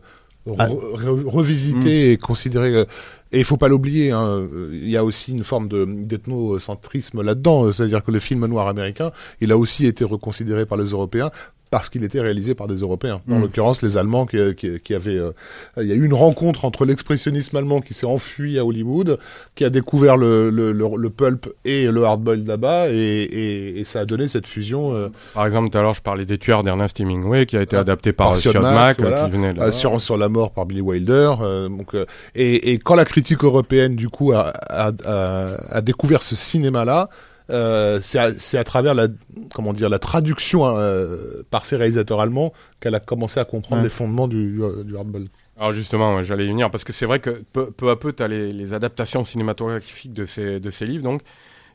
re- 0.48 0.56
Ah. 0.60 0.68
re- 0.68 1.26
revisités 1.28 2.12
et 2.12 2.18
considérés. 2.18 2.76
euh, 2.76 2.86
et 3.32 3.38
il 3.40 3.44
faut 3.46 3.58
pas 3.58 3.68
l'oublier, 3.68 4.10
hein, 4.12 4.42
il 4.72 4.90
y 4.90 4.98
a 4.98 5.04
aussi 5.06 5.32
une 5.32 5.44
forme 5.44 5.68
de 5.68 5.86
d'ethnocentrisme 5.86 7.22
là-dedans, 7.22 7.72
c'est-à-dire 7.72 8.04
que 8.04 8.12
le 8.12 8.20
film 8.20 8.46
noir 8.48 8.68
américain, 8.68 9.12
il 9.42 9.52
a 9.52 9.58
aussi 9.58 9.86
été 9.86 10.04
reconsidéré 10.04 10.66
par 10.66 10.78
les 10.78 10.86
Européens 10.92 11.30
parce 11.72 11.90
qu'il 11.90 12.04
était 12.04 12.20
réalisé 12.20 12.56
par 12.56 12.68
des 12.68 12.78
Européens. 12.78 13.22
En 13.30 13.36
Mm. 13.36 13.42
l'occurrence, 13.42 13.82
les 13.84 13.98
Allemands 13.98 14.26
qui, 14.26 14.38
qui, 14.56 14.80
qui 14.80 14.96
avaient... 14.96 15.18
euh, 15.18 15.32
il 15.78 15.86
y 15.88 15.92
a 15.92 15.96
eu 15.96 16.04
une 16.04 16.14
rencontre 16.14 16.66
entre 16.66 16.84
l'expressionnisme 16.86 17.56
allemand 17.58 17.80
qui 17.82 17.94
s'est 17.94 18.08
enfui 18.08 18.58
à 18.58 18.66
Hollywood, 18.66 19.20
qui 19.56 19.66
a 19.66 19.70
découvert 19.70 20.18
le, 20.18 20.50
le, 20.50 20.72
le, 20.72 20.88
le 20.98 21.10
pulp 21.10 21.48
et 21.66 21.86
le 21.92 22.04
hardboiled 22.04 22.48
là-bas, 22.48 22.90
et, 22.90 22.96
et, 22.96 23.80
et 23.80 23.84
ça 23.84 24.00
a 24.02 24.06
donné 24.06 24.28
cette 24.28 24.48
fusion 24.48 24.96
euh, 24.96 25.10
Par 25.34 25.46
exemple, 25.46 25.70
tout 25.70 25.78
à 25.78 25.82
l'heure, 25.82 25.94
je 25.94 26.02
parlais 26.02 26.26
des 26.26 26.38
tueurs 26.38 26.64
d'Ernest 26.64 27.00
Hemingway, 27.00 27.46
qui 27.46 27.56
a 27.58 27.62
été 27.62 27.76
Ah, 27.78 27.82
adapté 27.82 28.14
par, 28.14 28.28
par 28.30 28.36
Siod 28.36 28.56
euh, 28.56 28.60
voilà. 28.62 28.94
qui 28.96 29.32
venait 29.32 29.54
de 29.54 29.60
là. 29.60 29.72
sur, 29.72 30.18
la 30.18 30.30
mort 30.30 30.52
par 30.52 30.66
Billy 30.66 30.82
Wilder. 30.82 31.34
donc, 31.70 31.96
et, 32.36 32.72
et 32.74 32.78
quand 32.80 32.96
la 32.96 33.06
critique 33.06 33.44
européenne, 33.44 33.96
du 33.96 34.10
coup, 34.10 34.32
a, 34.32 34.52
a, 34.70 34.92
a, 35.06 35.46
a 35.78 35.82
découvert 35.82 36.24
ce 36.24 36.36
cinéma-là, 36.36 37.10
euh, 37.50 38.00
c'est 38.02 38.58
à, 38.58 38.64
travers 38.64 38.94
la 38.94 39.08
comment 39.54 39.74
dire 39.74 39.90
la 39.90 40.00
traduction 40.00 40.66
euh, 40.78 41.42
par 41.50 41.66
ces 41.66 41.76
réalisateurs 41.76 42.22
allemands 42.22 42.54
qu'elle 42.80 42.96
a 42.96 43.00
commencé 43.00 43.40
à 43.40 43.46
comprendre 43.46 43.82
Ouais. 43.82 43.84
les 43.84 43.90
fondements 43.90 44.28
du, 44.28 44.60
euh, 44.62 44.84
du 44.84 44.96
hardball. 44.98 45.26
Alors 45.58 45.74
justement, 45.74 46.24
j'allais 46.24 46.46
y 46.46 46.50
venir 46.50 46.72
parce 46.72 46.84
que 46.84 46.94
c'est 46.94 47.06
vrai 47.06 47.20
que 47.20 47.44
peu, 47.52 47.70
peu 47.72 47.90
à 47.90 47.96
peu, 47.98 48.14
tu 48.14 48.24
as 48.24 48.28
les, 48.28 48.52
les 48.54 48.74
adaptations 48.74 49.24
cinématographiques 49.24 50.14
de 50.14 50.26
ces, 50.26 50.60
de 50.60 50.70
ces 50.70 50.86
livres, 50.86 51.04
donc, 51.04 51.22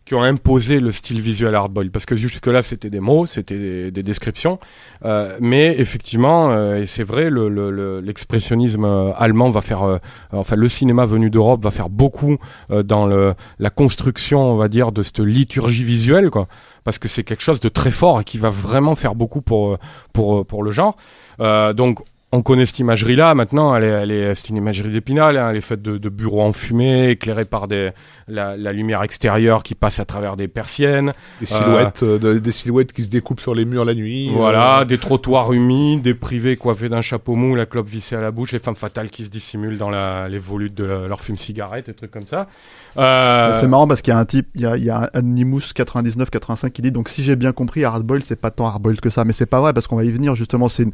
qui 0.05 0.15
ont 0.15 0.23
imposé 0.23 0.81
le 0.81 0.93
style 0.93 1.21
visuel 1.21 1.55
hardboiled. 1.55 1.91
Parce 1.91 2.05
que 2.07 2.15
jusque-là, 2.17 2.63
c'était 2.63 2.91
des 2.91 3.01
mots, 3.01 3.27
c'était 3.27 3.59
des, 3.59 3.91
des 3.91 4.03
descriptions. 4.03 4.59
Euh, 5.05 5.37
mais 5.41 5.75
effectivement, 5.79 6.51
euh, 6.51 6.83
et 6.83 6.87
c'est 6.87 7.05
vrai, 7.05 7.31
le- 7.31 7.49
le- 7.49 7.71
le- 7.71 8.01
l'expressionnisme 8.01 8.85
euh, 8.85 9.13
allemand 9.17 9.49
va 9.51 9.61
faire, 9.63 9.83
euh, 9.83 9.99
enfin, 10.33 10.57
le 10.57 10.69
cinéma 10.69 11.07
venu 11.07 11.31
d'Europe 11.31 11.63
va 11.65 11.71
faire 11.71 11.89
beaucoup 11.89 12.37
euh, 12.71 12.83
dans 12.83 13.07
le, 13.07 13.35
la 13.59 13.71
construction, 13.71 14.41
on 14.43 14.57
va 14.57 14.69
dire, 14.69 14.93
de 14.93 15.03
cette 15.03 15.21
liturgie 15.21 15.85
visuelle, 15.85 16.31
quoi. 16.31 16.49
Parce 16.85 16.99
que 16.99 17.09
c'est 17.09 17.25
quelque 17.25 17.43
chose 17.43 17.61
de 17.61 17.71
très 17.71 17.91
fort 17.91 18.21
et 18.21 18.25
qui 18.25 18.37
va 18.37 18.51
vraiment 18.51 18.95
faire 18.95 19.15
beaucoup 19.15 19.41
pour, 19.41 19.79
pour, 20.13 20.45
pour 20.47 20.63
le 20.63 20.71
genre. 20.71 20.97
Donc, 21.39 22.01
on 22.37 22.43
connaît 22.43 22.67
cette 22.67 22.79
imagerie-là. 22.81 23.35
Maintenant, 23.35 23.75
elle 23.77 23.85
est, 23.85 23.89
elle 23.89 24.11
est, 24.11 24.35
c'est 24.35 24.49
une 24.49 24.57
imagerie 24.57 24.91
d'épinal. 24.91 25.37
hein. 25.37 25.51
Elle 25.51 25.57
est 25.57 25.61
faite 25.61 25.83
de, 25.83 25.99
de 25.99 26.09
bureaux 26.09 26.43
enfumés, 26.43 27.11
éclairés 27.11 27.45
par 27.45 27.69
des, 27.69 27.91
la, 28.29 28.57
la 28.57 28.73
lumière 28.73 29.03
extérieure 29.03 29.63
qui 29.63 29.75
passe 29.75 30.01
à 30.01 30.05
travers 30.05 30.37
des 30.37 30.49
persiennes. 30.49 31.13
Des 31.41 31.47
silhouettes, 31.47 32.03
euh, 32.03 32.19
de- 32.19 32.39
des 32.39 32.53
silhouettes 32.53 32.93
qui 32.93 33.03
se 33.03 33.11
découpent 33.11 33.41
sur 33.41 33.55
les 33.55 33.65
murs 33.65 33.85
la 33.85 33.95
nuit. 33.95 34.31
Voilà, 34.33 34.81
euh, 34.81 34.85
des 34.85 34.99
trottoirs 34.99 35.53
humides, 35.53 36.03
des 36.03 36.15
privés 36.15 36.57
coiffés 36.57 36.89
d'un 36.89 37.03
chapeau 37.03 37.35
mou, 37.35 37.55
la 37.55 37.67
clope 37.67 37.87
vissée 37.87 38.17
à 38.17 38.21
la 38.21 38.31
bouche, 38.31 38.53
les 38.53 38.59
femmes 38.59 38.75
fatales 38.75 39.11
qui 39.11 39.25
se 39.25 39.31
dissimulent 39.31 39.79
dans 39.79 39.91
la, 39.91 40.29
les 40.29 40.39
volutes 40.39 40.75
de 40.75 40.85
leur 41.07 41.21
fume 41.21 41.37
cigarette, 41.37 41.87
des 41.87 41.95
trucs 41.95 42.11
comme 42.11 42.27
ça. 42.27 42.49
Euh, 42.97 43.53
C'est 43.55 43.67
marrant 43.69 43.87
parce 43.87 44.03
qu'il 44.03 44.13
y 44.13 44.17
a 44.17 44.19
un 44.19 44.25
type, 44.25 44.49
il 44.55 44.63
y 44.63 44.67
a, 44.67 44.77
il 44.77 44.85
y 44.85 44.91
a 44.91 45.11
Animus 45.15 45.73
99-85 45.77 46.71
qui 46.71 46.83
dit 46.83 46.91
donc 46.93 47.09
si 47.09 47.23
j'ai 47.23 47.37
bien 47.37 47.53
compris 47.53 47.85
hardboiled 47.85 48.25
c'est 48.25 48.41
pas 48.41 48.51
tant 48.51 48.67
hardboiled 48.67 49.01
que 49.01 49.11
ça 49.11 49.25
mais 49.25 49.33
c'est 49.33 49.47
pas 49.47 49.61
vrai 49.61 49.73
parce 49.73 49.87
qu'on 49.87 49.97
va 49.97 50.05
y 50.05 50.11
venir 50.11 50.35
justement 50.35 50.69
c'est 50.69 50.85
une- 50.85 50.93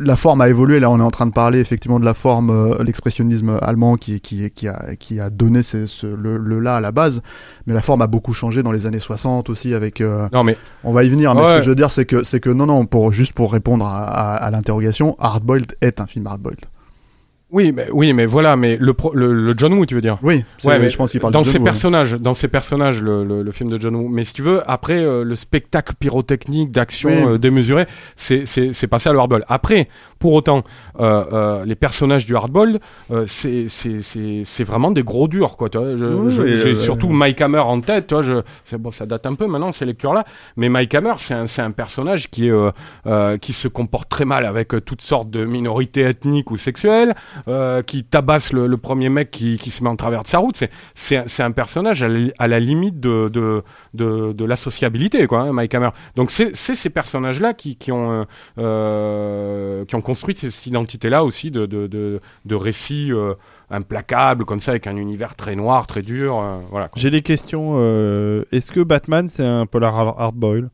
la 0.00 0.16
forme 0.16 0.40
a 0.40 0.48
évolué 0.48 0.63
là 0.66 0.90
on 0.90 0.98
est 0.98 1.02
en 1.02 1.10
train 1.10 1.26
de 1.26 1.32
parler 1.32 1.58
effectivement 1.60 2.00
de 2.00 2.04
la 2.04 2.14
forme 2.14 2.50
euh, 2.50 2.82
l'expressionnisme 2.82 3.58
allemand 3.60 3.96
qui 3.96 4.20
qui 4.20 4.50
qui 4.50 4.66
a 4.68 4.96
qui 4.98 5.20
a 5.20 5.30
donné 5.30 5.62
ce, 5.62 5.86
ce- 5.86 6.06
le, 6.06 6.36
le 6.38 6.58
là 6.60 6.76
à 6.76 6.80
la 6.80 6.92
base 6.92 7.22
mais 7.66 7.74
la 7.74 7.82
forme 7.82 8.02
a 8.02 8.06
beaucoup 8.06 8.32
changé 8.32 8.62
dans 8.62 8.72
les 8.72 8.86
années 8.86 8.98
60 8.98 9.50
aussi 9.50 9.74
avec 9.74 10.00
euh, 10.00 10.26
Non, 10.32 10.44
mais 10.44 10.56
on 10.82 10.92
va 10.92 11.04
y 11.04 11.08
venir 11.08 11.34
mais 11.34 11.44
ce 11.44 11.58
que 11.58 11.64
je 11.64 11.68
veux 11.70 11.74
dire 11.76 11.90
c'est 11.90 12.06
que 12.06 12.22
c'est 12.22 12.40
que 12.40 12.50
non 12.50 12.66
non 12.66 12.86
pour 12.86 13.12
juste 13.12 13.32
pour 13.34 13.52
répondre 13.52 13.86
à, 13.86 14.04
à, 14.04 14.34
à 14.36 14.50
l'interrogation 14.50 15.16
hardboiled 15.20 15.74
est 15.80 16.00
un 16.00 16.06
film 16.06 16.26
hardboiled 16.26 16.60
oui, 17.50 17.70
mais 17.70 17.86
oui, 17.92 18.12
mais 18.14 18.26
voilà, 18.26 18.56
mais 18.56 18.76
le, 18.80 18.94
pro- 18.94 19.14
le, 19.14 19.32
le 19.32 19.54
John 19.56 19.74
Woo, 19.74 19.86
tu 19.86 19.94
veux 19.94 20.00
dire? 20.00 20.18
Oui 20.24 20.44
Ouais, 20.64 20.80
mais 20.80 20.88
je 20.88 20.96
pense 20.96 21.12
qu'il 21.12 21.20
parle 21.20 21.32
dans 21.32 21.42
de 21.42 21.44
John 21.44 21.54
Woo, 21.58 21.60
hein. 21.62 21.64
personnages, 21.70 22.14
dans 22.14 22.34
ces 22.34 22.48
personnages, 22.48 23.00
le, 23.00 23.48
film 23.52 23.70
de 23.70 23.80
John 23.80 23.94
Woo. 23.94 24.08
Mais 24.08 24.24
si 24.24 24.34
tu 24.34 24.42
veux, 24.42 24.68
après 24.68 25.04
euh, 25.04 25.22
le 25.22 25.36
spectacle 25.36 25.94
pyrotechnique 25.96 26.72
d'action 26.72 27.10
Oui. 27.10 27.32
euh, 27.34 27.38
démesuré, 27.38 27.86
c'est 28.16 28.42
c'est 28.46 28.72
c'est 28.72 28.88
passé 28.88 29.08
à 29.08 29.12
le 29.12 29.20
hardball. 29.20 29.42
Après, 29.46 29.88
pour 30.24 30.32
autant, 30.32 30.64
euh, 31.00 31.22
euh, 31.34 31.64
les 31.66 31.74
personnages 31.74 32.24
du 32.24 32.34
hardball, 32.34 32.78
euh, 33.10 33.24
c'est 33.26 33.66
c'est 33.68 34.64
vraiment 34.64 34.90
des 34.90 35.02
gros 35.02 35.28
durs 35.28 35.58
quoi. 35.58 35.68
Oui, 35.74 36.30
J'ai 36.30 36.72
surtout 36.72 37.10
Mike 37.10 37.42
Hammer 37.42 37.58
en 37.58 37.78
tête. 37.82 38.06
Tu 38.06 38.14
vois, 38.14 38.22
je 38.22 38.76
bon, 38.78 38.90
ça 38.90 39.04
date 39.04 39.26
un 39.26 39.34
peu 39.34 39.46
maintenant 39.46 39.70
ces 39.70 39.84
lectures 39.84 40.14
là. 40.14 40.24
Mais 40.56 40.70
Mike 40.70 40.94
Hammer, 40.94 41.12
c'est 41.18 41.34
un 41.34 41.44
un 41.58 41.70
personnage 41.72 42.30
qui 42.30 42.48
est 42.48 43.38
qui 43.40 43.52
se 43.52 43.68
comporte 43.68 44.08
très 44.08 44.24
mal 44.24 44.46
avec 44.46 44.68
toutes 44.86 45.02
sortes 45.02 45.28
de 45.28 45.44
minorités 45.44 46.00
ethniques 46.00 46.50
ou 46.50 46.56
sexuelles, 46.56 47.14
qui 47.86 48.04
tabasse 48.04 48.54
le, 48.54 48.66
le 48.66 48.76
premier 48.78 49.10
mec 49.10 49.30
qui, 49.30 49.58
qui 49.58 49.70
se 49.70 49.84
met 49.84 49.90
en 49.90 49.96
travers 49.96 50.22
de 50.22 50.28
sa 50.28 50.38
route. 50.38 50.56
C'est 50.94 51.42
un- 51.42 51.50
personnage 51.52 52.02
à 52.02 52.08
la, 52.08 52.30
à 52.38 52.48
la 52.48 52.60
limite 52.60 52.98
de 52.98 53.28
de 53.28 53.62
de, 53.92 54.32
de 54.32 54.44
la 54.46 54.56
sociabilité 54.56 55.26
quoi, 55.26 55.40
hein, 55.40 55.52
Mike 55.52 55.74
Hammer. 55.74 55.90
Donc 56.16 56.30
c'est 56.30 56.54
ces 56.54 56.88
personnages 56.90 57.40
là 57.42 57.52
qui 57.52 57.76
qui 57.76 57.92
ont 57.92 58.24
euh, 58.58 59.84
qui 59.84 59.94
ont 59.96 60.00
construit 60.14 60.34
cette 60.36 60.66
identité 60.66 61.08
là 61.10 61.24
aussi 61.24 61.50
de 61.50 61.66
de 61.66 61.86
de, 62.44 62.54
récits 62.54 63.12
euh, 63.12 63.34
implacables 63.70 64.44
comme 64.44 64.60
ça 64.60 64.70
avec 64.72 64.86
un 64.86 64.96
univers 64.96 65.34
très 65.34 65.54
noir, 65.56 65.86
très 65.86 66.02
dur. 66.02 66.38
euh, 66.38 66.58
voilà. 66.70 66.88
J'ai 66.96 67.10
des 67.10 67.22
questions. 67.22 67.74
euh, 67.76 68.44
Est-ce 68.52 68.70
que 68.72 68.80
Batman 68.80 69.28
c'est 69.28 69.44
un 69.46 69.66
polar 69.66 69.94
hard- 69.98 70.14
hardboil 70.18 70.70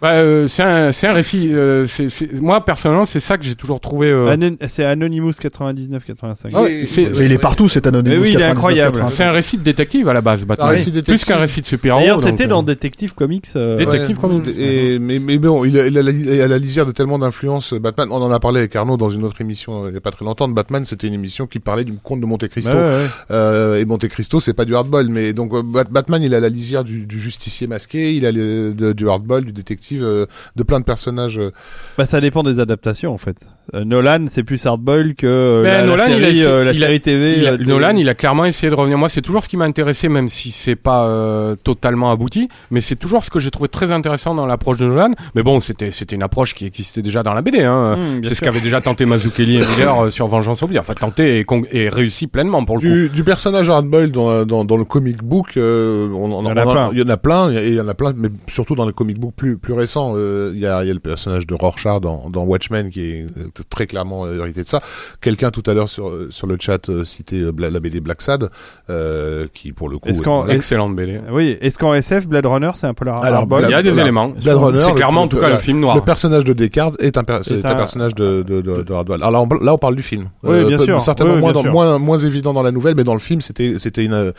Bah, 0.00 0.12
euh, 0.12 0.46
c'est 0.46 0.62
un 0.62 0.92
c'est 0.92 1.06
un 1.08 1.12
récit. 1.12 1.50
euh, 1.52 1.86
c'est 1.86 2.08
c'est- 2.08 2.32
moi 2.40 2.64
personnellement 2.64 3.04
c'est 3.04 3.20
ça 3.20 3.36
que 3.36 3.44
j'ai 3.44 3.54
toujours 3.56 3.80
trouvé. 3.80 4.08
euh, 4.10 4.28
Anon- 4.30 4.56
C'est 4.68 4.84
Anonymous 4.84 5.32
99-85. 5.32 6.50
Ah 6.54 6.62
Mais 6.68 6.84
il 7.24 7.32
est 7.32 7.38
partout 7.38 7.68
cet 7.68 7.86
anonyme 7.86 8.12
Mais 8.14 8.18
oui, 8.20 8.30
il 8.34 8.40
est 8.40 8.44
incroyable. 8.44 9.04
C'est 9.10 9.24
un 9.24 9.32
récit 9.32 9.56
de 9.58 9.62
détective 9.62 10.08
à 10.08 10.12
la 10.12 10.20
base, 10.20 10.44
Batman. 10.44 10.68
un 10.68 10.70
récit 10.70 10.90
Plus 10.90 11.02
détective. 11.02 11.26
qu'un 11.26 11.36
récit 11.38 11.60
de 11.62 11.66
super-héros. 11.66 12.00
D'ailleurs, 12.00 12.20
donc, 12.20 12.28
c'était 12.28 12.44
euh, 12.44 12.48
dans 12.48 12.62
Detective 12.62 13.14
Comics. 13.14 13.46
euh, 13.56 13.76
Détective 13.76 14.16
Comics. 14.18 14.46
Et, 14.58 14.98
mais, 14.98 15.18
mais 15.18 15.38
bon, 15.38 15.64
il 15.64 15.78
a, 15.78 15.86
il 15.86 15.98
a 15.98 16.02
la, 16.02 16.10
il 16.10 16.40
a 16.40 16.48
la 16.48 16.58
lisière 16.58 16.86
de 16.86 16.92
tellement 16.92 17.18
d'influences. 17.18 17.74
Batman, 17.74 18.08
on 18.10 18.16
en 18.22 18.30
a 18.30 18.40
parlé 18.40 18.58
avec 18.60 18.76
Arnaud 18.76 18.96
dans 18.96 19.10
une 19.10 19.24
autre 19.24 19.40
émission 19.40 19.84
euh, 19.84 19.88
il 19.90 19.94
y 19.94 19.96
a 19.96 20.00
pas 20.00 20.10
très 20.10 20.24
longtemps. 20.24 20.48
de 20.48 20.54
Batman, 20.54 20.84
c'était 20.84 21.06
une 21.06 21.14
émission 21.14 21.46
qui 21.46 21.58
parlait 21.58 21.84
du 21.84 21.92
conte 21.94 22.20
de 22.20 22.26
Monte 22.26 22.46
Cristo. 22.48 22.72
ouais, 22.76 22.84
ouais. 22.84 23.06
Euh, 23.30 23.80
et 23.80 23.84
Monte 23.84 24.06
Cristo, 24.08 24.38
c'est 24.40 24.54
pas 24.54 24.64
du 24.64 24.74
hardball, 24.74 25.08
mais 25.08 25.32
donc 25.32 25.52
Bat- 25.64 25.88
Batman, 25.90 26.22
il 26.22 26.34
a 26.34 26.40
la 26.40 26.48
lisière 26.48 26.84
du, 26.84 27.06
du 27.06 27.18
justicier 27.20 27.66
masqué, 27.66 28.14
il 28.14 28.26
a 28.26 28.32
le, 28.32 28.72
de- 28.74 28.92
du 28.92 29.08
hardball, 29.08 29.44
du 29.44 29.52
détective, 29.52 29.87
euh, 29.96 30.26
de 30.56 30.62
plein 30.62 30.80
de 30.80 30.84
personnages. 30.84 31.38
euh. 31.38 31.50
Bah, 31.96 32.04
ça 32.04 32.20
dépend 32.20 32.42
des 32.42 32.60
adaptations 32.60 33.12
en 33.12 33.18
fait. 33.18 33.46
Euh, 33.74 33.84
Nolan, 33.84 34.24
c'est 34.28 34.42
plus 34.44 34.64
hardboil 34.66 35.14
que 35.14 35.26
euh, 35.26 35.62
Ben, 35.62 35.70
la, 35.72 35.80
la 35.80 35.86
Nolan, 35.86 36.04
il 36.08 36.24
a 36.24 36.26
série, 36.28 36.42
euh, 36.44 36.64
la 36.64 36.72
il 36.72 36.84
a- 36.84 36.98
TV. 36.98 37.38
il 37.38 37.46
a- 37.46 37.56
de- 37.56 37.64
Nolan, 37.64 37.96
il 37.96 38.08
a 38.08 38.14
clairement 38.14 38.44
essayé 38.46 38.70
de 38.70 38.74
revenir. 38.74 38.96
Moi, 38.98 39.08
c'est 39.08 39.20
toujours 39.22 39.44
ce 39.44 39.48
qui 39.48 39.56
m'a 39.56 39.64
intéressé, 39.66 40.08
même 40.08 40.28
si 40.28 40.50
c'est 40.50 40.76
pas 40.76 41.04
euh, 41.06 41.54
totalement 41.62 42.10
abouti, 42.10 42.48
mais 42.70 42.80
c'est 42.80 42.96
toujours 42.96 43.22
ce 43.24 43.30
que 43.30 43.38
j'ai 43.38 43.50
trouvé 43.50 43.68
très 43.68 43.92
intéressant 43.92 44.34
dans 44.34 44.46
l'approche 44.46 44.78
de 44.78 44.86
Nolan. 44.86 45.10
Mais 45.34 45.42
bon, 45.42 45.60
c'était 45.60 45.90
c'était 45.90 46.16
une 46.16 46.22
approche 46.22 46.54
qui 46.54 46.64
existait 46.66 47.02
déjà 47.02 47.22
dans 47.22 47.34
la 47.34 47.42
BD. 47.42 47.62
Hein. 47.62 47.96
Mmh, 47.96 48.24
c'est 48.24 48.34
ce 48.34 48.40
qu'avait 48.40 48.60
déjà 48.60 48.80
tenté 48.80 49.04
Mazzucchelli 49.06 49.56
et 49.56 49.66
Miller 49.66 50.04
euh, 50.04 50.10
sur 50.10 50.26
Vengeance 50.28 50.62
Oblige. 50.62 50.78
Enfin, 50.78 50.94
tenté 50.94 51.44
et, 51.72 51.88
réussi 51.88 52.26
pleinement 52.26 52.64
pour 52.64 52.78
le 52.78 53.08
coup. 53.08 53.14
Du, 53.14 53.24
personnage 53.24 53.68
hardball 53.68 54.10
dans, 54.10 54.44
dans, 54.44 54.64
dans 54.64 54.76
le 54.76 54.84
comic 54.84 55.22
book, 55.22 55.56
euh, 55.56 56.08
on, 56.14 56.32
on- 56.32 56.42
Il 56.42 56.46
y 56.48 56.52
en 56.52 56.56
a 56.56 56.64
on 56.66 56.72
plein. 56.72 56.90
il 56.92 56.98
y 56.98 57.02
en 57.02 57.08
a 57.08 57.16
plein, 57.16 57.50
et 57.52 57.68
il 57.68 57.74
y 57.74 57.80
en 57.80 57.88
a 57.88 57.94
plein, 57.94 58.12
mais 58.16 58.28
surtout 58.46 58.74
dans 58.74 58.86
les 58.86 58.92
comic 58.92 59.18
books 59.20 59.34
plus, 59.36 59.58
plus 59.58 59.74
récents. 59.78 60.12
euh, 60.16 60.50
Il 60.54 60.60
y, 60.60 60.66
a, 60.66 60.82
il 60.84 60.88
y 60.88 60.90
a 60.90 60.94
le 60.94 61.00
personnage 61.00 61.46
de 61.46 61.54
Rorschach 61.54 62.00
dans, 62.00 62.28
dans 62.30 62.44
Watchmen 62.44 62.90
qui 62.90 63.00
est 63.02 63.22
euh, 63.38 63.48
très 63.70 63.86
clairement 63.86 64.26
hérité 64.30 64.62
de 64.62 64.68
ça. 64.68 64.80
Quelqu'un 65.20 65.50
tout 65.50 65.62
à 65.66 65.74
l'heure 65.74 65.88
sur, 65.88 66.08
euh, 66.08 66.28
sur 66.30 66.46
le 66.46 66.56
chat 66.60 66.88
euh, 66.88 67.04
citait 67.04 67.50
Bla- 67.52 67.70
la 67.70 67.80
BD 67.80 68.00
Black 68.00 68.20
Sad, 68.22 68.50
euh, 68.90 69.46
qui 69.54 69.72
pour 69.72 69.88
le 69.88 69.98
coup... 69.98 70.08
Est-ce 70.08 70.22
qu'en-. 70.22 70.46
Excellente 70.48 70.94
BD. 70.96 71.20
Oui, 71.30 71.56
est-ce 71.60 71.78
qu'en 71.78 71.94
SF, 71.94 72.26
Blade 72.26 72.46
Runner, 72.46 72.70
c'est 72.74 72.86
un 72.86 72.94
polar 72.94 73.22
Alors, 73.22 73.40
hardboil 73.40 73.64
Il 73.68 73.70
y 73.70 73.74
a 73.74 73.82
des 73.82 73.90
Blade- 73.92 74.02
éléments. 74.04 74.28
Blade 74.30 74.56
Runner, 74.56 74.78
C'est 74.82 74.88
le- 74.90 74.94
clairement, 74.94 75.22
en 75.22 75.28
tout 75.28 75.36
cas, 75.38 75.48
la- 75.48 75.54
le 75.54 75.60
film 75.60 75.80
noir. 75.80 75.96
Le 75.96 76.02
personnage 76.02 76.44
de 76.44 76.52
Descartes 76.52 77.00
est 77.00 77.16
un, 77.16 77.24
per- 77.24 77.40
est 77.48 77.64
un, 77.64 77.70
un- 77.70 77.74
personnage 77.74 78.14
de, 78.14 78.42
de, 78.42 78.60
de, 78.60 78.82
de 78.82 78.92
Hardwell. 78.94 79.22
Alors 79.22 79.30
là 79.32 79.40
on, 79.58 79.64
là, 79.64 79.74
on 79.74 79.78
parle 79.78 79.96
du 79.96 80.02
film. 80.02 80.26
Oui, 80.42 80.64
bien 80.64 80.76
peu- 80.76 80.84
sûr. 80.84 81.00
Certainement 81.02 81.34
Oui, 81.34 81.40
moins, 81.40 81.52
bien 81.52 81.60
dans- 81.60 81.62
sûr. 81.64 81.72
moins, 81.72 81.98
moins 81.98 82.18
évident 82.18 82.52
dans 82.52 82.62
la 82.62 82.70
nouvelle, 82.72 82.94
mais 82.96 83.04
dans 83.04 83.14
le 83.14 83.20
film, 83.20 83.40
c'était 83.40 83.78
c'était 83.78 84.04
une, 84.04 84.32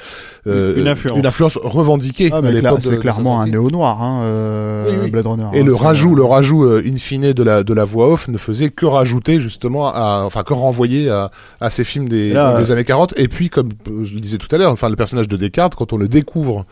euh, 0.47 0.75
Une 0.75 0.87
influence. 0.87 1.17
une 1.19 1.25
influence 1.25 1.57
revendiquée 1.61 2.29
Ah, 2.31 2.37
à 2.37 2.41
l'époque 2.41 2.79
c'est 2.81 2.99
clairement 2.99 3.41
un 3.41 3.47
néo-noir, 3.47 4.01
hein, 4.01 4.21
euh, 4.23 4.89
Oui, 4.91 4.97
oui. 5.03 5.09
Blade 5.11 5.27
Runner. 5.32 5.45
Et 5.53 5.59
hein, 5.61 5.63
le 5.63 5.73
c'est- 5.73 5.84
rajout, 5.84 6.15
le 6.15 6.23
rajout 6.23 6.63
euh, 6.65 6.84
in 6.86 6.97
fine 6.97 7.34
de 7.34 7.43
la 7.43 7.63
de 7.63 7.73
la 7.73 7.86
voix 7.86 8.11
off 8.11 8.27
ne 8.27 8.38
faisait 8.38 8.69
que 8.69 8.86
rajouter 8.86 9.39
justement, 9.41 9.88
à, 9.93 10.23
enfin 10.25 10.43
que 10.43 10.53
renvoyer 10.53 11.09
à, 11.09 11.32
à 11.61 11.69
ces 11.69 11.84
films 11.84 12.09
des, 12.09 12.34
là, 12.34 12.55
des 12.57 12.71
années 12.71 12.84
40. 12.84 13.13
Et 13.17 13.27
puis, 13.27 13.49
comme 13.49 13.69
je 14.03 14.13
le 14.13 14.19
disais 14.19 14.38
tout 14.38 14.53
à 14.53 14.57
l'heure, 14.57 14.71
enfin 14.71 14.89
le 14.89 14.95
personnage 14.95 15.27
de 15.27 15.38
Descartes, 15.38 15.75
quand 15.75 15.93
on 15.93 15.97
le 15.97 16.07
découvre. 16.07 16.65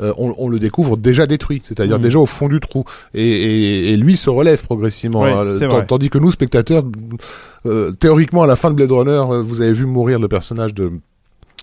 euh, 0.00 0.10
on, 0.16 0.34
on 0.38 0.48
le 0.48 0.58
découvre 0.58 0.96
déjà 0.96 1.26
détruit, 1.26 1.60
c'est-à-dire 1.64 1.96
Mhm. 1.98 2.02
déjà 2.02 2.18
au 2.18 2.24
fond 2.24 2.48
du 2.48 2.60
trou, 2.60 2.82
et, 3.12 3.22
et, 3.28 3.92
et 3.92 3.96
lui 3.98 4.16
se 4.16 4.30
relève 4.30 4.64
progressivement. 4.64 5.26
Hein, 5.26 5.44
tandis 5.86 6.08
que 6.08 6.16
nous, 6.16 6.30
spectateurs, 6.32 6.82
euh, 7.66 7.92
théoriquement 7.92 8.42
à 8.42 8.46
la 8.46 8.56
fin 8.56 8.70
de 8.70 8.74
Blade 8.74 8.90
Runner, 8.90 9.10
euh, 9.30 9.42
vous 9.42 9.60
avez 9.60 9.72
vu 9.74 9.84
mourir 9.84 10.18
le 10.18 10.28
personnage 10.28 10.72
de 10.72 10.92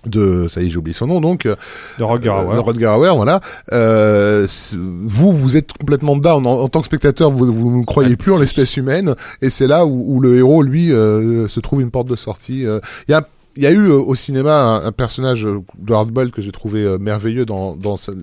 de 0.05 0.47
ça 0.47 0.61
y 0.61 0.67
est 0.67 0.69
j'ai 0.69 0.77
oublié 0.77 0.93
son 0.93 1.07
nom 1.07 1.19
donc 1.21 1.45
euh, 1.45 1.55
De 1.97 2.03
Roger 2.03 2.29
euh, 2.29 2.55
de 2.73 2.85
Hauer, 2.85 3.15
voilà. 3.15 3.39
Euh, 3.73 4.47
vous, 4.75 5.31
vous 5.33 5.57
êtes 5.57 5.73
complètement 5.77 6.15
down 6.15 6.45
en, 6.45 6.51
en 6.61 6.67
tant 6.69 6.79
que 6.79 6.85
spectateur. 6.85 7.31
Vous, 7.31 7.51
vous 7.53 7.79
ne 7.79 7.85
croyez 7.85 8.15
plus 8.17 8.31
en 8.31 8.39
l'espèce 8.39 8.77
humaine, 8.77 9.15
et 9.41 9.49
c'est 9.49 9.67
là 9.67 9.85
où, 9.85 10.15
où 10.15 10.19
le 10.19 10.37
héros, 10.37 10.63
lui, 10.63 10.91
euh, 10.91 11.47
se 11.47 11.59
trouve 11.59 11.81
une 11.81 11.91
porte 11.91 12.07
de 12.07 12.15
sortie. 12.15 12.61
Il 12.61 13.11
y 13.11 13.13
a 13.13 13.27
il 13.55 13.63
y 13.63 13.67
a 13.67 13.71
eu 13.71 13.87
euh, 13.89 13.95
au 13.95 14.15
cinéma 14.15 14.61
un, 14.61 14.85
un 14.85 14.91
personnage 14.93 15.45
euh, 15.45 15.59
de 15.79 15.93
Hardball 15.93 16.31
que 16.31 16.41
j'ai 16.41 16.51
trouvé 16.51 16.83
euh, 16.83 16.97
merveilleux 16.97 17.45
dans, 17.45 17.75
dans 17.75 17.97
sa- 17.97 18.13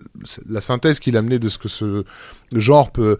la 0.49 0.61
synthèse 0.63 0.99
qu'il 0.99 1.17
amenait 1.17 1.39
de 1.41 1.49
ce 1.49 1.59
que 1.59 1.69
ce 1.69 2.05
genre 2.53 2.91
peut 2.91 3.19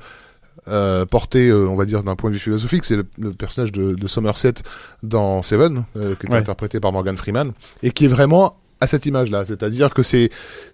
euh, 0.69 1.07
porter, 1.07 1.49
euh, 1.49 1.69
on 1.69 1.77
va 1.77 1.85
dire, 1.85 2.03
d'un 2.03 2.17
point 2.17 2.31
de 2.31 2.35
vue 2.35 2.41
philosophique. 2.41 2.85
C'est 2.85 2.97
le, 2.97 3.07
le 3.19 3.31
personnage 3.33 3.73
de, 3.73 3.95
de 3.95 4.07
Somerset 4.07 4.55
dans 5.03 5.43
Seven, 5.43 5.85
euh, 5.97 6.15
qui 6.17 6.27
est 6.27 6.31
Ouais. 6.33 6.39
interprété 6.39 6.81
par 6.81 6.93
Morgan 6.93 7.17
Freeman, 7.17 7.53
et 7.83 7.91
qui 7.91 8.05
est 8.07 8.09
vraiment 8.09 8.57
à 8.81 8.87
cette 8.87 9.07
image-là. 9.07 9.45
C'est-à-dire 9.45 9.95
que 9.95 10.03
c'est 10.03 10.29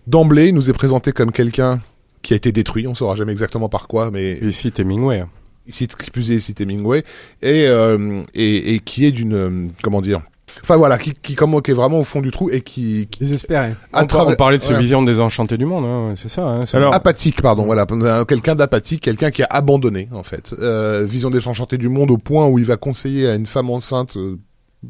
d'emblée, 0.06 0.48
il 0.48 0.54
nous 0.54 0.70
est 0.70 0.72
présenté 0.72 1.12
comme 1.12 1.30
quelqu'un 1.32 1.80
qui 2.22 2.32
a 2.32 2.36
été 2.36 2.52
détruit, 2.52 2.86
on 2.86 2.94
saura 2.94 3.14
jamais 3.16 3.32
exactement 3.32 3.68
par 3.68 3.86
quoi, 3.88 4.10
mais 4.10 4.32
Et 4.32 4.46
ici, 4.46 4.72
Hemingway. 4.78 5.24
ici, 5.66 5.86
qui 5.88 6.10
plus 6.10 6.30
est, 6.32 6.40
cité 6.40 6.62
Hemingway, 6.64 7.04
et, 7.42 7.66
euh, 7.66 8.22
et, 8.34 8.74
et 8.74 8.78
qui 8.80 9.06
est 9.06 9.12
d'une, 9.12 9.34
euh, 9.34 9.66
comment 9.82 10.00
dire, 10.00 10.20
enfin 10.62 10.76
voilà, 10.76 10.98
qui, 10.98 11.12
qui, 11.12 11.34
comment, 11.34 11.60
qui 11.60 11.70
est 11.70 11.74
vraiment 11.74 12.00
au 12.00 12.04
fond 12.04 12.20
du 12.20 12.30
trou 12.30 12.50
et 12.50 12.60
qui, 12.60 13.08
qui 13.10 13.20
Désespéré. 13.20 13.72
à 13.92 14.02
On, 14.02 14.06
travers- 14.06 14.34
on 14.34 14.36
parlait 14.36 14.58
de 14.58 14.62
ce 14.62 14.72
ouais. 14.72 14.78
vision 14.78 15.02
désenchantée 15.02 15.56
du 15.58 15.64
monde, 15.64 15.84
hein, 15.84 16.14
c'est 16.20 16.28
ça. 16.28 16.42
Hein, 16.42 16.66
c'est- 16.66 16.76
Alors- 16.76 16.94
apathique, 16.94 17.40
pardon, 17.42 17.64
voilà, 17.64 17.86
Euh, 17.90 18.24
quelqu'un 18.24 18.54
d'apathique, 18.54 19.02
quelqu'un 19.02 19.30
qui 19.30 19.42
a 19.42 19.46
abandonné 19.50 20.08
en 20.12 20.22
fait, 20.22 20.54
euh, 20.60 21.04
vision 21.08 21.30
désenchantée 21.30 21.78
du 21.78 21.88
monde 21.88 22.10
au 22.10 22.18
point 22.18 22.46
où 22.46 22.58
il 22.58 22.64
va 22.64 22.76
conseiller 22.76 23.28
à 23.28 23.34
une 23.34 23.46
femme 23.46 23.70
enceinte 23.70 24.16
euh, 24.16 24.38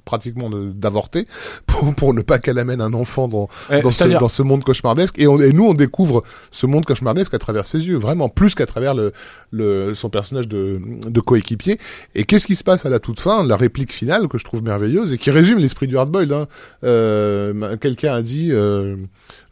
pratiquement 0.05 0.51
d'avorter 0.51 1.27
pour, 1.67 1.95
pour 1.95 2.15
ne 2.15 2.23
pas 2.23 2.39
qu'elle 2.39 2.59
amène 2.59 2.81
un 2.81 2.93
enfant 2.93 3.29
dans, 3.29 3.49
Eh, 3.71 3.81
dans, 3.81 3.91
ce, 3.91 4.05
dans 4.05 4.29
ce 4.29 4.43
monde 4.43 4.65
cauchemardesque 4.65 5.19
et, 5.19 5.27
on, 5.27 5.41
et 5.41 5.53
nous 5.53 5.67
on 5.67 5.75
découvre 5.75 6.23
ce 6.51 6.67
monde 6.67 6.85
cauchemardesque 6.85 7.35
à 7.35 7.39
travers 7.39 7.67
ses 7.67 7.87
yeux 7.87 7.97
vraiment 7.97 8.29
plus 8.29 8.55
qu'à 8.55 8.67
travers 8.67 8.95
le, 8.95 9.13
le 9.51 9.95
son 9.95 10.11
personnage 10.11 10.49
de, 10.49 10.81
de 11.09 11.21
coéquipier 11.21 11.79
et 12.15 12.25
qu'est-ce 12.25 12.47
qui 12.47 12.57
se 12.57 12.65
passe 12.65 12.87
à 12.87 12.91
la 12.91 12.99
toute 12.99 13.21
fin 13.21 13.47
la 13.47 13.57
réplique 13.57 13.93
finale 13.93 14.29
que 14.29 14.39
je 14.39 14.45
trouve 14.45 14.63
merveilleuse 14.63 15.13
et 15.13 15.19
qui 15.19 15.31
résume 15.31 15.59
l'esprit 15.59 15.87
du 15.87 15.97
hardboiled 15.99 16.33
hein. 16.33 16.47
euh, 16.85 17.77
quelqu'un 17.77 18.15
a 18.15 18.23
dit 18.23 18.49
euh, 18.53 18.97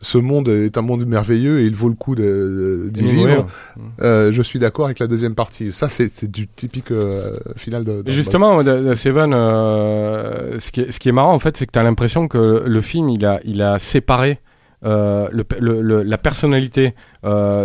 ce 0.02 0.16
monde 0.18 0.48
est 0.48 0.78
un 0.78 0.82
monde 0.82 1.04
merveilleux 1.06 1.60
et 1.60 1.66
il 1.66 1.74
vaut 1.74 1.88
le 1.90 1.94
coup 1.94 2.14
de- 2.14 2.88
d'y 2.90 3.02
vivre 3.06 3.26
ouais. 3.26 3.82
euh, 4.00 4.32
je 4.32 4.40
suis 4.40 4.58
d'accord 4.58 4.86
avec 4.86 4.98
la 4.98 5.06
deuxième 5.06 5.34
partie 5.34 5.72
ça 5.74 5.88
c'est 5.90 6.24
du 6.30 6.48
typique 6.48 6.90
euh, 6.90 7.36
final 7.56 7.84
de, 7.84 8.02
Et 8.06 8.10
justement, 8.10 8.62
de, 8.62 8.78
de 8.88 8.94
Seven, 8.94 9.32
euh, 9.34 10.58
ce, 10.58 10.70
qui 10.70 10.80
est, 10.82 10.90
ce 10.92 10.98
qui 11.00 11.08
est 11.08 11.12
marrant 11.12 11.34
en 11.34 11.38
fait, 11.38 11.56
c'est 11.56 11.66
que 11.66 11.72
tu 11.72 11.78
as 11.78 11.82
l'impression 11.82 12.28
que 12.28 12.64
le 12.66 12.80
film, 12.80 13.08
il 13.10 13.24
a, 13.26 13.40
il 13.44 13.60
a 13.62 13.78
séparé 13.78 14.38
le, 14.82 15.28
le- 15.58 15.82
le- 15.82 16.02
la 16.02 16.18
personnalité 16.18 16.94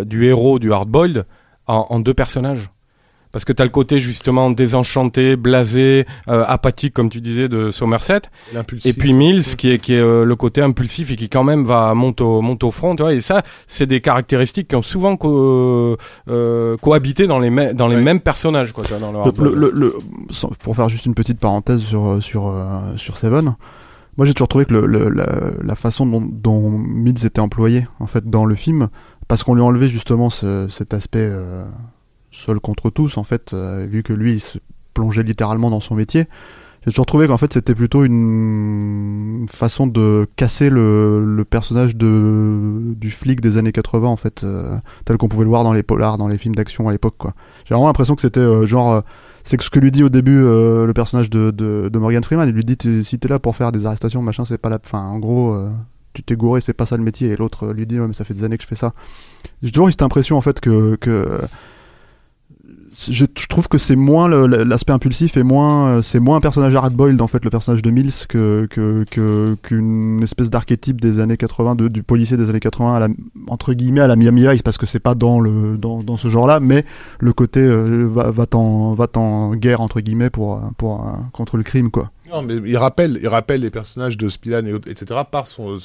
du 0.06 0.26
héros 0.26 0.60
du 0.60 0.74
hardboiled 0.74 1.26
en, 1.68 1.88
en 1.90 2.00
deux 2.00 2.14
personnages. 2.14 2.70
Parce 3.36 3.44
que 3.44 3.52
tu 3.52 3.62
as 3.62 3.66
le 3.66 3.72
côté 3.72 4.00
justement 4.00 4.50
désenchanté, 4.50 5.36
blasé, 5.36 6.06
euh, 6.30 6.46
apathique, 6.48 6.94
comme 6.94 7.10
tu 7.10 7.20
disais, 7.20 7.50
de 7.50 7.70
Somerset. 7.70 8.22
Et 8.86 8.94
puis 8.94 9.12
Mills, 9.12 9.44
qui 9.58 9.72
est, 9.72 9.78
qui 9.80 9.94
est 9.94 10.00
euh, 10.00 10.24
le 10.24 10.36
côté 10.38 10.62
impulsif 10.62 11.12
et 11.12 11.18
qui 11.18 11.28
quand 11.28 11.44
même 11.44 11.66
va 11.66 11.94
monter 11.96 12.24
au, 12.24 12.40
monte 12.40 12.64
au 12.64 12.72
front. 12.72 12.96
Tu 12.96 13.04
vois, 13.04 13.14
et 13.14 13.20
ça, 13.20 13.44
c'est 13.68 13.88
des 13.88 14.00
caractéristiques 14.00 14.70
qui 14.70 14.76
ont 14.78 14.82
souvent 14.82 15.18
co- 15.18 15.98
euh, 16.30 16.78
cohabité 16.78 17.28
dans 17.28 17.40
les, 17.40 17.50
mê- 17.50 17.74
dans 17.74 17.90
les 17.90 17.98
Ouais. 17.98 18.02
mêmes 18.04 18.22
personnages. 18.22 18.72
Quoi, 18.72 18.86
tu 18.86 18.94
vois, 18.94 19.00
dans 19.00 19.12
le 19.12 19.54
Le- 19.54 19.72
le- 19.76 19.94
pour 20.60 20.74
faire 20.78 20.88
juste 20.88 21.06
une 21.06 21.14
petite 21.14 21.40
parenthèse 21.42 21.82
sur 21.82 22.06
euh, 22.08 22.22
sur 22.22 22.48
euh, 22.48 22.96
sur 22.96 23.18
Seven, 23.18 23.56
moi 24.16 24.26
j'ai 24.26 24.34
toujours 24.34 24.48
trouvé 24.48 24.64
que 24.64 24.74
le, 24.74 24.86
le- 24.86 25.10
la, 25.10 25.26
la 25.62 25.76
façon 25.76 26.06
dont, 26.06 26.24
dont 26.26 26.70
Mills 26.70 27.26
était 27.26 27.42
employé 27.42 27.86
en 28.00 28.08
fait 28.08 28.30
dans 28.30 28.46
le 28.46 28.56
film, 28.56 28.88
parce 29.28 29.44
qu'on 29.44 29.56
lui 29.56 29.62
a 29.62 29.66
enlevé 29.66 29.90
justement 29.90 30.30
ce- 30.30 30.68
cet 30.70 30.94
aspect 30.94 31.20
euh, 31.30 31.66
seul 32.36 32.60
contre 32.60 32.90
tous 32.90 33.18
en 33.18 33.24
fait, 33.24 33.54
euh, 33.54 33.86
vu 33.90 34.04
que 34.04 34.14
lui 34.14 34.34
il 34.34 34.40
se 34.40 34.60
plongeait 34.94 35.24
littéralement 35.24 35.70
dans 35.70 35.80
son 35.80 35.96
métier. 35.96 36.28
J'ai 36.86 36.92
toujours 36.92 37.08
trouvé 37.08 37.26
qu'en 37.26 37.38
fait 37.38 37.52
c'était 37.52 37.74
plutôt 37.74 38.04
une 38.04 39.48
façon 39.50 39.88
de 39.88 40.28
casser 40.36 40.70
le, 40.70 41.26
le 41.26 41.44
personnage 41.44 41.96
de 41.96 42.94
du 42.96 43.10
flic 43.10 43.42
des 43.42 43.58
années 43.58 43.72
80 43.72 44.08
en 44.08 44.16
fait, 44.18 44.44
euh, 44.44 44.78
tel 45.04 45.18
qu'on 45.18 45.28
pouvait 45.28 45.46
le 45.46 45.50
voir 45.50 45.64
dans 45.64 45.74
les 45.74 45.82
polars, 45.82 46.20
dans 46.20 46.28
les 46.28 46.38
films 46.38 46.54
d'action 46.54 46.88
à 46.88 46.92
l'époque 46.92 47.16
quoi. 47.18 47.34
J'ai 47.66 47.74
vraiment 47.74 47.88
l'impression 47.88 48.16
que 48.16 48.22
c'était 48.22 48.40
euh, 48.40 48.68
genre 48.68 49.02
c'est 49.44 49.60
ce 49.60 49.70
que 49.72 49.80
lui 49.80 49.92
dit 49.92 50.04
au 50.04 50.10
début 50.10 50.42
le 50.42 50.92
personnage 50.94 51.30
de, 51.30 51.52
de, 51.52 51.98
Morgan 51.98 52.24
Freeman, 52.24 52.50
il 52.50 52.54
lui 52.54 52.64
dit 52.64 52.78
si 53.04 53.18
t'es 53.20 53.28
là 53.28 53.40
pour 53.40 53.56
faire 53.56 53.72
des 53.72 53.86
arrestations, 53.86 54.22
machin, 54.22 54.44
c'est 54.46 54.58
pas 54.58 54.70
la. 54.70 54.80
Enfin, 54.84 55.04
en 55.04 55.20
gros, 55.20 55.56
tu 56.14 56.24
t'es 56.24 56.36
gouré, 56.36 56.62
c'est 56.62 56.74
pas 56.74 56.88
ça 56.88 56.98
le 56.98 57.04
métier. 57.04 57.30
Et 57.30 57.36
l'autre 57.36 57.72
lui 57.72 57.86
dit 57.86 58.00
ouais, 58.00 58.08
mais 58.08 58.14
ça 58.14 58.24
fait 58.24 58.34
des 58.34 58.44
années 58.44 58.58
que 58.58 58.64
je 58.64 58.68
fais 58.68 58.76
ça. 58.76 58.94
J'ai 59.62 59.72
toujours 59.72 59.88
eu 59.88 59.92
cette 59.92 60.02
impression 60.02 60.36
en 60.36 60.42
fait 60.42 60.60
que 60.60 60.98
je, 62.98 63.26
trouve 63.50 63.68
que 63.68 63.78
c'est 63.78 63.96
moins 63.96 64.28
l'aspect 64.30 64.94
impulsif 64.94 65.38
et 65.38 65.44
moins 65.44 65.88
euh, 65.88 66.02
c'est 66.02 66.20
moins 66.20 66.38
un 66.38 66.40
personnage 66.40 66.76
hardboiled 66.76 67.22
en 67.22 67.28
fait 67.28 67.44
le 67.44 67.50
personnage 67.50 67.82
de 67.82 67.92
Mills 67.92 68.26
que 68.28 68.68
qu'une 69.62 70.22
espèce 70.24 70.50
d'archétype 70.50 71.00
des 71.02 71.20
années 71.20 71.38
80 71.38 71.76
de- 71.76 71.88
du 71.88 72.04
policier 72.04 72.38
des 72.38 72.50
années 72.50 72.60
80 72.60 72.96
à 72.96 73.00
la, 73.00 73.08
entre 73.48 73.74
guillemets 73.74 74.02
à 74.02 74.08
la 74.08 74.16
Miami 74.16 74.48
Vice 74.48 74.62
parce 74.62 74.78
que 74.78 74.86
c'est 74.86 75.00
pas 75.00 75.16
dans 75.16 75.40
le 75.40 75.78
dans, 75.78 76.04
dans 76.04 76.18
ce 76.18 76.28
genre 76.28 76.48
là 76.48 76.60
mais 76.60 76.86
le 77.20 77.34
côté 77.34 77.60
euh, 77.60 78.06
va 78.10 78.32
va 78.32 78.46
en 78.54 78.94
va 78.94 79.08
en 79.16 79.56
guerre 79.56 79.82
entre 79.82 80.00
guillemets 80.02 80.30
pour 80.30 80.62
pour 80.78 81.08
euh, 81.08 81.12
contre 81.34 81.58
le 81.58 81.64
crime 81.64 81.92
quoi 81.92 82.12
Non, 82.36 82.42
mais 82.42 82.56
il 82.70 82.78
rappelle, 82.78 83.18
il 83.22 83.28
rappelle 83.28 83.62
les 83.62 83.70
personnages 83.70 84.18
de 84.18 84.28
Spillan 84.30 84.66
et 84.66 84.74
autres, 84.74 84.90
etc. 84.90 85.22
par 85.32 85.48
son, 85.48 85.78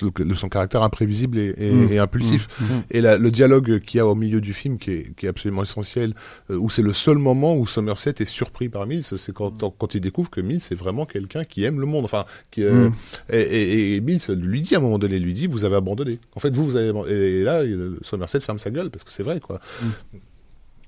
caractère 0.50 0.82
imprévisible 0.82 1.38
et, 1.38 1.54
et- 1.56 1.72
Mm. 1.72 1.92
et 1.92 1.98
impulsif. 1.98 2.48
Et 2.90 3.00
la- 3.00 3.18
le 3.18 3.30
dialogue 3.30 3.80
qu'il 3.80 3.98
y 3.98 4.00
a 4.00 4.06
au 4.06 4.14
milieu 4.14 4.40
du 4.40 4.52
film, 4.52 4.78
qui 4.78 4.90
est, 4.90 5.14
qui 5.16 5.26
est 5.26 5.28
absolument 5.28 5.62
essentiel, 5.62 6.14
euh, 6.50 6.56
où 6.56 6.68
c'est 6.70 6.82
le 6.82 6.92
seul 6.92 7.18
moment 7.18 7.54
où 7.56 7.66
Somerset 7.66 8.14
est 8.18 8.24
surpris 8.28 8.68
par 8.68 8.86
Mills, 8.86 9.04
c'est 9.04 9.32
quand, 9.32 9.52
quand 9.78 9.94
il 9.94 10.00
découvre 10.00 10.28
que 10.30 10.40
Mills 10.40 10.62
est 10.70 10.74
vraiment 10.74 11.06
quelqu'un 11.06 11.44
qui 11.44 11.64
aime 11.64 11.78
le 11.80 11.86
monde. 11.86 12.04
Enfin, 12.04 12.24
qui, 12.50 12.62
euh, 12.64 12.88
Mm. 12.88 12.92
et, 13.32 13.40
et, 13.40 13.94
et 13.96 14.00
Mills 14.00 14.20
lui 14.30 14.60
dit 14.60 14.74
à 14.74 14.78
un 14.78 14.80
moment 14.80 14.98
donné, 14.98 15.18
lui 15.18 15.32
dit, 15.34 15.46
vous 15.46 15.64
avez 15.64 15.76
abandonné. 15.76 16.18
En 16.34 16.40
fait, 16.40 16.54
vous, 16.54 16.64
vous 16.64 16.76
avez 16.76 16.88
abandonné. 16.88 17.14
Et 17.14 17.42
là, 17.44 17.62
Somerset 18.02 18.40
ferme 18.40 18.58
sa 18.58 18.70
gueule 18.70 18.90
parce 18.90 19.04
que 19.04 19.10
c'est 19.10 19.22
vrai, 19.22 19.38
quoi. 19.40 19.60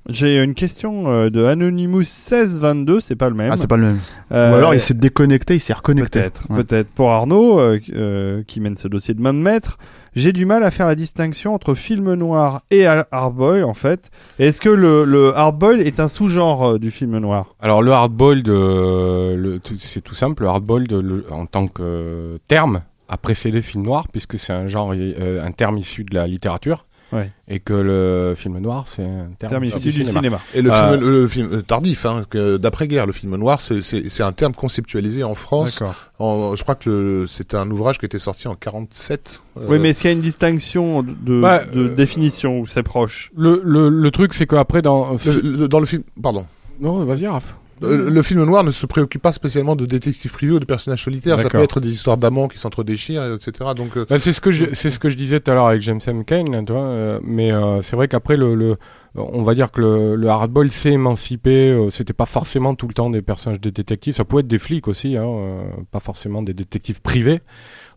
J'ai 0.08 0.42
une 0.42 0.54
question 0.54 1.04
euh, 1.12 1.30
de 1.30 1.44
Anonymous 1.44 1.98
1622, 2.00 2.98
c'est 3.00 3.14
pas 3.14 3.28
le 3.28 3.36
même. 3.36 3.50
ah 3.52 3.56
c'est 3.56 3.68
pas 3.68 3.76
le 3.76 3.84
même 3.84 3.98
Euh, 4.32 4.50
ou 4.52 4.54
alors 4.56 4.74
il 4.74 4.80
s'est 4.80 4.94
déconnecté 4.94 5.54
il 5.54 5.60
s'est 5.60 5.72
reconnecté 5.72 6.18
Peut-être, 6.20 6.44
Ouais. 6.50 6.64
peut-être. 6.64 6.88
Pour 6.90 7.10
Arnaud, 7.12 7.60
euh, 7.60 8.42
qui 8.46 8.60
mène 8.60 8.76
ce 8.76 8.88
dossier 8.88 9.14
de 9.14 9.20
main 9.22 9.32
de 9.32 9.38
maître, 9.38 9.78
j'ai 10.16 10.32
du 10.32 10.44
mal 10.44 10.64
à 10.64 10.70
faire 10.72 10.88
la 10.88 10.96
distinction 10.96 11.54
entre 11.54 11.74
film 11.74 12.14
noir 12.14 12.62
et 12.72 12.84
har- 12.86 13.06
hardboil, 13.12 13.62
en 13.64 13.74
fait. 13.74 14.10
Est-ce 14.40 14.60
que 14.60 14.68
le, 14.70 15.04
le 15.04 15.36
hardboil 15.36 15.80
est 15.80 16.00
un 16.00 16.08
sous-genre 16.08 16.80
du 16.80 16.90
film 16.90 17.16
noir? 17.18 17.54
Alors 17.60 17.80
le 17.82 17.92
euh, 17.92 19.58
tout- 19.64 19.76
c'est 19.78 20.00
tout 20.00 20.14
simple. 20.14 20.42
Le 20.42 20.48
hardboiled, 20.48 20.92
le- 20.92 21.24
en 21.30 21.46
tant 21.46 21.68
que 21.68 22.38
terme, 22.48 22.82
a 23.08 23.16
précédé 23.18 23.56
le 23.58 23.62
film 23.62 23.84
noir 23.84 24.06
puisque 24.10 24.38
c'est 24.38 24.52
un 24.52 24.66
genre, 24.66 24.92
euh, 24.96 25.44
un 25.44 25.52
terme 25.52 25.78
issu 25.78 26.02
de 26.04 26.14
la 26.14 26.26
littérature. 26.26 26.86
Ouais. 27.12 27.30
Et 27.48 27.60
que 27.60 27.74
le 27.74 28.34
film 28.36 28.58
noir, 28.58 28.84
c'est 28.88 29.02
un 29.02 29.28
terme, 29.38 29.50
Terme 29.50 29.64
issu 29.64 29.90
du 29.92 30.04
cinéma. 30.04 30.40
Et 30.54 30.62
le 30.62 30.70
Euh, 30.72 30.90
film, 30.98 31.10
le 31.10 31.28
film 31.28 31.48
euh, 31.52 31.62
tardif, 31.62 32.06
hein, 32.06 32.22
d'après-guerre, 32.58 33.06
le 33.06 33.12
film 33.12 33.36
noir, 33.36 33.60
c'est- 33.60 34.20
un 34.22 34.32
terme 34.32 34.54
conceptualisé 34.54 35.22
en 35.24 35.34
France. 35.34 35.78
D'accord. 35.80 35.94
En- 36.18 36.54
je 36.56 36.62
crois 36.62 36.74
que 36.74 37.26
c'était 37.28 37.56
un 37.56 37.70
ouvrage 37.70 37.98
qui 37.98 38.06
était 38.06 38.18
sorti 38.18 38.48
en 38.48 38.54
47. 38.54 39.40
euh, 39.58 39.66
Oui, 39.68 39.78
mais 39.78 39.90
est-ce 39.90 40.00
qu'il 40.00 40.10
y 40.10 40.12
a 40.12 40.16
une 40.16 40.22
distinction 40.22 41.02
de, 41.02 41.42
euh, 41.44 41.94
définition 41.94 42.58
ou 42.60 42.66
c'est 42.66 42.82
proche? 42.82 43.30
Le, 43.36 43.60
le, 43.64 43.88
le 43.88 44.10
truc, 44.10 44.32
c'est 44.34 44.46
qu'après, 44.46 44.80
dans. 44.82 45.12
le- 45.24 45.40
le- 45.42 45.68
dans 45.68 45.80
le 45.80 45.86
film, 45.86 46.02
pardon. 46.22 46.46
Non, 46.80 47.04
vas-y, 47.04 47.26
Raph. 47.26 47.56
Le, 47.82 48.08
le 48.10 48.22
film 48.22 48.44
noir 48.44 48.64
ne 48.64 48.70
se 48.70 48.86
préoccupe 48.86 49.20
pas 49.22 49.32
spécialement 49.32 49.76
de 49.76 49.86
détectives 49.86 50.32
privés 50.32 50.52
ou 50.54 50.60
de 50.60 50.64
personnages 50.64 51.02
solitaires. 51.04 51.36
Ça 51.40 51.48
peut 51.50 51.64
être 51.64 51.80
des 51.80 51.90
histoires 51.90 52.16
d'amants 52.16 52.48
qui 52.48 52.58
s'entre-déchirent, 52.58 53.24
etc. 53.34 53.70
Donc, 53.76 53.96
euh, 53.96 54.06
Bah, 54.08 54.18
c'est 54.18 54.32
ce 54.32 54.40
que 54.40 54.50
je, 54.50 54.66
c'est 54.72 54.90
ce 54.90 54.98
que 54.98 55.08
je 55.08 55.16
disais 55.16 55.40
tout 55.40 55.50
à 55.50 55.54
l'heure 55.54 55.66
avec 55.66 55.82
James 55.82 56.00
M. 56.06 56.24
Cain, 56.24 56.44
vois, 56.68 56.80
euh, 56.82 57.20
mais 57.22 57.52
euh, 57.52 57.82
c'est 57.82 57.96
vrai 57.96 58.08
qu'après 58.08 58.36
le, 58.36 58.54
le, 58.54 58.76
on 59.14 59.42
va 59.42 59.54
dire 59.54 59.70
que 59.70 59.80
le, 59.80 60.14
le 60.16 60.28
hardball 60.28 60.70
s'est 60.70 60.92
émancipé. 60.92 61.70
euh, 61.70 61.90
c'était 61.90 62.12
pas 62.14 62.26
forcément 62.26 62.74
tout 62.74 62.86
le 62.88 62.94
temps 62.94 63.10
des 63.10 63.22
personnages 63.22 63.60
de 63.60 63.70
détectives. 63.70 64.14
Ça 64.14 64.24
pouvait 64.24 64.40
être 64.40 64.46
des 64.48 64.58
flics 64.58 64.88
aussi, 64.88 65.16
hein, 65.16 65.26
euh, 65.26 65.62
pas 65.90 66.00
forcément 66.00 66.42
des 66.42 66.54
détectives 66.54 67.00
privés. 67.02 67.40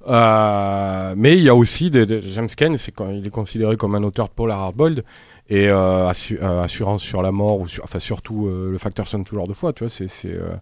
Euh, 0.08 1.14
mais 1.18 1.38
il 1.38 1.44
y 1.44 1.50
a 1.50 1.56
aussi 1.56 1.90
des, 1.90 2.06
des- 2.06 2.22
James 2.22 2.48
Cain, 2.56 2.76
c'est 2.78 2.92
quand 2.92 3.10
il 3.10 3.26
est 3.26 3.30
considéré 3.32 3.76
comme 3.76 3.96
un 3.96 4.04
auteur 4.04 4.28
de 4.28 4.34
polar 4.34 4.60
hardboiled 4.62 5.04
et 5.48 5.70
euh, 5.70 6.10
assu- 6.10 6.40
euh, 6.42 6.64
assurance 6.64 7.04
sur 7.04 7.22
la 7.22 7.32
mort 7.32 7.60
ou 7.60 7.68
sur, 7.68 7.84
enfin 7.84 8.00
surtout 8.00 8.48
euh, 8.48 8.72
le 8.72 8.78
facteur 8.80 9.08
sonne 9.08 9.24
toujours 9.26 9.48
deux 9.48 9.54
fois, 9.54 9.74
tu 9.74 9.84
vois, 9.84 9.90
c'est 9.90 10.08
euh, 10.26 10.56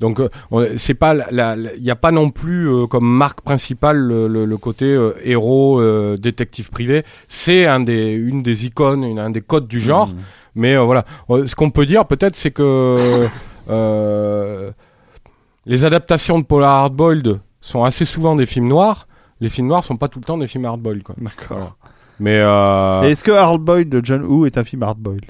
donc 0.00 0.20
euh, 0.20 0.72
c'est 0.76 0.94
pas 0.94 1.14
il 1.30 1.82
y 1.84 1.90
a 1.90 1.96
pas 1.96 2.10
non 2.12 2.30
plus 2.30 2.66
euh, 2.68 2.86
comme 2.86 3.04
marque 3.06 3.42
principale 3.42 3.98
le, 3.98 4.28
le- 4.28 4.46
le 4.46 4.56
côté 4.56 4.86
euh, 4.86 5.12
héros 5.22 5.80
euh, 5.80 6.16
détective 6.16 6.70
privé, 6.70 7.04
c'est 7.28 7.66
un 7.66 7.80
des 7.80 8.10
une 8.12 8.42
des 8.42 8.64
icônes, 8.66 9.04
une, 9.04 9.18
un 9.18 9.30
des 9.30 9.42
codes 9.42 9.68
du 9.68 9.80
genre. 9.80 10.08
Mmh. 10.08 10.16
Mais 10.54 10.74
euh, 10.76 10.82
voilà, 10.82 11.04
ce 11.46 11.54
qu'on 11.54 11.70
peut 11.70 11.86
dire 11.86 12.06
peut-être, 12.06 12.34
c'est 12.36 12.50
que 12.52 12.94
euh, 13.70 14.70
les 15.66 15.84
adaptations 15.84 16.38
de 16.40 16.44
Polar 16.44 16.70
Hardboiled 16.84 17.40
sont 17.60 17.84
assez 17.84 18.04
souvent 18.04 18.34
des 18.36 18.46
films 18.46 18.68
noirs. 18.68 19.06
Les 19.40 19.48
films 19.48 19.68
noirs 19.68 19.84
sont 19.84 19.96
pas 19.96 20.08
tout 20.08 20.18
le 20.18 20.24
temps 20.24 20.38
des 20.38 20.46
films 20.46 20.64
hardboiled, 20.66 21.02
quoi. 21.02 21.14
D'accord. 21.18 21.46
Voilà. 21.50 21.74
Mais 22.20 22.38
euh... 22.40 23.02
Est-ce 23.02 23.24
que 23.24 23.30
Hardboiled 23.30 23.88
de 23.88 24.00
John 24.04 24.22
Woo 24.24 24.46
est 24.46 24.58
un 24.58 24.64
film 24.64 24.82
Hardboiled 24.82 25.24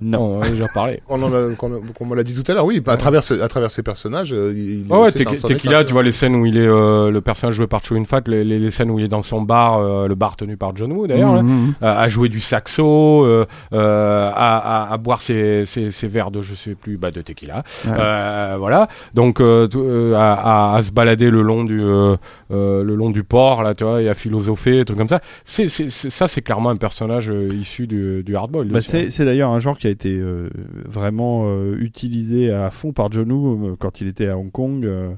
Non. 0.00 0.20
on 0.20 0.38
en 0.38 0.42
a 0.42 0.48
déjà 0.48 0.66
parlé. 0.72 1.00
On 1.08 1.20
en 1.22 1.32
a, 1.32 1.54
qu'on, 1.56 1.80
qu'on 1.94 2.06
me 2.06 2.14
l'a 2.16 2.22
dit 2.22 2.34
tout 2.34 2.50
à 2.50 2.54
l'heure, 2.54 2.64
oui, 2.64 2.80
à 2.86 2.96
travers, 2.96 3.22
ces- 3.24 3.40
à 3.42 3.48
travers 3.48 3.70
ces 3.70 3.82
personnages, 3.82 4.32
euh, 4.32 4.52
il, 4.54 4.86
il 4.86 4.92
Ouais, 4.92 4.98
ouais, 5.00 5.12
Tequila, 5.12 5.84
tu 5.84 5.92
vois 5.92 6.02
les 6.02 6.12
scènes 6.12 6.36
où 6.36 6.46
il 6.46 6.56
est 6.56 6.66
euh, 6.66 7.10
le 7.10 7.20
personnage 7.20 7.54
joué 7.56 7.66
par 7.66 7.84
Chewin 7.84 8.04
Fat, 8.04 8.22
les, 8.28 8.44
les, 8.44 8.58
les 8.58 8.70
scènes 8.70 8.90
où 8.90 8.98
il 8.98 9.04
est 9.04 9.08
dans 9.08 9.22
son 9.22 9.42
bar, 9.42 9.78
euh, 9.78 10.06
le 10.08 10.14
bar 10.14 10.36
tenu 10.36 10.56
par 10.56 10.74
John 10.76 10.92
Woo 10.92 11.06
d'ailleurs, 11.06 11.34
là, 11.34 11.42
Mhm. 11.42 11.74
euh, 11.82 11.98
à 11.98 12.08
jouer 12.08 12.28
du 12.28 12.40
saxo, 12.40 13.24
euh, 13.26 13.46
euh, 13.72 14.30
à, 14.34 14.86
à, 14.88 14.92
à 14.92 14.96
boire 14.96 15.20
ses, 15.20 15.66
ses, 15.66 15.90
ses 15.90 16.06
verres 16.08 16.30
de 16.30 16.40
je 16.42 16.54
sais 16.54 16.74
plus, 16.74 16.96
bah 16.96 17.10
de 17.10 17.20
tequila, 17.20 17.62
Ouais. 17.86 17.92
Euh, 17.98 18.56
voilà. 18.58 18.88
Donc 19.14 19.40
à, 19.40 20.72
à, 20.72 20.76
à 20.76 20.82
se 20.82 20.92
balader 20.92 21.30
le 21.30 21.42
long 21.42 21.64
du 21.64 21.80
euh, 21.82 22.16
euh, 22.52 22.82
le 22.84 22.94
long 22.94 23.10
du 23.10 23.24
port 23.24 23.62
là, 23.62 23.74
tu 23.74 23.84
vois, 23.84 24.02
et 24.02 24.08
à 24.08 24.14
philosopher, 24.14 24.84
trucs 24.84 24.98
comme 24.98 25.08
ça. 25.08 25.20
C'est 25.44 25.68
c'est 25.68 25.90
c'est- 25.90 26.10
ça, 26.10 26.26
c'est 26.28 26.42
clairement 26.42 26.70
un 26.70 26.76
personnage 26.76 27.30
euh, 27.30 27.52
issu 27.54 27.86
du, 27.86 28.22
du 28.22 28.36
hardball. 28.36 28.68
Bah, 28.68 28.80
c'est 28.80 29.10
c'est 29.10 29.24
d'ailleurs 29.24 29.50
un 29.50 29.60
genre 29.60 29.78
qui 29.80 29.88
a 29.88 29.90
été 29.90 30.10
euh, 30.10 30.48
vraiment 30.86 31.44
euh, 31.46 31.74
utilisé 31.80 32.52
à 32.52 32.70
fond 32.70 32.92
par 32.92 33.10
John 33.10 33.32
Woo 33.32 33.66
euh, 33.72 33.76
quand 33.78 34.00
il 34.00 34.06
était 34.06 34.28
à 34.28 34.36
Hong 34.38 34.52
Kong 34.52 34.84
euh, 34.84 35.10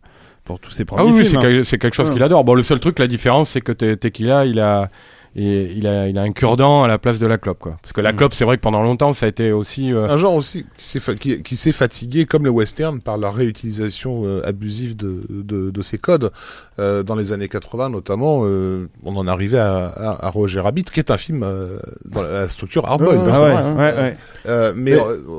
pour 0.44 0.58
tous 0.60 0.70
ses 0.70 0.84
premiers 0.84 1.02
Ah 1.02 1.12
oui, 1.14 1.26
c'est 1.26 1.36
hein. 1.36 1.40
quelque, 1.40 1.62
c'est 1.64 1.78
quelque 1.78 1.94
chose 1.94 2.10
qu'il 2.10 2.22
adore. 2.22 2.44
Bon, 2.44 2.54
le 2.54 2.62
seul 2.62 2.80
truc, 2.80 2.98
la 2.98 3.06
différence, 3.06 3.50
c'est 3.50 3.60
que 3.60 3.72
Te- 3.72 3.94
Tequila, 3.94 4.46
il 4.46 4.58
a, 4.60 4.90
et 5.34 5.72
il 5.76 5.86
a, 5.86 6.08
il 6.08 6.18
a 6.18 6.22
un 6.22 6.32
cure-dent 6.32 6.82
à 6.84 6.88
la 6.88 6.98
place 6.98 7.18
de 7.18 7.26
la 7.26 7.38
clope, 7.38 7.58
quoi. 7.58 7.76
Parce 7.80 7.92
que 7.92 8.00
la 8.00 8.12
Mm. 8.12 8.16
clope, 8.16 8.34
c'est 8.34 8.44
vrai 8.44 8.56
que 8.56 8.62
pendant 8.62 8.82
longtemps, 8.82 9.12
ça 9.12 9.26
a 9.26 9.28
été 9.28 9.52
aussi. 9.52 9.92
euh, 9.92 10.08
Un 10.08 10.16
genre 10.18 10.34
aussi 10.34 10.66
qui 10.76 10.86
s'est, 10.88 11.00
fa- 11.00 11.14
qui, 11.14 11.42
qui 11.42 11.56
s'est 11.56 11.72
fatigué, 11.72 12.26
comme 12.26 12.44
le 12.44 12.50
western, 12.50 13.00
par 13.00 13.16
la 13.18 13.30
réutilisation 13.30 14.22
euh, 14.24 14.40
abusive 14.46 14.96
de, 14.96 15.22
de, 15.30 15.70
de 15.70 15.82
ces 15.82 15.98
codes. 15.98 16.30
Euh, 16.78 17.02
dans 17.02 17.14
les 17.14 17.32
années 17.32 17.48
80, 17.48 17.90
notamment, 17.90 18.42
euh, 18.44 18.88
on 19.04 19.16
en 19.16 19.26
arrivait 19.26 19.58
à, 19.58 19.86
à, 19.86 20.26
à 20.26 20.30
Roger 20.30 20.60
Rabbit, 20.60 20.84
qui 20.84 21.00
est 21.00 21.10
un 21.10 21.16
film 21.16 21.42
euh, 21.42 21.78
dans 22.06 22.22
la 22.22 22.48
structure 22.48 22.86
hardboiled. 22.86 23.20
Ouais, 23.20 23.28
hein. 23.30 23.32
Ah 23.34 23.40
ouais, 23.42 23.52
vrai, 23.52 23.62
hein. 23.62 23.76
ouais, 23.76 24.02
ouais. 24.02 24.16
Euh, 24.46 24.72
mais 24.76 24.92
Mais- 24.92 24.98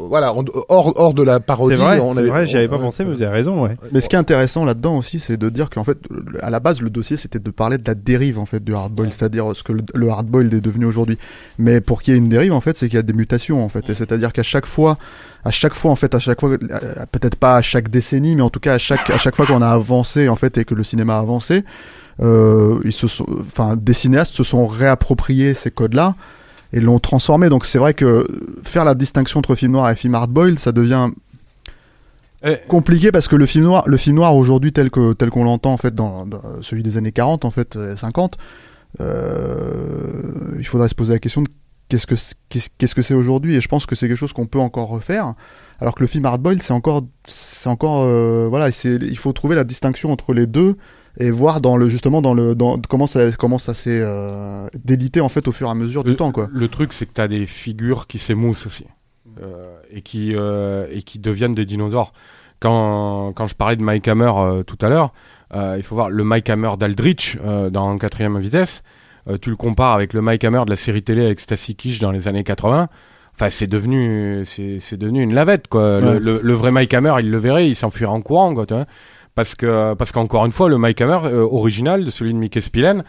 voilà, 0.09 0.33
on- 0.35 0.45
hors, 0.69 0.93
hors 0.99 1.13
de 1.13 1.23
la 1.23 1.39
parodie, 1.39 1.75
C'est 1.75 1.81
vrai, 1.81 1.99
on 1.99 2.13
c'est 2.13 2.19
avait- 2.19 2.29
vrai, 2.29 2.45
j'y 2.45 2.57
avais 2.57 2.67
on- 2.67 2.71
pas 2.71 2.79
pensé, 2.79 3.03
mais 3.05 3.11
vous 3.13 3.21
avez 3.21 3.31
raison, 3.31 3.63
ouais. 3.63 3.75
Mais 3.91 3.99
ce 4.01 4.09
qui 4.09 4.15
est 4.15 4.19
intéressant 4.19 4.65
là-dedans 4.65 4.97
aussi, 4.97 5.19
c'est 5.19 5.37
de 5.37 5.49
dire 5.49 5.69
qu'en 5.69 5.83
fait, 5.83 5.97
à 6.41 6.49
la 6.49 6.59
base, 6.59 6.81
le 6.81 6.89
dossier, 6.89 7.17
c'était 7.17 7.39
de 7.39 7.51
parler 7.51 7.77
de 7.77 7.83
la 7.87 7.95
dérive 7.95 8.39
en 8.39 8.45
fait 8.45 8.63
du 8.63 8.73
hardboil, 8.73 9.11
c'est-à-dire 9.11 9.55
ce 9.55 9.63
que 9.63 9.73
le, 9.73 9.82
le 9.93 10.09
hardboiled 10.09 10.53
est 10.53 10.61
devenu 10.61 10.85
aujourd'hui. 10.85 11.17
Mais 11.57 11.81
pour 11.81 12.01
qu'il 12.01 12.13
y 12.13 12.15
ait 12.15 12.19
une 12.19 12.29
dérive, 12.29 12.53
en 12.53 12.61
fait, 12.61 12.75
c'est 12.77 12.87
qu'il 12.87 12.95
y 12.95 12.99
a 12.99 13.03
des 13.03 13.13
mutations 13.13 13.63
en 13.63 13.69
fait, 13.69 13.89
et 13.89 13.95
c'est-à-dire 13.95 14.33
qu'à 14.33 14.43
chaque 14.43 14.65
fois, 14.65 14.97
à 15.43 15.51
chaque 15.51 15.73
fois 15.73 15.91
en 15.91 15.95
fait, 15.95 16.15
à 16.15 16.19
chaque 16.19 16.39
fois, 16.39 16.51
euh, 16.51 16.57
peut-être 17.11 17.35
pas 17.35 17.57
à 17.57 17.61
chaque 17.61 17.89
décennie, 17.89 18.35
mais 18.35 18.41
en 18.41 18.49
tout 18.49 18.59
cas 18.59 18.73
à 18.73 18.77
chaque 18.77 19.09
à 19.09 19.17
chaque 19.17 19.35
fois 19.35 19.45
qu'on 19.45 19.61
a 19.61 19.69
avancé 19.69 20.29
en 20.29 20.35
fait 20.35 20.57
et 20.57 20.65
que 20.65 20.75
le 20.75 20.83
cinéma 20.83 21.15
a 21.15 21.19
avancé, 21.19 21.63
euh, 22.21 22.79
ils 22.85 22.93
se 22.93 23.07
sont, 23.07 23.25
enfin, 23.39 23.75
des 23.75 23.93
cinéastes 23.93 24.33
se 24.33 24.43
sont 24.43 24.67
réappropriés 24.67 25.53
ces 25.53 25.71
codes-là 25.71 26.15
et 26.71 26.79
l'ont 26.79 26.99
transformé. 26.99 27.49
Donc 27.49 27.65
c'est 27.65 27.79
vrai 27.79 27.93
que 27.93 28.27
faire 28.63 28.85
la 28.85 28.95
distinction 28.95 29.39
entre 29.39 29.55
film 29.55 29.73
noir 29.73 29.89
et 29.89 29.95
film 29.95 30.15
hardboiled, 30.15 30.59
ça 30.59 30.71
devient 30.71 31.09
eh, 32.45 32.57
compliqué 32.67 33.11
parce 33.11 33.27
que 33.27 33.35
le 33.35 33.45
film 33.45 33.63
noir, 33.65 33.83
le 33.87 33.97
film 33.97 34.17
noir 34.17 34.35
aujourd'hui 34.35 34.73
tel 34.73 34.91
que 34.91 35.13
tel 35.13 35.29
qu'on 35.29 35.45
l'entend 35.45 35.73
en 35.73 35.77
fait 35.77 35.95
dans, 35.95 36.25
dans 36.25 36.41
celui 36.61 36.83
des 36.83 36.97
années 36.97 37.13
40 37.13 37.45
en 37.45 37.51
fait 37.51 37.77
euh, 37.77 37.95
50, 37.95 38.37
euh, 39.01 40.55
il 40.57 40.65
faudrait 40.65 40.87
se 40.89 40.95
poser 40.95 41.13
la 41.13 41.19
question 41.19 41.41
de 41.41 41.47
qu'est-ce 41.89 42.07
que 42.07 42.15
c'est- 42.15 42.35
qu'est-ce 42.49 42.95
que 42.95 43.01
c'est 43.01 43.13
aujourd'hui 43.13 43.55
et 43.55 43.61
je 43.61 43.67
pense 43.67 43.85
que 43.85 43.95
c'est 43.95 44.07
quelque 44.07 44.17
chose 44.17 44.33
qu'on 44.33 44.45
peut 44.45 44.59
encore 44.59 44.87
refaire 44.89 45.33
alors 45.79 45.95
que 45.95 46.01
le 46.01 46.07
film 46.07 46.25
hardboiled 46.25 46.61
c'est 46.61 46.73
encore 46.73 47.01
c'est 47.25 47.69
encore 47.69 48.03
euh, 48.03 48.47
voilà 48.49 48.69
il 48.83 49.17
faut 49.17 49.33
trouver 49.33 49.55
la 49.55 49.63
distinction 49.63 50.11
entre 50.11 50.33
les 50.33 50.47
deux 50.47 50.75
et 51.19 51.29
voir 51.29 51.61
dans 51.61 51.77
le 51.77 51.89
justement 51.89 52.21
dans 52.21 52.33
le 52.33 52.55
dans 52.55 52.79
comment 52.89 53.05
ça 53.07 53.29
comment 53.37 53.57
ça 53.59 53.73
s'est 53.73 53.99
euh, 54.01 54.65
délité 54.83 55.21
en 55.21 55.29
fait 55.29 55.47
au 55.47 55.51
fur 55.51 55.67
et 55.67 55.71
à 55.71 55.75
mesure 55.75 56.03
du 56.03 56.15
temps 56.15 56.31
quoi. 56.31 56.47
le 56.51 56.67
truc, 56.67 56.93
c'est 56.93 57.05
que 57.05 57.13
t'as 57.13 57.27
des 57.27 57.45
figures 57.45 58.07
qui 58.07 58.17
s'émoussent 58.19 58.65
aussi. 58.65 58.85
Euh, 59.41 59.75
et, 59.89 60.01
qui, 60.03 60.33
et 60.33 61.01
qui 61.01 61.17
deviennent 61.17 61.55
des 61.55 61.65
dinosaures. 61.65 62.13
Quand, 62.59 63.33
quand 63.35 63.47
je 63.47 63.55
parlais 63.55 63.75
de 63.75 63.81
Mike 63.81 64.07
Hammer 64.07 64.31
tout 64.67 64.77
à 64.81 64.89
l'heure, 64.89 65.11
il 65.77 65.83
faut 65.83 65.95
voir 65.95 66.09
le 66.09 66.23
Mike 66.23 66.49
Hammer 66.49 66.71
d'Aldrich 66.77 67.37
euh, 67.45 67.69
dans 67.69 67.97
quatrième 67.97 68.39
vitesse. 68.39 68.81
euh, 69.29 69.37
tu 69.41 69.49
le 69.49 69.55
compares 69.55 69.93
avec 69.93 70.13
le 70.13 70.21
Mike 70.21 70.43
Hammer 70.43 70.63
de 70.65 70.69
la 70.69 70.75
série 70.75 71.03
télé 71.03 71.25
avec 71.25 71.39
Stacy 71.39 71.75
Kish 71.75 71.99
dans 71.99 72.11
les 72.11 72.27
années 72.27 72.43
80. 72.43 72.87
Enfin, 73.35 73.49
c'est 73.49 73.67
devenu, 73.67 74.43
c'est, 74.45 74.77
c'est 74.79 74.97
devenu 74.97 75.21
une 75.23 75.33
lavette, 75.33 75.67
quoi. 75.67 75.99
Le, 76.01 76.07
Ouais. 76.07 76.19
le, 76.19 76.39
le 76.43 76.53
vrai 76.53 76.71
Mike 76.71 76.93
Hammer, 76.93 77.13
il 77.19 77.31
le 77.31 77.37
verrait, 77.37 77.67
il 77.67 77.75
s'enfuirait 77.75 78.11
en 78.11 78.21
courant, 78.21 78.53
quoi, 78.53 78.65
tu 78.65 78.73
vois. 78.75 78.85
Parce 79.35 79.55
que, 79.55 79.95
parce 79.95 80.11
qu'encore 80.11 80.45
une 80.45 80.51
fois, 80.51 80.69
le 80.69 80.77
Mike 80.77 81.01
Hammer 81.01 81.19
euh, 81.25 81.41
original, 81.41 82.03
de 82.05 82.11
celui 82.11 82.33
de 82.33 82.37
Mickey 82.37 82.61
Spillane, 82.61 83.03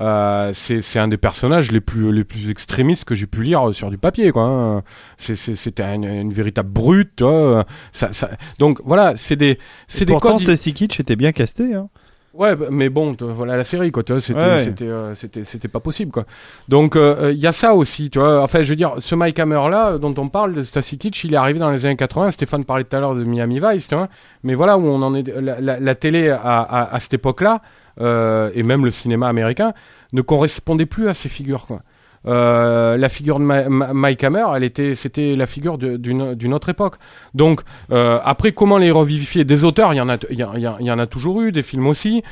euh, 0.00 0.50
c'est, 0.54 0.98
un 0.98 1.08
des 1.08 1.16
personnages 1.18 1.70
les 1.72 1.80
plus, 1.80 2.12
les 2.12 2.24
plus 2.24 2.50
extrémistes 2.50 3.04
que 3.04 3.14
j'ai 3.14 3.26
pu 3.26 3.42
lire 3.42 3.68
euh, 3.68 3.72
sur 3.72 3.90
du 3.90 3.98
papier, 3.98 4.30
quoi. 4.32 4.44
hein. 4.44 4.82
C'était 5.18 5.94
une, 5.94 6.04
une 6.04 6.32
véritable 6.32 6.70
brute, 6.70 7.20
vois. 7.22 7.64
Ça, 7.92 8.12
ça... 8.12 8.30
Donc 8.58 8.80
voilà, 8.84 9.14
c'est 9.16 9.36
des, 9.36 9.58
c'est 9.88 10.04
des 10.04 10.12
Pourtant, 10.12 10.32
codes. 10.32 10.40
Stacy 10.40 10.72
Kitsch 10.72 11.00
était 11.00 11.16
bien 11.16 11.32
casté. 11.32 11.74
Hein. 11.74 11.88
Ouais, 12.32 12.54
bah, 12.54 12.66
mais 12.70 12.88
bon, 12.90 13.16
voilà 13.20 13.56
la 13.56 13.64
série, 13.64 13.90
quoi. 13.90 14.04
Tu 14.04 14.12
vois, 14.12 14.20
c'était, 14.20 14.40
Ouais. 14.40 14.58
c'était, 14.60 14.84
euh, 14.86 15.14
c'était, 15.16 15.42
c'était 15.42 15.66
pas 15.66 15.80
possible, 15.80 16.12
quoi. 16.12 16.24
Donc, 16.68 16.92
il 16.94 17.00
euh, 17.00 17.32
il 17.32 17.40
y 17.40 17.46
a 17.48 17.52
ça 17.52 17.74
aussi, 17.74 18.08
tu 18.08 18.20
vois. 18.20 18.40
Enfin, 18.42 18.62
je 18.62 18.68
veux 18.70 18.76
dire, 18.76 18.94
ce 18.98 19.16
Mike 19.16 19.38
Hammer 19.40 19.68
là, 19.68 19.98
dont 19.98 20.14
on 20.16 20.28
parle, 20.28 20.54
de 20.54 20.62
Stacy 20.62 20.96
Kitsch, 20.96 21.24
il 21.24 21.34
est 21.34 21.36
arrivé 21.36 21.58
dans 21.58 21.70
les 21.70 21.84
années 21.86 21.96
80. 21.96 22.30
Stéphane 22.30 22.64
parlait 22.64 22.84
tout 22.84 22.96
à 22.96 23.00
l'heure 23.00 23.16
de 23.16 23.24
Miami 23.24 23.60
Vice, 23.60 23.88
tu 23.88 23.96
vois. 23.96 24.08
Mais 24.44 24.54
voilà 24.54 24.78
où 24.78 24.86
on 24.86 25.02
en 25.02 25.12
est. 25.14 25.26
La, 25.40 25.60
la- 25.60 25.80
la 25.80 25.94
télé 25.96 26.30
à, 26.30 26.38
à, 26.40 26.94
à 26.94 27.00
cette 27.00 27.14
époque-là, 27.14 27.62
euh, 28.00 28.50
et 28.54 28.62
même 28.62 28.84
le 28.84 28.90
cinéma 28.90 29.28
américain, 29.28 29.72
ne 30.12 30.22
correspondait 30.22 30.86
plus 30.86 31.08
à 31.08 31.14
ces 31.14 31.28
figures. 31.28 31.66
Euh, 32.26 32.98
la 32.98 33.08
figure 33.08 33.38
de 33.38 33.44
Mike 33.44 34.24
Hammer, 34.24 34.44
elle 34.54 34.64
était, 34.64 34.94
c'était 34.94 35.34
la 35.36 35.46
figure 35.46 35.78
d'une 35.78 36.54
autre 36.54 36.68
époque. 36.68 36.96
Donc 37.34 37.62
euh, 37.90 38.18
après, 38.24 38.52
comment 38.52 38.78
les 38.78 38.90
revivifier? 38.90 39.44
Des 39.44 39.64
auteurs, 39.64 39.94
il 39.94 39.96
y 39.96 40.00
en 40.00 40.08
a, 40.98 41.06
toujours 41.06 41.40
eu, 41.42 41.52
des 41.52 41.62
films 41.62 41.86
aussi. 41.86 42.22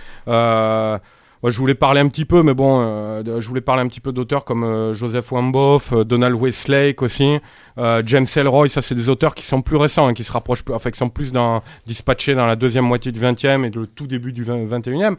Je 1.45 1.59
voulais 1.59 1.75
parler 1.75 2.01
un 2.01 2.09
petit 2.09 2.25
peu, 2.25 2.43
mais 2.43 2.55
bon, 2.55 2.81
euh, 2.81 3.41
je 3.41 3.49
voulais 3.49 3.61
parler 3.61 3.83
un 3.83 3.89
petit 3.89 4.01
peu 4.01 4.13
d'auteurs 4.13 4.45
comme 4.45 4.65
euh, 4.65 4.93
Joseph 4.93 5.31
Wamboff, 5.31 5.93
euh, 5.93 6.05
Donald 6.05 6.35
Westlake 6.35 7.01
aussi, 7.03 7.39
James 7.77 8.27
Ellroy. 8.35 8.69
Ça, 8.69 8.83
c'est 8.83 8.97
des 8.97 9.09
auteurs 9.09 9.35
qui 9.35 9.47
sont 9.47 9.63
plus 9.63 9.77
récents, 9.77 10.09
hein, 10.09 10.15
qui 10.15 10.25
se 10.25 10.33
rapprochent, 10.33 10.65
plus, 10.65 10.75
enfin, 10.75 10.91
qui 10.91 10.99
sont 10.99 11.11
plus 11.11 11.33
dispatchés 11.87 12.35
dans 12.35 12.47
la 12.47 12.57
deuxième 12.57 12.85
moitié 12.85 13.13
du 13.13 13.21
20e 13.21 13.65
et 13.65 13.71
le 13.71 13.87
tout 13.87 14.07
début 14.07 14.33
du 14.33 14.43
20, 14.43 14.65
21e. 14.67 15.17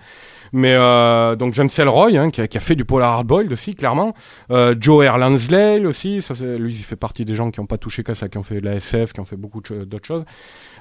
Mais 0.54 0.74
euh, 0.74 1.36
donc 1.36 1.54
James 1.54 1.70
Ellroy, 1.78 2.18
hein, 2.18 2.30
qui, 2.32 2.42
a, 2.42 2.60
fait 2.60 2.76
du 2.76 2.86
polar 2.86 3.14
hardboiled 3.14 3.52
aussi, 3.52 3.76
clairement. 3.76 4.14
Euh, 4.52 4.76
Joe 4.80 5.06
Erlansley 5.06 5.86
aussi, 5.86 6.22
ça, 6.22 6.34
lui, 6.58 6.74
il 6.74 6.84
fait 6.84 6.96
partie 6.96 7.26
des 7.26 7.36
gens 7.36 7.52
qui 7.52 7.60
n'ont 7.60 7.68
pas 7.68 7.78
touché 7.78 8.04
qu'à 8.04 8.16
ça, 8.16 8.30
qui 8.30 8.38
ont 8.38 8.44
fait 8.44 8.60
de 8.60 8.66
la 8.66 8.76
SF, 8.76 9.14
qui 9.14 9.20
ont 9.20 9.26
fait 9.26 9.36
beaucoup 9.36 9.62
d'autres 9.62 10.06
choses. 10.06 10.26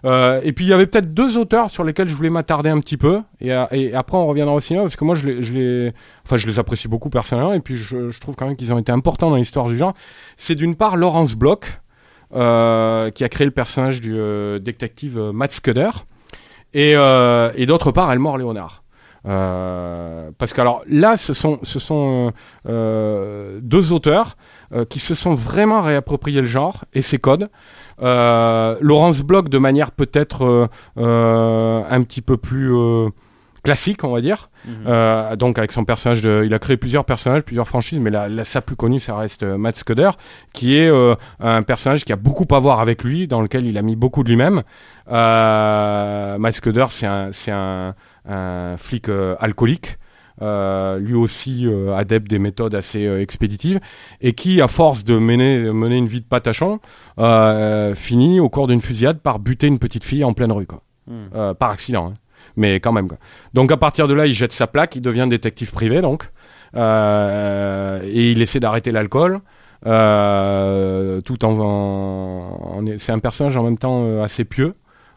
Euh, 0.05 0.41
et 0.45 0.53
puis 0.53 0.65
il 0.65 0.69
y 0.69 0.73
avait 0.73 0.87
peut-être 0.87 1.13
deux 1.13 1.37
auteurs 1.37 1.71
sur 1.71 1.85
lesquels 1.85 2.09
je 2.09 2.15
voulais 2.15 2.31
m'attarder 2.31 2.71
un 2.71 2.81
petit 2.81 2.97
peu, 2.97 3.23
et, 3.41 3.53
euh, 3.53 3.67
après 3.95 4.17
on 4.17 4.27
reviendra 4.27 4.55
au 4.55 4.61
cinéma 4.61 4.85
parce 4.85 4.95
que 4.95 5.05
moi 5.05 5.17
je 5.17 5.27
les, 5.27 5.93
enfin 6.25 6.37
je 6.37 6.47
les 6.47 6.61
apprécie 6.61 6.87
beaucoup 6.87 7.11
personnellement, 7.11 7.53
et 7.53 7.61
puis 7.61 7.75
je, 7.75 8.17
trouve 8.21 8.37
quand 8.37 8.47
même 8.47 8.57
qu'ils 8.57 8.73
ont 8.73 8.79
été 8.79 8.93
importants 8.93 9.31
dans 9.31 9.37
l'histoire 9.37 9.67
du 9.67 9.77
genre. 9.77 9.95
C'est 10.37 10.55
d'une 10.55 10.77
part 10.77 10.97
Laurence 10.97 11.35
Bloch, 11.35 11.81
qui 12.31 12.37
a 12.37 13.29
créé 13.31 13.45
le 13.45 13.51
personnage 13.51 14.01
du 14.01 14.17
détective 14.61 15.19
Matt 15.33 15.53
Scudder, 15.53 15.91
et, 16.75 16.93
et 16.93 17.67
d'autre 17.67 17.91
part 17.91 18.13
Elmore 18.13 18.39
Leonard. 18.39 18.83
Euh, 19.29 20.31
parce 20.39 20.53
que 20.53 20.61
alors 20.61 20.83
là, 20.89 21.17
ce 21.17 21.35
sont, 21.35 21.59
ce 21.63 21.79
sont 21.79 22.33
euh, 22.67 22.71
euh, 22.71 23.61
deux 23.63 23.93
auteurs 23.93 24.37
euh, 24.73 24.85
qui 24.85 24.99
se 24.99 25.15
sont 25.15 25.35
vraiment 25.35 25.83
réappropriés 25.83 26.41
le 26.41 26.47
genre 26.47 26.85
et 26.95 27.03
ses 27.03 27.19
codes. 27.19 27.51
Laurence 28.01 29.23
Bloch 29.23 29.49
de 29.49 29.59
manière 29.59 29.91
peut-être 29.91 30.69
un 30.97 32.03
petit 32.03 32.23
peu 32.23 32.37
plus 32.37 32.73
classique, 33.63 34.05
on 34.05 34.13
va 34.13 34.21
dire. 34.21 34.51
Euh, 34.87 35.37
donc 35.37 35.59
avec 35.59 35.73
son 35.73 35.85
personnage, 35.85 36.23
de, 36.23 36.43
il 36.45 36.55
a 36.55 36.59
créé 36.59 36.77
plusieurs 36.77 37.05
personnages, 37.05 37.43
plusieurs 37.43 37.69
franchises, 37.69 38.01
mais 38.01 38.11
la, 38.11 38.29
la 38.29 38.45
sa 38.45 38.61
plus 38.61 38.77
connue, 38.77 39.01
ça 39.01 39.17
reste 39.17 39.43
euh, 39.43 39.59
Matt 39.59 39.77
Scudder, 39.77 40.11
qui 40.53 40.77
est 40.77 40.89
euh, 40.89 41.15
un 41.41 41.63
personnage 41.63 42.05
qui 42.05 42.13
a 42.13 42.17
beaucoup 42.17 42.47
à 42.55 42.59
voir 42.59 42.81
avec 42.81 43.05
lui, 43.05 43.27
dans 43.27 43.41
lequel 43.41 43.67
il 43.67 43.79
a 43.79 43.83
mis 43.83 43.97
beaucoup 43.97 44.23
de 44.23 44.29
lui-même. 44.29 44.63
Matt 45.07 46.53
Scudder, 46.53 46.87
c'est 46.89 47.07
un, 47.07 47.31
c'est 47.33 47.51
un, 47.51 47.95
un 48.29 48.77
flic 48.77 49.09
euh, 49.09 49.35
alcoolique. 49.41 49.99
euh, 50.41 51.01
lui 51.01 51.15
aussi 51.15 51.67
euh, 51.67 51.97
adepte 51.97 52.31
des 52.31 52.39
méthodes 52.39 52.77
assez 52.77 53.05
euh, 53.07 53.21
expéditives, 53.21 53.81
et 54.21 54.35
qui, 54.35 54.61
à 54.63 54.69
force 54.69 55.03
de 55.03 55.19
mener, 55.19 55.73
mener 55.73 55.97
une 55.97 56.07
vie 56.07 56.21
de 56.21 56.27
patachon, 56.27 56.79
finit 57.97 58.39
au 58.39 58.49
cours 58.49 58.69
d'une 58.69 58.81
fusillade 58.81 59.19
par 59.19 59.41
buter 59.41 59.67
une 59.67 59.81
petite 59.81 60.05
fille 60.05 60.23
en 60.23 60.33
pleine 60.35 60.53
rue, 60.53 60.67
quoi. 60.67 60.83
Euh, 61.35 61.55
par 61.55 61.71
accident, 61.71 62.09
hein. 62.11 62.15
mais 62.55 62.79
quand 62.81 62.93
même. 62.93 63.09
Quoi. 63.09 63.19
Donc 63.55 63.73
à 63.73 63.77
partir 63.79 64.07
de 64.07 64.15
là, 64.15 64.27
il 64.27 64.33
jette 64.33 64.53
sa 64.53 64.67
plaque, 64.69 64.95
il 64.95 65.01
devient 65.03 65.27
détective 65.29 65.73
privé, 65.73 66.03
donc, 66.03 66.31
et 66.75 68.31
il 68.33 68.41
essaie 68.41 68.61
d'arrêter 68.61 68.93
l'alcool. 68.93 69.41
Tout 69.83 71.45
en, 71.45 71.53
en- 71.61 72.79
en- 72.79 72.85
c'est 72.99 73.13
un 73.13 73.19
personnage 73.19 73.57
en 73.57 73.63
même 73.65 73.79
temps 73.79 74.23
assez 74.23 74.45
pieux 74.45 74.75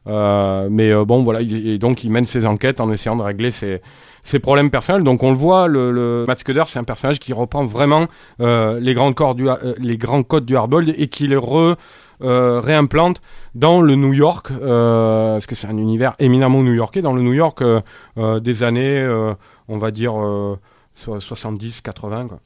mais 0.08 0.92
euh, 0.92 1.06
bon 1.06 1.22
voilà 1.24 1.42
il- 1.42 1.68
et 1.70 1.78
donc 1.78 2.04
il 2.04 2.12
mène 2.12 2.26
ses 2.26 2.46
enquêtes 2.46 2.80
en 2.80 2.90
essayant 2.92 3.16
de 3.16 3.22
régler 3.22 3.52
ses, 3.52 3.82
ses 4.24 4.40
problèmes 4.40 4.72
personnels 4.72 5.04
donc 5.04 5.22
on 5.24 5.30
le 5.30 5.36
voit 5.38 5.68
le, 5.68 5.92
le... 5.92 6.26
Matt 6.28 6.40
Scudder 6.40 6.64
c'est 6.68 6.80
un 6.80 6.84
personnage 6.84 7.20
qui 7.20 7.34
reprend 7.34 7.64
vraiment 7.66 8.08
euh, 8.40 8.80
les 8.80 8.94
grands 8.96 9.14
corps 9.14 9.36
du 9.36 9.48
euh, 9.50 9.56
les 9.78 9.98
grands 9.98 10.24
codes 10.24 10.46
du 10.46 10.56
hardboiled 10.58 10.96
et 10.98 11.08
qui 11.08 11.28
les 11.28 11.38
re 11.38 11.76
euh, 12.24 12.62
réimplante 12.64 13.20
dans 13.56 13.82
le 13.82 13.96
New 13.96 14.14
York, 14.14 14.50
euh, 14.52 15.34
parce 15.34 15.48
que 15.48 15.56
c'est 15.56 15.66
un 15.66 15.78
univers 15.78 16.14
éminemment 16.20 16.62
new-yorkais, 16.62 17.02
dans 17.02 17.14
le 17.14 17.24
New 17.24 17.34
York 17.34 17.64
euh, 17.64 17.82
euh, 18.20 18.40
des 18.40 18.62
années, 18.62 19.00
euh, 19.00 19.34
on 19.68 19.78
va 19.80 19.90
dire, 19.90 20.14
euh, 20.24 20.56
so- 20.94 21.20
70, 21.20 21.82
80. 21.82 22.28
Quoi. 22.28 22.40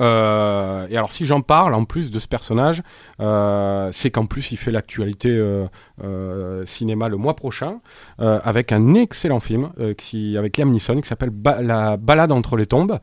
Euh, 0.00 0.86
et 0.90 0.96
alors 0.96 1.10
si 1.10 1.26
j'en 1.26 1.40
parle 1.40 1.74
en 1.74 1.84
plus 1.84 2.10
de 2.10 2.18
ce 2.18 2.28
personnage, 2.28 2.82
euh, 3.20 3.88
c'est 3.92 4.10
qu'en 4.10 4.26
plus 4.26 4.52
il 4.52 4.56
fait 4.56 4.70
l'actualité 4.70 5.30
euh, 5.30 5.64
euh, 6.04 6.64
cinéma 6.66 7.08
le 7.08 7.16
mois 7.16 7.34
prochain 7.34 7.80
euh, 8.20 8.38
avec 8.44 8.70
un 8.72 8.94
excellent 8.94 9.40
film 9.40 9.70
euh, 9.80 9.94
qui, 9.94 10.36
avec 10.36 10.56
Liam 10.56 10.70
Neeson 10.70 11.00
qui 11.00 11.08
s'appelle 11.08 11.30
Ba- 11.30 11.60
La 11.62 11.96
balade 11.96 12.30
entre 12.32 12.56
les 12.56 12.66
tombes. 12.66 12.98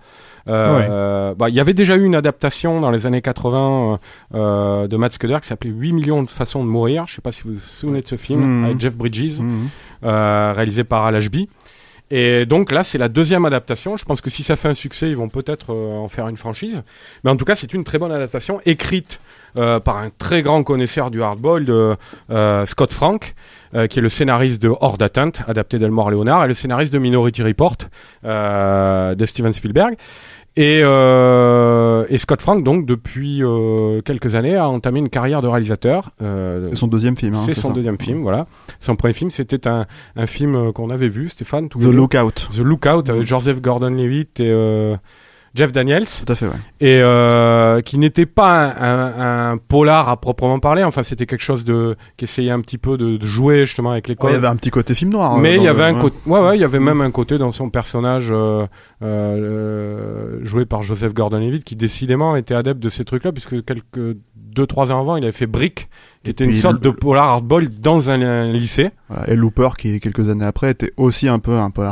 Euh, 0.47 1.33
bah, 1.35 1.49
Il 1.49 1.55
y 1.55 1.59
avait 1.59 1.73
déjà 1.73 1.95
eu 1.95 2.03
une 2.03 2.15
adaptation 2.15 2.79
dans 2.79 2.91
les 2.91 3.05
années 3.05 3.21
80 3.21 3.93
euh, 3.93 3.97
euh, 4.83 4.87
de 4.87 4.97
Matt 4.97 5.13
Scudder 5.13 5.37
qui 5.41 5.47
s'appelait 5.47 5.71
8 5.71 5.93
millions 5.93 6.23
de 6.23 6.29
façons 6.29 6.63
de 6.63 6.69
mourir. 6.69 7.05
Je 7.07 7.15
sais 7.15 7.21
pas 7.21 7.31
si 7.31 7.43
vous 7.43 7.53
vous 7.53 7.59
souvenez 7.59 8.01
de 8.01 8.07
ce 8.07 8.15
film 8.15 8.41
Mhm. 8.41 8.65
avec 8.65 8.79
Jeff 8.79 8.95
Bridges 8.97 9.41
euh, 10.03 10.53
réalisé 10.55 10.83
par 10.83 11.05
Al 11.05 11.15
Ashby. 11.15 11.49
Et 12.11 12.45
donc 12.45 12.71
là, 12.71 12.83
c'est 12.83 12.97
la 12.97 13.09
deuxième 13.09 13.45
adaptation. 13.45 13.97
Je 13.97 14.05
pense 14.05 14.21
que 14.21 14.29
si 14.29 14.43
ça 14.43 14.55
fait 14.55 14.67
un 14.67 14.73
succès, 14.73 15.09
ils 15.09 15.17
vont 15.17 15.29
peut-être 15.29 15.73
euh, 15.73 15.97
en 15.97 16.07
faire 16.07 16.27
une 16.27 16.37
franchise. 16.37 16.83
Mais 17.23 17.31
en 17.31 17.35
tout 17.35 17.45
cas, 17.45 17.55
c'est 17.55 17.73
une 17.73 17.83
très 17.83 17.97
bonne 17.97 18.11
adaptation, 18.11 18.59
écrite 18.65 19.19
euh, 19.57 19.79
par 19.79 19.97
un 19.97 20.09
très 20.09 20.43
grand 20.43 20.61
connaisseur 20.63 21.09
du 21.09 21.23
hardball, 21.23 21.65
de 21.65 21.95
euh, 22.29 22.65
Scott 22.65 22.93
Frank, 22.93 23.33
euh, 23.73 23.87
qui 23.87 23.99
est 23.99 24.01
le 24.01 24.09
scénariste 24.09 24.61
de 24.61 24.71
Hors 24.79 24.97
d'atteinte, 24.97 25.41
adapté 25.47 25.79
d'Elmore 25.79 26.11
Leonard, 26.11 26.45
et 26.45 26.47
le 26.47 26.53
scénariste 26.53 26.93
de 26.93 26.99
Minority 26.99 27.41
Report, 27.41 27.77
euh, 28.23 29.15
de 29.15 29.25
Steven 29.25 29.53
Spielberg. 29.53 29.95
Et, 30.57 30.79
euh, 30.83 32.05
et 32.07 32.17
Scott 32.17 32.41
Frank, 32.41 32.63
donc, 32.63 32.85
depuis 32.85 33.43
euh, 33.43 34.01
quelques 34.01 34.35
années, 34.35 34.55
a 34.55 34.69
entamé 34.69 34.99
une 34.99 35.09
carrière 35.09 35.41
de 35.41 35.47
réalisateur. 35.47 36.11
Euh, 36.21 36.67
C'est 36.69 36.75
son 36.77 36.87
deuxième 36.87 37.17
film. 37.17 37.33
hein, 37.35 37.41
c'est 37.45 37.53
son 37.53 37.69
ça. 37.69 37.73
deuxième 37.73 37.99
film, 37.99 38.21
voilà. 38.21 38.47
Son 38.79 38.95
premier 38.95 39.13
film, 39.13 39.31
c'était 39.31 39.67
un, 39.67 39.85
un 40.15 40.25
film 40.27 40.55
euh, 40.55 40.71
qu'on 40.71 40.89
avait 40.91 41.09
vu, 41.09 41.27
Stéphane, 41.27 41.67
tous 41.67 41.79
The. 41.79 41.91
Lookout. 41.91 42.47
The 42.55 42.59
Lookout, 42.59 43.09
avec 43.09 43.23
Joseph 43.23 43.61
Gordon-Levitt 43.61 44.39
et 44.39 44.49
euh, 44.49 44.95
Jeff 45.55 45.71
Daniels, 45.71 46.05
Tout 46.05 46.31
à 46.31 46.35
fait, 46.35 46.47
ouais. 46.47 46.53
et 46.81 46.99
euh, 47.01 47.79
qui 47.81 47.97
n'était 47.97 48.25
pas 48.25 48.65
un, 48.65 48.99
un- 49.19 49.51
un 49.53 49.57
polar 49.57 50.09
à 50.09 50.17
proprement 50.19 50.59
parler. 50.59 50.83
Enfin, 50.83 51.01
c'était 51.03 51.25
quelque 51.25 51.41
chose 51.43 51.63
de 51.63 51.95
qui 52.17 52.25
essayait 52.25 52.51
un 52.51 52.59
petit 52.59 52.77
peu 52.77 52.97
de, 52.97 53.15
de 53.17 53.25
jouer 53.25 53.65
justement 53.65 53.91
avec 53.91 54.07
les 54.09 54.15
Ouais, 54.15 54.17
il 54.23 54.25
y 54.25 54.27
codes. 54.33 54.35
avait 54.43 54.47
un 54.53 54.57
petit 54.57 54.69
côté 54.71 54.93
film 54.93 55.11
noir. 55.11 55.37
mais 55.37 55.53
euh, 55.53 55.57
il 55.57 55.63
y 55.63 55.67
avait 55.69 55.89
le- 55.91 55.97
un 55.97 56.01
côté, 56.01 56.17
ouais, 56.25 56.39
ouais, 56.41 56.57
il 56.57 56.61
y 56.61 56.65
avait 56.65 56.79
même 56.81 56.99
un 56.99 57.09
côté 57.11 57.37
dans 57.37 57.51
son 57.53 57.69
personnage 57.69 58.29
euh, 58.31 58.67
euh, 59.01 60.39
joué 60.43 60.65
par 60.65 60.81
Joseph 60.81 61.13
Gordon-Levitt 61.13 61.63
qui 61.63 61.75
décidément 61.75 62.35
était 62.35 62.53
adepte 62.55 62.81
de 62.81 62.89
ces 62.89 63.05
trucs-là, 63.05 63.31
puisque 63.31 63.63
quelques 63.63 64.17
deux 64.55 64.65
trois 64.65 64.91
ans 64.91 64.99
avant, 65.01 65.17
il 65.17 65.23
avait 65.23 65.31
fait 65.31 65.45
Brick, 65.47 65.89
qui 66.23 66.29
Et 66.29 66.31
était 66.31 66.45
une 66.45 66.53
sorte 66.53 66.81
de 66.81 66.89
polar 66.89 67.25
hardball 67.25 67.67
dans 67.69 68.09
un, 68.09 68.21
un 68.21 68.51
lycée. 68.51 68.89
Voilà. 69.09 69.29
Et 69.31 69.35
Looper, 69.35 69.69
qui 69.77 69.99
quelques 69.99 70.29
années 70.29 70.45
après 70.45 70.71
était 70.71 70.91
aussi 70.97 71.27
un 71.27 71.39
peu 71.39 71.57
un 71.57 71.69
peu 71.69 71.83
Ouais. 71.83 71.87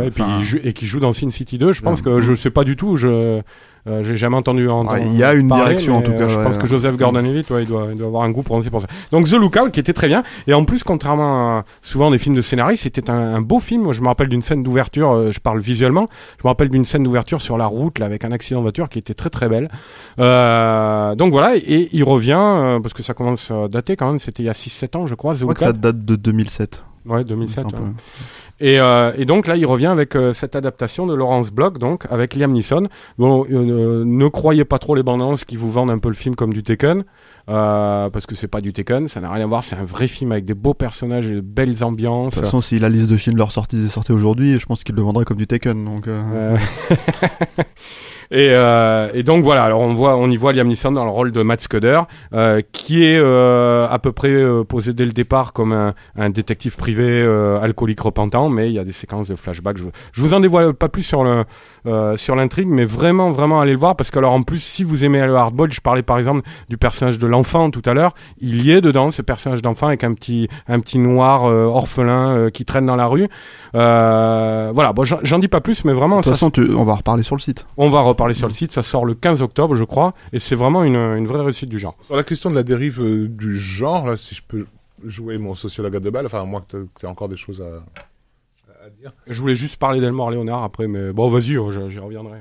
Ouais, 0.00 0.06
et, 0.08 0.10
puis 0.10 0.22
enfin, 0.22 0.36
il 0.40 0.44
joue- 0.44 0.58
et 0.62 0.72
qui 0.72 0.86
joue 0.86 1.00
dans 1.00 1.12
Sin 1.12 1.30
City 1.30 1.56
2. 1.56 1.72
Je 1.72 1.80
pense 1.82 1.98
Ouais. 2.00 2.04
que 2.04 2.20
je 2.20 2.34
sais 2.34 2.50
pas 2.50 2.64
du 2.64 2.76
tout. 2.76 2.96
Je 2.96 3.40
euh, 3.86 4.02
j'ai 4.02 4.16
jamais 4.16 4.36
entendu 4.36 4.68
en 4.68 4.86
Ouais, 4.86 5.02
il 5.06 5.16
y 5.16 5.24
a 5.24 5.34
une 5.34 5.48
parler, 5.48 5.64
direction, 5.64 5.96
en 5.96 6.02
tout 6.02 6.12
cas, 6.12 6.22
euh, 6.22 6.28
Je 6.28 6.38
ouais, 6.38 6.44
pense 6.44 6.56
ouais. 6.56 6.62
que 6.62 6.66
Joseph 6.68 6.96
Gordon-Levitt, 6.96 7.48
ouais, 7.50 7.62
il 7.62 7.68
doit, 7.68 7.86
il 7.90 7.96
doit 7.96 8.08
avoir 8.08 8.22
un 8.24 8.30
goût 8.30 8.42
prononcé 8.42 8.70
pour 8.70 8.80
ça. 8.80 8.88
Donc 9.12 9.28
The 9.28 9.34
Lookout, 9.34 9.70
qui 9.70 9.80
était 9.80 9.92
très 9.92 10.08
bien. 10.08 10.22
Et 10.46 10.54
en 10.54 10.64
plus, 10.64 10.84
contrairement 10.84 11.58
à 11.58 11.64
souvent 11.82 12.10
des 12.10 12.18
films 12.18 12.34
de 12.34 12.42
scénaristes, 12.42 12.82
c'était 12.82 13.08
un, 13.10 13.34
un 13.36 13.40
beau 13.40 13.58
film. 13.58 13.82
Moi, 13.82 13.92
je 13.92 14.02
me 14.02 14.06
rappelle 14.08 14.28
d'une 14.28 14.42
scène 14.42 14.62
d'ouverture. 14.62 15.12
euh, 15.12 15.30
je 15.32 15.40
parle 15.40 15.60
visuellement. 15.60 16.08
Je 16.38 16.46
me 16.46 16.48
rappelle 16.48 16.68
d'une 16.68 16.84
scène 16.84 17.02
d'ouverture 17.04 17.40
sur 17.40 17.56
la 17.56 17.66
route, 17.66 17.98
là, 17.98 18.06
avec 18.06 18.24
un 18.24 18.32
accident 18.32 18.60
de 18.60 18.64
voiture 18.64 18.88
qui 18.88 18.98
était 18.98 19.14
très 19.14 19.30
très 19.30 19.48
belle. 19.48 19.70
Euh, 20.18 21.14
donc 21.14 21.32
voilà. 21.32 21.56
Et 21.56 21.88
il 21.92 22.04
revient 22.04 22.78
parce 22.82 22.92
que 22.94 23.02
ça 23.02 23.14
commence 23.14 23.50
à 23.50 23.68
dater 23.68 23.96
quand 23.96 24.08
même. 24.08 24.18
C'était 24.18 24.42
il 24.42 24.46
y 24.46 24.50
a 24.50 24.52
6-7 24.52 24.96
ans, 24.96 25.06
je 25.06 25.14
crois. 25.14 25.34
The 25.34 25.38
je 25.38 25.44
crois 25.44 25.54
que 25.54 25.60
ça 25.60 25.72
date 25.72 26.04
de 26.04 26.16
2007. 26.16 26.84
Ouais, 27.06 27.24
2007. 27.24 27.66
Un 27.66 27.70
peu. 27.70 27.82
ouais. 27.82 27.88
Et, 28.62 28.78
euh, 28.78 29.10
et 29.16 29.24
donc 29.24 29.46
là, 29.46 29.56
il 29.56 29.64
revient 29.64 29.86
avec 29.86 30.14
euh, 30.14 30.34
cette 30.34 30.54
adaptation 30.54 31.06
de 31.06 31.14
Lawrence 31.14 31.50
Block, 31.50 31.78
donc 31.78 32.06
avec 32.10 32.34
Liam 32.34 32.52
Neeson. 32.52 32.88
Bon, 33.16 33.46
euh, 33.50 34.04
ne 34.04 34.28
croyez 34.28 34.66
pas 34.66 34.78
trop 34.78 34.94
les 34.94 35.02
bandes 35.02 35.22
annonces 35.22 35.46
qui 35.46 35.56
vous 35.56 35.70
vendent 35.70 35.90
un 35.90 35.98
peu 35.98 36.08
le 36.08 36.14
film 36.14 36.36
comme 36.36 36.52
du 36.52 36.62
Taken, 36.62 37.04
euh, 37.48 38.10
parce 38.10 38.26
que 38.26 38.34
c'est 38.34 38.48
pas 38.48 38.60
du 38.60 38.74
Taken, 38.74 39.08
ça 39.08 39.22
n'a 39.22 39.32
rien 39.32 39.44
à 39.44 39.46
voir. 39.46 39.64
C'est 39.64 39.76
un 39.76 39.84
vrai 39.84 40.06
film 40.06 40.32
avec 40.32 40.44
des 40.44 40.52
beaux 40.52 40.74
personnages 40.74 41.30
et 41.30 41.36
de 41.36 41.40
belles 41.40 41.82
ambiances. 41.82 42.34
De 42.34 42.40
toute 42.40 42.44
façon, 42.44 42.60
si 42.60 42.78
la 42.78 42.90
liste 42.90 43.10
de 43.10 43.16
Schindler 43.16 43.46
sortait, 43.48 43.88
sortait 43.88 44.12
aujourd'hui, 44.12 44.58
je 44.58 44.66
pense 44.66 44.84
qu'il 44.84 44.94
le 44.94 45.00
vendrait 45.00 45.24
comme 45.24 45.38
du 45.38 45.46
Taken. 45.46 45.82
Donc, 45.82 46.06
et, 48.30 48.48
euh, 48.50 49.08
et 49.14 49.22
donc 49.22 49.42
voilà, 49.44 49.64
alors 49.64 49.80
on 49.80 49.92
voit, 49.94 50.16
on 50.16 50.30
y 50.30 50.36
voit 50.36 50.52
Liam 50.52 50.68
Neeson 50.68 50.92
dans 50.92 51.04
le 51.04 51.10
rôle 51.10 51.32
de 51.32 51.42
Matt 51.42 51.60
Scudder, 51.60 52.00
euh, 52.32 52.60
qui 52.72 53.04
est 53.04 53.18
euh, 53.18 53.88
à 53.90 53.98
peu 53.98 54.12
près 54.12 54.28
euh, 54.30 54.64
posé 54.64 54.92
dès 54.92 55.04
le 55.04 55.12
départ 55.12 55.52
comme 55.52 55.72
un, 55.72 55.94
un 56.16 56.30
détective 56.30 56.76
privé 56.76 57.04
euh, 57.06 57.60
alcoolique 57.60 58.00
repentant, 58.00 58.48
mais 58.48 58.68
il 58.68 58.72
y 58.74 58.78
a 58.78 58.84
des 58.84 58.92
séquences 58.92 59.28
de 59.28 59.34
flashback. 59.36 59.78
Je, 59.78 59.84
je 60.12 60.20
vous 60.22 60.34
en 60.34 60.40
dévoile 60.40 60.74
pas 60.74 60.88
plus 60.88 61.02
sur 61.02 61.24
le 61.24 61.44
euh, 61.86 62.16
sur 62.16 62.36
l'intrigue, 62.36 62.68
mais 62.68 62.84
vraiment 62.84 63.30
vraiment 63.30 63.60
allez 63.60 63.72
le 63.72 63.78
voir 63.78 63.96
parce 63.96 64.10
que 64.10 64.18
alors 64.18 64.32
en 64.32 64.42
plus 64.42 64.58
si 64.62 64.84
vous 64.84 65.04
aimez 65.04 65.26
le 65.26 65.34
hardball, 65.34 65.72
je 65.72 65.80
parlais 65.80 66.02
par 66.02 66.18
exemple 66.18 66.42
du 66.68 66.76
personnage 66.78 67.18
de 67.18 67.26
l'enfant 67.26 67.70
tout 67.70 67.82
à 67.86 67.94
l'heure, 67.94 68.12
il 68.40 68.64
y 68.64 68.70
est 68.70 68.80
dedans 68.80 69.10
ce 69.10 69.22
personnage 69.22 69.62
d'enfant 69.62 69.86
avec 69.88 70.04
un 70.04 70.14
petit 70.14 70.48
un 70.68 70.80
petit 70.80 70.98
noir 70.98 71.44
euh, 71.46 71.64
orphelin 71.64 72.36
euh, 72.36 72.50
qui 72.50 72.64
traîne 72.64 72.86
dans 72.86 72.96
la 72.96 73.06
rue. 73.06 73.28
Euh, 73.74 74.70
voilà, 74.74 74.92
bon 74.92 75.04
j'en 75.04 75.38
dis 75.38 75.48
pas 75.48 75.60
plus, 75.60 75.84
mais 75.84 75.92
vraiment 75.92 76.18
de 76.18 76.22
toute 76.22 76.26
ça 76.32 76.36
façon, 76.38 76.50
tu- 76.50 76.74
on 76.74 76.84
va 76.84 76.94
reparler 76.94 77.22
sur 77.22 77.34
le 77.36 77.40
site. 77.40 77.66
on 77.76 77.88
va 77.88 78.00
reparler 78.00 78.19
sur 78.34 78.48
le 78.48 78.54
site, 78.54 78.72
ça 78.72 78.82
sort 78.82 79.04
le 79.04 79.14
15 79.14 79.42
octobre, 79.42 79.74
je 79.74 79.84
crois, 79.84 80.14
et 80.32 80.38
c'est 80.38 80.54
vraiment 80.54 80.84
une, 80.84 80.96
une 80.96 81.26
vraie 81.26 81.42
réussite 81.42 81.68
du 81.68 81.78
genre. 81.78 81.96
Sur 82.02 82.16
la 82.16 82.22
question 82.24 82.50
de 82.50 82.54
la 82.54 82.62
dérive 82.62 83.00
euh, 83.02 83.28
du 83.28 83.56
genre, 83.58 84.06
là, 84.06 84.16
si 84.16 84.34
je 84.34 84.42
peux 84.46 84.66
jouer 85.04 85.38
mon 85.38 85.54
sociologue 85.54 85.96
à 85.96 86.00
deux 86.00 86.10
balles, 86.10 86.26
enfin, 86.26 86.42
à 86.42 86.44
moins 86.44 86.60
que 86.60 86.86
tu 86.98 87.06
aies 87.06 87.08
encore 87.08 87.28
des 87.28 87.36
choses 87.38 87.62
à, 87.62 87.82
à 88.84 88.90
dire. 89.00 89.12
Je 89.26 89.40
voulais 89.40 89.54
juste 89.54 89.76
parler 89.76 90.00
d'Elmore 90.00 90.30
Léonard 90.30 90.62
après, 90.62 90.86
mais 90.86 91.12
bon, 91.12 91.28
vas-y, 91.30 91.56
oh, 91.56 91.70
j'y 91.88 91.98
reviendrai. 91.98 92.38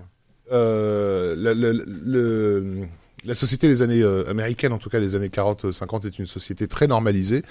Euh, 0.51 1.35
la, 1.37 1.53
la- 1.53 3.33
société 3.35 3.67
des 3.67 3.81
années 3.81 4.01
euh, 4.01 4.23
américaines, 4.29 4.73
en 4.73 4.77
tout 4.77 4.89
cas 4.89 4.99
des 4.99 5.15
années 5.15 5.27
40-50, 5.27 6.07
est 6.07 6.19
une 6.19 6.25
société 6.25 6.67
très 6.67 6.87
normalisée, 6.87 7.41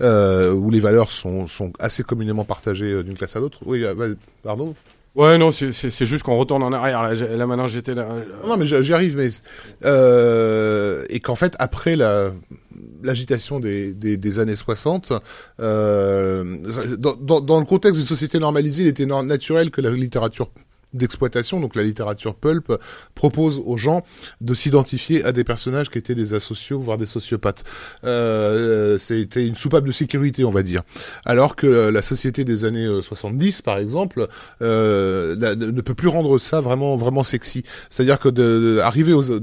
euh, 0.00 0.52
où 0.52 0.68
les 0.70 0.80
valeurs 0.80 1.10
sont, 1.10 1.46
sont 1.46 1.72
assez 1.78 2.02
communément 2.02 2.44
partagées 2.44 2.92
euh, 2.92 3.02
d'une 3.02 3.14
classe 3.14 3.36
à 3.36 3.40
l'autre. 3.40 3.60
Oui, 3.64 3.84
euh, 3.84 4.14
pardon 4.42 4.74
Ouais, 5.14 5.36
non, 5.36 5.50
c'est- 5.50 5.72
juste 6.06 6.22
qu'on 6.22 6.38
retourne 6.38 6.62
en 6.62 6.72
arrière. 6.72 7.02
Là, 7.02 7.46
maintenant, 7.46 7.68
j'étais 7.68 7.94
là. 7.94 8.08
Non, 8.46 8.56
mais 8.56 8.64
j'y 8.64 8.94
arrive, 8.94 9.16
mais 9.16 9.28
euh, 9.84 11.04
et 11.10 11.20
qu'en 11.20 11.34
fait 11.34 11.54
après 11.58 11.96
la 11.96 12.32
l'agitation 13.02 13.60
des, 13.60 13.92
des, 13.92 14.16
des 14.16 14.38
années 14.38 14.54
60, 14.54 15.12
euh, 15.60 16.56
dans, 16.98 17.40
dans, 17.40 17.58
le 17.58 17.66
contexte 17.66 17.96
d'une 17.96 18.06
société 18.06 18.38
normalisée, 18.38 18.82
il 18.82 18.88
était 18.88 19.06
naturel 19.06 19.70
que 19.70 19.80
la 19.80 19.90
littérature 19.90 20.50
d'exploitation, 20.94 21.60
donc 21.60 21.76
la 21.76 21.82
littérature 21.82 22.34
pulp, 22.34 22.72
propose 23.14 23.62
aux 23.64 23.76
gens 23.76 24.02
de 24.40 24.54
s'identifier 24.54 25.24
à 25.24 25.32
des 25.32 25.44
personnages 25.44 25.90
qui 25.90 25.98
étaient 25.98 26.14
des 26.14 26.34
asociaux, 26.34 26.80
voire 26.80 26.98
des 26.98 27.06
sociopathes. 27.06 27.64
Euh, 28.04 28.98
C'était 28.98 29.46
une 29.46 29.56
soupape 29.56 29.84
de 29.84 29.92
sécurité, 29.92 30.44
on 30.44 30.50
va 30.50 30.62
dire. 30.62 30.82
Alors 31.24 31.56
que 31.56 31.66
la 31.66 32.02
société 32.02 32.44
des 32.44 32.64
années 32.64 32.86
euh, 32.86 33.00
70, 33.00 33.62
par 33.62 33.78
exemple, 33.78 34.26
euh, 34.60 35.36
ne 35.36 35.80
peut 35.80 35.94
plus 35.94 36.08
rendre 36.08 36.38
ça 36.38 36.60
vraiment 36.60 36.96
vraiment 36.96 37.24
sexy. 37.24 37.62
C'est-à-dire 37.90 38.18
que 38.18 38.28
de, 38.28 38.80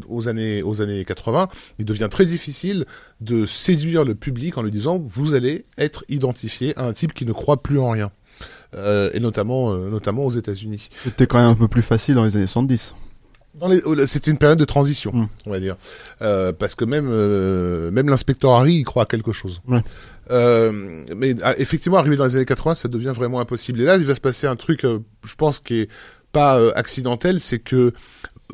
aux 0.07 0.27
années 0.27 0.61
aux 0.63 0.81
années 0.81 1.05
80, 1.05 1.47
il 1.79 1.85
devient 1.85 2.07
très 2.09 2.25
difficile 2.25 2.85
de 3.21 3.45
séduire 3.45 4.05
le 4.05 4.15
public 4.15 4.57
en 4.57 4.61
lui 4.61 4.71
disant 4.71 4.99
vous 4.99 5.33
allez 5.33 5.65
être 5.77 6.03
identifié 6.09 6.77
à 6.77 6.85
un 6.85 6.93
type 6.93 7.13
qui 7.13 7.25
ne 7.25 7.33
croit 7.33 7.61
plus 7.61 7.79
en 7.79 7.91
rien. 7.91 8.11
Euh, 8.75 9.09
et 9.13 9.19
notamment 9.19 9.73
euh, 9.73 9.89
notamment 9.89 10.25
aux 10.25 10.29
États-Unis. 10.29 10.89
C'était 11.03 11.25
quand 11.27 11.39
même 11.39 11.49
un 11.49 11.55
peu 11.55 11.67
plus 11.67 11.81
facile 11.81 12.15
dans 12.15 12.23
les 12.23 12.35
années 12.37 12.45
70. 12.47 12.93
Dans 13.55 13.67
les- 13.67 13.81
oh, 13.83 13.95
là, 13.95 14.05
C'était 14.05 14.29
une 14.29 14.37
période 14.37 14.59
de 14.59 14.65
transition, 14.65 15.11
Mm. 15.11 15.27
on 15.47 15.49
va 15.51 15.59
dire, 15.59 15.75
Euh, 16.21 16.53
parce 16.53 16.75
que 16.75 16.85
même 16.85 17.09
euh, 17.11 17.89
même 17.91 18.07
l'inspecteur 18.09 18.51
Harry 18.51 18.75
il 18.75 18.83
croit 18.83 19.03
à 19.03 19.05
quelque 19.07 19.31
chose. 19.31 19.59
Ouais. 19.67 19.81
Euh, 20.29 21.03
mais 21.17 21.35
ah, 21.43 21.55
effectivement, 21.57 21.97
arrivé 21.97 22.15
dans 22.15 22.25
les 22.25 22.35
années 22.35 22.45
80, 22.45 22.75
ça 22.75 22.87
devient 22.87 23.13
vraiment 23.15 23.39
impossible. 23.39 23.81
Et 23.81 23.85
là, 23.85 23.97
il 23.97 24.05
va 24.05 24.13
se 24.13 24.21
passer 24.21 24.45
un 24.45 24.55
truc, 24.55 24.81
je 24.83 25.35
pense, 25.35 25.57
qui 25.59 25.79
est 25.81 25.89
pas 26.31 26.59
accidentel, 26.75 27.39
c'est 27.41 27.57
que 27.57 27.91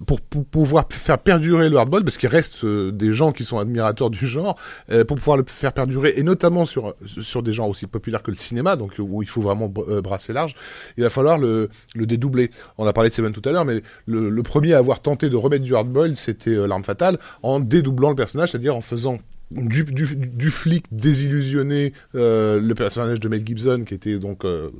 pour, 0.05 0.19
pouvoir 0.21 0.85
faire 0.91 1.17
perdurer 1.17 1.69
le 1.69 1.77
hardball, 1.77 2.03
parce 2.03 2.17
qu'il 2.17 2.29
reste 2.29 2.63
euh, 2.65 2.91
des 2.91 3.13
gens 3.13 3.31
qui 3.31 3.45
sont 3.45 3.59
admirateurs 3.59 4.09
du 4.09 4.27
genre, 4.27 4.57
euh, 4.91 5.05
pour 5.05 5.17
pouvoir 5.17 5.37
le 5.37 5.45
faire 5.47 5.71
perdurer, 5.71 6.13
et 6.17 6.23
notamment 6.23 6.65
sur 6.65 6.95
sur 7.05 7.41
des 7.41 7.53
genres 7.53 7.69
aussi 7.69 7.87
populaires 7.87 8.21
que 8.21 8.31
le 8.31 8.37
cinéma, 8.37 8.75
donc 8.75 8.95
où 8.99 9.21
il 9.23 9.29
faut 9.29 9.41
vraiment 9.41 9.67
br- 9.67 9.89
euh, 9.89 10.01
brasser 10.01 10.33
large, 10.33 10.55
il 10.97 11.03
va 11.03 11.09
falloir 11.09 11.37
le, 11.37 11.69
le 11.95 12.05
dédoubler. 12.05 12.49
On 12.77 12.85
a 12.85 12.93
parlé 12.93 13.09
de 13.09 13.15
Seven 13.15 13.31
tout 13.31 13.47
à 13.47 13.51
l'heure, 13.51 13.65
mais 13.65 13.81
le, 14.05 14.43
premier 14.43 14.73
à 14.73 14.79
avoir 14.79 15.01
tenté 15.01 15.29
de 15.29 15.35
remettre 15.37 15.63
du 15.63 15.75
hardball, 15.75 16.15
c'était 16.17 16.51
euh, 16.51 16.67
l'arme 16.67 16.83
fatale, 16.83 17.17
en 17.41 17.59
dédoublant 17.59 18.09
le 18.09 18.15
personnage, 18.15 18.51
c'est-à-dire 18.51 18.75
en 18.75 18.81
faisant 18.81 19.17
du, 19.51 19.83
du, 19.85 20.15
du 20.15 20.51
flic 20.51 20.85
désillusionné, 20.91 21.93
euh, 22.15 22.59
le 22.59 22.75
personnage 22.75 23.19
de 23.19 23.29
Mel 23.29 23.45
Gibson, 23.45 23.83
qui 23.85 23.93
était 23.93 24.19
donc 24.19 24.43
euh, 24.43 24.71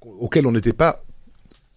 auquel 0.00 0.46
on 0.46 0.52
n'était 0.52 0.72
pas 0.72 1.00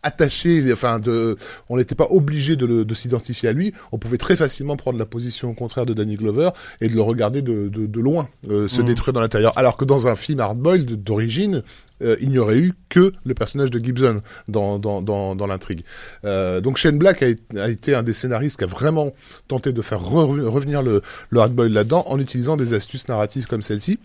attaché, 0.03 0.63
enfin 0.71 0.99
de, 0.99 1.35
on 1.69 1.77
n'était 1.77 1.95
pas 1.95 2.07
obligé 2.09 2.55
de, 2.55 2.65
le- 2.65 2.85
de 2.85 2.93
s'identifier 2.93 3.49
à 3.49 3.53
lui. 3.53 3.73
On 3.91 3.97
pouvait 3.97 4.17
très 4.17 4.35
facilement 4.35 4.75
prendre 4.77 4.97
la 4.97 5.05
position 5.05 5.53
contraire 5.53 5.85
de 5.85 5.93
Danny 5.93 6.15
Glover 6.15 6.49
et 6.81 6.87
de 6.89 6.95
le 6.95 7.01
regarder 7.01 7.41
de, 7.41 7.67
de, 7.67 7.85
de 7.85 7.99
loin 7.99 8.27
euh, 8.49 8.67
se 8.67 8.81
Mhm. 8.81 8.87
détruire 8.87 9.13
dans 9.13 9.21
l'intérieur. 9.21 9.51
Alors 9.57 9.75
que 9.77 9.85
dans 9.85 10.07
un 10.07 10.15
film 10.15 10.39
hardboiled 10.39 11.03
d'origine, 11.03 11.63
euh, 12.01 12.15
il 12.21 12.29
n'y 12.29 12.37
aurait 12.37 12.57
eu 12.59 12.73
que 12.87 13.11
le 13.25 13.33
personnage 13.33 13.71
de 13.71 13.79
Gibson 13.83 14.21
dans, 14.47 14.79
dans, 14.79 15.01
dans, 15.01 15.35
dans 15.35 15.47
l'intrigue. 15.47 15.83
Euh, 16.23 16.61
donc 16.61 16.77
Shane 16.77 16.97
Black 16.97 17.21
a, 17.23 17.27
a 17.59 17.67
été 17.69 17.93
un 17.93 18.03
des 18.03 18.13
scénaristes 18.13 18.57
qui 18.57 18.63
a 18.63 18.67
vraiment 18.67 19.11
tenté 19.49 19.73
de 19.73 19.81
faire 19.81 19.99
re- 20.01 20.41
revenir 20.47 20.81
le, 20.81 21.01
le 21.29 21.39
hardboiled 21.41 21.73
là-dedans 21.73 22.05
en 22.07 22.19
utilisant 22.19 22.55
des 22.55 22.73
astuces 22.73 23.07
narratives 23.09 23.47
comme 23.47 23.61
celle-ci. 23.61 23.99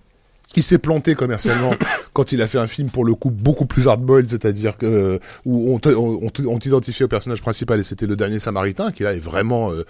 Il 0.57 0.63
s'est 0.63 0.79
planté 0.79 1.15
commercialement 1.15 1.75
quand 2.13 2.33
il 2.33 2.43
a 2.43 2.47
fait 2.47 2.59
un 2.59 2.67
film 2.67 2.91
pour 2.91 3.05
le 3.05 3.15
coup 3.15 3.31
beaucoup 3.31 3.67
plus 3.67 3.89
hardboiled, 3.89 4.29
c'est-à-dire 4.31 4.77
que 4.77 4.87
euh, 4.87 5.19
où 5.45 5.75
on, 5.75 6.29
on, 6.47 6.59
t'identifiait 6.59 7.05
au 7.05 7.09
personnage 7.09 7.43
principal 7.43 7.81
et 7.81 7.83
c'était 7.83 8.07
le 8.07 8.17
dernier 8.17 8.39
Samaritain 8.39 8.93
qui 8.93 9.03
là 9.03 9.15
est 9.15 9.19
vraiment 9.19 9.71
euh, 9.71 9.85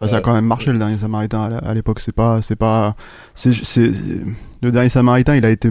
Enfin, 0.00 0.08
ça 0.08 0.16
a 0.16 0.20
quand 0.22 0.32
même 0.32 0.46
marché 0.46 0.72
le 0.72 0.78
dernier 0.78 0.96
Samaritain 0.96 1.58
à 1.62 1.74
l'époque. 1.74 2.00
C'est 2.00 2.14
pas, 2.14 2.40
c'est 2.40 2.56
pas, 2.56 2.96
c'est, 3.34 3.52
c'est, 3.52 3.92
le 4.62 4.72
dernier 4.72 4.88
Samaritain, 4.88 5.36
il 5.36 5.44
a 5.44 5.50
été 5.50 5.68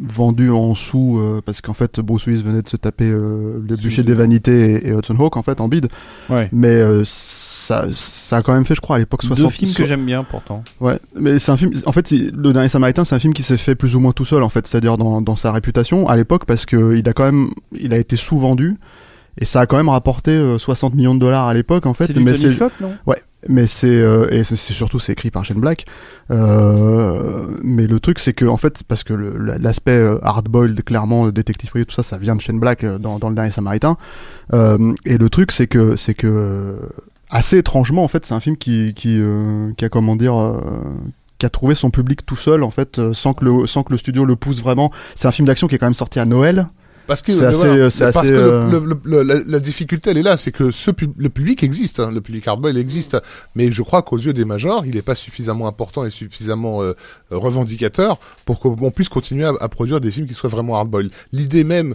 vendu 0.00 0.50
en 0.50 0.74
sous 0.74 1.18
euh, 1.18 1.42
parce 1.44 1.60
qu'en 1.60 1.74
fait 1.74 1.98
Bruce 1.98 2.26
Willis 2.26 2.42
venait 2.44 2.62
de 2.62 2.68
se 2.68 2.76
taper 2.76 3.08
euh, 3.08 3.60
le 3.68 3.76
bûcher 3.76 4.04
des 4.04 4.14
vanités 4.14 4.86
et, 4.86 4.88
et 4.88 4.90
Hudson 4.92 5.16
Hawk 5.18 5.36
en 5.36 5.42
fait 5.42 5.60
en 5.60 5.66
bide. 5.66 5.88
Ouais. 6.30 6.48
Mais 6.52 6.68
euh, 6.68 7.02
ça, 7.64 7.86
ça 7.92 8.36
a 8.38 8.42
quand 8.42 8.52
même 8.52 8.64
fait, 8.64 8.74
je 8.74 8.80
crois, 8.80 8.96
à 8.96 8.98
l'époque 8.98 9.22
60. 9.22 9.44
Deux 9.46 9.50
films 9.50 9.72
que 9.74 9.84
j'aime 9.84 10.04
bien 10.04 10.22
pourtant. 10.24 10.62
Ouais, 10.80 10.98
mais 11.14 11.38
c'est 11.38 11.50
un 11.52 11.56
film. 11.56 11.72
En 11.86 11.92
fait, 11.92 12.06
c'est- 12.06 12.30
le 12.34 12.52
dernier 12.52 12.68
Samaritain, 12.68 13.04
c'est 13.04 13.14
un 13.14 13.18
film 13.18 13.32
qui 13.34 13.42
s'est 13.42 13.56
fait 13.56 13.74
plus 13.74 13.96
ou 13.96 14.00
moins 14.00 14.12
tout 14.12 14.24
seul, 14.24 14.42
en 14.42 14.48
fait, 14.48 14.66
c'est-à-dire 14.66 14.96
dans, 14.96 15.22
dans 15.22 15.36
sa 15.36 15.52
réputation 15.52 16.08
à 16.08 16.16
l'époque, 16.16 16.44
parce 16.46 16.66
que 16.66 16.94
il 16.96 17.08
a 17.08 17.12
quand 17.12 17.24
même, 17.24 17.50
il 17.72 17.92
a 17.94 17.98
été 17.98 18.16
sous-vendu 18.16 18.76
et 19.40 19.44
ça 19.44 19.60
a 19.62 19.66
quand 19.66 19.76
même 19.76 19.88
rapporté 19.88 20.30
euh, 20.30 20.58
60 20.58 20.94
millions 20.94 21.14
de 21.14 21.20
dollars 21.20 21.46
à 21.46 21.54
l'époque, 21.54 21.86
en 21.86 21.94
fait. 21.94 22.06
C'est 22.06 22.20
mais 22.20 22.32
Tony 22.34 22.52
Scott, 22.52 22.72
non? 22.80 22.94
Mais 23.46 23.66
c'est 23.66 23.88
euh, 23.88 24.26
et 24.30 24.42
c'est 24.42 24.56
c'est 24.56 24.72
surtout 24.72 24.98
c'est 24.98 25.12
écrit 25.12 25.30
par 25.30 25.44
Shane 25.44 25.60
Black. 25.60 25.84
Euh, 26.30 27.46
mais 27.62 27.86
le 27.86 28.00
truc 28.00 28.18
c'est 28.18 28.32
que 28.32 28.46
en 28.46 28.56
fait 28.56 28.82
parce 28.88 29.04
que 29.04 29.12
l'aspect 29.12 29.90
euh, 29.92 30.18
hardboiled 30.22 30.82
clairement 30.82 31.26
euh, 31.26 31.32
détective 31.32 31.68
privé 31.68 31.84
tout 31.84 31.94
ça 31.94 32.02
ça 32.02 32.16
vient 32.16 32.34
de 32.36 32.40
Shane 32.40 32.58
Black 32.58 32.84
euh, 32.84 32.98
dans, 32.98 33.18
dans 33.18 33.28
le 33.28 33.34
dernier 33.34 33.50
Samaritain. 33.50 33.96
Euh, 34.54 34.92
et 35.04 35.18
le 35.18 35.28
truc 35.28 35.52
c'est 35.52 35.66
que 35.66 35.96
c'est 35.96 36.14
que 36.14 36.26
euh, 36.26 36.76
assez 37.34 37.58
étrangement 37.58 38.02
en 38.04 38.08
fait 38.08 38.24
c'est 38.24 38.32
un 38.34 38.40
film 38.40 38.56
qui 38.56 38.94
qui 38.94 39.18
euh, 39.18 39.70
qui 39.76 39.84
a 39.84 39.88
comment 39.90 40.16
dire 40.16 40.34
euh, 40.38 40.58
qui 41.38 41.44
a 41.46 41.50
trouvé 41.50 41.74
son 41.74 41.90
public 41.90 42.24
tout 42.24 42.36
seul 42.36 42.62
en 42.62 42.70
fait 42.70 42.98
euh, 42.98 43.12
sans 43.12 43.34
que 43.34 43.44
le 43.44 43.66
sans 43.66 43.82
que 43.82 43.92
le 43.92 43.98
studio 43.98 44.24
le 44.24 44.36
pousse 44.36 44.60
vraiment. 44.60 44.90
C'est 45.14 45.28
un 45.28 45.32
film 45.32 45.46
d'action 45.46 45.66
qui 45.68 45.74
est 45.74 45.78
quand 45.78 45.86
même 45.86 45.92
sorti 45.94 46.18
à 46.20 46.24
Noël. 46.24 46.68
parce 47.06 47.20
que 47.20 47.32
assez- 47.32 47.66
voilà, 47.68 47.82
parce 47.90 48.00
assez, 48.00 48.28
que 48.28 48.32
le- 48.34 48.40
euh, 48.40 48.70
le- 48.70 49.00
le- 49.04 49.22
la, 49.22 49.34
la 49.46 49.60
difficulté 49.60 50.08
elle 50.10 50.16
est 50.16 50.22
là, 50.22 50.38
c'est 50.38 50.52
que 50.52 50.70
ce 50.70 50.90
pub- 50.90 51.12
le 51.18 51.28
public 51.28 51.62
existe, 51.62 52.00
hein, 52.00 52.10
le 52.10 52.22
public 52.22 52.48
hardboiled 52.48 52.78
existe, 52.78 53.18
mais 53.56 53.70
je 53.70 53.82
crois 53.82 54.00
qu'aux 54.02 54.16
yeux 54.16 54.32
des 54.32 54.46
majors, 54.46 54.86
il 54.86 54.94
n'est 54.94 55.02
pas 55.02 55.14
suffisamment 55.16 55.66
important 55.68 56.06
et 56.06 56.10
suffisamment 56.10 56.82
euh, 56.82 56.94
revendicateur 57.30 58.18
pour 58.46 58.58
qu'on 58.60 58.90
puisse 58.90 59.08
continuer 59.10 59.44
à, 59.44 59.52
à 59.60 59.68
produire 59.68 60.00
des 60.00 60.10
films 60.10 60.26
qui 60.26 60.34
soient 60.34 60.48
vraiment 60.50 60.76
hardboiled. 60.78 61.10
L'idée 61.32 61.64
même 61.64 61.94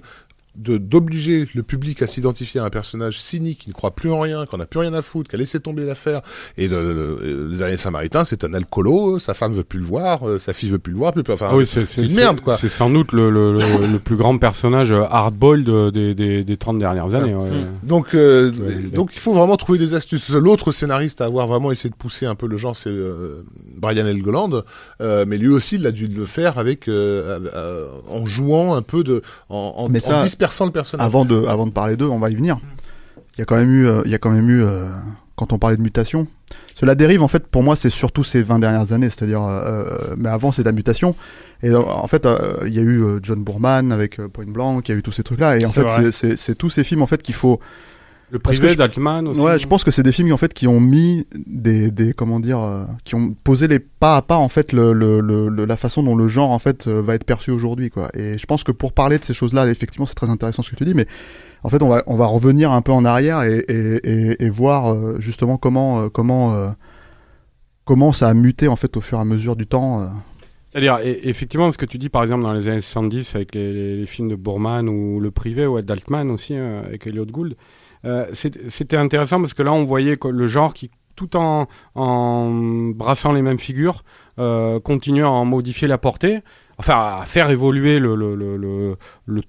d'obliger 0.55 1.47
le 1.53 1.63
public 1.63 2.01
à 2.01 2.07
s'identifier 2.07 2.59
à 2.59 2.65
un 2.65 2.69
personnage 2.69 3.19
cynique 3.19 3.59
qui 3.59 3.69
ne 3.69 3.73
croit 3.73 3.91
plus 3.91 4.11
en 4.11 4.19
rien, 4.19 4.45
qu'on 4.45 4.57
n'a 4.57 4.65
plus 4.65 4.79
rien 4.79 4.93
à 4.93 5.01
foutre, 5.01 5.29
qui 5.29 5.35
a 5.35 5.39
laissé 5.39 5.59
tomber 5.59 5.83
l'affaire. 5.85 6.21
Et 6.57 6.67
le, 6.67 6.93
le- 6.93 7.47
le 7.49 7.57
dernier 7.57 7.77
Samaritain, 7.77 8.25
c'est 8.25 8.43
un 8.43 8.53
alcoolo, 8.53 9.19
sa 9.19 9.33
femme 9.33 9.53
veut 9.53 9.63
plus 9.63 9.79
le 9.79 9.85
voir, 9.85 10.27
euh, 10.27 10.37
sa 10.39 10.53
fille 10.53 10.69
veut 10.69 10.79
plus 10.79 10.91
le 10.93 10.97
voir, 10.99 11.13
plus, 11.13 11.23
enfin, 11.29 11.47
Ah 11.51 11.55
oui, 11.55 11.65
c'est 11.67 11.85
une 11.97 12.13
merde 12.15 12.41
quoi. 12.41 12.57
C'est 12.57 12.69
sans 12.69 12.89
doute 12.89 13.11
le, 13.13 13.29
le, 13.29 13.53
le, 13.53 13.87
le 13.93 13.99
plus 13.99 14.15
grand 14.15 14.37
personnage 14.37 14.91
euh, 14.91 15.03
hardboiled 15.09 15.69
euh, 15.69 15.91
des, 15.91 16.13
des, 16.15 16.43
des 16.43 16.57
30 16.57 16.79
dernières 16.79 17.15
années. 17.15 17.33
ouais. 17.35 17.49
Donc, 17.83 18.13
euh, 18.15 18.51
Ouais, 18.59 18.83
donc 18.93 19.11
il 19.13 19.19
faut 19.19 19.33
vraiment 19.33 19.55
trouver 19.57 19.77
des 19.79 19.93
astuces. 19.93 20.29
L'autre 20.31 20.71
scénariste 20.71 21.21
à 21.21 21.25
avoir 21.25 21.47
vraiment 21.47 21.71
essayé 21.71 21.89
de 21.89 21.95
pousser 21.95 22.25
un 22.25 22.35
peu 22.35 22.47
le 22.47 22.57
genre, 22.57 22.75
c'est 22.75 22.89
euh, 22.89 23.43
Brian 23.77 24.05
Helgeland, 24.05 24.63
euh, 25.01 25.25
mais 25.27 25.37
lui 25.37 25.49
aussi, 25.49 25.75
il 25.75 25.85
a 25.87 25.91
dû 25.91 26.07
le 26.07 26.25
faire 26.25 26.57
avec 26.57 26.87
euh, 26.87 27.39
euh, 27.53 27.87
en 28.09 28.25
jouant 28.25 28.75
un 28.75 28.81
peu 28.81 29.03
de, 29.03 29.21
en, 29.49 29.73
en, 29.77 29.89
Mais 29.89 29.99
ça, 29.99 30.19
en 30.19 30.23
dispersant 30.39 30.65
le 30.65 30.71
personnage. 30.71 31.05
Avant 31.05 31.25
de, 31.25 31.45
avant 31.45 31.65
de 31.65 31.71
parler 31.71 31.97
d'eux, 31.97 32.07
on 32.07 32.19
va 32.19 32.29
y 32.29 32.35
venir. 32.35 32.59
Il 33.35 33.39
y 33.39 33.41
a 33.41 33.45
quand 33.45 33.57
même 33.57 33.71
eu, 33.71 33.87
euh, 33.87 34.01
il 34.05 34.11
y 34.11 34.15
a 34.15 34.17
quand 34.17 34.29
même 34.29 34.49
eu, 34.49 34.63
euh, 34.63 34.87
quand 35.35 35.51
on 35.51 35.59
parlait 35.59 35.75
de 35.77 35.81
mutation, 35.81 36.27
cela 36.75 36.95
dérive 36.95 37.21
en 37.23 37.27
fait 37.27 37.45
pour 37.45 37.61
moi 37.61 37.75
c'est 37.75 37.89
surtout 37.89 38.23
ces 38.23 38.41
20 38.41 38.59
dernières 38.59 38.93
années, 38.93 39.09
c'est-à-dire, 39.09 39.43
euh, 39.43 40.15
mais 40.17 40.29
avant 40.29 40.51
c'est 40.53 40.63
de 40.63 40.67
la 40.67 40.71
mutation. 40.71 41.15
Et 41.61 41.69
euh, 41.69 41.81
en 41.81 42.07
fait, 42.07 42.25
euh, 42.25 42.57
il 42.65 42.73
y 42.73 42.79
a 42.79 42.81
eu 42.81 43.19
John 43.21 43.43
Boorman 43.43 43.91
avec 43.91 44.19
euh, 44.19 44.29
Point 44.29 44.45
Blank, 44.47 44.87
il 44.87 44.91
y 44.93 44.95
a 44.95 44.97
eu 44.97 45.03
tous 45.03 45.11
ces 45.11 45.23
trucs-là, 45.23 45.57
et 45.57 45.65
en 45.65 45.71
fait 45.71 46.11
c'est 46.11 46.55
tous 46.55 46.69
ces 46.69 46.83
films 46.83 47.01
en 47.01 47.07
fait 47.07 47.21
qu'il 47.21 47.35
faut. 47.35 47.59
Le 48.31 48.37
privé 48.39 48.75
d'Altman 48.75 49.27
aussi. 49.27 49.41
Ouais, 49.41 49.57
je 49.57 49.67
pense 49.67 49.83
que 49.83 49.91
c'est 49.91 50.03
des 50.03 50.11
films 50.11 50.31
en 50.31 50.37
fait 50.37 50.53
qui 50.53 50.67
ont 50.67 50.79
mis 50.79 51.25
des, 51.47 51.89
des 51.91 52.13
comment 52.13 52.39
dire, 52.39 52.59
euh, 52.59 52.85
qui 53.03 53.15
ont 53.15 53.33
posé 53.43 53.67
les 53.67 53.79
pas 53.79 54.17
à 54.17 54.21
pas 54.21 54.37
en 54.37 54.49
fait 54.49 54.71
le, 54.71 54.93
le, 54.93 55.49
la 55.65 55.77
façon 55.77 56.03
dont 56.03 56.15
le 56.15 56.27
genre 56.27 56.51
en 56.51 56.59
fait 56.59 56.87
euh, 56.87 57.01
va 57.01 57.15
être 57.15 57.23
perçu 57.23 57.49
aujourd'hui 57.51 57.89
quoi. 57.89 58.09
Et 58.13 58.37
je 58.37 58.45
pense 58.45 58.63
que 58.63 58.71
pour 58.71 58.93
parler 58.93 59.17
de 59.17 59.23
ces 59.23 59.33
choses-là, 59.33 59.67
effectivement, 59.67 60.05
c'est 60.05 60.13
très 60.13 60.29
intéressant 60.29 60.61
ce 60.61 60.69
que 60.71 60.75
tu 60.75 60.85
dis, 60.85 60.93
mais 60.93 61.07
en 61.63 61.69
fait, 61.69 61.81
on 61.81 61.89
va 61.89 62.03
on 62.07 62.15
va 62.15 62.27
revenir 62.27 62.71
un 62.71 62.81
peu 62.81 62.91
en 62.91 63.03
arrière 63.03 63.41
et 63.43 63.63
et, 63.67 63.99
et, 64.03 64.43
et 64.45 64.49
voir 64.49 64.93
euh, 64.93 65.15
justement 65.19 65.57
comment 65.57 66.07
comment 66.09 66.73
comment 67.85 68.11
ça 68.13 68.29
a 68.29 68.33
muté 68.33 68.67
en 68.67 68.75
fait 68.75 68.95
au 68.97 69.01
fur 69.01 69.17
et 69.17 69.21
à 69.21 69.25
mesure 69.25 69.55
du 69.55 69.65
temps. 69.67 70.07
C'est-à-dire, 70.71 70.99
effectivement, 71.03 71.71
ce 71.71 71.79
que 71.79 71.85
tu 71.87 71.97
dis 71.97 72.09
par 72.09 72.21
exemple 72.21 72.43
dans 72.43 72.53
les 72.53 72.67
années 72.67 72.81
70 72.81 73.33
avec 73.35 73.55
les, 73.55 73.73
les- 73.73 73.97
les 73.97 74.05
films 74.05 74.29
de 74.29 74.35
Boorman 74.35 74.87
ou 74.87 75.19
Le 75.19 75.31
Privé 75.31 75.65
ou 75.65 75.81
d'Altman 75.81 76.29
aussi 76.29 76.53
euh, 76.53 76.83
avec 76.85 77.07
Elliot 77.07 77.25
Gould, 77.25 77.55
c'était 78.33 78.97
intéressant 78.97 79.39
parce 79.41 79.53
que 79.53 79.63
là 79.63 79.73
on 79.73 79.83
voyait 79.83 80.17
le 80.23 80.45
genre 80.45 80.73
qui, 80.73 80.89
tout 81.19 81.35
en, 81.35 81.67
brassant 82.93 83.33
les 83.33 83.41
mêmes 83.41 83.59
figures, 83.59 84.03
euh, 84.39 84.79
continue 84.79 85.23
à 85.23 85.29
en 85.29 85.43
modifier 85.43 85.87
la 85.87 85.97
portée, 85.97 86.39
enfin 86.77 87.17
à 87.21 87.25
faire 87.25 87.49
évoluer 87.49 87.99
le, 87.99 88.95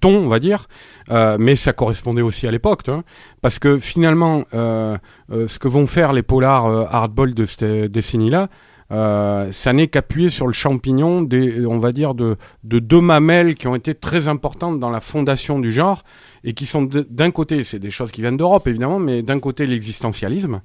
ton, 0.00 0.16
on 0.16 0.28
va 0.28 0.40
dire, 0.40 0.66
euh, 1.10 1.36
mais 1.38 1.54
ça 1.54 1.72
correspondait 1.72 2.22
aussi 2.22 2.48
à 2.48 2.50
l'époque, 2.50 2.82
vois, 2.86 3.04
parce 3.40 3.60
que 3.60 3.78
finalement, 3.78 4.44
euh, 4.52 4.98
euh, 5.30 5.46
ce 5.46 5.60
que 5.60 5.68
vont 5.68 5.86
faire 5.86 6.12
les 6.12 6.24
polars 6.24 6.66
euh, 6.66 6.86
hardball 6.90 7.34
de 7.34 7.44
cette 7.44 7.64
décennie-là, 7.64 8.48
euh, 8.92 9.52
ça 9.52 9.72
n'est 9.72 9.88
qu'appuyer 9.88 10.28
sur 10.28 10.46
le 10.46 10.52
champignon 10.52 11.22
des, 11.22 11.64
on 11.66 11.78
va 11.78 11.92
dire, 11.92 12.14
de, 12.14 12.36
de 12.64 12.78
deux 12.78 13.00
mamelles 13.00 13.54
qui 13.54 13.68
ont 13.68 13.74
été 13.74 13.94
très 13.94 14.28
importantes 14.28 14.80
dans 14.80 14.90
la 14.90 15.00
fondation 15.00 15.60
du 15.60 15.70
genre 15.70 16.02
et 16.42 16.54
qui 16.54 16.66
sont 16.66 16.88
d'un 16.88 17.30
côté, 17.30 17.62
c'est 17.62 17.78
des 17.78 17.90
choses 17.90 18.10
qui 18.10 18.20
viennent 18.20 18.36
d'Europe 18.36 18.66
évidemment, 18.66 18.98
mais 18.98 19.22
d'un 19.22 19.38
côté 19.38 19.66
l'existentialisme 19.66 20.60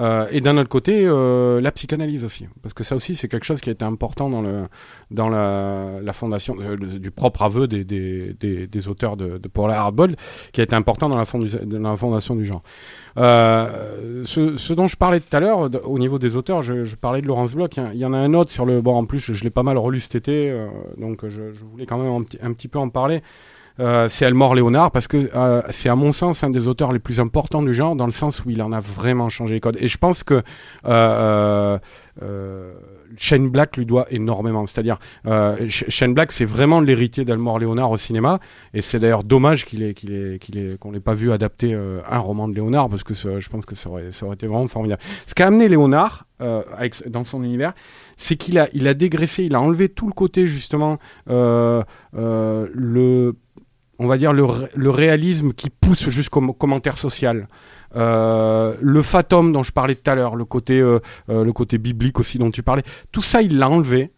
euh, 0.00 0.26
et 0.30 0.40
d'un 0.40 0.56
autre 0.56 0.68
côté 0.68 1.02
euh, 1.04 1.60
la 1.60 1.72
psychanalyse 1.72 2.24
aussi, 2.24 2.46
parce 2.62 2.72
que 2.72 2.84
ça 2.84 2.96
aussi 2.96 3.14
c'est 3.14 3.28
quelque 3.28 3.44
chose 3.44 3.60
qui 3.60 3.68
a 3.68 3.72
été 3.72 3.84
important 3.84 4.30
dans 4.30 4.40
le 4.40 4.66
dans 5.10 5.28
la, 5.28 6.12
fondation 6.14 6.56
euh, 6.60 6.76
du 6.76 7.10
propre 7.10 7.42
aveu 7.42 7.68
des, 7.68 7.84
des, 7.84 8.88
auteurs 8.88 9.16
de, 9.16 9.36
de 9.36 9.48
Paul 9.48 9.70
Hardboiled, 9.70 10.16
qui 10.52 10.60
a 10.60 10.64
été 10.64 10.74
important 10.74 11.08
dans 11.10 11.18
la, 11.18 11.24
fondation 11.96 12.34
du 12.34 12.44
genre. 12.46 12.62
Ce, 13.16 14.72
dont 14.72 14.86
je 14.86 14.96
parlais 14.96 15.20
tout 15.20 15.36
à 15.36 15.40
l'heure, 15.40 15.68
au 15.84 15.98
niveau 15.98 16.18
des 16.18 16.34
auteurs, 16.34 16.62
je, 16.62 16.96
parlais 16.96 17.20
de 17.20 17.26
Laurence 17.26 17.54
Bloch. 17.54 17.76
Il 17.92 17.98
y 17.98 18.04
en 18.04 18.12
a 18.12 18.18
un 18.18 18.32
autre 18.32 18.50
sur 18.50 18.64
le. 18.64 18.80
Bon, 18.80 18.96
en 18.96 19.04
plus, 19.04 19.32
je 19.32 19.44
l'ai 19.44 19.50
pas 19.50 19.62
mal 19.62 19.76
relu 19.76 20.00
cet 20.00 20.14
été, 20.14 20.54
donc 20.96 21.26
je, 21.28 21.42
voulais 21.70 21.86
quand 21.86 21.98
même 21.98 22.24
un 22.42 22.52
petit 22.52 22.68
peu 22.68 22.78
en 22.78 22.88
parler. 22.88 23.22
Euh, 23.80 24.08
c'est 24.08 24.26
Elmore 24.26 24.54
Léonard 24.54 24.90
parce 24.90 25.08
que 25.08 25.30
euh, 25.34 25.62
c'est 25.70 25.88
à 25.88 25.96
mon 25.96 26.12
sens 26.12 26.44
un 26.44 26.50
des 26.50 26.68
auteurs 26.68 26.92
les 26.92 26.98
plus 26.98 27.18
importants 27.18 27.62
du 27.62 27.72
genre 27.72 27.96
dans 27.96 28.04
le 28.06 28.12
sens 28.12 28.44
où 28.44 28.50
il 28.50 28.60
en 28.62 28.72
a 28.72 28.80
vraiment 28.80 29.30
changé 29.30 29.54
les 29.54 29.60
codes. 29.60 29.78
Et 29.80 29.88
je 29.88 29.96
pense 29.96 30.22
que 30.22 30.42
euh, 30.86 31.78
Shane 33.16 33.48
Black 33.48 33.78
lui 33.78 33.86
doit 33.86 34.04
énormément. 34.10 34.66
C'est-à-dire, 34.66 34.98
Sh- 35.24 35.88
Shane 35.88 36.12
Black, 36.14 36.30
c'est 36.30 36.44
vraiment 36.44 36.80
l'héritier 36.80 37.24
d'Elmore 37.24 37.58
Léonard 37.58 37.90
au 37.90 37.96
cinéma, 37.96 38.38
et 38.72 38.82
c'est 38.82 39.00
d'ailleurs 39.00 39.24
dommage 39.24 39.64
qu'il 39.64 39.82
ait, 39.82 39.94
qu'il 39.94 40.78
qu'on 40.78 40.92
l'ait 40.92 41.00
pas 41.00 41.14
vu 41.14 41.32
adapter 41.32 41.74
un 41.74 42.18
roman 42.18 42.46
de 42.46 42.54
Léonard, 42.54 42.88
parce 42.88 43.02
que 43.02 43.14
je 43.14 43.48
pense 43.48 43.66
que 43.66 43.74
ça 43.74 43.90
aurait, 43.90 44.10
été 44.32 44.46
vraiment 44.46 44.68
formidable. 44.68 45.02
Ce 45.26 45.34
qu'a 45.34 45.48
amené 45.48 45.68
Léonard 45.68 46.26
dans 46.38 47.24
son 47.24 47.42
univers, 47.42 47.72
c'est 48.16 48.36
qu'il 48.36 48.58
a, 48.58 48.68
il 48.74 48.84
dégraissé, 48.94 49.42
il 49.44 49.56
a 49.56 49.60
enlevé 49.60 49.88
tout 49.88 50.06
le 50.06 50.12
côté 50.12 50.46
justement 50.46 50.98
le 51.26 51.84
on 54.00 54.06
va 54.06 54.16
dire 54.16 54.32
le, 54.32 54.44
le 54.74 54.90
réalisme 54.90 55.52
qui 55.52 55.68
pousse 55.68 56.08
jusqu'au 56.08 56.40
commentaire 56.54 56.98
social. 56.98 57.46
Euh, 57.96 58.74
le 58.80 59.02
fatum 59.02 59.52
dont 59.52 59.62
je 59.62 59.72
parlais 59.72 59.94
tout 59.94 60.10
à 60.10 60.14
l'heure, 60.14 60.36
le 60.36 60.46
côté, 60.46 60.80
euh, 60.80 61.00
euh, 61.28 61.44
le 61.44 61.52
côté 61.52 61.76
biblique 61.76 62.18
aussi 62.18 62.38
dont 62.38 62.50
tu 62.50 62.62
parlais, 62.62 62.82
tout 63.12 63.20
ça 63.20 63.42
il 63.42 63.58
l'a 63.58 63.68
enlevé 63.68 64.10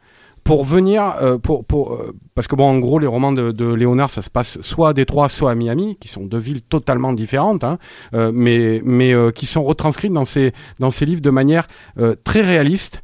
pour 0.45 0.65
venir, 0.65 1.15
euh, 1.21 1.39
pour, 1.39 1.65
pour, 1.65 1.95
euh, 1.95 2.15
parce 2.35 2.47
que 2.47 2.57
bon, 2.57 2.69
en 2.69 2.79
gros, 2.79 2.99
les 2.99 3.07
romans 3.07 3.33
de, 3.33 3.53
de 3.53 3.73
Léonard, 3.73 4.11
ça 4.11 4.23
se 4.23 4.31
passe 4.31 4.61
soit 4.61 4.91
à 4.91 4.93
Détroit, 4.93 5.29
soit 5.29 5.51
à 5.51 5.55
Miami, 5.55 5.97
qui 6.01 6.09
sont 6.09 6.25
deux 6.25 6.39
villes 6.39 6.63
totalement 6.63 7.13
différentes, 7.13 7.65
hein, 7.65 7.79
euh, 8.15 8.33
mais, 8.35 8.81
mais 8.85 9.13
euh, 9.13 9.31
qui 9.31 9.47
sont 9.47 9.63
retranscrites 9.63 10.13
dans 10.13 10.25
ces, 10.25 10.53
dans 10.81 10.91
ces 10.91 11.07
livres 11.07 11.23
de 11.23 11.31
manière 11.31 11.67
euh, 11.99 12.15
très 12.25 12.43
réaliste, 12.43 13.03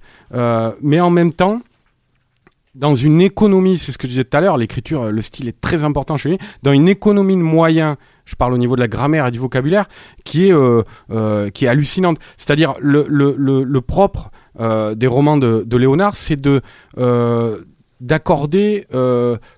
mais 0.82 1.00
en 1.00 1.10
même 1.10 1.32
temps, 1.32 1.60
dans 2.78 2.94
une 2.94 3.20
économie, 3.20 3.76
c'est 3.76 3.90
ce 3.90 3.98
que 3.98 4.06
je 4.06 4.12
disais 4.12 4.24
tout 4.24 4.36
à 4.36 4.40
l'heure, 4.40 4.56
l'écriture, 4.56 5.02
euh, 5.02 5.10
le 5.10 5.20
style 5.20 5.48
est 5.48 5.60
très 5.60 5.82
important 5.84 6.16
chez 6.16 6.28
lui, 6.28 6.38
dans 6.62 6.72
une 6.72 6.88
économie 6.88 7.36
de 7.36 7.42
moyens, 7.42 7.96
je 8.24 8.36
parle 8.36 8.52
au 8.54 8.58
niveau 8.58 8.76
de 8.76 8.80
la 8.80 8.88
grammaire 8.88 9.26
et 9.26 9.30
du 9.32 9.40
vocabulaire, 9.40 9.86
qui 10.24 10.48
est, 10.48 10.52
euh, 10.52 10.82
euh, 11.10 11.50
qui 11.50 11.64
est 11.64 11.68
hallucinante. 11.68 12.18
C'est-à-dire, 12.36 12.74
le, 12.80 13.04
le, 13.08 13.34
le, 13.36 13.80
propre 13.80 14.30
des 14.58 15.06
romans 15.06 15.36
de, 15.36 15.64
de 15.66 15.76
Léonard, 15.76 16.16
c'est 16.16 16.40
de... 16.40 16.60
D'accorder 18.00 18.86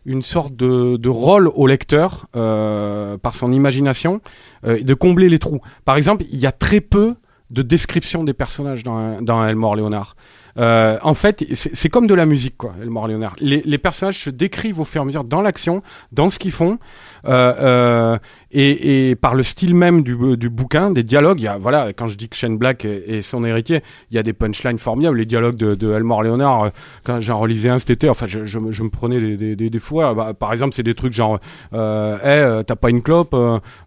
une 0.06 0.22
sorte 0.22 0.54
de, 0.54 0.96
de 0.96 1.08
rôle 1.10 1.48
au 1.48 1.66
lecteur 1.66 2.26
par 2.32 3.34
son 3.34 3.52
imagination 3.52 4.22
de 4.64 4.94
combler 4.94 5.28
les 5.28 5.38
trous. 5.38 5.60
Par 5.84 5.96
exemple, 5.96 6.24
il 6.32 6.38
y 6.38 6.46
a 6.46 6.52
très 6.52 6.80
peu 6.80 7.16
de 7.50 7.62
description 7.62 8.24
des 8.24 8.32
personnages 8.32 8.82
dans, 8.82 9.20
dans 9.20 9.44
Elmore 9.44 9.76
Léonard. 9.76 10.16
Euh, 10.60 10.98
en 11.02 11.14
fait, 11.14 11.44
c'est 11.54 11.88
comme 11.88 12.06
de 12.06 12.14
la 12.14 12.26
musique, 12.26 12.56
quoi, 12.56 12.74
Elmore 12.82 13.08
Léonard. 13.08 13.34
Les, 13.40 13.78
personnages 13.78 14.18
se 14.18 14.30
décrivent 14.30 14.80
au 14.80 14.84
fur 14.84 15.00
et 15.00 15.02
à 15.02 15.06
mesure 15.06 15.24
dans 15.24 15.40
l'action, 15.40 15.82
dans 16.12 16.28
ce 16.28 16.38
qu'ils 16.38 16.52
font, 16.52 16.78
euh, 17.26 17.54
euh, 17.60 18.18
et, 18.52 19.16
par 19.16 19.34
le 19.34 19.42
style 19.42 19.74
même 19.74 20.02
du, 20.02 20.16
du 20.36 20.50
bouquin, 20.50 20.90
des 20.90 21.02
dialogues. 21.02 21.48
Voilà, 21.58 21.92
quand 21.92 22.06
je 22.06 22.16
dis 22.16 22.28
que 22.28 22.36
Shane 22.36 22.58
Black 22.58 22.84
est, 22.84 23.22
son 23.22 23.44
héritier, 23.44 23.82
il 24.10 24.16
y 24.16 24.18
a 24.18 24.22
des 24.22 24.32
punchlines 24.32 24.78
formidables. 24.78 25.16
Les 25.16 25.26
dialogues 25.26 25.56
de, 25.56 25.74
de 25.74 25.92
Elmore 25.92 26.22
Léonard, 26.22 26.64
euh, 26.64 26.68
quand 27.04 27.20
j'en 27.20 27.38
relisais 27.38 27.70
un 27.70 27.78
cet 27.78 27.90
été, 27.90 28.10
enfin, 28.10 28.26
je, 28.26 28.58
me- 28.58 28.90
prenais 28.90 29.36
des, 29.36 29.56
des, 29.56 29.78
fois. 29.78 30.14
Bah, 30.14 30.34
par 30.34 30.52
exemple, 30.52 30.74
c'est 30.74 30.82
des 30.82 30.94
trucs 30.94 31.12
genre, 31.12 31.38
euh, 31.72 32.62
t'as 32.62 32.76
pas 32.76 32.90
une 32.90 33.02
clope 33.02 33.34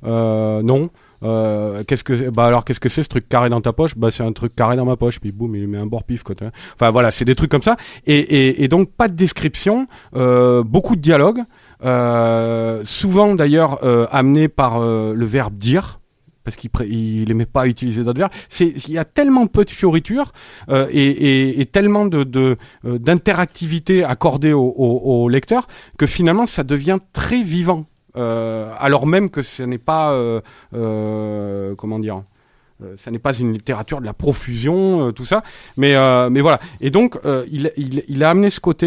Non. 0.04 0.90
Euh, 1.24 1.84
qu'est-ce 1.86 2.04
que 2.04 2.30
bah 2.30 2.46
alors 2.46 2.66
qu'est-ce 2.66 2.80
que 2.80 2.90
c'est 2.90 3.04
ce 3.04 3.10
truc 3.10 3.30
carré 3.30 3.50
dans 3.50 3.62
ta 3.62 3.72
poche? 3.72 3.98
Bah 3.98 4.12
c'est 4.12 4.24
un 4.24 4.32
truc 4.34 4.56
carré 4.56 4.76
dans 4.76 4.86
ma 4.86 4.98
poche 4.98 5.20
puis 5.20 5.32
boum 5.32 5.56
il 5.56 5.68
met 5.68 5.78
un 5.78 5.86
bord 5.86 6.04
pif 6.04 6.24
quoi 6.24 6.36
enfin 6.74 6.90
voilà 6.92 7.12
c'est 7.12 7.26
des 7.26 7.36
trucs 7.36 7.52
comme 7.52 7.64
ça 7.64 7.78
et, 8.06 8.64
et, 8.64 8.68
donc 8.68 8.92
pas 8.92 9.08
de 9.08 9.14
description 9.14 9.88
euh, 10.16 10.64
beaucoup 10.64 10.96
de 10.96 11.02
dialogue 11.02 11.40
euh, 11.86 12.82
souvent 12.84 13.36
d'ailleurs 13.36 13.80
amené 14.14 14.48
par 14.48 14.80
le 14.82 15.26
verbe 15.26 15.56
dire 15.56 16.00
parce 16.44 16.58
qu'il 16.58 16.70
il 16.90 17.32
aimait 17.32 17.46
pas 17.46 17.68
utiliser 17.68 18.04
d'autres 18.04 18.20
verbes. 18.20 18.32
Il 18.60 18.92
y 18.92 18.98
a 18.98 19.06
tellement 19.06 19.48
peu 19.48 19.64
de 19.64 19.70
fioritures 19.70 20.34
et, 20.70 21.62
et, 21.62 21.66
tellement 21.68 22.06
de 22.06 22.58
d'interactivité 22.84 24.04
accordée 24.04 24.52
au, 24.52 24.74
au, 24.76 25.24
au 25.24 25.30
lecteur 25.30 25.68
que 25.98 26.06
finalement 26.06 26.48
ça 26.48 26.64
devient 26.64 26.98
très 27.14 27.44
vivant. 27.44 27.86
Euh, 28.16 28.72
alors 28.80 29.08
même 29.08 29.30
que 29.30 29.42
ce 29.42 29.64
n'est 29.64 29.78
pas 29.80 30.12
euh, 30.14 30.42
euh, 30.76 31.76
comment 31.76 32.00
dire. 32.00 32.24
ça 32.96 33.12
n'est 33.12 33.20
pas 33.20 33.34
une 33.34 33.54
littérature 33.54 34.02
de 34.02 34.06
la 34.06 34.14
profusion, 34.14 35.08
euh, 35.08 35.12
tout 35.12 35.26
ça, 35.26 35.44
mais 35.78 35.96
euh, 35.96 36.30
mais 36.30 36.42
voilà. 36.42 36.60
Et 36.82 36.90
donc 36.90 37.18
euh, 37.26 37.46
il, 37.52 37.72
il, 37.78 38.04
il 38.08 38.24
a 38.24 38.30
amené 38.30 38.50
ce 38.50 38.60
côté 38.60 38.84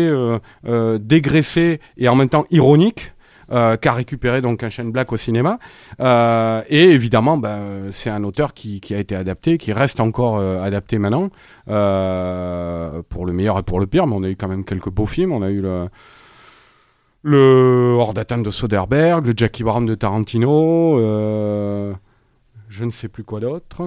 dégraissé 1.00 1.80
et 1.96 2.08
en 2.08 2.14
même 2.14 2.28
temps 2.28 2.44
ironique 2.50 3.12
qu'a 3.48 3.92
récupéré 3.92 4.40
donc 4.40 4.64
un 4.64 4.70
Shane 4.70 4.90
Black 4.90 5.12
au 5.12 5.16
cinéma. 5.16 5.58
Et 6.00 6.82
évidemment, 6.90 7.36
ben, 7.36 7.92
c'est 7.92 8.10
un 8.10 8.24
auteur 8.24 8.52
qui, 8.54 8.80
qui 8.80 8.92
a 8.94 8.98
été 8.98 9.14
adapté, 9.14 9.56
qui 9.56 9.72
reste 9.72 10.00
encore 10.00 10.40
adapté 10.40 10.98
maintenant, 10.98 11.28
pour 11.66 13.26
le 13.26 13.32
meilleur 13.32 13.58
et 13.58 13.62
pour 13.62 13.78
le 13.78 13.86
pire. 13.86 14.06
Mais 14.08 14.14
on 14.16 14.22
a 14.24 14.28
eu 14.28 14.36
quand 14.36 14.48
même 14.48 14.64
quelques 14.64 14.90
beaux 14.90 15.06
films. 15.06 15.30
On 15.32 15.42
a 15.42 15.50
eu 15.50 15.60
le 15.60 15.88
le 17.26 17.96
Hors 17.98 18.14
d'atteinte 18.14 18.42
de 18.44 18.50
Soderbergh, 18.50 19.26
le 19.26 19.32
Jackie 19.36 19.64
Brown 19.64 19.84
de 19.84 19.94
Tarantino, 19.94 20.98
euh, 21.00 21.92
je 22.68 22.84
ne 22.84 22.90
sais 22.90 23.08
plus 23.08 23.24
quoi 23.24 23.40
d'autre. 23.40 23.82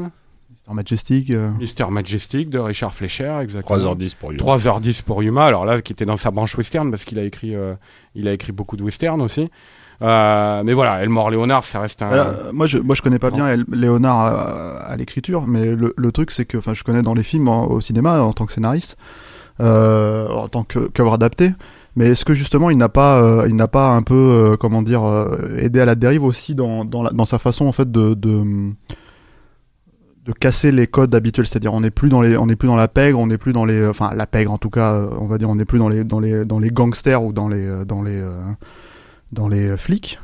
Mr. 0.68 0.74
Majestic. 0.74 1.34
euh, 1.34 1.50
Mister 1.58 1.86
Majestic 1.90 2.50
de 2.50 2.60
Richard 2.60 2.94
Fleischer, 2.94 3.40
exactement. 3.42 3.78
3h10 3.78 4.16
pour 4.18 4.34
Yuma. 4.34 4.44
3h10 4.44 5.04
pour 5.04 5.24
Yuma, 5.24 5.46
alors 5.46 5.66
là, 5.66 5.82
qui 5.82 5.94
était 5.94 6.06
dans 6.06 6.18
sa 6.18 6.32
branche 6.32 6.58
western, 6.58 6.92
parce 6.92 7.06
qu'il 7.06 7.18
a 7.18 7.24
écrit, 7.24 7.56
euh, 7.56 7.76
il 8.14 8.28
a 8.28 8.34
écrit 8.34 8.52
beaucoup 8.52 8.76
de 8.78 8.84
western 8.84 9.22
aussi. 9.22 9.50
Euh, 10.02 10.64
mais 10.64 10.74
voilà, 10.74 11.02
Elmore 11.02 11.30
Léonard, 11.32 11.64
ça 11.64 11.80
reste 11.82 12.02
un. 12.02 12.10
Alors, 12.10 12.28
moi, 12.54 12.68
je, 12.68 12.78
moi, 12.78 12.96
je 12.96 13.02
connais 13.02 13.20
pas 13.20 13.32
bien 13.32 13.48
El- 13.50 13.66
Léonard 13.72 14.18
à, 14.18 14.78
à 14.86 14.96
l'écriture, 14.98 15.46
mais 15.48 15.76
le, 15.76 15.94
le 15.96 16.12
truc, 16.12 16.32
c'est 16.32 16.46
que, 16.46 16.58
enfin, 16.58 16.74
je 16.74 16.84
connais 16.84 17.02
dans 17.02 17.14
les 17.14 17.24
films, 17.24 17.48
en- 17.48 17.68
au 17.68 17.82
cinéma, 17.82 18.22
en 18.22 18.32
tant 18.34 18.46
que 18.46 18.54
scénariste, 18.54 18.96
euh, 19.60 20.28
en 20.30 20.48
tant 20.50 20.64
qu'œuvre 20.64 21.14
adaptée. 21.14 21.52
Mais 22.00 22.08
est-ce 22.08 22.24
que 22.24 22.34
justement, 22.34 22.70
il 22.70 22.78
n'a 22.78 22.88
pas, 22.88 23.22
euh, 23.22 23.46
il 23.50 23.58
n'a 23.58 23.68
pas 23.68 23.92
un 23.92 24.04
peu, 24.04 24.16
euh, 24.16 24.56
comment 24.56 24.82
dire, 24.82 25.04
euh, 25.04 25.58
aidé 25.58 25.82
à 25.82 25.86
la 25.86 25.96
dérive 25.96 26.24
aussi 26.24 26.56
dans, 26.56 27.26
sa 27.26 27.40
façon, 27.40 27.66
en 27.66 27.74
fait, 27.74 27.92
de, 27.92 28.14
de, 28.14 28.72
casser 30.40 30.72
les 30.72 30.88
codes 30.88 31.14
habituels? 31.14 31.46
C'est-à-dire, 31.46 31.74
on 31.74 31.82
n'est 31.82 31.92
plus 31.92 32.08
dans 32.08 32.22
la 32.22 32.88
pègre, 32.88 33.20
on 33.20 33.28
n'est 33.28 33.38
plus 33.38 33.52
dans 33.52 33.66
les, 33.66 33.86
enfin, 33.86 34.14
la 34.16 34.28
pègre, 34.28 34.54
en 34.54 34.58
tout 34.58 34.70
cas, 34.70 35.10
on 35.20 35.28
va 35.28 35.38
dire, 35.38 35.50
on 35.50 35.56
n'est 35.56 35.66
plus 35.66 35.78
dans 35.78 35.90
les, 35.90 36.06
dans 36.06 36.22
les, 36.22 36.70
gangsters 36.70 37.22
ou 37.22 37.34
dans 37.34 37.50
les, 37.50 37.84
dans 37.86 38.02
les, 38.02 38.26
dans 39.34 39.50
les 39.50 39.76
flics. 39.76 40.20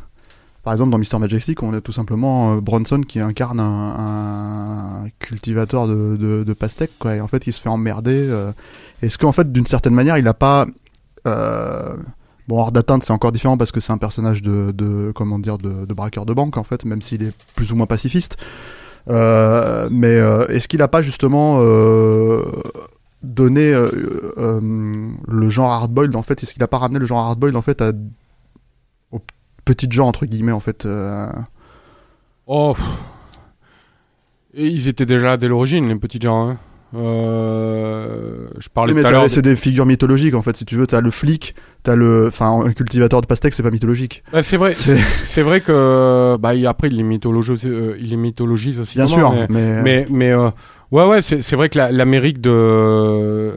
Par 0.64 0.72
exemple, 0.72 0.92
dans 0.92 0.98
Mr. 0.98 1.20
Majestic, 1.20 1.62
on 1.62 1.74
a 1.74 1.82
tout 1.82 1.92
simplement 1.92 2.56
Bronson 2.56 3.02
qui 3.02 3.20
incarne 3.20 3.60
un, 3.60 5.08
cultivateur 5.20 5.90
de, 5.90 6.16
de, 6.46 6.54
pastèques, 6.54 6.98
quoi. 7.00 7.16
Et 7.16 7.20
en 7.20 7.28
fait, 7.28 7.48
il 7.48 7.52
se 7.52 7.60
fait 7.60 7.68
emmerder. 7.68 8.34
Est-ce 9.02 9.18
qu'en 9.18 9.34
fait, 9.34 9.52
d'une 9.52 9.66
certaine 9.66 9.94
manière, 9.94 10.18
il 10.18 10.28
a 10.30 10.34
pas. 10.34 10.68
Euh... 11.26 11.96
Bon, 12.48 12.60
hors 12.60 12.72
d'atteinte, 12.72 13.02
c'est 13.04 13.12
encore 13.12 13.32
différent 13.32 13.58
parce 13.58 13.72
que 13.72 13.80
c'est 13.80 13.92
un 13.92 13.98
personnage 13.98 14.44
de, 14.44 15.12
comment 15.16 15.40
dire, 15.40 15.58
de, 15.58 15.92
braqueur 15.94 16.28
de 16.28 16.34
banque, 16.34 16.58
en 16.58 16.64
fait, 16.64 16.86
même 16.86 17.02
s'il 17.02 17.24
est 17.24 17.36
plus 17.56 17.72
ou 17.72 17.76
moins 17.76 17.88
pacifiste. 17.88 18.38
Euh, 19.10 19.88
mais 19.92 20.16
euh, 20.16 20.48
est-ce 20.48 20.68
qu'il 20.68 20.82
a 20.84 20.88
pas 20.88 21.02
justement 21.02 21.60
donné 23.24 23.74
le 23.74 25.50
genre 25.50 25.72
hardboiled 25.72 26.16
en 26.16 26.22
fait? 26.22 26.44
Est-ce 26.44 26.54
qu'il 26.54 26.62
a 26.62 26.68
pas 26.68 26.78
ramené 26.78 27.00
le 27.00 27.08
genre 27.08 27.18
hardboiled 27.20 27.56
en 27.56 27.64
fait 27.64 27.82
à 27.82 27.94
aux 29.12 29.22
petites 29.64 29.92
gens 29.92 30.08
entre 30.08 30.28
guillemets 30.28 30.52
en 30.52 30.60
fait 30.60 30.88
Oh. 32.48 32.76
Et 34.54 34.68
ils 34.68 34.88
étaient 34.88 35.06
déjà 35.06 35.36
dès 35.38 35.48
l'origine, 35.48 35.88
les 35.88 35.96
petits 35.96 36.20
gens. 36.22 36.50
hein. 36.50 36.58
Euh, 36.96 38.48
je 38.60 38.70
parlais 38.70 38.94
Oui, 38.94 38.96
mais 38.98 39.02
l'heure. 39.12 39.30
c'est 39.30 39.42
des 39.42 39.56
figures 39.56 39.86
mythologiques 39.86 40.34
en 40.36 40.42
fait 40.42 40.56
si 40.56 40.66
tu 40.66 40.76
veux 40.76 40.88
t'as 40.88 41.02
le 41.02 41.10
flic 41.12 41.56
t'as 41.84 41.96
le 41.96 42.28
enfin 42.28 42.62
un 42.66 42.72
cultivateur 42.72 43.22
de 43.22 43.28
pastèques 43.28 43.54
c'est 43.54 43.64
pas 43.64 43.72
mythologique 43.72 44.24
Bah, 44.32 44.42
c'est 44.42 44.58
vrai, 44.58 44.74
C'est- 44.74 45.42
vrai 45.42 45.62
que 45.62 46.38
bah 46.38 46.54
après 46.68 46.88
il 46.88 46.96
les 46.98 47.04
mythologise, 47.04 47.66
euh, 47.68 47.96
il 48.00 48.10
les 48.12 48.18
mythologise 48.18 48.80
aussi. 48.80 48.98
bien 48.98 49.08
sûr 49.08 49.32
mais 49.34 49.48
mais, 49.50 49.82
mais, 49.84 50.08
mais, 50.10 50.32
euh, 50.32 50.50
ouais 50.92 51.06
ouais 51.06 51.22
c'est 51.22 51.56
vrai 51.56 51.70
que 51.70 51.78
la- 51.78 51.92
l'Amérique 51.92 52.40
de 52.42 53.52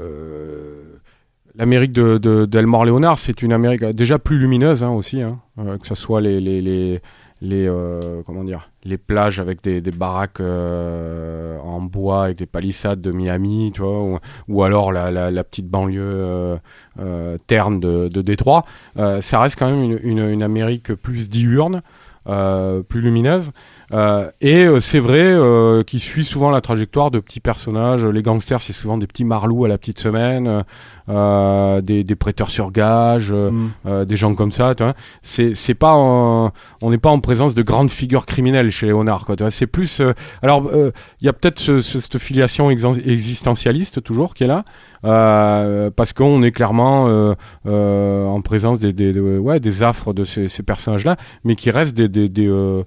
l'Amérique 1.57 1.93
de 1.93 2.19
de 2.19 2.45
d'Elmore 2.47 2.85
Léonard 2.85 3.19
c'est 3.19 3.43
une 3.43 3.53
Amérique 3.53 3.85
déjà 3.85 4.19
plus 4.19 4.39
lumineuse 4.39 4.83
hein, 4.83 4.91
aussi 4.91 5.23
hein, 5.23 5.39
que 5.81 5.87
ce 5.87 5.95
soit 5.95 6.21
les 6.21 6.41
les 6.41 6.61
les 6.61 7.01
les 7.41 7.69
euh, 7.69 8.23
comment 8.27 8.45
dire 8.45 8.71
les 8.85 8.99
plages 8.99 9.39
avec 9.39 9.63
des, 9.63 9.81
des 9.81 9.91
baraques 9.91 10.41
euh, 10.41 11.59
en 11.61 11.81
bois 11.81 12.25
avec 12.25 12.39
des 12.39 12.47
palissades 12.47 13.01
de 13.01 13.13
Miami 13.13 13.71
tu 13.75 13.83
vois 13.83 14.03
ou, 14.03 14.19
ou 14.49 14.63
alors 14.63 14.93
la, 14.93 15.11
la, 15.11 15.45
petite 15.45 15.69
banlieue 15.69 16.59
euh, 16.99 17.37
terne 17.47 17.81
de, 17.81 18.09
de 18.09 18.23
Détroit 18.23 18.65
ça 18.97 19.41
reste 19.41 19.59
quand 19.59 19.71
même 19.71 19.99
une, 20.03 20.19
une, 20.19 20.43
Amérique 20.43 20.95
plus 20.95 21.29
diurne 21.29 21.83
plus 22.25 23.01
lumineuse. 23.01 23.53
Euh, 23.93 24.29
et 24.43 24.67
euh, 24.67 24.81
c'est 24.81 24.99
vrai 24.99 25.23
euh, 25.23 25.83
qu'il 25.83 26.01
suit 26.01 26.25
souvent 26.25 26.51
la 26.51 26.61
trajectoire 26.61 27.11
de 27.11 27.21
petits 27.21 27.41
personnages. 27.41 28.05
Les 28.05 28.23
gangsters, 28.23 28.61
c'est 28.61 28.73
souvent 28.75 28.99
des 28.99 29.07
petits 29.07 29.25
marlous 29.25 29.65
à 29.65 29.69
la 29.69 29.79
petite 29.79 29.99
semaine, 29.99 30.65
euh, 31.09 31.81
des, 31.81 32.05
des 32.05 32.15
prêteurs 32.17 32.51
sur 32.51 32.71
gage, 32.71 33.29
euh, 33.33 33.51
Mm. 33.51 33.71
euh, 33.87 34.05
des 34.05 34.17
gens 34.17 34.35
comme 34.35 34.51
ça. 34.51 34.75
Tu 34.75 34.83
vois. 34.83 34.95
C'est 35.23 35.55
c'est 35.55 35.75
pas 35.75 35.95
en- 35.95 36.51
on 36.83 36.91
n'est 36.91 36.99
pas 36.99 37.09
en 37.11 37.21
présence 37.21 37.55
de 37.55 37.63
grandes 37.63 37.91
figures 37.91 38.27
criminelles 38.27 38.71
chez 38.71 38.87
Léonard. 38.87 39.25
Quoi. 39.25 39.37
Tu 39.37 39.43
vois. 39.43 39.51
C'est 39.51 39.67
plus 39.67 40.01
euh, 40.01 40.13
alors 40.43 40.67
euh, 40.69 40.91
il 41.23 41.27
y 41.27 41.29
a 41.29 41.33
peut-être 41.33 41.59
ce, 41.59 41.81
ce- 41.81 42.01
cette 42.01 42.19
filiation 42.19 42.71
existentialiste 42.71 44.03
toujours 44.03 44.35
qui 44.35 44.45
est 44.45 44.49
là. 44.49 44.65
Euh, 45.05 45.91
parce 45.95 46.13
qu'on 46.13 46.43
est 46.43 46.51
clairement 46.53 47.07
euh, 47.09 47.35
euh, 47.67 48.25
en 48.27 48.41
présence 48.41 48.79
des, 48.81 48.93
des, 48.93 49.13
des- 49.13 49.39
ouais, 49.39 49.61
des 49.61 49.83
affres 49.83 50.13
de 50.13 50.25
ces, 50.25 50.49
ces 50.49 50.63
personnages-là, 50.63 51.17
mais 51.45 51.55
qui 51.55 51.71
restent 51.71 51.97
des, 51.97 52.09
des, 52.09 52.29
des, 52.29 52.83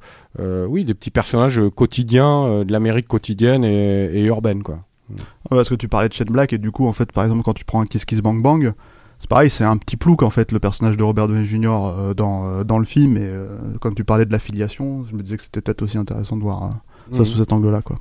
oui, 0.67 0.83
des 0.85 0.93
petits 0.93 1.11
personnages 1.11 1.61
quotidiens 1.75 2.63
de 2.65 2.71
l'Amérique 2.71 3.07
quotidienne 3.07 3.63
et, 3.63 4.05
et 4.13 4.23
urbaine. 4.25 4.63
Quoi. 4.63 4.79
Parce 5.49 5.69
que 5.69 5.75
tu 5.75 5.87
parlais 5.87 6.07
de 6.09 6.13
Shane 6.13 6.29
Black 6.29 6.53
et 6.53 6.57
du 6.57 6.71
coup 6.71 6.87
en 6.87 6.93
fait 6.93 7.11
par 7.11 7.23
exemple 7.25 7.43
quand 7.43 7.53
tu 7.53 7.65
prends 7.65 7.81
un 7.81 7.85
Kiss 7.85 8.05
Kiss 8.05 8.21
Bang 8.21 8.41
Bang 8.41 8.73
c'est 9.19 9.29
pareil 9.29 9.49
c'est 9.49 9.65
un 9.65 9.75
petit 9.75 9.97
plouc 9.97 10.23
en 10.23 10.29
fait 10.29 10.53
le 10.53 10.59
personnage 10.59 10.95
de 10.95 11.03
Robert 11.03 11.27
Downey 11.27 11.43
Jr 11.43 11.67
euh, 11.67 12.13
dans, 12.13 12.45
euh, 12.47 12.63
dans 12.63 12.79
le 12.79 12.85
film 12.85 13.17
et 13.17 13.21
euh, 13.25 13.57
comme 13.81 13.93
tu 13.93 14.05
parlais 14.05 14.25
de 14.25 14.31
l'affiliation 14.31 15.05
je 15.09 15.15
me 15.15 15.21
disais 15.21 15.35
que 15.35 15.43
c'était 15.43 15.59
peut-être 15.59 15.81
aussi 15.81 15.97
intéressant 15.97 16.37
de 16.37 16.41
voir 16.43 16.79
ça 17.11 17.19
Mhm. 17.19 17.25
sous 17.25 17.37
cet 17.39 17.51
angle 17.51 17.69
là 17.71 17.81
quoi 17.81 17.97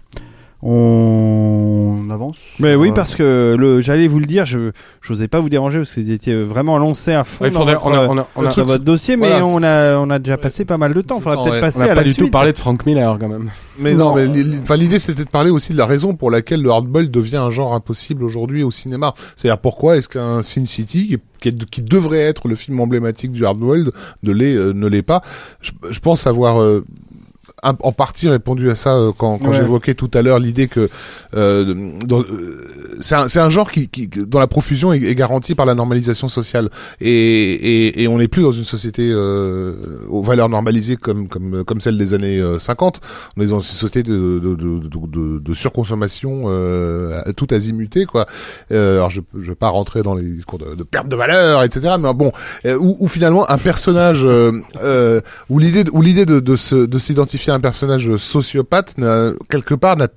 on 0.62 2.08
avance 2.10 2.36
Mais 2.58 2.74
oui, 2.74 2.90
Euh, 2.90 2.92
parce 2.94 3.14
que 3.14 3.56
le, 3.58 3.80
j'allais 3.80 4.06
vous 4.08 4.18
le 4.18 4.26
dire, 4.26 4.44
je 4.46 4.70
n'osais 5.08 5.28
pas 5.28 5.40
vous 5.40 5.48
déranger 5.48 5.78
parce 5.78 5.94
que 5.94 6.00
vous 6.00 6.10
étiez 6.10 6.34
vraiment 6.42 6.78
lancé 6.78 7.12
à 7.12 7.24
fond 7.24 7.44
Ouais, 7.44 7.50
il 7.50 7.52
dans, 7.52 7.60
faudrait- 7.60 7.74
votre, 7.74 7.86
on 7.86 7.94
a, 7.94 8.06
on 8.08 8.18
a, 8.18 8.26
on 8.36 8.44
a- 8.46 8.48
dans 8.54 8.64
votre 8.64 8.84
dossier, 8.84 9.16
mais 9.16 9.28
Voilà, 9.28 9.46
on 9.46 9.62
a, 9.62 9.96
on 9.98 10.10
a 10.10 10.18
déjà 10.18 10.36
passé 10.36 10.64
pas 10.64 10.76
mal 10.78 10.92
de 10.94 11.00
temps. 11.00 11.16
Il 11.18 11.22
faudra 11.22 11.36
temps, 11.36 11.44
peut-être 11.44 11.54
ouais. 11.54 11.60
passer 11.60 11.78
on 11.78 11.84
n'a 11.86 11.92
à 11.92 11.94
pas 11.94 11.94
la 11.96 12.02
du 12.04 12.12
suite. 12.12 12.24
tout 12.26 12.30
parlé 12.30 12.52
de 12.52 12.58
Frank 12.58 12.84
Miller 12.86 13.16
quand 13.18 13.28
même. 13.28 13.50
Mais 13.78 13.94
non, 13.94 14.14
mais 14.14 14.26
li- 14.26 14.58
enfin 14.62 14.76
l'idée 14.76 14.98
c'était 14.98 15.24
de 15.24 15.30
parler 15.30 15.50
aussi 15.50 15.72
de 15.72 15.78
la 15.78 15.86
raison 15.86 16.14
pour 16.14 16.30
laquelle 16.30 16.62
le 16.62 16.70
hardball 16.70 17.10
devient 17.10 17.36
un 17.36 17.50
genre 17.50 17.74
impossible 17.74 18.22
aujourd'hui 18.24 18.62
au 18.62 18.70
cinéma. 18.70 19.14
C'est-à-dire 19.36 19.58
pourquoi 19.60 19.96
est-ce 19.96 20.08
qu'un 20.08 20.42
Sin 20.42 20.64
City 20.66 21.18
qui, 21.40 21.52
devrait 21.82 22.18
être 22.20 22.48
le 22.48 22.54
film 22.54 22.80
emblématique 22.80 23.32
du 23.32 23.46
hardball 23.46 23.90
ne 24.22 24.32
l'est 24.32 24.54
euh, 24.56 24.72
ne 24.74 24.86
l'est 24.86 25.02
pas? 25.02 25.22
Je, 25.62 25.70
je 25.90 25.98
pense 26.00 26.26
avoir 26.26 26.60
euh, 26.60 26.84
en 27.62 27.92
partie 27.92 28.28
répondu 28.28 28.70
à 28.70 28.74
ça 28.74 28.94
euh, 28.96 29.12
quand, 29.16 29.38
quand 29.38 29.48
Ouais. 29.50 29.56
j'évoquais 29.56 29.94
tout 29.94 30.10
à 30.14 30.22
l'heure 30.22 30.38
l'idée 30.38 30.68
que 30.68 30.88
euh, 31.34 31.74
euh, 32.10 32.58
c'est 33.00 33.14
un, 33.14 33.28
c'est 33.28 33.40
un 33.40 33.50
genre 33.50 33.70
qui, 33.70 33.88
qui 33.88 34.08
dont 34.08 34.38
la 34.38 34.46
profusion 34.46 34.92
est, 34.92 35.02
est 35.02 35.14
garantie 35.14 35.54
par 35.54 35.66
la 35.66 35.74
normalisation 35.74 36.28
sociale. 36.28 36.68
Et, 37.00 37.10
et, 37.10 38.02
et 38.02 38.08
on 38.08 38.18
n'est 38.18 38.28
plus 38.28 38.42
dans 38.42 38.52
une 38.52 38.64
société 38.64 39.10
euh, 39.12 39.74
aux 40.08 40.22
valeurs 40.22 40.48
normalisées 40.48 40.96
comme 40.96 41.28
comme 41.28 41.64
comme 41.64 41.80
celle 41.80 41.98
des 41.98 42.14
années 42.14 42.38
euh, 42.38 42.58
50 42.58 43.00
on 43.36 43.42
est 43.42 43.46
dans 43.46 43.60
une 43.60 43.66
société 43.66 44.02
de 44.02 44.38
de, 44.38 44.54
de, 44.54 45.38
de, 45.38 45.54
surconsommation 45.54 46.44
euh, 46.46 47.20
tout 47.36 47.46
azimuté 47.50 48.04
quoi. 48.06 48.26
Euh, 48.72 48.96
alors 48.96 49.10
je 49.10 49.20
je 49.38 49.48
vais 49.50 49.54
pas 49.54 49.68
rentrer 49.68 50.02
dans 50.02 50.14
les 50.14 50.22
discours 50.24 50.58
de, 50.58 50.82
perte 50.84 51.08
de 51.08 51.16
valeur 51.16 51.62
etc 51.62 51.94
mais 52.00 52.12
bon 52.14 52.32
euh, 52.66 52.76
où, 52.78 52.96
où 53.00 53.08
finalement 53.08 53.48
un 53.50 53.58
personnage 53.58 54.24
euh, 54.24 54.52
euh, 54.82 55.20
où 55.48 55.58
l'idée 55.58 55.84
où 55.92 56.02
l'idée 56.02 56.26
de 56.26 56.40
de 56.40 56.56
se 56.56 56.74
de 56.74 56.98
s'identifier 56.98 57.49
un 57.50 57.60
personnage 57.60 58.16
sociopathe 58.16 58.94
quelque 59.48 59.74
part 59.74 59.96
n'a 59.96 60.08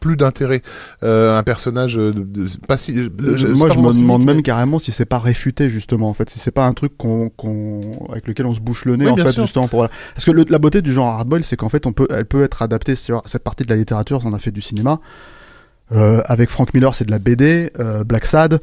plus 0.00 0.16
d'intérêt 0.18 0.60
euh, 1.02 1.38
un 1.38 1.42
personnage 1.42 1.94
de, 1.94 2.10
de- 2.12 2.44
pas 2.68 2.76
si 2.76 2.94
je- 2.94 3.08
c'est 3.38 3.48
moi 3.56 3.68
pas 3.68 3.74
je 3.74 3.78
me 3.78 3.90
demande 4.02 4.24
mais- 4.24 4.34
même 4.34 4.42
carrément 4.42 4.78
si 4.78 4.92
c'est 4.92 5.06
pas 5.06 5.18
réfuté 5.18 5.70
justement 5.70 6.10
en 6.10 6.12
fait. 6.14 6.28
Si 6.28 6.38
c'est 6.38 6.50
pas 6.50 6.66
un 6.66 6.74
truc 6.74 6.94
qu'on 6.98 7.30
qu'on 7.30 7.80
avec 8.12 8.28
lequel 8.28 8.44
on 8.44 8.54
se 8.54 8.60
bouche 8.60 8.84
le 8.84 8.96
nez 8.96 9.06
Oui, 9.06 9.12
en 9.12 9.16
fait 9.16 9.32
sûr. 9.32 9.44
justement 9.44 9.66
pour 9.66 9.88
parce 9.88 10.24
que 10.26 10.30
le- 10.30 10.44
la 10.50 10.58
beauté 10.58 10.82
du 10.82 10.92
genre 10.92 11.08
hardball 11.08 11.42
c'est 11.42 11.56
qu'en 11.56 11.70
fait 11.70 11.86
on 11.86 11.92
peut 11.94 12.06
elle 12.10 12.26
peut 12.26 12.44
être 12.44 12.60
adaptée 12.60 12.96
sur 12.96 13.22
cette 13.24 13.44
partie 13.44 13.64
de 13.64 13.70
la 13.70 13.76
littérature 13.76 14.20
on 14.26 14.34
a 14.34 14.38
fait 14.38 14.50
du 14.50 14.60
cinéma. 14.60 15.00
Euh, 15.92 16.22
avec 16.26 16.48
Frank 16.48 16.72
Miller 16.72 16.94
c'est 16.94 17.04
de 17.04 17.10
la 17.10 17.18
BD 17.18 17.70
euh, 17.78 18.04
Black 18.04 18.24
Sad 18.24 18.58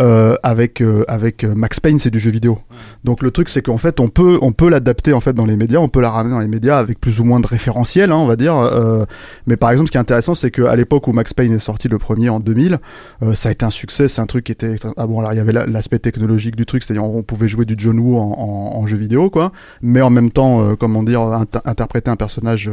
euh, 0.00 0.34
avec 0.42 0.80
euh, 0.80 1.04
avec 1.06 1.44
euh, 1.44 1.54
Max 1.54 1.78
Payne 1.78 1.98
c'est 2.00 2.10
du 2.10 2.18
jeu 2.18 2.30
vidéo 2.32 2.58
donc 3.04 3.22
le 3.22 3.30
truc 3.30 3.48
c'est 3.48 3.62
qu'en 3.62 3.78
fait 3.78 4.00
on 4.00 4.08
peut 4.08 4.38
on 4.42 4.50
peut 4.52 4.68
l'adapter 4.68 5.12
en 5.12 5.20
fait 5.20 5.32
dans 5.34 5.44
les 5.46 5.56
médias 5.56 5.78
on 5.78 5.88
peut 5.88 6.00
la 6.00 6.10
ramener 6.10 6.32
dans 6.34 6.40
les 6.40 6.48
médias 6.48 6.78
avec 6.78 7.00
plus 7.00 7.20
ou 7.20 7.24
moins 7.24 7.38
de 7.38 7.46
référentiel 7.46 8.10
hein, 8.10 8.16
on 8.16 8.26
va 8.26 8.34
dire 8.36 8.56
euh, 8.58 9.04
mais 9.46 9.56
par 9.56 9.70
exemple 9.70 9.86
ce 9.88 9.92
qui 9.92 9.96
est 9.98 10.00
intéressant 10.00 10.34
c'est 10.34 10.50
qu'à 10.50 10.74
l'époque 10.74 11.06
où 11.06 11.12
Max 11.12 11.32
Payne 11.32 11.52
est 11.52 11.58
sorti 11.60 11.86
le 11.88 11.98
premier 11.98 12.28
en 12.28 12.40
2000 12.40 12.78
euh, 13.22 13.34
ça 13.34 13.50
a 13.50 13.52
été 13.52 13.64
un 13.64 13.70
succès, 13.70 14.08
c'est 14.08 14.20
un 14.20 14.26
truc 14.26 14.44
qui 14.44 14.52
était 14.52 14.74
ah 14.96 15.06
bon 15.06 15.20
alors 15.20 15.32
il 15.32 15.36
y 15.36 15.40
avait 15.40 15.52
la- 15.52 15.66
l'aspect 15.66 15.98
technologique 16.00 16.56
du 16.56 16.66
truc, 16.66 16.82
c'est-à-dire 16.82 17.04
on 17.04 17.22
pouvait 17.22 17.46
jouer 17.48 17.64
du 17.64 17.74
John 17.78 17.98
Woo 18.00 18.18
en, 18.18 18.32
en, 18.32 18.78
en 18.80 18.86
jeu 18.88 18.96
vidéo 18.96 19.30
quoi, 19.30 19.52
mais 19.80 20.00
en 20.00 20.10
même 20.10 20.30
temps 20.32 20.62
euh, 20.62 20.74
comment 20.76 21.02
dire 21.04 21.20
inter- 21.22 21.60
interpréter 21.64 22.10
un 22.10 22.16
personnage 22.16 22.70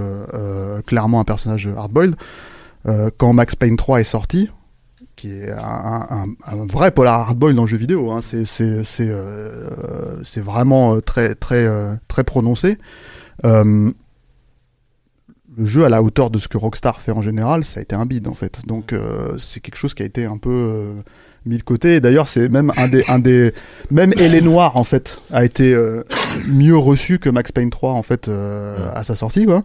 clairement 0.88 1.20
un 1.20 1.24
personnage 1.24 1.70
hardboiled. 1.78 2.16
Euh, 2.88 3.10
quand 3.18 3.32
Max 3.34 3.56
Payne 3.56 3.78
3 3.78 4.00
est 4.00 4.04
sorti, 4.04 4.50
qui 5.16 5.32
est 5.32 5.52
un, 5.52 6.06
un, 6.10 6.26
un 6.46 6.66
vrai 6.66 6.92
polar 6.92 7.20
hardboiled 7.22 7.56
dans 7.56 7.64
le 7.64 7.68
jeu 7.68 7.78
vidéo, 7.78 8.12
hein, 8.12 8.22
c'est 8.22 8.46
c'est 8.46 8.84
c'est 8.84 9.10
euh, 9.10 10.24
c'est 10.24 10.42
vraiment 10.42 10.96
euh, 10.96 11.02
très 11.02 11.36
très 11.36 11.66
euh, 11.66 11.96
très 12.08 12.24
prononcé. 12.24 12.78
Euh, 13.46 13.92
le 15.58 15.66
jeu 15.66 15.84
à 15.86 15.90
la 15.90 16.02
hauteur 16.02 16.30
de 16.30 16.40
ce 16.40 16.48
que 16.48 16.58
Rockstar 16.58 17.02
fait 17.02 17.12
en 17.12 17.22
général, 17.22 17.66
ça 17.66 17.80
a 17.80 17.84
été 17.84 17.96
un 17.96 18.06
bide 18.06 18.28
en 18.28 18.34
fait. 18.34 18.62
Donc 18.68 18.94
euh, 18.94 19.38
c'est 19.38 19.60
quelque 19.60 19.76
chose 19.76 19.94
qui 19.94 20.04
a 20.04 20.06
été 20.06 20.26
un 20.26 20.38
peu 20.38 20.94
mis 21.46 21.58
de 21.58 21.64
côté. 21.64 21.96
Et 21.96 22.00
D'ailleurs, 22.00 22.28
c'est 22.28 22.50
même 22.50 22.72
un 22.78 22.88
des, 22.88 23.04
un 23.08 23.20
des, 23.20 23.54
même 23.90 24.12
Elle 24.20 24.42
Noir 24.44 24.78
en 24.78 24.84
fait 24.84 25.22
a 25.32 25.44
été 25.44 25.74
euh, 25.74 26.04
mieux 26.48 26.78
reçu 26.78 27.20
que 27.20 27.30
Max 27.30 27.52
Payne 27.52 27.70
3 27.70 27.94
en 27.94 28.02
fait 28.02 28.28
euh, 28.28 28.90
à 28.94 29.04
sa 29.04 29.16
sortie 29.16 29.46
quoi. 29.46 29.64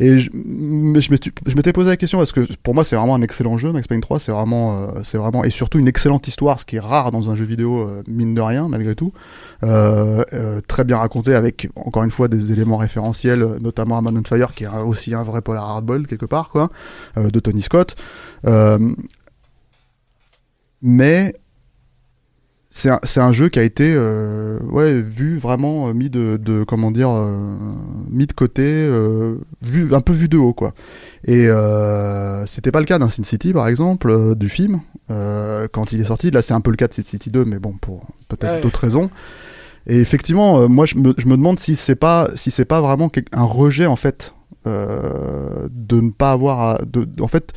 Et 0.00 0.18
je, 0.18 0.30
je 0.30 1.10
m'étais- 1.56 1.72
posé 1.72 1.90
la 1.90 1.96
question 1.96 2.18
parce 2.18 2.32
que 2.32 2.40
pour 2.62 2.74
moi 2.74 2.84
c'est 2.84 2.94
vraiment 2.94 3.16
un 3.16 3.20
excellent 3.22 3.58
jeu 3.58 3.72
Max 3.72 3.88
Payne 3.88 4.00
3 4.00 4.20
c'est 4.20 4.32
vraiment 4.32 4.88
euh, 4.94 5.18
vraiment 5.18 5.42
et 5.42 5.50
surtout 5.50 5.78
une 5.80 5.88
excellente 5.88 6.28
histoire 6.28 6.60
ce 6.60 6.64
qui 6.64 6.76
est 6.76 6.80
rare 6.80 7.10
dans 7.10 7.30
un 7.30 7.34
jeu 7.34 7.44
vidéo 7.44 7.80
euh, 7.80 8.02
mine 8.06 8.32
de 8.32 8.40
rien 8.40 8.68
malgré 8.68 8.94
tout. 8.94 9.12
Euh, 9.64 10.60
très 10.68 10.84
bien 10.84 10.96
raconté 10.96 11.34
avec 11.34 11.68
encore 11.74 12.04
une 12.04 12.12
fois 12.12 12.28
des 12.28 12.52
éléments 12.52 12.76
référentiels 12.76 13.44
notamment 13.60 13.98
à 13.98 14.00
Man 14.00 14.16
on 14.16 14.24
Fire 14.24 14.54
qui 14.54 14.64
est 14.64 14.68
aussi 14.68 15.14
un 15.14 15.24
vrai 15.24 15.42
polar 15.42 15.68
hardball 15.68 16.06
quelque 16.06 16.26
part 16.26 16.48
quoi 16.48 16.68
de 17.16 17.40
Tony 17.40 17.62
Scott. 17.62 17.96
Mais 20.80 21.34
c'est 22.78 22.90
un, 22.90 23.00
c'est 23.02 23.20
un 23.20 23.32
jeu 23.32 23.48
qui 23.48 23.58
a 23.58 23.62
été 23.64 23.92
euh, 23.96 24.58
ouais 24.70 24.92
vu 25.00 25.36
vraiment 25.38 25.88
euh, 25.88 25.92
mis 25.94 26.10
de, 26.10 26.36
de 26.36 26.62
comment 26.62 26.90
dire 26.92 27.10
euh, 27.10 27.36
mis 28.08 28.26
de 28.26 28.32
côté 28.32 28.62
euh, 28.64 29.36
vu 29.62 29.94
un 29.94 30.00
peu 30.00 30.12
vu 30.12 30.28
de 30.28 30.36
haut 30.38 30.52
quoi. 30.52 30.74
Et 31.26 31.48
c'était 32.46 32.70
pas 32.70 32.78
le 32.80 32.86
cas 32.86 32.98
d'un 32.98 33.08
Sin 33.10 33.24
City 33.24 33.52
par 33.52 33.66
exemple 33.68 34.34
du 34.36 34.48
film. 34.48 34.80
Quand 35.08 35.92
il 35.92 36.00
est 36.00 36.04
sorti 36.04 36.30
là 36.30 36.40
c'est 36.42 36.54
un 36.54 36.60
peu 36.60 36.70
le 36.70 36.76
cas 36.76 36.86
de 36.88 36.92
Sin 36.92 37.02
City 37.02 37.30
2 37.30 37.44
mais 37.44 37.58
bon 37.58 37.72
pour 37.80 38.06
peut-être 38.28 38.52
Ouais. 38.54 38.60
d'autres 38.60 38.80
raisons. 38.80 39.10
Et 39.86 39.98
effectivement 40.00 40.68
moi 40.68 40.86
je 40.86 40.96
me, 40.96 41.14
je 41.16 41.26
me 41.26 41.36
demande 41.36 41.58
si 41.58 41.74
c'est 41.76 41.96
pas 41.96 42.28
si 42.34 42.50
c'est 42.50 42.64
pas 42.64 42.80
vraiment 42.80 43.10
un 43.32 43.42
rejet 43.42 43.86
en 43.86 43.96
fait 43.96 44.34
de 44.66 46.00
ne 46.00 46.10
pas 46.10 46.30
avoir 46.32 46.60
à- 46.60 46.78
de, 46.86 47.08
en 47.22 47.28
fait 47.28 47.52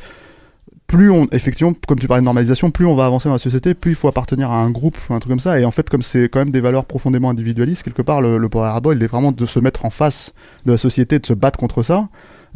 plus 0.92 1.10
on 1.10 1.26
effectivement 1.32 1.72
comme 1.88 1.98
tu 1.98 2.06
parlais 2.06 2.20
de 2.20 2.26
normalisation 2.26 2.70
plus 2.70 2.84
on 2.84 2.94
va 2.94 3.06
avancer 3.06 3.26
dans 3.28 3.32
la 3.34 3.38
société 3.38 3.72
plus 3.72 3.92
il 3.92 3.94
faut 3.94 4.08
appartenir 4.08 4.50
à 4.50 4.56
un 4.62 4.68
groupe 4.68 4.98
ou 5.08 5.14
un 5.14 5.20
truc 5.20 5.30
comme 5.30 5.40
ça 5.40 5.58
et 5.58 5.64
en 5.64 5.70
fait 5.70 5.88
comme 5.88 6.02
c'est 6.02 6.28
quand 6.28 6.40
même 6.40 6.50
des 6.50 6.60
valeurs 6.60 6.84
profondément 6.84 7.30
individualistes 7.30 7.82
quelque 7.82 8.02
part 8.02 8.20
le, 8.20 8.36
le 8.36 8.48
power 8.50 8.78
il 8.94 9.02
est 9.02 9.06
vraiment 9.06 9.32
de 9.32 9.46
se 9.46 9.58
mettre 9.58 9.86
en 9.86 9.90
face 9.90 10.34
de 10.66 10.72
la 10.72 10.76
société 10.76 11.18
de 11.18 11.24
se 11.24 11.32
battre 11.32 11.58
contre 11.58 11.82
ça 11.82 12.08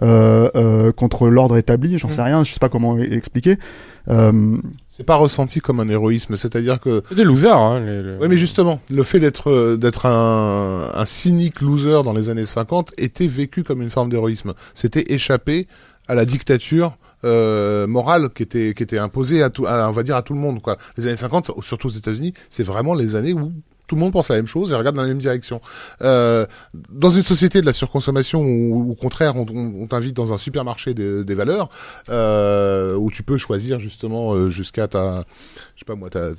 euh, 0.03 0.51
euh, 0.55 0.93
contre 0.93 1.29
l'ordre 1.29 1.57
établi 1.57 1.97
j'en 1.97 2.11
sais 2.11 2.21
rien 2.23 2.45
je 2.45 2.53
sais 2.53 2.59
pas 2.61 2.69
comment 2.69 2.99
e- 2.99 3.11
expliquer 3.11 3.57
euh, 4.09 4.57
c'est 4.91 5.05
pas 5.07 5.17
ressenti 5.17 5.61
comme 5.61 5.81
un 5.81 5.89
héroïsme 5.89 6.37
c'est-à-dire 6.37 6.79
que 6.79 7.03
C'est 7.09 7.15
des 7.15 7.25
losers. 7.25 7.57
Hein, 7.57 7.81
les- 7.81 8.03
les- 8.03 8.17
Oui, 8.21 8.29
mais 8.29 8.37
justement, 8.37 8.81
le 8.91 9.03
fait 9.03 9.19
d'être 9.19 9.51
euh, 9.51 9.77
d'être 9.79 10.05
un, 10.07 10.91
un 10.95 11.05
cynique 11.07 11.61
loser 11.63 12.03
dans 12.05 12.13
les 12.13 12.29
années 12.31 12.45
50 12.45 12.93
était 12.99 13.27
vécu 13.27 13.65
comme 13.65 13.81
une 13.83 13.91
forme 13.91 14.09
d'héroïsme. 14.11 14.53
C'était 14.75 15.13
échapper 15.13 15.67
à 16.09 16.15
la 16.15 16.25
dictature 16.25 16.97
euh, 17.25 17.87
morale 17.87 18.31
qui 18.35 18.43
était 18.43 18.75
qui 18.77 18.83
était 18.83 18.99
imposée 18.99 19.43
à 19.43 19.51
tout, 19.51 19.67
à, 19.67 19.89
on 19.89 19.93
va 19.93 20.03
dire 20.03 20.17
à 20.17 20.23
tout 20.23 20.35
le 20.35 20.41
monde 20.41 20.61
quoi. 20.63 20.77
Les 20.97 21.07
années 21.07 21.17
50, 21.17 21.51
surtout 21.63 21.89
aux 21.89 21.91
États-Unis, 21.91 22.33
c'est 22.51 22.63
vraiment 22.65 22.95
les 22.95 23.17
années 23.17 23.33
où 23.33 23.53
tout 23.89 23.95
le 23.95 24.01
monde 24.01 24.13
pense 24.13 24.31
la 24.31 24.35
même 24.37 24.49
chose 24.49 24.73
et 24.73 24.75
regarde 24.75 24.97
dans 24.97 25.03
la 25.03 25.07
même 25.09 25.19
direction. 25.19 25.61
Euh, 26.03 26.45
dans 26.91 27.09
une 27.11 27.23
société 27.23 27.61
de 27.61 27.67
la 27.67 27.73
surconsommation 27.73 28.41
où, 28.43 28.91
au 28.91 28.95
contraire, 28.97 29.37
on, 29.37 29.47
on- 29.49 29.87
t'invite 29.87 30.17
dans 30.17 30.33
un 30.33 30.39
supermarché 30.39 30.93
des, 30.93 31.23
des 31.23 31.35
valeurs 31.37 31.69
euh, 32.09 32.97
où 32.97 33.13
tu 33.13 33.23
peux 33.23 33.39
choisir 33.39 33.79
justement 33.79 34.35
euh, 34.35 34.51
jusqu'à 34.51 34.89
ta, 34.89 35.25
je 35.77 35.81
sais 35.81 35.85
pas 35.87 35.95
moi, 35.95 36.09
euh, 36.17 36.33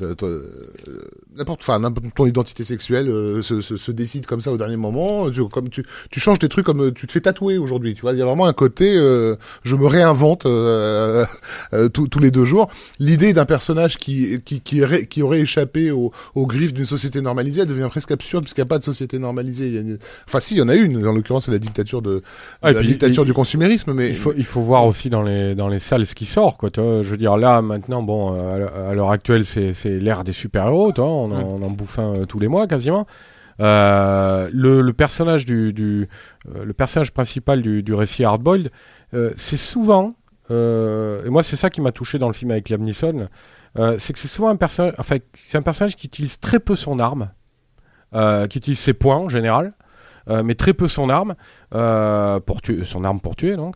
n'importe, 1.36 1.60
enfin 1.62 1.80
ton 2.16 2.26
identité 2.26 2.64
sexuelle 2.64 3.08
euh, 3.08 3.42
se, 3.44 3.62
se, 3.62 3.78
se 3.78 3.92
décide 3.92 4.26
comme 4.26 4.42
ça 4.42 4.52
au 4.52 4.58
dernier 4.58 4.78
moment. 4.78 5.30
Tu, 5.30 5.46
comme 5.48 5.70
tu, 5.70 5.86
tu 6.10 6.20
changes 6.20 6.40
tes 6.40 6.50
trucs 6.50 6.66
comme 6.66 6.82
euh, 6.86 6.92
tu 6.92 7.06
te 7.06 7.12
fais 7.12 7.22
tatouer 7.22 7.58
aujourd'hui. 7.60 7.94
Tu 7.94 8.02
vois, 8.02 8.14
il 8.14 8.20
y 8.20 8.22
a 8.22 8.26
vraiment 8.26 8.48
un 8.48 8.54
côté, 8.54 8.96
euh, 8.98 9.36
je 9.64 9.76
me 9.76 9.86
réinvente 9.86 10.48
euh, 10.48 11.24
euh, 11.74 11.88
tous 11.90 12.08
tous 12.08 12.18
les 12.20 12.32
deux 12.32 12.46
jours. 12.46 12.68
L'idée 13.00 13.34
d'un 13.34 13.46
personnage 13.46 13.98
qui 13.98 14.42
qui 14.44 14.62
qui, 14.62 14.84
aurait, 14.84 15.06
qui 15.06 15.22
aurait 15.22 15.42
échappé 15.42 15.92
aux, 15.92 16.12
aux 16.34 16.48
griffes 16.48 16.74
d'une 16.74 16.86
société 16.86 17.22
normalisée, 17.22 17.62
elle 17.62 17.68
devient 17.68 17.88
presque 17.92 18.10
absurde 18.12 18.44
puisqu'il 18.44 18.62
n'y 18.62 18.68
a 18.68 18.70
pas 18.70 18.80
de 18.80 18.84
société 18.84 19.20
normalisée. 19.20 19.68
Il 19.68 19.74
y 19.76 19.78
a 19.78 19.82
une- 19.82 20.00
Enfin, 20.28 20.40
si, 20.40 20.56
il 20.56 20.58
y 20.58 20.62
en 20.62 20.70
a 20.70 20.76
une. 20.76 21.06
En 21.06 21.14
l'occurrence, 21.14 21.46
c'est 21.46 21.52
la 21.52 21.60
dictature 21.60 22.02
de 22.02 22.24
Ah, 22.64 22.72
la 22.72 22.80
puis, 22.80 22.88
dictature 22.88 23.24
il- 23.24 23.28
du 23.28 23.34
consumérisme. 23.34 23.94
Mais 23.94 24.10
Il 24.10 24.16
faut, 24.16 24.34
il 24.36 24.46
faut 24.46 24.62
voir 24.62 24.86
aussi 24.86 25.12
dans 25.12 25.22
les, 25.22 25.54
dans 25.54 25.68
les 25.68 25.80
salles 25.80 26.06
ce 26.08 26.16
qui 26.16 26.26
sort, 26.26 26.58
quoi. 26.58 26.70
Je 26.76 26.82
veux 27.04 27.18
dire, 27.18 27.38
là, 27.38 27.62
maintenant, 27.62 28.02
bon, 28.02 28.50
à 28.50 28.58
l'heure- 28.58 28.94
l'heure 28.96 29.12
actuelle, 29.32 29.74
c'est, 29.74 29.90
l'ère 30.00 30.24
des 30.24 30.32
super-héros, 30.32 30.92
tu 30.94 31.02
vois. 31.02 31.10
On, 31.10 31.32
en- 31.32 31.44
on 31.44 31.62
en 31.62 31.70
bouffe 31.70 32.00
un 32.00 32.22
euh, 32.22 32.26
tous 32.26 32.40
les 32.40 32.48
mois, 32.48 32.68
quasiment. 32.68 33.06
Euh, 33.60 34.50
le, 34.54 34.82
le 34.82 34.94
personnage 34.94 35.46
du, 35.46 35.74
du 35.74 36.08
euh, 36.56 36.64
le 36.64 36.74
personnage 36.74 37.12
principal 37.12 37.62
du, 37.62 37.82
du 37.84 37.94
récit 37.94 38.24
Hardboiled, 38.24 38.70
euh, 39.14 39.32
c'est 39.36 39.58
souvent, 39.58 40.14
et 40.50 41.30
moi, 41.30 41.44
c'est 41.44 41.58
ça 41.58 41.70
qui 41.70 41.82
m'a 41.82 41.92
touché 41.92 42.20
dans 42.20 42.28
le 42.28 42.34
film 42.34 42.52
avec 42.52 42.70
Liam 42.70 42.82
Neeson, 42.82 43.28
c'est 43.98 44.14
que 44.14 44.20
c'est 44.20 44.30
souvent 44.30 44.48
un 44.50 44.56
personnage, 44.56 44.94
enfin, 44.98 45.18
c'est 45.34 45.58
un 45.58 45.62
personnage 45.62 45.96
qui 45.98 46.08
utilise 46.08 46.40
très 46.40 46.60
peu 46.62 46.78
son 46.78 47.00
arme, 47.00 47.32
qui 48.14 48.58
utilise 48.58 48.80
ses 48.80 48.94
points 48.94 49.18
en 49.18 49.28
général, 49.28 49.74
mais 50.30 50.56
très 50.56 50.74
peu 50.74 50.88
son 50.88 51.10
arme, 51.10 51.36
pour 52.46 52.62
tuer, 52.62 52.86
son 52.86 53.04
arme 53.04 53.20
pour 53.20 53.36
tuer, 53.36 53.58
donc. 53.58 53.76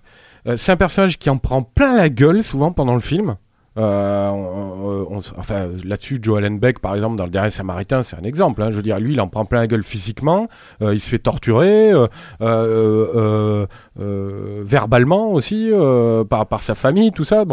C'est 0.56 0.72
un 0.72 0.78
personnage 0.78 1.20
qui 1.20 1.30
en 1.30 1.38
prend 1.38 1.62
plein 1.62 1.94
la 1.98 2.08
gueule 2.08 2.42
souvent 2.42 2.72
pendant 2.72 2.94
le 2.94 3.02
film. 3.02 3.36
Euh, 3.78 5.06
enfin, 5.38 5.70
là-dessus, 5.86 6.20
Joe 6.22 6.40
Allen 6.40 6.60
Beck, 6.60 6.80
par 6.80 6.96
exemple, 6.96 7.16
dans 7.16 7.24
le 7.24 7.30
dernier 7.30 7.50
Samaritain, 7.50 8.04
c'est 8.04 8.18
un 8.18 8.24
exemple. 8.24 8.62
hein. 8.62 8.72
Je 8.72 8.76
veux 8.76 8.82
dire, 8.82 9.00
lui, 9.00 9.14
il 9.14 9.22
en 9.22 9.28
prend 9.28 9.46
plein 9.46 9.62
la 9.62 9.68
gueule 9.68 9.84
physiquement, 9.84 10.48
euh, 10.82 10.94
il 10.94 11.00
se 11.00 11.10
fait 11.10 11.20
torturer, 11.20 11.92
euh, 12.42 13.66
verbalement 13.98 15.32
aussi, 15.32 15.72
par, 16.30 16.62
sa 16.62 16.76
famille, 16.76 17.12
tout 17.12 17.24
ça. 17.24 17.46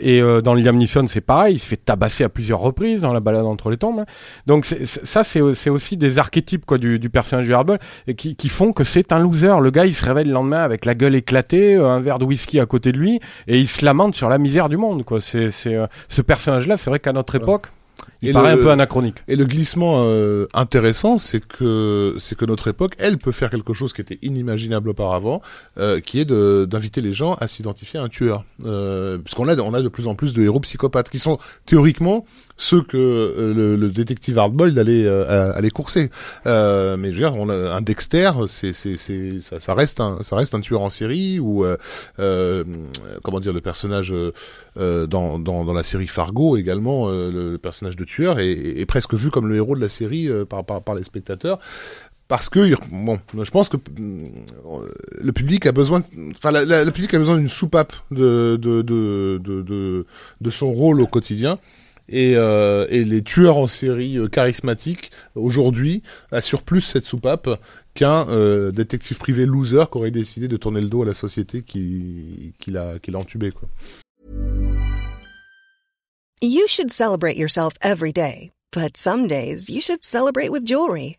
Et 0.00 0.20
dans 0.42 0.54
Liam 0.54 0.76
Neeson, 0.76 1.06
c'est 1.06 1.20
pareil, 1.20 1.56
il 1.56 1.58
se 1.58 1.66
fait 1.66 1.76
tabasser 1.76 2.24
à 2.24 2.28
plusieurs 2.28 2.60
reprises 2.60 3.02
dans 3.02 3.12
la 3.12 3.20
balade 3.20 3.44
entre 3.44 3.70
les 3.70 3.76
tombes. 3.76 4.00
hein. 4.00 4.06
Donc 4.46 4.64
ça, 4.64 5.24
c'est 5.24 5.40
aussi 5.40 5.96
des 5.96 6.18
archétypes 6.18 6.64
quoi 6.64 6.78
du, 6.78 6.98
du 6.98 7.10
personnage 7.10 7.46
du 7.46 7.54
Hardball 7.54 7.78
et 8.06 8.14
qui, 8.14 8.48
font 8.48 8.72
que 8.72 8.84
c'est 8.84 9.12
un 9.12 9.18
loser. 9.18 9.60
Le 9.60 9.70
gars, 9.70 9.84
il 9.86 9.94
se 9.94 10.04
réveille 10.04 10.26
le 10.26 10.32
lendemain 10.32 10.62
avec 10.62 10.84
la 10.84 10.94
gueule 10.94 11.14
éclatée, 11.14 11.76
un 11.76 12.00
verre 12.00 12.18
de 12.18 12.24
whisky 12.24 12.60
à 12.60 12.66
côté 12.66 12.92
de 12.92 12.98
lui, 12.98 13.20
et 13.48 13.58
il 13.58 13.66
se 13.66 13.84
lamente 13.84 14.14
sur 14.14 14.28
la 14.28 14.38
misère 14.38 14.68
du 14.68 14.76
monde. 14.76 15.04
Quoi. 15.04 15.20
C'est, 15.50 15.74
euh, 15.74 15.86
ce 16.08 16.22
personnage-là, 16.22 16.76
c'est 16.76 16.90
vrai 16.90 17.00
qu'à 17.00 17.12
notre 17.12 17.34
époque, 17.34 17.66
il 18.22 18.30
Et 18.30 18.32
paraît 18.32 18.54
le- 18.54 18.60
un 18.60 18.64
peu 18.64 18.70
anachronique. 18.70 19.18
Et 19.28 19.36
le 19.36 19.44
glissement 19.44 20.02
euh, 20.04 20.46
intéressant, 20.54 21.16
c'est 21.18 21.40
que 21.44 22.16
c'est 22.18 22.36
que 22.36 22.44
notre 22.44 22.68
époque, 22.68 22.94
elle 22.98 23.18
peut 23.18 23.32
faire 23.32 23.50
quelque 23.50 23.72
chose 23.72 23.92
qui 23.92 24.00
était 24.00 24.18
inimaginable 24.22 24.88
auparavant, 24.90 25.42
euh, 25.78 26.00
qui 26.00 26.20
est 26.20 26.24
d'inviter 26.30 27.00
les 27.00 27.12
gens 27.12 27.34
à 27.34 27.46
s'identifier 27.46 28.00
à 28.00 28.02
un 28.02 28.08
tueur, 28.08 28.44
euh, 28.66 29.18
puisqu'on 29.18 29.48
a 29.48 29.56
on 29.60 29.74
a 29.74 29.82
de 29.82 29.88
plus 29.88 30.06
en 30.08 30.14
plus 30.14 30.32
de 30.34 30.42
héros 30.42 30.60
psychopathes 30.60 31.10
qui 31.10 31.18
sont 31.18 31.38
théoriquement 31.66 32.24
ceux 32.56 32.82
que 32.82 32.96
euh, 32.96 33.76
le, 33.76 33.88
détective 33.88 34.38
Hardboiled 34.38 34.78
allait 34.78 35.06
euh, 35.06 35.52
allait 35.54 35.70
courser. 35.70 36.08
Euh, 36.46 36.96
mais 36.96 37.08
je 37.12 37.20
veux 37.20 37.28
dire, 37.28 37.34
un 37.34 37.80
Dexter, 37.80 38.30
c'est 38.46 38.72
c'est 38.72 38.96
c'est 38.96 39.40
ça, 39.40 39.74
reste 39.74 40.00
un 40.00 40.22
ça 40.22 40.36
reste 40.36 40.54
un 40.54 40.60
tueur 40.60 40.82
en 40.82 40.90
série 40.90 41.38
ou 41.40 41.64
euh, 41.64 41.76
euh, 42.20 42.64
comment 43.22 43.40
dire 43.40 43.52
le 43.52 43.60
personnage 43.60 44.14
dans, 44.76 45.38
dans 45.38 45.64
dans 45.64 45.72
la 45.72 45.82
série 45.82 46.06
Fargo 46.08 46.56
également 46.56 47.08
le, 47.10 47.52
le 47.52 47.58
personnage 47.58 47.96
de 47.96 48.04
tueur 48.04 48.38
est, 48.40 48.50
est- 48.52 48.86
presque 48.86 49.14
vu 49.14 49.30
comme 49.30 49.48
le 49.48 49.56
héros 49.56 49.74
de 49.76 49.80
la 49.80 49.88
série 49.88 50.28
par, 50.48 50.64
par 50.64 50.82
par 50.82 50.94
les 50.94 51.02
spectateurs 51.04 51.58
parce 52.28 52.48
que 52.48 52.74
bon 52.90 53.18
je 53.42 53.50
pense 53.50 53.68
que 53.68 53.76
le 55.20 55.32
public 55.32 55.66
a 55.66 55.72
besoin 55.72 56.02
enfin 56.36 56.50
la- 56.50 56.84
le 56.84 56.90
public 56.90 57.12
a 57.14 57.18
besoin 57.18 57.36
d'une 57.38 57.48
soupape 57.48 57.92
de 58.10 58.58
de 58.60 58.82
de 58.82 60.06
de 60.40 60.50
son 60.50 60.72
rôle 60.72 61.00
au 61.00 61.06
quotidien 61.06 61.58
et, 62.08 62.34
euh, 62.36 62.86
et 62.90 63.04
les 63.04 63.22
tueurs 63.22 63.56
en 63.56 63.66
série 63.66 64.18
euh, 64.18 64.28
charismatiques 64.28 65.10
aujourd'hui 65.34 66.02
assurent 66.30 66.62
plus 66.62 66.80
cette 66.80 67.04
soupape 67.04 67.48
qu'un 67.94 68.28
euh, 68.28 68.72
détective 68.72 69.18
privé 69.18 69.46
loser 69.46 69.84
qui 69.90 69.98
aurait 69.98 70.10
décidé 70.10 70.48
de 70.48 70.56
tourner 70.56 70.80
le 70.80 70.88
dos 70.88 71.02
à 71.02 71.06
la 71.06 71.14
société 71.14 71.62
qui 71.62 72.52
qui 72.58 72.70
l'a 72.70 72.98
entubé 73.14 73.52
quoi. 73.52 73.68
You 76.42 76.66
should 76.68 76.92
celebrate 76.92 77.36
yourself 77.36 77.72
every 77.80 78.12
day, 78.12 78.50
but 78.70 78.96
some 78.96 79.26
days 79.26 79.70
you 79.70 79.80
should 79.80 80.04
celebrate 80.04 80.50
with 80.50 80.66
jewelry. 80.66 81.18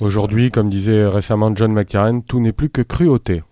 Aujourd'hui, 0.00 0.50
comme 0.50 0.68
disait 0.70 1.06
récemment 1.06 1.54
John 1.54 1.72
McTiernan, 1.72 2.20
tout 2.20 2.40
n'est 2.40 2.52
plus 2.52 2.68
que 2.70 2.82
cruauté. 2.82 3.42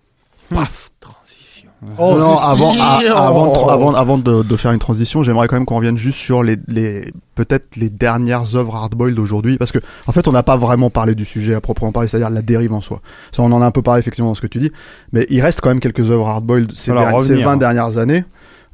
Paf 0.53 0.91
Transition. 0.99 1.69
Oh, 1.97 2.15
non, 2.17 2.35
avant, 2.37 2.73
a- 2.79 3.01
avant, 3.27 3.45
de- 3.51 3.69
avant, 3.69 3.93
avant 3.93 4.17
de, 4.17 4.43
de 4.43 4.55
faire 4.55 4.71
une 4.71 4.79
transition, 4.79 5.23
j'aimerais 5.23 5.47
quand 5.47 5.55
même 5.55 5.65
qu'on 5.65 5.75
revienne 5.77 5.97
juste 5.97 6.17
sur 6.19 6.41
les, 6.43 6.57
les 6.67 7.11
peut-être 7.35 7.75
les 7.75 7.89
dernières 7.89 8.55
œuvres 8.55 8.75
hardboiled 8.75 9.15
d'aujourd'hui, 9.15 9.57
parce 9.57 9.71
que 9.71 9.79
en 10.07 10.11
fait, 10.11 10.27
on 10.27 10.31
n'a 10.31 10.41
pas 10.43 10.55
vraiment 10.55 10.89
parlé 10.89 11.15
du 11.15 11.25
sujet 11.25 11.53
à 11.55 11.61
proprement 11.61 11.91
parler, 11.91 12.07
c'est-à-dire 12.07 12.29
la 12.29 12.41
dérive 12.41 12.73
en 12.73 12.81
soi. 12.81 13.01
Ça, 13.31 13.43
on 13.43 13.51
en 13.51 13.61
a 13.61 13.65
un 13.65 13.71
peu 13.71 13.81
parlé 13.81 13.99
effectivement 13.99 14.29
dans 14.29 14.35
ce 14.35 14.41
que 14.41 14.47
tu 14.47 14.59
dis, 14.59 14.71
mais 15.11 15.25
il 15.29 15.41
reste 15.41 15.61
quand 15.61 15.69
même 15.69 15.79
quelques 15.79 16.09
œuvres 16.11 16.27
hardboiled 16.27 16.71
ces, 16.75 16.91
Alors, 16.91 17.03
derni- 17.07 17.21
ces 17.23 17.33
revenir. 17.33 17.45
20 17.49 17.57
dernières 17.57 17.97
années. 17.97 18.23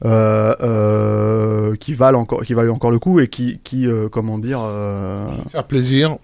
Euh, 0.04 0.56
euh, 0.62 1.76
qui 1.76 1.94
valent 1.94 2.20
encore, 2.20 2.42
qui 2.44 2.56
valent 2.56 2.74
encore 2.74 2.90
le 2.90 2.98
coup 2.98 3.20
et 3.20 3.28
qui, 3.28 3.60
qui, 3.64 3.86
euh, 3.86 4.10
comment 4.10 4.40
dire, 4.40 4.60
euh, 4.64 5.26
faire 5.52 5.64
plaisir. 5.66 6.18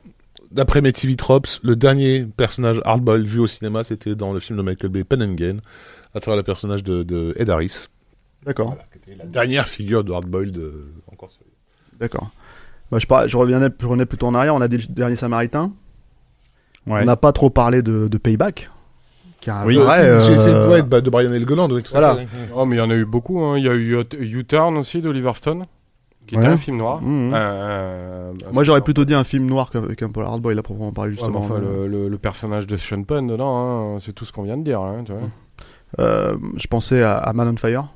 D'après 0.52 0.82
mes 0.82 0.94
TV 0.94 1.15
Tropes, 1.15 1.48
le 1.64 1.76
dernier 1.76 2.26
personnage 2.26 2.80
hardboiled 2.86 3.26
vu 3.26 3.40
au 3.40 3.48
cinéma, 3.48 3.84
c'était 3.84 4.15
dans 4.15 4.32
le 4.34 4.40
film 4.40 4.57
de 4.57 4.64
Michael 4.64 4.90
Bay, 4.91 5.03
Pen 5.03 5.22
and 5.22 5.34
Gain, 5.34 5.57
à 6.14 6.19
travers 6.19 6.38
le 6.38 6.44
personnage 6.44 6.84
de, 6.84 7.03
de 7.03 7.34
Ed 7.38 7.49
Harris. 7.49 7.88
d'accord. 8.45 8.68
Voilà, 8.69 8.84
qui 8.91 8.98
était 9.11 9.15
la 9.18 9.26
dernière 9.26 9.68
figure 9.68 10.03
de 10.03 10.14
hardboiled 10.14 10.57
euh, 10.57 10.88
encore 11.11 11.32
sur- 11.32 11.41
D'accord. 11.99 12.30
Bah, 12.91 12.99
je, 12.99 13.06
par- 13.07 13.28
je, 13.28 13.36
revenais, 13.38 13.68
je 13.80 13.86
revenais 13.86 14.06
plutôt 14.06 14.28
en 14.28 14.36
arrière. 14.36 14.56
On 14.56 14.61
a 14.61 14.68
dit 14.69 14.78
le 14.78 14.84
dernier 14.94 15.15
Samaritain. 15.18 15.74
Ouais. 16.86 17.02
On 17.02 17.06
n'a 17.06 17.18
pas 17.18 17.34
trop 17.34 17.49
parlé 17.49 17.82
de, 17.82 18.07
de 18.07 18.18
Payback. 18.18 18.69
Oui. 19.65 19.78
Euh, 19.78 20.24
J'ai 20.26 20.34
essayé 20.34 20.53
de 20.53 20.57
euh, 20.60 20.69
ouais, 20.69 20.82
de, 20.84 20.99
de 20.99 21.10
Brian 21.10 21.32
Helgeland, 21.32 21.69
oui, 21.72 21.84
Voilà. 21.91 22.18
Oh, 22.56 22.65
mais 22.65 22.76
il 22.78 22.80
y 22.80 22.82
en 22.82 22.90
a 22.90 22.95
eu 22.95 23.06
beaucoup. 23.06 23.41
hein. 23.44 23.57
Il 23.57 23.65
y 23.65 23.69
a 23.69 23.74
eu 23.74 23.98
U- 23.99 24.06
U-Turn 24.40 24.78
aussi 24.78 25.02
d'Oliver 25.02 25.32
Stone, 25.36 25.65
qui 26.28 26.36
était 26.36 26.44
Ouais. 26.45 26.54
un 26.54 26.58
film 26.58 26.78
noir. 26.78 27.02
Mhm. 27.02 27.34
Un- 27.34 27.38
un- 27.38 28.52
Moi, 28.54 28.64
j'aurais 28.64 28.82
plutôt 28.82 29.06
dit 29.06 29.14
un 29.14 29.24
film 29.24 29.45
noir 29.48 29.70
qu'un 29.72 30.10
Polar 30.10 30.32
Hardboy, 30.34 30.58
à 30.58 30.62
proprement 30.62 30.91
parler, 30.91 31.12
Ouais, 31.12 31.16
mais 31.18 31.20
justement. 31.26 31.40
enfin, 31.40 31.60
le, 31.60 31.88
le- 31.88 32.10
le 32.10 32.18
personnage 32.18 32.68
de 32.68 32.78
Sean 32.78 33.04
Penn 33.04 33.26
dedans, 33.28 33.95
hein, 33.95 33.98
c'est 34.02 34.14
tout 34.14 34.26
ce 34.26 34.32
qu'on 34.32 34.44
vient 34.44 34.58
de 34.58 34.64
dire. 34.64 34.82
hein, 34.82 35.04
tu 35.06 35.12
vois. 35.14 35.22
Euh, 35.99 36.36
je 36.58 36.68
pensais 36.68 37.02
à, 37.02 37.16
à 37.18 37.34
Man 37.34 37.48
on 37.54 37.58
Fire, 37.58 37.88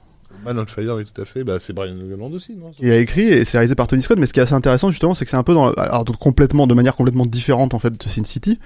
Man 0.46 0.58
on 0.58 0.66
Fire, 0.66 0.96
oui, 0.96 1.04
tout 1.06 1.22
à 1.22 1.26
fait. 1.26 1.44
Bah, 1.44 1.58
c'est 1.60 1.74
Brian 1.74 1.96
Helgeland 1.98 2.32
aussi, 2.32 2.56
non? 2.56 2.72
Qui 2.72 2.90
a 2.90 2.98
écrit 2.98 3.28
et 3.28 3.44
c'est 3.44 3.58
réalisé 3.58 3.76
par 3.76 3.88
Tony 3.88 4.02
Scott. 4.02 4.18
Mais 4.18 4.26
ce 4.26 4.34
qui 4.34 4.40
est 4.40 4.44
assez 4.44 4.54
intéressant, 4.54 4.90
justement, 4.90 5.14
c'est 5.14 5.26
que 5.26 5.30
c'est 5.32 5.38
un 5.38 5.44
peu 5.44 5.54
dans, 5.54 5.72
alors, 5.74 6.06
donc, 6.06 6.18
complètement, 6.18 6.66
de 6.68 6.74
manière 6.74 6.96
complètement 6.96 7.26
différente, 7.26 7.74
en 7.74 7.80
fait, 7.80 7.92
de 7.92 8.10
Sin 8.10 8.24
City. 8.24 8.58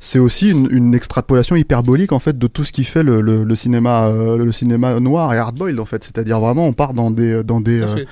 C'est 0.00 0.18
aussi 0.18 0.50
une, 0.50 0.66
une 0.72 0.94
extrapolation 0.96 1.54
hyperbolique, 1.54 2.10
en 2.10 2.18
fait, 2.18 2.36
de 2.36 2.46
tout 2.48 2.64
ce 2.64 2.72
qui 2.72 2.82
fait 2.82 3.04
le, 3.04 3.20
le, 3.20 3.44
le 3.44 3.54
cinéma, 3.54 4.06
euh, 4.06 4.36
le 4.36 4.50
cinéma 4.50 4.98
noir 4.98 5.32
et 5.32 5.38
hardboiled, 5.38 5.78
en 5.78 5.84
fait. 5.84 6.02
C'est-à-dire 6.02 6.40
vraiment, 6.40 6.66
on 6.66 6.72
part 6.72 6.92
dans 6.92 7.12
des, 7.12 7.44
dans 7.44 7.62
euh, 7.68 8.04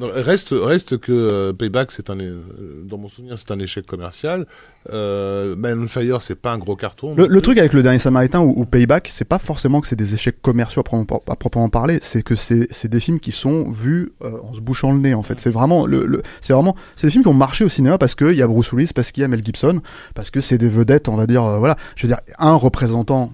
reste, 0.00 0.54
reste 0.56 0.98
que 0.98 1.12
euh, 1.12 1.52
Payback, 1.52 1.90
c'est 1.92 2.10
un, 2.10 2.18
euh, 2.20 2.40
dans 2.84 2.98
mon 2.98 3.08
souvenir, 3.08 3.38
c'est 3.38 3.50
un 3.50 3.58
échec 3.58 3.86
commercial. 3.86 4.46
Euh, 4.90 5.56
Man 5.56 5.82
on 5.84 5.88
Fire, 5.88 6.22
c'est 6.22 6.34
pas 6.36 6.52
un 6.52 6.58
gros 6.58 6.76
carton. 6.76 7.14
Le, 7.16 7.40
truc 7.40 7.58
avec 7.58 7.72
le 7.72 7.82
dernier 7.82 7.98
Samaritain 7.98 8.40
ou, 8.40 8.52
ou 8.56 8.64
Payback, 8.66 9.08
c'est 9.08 9.24
pas 9.24 9.38
forcément 9.38 9.80
que 9.80 9.88
c'est 9.88 9.96
des 9.96 10.14
échecs 10.14 10.40
commerciaux 10.40 10.80
à 10.80 10.84
proprement, 10.84 11.22
à 11.28 11.36
proprement 11.36 11.68
parler, 11.68 11.98
c'est 12.02 12.22
que 12.22 12.34
c'est 12.34 12.68
c'est 12.70 12.88
des 12.88 13.00
films 13.00 13.18
qui 13.20 13.32
sont 13.32 13.70
vus 13.70 14.12
euh, 14.22 14.32
en 14.42 14.52
se 14.54 14.60
bouchant 14.60 14.92
le 14.92 14.98
nez 14.98 15.14
en 15.14 15.22
fait. 15.22 15.40
C'est 15.40 15.50
vraiment 15.50 15.86
le, 15.86 16.06
le- 16.06 16.22
c'est 16.40 16.52
vraiment 16.52 16.76
c'est 16.94 17.08
des 17.08 17.10
films 17.10 17.24
qui 17.24 17.28
ont 17.28 17.34
marché 17.34 17.64
au 17.64 17.68
cinéma 17.68 17.98
parce 17.98 18.14
qu'il 18.14 18.32
y 18.36 18.42
a 18.42 18.46
Bruce 18.46 18.72
Willis, 18.72 18.92
parce 18.94 19.12
qu'il 19.12 19.22
y 19.22 19.24
a 19.24 19.28
Mel 19.28 19.44
Gibson, 19.44 19.80
parce 20.14 20.30
que 20.30 20.40
c'est 20.40 20.58
des 20.58 20.68
vedettes, 20.68 21.08
on 21.08 21.16
va 21.16 21.26
dire 21.26 21.42
euh, 21.44 21.58
voilà, 21.58 21.76
je 21.96 22.06
veux 22.06 22.08
dire 22.12 22.20
un 22.38 22.54
représentant 22.54 23.32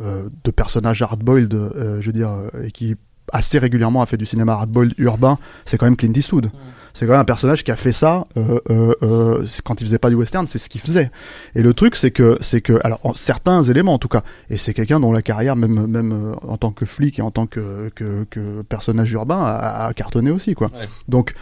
euh, 0.00 0.28
de 0.44 0.50
personnages 0.50 1.00
hardboiled, 1.00 1.54
euh, 1.54 2.00
je 2.00 2.06
veux 2.06 2.12
dire 2.12 2.30
euh, 2.30 2.64
et 2.64 2.70
qui 2.70 2.96
assez 3.32 3.58
régulièrement 3.58 4.02
a 4.02 4.06
fait 4.06 4.16
du 4.16 4.26
cinéma 4.26 4.52
hardboiled 4.54 4.94
urbain, 4.98 5.38
c'est 5.64 5.78
quand 5.78 5.86
même 5.86 5.96
Clint 5.96 6.12
Eastwood. 6.14 6.50
C'est 6.94 7.04
quand 7.04 7.12
même 7.12 7.20
un 7.20 7.24
personnage 7.26 7.62
qui 7.62 7.70
a 7.70 7.76
fait 7.76 7.92
ça 7.92 8.26
euh, 8.38 8.58
euh, 8.70 8.94
euh, 9.02 9.46
quand 9.64 9.80
il 9.82 9.84
faisait 9.86 9.98
pas 9.98 10.08
du 10.08 10.14
western, 10.14 10.46
c'est 10.46 10.56
ce 10.58 10.70
qu'il 10.70 10.80
faisait. 10.80 11.10
Et 11.54 11.62
le 11.62 11.74
truc, 11.74 11.94
c'est 11.94 12.10
que, 12.10 12.38
c'est 12.40 12.62
que, 12.62 12.80
alors, 12.84 13.00
en 13.04 13.14
certains 13.14 13.62
éléments 13.62 13.92
en 13.92 13.98
tout 13.98 14.08
cas, 14.08 14.22
et 14.48 14.56
c'est 14.56 14.72
quelqu'un 14.72 14.98
dont 14.98 15.12
la 15.12 15.20
carrière, 15.20 15.56
même, 15.56 15.86
même 15.86 16.12
euh, 16.12 16.34
en 16.48 16.56
tant 16.56 16.70
que 16.70 16.86
flic 16.86 17.18
et 17.18 17.22
en 17.22 17.30
tant 17.30 17.46
que, 17.46 17.90
que, 17.94 18.24
que 18.30 18.62
personnage 18.62 19.12
urbain, 19.12 19.42
a, 19.44 19.86
a 19.88 19.92
cartonné 19.92 20.30
aussi, 20.30 20.54
quoi. 20.54 20.68
Ouais. 20.68 20.88
Donc, 21.08 21.34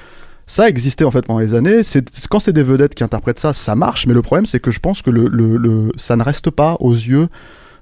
Ça 0.47 0.69
existait 0.69 1.05
en 1.05 1.11
fait 1.11 1.25
pendant 1.25 1.39
les 1.41 1.55
années. 1.55 1.83
C'est 1.83 2.05
quand 2.29 2.39
c'est 2.41 2.53
des 2.53 2.63
vedettes 2.65 2.95
qui 2.95 3.03
interprètent 3.05 3.39
ça, 3.39 3.53
ça 3.55 3.75
marche. 3.77 4.07
Mais 4.07 4.13
le 4.13 4.21
problème, 4.23 4.45
c'est 4.47 4.61
que 4.61 4.71
je 4.73 4.81
pense 4.81 5.01
que 5.03 5.11
le, 5.11 5.27
le, 5.29 5.57
le- 5.57 5.93
ça 5.97 6.17
ne 6.17 6.23
reste 6.23 6.51
pas 6.51 6.77
aux 6.81 6.93
yeux 6.93 7.29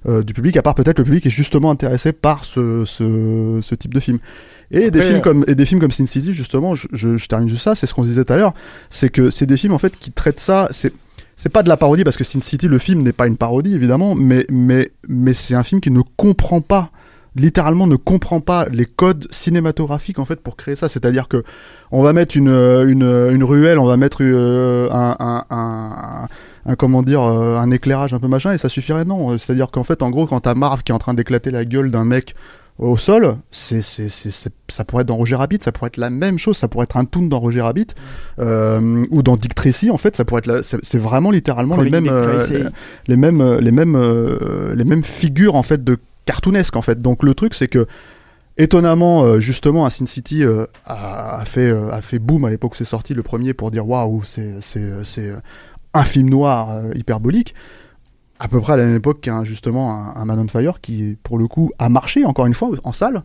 euh, 0.07 0.23
du 0.23 0.33
public, 0.33 0.57
à 0.57 0.61
part 0.61 0.75
peut-être 0.75 0.97
le 0.97 1.03
public 1.03 1.25
est 1.25 1.29
justement 1.31 1.71
intéressé 1.71 2.11
par 2.11 2.45
ce, 2.45 2.83
ce, 2.85 3.59
ce 3.61 3.75
type 3.75 3.93
de 3.93 3.99
film. 3.99 4.19
Et 4.71 4.91
des 4.91 5.01
films 5.01 5.17
euh, 5.17 5.21
comme 5.21 5.45
et 5.47 5.55
des 5.55 5.65
films 5.65 5.79
comme 5.79 5.91
Sin 5.91 6.05
City, 6.05 6.33
justement, 6.33 6.75
je, 6.75 6.87
je, 6.91 7.17
je 7.17 7.27
termine 7.27 7.49
juste 7.49 7.63
ça. 7.63 7.75
C'est 7.75 7.85
ce 7.85 7.93
qu'on 7.93 8.03
disait 8.03 8.23
tout 8.23 8.33
à 8.33 8.37
l'heure, 8.37 8.53
c'est 8.89 9.09
que 9.09 9.29
c'est 9.29 9.45
des 9.45 9.57
films 9.57 9.73
en 9.73 9.77
fait 9.77 9.97
qui 9.97 10.11
traitent 10.11 10.39
ça. 10.39 10.67
C'est 10.71 10.93
c'est 11.35 11.49
pas 11.49 11.63
de 11.63 11.69
la 11.69 11.77
parodie 11.77 12.03
parce 12.03 12.17
que 12.17 12.23
Sin 12.23 12.41
City, 12.41 12.67
le 12.67 12.77
film 12.77 13.01
n'est 13.01 13.13
pas 13.13 13.27
une 13.27 13.37
parodie 13.37 13.73
évidemment, 13.73 14.15
mais 14.15 14.45
mais 14.49 14.89
mais 15.07 15.33
c'est 15.33 15.55
un 15.55 15.63
film 15.63 15.81
qui 15.81 15.91
ne 15.91 16.01
comprend 16.17 16.61
pas 16.61 16.91
littéralement 17.35 17.87
ne 17.87 17.95
comprend 17.95 18.39
pas 18.39 18.67
les 18.71 18.85
codes 18.85 19.27
cinématographiques 19.31 20.19
en 20.19 20.25
fait 20.25 20.39
pour 20.39 20.55
créer 20.55 20.75
ça. 20.75 20.87
C'est-à-dire 20.89 21.27
que 21.27 21.43
on 21.91 22.03
va 22.03 22.13
mettre 22.13 22.37
une, 22.37 22.49
euh, 22.49 22.87
une, 22.87 23.03
une 23.03 23.43
ruelle, 23.43 23.79
on 23.79 23.85
va 23.85 23.97
mettre 23.97 24.19
euh, 24.21 24.89
un, 24.91 25.15
un, 25.19 25.43
un, 25.49 26.27
un- 26.65 26.75
comment 26.75 27.03
dire 27.03 27.21
euh, 27.21 27.57
un 27.57 27.71
éclairage 27.71 28.13
un 28.13 28.19
peu 28.19 28.27
machin 28.27 28.53
et 28.53 28.57
ça 28.57 28.69
suffirait 28.69 29.05
non. 29.05 29.37
C'est-à-dire 29.37 29.69
qu'en 29.71 29.83
fait 29.83 30.01
en 30.01 30.09
gros 30.09 30.25
quand 30.27 30.39
t'as 30.41 30.53
Marv 30.55 30.83
qui 30.83 30.91
est 30.91 30.95
en 30.95 30.99
train 30.99 31.13
d'éclater 31.13 31.51
la 31.51 31.65
gueule 31.65 31.91
d'un 31.91 32.05
mec 32.05 32.35
au 32.79 32.97
sol, 32.97 33.35
c'est, 33.51 33.81
c'est, 33.81 34.09
c'est, 34.09 34.31
c'est- 34.31 34.51
ça 34.67 34.83
pourrait 34.83 35.01
être 35.01 35.07
dans 35.07 35.15
Roger 35.15 35.35
Rabbit, 35.35 35.59
ça 35.61 35.71
pourrait 35.71 35.89
être 35.89 35.97
la 35.97 36.09
même 36.09 36.39
chose, 36.39 36.57
ça 36.57 36.67
pourrait 36.67 36.85
être 36.85 36.97
un 36.97 37.05
toon 37.05 37.27
dans 37.27 37.39
Roger 37.39 37.61
Rabbit, 37.61 37.85
euh, 38.39 39.05
ou 39.11 39.21
dans 39.21 39.35
Dick 39.35 39.53
Tracy, 39.53 39.91
en 39.91 39.97
fait, 39.97 40.15
ça 40.15 40.25
pourrait 40.25 40.39
être, 40.39 40.47
la- 40.47 40.63
c'est, 40.63 40.79
c'est 40.81 40.97
vraiment 40.97 41.29
littéralement 41.29 41.75
les 41.83 41.91
mêmes, 41.91 42.05
euh, 42.11 42.37
les, 42.57 42.69
les 43.09 43.15
mêmes, 43.15 43.41
euh, 43.41 43.61
les 43.61 43.71
mêmes, 43.71 43.95
euh, 43.95 44.73
les 44.73 44.85
mêmes 44.85 45.03
figures 45.03 45.53
en 45.55 45.61
fait 45.61 45.83
de 45.83 45.99
cartoonesque 46.25 46.75
en 46.75 46.81
fait. 46.81 46.99
Donc 46.99 47.21
le 47.21 47.35
truc 47.35 47.53
c'est 47.53 47.67
que 47.67 47.85
étonnamment 48.57 49.23
euh, 49.23 49.39
justement 49.39 49.85
à 49.85 49.89
Sin 49.89 50.05
City 50.05 50.43
euh, 50.43 50.65
a, 50.85 51.39
a 51.41 51.45
fait 51.45 51.69
euh, 51.69 51.91
a 51.91 52.01
fait 52.01 52.19
boom 52.19 52.45
à 52.45 52.49
l'époque 52.49 52.73
où 52.73 52.75
c'est 52.75 52.83
sorti 52.85 53.13
le 53.13 53.23
premier 53.23 53.53
pour 53.53 53.71
dire 53.71 53.87
waouh 53.87 54.21
c'est 54.25 54.53
c'est 54.61 54.83
c'est 55.03 55.29
euh, 55.29 55.37
un 55.93 56.03
film 56.03 56.29
noir 56.29 56.71
euh, 56.71 56.91
hyperbolique 56.95 57.53
à 58.39 58.47
peu 58.47 58.59
près 58.59 58.73
à 58.73 58.77
la 58.77 58.85
même 58.85 58.97
époque 58.97 59.21
qu'un 59.21 59.43
justement 59.43 59.91
un, 59.91 60.15
un 60.15 60.25
Man 60.25 60.39
on 60.39 60.47
Fire 60.47 60.81
qui 60.81 61.17
pour 61.23 61.37
le 61.37 61.47
coup 61.47 61.71
a 61.79 61.89
marché 61.89 62.25
encore 62.25 62.45
une 62.45 62.53
fois 62.53 62.71
en 62.83 62.91
salle 62.91 63.23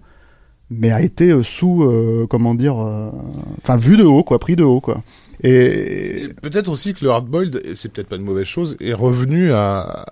mais 0.70 0.90
a 0.90 1.00
été 1.00 1.30
euh, 1.30 1.42
sous 1.42 1.82
euh, 1.82 2.26
comment 2.28 2.54
dire 2.54 2.76
enfin 3.58 3.76
vu 3.76 3.96
de 3.96 4.04
haut 4.04 4.22
quoi 4.22 4.38
pris 4.38 4.56
de 4.56 4.64
haut 4.64 4.80
quoi. 4.80 5.02
Et 5.42 6.24
Et 6.24 6.28
peut-être 6.28 6.68
aussi 6.68 6.92
que 6.92 7.04
le 7.04 7.10
hardboiled, 7.10 7.62
c'est 7.76 7.92
peut-être 7.92 8.08
pas 8.08 8.16
une 8.16 8.24
mauvaise 8.24 8.46
chose, 8.46 8.76
est 8.80 8.92
revenu 8.92 9.52
à 9.52 10.04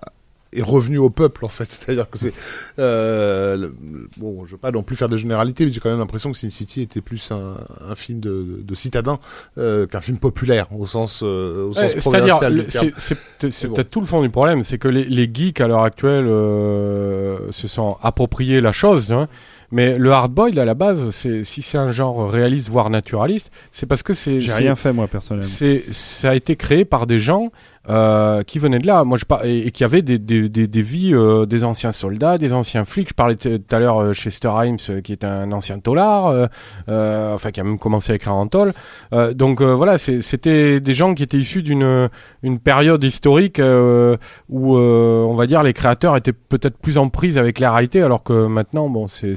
est 0.53 0.61
revenu 0.61 0.97
au 0.97 1.09
peuple 1.09 1.45
en 1.45 1.49
fait. 1.49 1.65
C'est-à-dire 1.71 2.09
que 2.09 2.17
c'est 2.17 2.33
euh, 2.79 3.57
le- 3.57 3.75
bon, 4.17 4.45
je 4.45 4.51
veux 4.51 4.57
pas 4.57 4.71
non 4.71 4.83
plus 4.83 4.95
faire 4.95 5.09
de 5.09 5.17
généralité, 5.17 5.65
mais 5.65 5.71
j'ai 5.71 5.79
quand 5.79 5.89
même 5.89 5.99
l'impression 5.99 6.31
que 6.31 6.37
Sin 6.37 6.49
City 6.49 6.81
était 6.81 7.01
plus 7.01 7.31
un, 7.31 7.55
un 7.89 7.95
film 7.95 8.19
de, 8.19 8.61
de 8.63 8.75
citadin 8.75 9.19
euh, 9.57 9.85
qu'un 9.87 10.01
film 10.01 10.17
populaire 10.17 10.67
au 10.77 10.85
sens 10.87 11.21
euh, 11.23 11.65
au 11.65 11.67
Ouais, 11.69 11.89
sens 11.89 12.03
C'est-à-dire, 12.03 12.11
provincial 12.37 12.53
le- 12.55 12.63
du 12.63 12.67
terme. 12.69 12.89
c'est 12.97 13.17
c'est- 13.37 13.49
c'est 13.49 13.67
bon. 13.67 13.73
peut-être 13.75 13.89
tout 13.89 13.99
le 13.99 14.05
fond 14.05 14.21
du 14.21 14.29
problème, 14.29 14.63
c'est 14.63 14.77
que 14.77 14.87
les, 14.87 15.05
les 15.05 15.29
geeks 15.33 15.61
à 15.61 15.67
l'heure 15.67 15.83
actuelle 15.83 16.25
euh, 16.27 17.39
se 17.51 17.67
sont 17.67 17.97
appropriés 18.01 18.61
la 18.61 18.71
chose, 18.71 19.11
hein. 19.11 19.27
mais 19.71 19.97
le 19.97 20.11
hardboiled 20.11 20.57
à 20.59 20.65
la 20.65 20.73
base, 20.73 21.09
c'est 21.11 21.43
si 21.43 21.61
c'est 21.61 21.77
un 21.77 21.91
genre 21.91 22.29
réaliste 22.29 22.69
voire 22.69 22.89
naturaliste, 22.89 23.51
c'est 23.71 23.85
parce 23.85 24.03
que 24.03 24.13
c'est 24.13 24.39
J'ai 24.41 24.49
c'est- 24.51 24.57
rien 24.57 24.75
fait 24.75 24.93
moi 24.93 25.07
personnellement. 25.07 25.47
c'est 25.49 25.83
ça 25.91 26.31
a 26.31 26.35
été 26.35 26.55
créé 26.55 26.85
par 26.85 27.05
des 27.07 27.19
gens 27.19 27.51
euh, 27.89 28.43
qui 28.43 28.59
venaient 28.59 28.79
de 28.79 28.87
là, 28.87 29.03
moi 29.03 29.17
je 29.17 29.25
par... 29.25 29.45
et, 29.45 29.71
qui 29.71 29.83
avaient 29.83 30.01
des, 30.01 30.19
des, 30.19 30.49
des, 30.49 30.67
des 30.67 30.81
vies 30.81 31.13
euh, 31.13 31.45
des 31.45 31.63
anciens 31.63 31.91
soldats, 31.91 32.37
des 32.37 32.53
anciens 32.53 32.83
flics. 32.83 33.09
Je 33.09 33.13
parlais 33.13 33.35
tout 33.35 33.61
à 33.71 33.79
l'heure 33.79 34.01
euh, 34.01 34.13
Chester 34.13 34.49
Himes 34.63 34.77
euh, 34.89 35.01
qui 35.01 35.11
est 35.11 35.23
un 35.23 35.51
ancien 35.51 35.79
tolard, 35.79 36.27
euh, 36.89 37.33
enfin 37.33 37.51
qui 37.51 37.59
a 37.59 37.63
même 37.63 37.77
commencé 37.79 38.11
à 38.11 38.15
écrire 38.15 38.33
en. 38.33 38.47
Euh, 39.13 39.33
donc 39.33 39.61
voilà, 39.61 39.97
c'était 39.97 40.79
des 40.79 40.93
gens 40.93 41.13
qui 41.13 41.21
étaient 41.21 41.37
issus 41.37 41.61
d'une 41.61 42.09
une 42.43 42.59
période 42.59 43.03
historique 43.03 43.61
où 44.49 44.77
on 44.77 45.35
va 45.35 45.47
dire 45.47 45.63
les 45.63 45.73
créateurs 45.73 46.15
étaient 46.15 46.33
peut-être 46.33 46.77
plus 46.77 46.97
en 46.97 47.09
prise 47.09 47.37
avec 47.37 47.59
la 47.59 47.71
réalité, 47.73 48.01
alors 48.01 48.23
que 48.23 48.47
maintenant 48.47 48.89
bon 48.89 49.07
c'est 49.07 49.35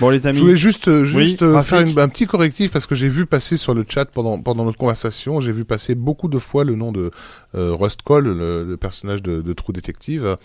Bon 0.00 0.10
les 0.10 0.26
amis, 0.28 0.38
Je 0.38 0.42
voulais 0.44 0.56
juste, 0.56 0.86
euh, 0.88 1.04
juste 1.04 1.40
Oui, 1.42 1.48
euh, 1.48 1.60
faire 1.62 1.80
une- 1.80 1.98
un 1.98 2.08
petit 2.08 2.26
correctif 2.26 2.70
parce 2.70 2.86
que 2.86 2.94
j'ai 2.94 3.08
vu 3.08 3.26
passer 3.26 3.56
sur 3.56 3.74
le 3.74 3.84
chat 3.88 4.04
pendant, 4.04 4.38
pendant 4.40 4.64
notre 4.64 4.78
conversation, 4.78 5.40
j'ai 5.40 5.50
vu 5.50 5.64
passer 5.64 5.96
beaucoup 5.96 6.28
de 6.28 6.38
fois 6.38 6.62
le 6.62 6.76
nom 6.76 6.92
de 6.92 7.10
euh, 7.56 7.72
Rust 7.74 8.02
Cole, 8.02 8.28
le, 8.28 8.64
le 8.64 8.76
personnage 8.76 9.22
de, 9.22 9.42
de 9.42 9.52
True 9.52 9.72
Detective. 9.72 10.36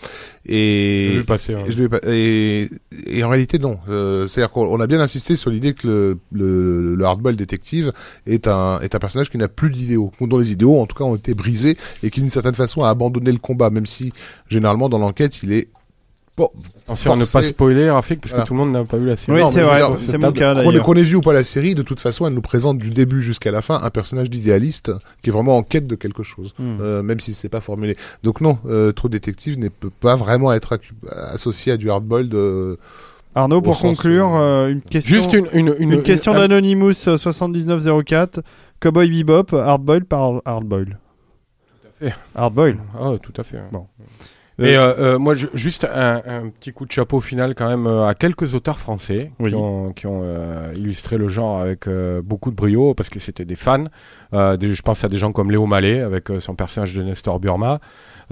Et, 0.44 1.08
j'ai 1.12 1.18
vu 1.18 1.24
passer. 1.24 1.54
hein. 1.54 1.62
et, 1.66 1.70
je 1.72 2.08
et, 2.10 2.68
et 3.06 3.22
en 3.24 3.28
réalité, 3.28 3.58
non. 3.60 3.78
Euh, 3.88 4.26
C'est-à-dire 4.26 4.50
qu'on 4.50 4.66
on 4.66 4.80
a 4.80 4.86
bien 4.88 5.00
insisté 5.00 5.36
sur 5.36 5.50
l'idée 5.50 5.72
que 5.72 5.86
le, 5.86 6.18
le, 6.32 6.94
le 6.96 7.04
hardball 7.04 7.36
détective 7.36 7.92
est 8.26 8.48
un, 8.48 8.80
est 8.80 8.94
un 8.94 8.98
personnage 8.98 9.30
qui 9.30 9.38
n'a 9.38 9.48
plus 9.48 9.70
d'idéaux, 9.70 10.12
dont 10.20 10.38
les 10.38 10.50
idéaux, 10.52 10.80
en 10.80 10.86
tout 10.86 10.96
cas, 10.96 11.04
ont 11.04 11.14
été 11.16 11.34
brisés 11.34 11.76
et 12.02 12.10
qui, 12.10 12.20
d'une 12.20 12.30
certaine 12.30 12.54
façon, 12.54 12.82
a 12.82 12.88
abandonné 12.90 13.30
le 13.32 13.38
combat, 13.38 13.70
même 13.70 13.86
si, 13.86 14.12
généralement, 14.48 14.88
dans 14.88 14.98
l'enquête, 14.98 15.42
il 15.42 15.52
est... 15.52 15.68
Bon, 16.38 16.50
Attention 16.86 17.12
à 17.12 17.16
ne 17.16 17.24
pas 17.24 17.42
spoiler 17.42 17.90
Rafik 17.90 18.20
parce 18.20 18.30
Voilà. 18.30 18.44
que 18.44 18.48
tout 18.48 18.54
le 18.54 18.60
monde 18.60 18.72
n'a 18.72 18.82
pas 18.84 18.96
vu 18.96 19.06
la 19.06 19.16
série. 19.16 19.42
oui 19.42 19.48
c'est 19.52 19.60
vrai, 19.60 19.82
c'est 19.98 20.16
mon 20.16 20.32
cas 20.32 20.54
qu'on 20.54 20.60
ait, 20.60 20.64
d'ailleurs. 20.64 20.82
qu'on 20.84 20.94
ait 20.94 21.02
vu 21.02 21.16
ou 21.16 21.20
pas 21.20 21.32
la 21.34 21.44
série, 21.44 21.74
de 21.74 21.82
toute 21.82 22.00
façon, 22.00 22.26
elle 22.26 22.32
nous 22.32 22.40
présente 22.40 22.78
du 22.78 22.90
début 22.90 23.20
jusqu'à 23.20 23.50
la 23.50 23.60
fin 23.60 23.80
un 23.82 23.90
personnage 23.90 24.30
d'idéaliste 24.30 24.92
qui 25.22 25.30
est 25.30 25.32
vraiment 25.32 25.56
en 25.58 25.62
quête 25.62 25.86
de 25.86 25.96
quelque 25.96 26.22
chose, 26.22 26.54
Hmm. 26.58 26.78
euh, 26.80 27.02
même 27.02 27.20
si 27.20 27.32
c'est 27.34 27.48
pas 27.48 27.60
formulé. 27.60 27.96
Donc 28.22 28.40
non, 28.40 28.58
euh, 28.66 28.92
True 28.92 29.08
Detective 29.10 29.58
ne 29.58 29.68
peut 29.68 29.90
pas 29.90 30.16
vraiment 30.16 30.52
être 30.52 30.78
associé 31.32 31.72
à 31.72 31.76
du 31.76 31.90
hardboiled. 31.90 32.32
euh, 32.34 32.76
Arnaud 33.34 33.56
au 33.58 33.60
pour 33.60 33.78
conclure 33.78 34.34
euh, 34.36 34.66
euh, 34.66 34.70
une 34.70 34.80
question. 34.80 35.16
Juste 35.16 35.32
une, 35.32 35.48
une, 35.52 35.74
une, 35.78 35.92
Une 35.92 36.02
question 36.02 36.32
d'Anonymous 36.34 36.92
euh, 37.08 37.16
7904. 37.16 38.40
Cowboy 38.80 39.10
Bebop, 39.10 39.54
Hardboil 39.56 40.04
par 40.04 40.40
Hardboil. 40.44 40.98
Tout 41.82 41.88
à 41.88 41.90
fait. 42.10 42.14
Hardboil. 42.34 42.78
Ah, 42.98 43.12
tout 43.22 43.32
à 43.36 43.42
fait. 43.44 43.58
Bon. 43.72 43.86
Et 44.60 44.76
euh, 44.76 44.92
euh, 44.98 45.18
moi, 45.20 45.34
je- 45.34 45.46
juste 45.54 45.84
un, 45.84 46.20
un 46.26 46.48
petit 46.48 46.72
coup 46.72 46.84
de 46.84 46.90
chapeau 46.90 47.20
final 47.20 47.54
quand 47.54 47.68
même 47.68 47.86
euh, 47.86 48.06
à 48.08 48.14
quelques 48.14 48.54
auteurs 48.54 48.78
français 48.80 49.30
Oui. 49.38 49.50
qui 49.50 49.54
ont, 49.54 49.92
qui 49.92 50.06
ont 50.08 50.22
euh, 50.24 50.72
illustré 50.74 51.16
le 51.16 51.28
genre 51.28 51.60
avec 51.60 51.86
euh, 51.86 52.20
beaucoup 52.24 52.50
de 52.50 52.56
brio 52.56 52.92
parce 52.94 53.08
que 53.08 53.20
c'était 53.20 53.44
des 53.44 53.54
fans. 53.54 53.84
Euh, 54.34 54.56
des- 54.56 54.74
je 54.74 54.82
pense 54.82 55.04
à 55.04 55.08
des 55.08 55.16
gens 55.18 55.30
comme 55.30 55.52
Léo 55.52 55.66
Mallet 55.66 56.00
avec 56.00 56.30
euh, 56.30 56.40
son 56.40 56.56
personnage 56.56 56.92
de 56.94 57.02
Nestor 57.04 57.38
Burma, 57.38 57.78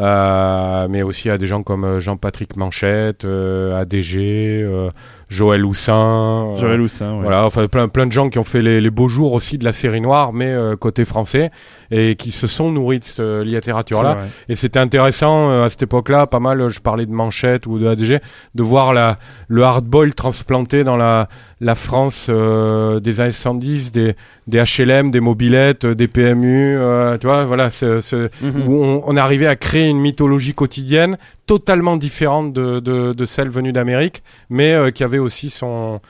euh, 0.00 0.88
mais 0.90 1.02
aussi 1.02 1.30
à 1.30 1.38
des 1.38 1.46
gens 1.46 1.62
comme 1.62 1.84
euh, 1.84 2.00
Jean-Patrick 2.00 2.56
Manchette, 2.56 3.24
euh, 3.24 3.78
ADG, 3.80 4.62
euh, 4.62 4.90
Joël 5.28 5.64
Houssin. 5.64 6.52
euh, 6.52 6.56
Joël 6.56 6.80
Houssin, 6.80 7.14
ouais. 7.16 7.22
Voilà, 7.22 7.44
enfin 7.44 7.66
plein, 7.66 7.88
plein 7.88 8.06
de 8.06 8.12
gens 8.12 8.28
qui 8.28 8.38
ont 8.38 8.44
fait 8.44 8.62
les, 8.62 8.80
les 8.80 8.90
beaux 8.90 9.08
jours 9.08 9.32
aussi 9.32 9.58
de 9.58 9.64
la 9.64 9.72
série 9.72 10.00
noire, 10.00 10.32
mais 10.32 10.46
euh, 10.52 10.76
côté 10.76 11.04
français, 11.04 11.50
et 11.90 12.14
qui 12.14 12.30
se 12.30 12.46
sont 12.46 12.70
nourris 12.70 13.00
de 13.00 13.04
cette 13.04 13.44
littérature-là. 13.44 14.18
Et 14.48 14.54
c'était 14.56 14.78
intéressant 14.78 15.50
euh, 15.50 15.64
à 15.64 15.70
cette 15.70 15.82
époque-là, 15.82 16.26
pas 16.26 16.38
mal, 16.40 16.68
je 16.68 16.80
parlais 16.80 17.06
de 17.06 17.12
Manchette 17.12 17.66
ou 17.66 17.78
de 17.78 17.86
ADG, 17.88 18.20
de 18.54 18.62
voir 18.62 18.94
la, 18.94 19.18
le 19.48 19.62
hardball 19.64 20.14
transplanté 20.14 20.84
dans 20.84 20.96
la, 20.96 21.28
la 21.60 21.74
France 21.74 22.28
euh, 22.30 23.00
des 23.00 23.20
années 23.20 23.32
70, 23.32 23.90
des, 23.92 24.14
des 24.46 24.62
HLM, 24.62 25.10
des 25.10 25.20
mobilettes, 25.20 25.86
des 25.86 26.06
PMU, 26.08 26.76
euh, 26.78 27.16
tu 27.18 27.26
vois, 27.26 27.44
voilà, 27.44 27.70
ce, 27.70 28.00
ce- 28.00 28.28
Mhm. 28.42 28.68
où 28.68 28.82
on, 28.84 29.02
on 29.06 29.16
arrivait 29.16 29.46
à 29.46 29.56
créer 29.56 29.88
une 29.88 29.98
mythologie 30.00 30.52
quotidienne 30.54 31.16
totalement 31.46 31.96
différente 31.96 32.52
de, 32.52 32.80
de, 32.80 33.12
de 33.12 33.24
celle 33.24 33.48
venue 33.48 33.72
d'Amérique, 33.72 34.22
mais 34.50 34.72
euh, 34.72 34.90
qui 34.90 35.04
avait 35.04 35.18
aussi 35.18 35.48
son, 35.50 36.00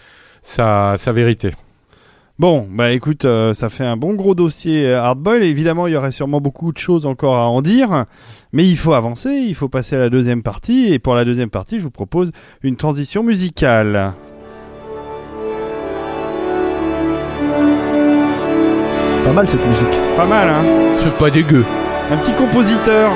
sa, 0.42 0.96
sa 0.98 1.12
vérité. 1.12 1.52
Bon, 2.38 2.68
bah 2.70 2.92
écoute, 2.92 3.24
euh, 3.24 3.54
ça 3.54 3.70
fait 3.70 3.84
un 3.84 3.96
bon 3.96 4.14
gros 4.14 4.34
dossier 4.34 4.86
euh, 4.86 5.00
Hardboil. 5.00 5.42
Évidemment, 5.42 5.86
il 5.86 5.94
y 5.94 5.96
aurait 5.96 6.12
sûrement 6.12 6.40
beaucoup 6.40 6.72
de 6.72 6.78
choses 6.78 7.06
encore 7.06 7.36
à 7.36 7.48
en 7.48 7.62
dire, 7.62 8.04
mais 8.52 8.68
il 8.68 8.76
faut 8.76 8.92
avancer, 8.92 9.30
il 9.30 9.54
faut 9.54 9.68
passer 9.68 9.96
à 9.96 9.98
la 9.98 10.10
deuxième 10.10 10.42
partie. 10.42 10.92
Et 10.92 10.98
pour 10.98 11.14
la 11.14 11.24
deuxième 11.24 11.50
partie, 11.50 11.78
je 11.78 11.84
vous 11.84 11.90
propose 11.90 12.32
une 12.62 12.76
transition 12.76 13.22
musicale. 13.22 14.14
pas 19.26 19.32
mal 19.32 19.48
cette 19.48 19.66
musique. 19.66 20.00
Pas 20.16 20.26
mal, 20.26 20.48
hein 20.48 20.62
C'est 20.94 21.12
pas 21.18 21.30
dégueu. 21.30 21.64
Un 22.10 22.16
petit 22.16 22.32
compositeur. 22.32 23.10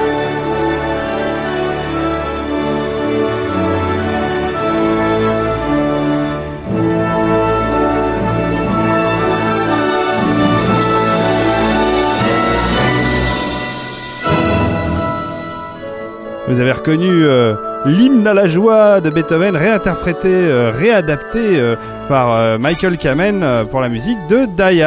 Vous 16.51 16.59
avez 16.59 16.73
reconnu 16.73 17.09
euh, 17.09 17.55
l'hymne 17.87 18.27
à 18.27 18.35
la 18.35 18.49
joie 18.49 19.01
de 19.01 19.09
Beethoven, 19.09 19.55
réinterprété, 19.55 20.27
euh, 20.29 20.73
réadapté 20.75 21.39
euh, 21.39 21.77
par 22.09 22.59
Michael 22.59 22.99
Kamen 22.99 23.45
pour 23.71 23.81
la 23.81 23.89
musique 23.89 24.19
de 24.29 24.47
Die. 24.47 24.83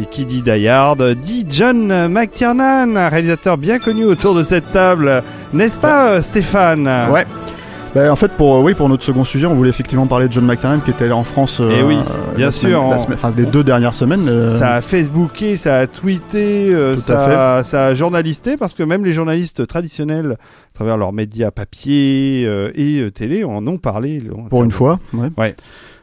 Et 0.00 0.06
qui 0.06 0.24
dit 0.24 0.40
Die 0.40 0.68
Hard 0.68 1.02
dit 1.16 1.44
John 1.50 2.08
McTiernan, 2.08 2.96
un 2.96 3.08
réalisateur 3.10 3.58
bien 3.58 3.78
connu 3.78 4.06
autour 4.06 4.34
de 4.34 4.42
cette 4.42 4.72
table, 4.72 5.22
n'est-ce 5.52 5.78
pas 5.78 6.22
Stéphane? 6.22 6.88
Ouais. 7.12 7.26
Bah, 7.94 8.12
en 8.12 8.14
fait, 8.16 8.32
pour, 8.36 8.60
oui, 8.62 8.74
pour 8.74 8.88
notre 8.88 9.02
second 9.02 9.24
sujet, 9.24 9.46
on 9.48 9.54
voulait 9.56 9.70
effectivement 9.70 10.06
parler 10.06 10.28
de 10.28 10.32
John 10.32 10.44
McTiernan 10.44 10.78
qui 10.80 10.92
était 10.92 11.10
en 11.10 11.24
France 11.24 11.58
euh, 11.60 11.74
Eh 11.76 11.82
oui, 11.82 11.96
euh, 11.96 12.34
bien 12.36 12.46
la 12.46 12.50
sûr, 12.52 12.68
semaine- 12.68 12.72
la 12.90 12.94
en- 12.94 12.98
semaine- 12.98 13.18
enfin, 13.20 13.32
les 13.36 13.46
deux 13.46 13.64
dernières 13.64 13.94
semaines. 13.94 14.20
euh, 14.28 14.46
Ça 14.46 14.74
a 14.76 14.80
Facebooké, 14.80 15.56
ça 15.56 15.78
a 15.80 15.86
tweeté, 15.88 16.72
euh, 16.72 16.96
ça, 16.96 17.56
a, 17.58 17.64
ça 17.64 17.86
a 17.86 17.94
journalisté 17.94 18.56
parce 18.56 18.74
que 18.74 18.84
même 18.84 19.04
les 19.04 19.12
journalistes 19.12 19.66
traditionnels, 19.66 20.36
à 20.38 20.74
travers 20.74 20.96
leurs 20.98 21.12
médias 21.12 21.50
papier 21.50 22.44
euh, 22.46 22.70
et 22.76 23.00
euh, 23.00 23.10
télé, 23.10 23.42
en 23.42 23.66
ont 23.66 23.78
parlé. 23.78 24.22
pour 24.50 24.62
une 24.62 24.70
fois. 24.70 25.00
Ouais. 25.12 25.28
Ouais. 25.36 25.54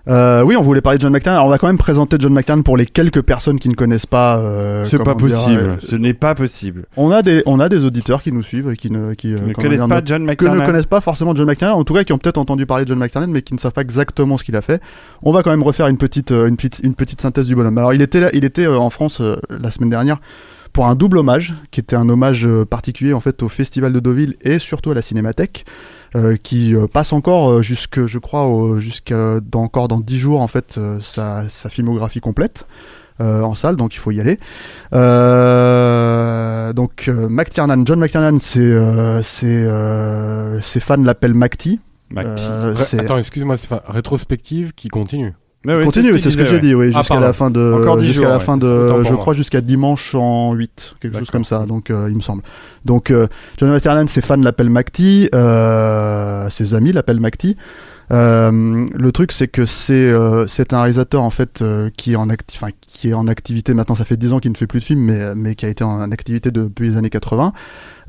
Euh, 0.07 0.41
oui, 0.41 0.55
on 0.55 0.61
voulait 0.61 0.79
parler 0.81 0.97
de 0.97 1.01
John 1.01 1.11
McTiernan. 1.11 1.37
Alors, 1.39 1.47
on 1.47 1.49
va 1.49 1.57
quand 1.57 1.67
même 1.67 1.77
présenter 1.77 2.15
John 2.19 2.31
McTiernan 2.33 2.63
pour 2.63 2.77
les 2.77 2.85
quelques 2.85 3.21
personnes 3.21 3.59
qui 3.59 3.67
ne 3.67 3.73
connaissent 3.73 4.05
pas. 4.05 4.37
euh, 4.37 4.85
C'est 4.85 5.03
pas 5.03 5.15
possible. 5.15 5.77
Ce 5.85 5.95
n'est 5.95 6.13
pas 6.13 6.33
possible. 6.33 6.85
on 6.95 7.11
a 7.11 7.21
des, 7.21 7.43
on 7.45 7.59
a 7.59 7.67
des 7.67 7.83
auditeurs 7.83 8.21
qui 8.21 8.31
nous 8.31 8.43
suivent 8.43 8.69
et 8.71 8.77
qui 8.77 8.89
ne, 8.89 9.13
qui, 9.15 9.27
ne 9.27 9.53
connaissent 9.53 9.79
dire, 9.79 9.87
pas 9.89 10.01
John 10.05 10.19
que 10.19 10.23
ne 10.23 10.27
McTiernan. 10.27 10.65
connaissent 10.65 10.85
pas 10.85 11.01
forcément 11.01 11.35
John 11.35 11.45
McTiernan, 11.47 11.75
en 11.77 11.83
tout 11.83 11.93
cas 11.93 12.03
qui 12.03 12.13
ont 12.13 12.17
peut-être 12.17 12.37
entendu 12.37 12.65
parler 12.65 12.85
de 12.85 12.89
John 12.89 12.99
McTiernan, 12.99 13.27
mais 13.31 13.41
qui 13.41 13.53
ne 13.53 13.59
savent 13.59 13.73
pas 13.73 13.81
exactement 13.81 14.37
ce 14.37 14.43
qu'il 14.45 14.55
a 14.55 14.61
fait. 14.61 14.81
On 15.23 15.31
va 15.33 15.43
quand 15.43 15.51
même 15.51 15.63
refaire 15.63 15.87
une 15.87 15.97
petite, 15.97 16.31
euh, 16.31 16.47
une 16.47 16.55
petite, 16.55 16.79
une 16.83 16.95
petite 16.95 17.19
synthèse 17.21 17.47
du 17.47 17.55
bonhomme. 17.55 17.77
Alors, 17.77 17.93
il 17.93 18.01
était, 18.01 18.19
là- 18.21 18.29
il 18.33 18.45
était 18.45 18.65
euh, 18.65 18.77
en 18.77 18.89
France 18.89 19.19
euh, 19.19 19.35
la 19.49 19.71
semaine 19.71 19.89
dernière 19.89 20.19
pour 20.73 20.85
un 20.87 20.95
double 20.95 21.17
hommage, 21.17 21.55
qui 21.71 21.79
était 21.79 21.95
un 21.95 22.07
hommage 22.07 22.47
particulier 22.69 23.11
en 23.13 23.19
fait 23.19 23.41
au 23.41 23.49
Festival 23.49 23.91
de 23.93 23.99
Deauville 23.99 24.35
et 24.41 24.59
surtout 24.59 24.91
à 24.91 24.93
la 24.93 25.01
Cinémathèque. 25.01 25.65
Euh, 26.15 26.37
qui 26.41 26.75
euh, 26.75 26.87
passe 26.87 27.13
encore 27.13 27.49
euh, 27.49 27.61
jusque 27.61 28.05
je 28.05 28.19
crois 28.19 28.79
jusqu'à 28.79 29.39
dans, 29.41 29.63
encore 29.63 29.87
dans 29.87 29.99
10 29.99 30.17
jours 30.17 30.41
en 30.41 30.47
fait 30.47 30.77
euh, 30.77 30.99
sa, 30.99 31.47
sa 31.49 31.69
filmographie 31.69 32.19
complète 32.19 32.65
euh, 33.19 33.41
en 33.41 33.55
salle 33.55 33.75
donc 33.75 33.95
il 33.95 33.97
faut 33.97 34.11
y 34.11 34.19
aller 34.21 34.37
euh, 34.93 36.73
donc 36.73 37.07
euh, 37.07 37.27
McTiernan 37.29 37.83
John 37.85 37.99
McTiernan 37.99 38.37
c'est 38.39 38.59
euh, 38.59 39.21
c'est 39.23 39.47
euh, 39.47 40.61
ses 40.61 40.79
fans 40.79 40.97
l'appellent 40.97 41.33
Macti. 41.33 41.79
Euh, 42.15 42.73
c'est 42.77 42.99
Attends, 42.99 43.17
excuse-moi, 43.17 43.57
Stéphane. 43.57 43.81
Rétrospective 43.85 44.73
qui 44.73 44.87
continue. 44.87 45.33
Ouais, 45.67 45.83
continue 45.83 46.13
ce 46.13 46.17
c'est 46.17 46.29
ce 46.29 46.37
que 46.37 46.45
j'ai 46.45 46.59
dit 46.59 46.73
oui 46.73 46.91
Ah, 46.93 46.99
jusqu'à 46.99 47.19
la 47.19 47.33
fin 47.33 47.51
de 47.51 47.73
Encore 47.73 47.97
10 47.97 48.05
jusqu'à 48.05 48.29
la 48.29 48.39
fin 48.39 48.57
de 48.57 49.03
je 49.03 49.15
crois 49.15 49.33
jusqu'à 49.33 49.61
dimanche 49.61 50.15
en 50.15 50.53
8 50.53 50.95
quelque 51.01 51.19
chose 51.19 51.29
comme 51.29 51.43
ça. 51.43 51.65
Donc 51.65 51.89
euh, 51.89 52.07
il 52.09 52.15
me 52.15 52.21
semble. 52.21 52.41
Donc 52.85 53.11
euh, 53.11 53.27
John 53.57 53.69
McTiernan 53.71 54.07
ses 54.07 54.21
fans 54.21 54.37
l'appellent 54.37 54.69
Macti 54.69 55.29
euh, 55.35 56.49
ses 56.49 56.73
amis 56.73 56.93
l'appellent 56.93 57.19
Macti. 57.19 57.57
Euh, 58.11 58.87
le 58.95 59.11
truc, 59.11 59.31
c'est 59.31 59.47
que 59.47 59.65
c'est 59.65 59.93
euh, 59.93 60.47
c'est 60.47 60.73
un 60.73 60.77
réalisateur 60.79 61.23
en 61.23 61.29
fait 61.29 61.61
euh, 61.61 61.89
qui 61.97 62.13
est 62.13 62.15
en 62.15 62.29
enfin, 62.29 62.69
qui 62.87 63.09
est 63.09 63.13
en 63.13 63.27
activité. 63.27 63.73
Maintenant. 63.73 63.95
Ça 63.95 64.05
fait 64.05 64.17
10 64.17 64.33
ans 64.33 64.39
qu'il 64.39 64.51
ne 64.51 64.57
fait 64.57 64.67
plus 64.67 64.79
de 64.79 64.85
films, 64.85 65.01
mais 65.01 65.35
mais 65.35 65.55
qui 65.55 65.65
a 65.65 65.69
été 65.69 65.83
en 65.83 66.11
activité 66.11 66.51
depuis 66.51 66.89
les 66.89 66.97
années 66.97 67.09
80. 67.09 67.51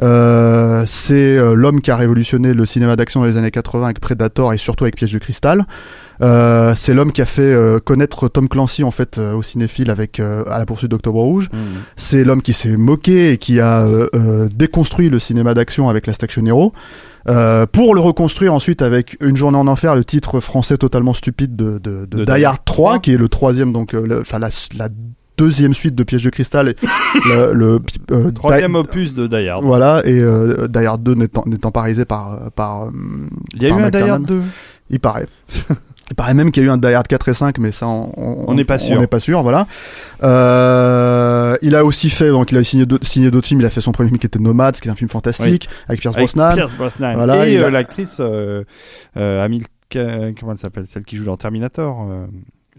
Euh, 0.03 0.85
c'est 0.87 1.15
euh, 1.15 1.55
l'homme 1.55 1.81
qui 1.81 1.91
a 1.91 1.97
révolutionné 1.97 2.55
le 2.55 2.67
cinéma 2.67 2.97
d'action 2.97 3.21
dans 3.21 3.27
les 3.27 3.37
années 3.37 3.51
80 3.51 3.85
avec 3.85 4.01
Predator 4.01 4.53
et 4.53 4.59
surtout 4.59 4.85
avec 4.85 4.97
Piège 4.97 5.13
de 5.13 5.19
cristal. 5.19 5.67
Euh, 6.21 6.73
c'est 6.75 6.95
l'homme 6.95 7.13
qui 7.13 7.23
a 7.23 7.27
fait 7.27 7.43
euh, 7.43 7.79
connaître 7.79 8.29
Tom 8.29 8.49
Clancy 8.49 8.83
en 8.83 8.91
fait 8.91 9.19
euh, 9.19 9.35
aux 9.35 9.43
cinéphiles 9.43 9.91
avec 9.91 10.21
à 10.21 10.59
la 10.59 10.67
poursuite 10.67 10.91
d'Octobre 10.91 11.21
Rouge. 11.21 11.49
Mhm. 11.53 11.61
C'est 11.97 12.25
l'homme 12.25 12.43
qui 12.43 12.53
s'est 12.53 12.77
moqué 12.77 13.33
et 13.33 13.39
qui 13.39 13.61
a 13.61 13.87
déconstruit 14.53 15.09
le 15.09 15.19
cinéma 15.19 15.55
d'action 15.55 15.89
avec 15.89 16.07
Last 16.07 16.23
Action 16.25 16.45
Hero. 16.45 16.73
Pour 17.73 17.95
le 17.95 18.01
reconstruire 18.01 18.55
ensuite 18.55 18.83
avec 18.83 19.17
Une 19.21 19.37
journée 19.37 19.59
en 19.59 19.67
enfer, 19.67 19.95
le 19.95 20.05
titre 20.05 20.41
français 20.41 20.77
totalement 20.77 21.13
stupide 21.13 21.57
de, 21.57 21.79
de, 21.79 22.07
de, 22.07 22.25
De 22.25 22.25
Die 22.25 22.45
Hard 22.45 22.65
3, 22.65 22.99
qui 23.01 23.13
est 23.13 23.19
le 23.19 23.29
troisième, 23.29 23.73
donc 23.73 23.95
enfin 24.21 24.39
la, 24.39 24.49
la 24.79 24.89
deuxième 25.39 25.73
suite 25.73 25.95
de 25.95 26.03
Piège 26.03 26.25
de 26.25 26.31
cristal, 26.31 26.69
et 26.69 26.77
le, 27.29 27.53
le 27.55 27.81
euh, 28.11 28.31
Troisième 28.33 28.75
opus 28.75 29.15
de 29.15 29.27
Die 29.27 29.49
Hard. 29.49 29.65
Voilà, 29.65 30.03
et 30.05 30.19
euh, 30.21 30.69
Die 30.69 30.85
Hard 30.85 31.03
2 31.03 31.15
n'étant 31.47 31.71
pas 31.71 31.81
réalisé 31.83 32.05
par, 32.05 32.35
euh, 32.35 32.51
par 32.55 32.85
euh, 32.87 32.91
Il 33.55 33.63
y 33.63 33.67
a 33.67 33.71
par 33.71 33.79
eu 33.79 33.83
un 33.85 33.91
Die. 33.91 33.97
Hard 33.99 34.27
2. 34.27 34.43
il 34.91 35.01
paraît. 35.01 35.27
Il 36.11 36.15
paraît 36.17 36.33
même 36.33 36.51
qu'il 36.53 36.63
y 36.63 36.67
a 36.67 36.69
eu 36.71 36.73
un 36.73 36.79
Die 36.79 36.87
Hard 36.87 37.07
4 37.07 37.29
et 37.29 37.33
5, 37.35 37.59
mais 37.59 37.71
ça, 37.71 37.87
on 37.87 38.55
n'est 38.55 38.65
pas 38.65 38.79
sûr. 38.79 38.97
On 38.97 39.01
n'est 39.01 39.07
pas 39.07 39.21
sûr, 39.21 39.43
voilà. 39.43 39.67
Euh, 40.23 41.57
il 41.63 41.75
a 41.77 41.85
aussi 41.85 42.09
fait, 42.11 42.31
donc 42.31 42.51
il 42.51 42.57
a 42.59 42.63
signé 42.65 42.87
d'autres 42.87 43.07
signé 43.07 43.31
d'autres 43.31 43.47
films. 43.47 43.61
Il 43.61 43.67
a 43.67 43.71
fait 43.71 43.81
son 43.83 43.93
premier 43.93 44.09
film 44.09 44.19
qui 44.19 44.27
était 44.27 44.39
Nomad, 44.39 44.75
qui 44.81 44.89
est 44.89 44.91
un 44.91 44.95
film 44.95 45.11
fantastique, 45.11 45.69
avec 45.87 46.01
Pierce 46.01 46.17
Avec 46.17 46.27
Brosnan. 46.35 46.55
Pierce 46.55 46.75
Brosnan. 46.75 47.15
Voilà, 47.15 47.47
et 47.47 47.59
a- 47.59 47.65
euh, 47.67 47.71
l'actrice 47.71 48.19
euh, 48.21 48.65
euh, 49.19 49.45
Hamilton, 49.45 50.35
comment 50.41 50.53
elle 50.53 50.59
s'appelle? 50.59 50.87
Celle 50.87 51.05
qui 51.05 51.17
joue 51.17 51.25
dans 51.27 51.37
Terminator. 51.37 52.07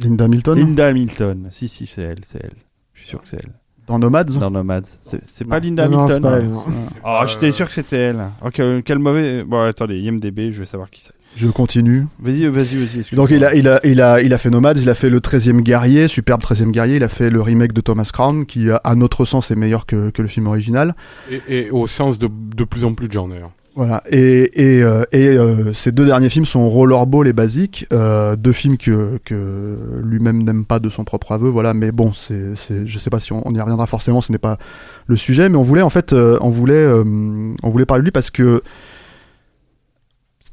Euh, 0.02 0.08
Linda 0.08 0.26
Hamilton. 0.26 0.58
Linda 0.60 0.88
Hamilton. 0.88 1.48
Si, 1.52 1.68
si, 1.68 1.86
c'est 1.88 2.02
elle, 2.02 2.20
c'est 2.26 2.40
elle. 2.44 2.58
Je 2.94 3.00
suis 3.02 3.10
sûr 3.10 3.22
que 3.22 3.30
c'est 3.30 3.38
elle. 3.38 3.54
Dans 3.88 3.98
Nomads. 3.98 4.24
Dans 4.40 4.52
Nomads. 4.52 4.82
C'est 5.02 5.46
pas 5.46 5.60
Linda 5.60 5.88
Non, 5.88 6.02
Hamilton 6.02 6.22
pas 6.22 6.38
elle, 6.38 6.50
non. 6.50 6.64
Oh, 7.04 7.22
j'étais 7.26 7.52
sûr 7.52 7.66
que 7.66 7.74
c'était 7.74 7.98
elle. 7.98 8.20
Oh, 8.46 8.50
quel, 8.54 8.84
quel 8.84 9.00
mauvais. 9.00 9.44
Bon, 9.44 9.62
attendez, 9.68 10.00
IMDB, 10.00 10.52
je 10.52 10.60
vais 10.60 10.66
savoir 10.66 10.92
qui 10.92 11.02
c'est. 11.02 11.14
Je 11.36 11.48
continue. 11.48 12.06
Vas-y, 12.20 12.46
vas-y, 12.48 12.76
vas-y. 12.76 13.00
excuse-moi. 13.00 13.16
Donc 13.16 13.30
il 13.32 13.44
a, 13.44 13.54
il 13.56 13.68
a, 13.68 13.80
il 13.84 14.02
a, 14.02 14.22
il 14.22 14.34
a 14.34 14.38
fait 14.38 14.50
Nomads, 14.50 14.74
il 14.78 14.90
a 14.90 14.96
fait 14.96 15.10
le 15.10 15.20
13e 15.20 15.62
guerrier, 15.62 16.08
superbe 16.08 16.42
13e 16.42 16.72
guerrier, 16.72 16.96
il 16.98 17.04
a 17.04 17.10
fait 17.10 17.30
le 17.30 17.42
remake 17.42 17.72
de 17.74 17.82
Thomas 17.82 18.10
Crown, 18.12 18.46
qui 18.46 18.68
à 18.72 18.96
notre 18.96 19.26
sens 19.26 19.52
est 19.52 19.56
meilleur 19.56 19.86
que, 19.86 20.10
que 20.10 20.22
le 20.22 20.28
film 20.28 20.48
original. 20.48 20.96
Et, 21.32 21.42
et 21.48 21.72
au 21.72 21.88
sens 21.88 22.18
de, 22.20 22.28
de 22.28 22.64
plus 22.64 22.84
en 22.86 22.94
plus 22.94 23.08
de 23.08 23.14
gens 23.14 23.28
d'ailleurs. 23.28 23.52
Voilà. 23.80 24.04
Et, 24.10 24.76
et, 24.78 24.84
euh, 24.84 25.06
euh, 25.14 25.72
ces 25.72 25.94
deux 25.94 26.06
derniers 26.06 26.28
films 26.28 26.44
sont 26.44 26.68
Rollerball 26.68 27.30
et 27.30 27.32
Basique, 27.32 27.86
euh, 27.94 28.36
deux 28.36 28.52
films 28.52 28.78
que, 28.78 29.18
que 29.24 30.02
lui-même 30.04 30.44
n'aime 30.44 30.66
pas 30.66 30.80
de 30.80 30.90
son 30.90 31.06
propre 31.06 31.32
aveu. 31.32 31.48
Voilà. 31.48 31.74
Mais 31.74 31.94
bon, 31.94 32.12
c'est, 32.12 32.58
c'est, 32.58 32.86
je 32.86 33.00
sais 33.00 33.10
pas 33.10 33.22
si 33.22 33.32
on, 33.32 33.42
y 33.54 33.62
reviendra 33.62 33.88
forcément, 33.88 34.20
ce 34.20 34.34
n'est 34.34 34.38
pas 34.38 34.58
le 35.08 35.16
sujet. 35.16 35.48
Mais 35.48 35.56
on 35.56 35.62
voulait 35.62 35.82
en 35.82 35.90
fait, 35.90 36.12
on 36.12 36.50
voulait, 36.50 36.86
on 36.92 37.70
voulait 37.70 37.86
parler 37.86 38.02
de 38.02 38.08
lui 38.08 38.12
parce 38.12 38.32
que 38.32 38.62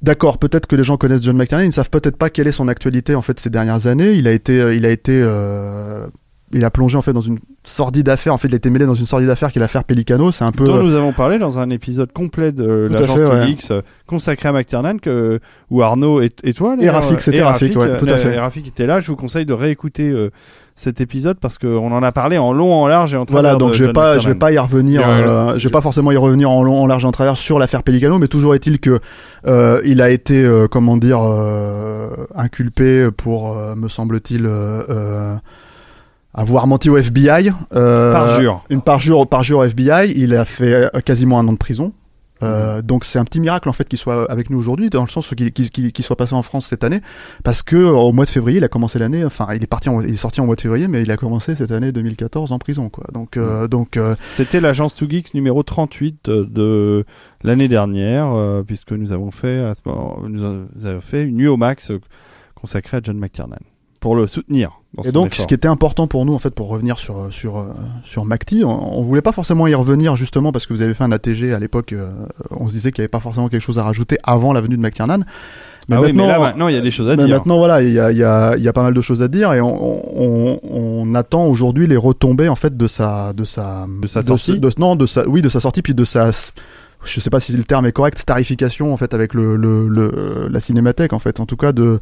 D'accord, 0.02 0.38
peut-être 0.38 0.66
que 0.66 0.76
les 0.76 0.84
gens 0.84 0.96
connaissent 0.96 1.22
John 1.22 1.36
McTiernan, 1.36 1.64
ils 1.64 1.68
ne 1.68 1.72
savent 1.72 1.90
peut-être 1.90 2.18
pas 2.18 2.28
quelle 2.28 2.46
est 2.46 2.52
son 2.52 2.68
actualité 2.68 3.14
en 3.14 3.22
fait 3.22 3.40
ces 3.40 3.50
dernières 3.50 3.86
années. 3.88 4.12
Il 4.12 4.28
a 4.28 4.32
été, 4.32 4.76
il 4.76 4.84
a 4.84 4.90
été, 4.90 5.20
il 6.52 6.64
a 6.64 6.70
plongé 6.70 6.96
en 6.96 7.02
fait 7.02 7.12
dans 7.12 7.20
une 7.20 7.38
sordide 7.64 8.08
affaire. 8.08 8.32
En 8.32 8.38
fait, 8.38 8.48
il 8.48 8.54
a 8.54 8.56
été 8.56 8.70
mêlé 8.70 8.86
dans 8.86 8.94
une 8.94 9.06
sordide 9.06 9.28
affaire 9.30 9.50
qui 9.50 9.58
est 9.58 9.60
l'affaire 9.60 9.84
Pelicano. 9.84 10.30
C'est 10.30 10.44
un 10.44 10.52
peu. 10.52 10.64
dont 10.64 10.82
nous 10.82 10.94
avons 10.94 11.12
parlé 11.12 11.38
dans 11.38 11.58
un 11.58 11.70
épisode 11.70 12.12
complet 12.12 12.52
de 12.52 12.88
l'agence 12.90 13.18
ouais. 13.18 13.46
2X 13.46 13.72
euh, 13.72 13.80
consacré 14.06 14.48
à 14.48 14.52
McTiernan 14.52 14.98
que 14.98 15.40
où 15.70 15.82
Arnaud 15.82 16.20
et, 16.22 16.30
et 16.44 16.52
toi 16.54 16.76
Et 16.80 16.88
Rafik, 16.88 17.20
c'était 17.20 17.42
Rafik, 17.42 17.76
ouais, 17.76 17.88
euh, 17.88 17.98
tout 17.98 18.06
à 18.08 18.16
fait. 18.16 18.34
et 18.34 18.38
Rafik 18.38 18.68
était 18.68 18.86
là 18.86 19.00
je 19.00 19.08
vous 19.08 19.16
conseille 19.16 19.44
de 19.44 19.52
réécouter 19.52 20.08
euh, 20.08 20.30
cet 20.76 21.00
épisode 21.00 21.38
parce 21.40 21.58
qu'on 21.58 21.90
en 21.90 22.02
a 22.02 22.12
parlé 22.12 22.38
en 22.38 22.52
long 22.52 22.72
en 22.74 22.86
large 22.86 23.14
et 23.14 23.16
en 23.16 23.24
travers 23.24 23.42
Voilà, 23.42 23.58
donc 23.58 23.70
de 23.70 23.74
je 23.74 23.80
vais 23.80 23.86
John 23.86 23.94
pas, 23.94 24.12
je 24.18 24.28
McTiernan. 24.28 24.32
vais 24.34 24.38
pas 24.38 24.52
y 24.52 24.58
revenir. 24.58 25.02
Euh, 25.08 25.58
je 25.58 25.66
vais 25.66 25.72
pas 25.72 25.80
forcément 25.80 26.12
y 26.12 26.16
revenir 26.16 26.50
en 26.50 26.62
long, 26.62 26.78
en 26.80 26.86
large, 26.86 27.02
et 27.04 27.06
en 27.06 27.12
travers 27.12 27.36
sur 27.36 27.58
l'affaire 27.58 27.82
Pelicano, 27.82 28.18
mais 28.18 28.28
toujours 28.28 28.54
est-il 28.54 28.78
que 28.78 29.00
euh, 29.46 29.80
il 29.86 30.02
a 30.02 30.10
été, 30.10 30.42
euh, 30.44 30.68
comment 30.68 30.96
dire, 30.98 31.20
euh, 31.22 32.10
inculpé 32.34 33.08
pour, 33.16 33.56
euh, 33.56 33.74
me 33.74 33.88
semble-t-il, 33.88 34.44
euh, 34.44 34.82
euh, 34.90 35.34
avoir 36.36 36.66
menti 36.68 36.88
au 36.90 36.96
FBI. 36.96 37.50
euh, 37.74 38.12
Parjure. 38.12 38.62
Une 38.70 38.82
parjure, 38.82 39.26
parjure 39.26 39.58
au 39.58 39.64
FBI. 39.64 40.12
Il 40.16 40.34
a 40.36 40.44
fait 40.44 40.72
euh, 40.94 41.00
quasiment 41.04 41.38
un 41.40 41.48
an 41.48 41.52
de 41.52 41.58
prison. 41.58 41.92
Euh, 42.42 42.82
donc 42.82 43.06
c'est 43.06 43.18
un 43.18 43.24
petit 43.24 43.40
miracle 43.40 43.66
en 43.66 43.72
fait 43.72 43.88
qu'il 43.88 43.98
soit 43.98 44.30
avec 44.30 44.50
nous 44.50 44.58
aujourd'hui 44.58 44.90
dans 44.90 45.00
le 45.00 45.08
sens 45.08 45.32
qu'il 45.34 46.04
soit 46.04 46.16
passé 46.16 46.34
en 46.34 46.42
France 46.42 46.66
cette 46.66 46.84
année 46.84 47.00
parce 47.44 47.62
que 47.62 47.76
euh, 47.76 47.92
au 47.92 48.12
mois 48.12 48.26
de 48.26 48.30
février 48.30 48.58
il 48.58 48.64
a 48.64 48.68
commencé 48.68 48.98
l'année 48.98 49.24
enfin 49.24 49.46
il 49.54 49.62
est 49.62 49.66
parti 49.66 49.88
en- 49.88 50.02
il 50.02 50.10
est 50.12 50.16
sorti 50.16 50.42
en 50.42 50.44
mois 50.44 50.54
de 50.54 50.60
février 50.60 50.86
mais 50.86 51.02
il 51.02 51.10
a 51.10 51.16
commencé 51.16 51.54
cette 51.56 51.70
année 51.70 51.92
2014 51.92 52.52
en 52.52 52.58
prison 52.58 52.90
quoi 52.90 53.04
donc 53.14 53.38
euh, 53.38 53.68
donc 53.68 53.96
euh, 53.96 54.14
C'était 54.28 54.60
l'agence 54.60 54.94
2Geeks 55.00 55.30
numéro 55.32 55.62
38 55.62 56.28
de, 56.28 57.06
l'année 57.42 57.68
dernière, 57.68 58.26
euh, 58.34 58.62
puisque 58.62 58.92
nous 58.92 59.12
avons 59.12 59.30
fait 59.30 59.60
à 59.60 59.74
ce 59.74 59.80
moment, 59.86 60.18
nous 60.28 60.44
avons 60.44 61.00
fait 61.00 61.22
une 61.24 61.36
nuit 61.36 61.48
au 61.48 61.56
max 61.56 61.90
consacrée 62.54 62.98
à 62.98 63.00
John 63.02 63.16
McTiernan 63.18 63.56
pour 64.06 64.14
le 64.14 64.28
soutenir. 64.28 64.70
dans 64.94 65.02
Et 65.02 65.10
donc, 65.10 65.32
effort. 65.32 65.42
ce 65.42 65.46
qui 65.48 65.54
était 65.54 65.66
important 65.66 66.06
pour 66.06 66.24
nous, 66.24 66.32
en 66.32 66.38
fait, 66.38 66.50
pour 66.50 66.68
revenir 66.68 66.96
sur 66.98 67.26
sur 67.32 67.58
euh, 67.58 67.64
sur 68.04 68.24
Macti, 68.24 68.62
on, 68.64 68.98
on 68.98 69.02
voulait 69.02 69.20
pas 69.20 69.32
forcément 69.32 69.66
y 69.66 69.74
revenir 69.74 70.14
justement 70.14 70.52
parce 70.52 70.64
que 70.64 70.72
vous 70.74 70.80
avez 70.82 70.94
fait 70.94 71.02
un 71.02 71.10
ATG 71.10 71.52
à 71.52 71.58
l'époque. 71.58 71.92
euh, 71.92 72.08
on 72.50 72.68
se 72.68 72.72
disait 72.72 72.92
qu'il 72.92 73.00
y 73.00 73.02
avait 73.02 73.08
pas 73.08 73.18
forcément 73.18 73.48
quelque 73.48 73.60
chose 73.60 73.80
à 73.80 73.82
rajouter 73.82 74.16
avant 74.22 74.52
la 74.52 74.60
venue 74.60 74.76
de 74.76 74.80
McTiernan. 74.82 75.20
Ah 75.90 76.00
oui, 76.00 76.12
mais 76.12 76.26
là 76.26 76.38
maintenant 76.38 76.68
il 76.68 76.74
y 76.74 76.78
a 76.78 76.80
des 76.80 76.90
choses 76.92 77.08
à 77.10 77.16
mais 77.16 77.24
dire. 77.26 77.34
maintenant, 77.36 77.58
voilà, 77.58 77.82
il 77.82 77.92
y 77.92 77.98
a, 77.98 78.10
y, 78.12 78.22
a, 78.22 78.56
y 78.56 78.68
a 78.68 78.72
pas 78.72 78.82
mal 78.84 78.94
de 78.94 79.00
choses 79.00 79.22
à 79.22 79.28
dire 79.28 79.52
et 79.52 79.60
on, 79.60 80.20
on, 80.20 80.60
on 80.62 81.14
attend 81.16 81.46
aujourd'hui 81.46 81.86
les 81.88 81.96
retombées 81.96 82.48
en 82.48 82.56
fait 82.56 82.76
de 82.76 82.86
sa 82.86 83.32
de 83.32 83.44
sa 83.44 83.86
De 84.02 84.06
sa 84.08 84.22
sortie 84.22 84.58
de- 84.60 84.70
non, 84.78 84.94
de 84.96 85.06
sa 85.06 85.28
oui 85.28 85.42
de 85.42 85.48
sa 85.48 85.58
sortie 85.60 85.82
puis 85.82 85.94
de 85.94 86.04
sa 86.04 86.30
je 87.04 87.20
sais 87.20 87.30
pas 87.30 87.38
si 87.40 87.52
le 87.56 87.62
terme 87.64 87.86
est 87.86 87.92
correct 87.92 88.18
starification 88.18 88.92
en 88.92 88.96
fait 88.96 89.14
avec 89.14 89.32
le, 89.34 89.56
le, 89.56 89.88
le 89.88 90.48
la 90.50 90.60
cinémathèque 90.60 91.12
en 91.12 91.18
fait 91.20 91.38
en 91.40 91.46
tout 91.46 91.56
cas 91.56 91.72
de 91.72 92.00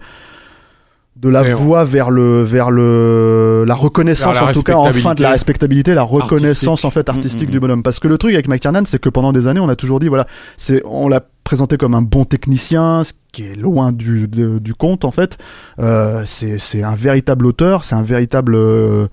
de 1.16 1.28
la 1.28 1.42
voie 1.54 1.84
vers 1.84 2.10
le 2.10 2.42
vers 2.42 2.70
le 2.72 3.64
la 3.66 3.74
reconnaissance 3.76 4.34
la 4.34 4.46
en 4.48 4.52
tout 4.52 4.62
cas 4.64 4.74
enfin 4.76 5.14
de 5.14 5.22
la 5.22 5.30
respectabilité 5.30 5.94
la 5.94 6.02
reconnaissance 6.02 6.84
Artistique. 6.84 6.84
en 6.86 6.90
fait 6.90 7.08
artistique 7.08 7.48
Mm, 7.48 7.50
mm, 7.50 7.52
du 7.52 7.60
bonhomme 7.60 7.82
parce 7.84 8.00
que 8.00 8.08
le 8.08 8.18
truc 8.18 8.34
avec 8.34 8.48
McTiernan 8.48 8.82
c'est 8.84 8.98
que 8.98 9.08
pendant 9.08 9.32
des 9.32 9.46
années 9.46 9.60
on 9.60 9.68
a 9.68 9.76
toujours 9.76 10.00
dit 10.00 10.08
voilà 10.08 10.26
c'est 10.56 10.82
on 10.84 11.08
l'a 11.08 11.20
présenté 11.44 11.76
comme 11.76 11.94
un 11.94 12.02
bon 12.02 12.24
technicien 12.24 13.04
ce 13.04 13.12
qui 13.30 13.44
est 13.44 13.54
loin 13.54 13.92
du 13.92 14.26
de- 14.26 14.58
du 14.58 14.74
compte 14.74 15.04
en 15.04 15.12
fait 15.12 15.38
euh, 15.78 16.22
c'est 16.26 16.58
c'est 16.58 16.82
un 16.82 16.94
véritable 16.94 17.46
auteur 17.46 17.84
c'est 17.84 17.94
un 17.94 18.02
véritable 18.02 18.56
euh, 18.56 19.06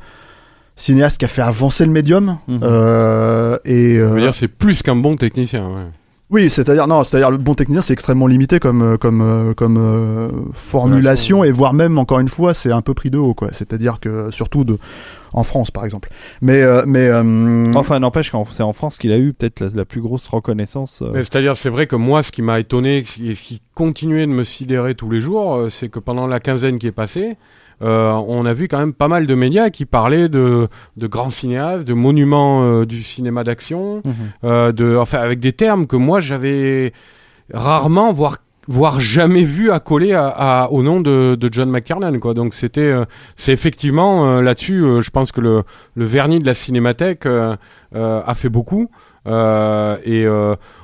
cinéaste 0.75 1.19
qui 1.19 1.25
a 1.25 1.27
fait 1.27 1.43
avancer 1.43 1.85
le 1.85 1.91
médium 1.91 2.37
Mhm. 2.47 2.59
euh, 2.63 3.57
et 3.63 3.97
euh, 3.97 4.19
dire, 4.19 4.33
c'est 4.33 4.47
plus 4.47 4.81
qu'un 4.81 4.95
bon 4.95 5.15
technicien. 5.17 5.67
Ouais. 5.67 5.85
Oui, 6.31 6.49
c'est-à-dire 6.49 6.87
non, 6.87 7.03
c'est-à-dire 7.03 7.29
le 7.29 7.37
bon 7.37 7.55
technicien, 7.55 7.81
c'est 7.81 7.91
extrêmement 7.91 8.25
limité 8.25 8.59
comme 8.59 8.81
euh, 8.81 8.97
comme 8.97 9.21
euh, 9.21 9.53
comme 9.53 9.77
euh, 9.77 10.29
formulation 10.53 11.43
et 11.43 11.51
voire 11.51 11.73
même 11.73 11.99
encore 11.99 12.19
une 12.19 12.29
fois, 12.29 12.53
c'est 12.53 12.71
un 12.71 12.81
peu 12.81 12.93
pris 12.93 13.09
de 13.09 13.17
haut 13.17 13.33
quoi. 13.33 13.49
C'est-à-dire 13.51 13.99
que 13.99 14.31
surtout 14.31 14.63
de 14.63 14.77
en 15.33 15.43
France 15.43 15.71
par 15.71 15.83
exemple. 15.83 16.09
Mais 16.41 16.61
euh, 16.61 16.83
mais 16.87 17.07
euh, 17.07 17.71
Enfin, 17.75 17.99
n'empêche 17.99 18.31
que 18.31 18.37
c'est 18.51 18.63
en 18.63 18.71
France 18.73 18.97
qu'il 18.97 19.11
a 19.11 19.17
eu 19.17 19.33
peut-être 19.33 19.59
la, 19.59 19.67
la 19.75 19.85
plus 19.85 19.99
grosse 19.99 20.25
reconnaissance. 20.29 21.01
euh, 21.01 21.11
Mais 21.13 21.23
C'est-à-dire, 21.23 21.57
c'est 21.57 21.69
vrai 21.69 21.85
que 21.85 21.97
moi, 21.97 22.23
ce 22.23 22.31
qui 22.31 22.41
m'a 22.41 22.61
étonné 22.61 22.99
et 22.99 23.35
ce 23.35 23.43
qui 23.43 23.61
continuait 23.75 24.25
de 24.25 24.31
me 24.31 24.45
sidérer 24.45 24.95
tous 24.95 25.09
les 25.09 25.19
jours, 25.19 25.65
c'est 25.69 25.89
que 25.89 25.99
pendant 25.99 26.27
la 26.27 26.39
quinzaine 26.39 26.79
qui 26.79 26.87
est 26.87 26.91
passée, 26.93 27.35
euh, 27.81 28.11
on 28.27 28.45
a 28.45 28.53
vu 28.53 28.67
quand 28.67 28.77
même 28.79 28.93
pas 28.93 29.07
mal 29.07 29.25
de 29.25 29.33
médias 29.35 29.69
qui 29.69 29.85
parlaient 29.85 30.29
de, 30.29 30.67
de 30.97 31.07
grands 31.07 31.29
cinéastes, 31.31 31.87
de 31.87 31.93
monuments 31.93 32.63
euh, 32.63 32.85
du 32.85 33.01
cinéma 33.03 33.43
d'action, 33.43 34.01
Mhm. 34.05 34.13
euh, 34.43 34.71
de, 34.71 34.95
enfin, 34.97 35.19
avec 35.19 35.39
des 35.39 35.53
termes 35.53 35.87
que 35.87 35.95
moi 35.95 36.19
j'avais 36.19 36.93
rarement, 37.53 38.11
voire 38.11 38.37
voire 38.67 39.01
jamais 39.01 39.43
vu 39.43 39.71
accolés 39.71 40.13
à, 40.13 40.27
à- 40.27 40.69
au 40.69 40.83
nom 40.83 41.01
de, 41.01 41.33
de 41.35 41.49
John 41.51 41.69
McTiernan 41.71 42.19
quoi 42.19 42.35
donc 42.35 42.53
c'était 42.53 42.81
euh, 42.91 43.05
c'est 43.35 43.51
effectivement 43.51 44.23
euh, 44.37 44.41
là-dessus 44.41 44.83
euh, 44.83 45.01
je 45.01 45.09
pense 45.09 45.31
que 45.31 45.41
le, 45.41 45.63
le 45.95 46.05
vernis 46.05 46.39
de 46.39 46.45
la 46.45 46.53
cinémathèque 46.53 47.25
a 47.25 48.33
fait 48.35 48.49
beaucoup 48.49 48.87
et 49.25 50.25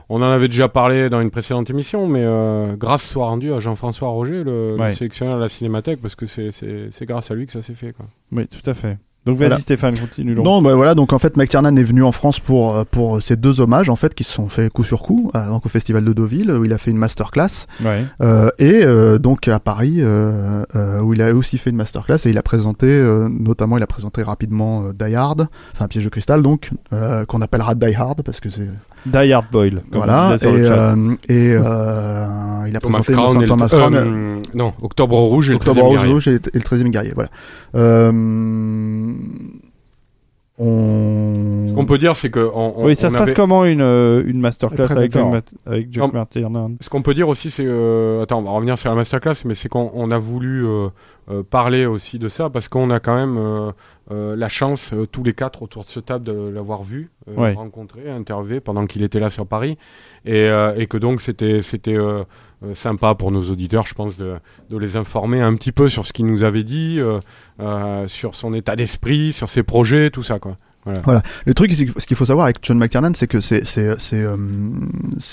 on 0.09 0.21
en 0.21 0.29
avait 0.31 0.47
déjà 0.47 0.69
parlé 0.69 1.09
dans 1.09 1.21
une 1.21 1.31
précédente 1.31 1.69
émission, 1.69 2.07
mais 2.07 2.23
euh, 2.23 2.75
grâce 2.77 3.03
soit 3.05 3.25
rendue 3.27 3.51
à 3.53 3.59
Jean-François 3.59 4.09
Roger, 4.09 4.43
le, 4.43 4.75
le 4.75 4.81
Ouais. 4.81 4.93
sélectionneur 4.93 5.35
de 5.37 5.41
la 5.41 5.49
Cinémathèque, 5.49 6.01
parce 6.01 6.15
que 6.15 6.25
c'est- 6.25 6.51
c'est 6.51 6.87
c'est 6.91 7.05
grâce 7.05 7.29
à 7.31 7.35
lui 7.35 7.45
que 7.45 7.51
ça 7.51 7.61
s'est 7.61 7.73
fait. 7.73 7.91
Quoi. 7.93 8.05
Oui, 8.31 8.47
tout 8.47 8.69
à 8.69 8.73
fait. 8.73 8.97
Donc 9.25 9.35
vas-y 9.35 9.49
Voilà. 9.49 9.59
Stéphane, 9.61 9.99
continue. 9.99 10.35
donc. 10.35 10.45
Non, 10.45 10.61
bah 10.61 10.73
voilà, 10.75 10.95
donc 10.95 11.11
en 11.11 11.19
fait, 11.19 11.35
McTiernan 11.35 11.75
est 11.75 11.83
venu 11.83 12.01
en 12.01 12.13
France 12.13 12.39
pour 12.39 12.73
euh, 12.73 12.85
pour 12.89 13.21
ces 13.21 13.35
deux 13.35 13.59
hommages 13.59 13.89
en 13.89 13.97
fait 13.97 14.15
qui 14.15 14.23
se 14.23 14.31
sont 14.31 14.47
faits 14.47 14.71
coup 14.71 14.85
sur 14.85 15.01
coup, 15.01 15.31
euh, 15.35 15.49
donc 15.49 15.65
au 15.65 15.69
festival 15.69 16.05
de 16.05 16.13
Deauville 16.13 16.49
où 16.49 16.63
il 16.63 16.71
a 16.71 16.77
fait 16.77 16.91
une 16.91 16.97
masterclass 16.97 17.65
Ouais. 17.83 18.05
euh, 18.21 18.49
et 18.57 18.85
euh, 18.85 19.17
donc 19.19 19.49
à 19.49 19.59
Paris 19.59 19.95
euh, 19.97 20.63
euh, 20.77 21.01
où 21.01 21.13
il 21.13 21.21
a 21.21 21.33
aussi 21.33 21.57
fait 21.57 21.71
une 21.71 21.75
masterclass 21.75 22.25
et 22.25 22.29
il 22.29 22.37
a 22.37 22.41
présenté 22.43 22.87
euh, 22.87 23.27
notamment 23.27 23.75
il 23.77 23.83
a 23.83 23.87
présenté 23.87 24.23
rapidement 24.23 24.85
euh, 24.85 24.93
Die 24.93 25.13
Hard, 25.13 25.49
enfin 25.73 25.89
Piège 25.89 26.05
de 26.05 26.09
cristal 26.09 26.41
donc 26.41 26.69
euh, 26.93 27.25
qu'on 27.25 27.41
appellera 27.41 27.75
Die 27.75 27.95
Hard 27.95 28.21
parce 28.23 28.39
que 28.39 28.49
c'est 28.49 28.69
Die 29.05 29.31
Hard 29.33 29.45
Boyle. 29.51 29.81
comme 29.91 30.01
on 30.01 30.05
voilà 30.05 30.33
et 30.35 30.37
sur 30.37 30.51
le 30.51 30.65
chat. 30.65 30.73
euh, 30.91 31.15
et 31.29 31.51
euh, 31.53 32.25
il 32.67 32.75
a 32.75 32.79
Thomas 32.79 32.99
présenté 32.99 33.13
Crown 33.13 33.41
et 33.41 33.45
Thomas 33.45 33.67
Crown, 33.67 33.95
euh, 33.95 34.35
non, 34.53 34.73
Octobre 34.81 35.17
Rouge 35.17 35.49
et 35.49 35.53
le 35.53 35.57
Octobre 35.57 35.79
13e 35.79 35.83
Rose 35.83 35.95
guerrier. 35.97 36.13
Rouge 36.13 36.27
et, 36.27 36.35
et 36.35 36.39
le 36.55 36.59
13e 36.59 36.89
guerrier, 36.89 37.11
voilà. 37.15 37.29
Euh, 37.75 39.13
on... 40.59 41.65
Ce 41.69 41.73
qu'on 41.73 41.85
peut 41.85 41.99
dire, 41.99 42.15
c'est 42.15 42.31
que 42.31 42.39
on, 42.53 42.73
on- 42.77 42.85
oui, 42.85 42.95
ça 42.95 43.07
on 43.07 43.09
se 43.11 43.17
passe 43.17 43.33
comment 43.35 43.63
une, 43.65 43.81
une 43.81 44.39
masterclass 44.39 44.91
avec, 44.91 45.15
avec 45.15 45.95
Non. 45.95 46.09
McTiernan 46.11 46.71
Ce 46.81 46.89
qu'on 46.89 47.03
peut 47.03 47.13
dire 47.13 47.29
aussi, 47.29 47.51
c'est 47.51 47.65
euh, 47.65 48.23
attends, 48.23 48.39
on 48.39 48.43
va 48.43 48.51
revenir 48.51 48.75
sur 48.77 48.89
la 48.89 48.95
masterclass, 48.95 49.35
mais 49.45 49.53
c'est 49.53 49.69
qu'on 49.69 49.91
on 49.93 50.09
a 50.09 50.17
voulu 50.17 50.65
euh, 50.65 50.87
euh, 51.29 51.43
parler 51.43 51.85
aussi 51.85 52.17
de 52.17 52.27
ça 52.27 52.49
parce 52.49 52.69
qu'on 52.69 52.89
a 52.89 52.99
quand 52.99 53.15
même 53.15 53.37
euh, 54.11 54.35
la 54.35 54.47
chance 54.47 54.93
euh, 54.93 55.05
tous 55.05 55.23
les 55.23 55.33
quatre 55.33 55.63
autour 55.63 55.83
de 55.83 55.89
ce 55.89 55.99
table 55.99 56.23
de 56.25 56.31
l'avoir 56.49 56.83
vu, 56.83 57.11
euh, 57.29 57.35
Ouais. 57.35 57.53
rencontré, 57.53 58.09
interviewé 58.09 58.59
pendant 58.59 58.85
qu'il 58.85 59.03
était 59.03 59.19
là 59.19 59.29
sur 59.29 59.45
Paris, 59.47 59.77
et, 60.25 60.47
et 60.75 60.87
que 60.87 60.97
donc 60.97 61.21
c'était 61.21 61.61
sympa 62.73 63.15
pour 63.15 63.31
nos 63.31 63.43
auditeurs, 63.51 63.85
je 63.85 63.93
pense, 63.93 64.17
de, 64.17 64.35
de 64.69 64.77
les 64.77 64.95
informer 64.95 65.41
un 65.41 65.55
petit 65.55 65.71
peu 65.71 65.87
sur 65.87 66.05
ce 66.05 66.13
qu'il 66.13 66.25
nous 66.25 66.43
avait 66.43 66.63
dit, 66.63 66.99
sur 68.07 68.35
son 68.35 68.53
état 68.53 68.75
d'esprit, 68.75 69.31
sur 69.33 69.47
ses 69.49 69.63
projets, 69.63 70.09
tout 70.09 70.23
ça 70.23 70.39
quoi. 70.39 70.57
Le 71.45 71.53
truc, 71.53 71.71
ce 71.73 72.05
qu'il 72.07 72.15
faut 72.15 72.25
savoir 72.25 72.45
avec 72.45 72.59
John 72.61 72.77
McTiernan, 72.77 73.11
c'est 73.13 73.27
que 73.27 73.39
c'est 73.41 73.61
euh, 74.13 74.35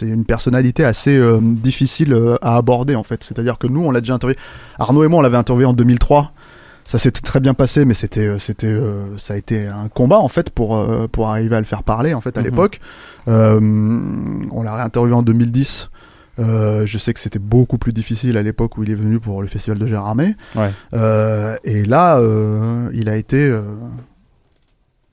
une 0.02 0.24
personnalité 0.24 0.84
assez 0.84 1.16
euh, 1.16 1.38
difficile 1.40 2.16
à 2.42 2.56
aborder 2.56 2.96
en 2.96 3.04
fait. 3.04 3.22
C'est-à-dire 3.22 3.58
que 3.58 3.66
nous, 3.66 3.84
on 3.84 3.90
l'a 3.90 4.00
déjà 4.00 4.14
interviewé. 4.14 4.38
Arnaud 4.78 5.04
et 5.04 5.08
moi, 5.08 5.20
on 5.20 5.22
l'avait 5.22 5.36
interviewé 5.36 5.66
en 5.66 5.72
2003. 5.72 6.32
Ça 6.86 6.98
s'était 6.98 7.22
très 7.22 7.40
bien 7.40 7.54
passé, 7.54 7.84
mais 7.86 7.94
c'était 7.94 8.26
euh, 8.26 8.38
c'était 8.38 8.66
euh, 8.66 9.16
ça 9.16 9.34
a 9.34 9.36
été 9.38 9.66
un 9.66 9.88
combat 9.88 10.18
en 10.18 10.28
fait 10.28 10.50
pour 10.50 10.76
euh, 10.76 11.06
pour 11.10 11.28
arriver 11.30 11.56
à 11.56 11.58
le 11.60 11.64
faire 11.64 11.82
parler 11.82 12.12
en 12.14 12.20
fait 12.20 12.36
à 12.36 12.40
Mhm. 12.40 12.46
l'époque. 12.46 12.78
On 13.26 14.62
l'a 14.62 14.74
réinterviewé 14.74 15.14
en 15.16 15.22
2010. 15.22 15.90
Euh, 16.40 16.84
je 16.84 16.98
sais 16.98 17.14
que 17.14 17.20
c'était 17.20 17.38
beaucoup 17.38 17.78
plus 17.78 17.92
difficile 17.92 18.36
à 18.36 18.42
l'époque 18.42 18.76
où 18.76 18.82
il 18.82 18.90
est 18.90 18.94
venu 18.96 19.20
pour 19.20 19.40
le 19.40 19.46
festival 19.48 19.78
de 19.78 19.86
Gérard 19.86 20.08
Armé. 20.08 20.34
Ouais. 20.56 20.70
Euh, 20.92 21.56
et 21.64 21.84
là, 21.84 22.18
euh, 22.18 22.90
il 22.92 23.08
a 23.08 23.16
été 23.16 23.56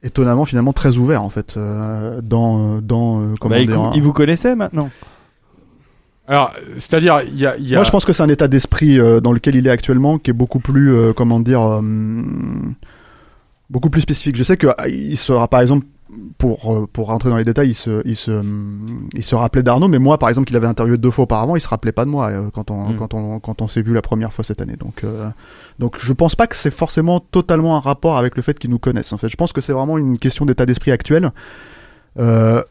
étonnamment 0.03 0.45
finalement 0.45 0.73
très 0.73 0.97
ouvert 0.97 1.21
en 1.23 1.29
fait 1.29 1.57
dans 1.57 2.81
dans 2.81 3.35
comment 3.39 3.55
Bah, 3.55 3.63
dire, 3.65 3.91
il 3.95 4.01
vous 4.01 4.13
connaissait 4.13 4.55
maintenant? 4.55 4.89
Alors, 6.31 6.53
c'est-à-dire, 6.75 7.21
il 7.27 7.37
y 7.37 7.45
a, 7.45 7.57
il 7.57 7.67
y 7.67 7.73
a- 7.73 7.77
Moi, 7.77 7.83
je 7.83 7.91
pense 7.91 8.05
que 8.05 8.13
c'est 8.13 8.23
un 8.23 8.29
état 8.29 8.47
d'esprit 8.47 8.97
euh, 8.99 9.19
dans 9.19 9.33
lequel 9.33 9.55
il 9.55 9.67
est 9.67 9.69
actuellement 9.69 10.17
qui 10.17 10.29
est 10.31 10.33
beaucoup 10.33 10.59
plus, 10.61 10.93
euh, 10.95 11.11
comment 11.13 11.41
dire, 11.41 11.61
euh, 11.61 11.81
beaucoup 13.69 13.89
plus 13.89 14.01
spécifique. 14.01 14.35
Je 14.37 14.43
sais 14.43 14.55
que 14.57 14.67
euh, 14.67 14.87
il 14.87 15.17
sera, 15.17 15.47
par 15.47 15.59
exemple, 15.59 15.85
pour 16.37 16.87
pour 16.91 17.07
rentrer 17.07 17.29
dans 17.29 17.37
les 17.37 17.45
détails, 17.45 17.69
il 17.69 17.73
se 17.73 18.01
il 18.05 18.15
se 18.17 18.43
il 19.13 19.23
se 19.23 19.33
rappelait 19.35 19.63
d'Arnaud, 19.63 19.87
mais 19.87 19.99
moi, 19.99 20.17
par 20.17 20.27
exemple, 20.29 20.47
qu'il 20.47 20.57
avait 20.57 20.67
interviewé 20.67 20.97
deux 20.97 21.09
fois 21.11 21.23
auparavant, 21.23 21.55
il 21.55 21.61
se 21.61 21.69
rappelait 21.69 21.93
pas 21.93 22.03
de 22.03 22.09
moi 22.09 22.29
quand 22.53 22.69
on 22.71 22.89
Mm. 22.89 22.95
quand 22.97 23.13
on 23.13 23.39
quand 23.39 23.61
on 23.61 23.67
s'est 23.69 23.81
vu 23.81 23.93
la 23.93 24.01
première 24.01 24.33
fois 24.33 24.43
cette 24.43 24.61
année. 24.61 24.75
Donc 24.77 25.05
donc 25.79 25.95
je 25.99 26.11
pense 26.13 26.35
pas 26.35 26.47
que 26.47 26.55
c'est 26.57 26.71
forcément 26.71 27.19
totalement 27.21 27.77
un 27.77 27.79
rapport 27.79 28.17
avec 28.17 28.35
le 28.35 28.41
fait 28.41 28.59
qu'ils 28.59 28.69
nous 28.71 28.79
connaissent. 28.79 29.13
En 29.13 29.17
fait, 29.17 29.29
je 29.29 29.37
pense 29.37 29.53
que 29.53 29.61
c'est 29.61 29.71
vraiment 29.73 29.97
une 29.97 30.17
question 30.17 30.45
d'état 30.45 30.65
d'esprit 30.65 30.91
actuel. 30.91 31.31
Euh, 32.19 32.61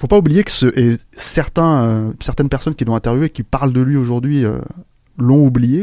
faut 0.00 0.06
pas 0.06 0.18
oublier 0.18 0.44
que 0.44 0.50
ce, 0.50 0.66
et 0.78 0.96
certains, 1.12 1.82
euh, 1.84 2.12
certaines 2.20 2.48
personnes 2.48 2.74
qui 2.74 2.84
l'ont 2.86 2.94
interviewé, 2.94 3.28
qui 3.28 3.42
parlent 3.42 3.72
de 3.72 3.80
lui 3.82 3.96
aujourd'hui, 3.96 4.44
euh, 4.46 4.58
l'ont 5.18 5.44
oublié. 5.44 5.82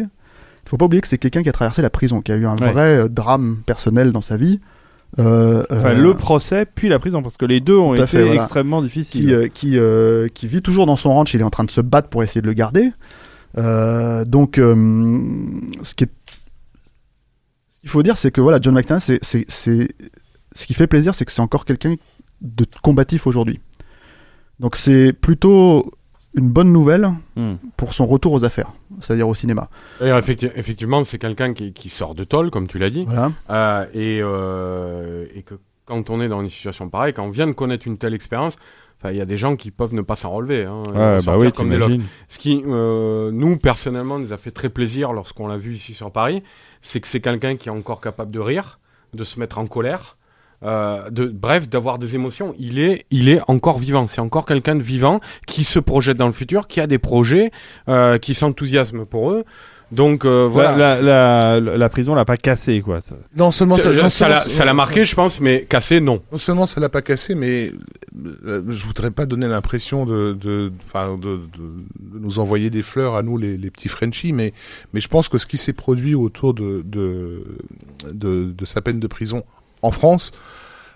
Il 0.65 0.69
faut 0.69 0.77
pas 0.77 0.85
oublier 0.85 1.01
que 1.01 1.07
c'est 1.07 1.19
quelqu'un 1.19 1.43
qui 1.43 1.49
a 1.49 1.51
traversé 1.51 1.81
la 1.83 1.89
prison, 1.91 2.21
qui 2.21 2.31
a 2.31 2.35
eu 2.35 2.45
un 2.47 2.57
Ouais. 2.57 2.71
vrai 2.71 2.97
euh, 2.97 3.07
drame 3.07 3.57
personnel 3.65 4.11
dans 4.11 4.21
sa 4.21 4.35
vie. 4.35 4.59
Euh, 5.19 5.63
Enfin, 5.69 5.93
le 5.93 6.15
procès 6.15 6.65
puis 6.65 6.89
la 6.89 6.97
prison, 6.99 7.21
parce 7.21 7.37
que 7.37 7.45
les 7.45 7.59
deux 7.59 7.77
ont 7.77 7.93
été 7.93 8.03
à 8.03 8.07
fait, 8.07 8.23
voilà. 8.23 8.41
extrêmement 8.41 8.81
difficiles. 8.81 9.49
qui, 9.53 9.71
qui, 9.71 9.79
qui 10.33 10.47
vit 10.47 10.61
toujours 10.63 10.87
dans 10.87 10.95
son 10.97 11.13
ranch, 11.13 11.33
il 11.35 11.41
est 11.41 11.43
en 11.45 11.49
train 11.51 11.63
de 11.63 11.71
se 11.71 11.81
battre 11.81 12.09
pour 12.09 12.23
essayer 12.23 12.41
de 12.41 12.47
le 12.47 12.53
garder. 12.53 12.91
Donc, 13.55 14.55
ce 14.57 15.95
qui 15.95 16.03
est, 16.05 16.11
ce 17.69 17.79
qu'il 17.79 17.89
faut 17.89 18.03
dire, 18.03 18.17
c'est 18.17 18.31
que 18.31 18.41
voilà, 18.41 18.57
John 18.61 18.73
McTiernan, 18.73 18.99
c'est, 18.99 19.19
c'est, 19.21 19.45
c'est, 19.47 19.87
ce 20.53 20.65
qui 20.67 20.73
fait 20.73 20.87
plaisir, 20.87 21.13
c'est 21.15 21.23
que 21.23 21.31
c'est 21.31 21.41
encore 21.41 21.63
quelqu'un 21.65 21.95
de 22.41 22.65
combatif 22.81 23.27
aujourd'hui. 23.27 23.61
Donc, 24.59 24.75
c'est 24.75 25.13
plutôt 25.13 25.91
une 26.33 26.49
bonne 26.49 26.71
nouvelle 26.71 27.09
Hmm. 27.35 27.55
pour 27.77 27.93
son 27.93 28.05
retour 28.05 28.33
aux 28.33 28.43
affaires, 28.45 28.71
c'est-à-dire 28.99 29.27
au 29.27 29.33
cinéma. 29.35 29.69
Effecti- 30.01 30.51
effectivement, 30.55 31.03
c'est 31.03 31.17
quelqu'un 31.19 31.53
qui, 31.53 31.73
qui 31.73 31.89
sort 31.89 32.15
de 32.15 32.23
tôle, 32.23 32.49
comme 32.51 32.67
tu 32.67 32.79
l'as 32.79 32.89
dit, 32.89 33.05
Voilà. 33.05 33.31
Euh, 33.49 33.85
et, 33.93 34.19
euh, 34.21 35.25
et 35.35 35.43
que 35.43 35.55
quand 35.85 36.09
on 36.09 36.21
est 36.21 36.27
dans 36.27 36.41
une 36.41 36.49
situation 36.49 36.89
pareille, 36.89 37.13
quand 37.13 37.23
on 37.23 37.29
vient 37.29 37.47
de 37.47 37.53
connaître 37.53 37.87
une 37.87 37.97
telle 37.97 38.13
expérience, 38.13 38.55
il 39.05 39.15
y 39.15 39.21
a 39.21 39.25
des 39.25 39.37
gens 39.37 39.55
qui 39.55 39.69
peuvent 39.71 39.93
ne 39.93 40.01
pas 40.01 40.15
s'en 40.15 40.31
relever. 40.31 40.65
Hein, 40.65 40.81
Ouais, 40.87 41.21
bah 41.23 41.37
oui, 41.37 41.51
comme 41.51 41.69
des. 41.69 41.77
Ce 42.27 42.39
qui, 42.39 42.63
euh, 42.67 43.31
nous, 43.31 43.57
personnellement, 43.57 44.17
nous 44.19 44.33
a 44.33 44.37
fait 44.37 44.51
très 44.51 44.69
plaisir 44.69 45.13
lorsqu'on 45.13 45.47
l'a 45.47 45.57
vu 45.57 45.73
ici 45.75 45.93
sur 45.93 46.11
Paris, 46.11 46.41
c'est 46.81 46.99
que 46.99 47.07
c'est 47.07 47.21
quelqu'un 47.21 47.55
qui 47.57 47.69
est 47.69 47.71
encore 47.71 48.01
capable 48.01 48.31
de 48.31 48.39
rire, 48.39 48.79
de 49.13 49.23
se 49.23 49.39
mettre 49.39 49.59
en 49.59 49.67
colère, 49.67 50.16
euh, 50.63 51.09
de, 51.09 51.27
bref, 51.27 51.69
d'avoir 51.69 51.99
des 51.99 52.15
émotions. 52.15 52.55
Il 52.57 52.79
est, 52.79 53.05
il 53.11 53.29
est 53.29 53.41
encore 53.47 53.77
vivant. 53.77 54.07
C'est 54.07 54.21
encore 54.21 54.45
quelqu'un 54.45 54.75
de 54.75 54.83
vivant 54.83 55.19
qui 55.45 55.63
se 55.63 55.79
projette 55.79 56.17
dans 56.17 56.25
le 56.27 56.31
futur, 56.31 56.67
qui 56.67 56.79
a 56.81 56.87
des 56.87 56.99
projets, 56.99 57.51
euh, 57.89 58.17
qui 58.17 58.33
s'enthousiasme 58.33 59.05
pour 59.05 59.31
eux. 59.31 59.43
Donc 59.89 60.25
euh, 60.25 60.45
voilà. 60.51 60.75
La, 60.75 61.01
la, 61.01 61.59
la, 61.61 61.77
la 61.77 61.89
prison 61.89 62.13
l'a 62.13 62.25
pas 62.25 62.35
cassé, 62.35 62.81
quoi. 62.81 62.99
Ça. 62.99 63.15
Non 63.37 63.51
seulement 63.51 63.77
ça, 63.77 63.93
non 63.93 64.01
l'a 64.01 64.09
ça 64.09 64.65
l'a 64.65 64.73
marqué, 64.73 65.05
je 65.05 65.15
pense, 65.15 65.39
mais 65.39 65.63
cassé, 65.63 66.01
non. 66.01 66.21
Non 66.29 66.37
seulement 66.37 66.65
ça 66.65 66.81
l'a 66.81 66.89
pas 66.89 67.01
cassé, 67.01 67.35
mais 67.35 67.71
euh, 68.45 68.63
je 68.67 68.85
voudrais 68.85 69.11
pas 69.11 69.25
donner 69.25 69.47
l'impression 69.47 70.05
de, 70.05 70.33
de, 70.33 70.73
enfin, 70.83 71.17
de, 71.17 71.37
de, 71.37 72.17
de 72.17 72.19
nous 72.19 72.39
envoyer 72.39 72.69
des 72.69 72.83
fleurs 72.83 73.15
à 73.15 73.23
nous, 73.23 73.37
les, 73.37 73.57
les 73.57 73.71
petits 73.71 73.87
Frenchies, 73.87 74.33
mais, 74.33 74.51
mais 74.91 74.99
je 74.99 75.07
pense 75.07 75.29
que 75.29 75.37
ce 75.37 75.47
qui 75.47 75.55
s'est 75.57 75.71
produit 75.71 76.15
autour 76.15 76.53
de, 76.53 76.81
de, 76.85 77.45
de, 78.11 78.51
de 78.51 78.65
sa 78.65 78.81
peine 78.81 78.99
de 78.99 79.07
prison 79.07 79.43
en 79.81 79.91
France 79.91 80.31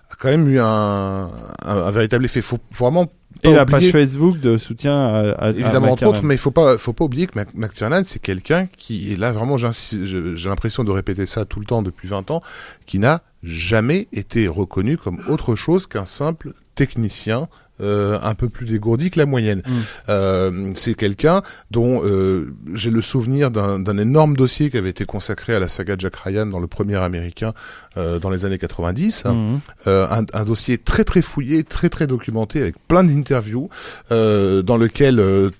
a 0.10 0.16
quand 0.20 0.30
même 0.30 0.48
eu 0.48 0.60
un, 0.60 0.66
un, 0.66 1.30
un 1.66 1.92
véritable 1.92 2.26
effet. 2.26 2.42
Faut 2.42 2.60
vraiment 2.78 3.06
pas 3.06 3.50
Et 3.50 3.54
la 3.54 3.64
oublier- 3.64 3.80
page 3.80 3.92
Facebook 3.92 4.40
de 4.40 4.58
soutien 4.58 4.94
à, 5.08 5.32
à 5.32 5.50
Évidemment, 5.52 5.88
à 5.88 5.92
entre 5.92 6.22
mais 6.24 6.36
il 6.36 6.38
faut 6.38 6.52
pas, 6.52 6.78
faut 6.78 6.94
pas 6.94 7.06
oublier 7.06 7.28
que 7.28 7.38
Mac- 7.40 7.54
McTiernan, 7.56 8.04
c'est 8.06 8.20
quelqu'un 8.20 8.68
qui, 8.78 9.14
et 9.14 9.18
là 9.18 9.32
vraiment, 9.32 9.58
j'ai 9.58 10.50
l'impression 10.50 10.84
de 10.84 10.92
répéter 10.92 11.26
ça 11.26 11.46
tout 11.46 11.60
le 11.60 11.66
temps 11.66 11.82
depuis 11.82 12.08
20 12.08 12.30
ans, 12.32 12.42
qui 12.86 13.00
n'a 13.00 13.22
jamais 13.42 14.08
été 14.12 14.48
reconnu 14.48 14.98
comme 14.98 15.20
autre 15.28 15.56
chose 15.56 15.88
qu'un 15.88 16.06
simple 16.06 16.54
technicien 16.76 17.48
euh, 17.82 18.20
un 18.22 18.36
peu 18.36 18.50
plus 18.50 18.66
dégourdi 18.66 19.10
que 19.10 19.20
la 19.20 19.26
moyenne. 19.26 19.62
Mm. 19.66 19.72
Euh, 20.10 20.70
c'est 20.76 20.94
quelqu'un 20.94 21.42
dont 21.72 22.02
euh, 22.04 22.54
j'ai 22.74 22.90
le 22.92 23.02
souvenir 23.02 23.52
d'un 23.52 23.98
énorme 23.98 24.36
dossier 24.36 24.70
qui 24.70 24.78
avait 24.78 24.90
été 24.90 25.06
consacré 25.06 25.56
à 25.56 25.60
la 25.60 25.68
saga 25.68 25.96
Jack 25.98 26.16
Ryan 26.16 26.46
dans 26.46 26.60
le 26.60 26.68
premier 26.68 26.96
américain 26.96 27.54
dans 27.96 28.30
les 28.30 28.46
années 28.46 28.58
90. 28.58 29.26
Mhm. 29.26 29.60
Euh, 29.88 30.08
un, 30.10 30.26
un 30.34 30.46
dossier 30.46 30.78
très 30.78 31.04
très 31.04 31.22
fouillé, 31.22 31.64
très 31.64 31.90
très 31.90 32.08
documenté, 32.08 32.62
avec 32.62 32.76
plein 32.88 33.04
d'interviews, 33.04 33.70
dans 34.10 34.78
lequel 34.78 35.52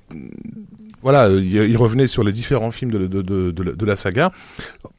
voilà, 1.04 1.30
il, 1.30 1.78
revenait 1.78 2.08
sur 2.08 2.24
les 2.24 2.32
différents 2.32 2.72
films 2.72 2.92
de, 2.92 3.08
de, 3.08 3.22
de, 3.22 3.52
de 3.52 3.86
la- 3.86 3.96
saga, 3.96 4.32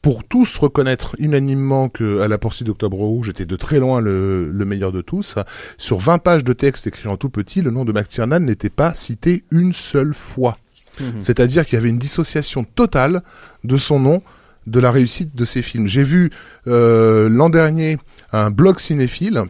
pour 0.00 0.24
tous 0.24 0.58
reconnaître 0.58 1.14
unanimement 1.18 1.88
que 1.88 2.20
à 2.20 2.28
la 2.28 2.38
poursuite 2.38 2.66
d'Octobre 2.66 2.96
Rouge 2.98 3.28
était 3.28 3.46
de 3.46 3.56
très 3.56 3.78
loin 3.78 4.00
le, 4.00 4.50
le 4.50 4.64
meilleur 4.64 4.92
de 4.92 5.00
tous. 5.00 5.36
Sur 5.78 5.98
20 5.98 6.18
pages 6.18 6.44
de 6.44 6.52
texte 6.52 6.86
écrit 6.86 7.08
en 7.08 7.16
tout 7.16 7.30
petit, 7.30 7.62
le 7.62 7.70
nom 7.70 7.84
de 7.84 7.92
McTiernan 7.92 8.40
n'était 8.40 8.70
pas 8.70 8.94
cité 8.94 9.44
une 9.50 9.72
seule 9.72 10.14
fois. 10.14 10.58
Mhm. 11.00 11.20
C'est-à-dire 11.20 11.64
qu'il 11.64 11.74
y 11.74 11.78
avait 11.78 11.88
une 11.88 11.98
dissociation 11.98 12.64
totale 12.64 13.22
de 13.64 13.76
son 13.76 13.98
nom 13.98 14.22
de 14.66 14.78
la 14.78 14.92
réussite 14.92 15.34
de 15.34 15.44
ses 15.44 15.62
films. 15.62 15.88
J'ai 15.88 16.04
vu 16.04 16.30
euh, 16.66 17.28
l'an 17.28 17.48
dernier 17.48 17.96
un 18.32 18.50
blog 18.50 18.78
cinéphile 18.78 19.42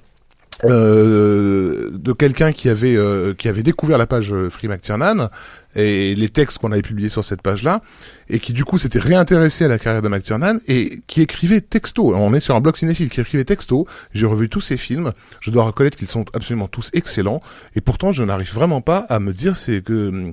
euh, 0.65 1.91
de 1.93 2.13
quelqu'un 2.13 2.53
qui 2.53 2.69
avait 2.69 2.97
euh, 2.97 3.35
qui 3.35 3.49
avait 3.49 3.63
découvert 3.63 3.99
la 3.99 4.07
page 4.07 4.33
euh, 4.33 4.49
Free 4.49 4.69
McTiernan 4.69 5.29
et 5.75 6.15
les 6.15 6.29
textes 6.29 6.59
qu'on 6.59 6.71
avait 6.71 6.83
publiés 6.83 7.09
sur 7.09 7.25
cette 7.25 7.43
page-là 7.43 7.81
et 8.29 8.39
qui 8.39 8.53
du 8.53 8.65
coup 8.65 8.79
s'était 8.79 8.99
réintéressé 8.99 9.65
à 9.65 9.69
la 9.69 9.79
carrière 9.79 10.03
de 10.03 10.09
McTiernan 10.09 10.59
et 10.69 11.01
qui 11.07 11.21
écrivait 11.23 11.61
texto. 11.61 12.15
On 12.15 12.33
est 12.35 12.41
sur 12.41 12.55
un 12.55 12.61
blog 12.61 12.77
cinéphile 12.77 13.09
qui 13.09 13.21
écrivait 13.21 13.45
texto. 13.45 13.87
J'ai 14.15 14.27
revu 14.27 14.49
tous 14.49 14.61
ses 14.61 14.77
films. 14.77 15.13
Je 15.41 15.51
dois 15.51 15.65
reconnaître 15.65 15.97
qu'ils 15.97 16.09
sont 16.09 16.25
absolument 16.35 16.69
tous 16.69 16.91
excellents 16.93 17.41
et 17.75 17.81
pourtant 17.81 18.13
je 18.13 18.23
n'arrive 18.23 18.53
vraiment 18.53 18.81
pas 18.81 18.99
à 19.09 19.19
me 19.19 19.33
dire 19.33 19.57
c'est 19.57 19.83
que 19.83 20.33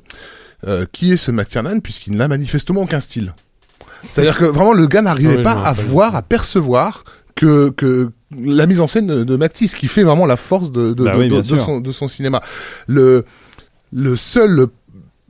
euh, 0.67 0.85
qui 0.91 1.13
est 1.13 1.17
ce 1.17 1.31
McTiernan 1.31 1.79
puisqu'il 1.79 2.15
n'a 2.17 2.27
manifestement 2.27 2.81
aucun 2.81 2.99
style. 2.99 3.33
C'est-à-dire 4.13 4.37
que 4.37 4.45
vraiment 4.45 4.73
le 4.73 4.87
gars 4.87 5.01
n'arrivait 5.01 5.37
Oui, 5.37 5.43
pas 5.43 5.61
à 5.63 5.73
voir, 5.73 6.15
à 6.15 6.21
percevoir 6.21 7.03
que, 7.39 7.69
que 7.69 8.09
la 8.37 8.65
mise 8.65 8.81
en 8.81 8.87
scène 8.87 9.07
de, 9.07 9.23
de 9.23 9.35
Matisse 9.37 9.75
qui 9.75 9.87
fait 9.87 10.03
vraiment 10.03 10.25
la 10.25 10.35
force 10.37 10.71
de, 10.71 10.93
de, 10.93 11.03
Bah 11.05 11.11
de, 11.17 11.35
oui, 11.53 11.59
son, 11.59 11.79
de 11.79 11.91
son 11.91 12.07
cinéma. 12.07 12.41
Le, 12.87 13.23
le 13.93 14.15
seul 14.17 14.67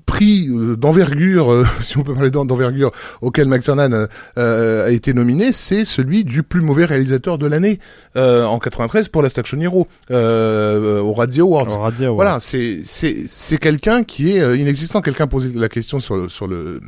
prix 0.05 0.49
euh, 0.49 0.75
d'envergure, 0.75 1.51
euh, 1.53 1.63
si 1.81 1.97
on 1.99 2.03
peut 2.03 2.15
parler 2.15 2.31
d'en- 2.31 2.43
d'envergure, 2.43 2.89
auquel 3.21 3.47
McTiernan 3.47 3.93
euh, 3.93 4.07
euh, 4.39 4.87
a 4.87 4.89
été 4.89 5.13
nominé, 5.13 5.53
c'est 5.53 5.85
celui 5.85 6.23
du 6.23 6.41
plus 6.41 6.61
mauvais 6.61 6.85
réalisateur 6.85 7.37
de 7.37 7.45
l'année 7.45 7.77
euh, 8.15 8.43
en 8.45 8.57
93 8.57 9.09
pour 9.09 9.21
Last 9.21 9.37
Action 9.37 9.59
Hero 9.61 9.87
euh, 10.09 10.99
au 10.99 11.13
Razzie 11.13 11.41
Awards. 11.41 11.67
Alors, 11.69 11.83
Radia, 11.83 12.09
ouais. 12.09 12.15
Voilà, 12.15 12.39
c'est 12.41 12.79
c'est 12.83 13.15
c'est 13.29 13.59
quelqu'un 13.59 14.03
qui 14.03 14.31
est 14.31 14.57
inexistant. 14.59 15.01
Quelqu'un 15.01 15.27
posait 15.27 15.51
la 15.53 15.69
question 15.69 15.99
sur 15.99 16.17
le 16.17 16.27
sur 16.27 16.47
le 16.47 16.81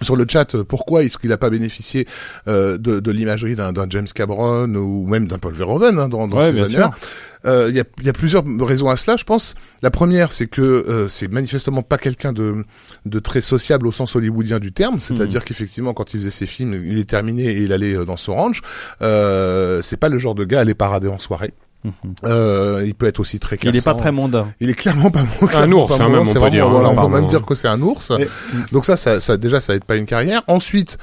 sur 0.00 0.16
le 0.16 0.24
chat, 0.28 0.54
euh, 0.54 0.64
pourquoi 0.64 1.04
est-ce 1.04 1.18
qu'il 1.18 1.30
n'a 1.30 1.36
pas 1.38 1.50
bénéficié 1.50 2.06
euh, 2.48 2.76
de, 2.78 3.00
de 3.00 3.10
l'imagerie 3.10 3.54
d'un 3.54 3.72
James 3.90 4.06
Cameron 4.14 4.72
ou 4.74 5.06
même 5.06 5.26
d'un 5.26 5.38
Paul 5.38 5.54
Verhoeven 5.54 5.98
hein, 5.98 6.08
dans, 6.08 6.26
dans 6.28 6.38
Ouais, 6.38 6.52
ces 6.52 6.62
années-là 6.62 6.90
Euh, 7.46 7.66
Il 7.68 7.76
y, 7.76 7.80
a, 7.80 7.84
y 8.02 8.08
a 8.08 8.12
plusieurs 8.14 8.42
raisons 8.60 8.88
à 8.88 8.96
cela, 8.96 9.16
je 9.18 9.24
pense. 9.24 9.54
La 9.82 9.90
première, 9.90 10.32
c'est 10.32 10.46
que 10.46 10.62
euh, 10.62 11.08
c'est 11.08 11.28
manifestement 11.30 11.82
pas 11.82 11.98
quelqu'un 11.98 12.32
de, 12.32 12.64
de 13.04 13.18
très 13.18 13.42
sociable 13.42 13.86
au 13.86 13.92
sens 13.92 14.16
hollywoodien 14.16 14.58
du 14.60 14.72
terme, 14.72 15.00
c'est-à-dire 15.00 15.40
Mhm. 15.40 15.46
qu'effectivement, 15.46 15.92
quand 15.94 16.14
il 16.14 16.20
faisait 16.20 16.30
ses 16.30 16.46
films, 16.46 16.72
il 16.84 16.98
est 16.98 17.08
terminé 17.08 17.44
et 17.44 17.58
il 17.62 17.72
allait 17.74 17.94
euh, 17.94 18.04
dans 18.06 18.16
son 18.16 18.34
range. 18.34 18.62
Euh, 19.02 19.80
c'est 19.82 19.98
pas 19.98 20.08
le 20.08 20.18
genre 20.18 20.34
de 20.34 20.44
gars 20.44 20.58
à 20.58 20.60
aller 20.62 20.74
parader 20.74 21.08
en 21.08 21.18
soirée. 21.18 21.52
Euh, 22.24 22.82
il 22.86 22.94
peut 22.94 23.06
être 23.06 23.20
aussi 23.20 23.38
très 23.38 23.56
Il 23.62 23.68
est 23.68 23.72
pas 23.84 23.92
cassant. 23.92 23.96
très 23.98 24.12
mondain. 24.12 24.48
Il 24.60 24.70
est 24.70 24.74
clairement 24.74 25.10
pas 25.10 25.22
bon. 25.22 25.48
Un 25.52 25.70
ours, 25.72 25.88
pas 25.96 26.02
hein, 26.04 26.06
bon. 26.06 26.12
même, 26.12 26.20
on 26.20 26.24
C'est 26.24 26.32
peut 26.34 26.38
vraiment- 26.40 26.50
dire, 26.54 26.68
voilà, 26.70 26.88
on 26.90 26.96
peut 27.08 27.12
même 27.14 27.26
dire 27.26 27.44
que 27.44 27.54
c'est 27.54 27.68
un 27.68 27.80
ours. 27.82 28.10
Et- 28.18 28.26
Donc 28.72 28.84
ça, 28.84 28.96
ça, 28.96 29.20
ça, 29.20 29.36
déjà, 29.36 29.60
ça 29.60 29.74
aide 29.74 29.84
pas 29.84 29.96
une 29.96 30.06
carrière. 30.06 30.42
Ensuite, 30.48 30.96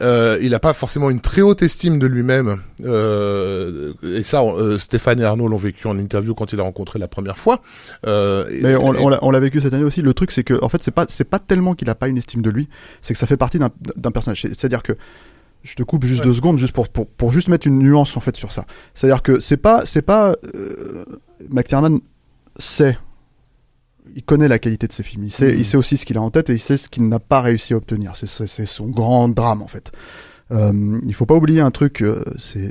euh, 0.00 0.38
il 0.42 0.54
a 0.54 0.58
pas 0.58 0.72
forcément 0.72 1.10
une 1.10 1.20
très 1.20 1.42
haute 1.42 1.62
estime 1.62 1.98
de 1.98 2.06
lui-même. 2.06 2.56
Euh, 2.84 3.92
et 4.02 4.22
ça, 4.22 4.42
euh, 4.42 4.78
Stéphane 4.78 5.20
et 5.20 5.24
Arnaud 5.24 5.48
l'ont 5.48 5.56
vécu 5.58 5.86
en 5.86 5.98
interview 5.98 6.34
quand 6.34 6.52
il 6.52 6.60
a 6.60 6.62
rencontré 6.62 6.98
la 6.98 7.08
première 7.08 7.38
fois. 7.38 7.60
Euh, 8.06 8.44
Mais 8.62 8.74
on, 8.74 8.94
et- 8.94 8.98
on 8.98 9.08
l'a- 9.08 9.18
on 9.22 9.30
l'a 9.30 9.40
vécu 9.40 9.60
cette 9.60 9.74
année 9.74 9.84
aussi. 9.84 10.02
Le 10.02 10.14
truc, 10.14 10.30
c'est 10.32 10.44
que, 10.44 10.58
en 10.62 10.68
fait, 10.68 10.82
c'est 10.82 10.90
pas, 10.90 11.04
c'est 11.08 11.24
pas 11.24 11.38
tellement 11.38 11.74
qu'il 11.74 11.88
a 11.90 11.94
pas 11.94 12.08
une 12.08 12.18
estime 12.18 12.42
de 12.42 12.50
lui, 12.50 12.68
c'est 13.00 13.12
que 13.14 13.18
ça 13.20 13.26
fait 13.26 13.36
partie 13.36 13.58
d'un 13.58 14.10
personnage. 14.10 14.40
C'est- 14.42 14.54
C'est-à-dire 14.58 14.82
que, 14.82 14.94
je 15.62 15.74
te 15.74 15.82
coupe 15.82 16.04
juste 16.04 16.24
deux 16.24 16.32
secondes, 16.32 16.58
juste 16.58 16.72
pour, 16.74 16.88
pour, 16.88 17.06
pour 17.06 17.30
juste 17.32 17.48
mettre 17.48 17.66
une 17.66 17.78
nuance, 17.78 18.16
en 18.16 18.20
fait, 18.20 18.36
sur 18.36 18.50
ça. 18.52 18.64
C'est-à-dire 18.94 19.22
que 19.22 19.38
c'est 19.38 19.56
pas, 19.56 19.84
c'est 19.84 20.02
pas, 20.02 20.34
euh, 20.54 21.04
McTiernan 21.50 21.98
sait, 22.58 22.98
il 24.14 24.22
connaît 24.24 24.48
la 24.48 24.58
qualité 24.58 24.86
de 24.86 24.92
ses 24.92 25.02
films, 25.02 25.24
il 25.24 25.30
sait, 25.30 25.52
Mhm. 25.52 25.58
il 25.58 25.64
sait 25.64 25.76
aussi 25.76 25.96
ce 25.96 26.04
qu'il 26.04 26.18
a 26.18 26.20
en 26.22 26.30
tête 26.30 26.50
et 26.50 26.54
il 26.54 26.58
sait 26.58 26.76
ce 26.76 26.88
qu'il 26.88 27.08
n'a 27.08 27.18
pas 27.20 27.40
réussi 27.40 27.72
à 27.74 27.76
obtenir. 27.76 28.16
C'est- 28.16 28.26
son 28.66 28.88
grand 28.88 29.28
drame, 29.28 29.62
en 29.62 29.68
fait. 29.68 29.92
Euh, 30.50 30.98
il 31.06 31.14
faut 31.14 31.24
pas 31.26 31.34
oublier 31.34 31.60
un 31.60 31.70
truc, 31.70 32.02
euh, 32.02 32.22
c'est, 32.38 32.70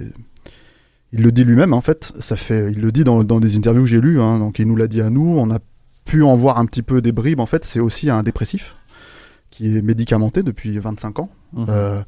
il 1.14 1.22
le 1.24 1.32
dit 1.32 1.44
lui-même 1.44 1.74
en 1.74 1.82
fait. 1.82 2.12
Ça 2.20 2.36
fait, 2.36 2.72
il 2.72 2.80
le 2.82 2.92
dit 2.92 3.04
dans, 3.04 3.24
dans 3.24 3.40
des 3.40 3.58
interviews 3.58 3.84
que 3.84 3.90
j'ai 3.90 4.02
lues. 4.02 4.22
Hein, 4.22 4.38
donc 4.40 4.60
il 4.60 4.68
nous 4.68 4.76
l'a 4.76 4.88
dit 4.88 5.02
à 5.02 5.10
nous. 5.10 5.36
On 5.40 5.50
a 5.50 5.60
pu 6.06 6.22
en 6.24 6.36
voir 6.36 6.60
un 6.60 6.66
petit 6.66 6.84
peu 6.84 7.02
des 7.02 7.12
bribes. 7.12 7.40
En 7.40 7.46
fait, 7.48 7.64
c'est 7.66 7.80
aussi 7.80 8.10
un 8.10 8.22
dépressif 8.24 8.76
qui 9.50 9.76
est 9.76 9.82
médicamenté 9.82 10.44
depuis 10.44 10.78
25 10.78 11.20
ans. 11.20 11.30
Mhm. 11.54 11.66
Euh, 11.70 12.02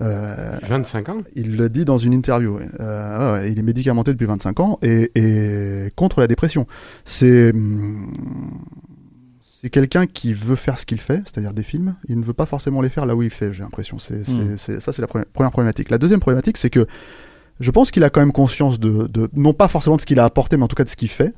euh, 0.00 0.58
25 0.62 1.08
ans? 1.08 1.18
il 1.34 1.56
le 1.56 1.68
dit 1.68 1.84
dans 1.84 1.98
une 1.98 2.12
interview. 2.14 2.58
Euh, 2.80 3.34
ouais, 3.36 3.40
ouais, 3.40 3.52
il 3.52 3.58
est 3.58 3.62
médicamenté 3.62 4.12
depuis 4.12 4.26
25 4.26 4.60
ans 4.60 4.78
et, 4.82 5.10
et 5.14 5.90
contre 5.96 6.20
la 6.20 6.26
dépression. 6.26 6.66
C'est 7.04 7.50
hum, 7.52 8.12
c'est 9.40 9.70
quelqu'un 9.70 10.06
qui 10.06 10.32
veut 10.34 10.54
faire 10.54 10.76
ce 10.78 10.84
qu'il 10.86 11.00
fait, 11.00 11.22
c'est-à-dire 11.24 11.54
des 11.54 11.62
films. 11.62 11.96
Il 12.08 12.18
ne 12.20 12.24
veut 12.24 12.34
pas 12.34 12.46
forcément 12.46 12.82
les 12.82 12.90
faire 12.90 13.06
là 13.06 13.16
où 13.16 13.22
il 13.22 13.30
fait. 13.30 13.52
J'ai 13.52 13.62
l'impression. 13.62 13.98
C'est 13.98 14.22
c'est- 14.24 14.32
Hmm. 14.38 14.56
c'est- 14.56 14.80
ça, 14.80 14.92
c'est 14.92 15.00
la 15.00 15.08
première, 15.08 15.26
première 15.32 15.50
problématique. 15.50 15.90
La 15.90 15.98
deuxième 15.98 16.20
problématique, 16.20 16.58
c'est 16.58 16.70
que 16.70 16.86
je 17.58 17.70
pense 17.70 17.90
qu'il 17.90 18.04
a 18.04 18.10
quand 18.10 18.20
même 18.20 18.32
conscience 18.32 18.78
de, 18.78 19.06
de 19.06 19.30
non 19.34 19.54
pas 19.54 19.66
forcément 19.68 19.96
de 19.96 20.02
ce 20.02 20.06
qu'il 20.06 20.20
a 20.20 20.24
apporté, 20.24 20.58
mais 20.58 20.64
en 20.64 20.68
tout 20.68 20.76
cas 20.76 20.84
de 20.84 20.90
ce 20.90 20.96
qu'il 20.96 21.08
fait. 21.08 21.32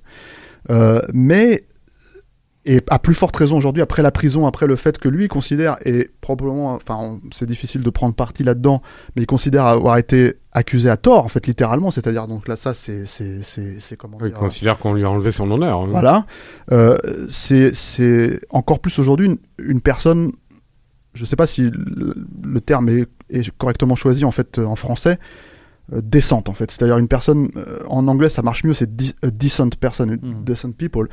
Euh, 0.70 1.00
mais 1.14 1.62
et 2.70 2.82
à 2.90 2.98
plus 2.98 3.14
forte 3.14 3.34
raison 3.34 3.56
aujourd'hui, 3.56 3.82
après 3.82 4.02
la 4.02 4.10
prison, 4.10 4.46
après 4.46 4.66
le 4.66 4.76
fait 4.76 4.98
que 4.98 5.08
lui 5.08 5.24
il 5.24 5.28
considère, 5.28 5.78
et 5.86 6.10
probablement, 6.20 6.74
enfin, 6.74 7.18
c'est 7.32 7.46
difficile 7.46 7.82
de 7.82 7.88
prendre 7.88 8.14
parti 8.14 8.44
là-dedans, 8.44 8.82
mais 9.16 9.22
il 9.22 9.26
considère 9.26 9.66
avoir 9.66 9.96
été 9.96 10.34
accusé 10.52 10.90
à 10.90 10.98
tort, 10.98 11.24
en 11.24 11.28
fait, 11.28 11.46
littéralement. 11.46 11.90
C'est-à-dire, 11.90 12.26
donc 12.26 12.46
là, 12.46 12.56
ça, 12.56 12.74
c'est, 12.74 13.06
c'est, 13.06 13.96
comment 13.96 14.18
Il 14.22 14.32
considère 14.32 14.78
qu'on 14.78 14.92
lui 14.92 15.02
a 15.02 15.08
enlevé 15.10 15.30
son 15.30 15.50
honneur. 15.50 15.80
hein. 15.80 15.86
Voilà. 15.90 16.26
Euh, 16.70 16.98
c'est, 17.30 17.74
c'est 17.74 18.38
encore 18.50 18.80
plus 18.80 18.98
aujourd'hui 18.98 19.26
une, 19.28 19.38
une 19.58 19.80
personne. 19.80 20.32
Je 21.14 21.24
sais 21.24 21.36
pas 21.36 21.46
si 21.46 21.70
le, 21.70 22.14
le 22.44 22.60
terme 22.60 22.90
est, 22.90 23.06
est 23.30 23.50
correctement 23.56 23.94
choisi 23.96 24.26
en 24.26 24.30
fait 24.30 24.58
euh, 24.58 24.66
en 24.66 24.76
français. 24.76 25.18
Euh, 25.92 26.00
décente 26.02 26.48
en 26.48 26.54
fait, 26.54 26.70
c'est-à-dire 26.70 26.98
une 26.98 27.08
personne 27.08 27.48
euh, 27.56 27.78
en 27.88 28.06
anglais 28.08 28.28
ça 28.28 28.42
marche 28.42 28.64
mieux, 28.64 28.74
c'est 28.74 28.88
a 29.22 29.30
decent 29.30 29.70
person, 29.80 30.06
Mhm. 30.06 30.44
decent 30.44 30.72
people, 30.76 31.08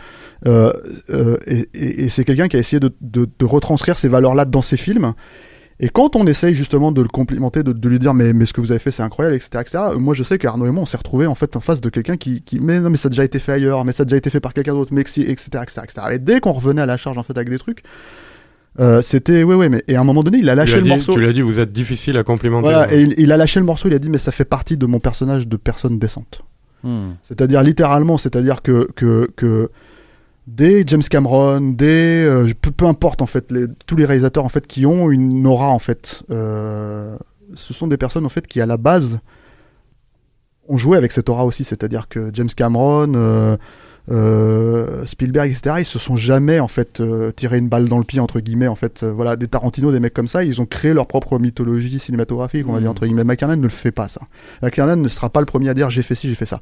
Euh, 0.46 0.74
euh, 1.10 1.38
et, 1.48 1.70
et- 1.74 2.04
et 2.06 2.10
c'est 2.10 2.24
quelqu'un 2.26 2.48
qui 2.48 2.56
a 2.58 2.60
essayé 2.60 2.80
de, 2.80 2.92
de- 3.02 3.30
de 3.40 3.46
retranscrire 3.46 3.98
ces 3.98 4.08
valeurs-là 4.08 4.46
dans 4.46 4.62
ses 4.62 4.78
films. 4.78 5.14
Et 5.78 5.90
quand 5.90 6.16
on 6.16 6.26
essaye 6.26 6.56
justement 6.56 6.94
de 6.94 7.02
le 7.02 7.10
complimenter, 7.10 7.62
de, 7.62 7.74
de 7.74 7.90
lui 7.90 8.00
dire 8.00 8.14
mais, 8.14 8.32
mais 8.32 8.46
ce 8.46 8.54
que 8.54 8.62
vous 8.62 8.72
avez 8.72 8.80
fait 8.80 8.92
c'est 8.92 9.04
incroyable, 9.04 9.36
etc., 9.36 9.50
etc. 9.60 9.78
Moi 10.00 10.14
je 10.14 10.24
sais 10.24 10.38
qu'Arnaud 10.38 10.66
et 10.68 10.72
moi 10.72 10.84
on 10.84 10.86
s'est 10.86 10.96
retrouvés 10.96 11.26
en 11.28 11.36
fait 11.36 11.58
en 11.58 11.60
face 11.60 11.82
de 11.82 11.90
quelqu'un 11.90 12.16
qui, 12.16 12.42
qui 12.42 12.62
mais 12.62 12.80
non 12.80 12.90
mais 12.90 12.96
ça 12.96 13.08
a 13.08 13.10
déjà 13.10 13.26
été 13.26 13.40
fait 13.40 13.52
ailleurs, 13.52 13.84
mais 13.84 13.92
ça 13.92 14.04
a 14.04 14.06
déjà 14.06 14.16
été 14.16 14.30
fait 14.30 14.40
par 14.40 14.54
quelqu'un 14.54 14.74
d'autre, 14.74 14.94
mais 14.94 15.02
etc., 15.02 15.24
etc., 15.28 15.62
etc. 15.84 16.08
Et 16.14 16.20
dès 16.20 16.40
qu'on 16.40 16.54
revenait 16.54 16.82
à 16.82 16.86
la 16.86 16.96
charge 16.96 17.18
en 17.18 17.24
fait 17.24 17.38
avec 17.38 17.50
des 17.50 17.58
trucs, 17.60 17.84
euh, 18.80 19.02
c'était 19.02 19.44
ouais 19.44 19.56
ouais 19.56 19.70
mais 19.70 19.84
et 19.88 19.96
à 19.96 20.02
un 20.02 20.04
moment 20.04 20.22
donné 20.24 20.40
il 20.40 20.50
a 20.50 20.56
lâché 20.56 20.78
le 20.78 20.84
dit- 20.84 20.90
morceau. 20.90 21.14
Tu 21.14 21.22
l'as 21.22 21.34
dit, 21.34 21.42
vous 21.42 21.60
êtes 21.60 21.72
difficile 21.72 22.18
à 22.18 22.24
complimenter. 22.24 22.64
Voilà, 22.64 22.84
hein. 22.84 22.88
et 22.92 23.02
il, 23.02 23.16
il 23.18 23.32
a 23.32 23.38
lâché 23.38 23.60
le 23.60 23.66
morceau, 23.66 23.88
il 23.88 23.94
a 23.94 24.00
dit 24.00 24.10
mais 24.10 24.18
ça 24.18 24.32
fait 24.32 24.46
partie 24.46 24.78
de 24.78 24.86
mon 24.86 25.00
personnage 25.00 25.48
de 25.48 25.58
personne 25.58 25.98
décente. 26.00 26.42
Hmm. 26.84 27.14
C'est-à-dire 27.24 27.64
littéralement, 27.64 28.18
c'est-à-dire 28.18 28.62
que, 28.62 28.88
que, 28.96 29.32
que 29.36 29.70
des 30.46 30.84
James 30.86 31.02
Cameron, 31.10 31.60
des 31.74 32.24
euh, 32.28 32.48
peu, 32.62 32.70
peu 32.70 32.86
importe 32.86 33.22
en 33.24 33.26
fait, 33.26 33.52
les, 33.52 33.66
tous 33.88 33.96
les 33.96 34.06
réalisateurs 34.06 34.46
en 34.46 34.50
fait 34.50 34.68
qui 34.68 34.86
ont 34.86 35.10
une 35.10 35.48
aura 35.48 35.70
en 35.70 35.80
fait, 35.80 36.22
euh, 36.30 37.18
ce 37.56 37.74
sont 37.74 37.88
des 37.88 37.98
personnes 37.98 38.26
en 38.26 38.30
fait 38.30 38.46
qui 38.46 38.62
à 38.62 38.68
la 38.68 38.78
base 38.78 39.20
ont 40.68 40.78
joué 40.78 40.98
avec 40.98 41.12
cette 41.12 41.30
aura 41.30 41.46
aussi, 41.46 41.64
c'est-à-dire 41.64 42.08
que 42.08 42.30
James 42.34 42.50
Cameron, 42.56 43.14
euh, 43.16 43.58
euh, 44.12 45.06
Spielberg, 45.06 45.52
etc. 45.52 45.78
Ils 45.80 45.86
se 45.86 46.00
sont 46.00 46.16
jamais 46.16 46.60
en 46.60 46.68
fait 46.68 47.00
euh, 47.02 47.32
tiré 47.32 47.58
une 47.58 47.70
balle 47.70 47.86
dans 47.90 47.98
le 47.98 48.04
pied 48.04 48.20
entre 48.20 48.40
guillemets 48.40 48.68
en 48.68 48.76
fait. 48.76 49.04
euh, 49.04 49.12
voilà, 49.12 49.36
des 49.36 49.48
Tarantino, 49.48 49.92
des 49.92 50.00
mecs 50.00 50.14
comme 50.14 50.28
ça, 50.28 50.44
ils 50.44 50.62
ont 50.62 50.66
créé 50.66 50.94
leur 50.94 51.08
propre 51.08 51.40
mythologie 51.40 52.00
cinématographique, 52.00 52.68
on 52.68 52.74
va 52.74 52.80
dire 52.80 52.92
entre 52.92 53.06
guillemets. 53.06 53.24
McTiernan 53.24 53.58
ne 53.58 53.64
le 53.64 53.70
fait 53.70 53.92
pas 53.92 54.08
ça. 54.08 54.22
McTiernan 54.62 55.02
ne 55.02 55.08
sera 55.08 55.30
pas 55.30 55.40
le 55.40 55.46
premier 55.46 55.70
à 55.70 55.74
dire 55.74 55.90
j'ai 55.90 56.02
fait 56.02 56.16
ci, 56.16 56.28
j'ai 56.28 56.36
fait 56.36 56.46
ça. 56.46 56.62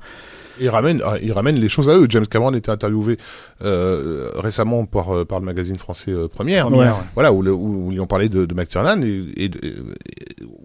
Il 0.59 0.69
ramène, 0.69 1.01
ah, 1.05 1.15
il 1.21 1.31
ramène 1.33 1.55
les 1.55 1.69
choses 1.69 1.89
à 1.89 1.97
eux. 1.97 2.05
James 2.09 2.27
Cameron 2.27 2.53
était 2.53 2.69
interviewé 2.69 3.17
euh, 3.63 4.29
récemment 4.35 4.85
par, 4.85 5.15
euh, 5.15 5.25
par 5.25 5.39
le 5.39 5.45
magazine 5.45 5.77
français 5.77 6.11
euh, 6.11 6.27
Première, 6.27 6.69
Ouais. 6.71 6.87
voilà, 7.13 7.31
où, 7.33 7.43
où, 7.45 7.87
où 7.87 7.91
ils 7.91 7.99
ont 7.99 8.05
parlé 8.07 8.29
de, 8.29 8.45
de 8.45 8.53
McTiernan 8.53 9.01
et, 9.03 9.25
et, 9.37 9.45
et 9.45 9.73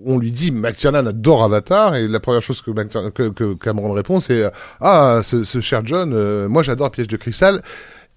on 0.05 0.19
lui 0.19 0.31
dit 0.32 0.52
McTiernan 0.52 1.06
adore 1.06 1.44
Avatar 1.44 1.94
et 1.97 2.09
la 2.09 2.20
première 2.20 2.43
chose 2.43 2.60
que, 2.62 2.70
McTiernan- 2.70 3.10
que, 3.10 3.28
que 3.31 3.55
Cameron 3.55 3.93
répond 3.93 4.20
c'est 4.20 4.51
ah 4.81 5.20
ce, 5.23 5.44
ce 5.44 5.60
cher 5.60 5.82
John, 5.85 6.12
euh, 6.15 6.48
moi 6.48 6.62
j'adore 6.62 6.90
Piège 6.90 7.09
de 7.09 7.16
cristal. 7.16 7.62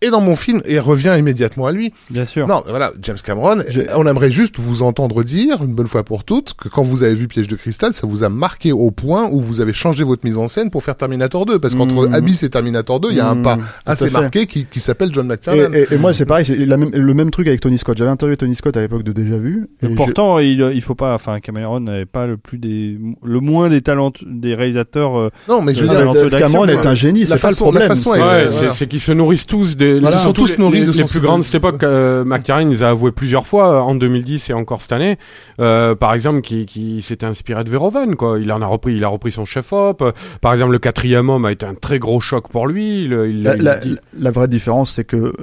Et 0.03 0.09
dans 0.09 0.19
mon 0.21 0.35
film, 0.35 0.61
et 0.65 0.79
revient 0.79 1.15
immédiatement 1.19 1.67
à 1.67 1.71
lui. 1.71 1.93
Bien 2.09 2.25
sûr. 2.25 2.47
Non, 2.47 2.63
voilà, 2.67 2.91
James 3.03 3.17
Cameron, 3.23 3.57
on 3.95 4.07
aimerait 4.07 4.31
juste 4.31 4.57
vous 4.57 4.81
entendre 4.81 5.23
dire, 5.23 5.63
une 5.63 5.73
bonne 5.75 5.85
fois 5.85 6.03
pour 6.03 6.23
toutes, 6.23 6.55
que 6.55 6.69
quand 6.69 6.81
vous 6.81 7.03
avez 7.03 7.13
vu 7.13 7.27
Piège 7.27 7.47
de 7.47 7.55
cristal, 7.55 7.93
ça 7.93 8.07
vous 8.07 8.23
a 8.23 8.29
marqué 8.29 8.71
au 8.71 8.89
point 8.89 9.29
où 9.31 9.39
vous 9.41 9.61
avez 9.61 9.73
changé 9.73 10.03
votre 10.03 10.25
mise 10.25 10.39
en 10.39 10.47
scène 10.47 10.71
pour 10.71 10.83
faire 10.83 10.95
Terminator 10.97 11.45
2. 11.45 11.59
Parce 11.59 11.75
qu'entre 11.75 12.07
Mmh. 12.07 12.15
Abyss 12.15 12.41
et 12.41 12.49
Terminator 12.49 12.99
2, 12.99 13.09
il 13.11 13.17
y 13.17 13.19
a 13.19 13.27
un 13.29 13.35
Mmh, 13.35 13.41
pas 13.43 13.57
tout 13.57 13.63
assez 13.85 14.09
marqué 14.09 14.47
qui, 14.47 14.65
qui 14.65 14.79
s'appelle 14.79 15.09
John 15.13 15.27
McTiernan. 15.27 15.71
et- 15.73 15.93
et 15.93 15.97
moi, 15.97 16.13
c'est 16.13 16.25
pareil, 16.25 16.45
j'ai 16.45 16.55
le 16.55 17.13
même 17.13 17.29
truc 17.29 17.47
avec 17.47 17.61
Tony 17.61 17.77
Scott. 17.77 17.95
J'avais 17.97 18.09
interviewé 18.09 18.37
Tony 18.37 18.55
Scott 18.55 18.75
à 18.77 18.81
l'époque 18.81 19.03
de 19.03 19.11
Déjà 19.11 19.37
Vu. 19.37 19.67
Et 19.83 19.85
et 19.85 19.89
pourtant, 19.95 20.39
il, 20.39 20.71
il 20.73 20.81
faut 20.81 20.95
pas. 20.95 21.13
Enfin, 21.13 21.39
Cameron 21.39 21.79
n'est 21.79 22.05
pas 22.07 22.25
le 22.25 22.37
plus 22.37 22.57
des, 22.57 22.97
le 23.23 23.39
moins 23.39 23.69
des 23.69 23.81
talents 23.81 24.11
des 24.25 24.55
réalisateurs. 24.55 25.15
euh, 25.19 25.29
Non, 25.47 25.61
mais 25.61 25.75
je 25.75 25.85
veux 25.85 25.89
dire, 25.89 26.39
Cameron 26.39 26.65
est 26.67 26.87
un 26.87 26.95
génie, 26.95 27.25
La 27.25 27.35
c'est 27.35 27.41
pas 27.41 27.49
le 27.49 27.53
façon- 27.53 27.71
la 27.71 27.81
problème. 27.87 27.97
Ouais, 28.07 28.47
voilà. 28.49 28.71
c'est 28.73 28.87
qu'ils 28.87 28.99
se 28.99 29.11
nourrissent 29.11 29.45
tous 29.45 29.77
des. 29.77 29.90
Voilà. 29.99 30.15
Ils 30.17 30.19
sont 30.19 30.33
tous 30.33 30.51
les- 30.51 30.57
nourris 30.57 30.79
les, 30.79 30.85
de 30.85 30.91
les 30.91 31.03
plus 31.03 31.19
grands 31.19 31.37
de 31.39 31.43
cette 31.43 31.55
époque. 31.55 31.83
Euh, 31.83 32.23
McTiernan, 32.25 32.67
il 32.67 32.69
les 32.69 32.83
a 32.83 32.89
avoué 32.89 33.11
plusieurs 33.11 33.47
fois 33.47 33.71
euh, 33.75 33.79
en 33.79 33.95
2010 33.95 34.49
et 34.49 34.53
encore 34.53 34.81
cette 34.81 34.91
année. 34.93 35.17
Euh, 35.59 35.95
par 35.95 36.13
exemple, 36.13 36.41
qui, 36.41 36.65
qui 36.65 37.01
s'était 37.01 37.25
inspiré 37.25 37.63
de 37.63 37.69
Verhoeven, 37.69 38.15
quoi. 38.15 38.39
Il 38.39 38.51
en 38.51 38.61
a 38.61 38.65
repris, 38.65 38.95
il 38.95 39.03
a 39.03 39.07
repris 39.07 39.31
son 39.31 39.45
chef-op. 39.45 40.01
Euh, 40.01 40.11
Par 40.41 40.53
exemple, 40.53 40.71
le 40.71 40.79
quatrième 40.79 41.29
homme 41.29 41.45
a 41.45 41.51
été 41.51 41.65
un 41.65 41.75
très 41.75 41.99
gros 41.99 42.19
choc 42.19 42.49
pour 42.49 42.67
lui. 42.67 42.99
Il, 43.05 43.13
il- 43.29 43.43
La, 43.43 43.55
il 43.55 43.61
la- 43.63 43.79
dit- 43.79 43.97
la 44.19 44.31
vraie 44.31 44.47
différence, 44.47 44.91
c'est 44.91 45.03
que 45.05 45.33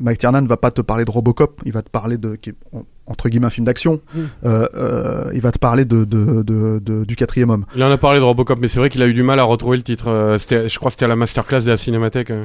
euh, 0.00 0.04
McTiernan 0.04 0.44
va 0.46 0.56
pas 0.56 0.70
te 0.70 0.80
parler 0.80 1.04
de 1.04 1.10
Robocop, 1.10 1.60
il 1.64 1.72
va 1.72 1.82
te 1.82 1.90
parler 1.90 2.16
de 2.18 2.36
qui 2.36 2.50
est, 2.50 2.54
en- 2.72 2.82
entre 3.06 3.28
guillemets 3.28 3.46
un 3.46 3.50
film 3.50 3.64
d'action. 3.66 4.00
Mm. 4.14 4.18
Euh, 4.44 4.68
euh, 4.74 5.30
il 5.34 5.40
va 5.40 5.50
te 5.50 5.58
parler 5.58 5.84
de, 5.84 6.04
de, 6.04 6.42
de, 6.42 6.78
de- 6.80 7.04
du 7.04 7.16
quatrième 7.16 7.50
homme. 7.50 7.64
il 7.74 7.82
en 7.82 7.90
a 7.90 7.98
parlé 7.98 8.20
de 8.20 8.24
Robocop, 8.24 8.58
mais 8.60 8.68
c'est 8.68 8.78
vrai 8.78 8.88
qu'il 8.88 9.02
a 9.02 9.08
eu 9.08 9.14
du 9.14 9.22
mal 9.24 9.40
à 9.40 9.42
retrouver 9.44 9.76
le 9.76 9.82
titre. 9.82 10.08
Euh, 10.08 10.38
c'était, 10.38 10.68
je 10.68 10.78
crois 10.78 10.90
que 10.90 10.92
c'était 10.92 11.06
à 11.06 11.08
la 11.08 11.16
masterclass 11.16 11.60
de 11.64 11.70
la 11.70 11.76
Cinémathèque. 11.76 12.30
euh, 12.30 12.44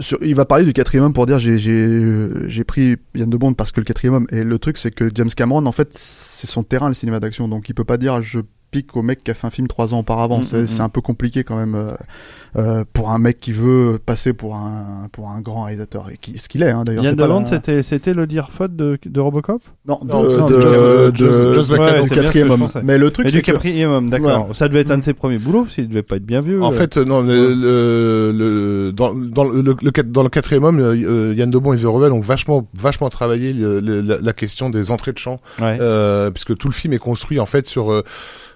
sur- 0.00 0.18
il 0.22 0.34
va 0.34 0.44
parler 0.44 0.64
du 0.64 0.72
quatrième 0.72 1.04
homme 1.04 1.12
pour 1.12 1.26
dire 1.26 1.38
j'ai 1.38 1.58
j'ai 1.58 2.28
j'ai 2.48 2.64
pris 2.64 2.96
Yann 3.14 3.28
de 3.28 3.36
Bond 3.36 3.52
parce 3.54 3.70
que 3.72 3.80
le 3.80 3.84
quatrième 3.84 4.14
homme. 4.14 4.26
Et 4.30 4.44
le 4.44 4.58
truc 4.58 4.78
c'est 4.78 4.90
que 4.90 5.08
James 5.14 5.28
Cameron 5.36 5.66
en 5.66 5.72
fait 5.72 5.88
c'est 5.92 6.46
son 6.46 6.62
terrain 6.62 6.88
le 6.88 6.94
cinéma 6.94 7.20
d'action, 7.20 7.46
donc 7.48 7.68
il 7.68 7.74
peut 7.74 7.84
pas 7.84 7.96
dire 7.98 8.22
je 8.22 8.40
pique 8.72 8.96
au 8.96 9.02
mec 9.02 9.22
qui 9.22 9.30
a 9.30 9.34
fait 9.34 9.46
un 9.46 9.50
film 9.50 9.68
trois 9.68 9.94
ans 9.94 10.00
auparavant. 10.00 10.40
Mm, 10.40 10.44
c'est 10.44 10.62
mm, 10.62 10.78
mm. 10.78 10.80
un 10.80 10.88
peu 10.88 11.00
compliqué 11.00 11.44
quand 11.44 11.56
même 11.56 11.76
euh, 11.76 11.92
euh, 12.56 12.84
pour 12.92 13.10
un 13.10 13.18
mec 13.18 13.38
qui 13.38 13.52
veut 13.52 14.00
passer 14.04 14.32
pour 14.32 14.56
un 14.56 15.08
pour 15.12 15.30
un 15.30 15.40
grand 15.40 15.62
réalisateur 15.64 16.06
et 16.10 16.16
qui, 16.16 16.38
ce 16.38 16.48
qu'il 16.48 16.62
est 16.64 16.70
hein, 16.70 16.82
d'ailleurs. 16.84 17.04
Yann 17.04 17.14
Delande, 17.14 17.44
la- 17.44 17.50
c'était 17.50 17.82
c'était 17.84 18.14
le 18.14 18.26
dire 18.26 18.50
faute 18.50 18.74
de, 18.74 18.98
de 19.04 19.20
Robocop? 19.20 19.62
Non, 19.86 20.00
Non, 20.04 20.24
de, 20.24 20.30
c'était 20.30 20.54
de- 20.54 21.10
bien 21.12 22.08
quatrième 22.08 22.50
homme. 22.50 22.66
Mais 22.82 22.98
le 22.98 23.10
truc 23.10 23.28
c'est 23.30 23.36
du 23.38 23.42
que 23.42 23.52
quatrième 23.52 23.90
homme, 23.90 24.10
d'accord. 24.10 24.48
Ça 24.54 24.68
devait 24.68 24.80
être 24.80 24.90
un 24.90 24.98
de 24.98 25.04
ses 25.04 25.14
premiers 25.14 25.38
boulots, 25.38 25.62
parce 25.62 25.74
qu'il 25.74 25.88
devait 25.88 26.02
pas 26.02 26.16
être 26.16 26.26
bien 26.26 26.40
vieux. 26.40 26.62
En 26.62 26.72
euh. 26.72 26.74
fait, 26.74 26.96
non, 26.96 27.22
le, 27.22 27.54
le, 27.54 28.32
le- 28.32 28.92
dans, 28.92 29.14
dans, 29.14 29.44
le, 29.44 29.60
le- 29.62 29.76
le- 29.80 30.02
dans 30.04 30.22
le 30.22 30.28
quatrième 30.28 30.64
homme, 30.64 30.80
euh, 30.80 31.34
Yann 31.36 31.50
Debon 31.50 31.72
et 31.72 31.76
Verhoeven 31.76 32.12
ont 32.12 32.20
vachement, 32.20 32.66
vachement 32.74 33.08
travaillé 33.08 33.52
le- 33.52 33.80
le- 33.80 34.00
la, 34.00 34.20
la 34.20 34.32
question 34.32 34.70
des 34.70 34.90
entrées 34.90 35.12
de 35.12 35.18
champ, 35.18 35.40
Ouais. 35.60 35.78
euh, 35.80 36.30
puisque 36.30 36.56
tout 36.56 36.68
le 36.68 36.74
film 36.74 36.92
est 36.92 36.98
construit 36.98 37.38
en 37.40 37.46
fait 37.46 37.66
sur. 37.66 38.02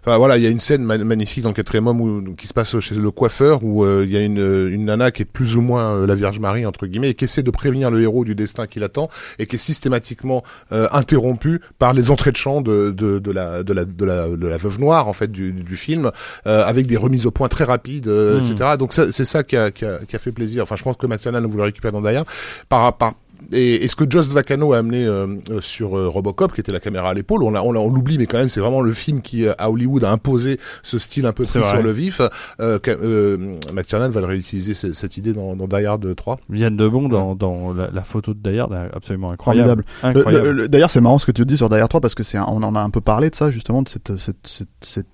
Enfin 0.06 0.18
voilà, 0.18 0.36
il 0.36 0.44
y 0.44 0.46
a 0.46 0.50
une 0.50 0.60
scène 0.60 0.84
ma- 0.84 0.98
magnifique 0.98 1.42
dans 1.42 1.48
le 1.50 1.54
quatrième 1.54 1.88
homme 1.88 2.00
où, 2.00 2.34
qui 2.36 2.46
se 2.46 2.54
passe 2.54 2.78
chez 2.78 2.94
le 2.94 3.10
coiffeur 3.10 3.64
où 3.64 3.84
euh, 3.84 4.04
il 4.06 4.12
y 4.12 4.16
a 4.16 4.20
une, 4.20 4.38
une 4.70 4.84
nana 4.84 5.10
qui 5.10 5.22
est 5.22 5.24
plus 5.24 5.56
ou 5.56 5.62
moins 5.62 5.96
euh, 5.96 6.06
la 6.06 6.14
Vierge 6.14 6.38
Marie 6.38 6.64
entre 6.64 6.86
guillemets 6.86 7.10
et 7.10 7.14
qui 7.14 7.24
essaie 7.24 7.42
de 7.42 7.50
prévenir 7.50 7.90
le 7.90 8.00
héros 8.00 8.24
du 8.24 8.36
destin 8.36 8.66
qui 8.68 8.78
l'attend 8.78 9.08
et 9.40 9.46
qui 9.46 9.56
est 9.56 9.58
systématiquement 9.58 10.44
euh, 10.70 10.86
interrompue 10.92 11.60
par 11.80 11.92
les 11.92 12.12
entrées 12.12 12.30
de 12.30 12.36
champ 12.36 12.60
de, 12.60 12.92
de, 12.92 13.18
de, 13.18 13.30
la, 13.32 13.64
de, 13.64 13.72
la, 13.72 13.84
de, 13.84 14.04
la, 14.04 14.28
de 14.28 14.46
la 14.46 14.56
veuve 14.56 14.78
noire 14.78 15.08
en 15.08 15.12
fait 15.12 15.32
du, 15.32 15.50
du 15.52 15.76
film 15.76 16.12
euh, 16.46 16.64
avec 16.64 16.86
des 16.86 16.96
remises 16.96 17.26
au 17.26 17.32
point 17.32 17.48
très 17.48 17.64
rapides, 17.64 18.06
etc. 18.06 18.76
Donc 18.78 18.92
ça, 18.92 19.10
c'est 19.10 19.24
ça 19.24 19.42
qui 19.42 19.56
a, 19.56 19.72
qui, 19.72 19.84
a, 19.84 19.98
qui 20.06 20.14
a 20.14 20.18
fait 20.20 20.30
plaisir. 20.32 20.62
Enfin, 20.62 20.76
je 20.76 20.84
pense 20.84 20.96
que 20.96 21.06
McTiernan 21.08 21.42
vous 21.48 21.56
le 21.56 21.64
récupère 21.64 21.90
dans 21.90 22.00
Daya. 22.00 22.24
Par, 22.68 22.96
par, 22.96 23.14
et, 23.52 23.84
et 23.84 23.88
ce 23.88 23.96
que 23.96 24.04
Jost 24.08 24.32
Vacano 24.32 24.72
a 24.72 24.78
amené 24.78 25.04
euh, 25.04 25.26
euh, 25.50 25.60
sur 25.60 25.96
euh, 25.96 26.08
Robocop, 26.08 26.52
qui 26.52 26.60
était 26.60 26.72
la 26.72 26.80
caméra 26.80 27.10
à 27.10 27.14
l'épaule, 27.14 27.42
on, 27.42 27.72
l'oublie, 27.90 28.18
mais 28.18 28.26
quand 28.26 28.38
même, 28.38 28.48
c'est 28.48 28.60
vraiment 28.60 28.80
le 28.80 28.92
film 28.92 29.20
qui, 29.20 29.46
à 29.46 29.70
Hollywood, 29.70 30.04
a 30.04 30.10
imposé 30.10 30.58
ce 30.82 30.98
style 30.98 31.26
un 31.26 31.32
peu 31.32 31.44
pris 31.44 31.60
sur 31.68 31.82
le 31.82 31.90
vif. 31.92 32.20
Euh, 32.60 32.78
euh, 32.88 33.56
McTiernan 33.72 34.10
va 34.10 34.26
réutiliser 34.26 34.74
ce- 34.74 34.92
cette 34.92 35.16
idée 35.16 35.32
dans, 35.32 35.54
dans 35.56 35.66
Die 35.68 35.84
Hard 35.86 36.14
3. 36.14 36.38
Yann 36.52 36.76
Debon 36.76 37.08
dans, 37.08 37.34
dans 37.34 37.72
la, 37.72 37.90
la 37.92 38.02
photo 38.02 38.34
de 38.34 38.50
Die 38.50 38.58
Hard, 38.58 38.72
absolument 38.94 39.30
incroyable. 39.30 39.84
Incroyable. 40.02 40.46
le- 40.46 40.52
le- 40.52 40.68
D'ailleurs, 40.68 40.90
c'est 40.90 41.00
marrant 41.00 41.18
ce 41.18 41.26
que 41.26 41.32
tu 41.32 41.44
dis 41.44 41.56
sur 41.56 41.68
Derrière 41.68 41.88
3 41.88 42.00
parce 42.00 42.14
que 42.14 42.22
c'est 42.22 42.38
on 42.38 42.62
en 42.62 42.74
a 42.74 42.80
un 42.80 42.90
peu 42.90 43.00
parlé 43.00 43.30
de 43.30 43.34
ça 43.34 43.50
justement 43.50 43.82
de 43.82 43.88
cette, 43.88 44.16
cette, 44.18 44.36
cette, 44.46 44.68
cette- 44.80 45.06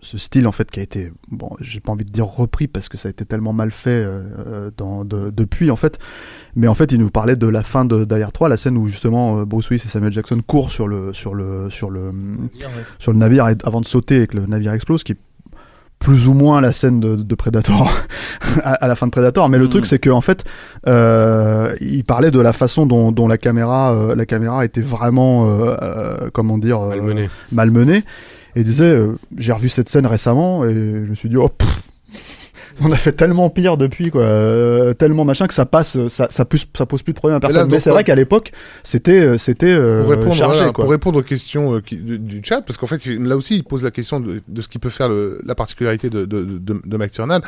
ce 0.00 0.16
style 0.18 0.46
en 0.46 0.52
fait 0.52 0.70
qui 0.70 0.80
a 0.80 0.82
été 0.82 1.12
bon, 1.30 1.50
j'ai 1.60 1.80
pas 1.80 1.92
envie 1.92 2.04
de 2.04 2.10
dire 2.10 2.24
repris 2.26 2.66
parce 2.68 2.88
que 2.88 2.96
ça 2.96 3.08
a 3.08 3.10
été 3.10 3.24
tellement 3.24 3.52
mal 3.52 3.70
fait 3.72 3.90
euh, 3.90 4.22
euh, 4.46 4.70
dans, 4.76 5.04
de- 5.04 5.30
depuis 5.30 5.70
en 5.70 5.76
fait, 5.76 5.98
mais 6.56 6.68
en 6.68 6.74
fait 6.74 6.92
il 6.92 7.00
nous 7.00 7.10
parlait 7.10 7.36
de 7.36 7.46
la 7.48 7.62
fin 7.62 7.84
de 7.84 8.04
Derrière 8.04 8.32
3, 8.32 8.48
la 8.48 8.56
scène 8.56 8.76
où 8.76 8.86
justement 8.86 9.40
euh, 9.40 9.44
Bruce 9.44 9.68
Willis 9.70 9.82
et 9.84 9.88
Samuel 9.88 10.12
Jackson 10.12 10.40
courent 10.46 10.70
sur 10.70 10.86
le 10.88 11.12
sur 11.12 11.34
le 11.34 11.68
sur 11.70 11.90
le 11.90 12.12
sur 12.98 13.12
le 13.12 13.18
navire 13.18 13.46
avant 13.64 13.80
de 13.80 13.86
sauter 13.86 14.22
et 14.22 14.26
que 14.28 14.36
le 14.36 14.46
navire 14.46 14.72
explose, 14.72 15.02
qui 15.02 15.12
est 15.12 15.18
plus 15.98 16.28
ou 16.28 16.32
moins 16.32 16.60
la 16.60 16.70
scène 16.70 17.00
de, 17.00 17.16
de 17.16 17.34
Predator 17.34 17.90
à, 18.62 18.74
à 18.74 18.86
la 18.86 18.94
fin 18.94 19.06
de 19.06 19.10
Predator. 19.10 19.48
Mais 19.48 19.58
le 19.58 19.64
Mm. 19.66 19.70
truc, 19.70 19.86
c'est 19.86 19.98
que 19.98 20.10
en 20.10 20.20
fait, 20.20 20.44
euh, 20.86 21.74
il 21.80 22.04
parlait 22.04 22.30
de 22.30 22.38
la 22.38 22.52
façon 22.52 22.86
dont, 22.86 23.10
dont 23.10 23.26
la 23.26 23.36
caméra, 23.36 23.92
euh, 23.94 24.14
la 24.14 24.24
caméra 24.24 24.64
était 24.64 24.80
vraiment, 24.80 25.48
euh, 25.50 25.76
euh, 25.82 26.30
comment 26.32 26.56
dire, 26.56 26.80
Malmené. 26.82 27.28
malmenée. 27.50 28.04
Et 28.56 28.60
il 28.60 28.64
disait, 28.64 28.84
euh, 28.84 29.16
j'ai 29.36 29.52
revu 29.52 29.68
cette 29.68 29.88
scène 29.88 30.06
récemment 30.06 30.64
et 30.64 30.72
je 30.74 31.10
me 31.10 31.14
suis 31.14 31.28
dit, 31.28 31.36
oh. 31.36 31.48
pff, 31.48 31.82
on 32.80 32.92
a 32.92 32.96
fait 32.96 33.10
tellement 33.12 33.50
pire 33.50 33.76
depuis 33.76 34.10
quoi, 34.10 34.22
euh, 34.22 34.94
tellement 34.94 35.24
machin 35.24 35.48
que 35.48 35.52
ça 35.54 35.66
passe, 35.66 36.06
ça 36.08 36.28
ça, 36.30 36.44
pose, 36.44 36.64
ça 36.76 36.86
pose 36.86 37.02
plus 37.02 37.12
de 37.12 37.18
problème 37.18 37.36
à 37.36 37.40
personne. 37.40 37.62
donc, 37.62 37.72
Mais 37.72 37.80
c'est 37.80 37.90
ouais. 37.90 37.94
vrai 37.94 38.04
qu'à 38.04 38.14
l'époque, 38.14 38.52
c'était 38.84 39.20
euh, 39.20 39.36
c'était 39.36 39.66
euh, 39.66 40.02
pour 40.02 40.10
répondre, 40.10 40.34
chargé 40.36 40.56
voilà, 40.58 40.72
quoi. 40.72 40.84
pour 40.84 40.90
répondre 40.92 41.18
aux 41.18 41.22
questions 41.22 41.74
euh, 41.74 41.80
qui- 41.80 41.96
du, 41.96 42.18
du 42.20 42.40
chat, 42.44 42.62
parce 42.62 42.76
qu'en 42.78 42.86
fait, 42.86 43.04
là 43.06 43.36
aussi, 43.36 43.56
il 43.56 43.64
pose 43.64 43.82
la 43.82 43.90
question 43.90 44.20
de, 44.20 44.42
de 44.46 44.62
ce 44.62 44.68
qui 44.68 44.78
peut 44.78 44.90
faire 44.90 45.08
le- 45.08 45.40
la 45.44 45.56
particularité 45.56 46.08
de, 46.08 46.24
de, 46.24 46.42
de, 46.44 46.80
de 46.84 46.96
McTiernan, 46.96 47.40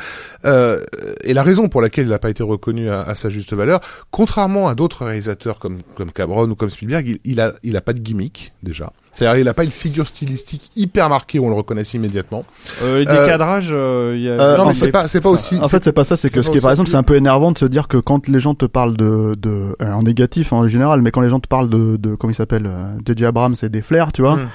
et 0.43 1.33
la 1.33 1.43
raison 1.43 1.69
pour 1.69 1.81
laquelle 1.81 2.05
il 2.07 2.09
n'a 2.11 2.19
pas 2.19 2.29
été 2.29 2.43
reconnu 2.43 2.89
à, 2.89 3.01
à 3.01 3.15
sa 3.15 3.29
juste 3.29 3.53
valeur. 3.53 3.79
Contrairement 4.11 4.67
à 4.67 4.75
d'autres 4.75 5.05
réalisateurs 5.05 5.59
comme, 5.59 5.79
comme 5.95 6.11
Cameron 6.11 6.49
ou 6.49 6.55
comme 6.55 6.69
Spielberg, 6.69 7.07
il, 7.07 7.19
il 7.23 7.39
a, 7.41 7.53
il 7.63 7.77
a 7.77 7.81
pas 7.81 7.93
de 7.93 7.99
gimmick, 7.99 8.51
déjà. 8.63 8.91
C'est-à-dire, 9.13 9.39
il 9.41 9.45
n'a 9.45 9.53
pas 9.53 9.63
une 9.65 9.71
figure 9.71 10.07
stylistique 10.07 10.69
hyper 10.75 11.09
marquée 11.09 11.37
où 11.37 11.45
on 11.45 11.49
le 11.49 11.55
reconnaisse 11.55 11.93
immédiatement. 11.93 12.45
Euh, 12.81 12.99
les 12.99 13.07
Euh, 13.09 13.21
décadrages, 13.23 13.69
euh, 13.71 14.13
il 14.15 14.21
y 14.23 14.29
a... 14.29 14.33
euh, 14.33 14.57
non, 14.57 14.65
mais 14.67 14.73
c'est 14.73 14.91
pas, 14.91 15.07
c'est 15.07 15.19
pas 15.21 15.29
aussi. 15.29 15.59
En 15.61 15.67
fait, 15.67 15.83
c'est 15.83 15.91
pas 15.91 16.03
ça, 16.05 16.15
c'est 16.15 16.29
que 16.29 16.41
ce 16.41 16.49
qui 16.49 16.57
est 16.57 16.61
par 16.61 16.71
exemple, 16.71 16.89
c'est 16.89 16.95
un 16.97 17.03
peu 17.03 17.15
énervant 17.15 17.51
de 17.51 17.57
se 17.57 17.65
dire 17.65 17.87
que 17.87 17.97
quand 17.97 18.27
les 18.29 18.39
gens 18.39 18.53
te 18.55 18.65
parlent 18.65 18.95
de, 18.95 19.35
de 19.37 19.75
euh, 19.81 19.91
en 19.93 20.01
négatif 20.03 20.53
en 20.53 20.67
général, 20.67 21.01
mais 21.01 21.11
quand 21.11 21.21
les 21.21 21.29
gens 21.29 21.39
te 21.41 21.47
parlent 21.47 21.69
de, 21.69 21.97
de 21.97 22.15
comment 22.15 22.31
il 22.31 22.35
s'appelle, 22.35 22.65
euh, 22.67 22.97
J.J. 23.05 23.25
Abrams 23.25 23.55
et 23.61 23.69
des 23.69 23.81
flares, 23.81 24.11
tu 24.13 24.21
vois. 24.21 24.37
Mm. 24.37 24.49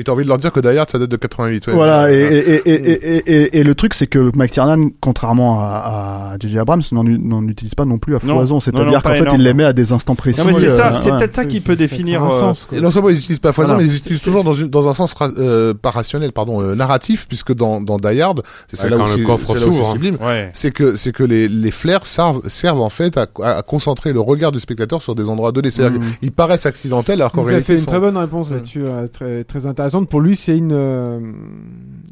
Et 0.00 0.04
t'as 0.04 0.12
envie 0.12 0.22
de 0.22 0.28
leur 0.28 0.38
dire 0.38 0.52
que 0.52 0.60
Die 0.60 0.68
Hard, 0.78 0.88
ça 0.88 0.98
date 0.98 1.10
de 1.10 1.16
88. 1.16 1.66
ouais, 1.66 1.72
Voilà, 1.74 2.12
et, 2.12 2.14
et, 2.16 2.70
et, 2.70 2.72
et, 2.72 2.92
et, 3.16 3.32
et- 3.34 3.58
et 3.58 3.62
le 3.64 3.74
truc, 3.74 3.94
c'est 3.94 4.06
que 4.06 4.30
McTiernan, 4.36 4.90
contrairement 5.00 5.60
à, 5.60 6.30
à 6.34 6.36
J.J. 6.38 6.60
Abrams, 6.60 6.82
n'en 6.92 7.48
utilise 7.48 7.74
pas 7.74 7.84
non 7.84 7.98
plus 7.98 8.14
à 8.14 8.20
foison. 8.20 8.60
C'est-à-dire 8.60 9.02
qu'en 9.02 9.10
fait, 9.14 9.26
il 9.34 9.42
les 9.42 9.54
met 9.54 9.64
à 9.64 9.72
des 9.72 9.92
instants 9.92 10.14
précis. 10.14 10.40
Non, 10.40 10.46
mais 10.46 10.54
c'est 10.60 10.68
ça, 10.68 10.92
euh, 10.92 10.96
c'est 11.02 11.10
ouais. 11.10 11.18
peut-être 11.18 11.34
ça 11.34 11.44
qui 11.44 11.60
peut 11.60 11.74
définir. 11.74 12.22
Euh, 12.24 12.52
non 12.80 12.90
seulement 12.92 13.08
ils 13.08 13.18
utilisent 13.18 13.40
pas 13.40 13.52
foison, 13.52 13.74
Voilà. 13.74 13.82
mais 13.84 13.90
ils 13.92 13.96
utilisent 13.96 14.22
toujours 14.22 14.44
dans, 14.44 14.88
un 14.88 14.92
sens 14.92 15.14
euh, 15.36 15.74
pas 15.74 15.90
rationnel, 15.90 16.30
pardon, 16.32 16.62
narratif, 16.76 17.26
puisque 17.26 17.52
dans, 17.54 17.80
dans 17.80 17.96
Die 17.98 18.20
Hard, 18.20 18.42
c'est 18.72 18.88
là 18.88 18.98
où 18.98 19.06
c'est 19.06 19.20
hein. 19.28 19.84
sublime, 19.84 20.18
c'est 20.54 20.70
que 20.70 20.94
c'est 20.94 21.12
que 21.12 21.24
les, 21.24 21.48
les 21.48 21.70
flares 21.72 22.06
servent, 22.06 22.40
servent 22.48 22.80
en 22.82 22.88
fait 22.90 23.16
à, 23.16 23.26
à, 23.42 23.58
à 23.58 23.62
concentrer 23.62 24.12
le 24.12 24.20
regard 24.20 24.52
du 24.52 24.60
spectateur 24.60 25.02
sur 25.02 25.14
des 25.16 25.28
endroits 25.28 25.50
donnés. 25.52 25.70
C'est-à-dire 25.72 25.98
Mm. 25.98 26.04
qu'ils 26.20 26.32
paraissent 26.32 26.66
accidentels 26.66 27.20
alors 27.20 27.32
qu'en 27.32 27.42
Vous 27.42 27.48
avez 27.48 27.56
réalité 27.56 27.72
fait 27.74 27.80
une 27.80 27.86
très 27.86 27.98
bonne 27.98 28.16
réponse 28.16 28.50
là-dessus, 28.50 28.84
très, 29.12 29.42
très 29.44 29.66
intéressante. 29.88 30.08
Pour 30.10 30.20
lui, 30.20 30.36
c'est 30.36 30.56
une, 30.56 30.72
euh, 30.72 31.20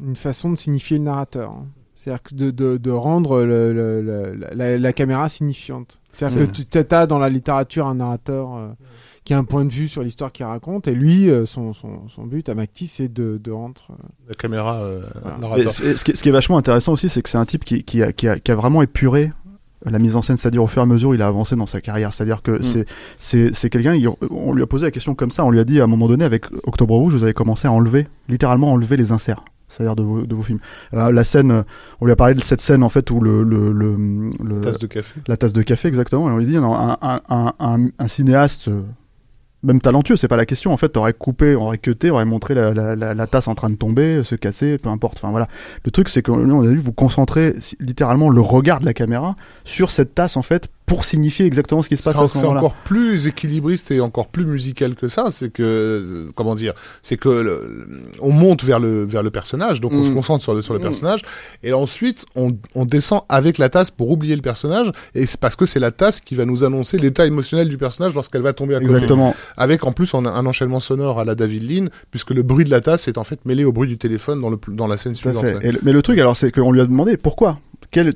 une 0.05 0.15
façon 0.15 0.51
de 0.51 0.55
signifier 0.55 0.97
le 0.97 1.03
narrateur. 1.05 1.51
hein. 1.51 1.65
C'est-à-dire 1.95 2.21
que 2.23 2.35
de, 2.35 2.51
de, 2.51 2.77
de 2.77 2.91
rendre 2.91 3.43
le, 3.43 3.73
le- 3.73 4.01
le- 4.01 4.33
la, 4.53 4.77
la 4.77 4.93
caméra 4.93 5.27
signifiante. 5.29 5.99
C'est-à-dire 6.13 6.51
que 6.51 6.61
tu 6.83 6.95
as 6.95 7.07
dans 7.07 7.17
la 7.19 7.29
littérature 7.29 7.87
un 7.87 7.95
narrateur 7.95 8.55
euh, 8.55 8.67
qui 9.23 9.33
a 9.33 9.37
un 9.37 9.43
point 9.43 9.65
de 9.65 9.71
vue 9.73 9.87
sur 9.87 10.03
l'histoire 10.03 10.31
qu'il 10.31 10.45
raconte, 10.45 10.87
et 10.87 10.93
lui, 10.93 11.29
euh, 11.29 11.45
son, 11.45 11.73
son, 11.73 12.07
son 12.07 12.25
but 12.25 12.47
à 12.49 12.55
McTee, 12.55 12.87
c'est 12.87 13.11
de, 13.11 13.39
de 13.43 13.51
rendre. 13.51 13.81
euh, 13.89 13.95
la 14.29 14.35
caméra 14.35 14.75
euh, 14.77 15.01
Voilà. 15.21 15.37
narrateur. 15.39 15.71
Ce, 15.71 16.03
qui, 16.03 16.15
ce 16.15 16.21
qui 16.23 16.29
est 16.29 16.31
vachement 16.31 16.57
intéressant 16.57 16.93
aussi, 16.93 17.09
c'est 17.09 17.21
que 17.21 17.29
c'est 17.29 17.37
un 17.39 17.45
type 17.45 17.65
qui, 17.65 17.83
qui, 17.83 18.01
a, 18.03 18.13
qui, 18.13 18.27
a, 18.27 18.39
qui 18.39 18.51
a 18.51 18.55
vraiment 18.55 18.81
épuré 18.83 19.31
la 19.85 19.99
mise 19.99 20.15
en 20.15 20.21
scène, 20.21 20.37
c'est-à-dire 20.37 20.63
au 20.63 20.67
fur 20.67 20.81
et 20.81 20.83
à 20.83 20.87
mesure 20.87 21.13
il 21.13 21.21
a 21.21 21.27
avancé 21.27 21.55
dans 21.55 21.65
sa 21.67 21.81
carrière. 21.81 22.11
C'est-à-dire 22.13 22.41
que 22.41 22.63
c'est 22.63 22.85
c'est 23.19 23.53
c'est 23.53 23.69
quelqu'un, 23.69 23.95
on 24.31 24.53
lui 24.53 24.63
a 24.63 24.67
posé 24.67 24.85
la 24.85 24.91
question 24.91 25.15
comme 25.15 25.31
ça, 25.31 25.45
on 25.45 25.51
lui 25.51 25.59
a 25.59 25.63
dit 25.63 25.79
à 25.79 25.83
un 25.83 25.87
moment 25.87 26.07
donné 26.07 26.25
avec 26.25 26.45
Octobre 26.65 26.95
Rouge, 26.95 27.13
vous 27.13 27.23
avez 27.23 27.33
commencé 27.33 27.67
à 27.67 27.71
enlever, 27.71 28.07
littéralement 28.27 28.71
enlever 28.71 28.97
les 28.97 29.11
inserts. 29.11 29.43
C'est-à-dire 29.69 29.97
de 29.97 30.03
vos, 30.03 30.25
de 30.25 30.33
vos 30.33 30.43
films. 30.43 30.59
Euh, 30.93 31.11
la 31.11 31.25
scène, 31.25 31.63
on 31.99 32.05
lui 32.05 32.11
a 32.13 32.15
parlé 32.15 32.33
de 32.33 32.39
cette 32.39 32.61
scène 32.61 32.83
en 32.83 32.89
fait 32.89 33.11
où 33.11 33.19
le, 33.19 33.43
le, 33.43 33.73
le, 33.73 33.97
le- 34.41 34.61
tasse 34.61 34.79
de 34.79 34.87
café. 34.87 35.19
la 35.27 35.35
tasse 35.35 35.51
de 35.51 35.61
café 35.61 35.89
exactement, 35.89 36.29
et 36.29 36.31
on 36.31 36.37
lui 36.37 36.45
dit 36.45 36.57
non, 36.57 36.73
un, 36.73 36.97
un, 37.01 37.53
un, 37.99 38.07
cinéaste 38.07 38.69
même 39.63 39.81
talentueux, 39.81 40.15
c'est 40.15 40.27
pas 40.27 40.37
la 40.37 40.45
question. 40.45 40.71
En 40.71 40.77
fait, 40.77 40.89
t'aurais 40.89 41.13
coupé, 41.13 41.55
on 41.55 41.63
aurait 41.65 41.77
cuté, 41.77 42.11
on 42.11 42.15
aurait 42.15 42.25
montré 42.25 42.53
la, 42.53 42.73
la, 42.73 42.95
la, 42.95 43.27
tasse 43.27 43.47
en 43.47 43.55
train 43.55 43.69
de 43.69 43.75
tomber, 43.75 44.23
se 44.23 44.35
casser, 44.35 44.77
peu 44.77 44.89
importe. 44.89 45.17
Enfin 45.17 45.31
voilà. 45.31 45.47
Le 45.83 45.91
truc, 45.91 46.09
c'est 46.09 46.21
que 46.21 46.31
on 46.31 46.63
a 46.63 46.67
vu 46.67 46.77
vous 46.77 46.93
concentrer 46.93 47.55
littéralement 47.79 48.29
le 48.29 48.41
regard 48.41 48.79
de 48.79 48.85
la 48.85 48.93
caméra 48.93 49.35
sur 49.63 49.91
cette 49.91 50.13
tasse 50.15 50.37
en 50.37 50.41
fait 50.41 50.69
pour 50.87 51.03
signifier 51.05 51.45
exactement 51.45 51.81
ce 51.83 51.89
qui 51.89 51.97
se 51.97 52.03
passe 52.03 52.17
à 52.17 52.27
ce 52.29 52.33
C'est 52.35 52.41
moment-là. 52.43 52.61
encore 52.61 52.73
plus 52.73 53.27
équilibriste 53.27 53.91
et 53.91 53.99
encore 53.99 54.27
plus 54.29 54.45
musical 54.45 54.95
que 54.95 55.07
ça. 55.09 55.27
C'est 55.31 55.51
que, 55.51 55.61
euh, 55.61 56.27
comment 56.33 56.55
dire, 56.55 56.73
c'est 57.01 57.17
que 57.17 57.27
le- 57.27 58.07
on 58.21 58.31
monte 58.31 58.63
vers 58.63 58.79
le 58.79 59.03
vers 59.05 59.21
le 59.21 59.29
personnage, 59.29 59.81
donc 59.81 59.91
on 59.91 59.99
Mm. 59.99 60.05
se 60.05 60.11
concentre 60.11 60.43
sur 60.43 60.55
le 60.55 60.61
sur 60.61 60.73
le 60.73 60.79
personnage, 60.79 61.21
et 61.61 61.73
ensuite 61.73 62.25
on, 62.35 62.57
on 62.73 62.85
descend 62.85 63.21
avec 63.27 63.57
la 63.59 63.67
tasse 63.69 63.91
pour 63.91 64.09
oublier 64.09 64.35
le 64.35 64.41
personnage, 64.41 64.89
et 65.13 65.25
c'est 65.25 65.39
parce 65.39 65.57
que 65.57 65.65
c'est 65.65 65.79
la 65.81 65.91
tasse 65.91 66.21
qui 66.21 66.35
va 66.35 66.45
nous 66.45 66.63
annoncer 66.63 66.97
l'état 66.97 67.25
émotionnel 67.25 67.67
du 67.67 67.77
personnage 67.77 68.15
lorsqu'elle 68.15 68.41
va 68.41 68.53
tomber 68.53 68.75
à 68.75 68.79
côté. 68.79 68.93
Exactement. 68.93 69.35
Avec 69.57 69.85
en 69.85 69.91
plus 69.91 70.13
un, 70.15 70.25
un 70.25 70.45
enchaînement 70.45 70.79
sonore 70.79 71.19
à 71.19 71.25
la 71.25 71.35
David 71.35 71.69
Lean, 71.69 71.87
puisque 72.11 72.31
le 72.31 72.43
bruit 72.43 72.63
de 72.63 72.69
la 72.71 72.79
tasse 72.79 73.09
est 73.09 73.17
en 73.17 73.25
fait 73.25 73.45
mêlé 73.45 73.65
au 73.65 73.73
bruit 73.73 73.89
du 73.89 73.97
téléphone 73.97 74.39
dans 74.39 74.49
le 74.49 74.57
dans 74.69 74.87
la 74.87 74.95
scène 74.95 75.11
Tout 75.13 75.19
suivante. 75.19 75.43
Et 75.61 75.71
le- 75.73 75.79
mais 75.83 75.91
le 75.91 76.01
truc, 76.01 76.17
alors, 76.17 76.37
c'est 76.37 76.49
qu'on 76.51 76.71
lui 76.71 76.79
a 76.79 76.85
demandé 76.85 77.17
pourquoi? 77.17 77.59
Quelle, 77.91 78.13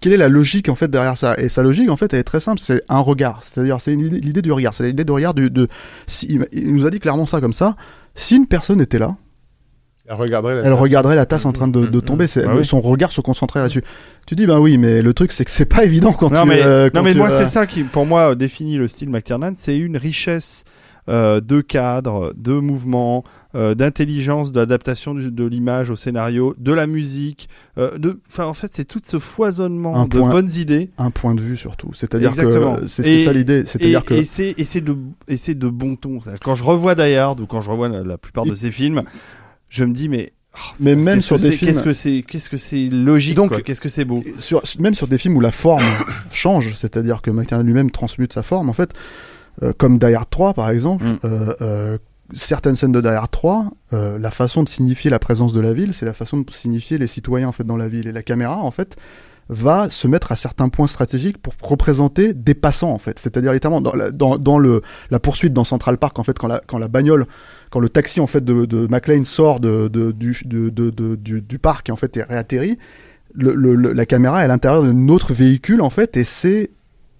quelle 0.00 0.12
est 0.12 0.16
la 0.18 0.28
logique 0.28 0.68
en 0.68 0.74
fait 0.74 0.88
derrière 0.90 1.16
ça? 1.16 1.34
Et 1.38 1.48
sa 1.48 1.62
logique, 1.62 1.90
en 1.90 1.96
fait, 1.96 2.12
elle 2.12 2.20
est 2.20 2.24
très 2.24 2.40
simple. 2.40 2.60
C'est 2.60 2.82
un 2.88 2.98
regard. 3.00 3.40
C'est-à-dire, 3.42 3.80
c'est 3.80 3.92
une 3.92 4.00
idée- 4.00 4.20
l'idée 4.20 4.42
du 4.42 4.52
regard. 4.52 4.74
C'est 4.74 4.84
l'idée 4.84 5.04
du 5.04 5.12
regard 5.12 5.34
du, 5.34 5.50
de. 5.50 5.68
si- 6.06 6.38
il, 6.52 6.72
nous 6.72 6.86
a 6.86 6.90
dit 6.90 7.00
clairement 7.00 7.26
ça 7.26 7.40
comme 7.40 7.52
ça. 7.52 7.76
Si 8.14 8.36
une 8.36 8.46
personne 8.46 8.80
était 8.80 8.98
là, 8.98 9.16
Elle 10.06 10.14
regarderait. 10.16 10.54
la 10.56 10.60
elle 10.62 10.70
tasse. 10.72 10.80
regarderait 10.80 11.16
la 11.16 11.26
tasse 11.26 11.46
en 11.46 11.52
train 11.52 11.66
de, 11.68 11.86
de 11.86 11.96
Mhm. 11.98 12.02
tomber. 12.02 12.26
C'est 12.26 12.44
Bah 12.44 12.52
oui. 12.56 12.64
son 12.64 12.80
regard 12.80 13.10
se 13.10 13.20
concentrait 13.20 13.60
là-dessus. 13.60 13.82
Tu 14.26 14.34
dis, 14.36 14.46
ben 14.46 14.58
oui, 14.58 14.78
mais 14.78 15.02
le 15.02 15.14
truc, 15.14 15.32
c'est 15.32 15.44
que 15.44 15.50
c'est 15.50 15.64
pas 15.64 15.84
évident 15.84 16.12
quand 16.12 16.30
non 16.30 16.42
tu. 16.42 16.48
mais, 16.48 16.62
euh, 16.62 16.90
quand 16.90 16.98
non 16.98 17.04
mais 17.04 17.12
tu, 17.12 17.18
moi 17.18 17.30
euh, 17.32 17.38
c'est 17.38 17.46
ça 17.46 17.66
qui 17.66 17.82
pour 17.82 18.06
moi 18.06 18.34
définit 18.34 18.76
le 18.76 18.88
style 18.88 19.08
McTiernan, 19.10 19.52
c'est 19.56 19.76
une 19.76 19.96
richesse 19.96 20.64
euh, 21.08 21.40
de 21.40 21.60
cadre, 21.60 22.32
de 22.36 22.52
mouvement, 22.54 23.22
euh, 23.54 23.74
d'intelligence, 23.74 24.52
d'adaptation 24.52 25.14
de 25.14 25.44
l'image 25.44 25.90
au 25.90 25.96
scénario, 25.96 26.54
de 26.58 26.72
la 26.72 26.86
musique, 26.86 27.48
euh, 27.78 27.96
de 27.98 28.20
enfin 28.28 28.44
en 28.46 28.54
fait 28.54 28.72
c'est 28.72 28.84
tout 28.84 29.00
ce 29.04 29.18
foisonnement 29.18 29.96
Un 29.96 30.06
de 30.06 30.18
point. 30.18 30.30
bonnes 30.30 30.50
idées. 30.56 30.90
un 30.98 31.10
point 31.10 31.34
de 31.34 31.40
vue 31.40 31.56
surtout. 31.56 31.90
C'est-à-dire 31.94 32.32
que 32.32 32.86
c'est 32.86 33.18
ça 33.18 33.32
l'idée. 33.32 33.60
Et, 33.60 33.64
C'est-à-dire 33.66 34.04
que 34.04 34.14
et 34.14 34.24
c'est 34.24 34.80
de 34.80 34.96
et 35.28 35.36
c'est 35.36 35.54
de 35.54 35.68
bon 35.68 35.96
ton. 35.96 36.18
Quand 36.42 36.54
je 36.54 36.64
revois 36.64 36.94
Die 36.94 37.14
Hard 37.14 37.40
ou 37.40 37.46
quand 37.46 37.60
je 37.60 37.70
revois 37.70 37.88
la, 37.88 38.02
la 38.02 38.18
plupart 38.18 38.44
de 38.44 38.54
ces 38.54 38.70
films, 38.70 39.02
je 39.68 39.84
me 39.84 39.92
dis 39.92 40.08
mais 40.08 40.32
mais 40.80 40.94
même 40.96 41.20
sur 41.20 41.36
des 41.36 41.52
films 41.52 41.70
qu'est-ce 41.70 41.82
que 41.82 41.92
c'est 41.92 42.24
qu'est-ce 42.26 42.48
que 42.48 42.56
c'est 42.56 42.88
logique 42.88 43.34
Donc- 43.36 43.62
qu'est-ce 43.62 43.80
que 43.80 43.88
c'est 43.90 44.04
beau. 44.06 44.24
sur, 44.38 44.62
même 44.80 44.94
sur 44.94 45.06
des 45.06 45.18
films 45.18 45.36
où 45.36 45.40
la 45.40 45.50
forme 45.52 45.84
change, 46.32 46.72
c'est-à-dire 46.74 47.20
que 47.22 47.30
McTiernan 47.30 47.62
lui-même 47.64 47.90
transmute 47.90 48.32
sa 48.32 48.42
forme, 48.42 48.70
en 48.70 48.72
fait, 48.72 48.94
euh, 49.62 49.72
comme 49.76 49.98
Die 49.98 50.14
Hard 50.14 50.30
3 50.30 50.54
par 50.54 50.70
exemple, 50.70 51.04
Mm. 51.04 51.18
euh, 51.24 51.54
euh, 51.60 51.98
certaines 52.34 52.74
scènes 52.74 52.92
de 52.92 53.00
Die 53.00 53.06
Hard 53.08 53.30
3, 53.30 53.66
euh, 53.92 54.18
la 54.18 54.30
façon 54.30 54.62
de 54.62 54.68
signifier 54.68 55.10
la 55.10 55.18
présence 55.18 55.52
de 55.52 55.60
la 55.60 55.72
ville, 55.72 55.94
c'est 55.94 56.06
la 56.06 56.14
façon 56.14 56.38
de 56.38 56.50
signifier 56.50 56.98
les 56.98 57.06
citoyens 57.06 57.48
en 57.48 57.52
fait 57.52 57.64
dans 57.64 57.76
la 57.76 57.88
ville. 57.88 58.08
Et 58.08 58.12
la 58.12 58.22
caméra, 58.22 58.58
en 58.58 58.70
fait, 58.70 58.96
va 59.48 59.88
se 59.90 60.08
mettre 60.08 60.32
à 60.32 60.36
certains 60.36 60.68
points 60.68 60.88
stratégiques 60.88 61.38
pour 61.38 61.52
représenter 61.62 62.34
des 62.34 62.54
passants 62.54 62.90
en 62.90 62.98
fait 62.98 63.16
c'est-à-dire 63.20 63.52
littéralement 63.52 63.80
dans, 63.80 63.94
la, 63.94 64.10
dans, 64.10 64.38
dans 64.38 64.58
le 64.58 64.82
la 65.12 65.20
poursuite 65.20 65.52
dans 65.52 65.62
Central 65.62 65.98
Park 65.98 66.18
en 66.18 66.24
fait 66.24 66.36
quand 66.36 66.48
la 66.48 66.60
quand 66.66 66.78
la 66.78 66.88
bagnole 66.88 67.26
quand 67.70 67.78
le 67.78 67.88
taxi 67.88 68.18
en 68.18 68.26
fait 68.26 68.44
de, 68.44 68.64
de 68.64 68.88
McLean 68.88 69.22
sort 69.22 69.60
de, 69.60 69.86
de, 69.86 70.10
du, 70.10 70.36
du, 70.44 71.40
du 71.42 71.58
parc 71.60 71.88
et 71.90 71.92
en 71.92 71.96
fait 71.96 72.16
est 72.16 72.24
réatterri 72.24 72.76
le, 73.34 73.54
le- 73.54 73.76
le- 73.76 73.92
la 73.92 74.04
caméra 74.04 74.40
est 74.40 74.46
à 74.46 74.48
l'intérieur 74.48 74.82
d'un 74.82 75.08
autre 75.10 75.32
véhicule 75.32 75.80
en 75.80 75.90
fait 75.90 76.16
et 76.16 76.24
c'est 76.24 76.70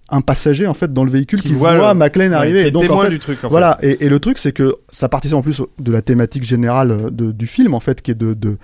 un 0.09 0.21
passager 0.21 0.67
en 0.67 0.75
fait 0.75 0.93
dans 0.93 1.05
le 1.05 1.11
véhicule 1.11 1.43
qui, 1.43 1.53
voit, 1.53 1.93
le- 1.93 1.99
McLean 1.99 2.33
arriver. 2.33 2.61
qui 2.61 2.65
est 2.67 2.69
et 2.69 2.71
donc 2.71 2.85
en 2.85 2.87
témoin 2.87 3.05
fait, 3.05 3.11
du 3.11 3.19
truc 3.19 3.43
en 3.45 3.49
voilà. 3.49 3.79
et, 3.83 4.05
et 4.05 4.09
le 4.09 4.21
truc 4.21 4.39
c'est 4.39 4.53
que 4.53 4.77
ça 4.89 5.09
participe 5.09 5.37
en 5.37 5.43
plus 5.43 5.61
de 5.81 5.93
la 5.93 6.01
thématique 6.03 6.45
générale 6.45 7.09
de- 7.11 7.33
du 7.33 7.47
film 7.47 7.75
en 7.75 7.81
fait 7.81 8.03
qui 8.03 8.13
est 8.13 8.15
de, 8.15 8.33
de 8.35 8.57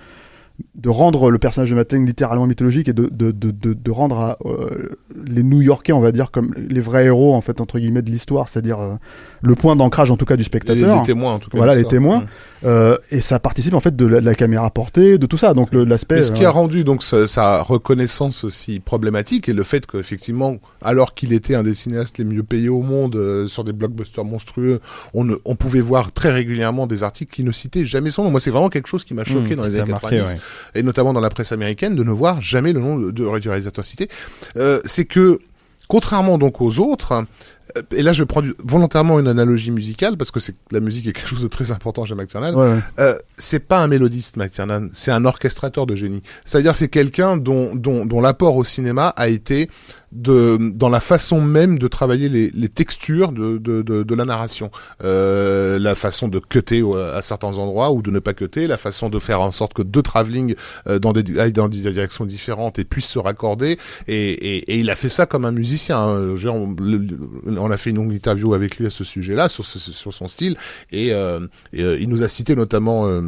de 0.75 0.89
rendre 0.89 1.31
le 1.31 1.39
personnage 1.39 1.71
de 1.71 1.75
McLean 1.75 2.03
littéralement 2.05 2.45
mythologique 2.45 2.87
et 2.87 2.93
de, 2.93 3.09
de, 3.11 3.31
de, 3.31 3.51
de, 3.51 3.73
de 3.73 3.91
rendre 3.91 4.19
à, 4.19 4.37
euh, 4.45 4.89
les 5.25 5.41
New-Yorkais, 5.41 5.93
on 5.93 5.99
va 5.99 6.11
dire, 6.11 6.29
comme 6.29 6.53
les 6.55 6.79
vrais 6.79 7.05
héros, 7.05 7.33
en 7.33 7.41
fait, 7.41 7.59
entre 7.59 7.79
guillemets, 7.79 8.01
de 8.03 8.11
l'histoire, 8.11 8.47
c'est-à-dire 8.47 8.79
euh, 8.79 8.93
le 9.41 9.55
point 9.55 9.75
d'ancrage, 9.75 10.11
en 10.11 10.17
tout 10.17 10.25
cas, 10.25 10.35
du 10.35 10.41
Les, 10.41 10.45
spectateur. 10.45 10.99
les 10.99 11.05
témoins 11.05 11.33
en 11.33 11.39
tout 11.39 11.49
cas. 11.49 11.57
Voilà, 11.57 11.75
les 11.75 11.85
témoins. 11.85 12.19
Mm. 12.19 12.25
Euh, 12.65 12.97
et 13.11 13.19
ça 13.19 13.39
participe, 13.39 13.73
en 13.73 13.79
fait, 13.79 13.95
de 13.95 14.05
la, 14.05 14.19
de 14.21 14.25
la 14.25 14.35
caméra 14.35 14.69
portée, 14.69 15.17
de 15.17 15.25
tout 15.25 15.37
ça. 15.37 15.53
Donc, 15.55 15.73
le- 15.73 15.85
l'aspect. 15.85 16.15
Mais 16.15 16.21
ce 16.23 16.31
qui 16.31 16.45
a 16.45 16.51
rendu 16.51 16.83
donc 16.83 17.01
sa, 17.03 17.25
sa 17.27 17.61
reconnaissance 17.63 18.43
aussi 18.43 18.79
problématique 18.79 19.49
et 19.49 19.53
le 19.53 19.63
fait 19.63 19.85
qu'effectivement, 19.87 20.57
alors 20.81 21.13
qu'il 21.15 21.33
était 21.33 21.55
un 21.55 21.63
des 21.63 21.73
cinéastes 21.73 22.19
les 22.19 22.25
mieux 22.25 22.43
payés 22.43 22.69
au 22.69 22.81
monde 22.83 23.15
euh, 23.15 23.47
sur 23.47 23.63
des 23.63 23.73
blockbusters 23.73 24.23
monstrueux, 24.25 24.79
on, 25.13 25.23
ne, 25.23 25.35
on 25.45 25.55
pouvait 25.55 25.81
voir 25.81 26.11
très 26.11 26.31
régulièrement 26.31 26.87
des 26.87 27.03
articles 27.03 27.33
qui 27.33 27.43
ne 27.43 27.51
citaient 27.51 27.85
jamais 27.85 28.11
son 28.11 28.23
nom. 28.23 28.31
Moi, 28.31 28.39
c'est 28.39 28.51
vraiment 28.51 28.69
quelque 28.69 28.87
chose 28.87 29.03
qui 29.03 29.13
m'a 29.13 29.23
choqué 29.23 29.53
Mmh, 29.53 29.55
dans 29.57 29.63
les 29.63 29.75
années 29.75 29.85
t'a 29.85 29.91
marqué, 29.93 30.17
90 30.17 30.33
ouais. 30.33 30.39
Et 30.75 30.83
notamment 30.83 31.13
dans 31.13 31.21
la 31.21 31.29
presse 31.29 31.51
américaine 31.51 31.95
de 31.95 32.03
ne 32.03 32.11
voir 32.11 32.41
jamais 32.41 32.73
le 32.73 32.79
nom 32.79 32.97
de, 32.97 33.11
du 33.11 33.49
réalisateur 33.49 33.85
cité. 33.85 34.07
Euh, 34.57 34.79
c'est 34.85 35.05
que 35.05 35.39
contrairement 35.87 36.37
donc 36.37 36.61
aux 36.61 36.79
autres, 36.79 37.25
et 37.95 38.03
là 38.03 38.13
je 38.13 38.23
prends 38.23 38.41
du- 38.41 38.53
volontairement 38.63 39.19
une 39.19 39.27
analogie 39.27 39.71
musicale 39.71 40.17
parce 40.17 40.31
que 40.31 40.39
c'est 40.39 40.55
la 40.71 40.79
musique 40.79 41.07
est 41.07 41.13
quelque 41.13 41.27
chose 41.29 41.41
de 41.43 41.47
très 41.47 41.71
important 41.71 42.05
chez 42.05 42.15
McTiernan. 42.15 42.53
ouais, 42.55 42.73
ouais. 42.73 42.79
Euh, 42.99 43.15
c'est 43.37 43.59
pas 43.67 43.81
un 43.83 43.87
mélodiste, 43.87 44.37
McTiernan, 44.37 44.89
c'est 44.93 45.11
un 45.11 45.25
orchestrateur 45.25 45.85
de 45.85 45.95
génie. 45.95 46.21
C'est-à-dire 46.45 46.75
c'est 46.75 46.87
quelqu'un 46.89 47.37
dont, 47.37 47.75
dont, 47.75 48.05
dont 48.05 48.21
l'apport 48.21 48.55
au 48.55 48.63
cinéma 48.63 49.07
a 49.15 49.27
été 49.27 49.69
de, 50.11 50.59
dans 50.75 50.89
la 50.89 50.99
façon 50.99 51.41
même 51.41 51.79
de 51.79 51.87
travailler 51.87 52.29
les, 52.29 52.51
les 52.51 52.69
textures 52.69 53.31
de, 53.31 53.57
de, 53.57 53.81
de, 53.81 54.03
de 54.03 54.15
la 54.15 54.25
narration. 54.25 54.69
Euh, 55.03 55.79
la 55.79 55.95
façon 55.95 56.27
de 56.27 56.37
cutter 56.39 56.83
à 57.15 57.21
certains 57.23 57.57
endroits 57.57 57.91
ou 57.91 58.03
de 58.03 58.11
ne 58.11 58.19
pas 58.19 58.33
cutter, 58.33 58.67
la 58.67 58.77
façon 58.77 59.09
de 59.09 59.17
faire 59.17 59.41
en 59.41 59.51
sorte 59.51 59.73
que 59.73 59.81
deux 59.81 60.03
travelling 60.03 60.53
euh, 60.87 60.99
dans, 60.99 61.13
des, 61.13 61.39
aillent 61.39 61.51
dans 61.53 61.67
des 61.67 61.79
directions 61.79 62.25
différentes 62.25 62.77
et 62.77 62.83
puissent 62.83 63.09
se 63.09 63.17
raccorder. 63.19 63.77
Et, 64.07 64.31
et, 64.33 64.57
et 64.73 64.77
il 64.79 64.89
a 64.91 64.95
fait 64.95 65.09
ça 65.09 65.25
comme 65.25 65.45
un 65.45 65.51
musicien. 65.51 65.97
hein. 65.97 66.35
Le- 66.79 67.07
on 67.57 67.71
a 67.71 67.77
fait 67.77 67.89
une 67.89 67.97
longue 67.97 68.13
interview 68.13 68.53
avec 68.53 68.77
lui 68.77 68.85
à 68.85 68.89
ce 68.89 69.03
sujet-là, 69.03 69.49
sur, 69.49 69.65
son 69.65 70.27
style. 70.27 70.55
Et, 70.91 71.13
euh, 71.13 71.39
euh, 71.77 71.97
il 71.99 72.09
nous 72.09 72.23
a 72.23 72.27
cité 72.27 72.55
notamment... 72.55 73.07
euh, 73.07 73.21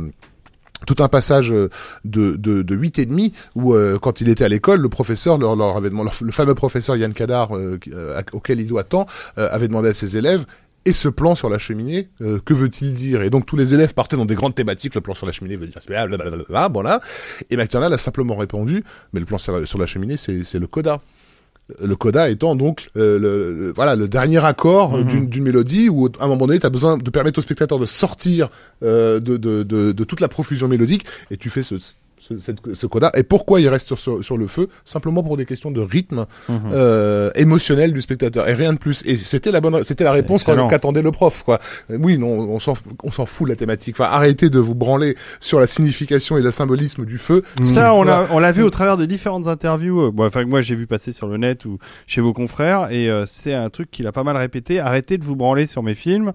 tout 0.85 1.01
un 1.01 1.07
passage 1.07 1.49
de, 1.49 1.69
de, 2.03 2.35
de 2.61 2.75
8 2.75 2.99
et 2.99 3.05
demi 3.05 3.33
où 3.55 3.75
quand 4.01 4.21
il 4.21 4.29
était 4.29 4.43
à 4.43 4.49
l'école, 4.49 4.81
le 4.81 4.89
professeur 4.89 5.37
leur, 5.37 5.77
avait 5.77 5.89
demandé, 5.89 6.11
le 6.21 6.31
fameux 6.31 6.53
professeur 6.53 6.95
Yann 6.95 7.13
Kadar 7.13 7.55
euh, 7.55 7.79
euh, 7.93 8.21
auquel 8.33 8.59
il 8.59 8.67
doit 8.67 8.83
tant, 8.83 9.07
avait 9.35 9.67
demandé 9.67 9.89
à 9.89 9.93
ses 9.93 10.17
élèves 10.17 10.45
et 10.85 10.93
ce 10.93 11.07
plan 11.07 11.33
sur 11.33 11.49
la 11.49 11.57
cheminée, 11.57 12.09
que 12.19 12.53
veut-il 12.53 12.93
dire? 12.93 13.23
Et 13.23 13.31
donc 13.31 13.47
tous 13.47 13.55
les 13.55 13.73
élèves 13.73 13.95
partaient 13.95 14.17
dans 14.17 14.25
des 14.25 14.35
grandes 14.35 14.53
thématiques. 14.53 14.93
Le 14.93 15.01
plan 15.01 15.15
sur 15.15 15.25
la 15.25 15.31
cheminée 15.31 15.55
veut 15.55 15.65
dire 15.65 15.79
blablabla, 15.87 16.69
voilà. 16.71 17.01
Et 17.49 17.57
McTiernan 17.57 17.91
a 17.91 17.97
simplement 17.97 18.35
répondu, 18.35 18.83
mais 19.11 19.19
le 19.19 19.25
plan 19.25 19.39
sur 19.39 19.79
la, 19.79 19.85
cheminée, 19.87 20.17
c'est 20.17 20.59
le 20.59 20.67
coda. 20.67 20.99
Le 21.83 21.95
coda 21.95 22.29
étant 22.29 22.55
donc 22.55 22.89
euh, 22.95 23.17
le, 23.17 23.53
le- 23.59 23.73
voilà 23.75 23.95
le 23.95 24.07
dernier 24.07 24.43
accord 24.45 24.95
euh, 24.97 25.03
d'une 25.03 25.27
d'une 25.27 25.43
mélodie 25.43 25.89
où 25.89 26.07
à 26.19 26.25
un 26.25 26.27
moment 26.27 26.45
donné 26.45 26.59
tu 26.59 26.65
as 26.67 26.69
besoin 26.69 26.95
de 26.99 27.09
permettre 27.09 27.39
au 27.39 27.41
spectateur 27.41 27.79
de 27.79 27.87
sortir 27.87 28.49
euh, 28.83 29.19
de, 29.19 29.35
de, 29.37 29.63
de, 29.63 29.91
de 29.91 30.03
toute 30.03 30.21
la 30.21 30.27
profusion 30.27 30.67
mélodique 30.67 31.05
et 31.31 31.37
tu 31.37 31.49
fais 31.49 31.63
ce, 31.63 31.75
ce, 32.27 32.39
cette- 32.39 32.73
ce 32.73 32.87
coda. 32.87 33.11
Et 33.15 33.23
pourquoi 33.23 33.61
il 33.61 33.67
reste 33.69 33.87
sur, 33.87 33.99
sur, 33.99 34.23
sur 34.23 34.37
le 34.37 34.47
feu? 34.47 34.67
Simplement 34.83 35.21
pour 35.23 35.37
des 35.37 35.45
questions 35.45 35.71
de 35.71 35.81
rythme 35.81 36.25
euh, 36.71 37.31
émotionnel 37.35 37.93
du 37.93 38.01
spectateur 38.01 38.47
et 38.47 38.53
rien 38.53 38.73
de 38.73 38.77
plus. 38.77 39.03
Et 39.05 39.15
c'était 39.17 39.51
la 39.51 39.61
bonne, 39.61 39.83
c'était 39.83 40.03
la 40.03 40.11
réponse 40.11 40.43
qu'attendait 40.69 41.01
le 41.01 41.11
prof. 41.11 41.43
Quoi. 41.43 41.59
Euh, 41.91 41.97
Oui, 41.99 42.17
non, 42.17 42.27
on 42.29 42.59
s'en 42.59 42.73
on 43.03 43.11
s'en 43.11 43.25
fout 43.25 43.45
de 43.47 43.49
la 43.51 43.55
thématique. 43.55 43.95
Enfin, 43.99 44.09
arrêtez 44.11 44.49
de 44.49 44.59
vous 44.59 44.75
branler 44.75 45.15
sur 45.39 45.59
la 45.59 45.67
signification 45.67 46.37
et 46.37 46.41
le 46.41 46.51
symbolisme 46.51 47.05
du 47.05 47.17
feu. 47.17 47.41
Ça, 47.63 47.93
on 47.93 48.03
l'a, 48.03 48.27
on 48.31 48.39
l'a 48.39 48.51
vu 48.51 48.63
au 48.63 48.69
travers 48.69 48.97
des 48.97 49.07
différentes 49.07 49.47
interviews. 49.47 50.01
euh, 50.07 50.11
Bon, 50.11 50.25
enfin, 50.25 50.45
moi, 50.45 50.61
j'ai 50.61 50.75
vu 50.75 50.87
passer 50.87 51.11
sur 51.13 51.27
le 51.27 51.37
net 51.37 51.65
ou 51.65 51.77
chez 52.07 52.21
vos 52.21 52.33
confrères, 52.33 52.91
et 52.91 53.09
euh, 53.09 53.25
c'est 53.27 53.53
un 53.53 53.69
truc 53.69 53.91
qu'il 53.91 54.07
a 54.07 54.11
pas 54.11 54.23
mal 54.23 54.37
répété. 54.37 54.79
Arrêtez 54.79 55.17
de 55.17 55.23
vous 55.25 55.35
branler 55.35 55.67
sur 55.67 55.83
mes 55.83 55.95
films. 55.95 56.31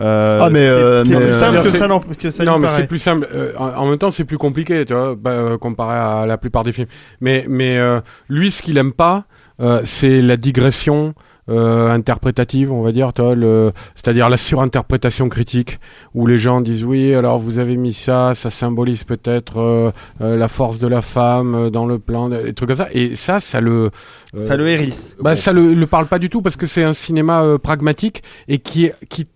Euh, 0.00 0.38
Ah, 0.42 0.50
mais, 0.50 0.58
c'est, 0.60 0.70
euh, 0.70 1.02
plus 1.04 1.14
euh, 1.14 1.32
simple 1.32 1.62
que 1.62 1.68
ça, 1.70 1.88
que 2.20 2.30
ça 2.30 2.44
non, 2.44 2.58
mais 2.58 2.68
c'est 2.68 2.86
plus 2.86 2.98
simple. 2.98 3.28
Euh, 3.32 3.52
en, 3.56 3.86
même 3.88 3.98
temps, 3.98 4.10
c'est 4.10 4.24
plus 4.24 4.38
compliqué, 4.38 4.84
tu 4.84 4.92
vois, 4.92 5.14
bah, 5.14 5.30
euh, 5.30 5.58
comparé 5.58 5.96
à 5.96 6.26
la 6.26 6.36
plupart 6.36 6.64
des 6.64 6.72
films. 6.72 6.88
Mais, 7.20 7.44
mais 7.48 7.78
euh, 7.78 8.00
lui, 8.28 8.50
ce 8.50 8.62
qu'il 8.62 8.76
aime 8.78 8.92
pas, 8.92 9.24
euh, 9.60 9.82
c'est 9.84 10.20
la 10.20 10.36
digression 10.36 11.14
euh, 11.50 11.90
interprétative, 11.90 12.72
on 12.72 12.82
va 12.82 12.90
dire, 12.90 13.12
tu 13.12 13.20
vois, 13.22 13.34
le, 13.34 13.70
c'est-à-dire 13.94 14.28
la 14.30 14.36
surinterprétation 14.38 15.28
critique, 15.28 15.78
où 16.14 16.26
les 16.26 16.38
gens 16.38 16.60
disent 16.62 16.84
oui, 16.84 17.14
alors 17.14 17.38
vous 17.38 17.58
avez 17.58 17.76
mis 17.76 17.92
ça, 17.92 18.34
ça 18.34 18.50
symbolise 18.50 19.04
peut-être 19.04 19.60
euh, 19.60 19.90
euh, 20.22 20.36
la 20.36 20.48
force 20.48 20.78
de 20.78 20.88
la 20.88 21.02
femme 21.02 21.54
euh, 21.54 21.70
dans 21.70 21.86
le 21.86 21.98
plan, 21.98 22.30
des 22.30 22.54
trucs 22.54 22.68
comme 22.70 22.78
ça. 22.78 22.88
Et 22.92 23.14
ça, 23.14 23.40
ça 23.40 23.60
le, 23.60 23.90
euh, 24.34 24.40
Ça 24.40 24.56
le 24.56 24.66
hérisse. 24.66 25.16
bah, 25.20 25.30
Bon. 25.30 25.36
ça 25.36 25.52
le, 25.52 25.74
le 25.74 25.86
parle 25.86 26.06
pas 26.06 26.18
du 26.18 26.30
tout 26.30 26.40
parce 26.42 26.56
que 26.56 26.66
c'est 26.66 26.82
un 26.82 26.94
cinéma 26.94 27.42
euh, 27.42 27.58
pragmatique 27.58 28.22
et 28.48 28.58
qui, 28.58 28.90
qui 29.10 29.26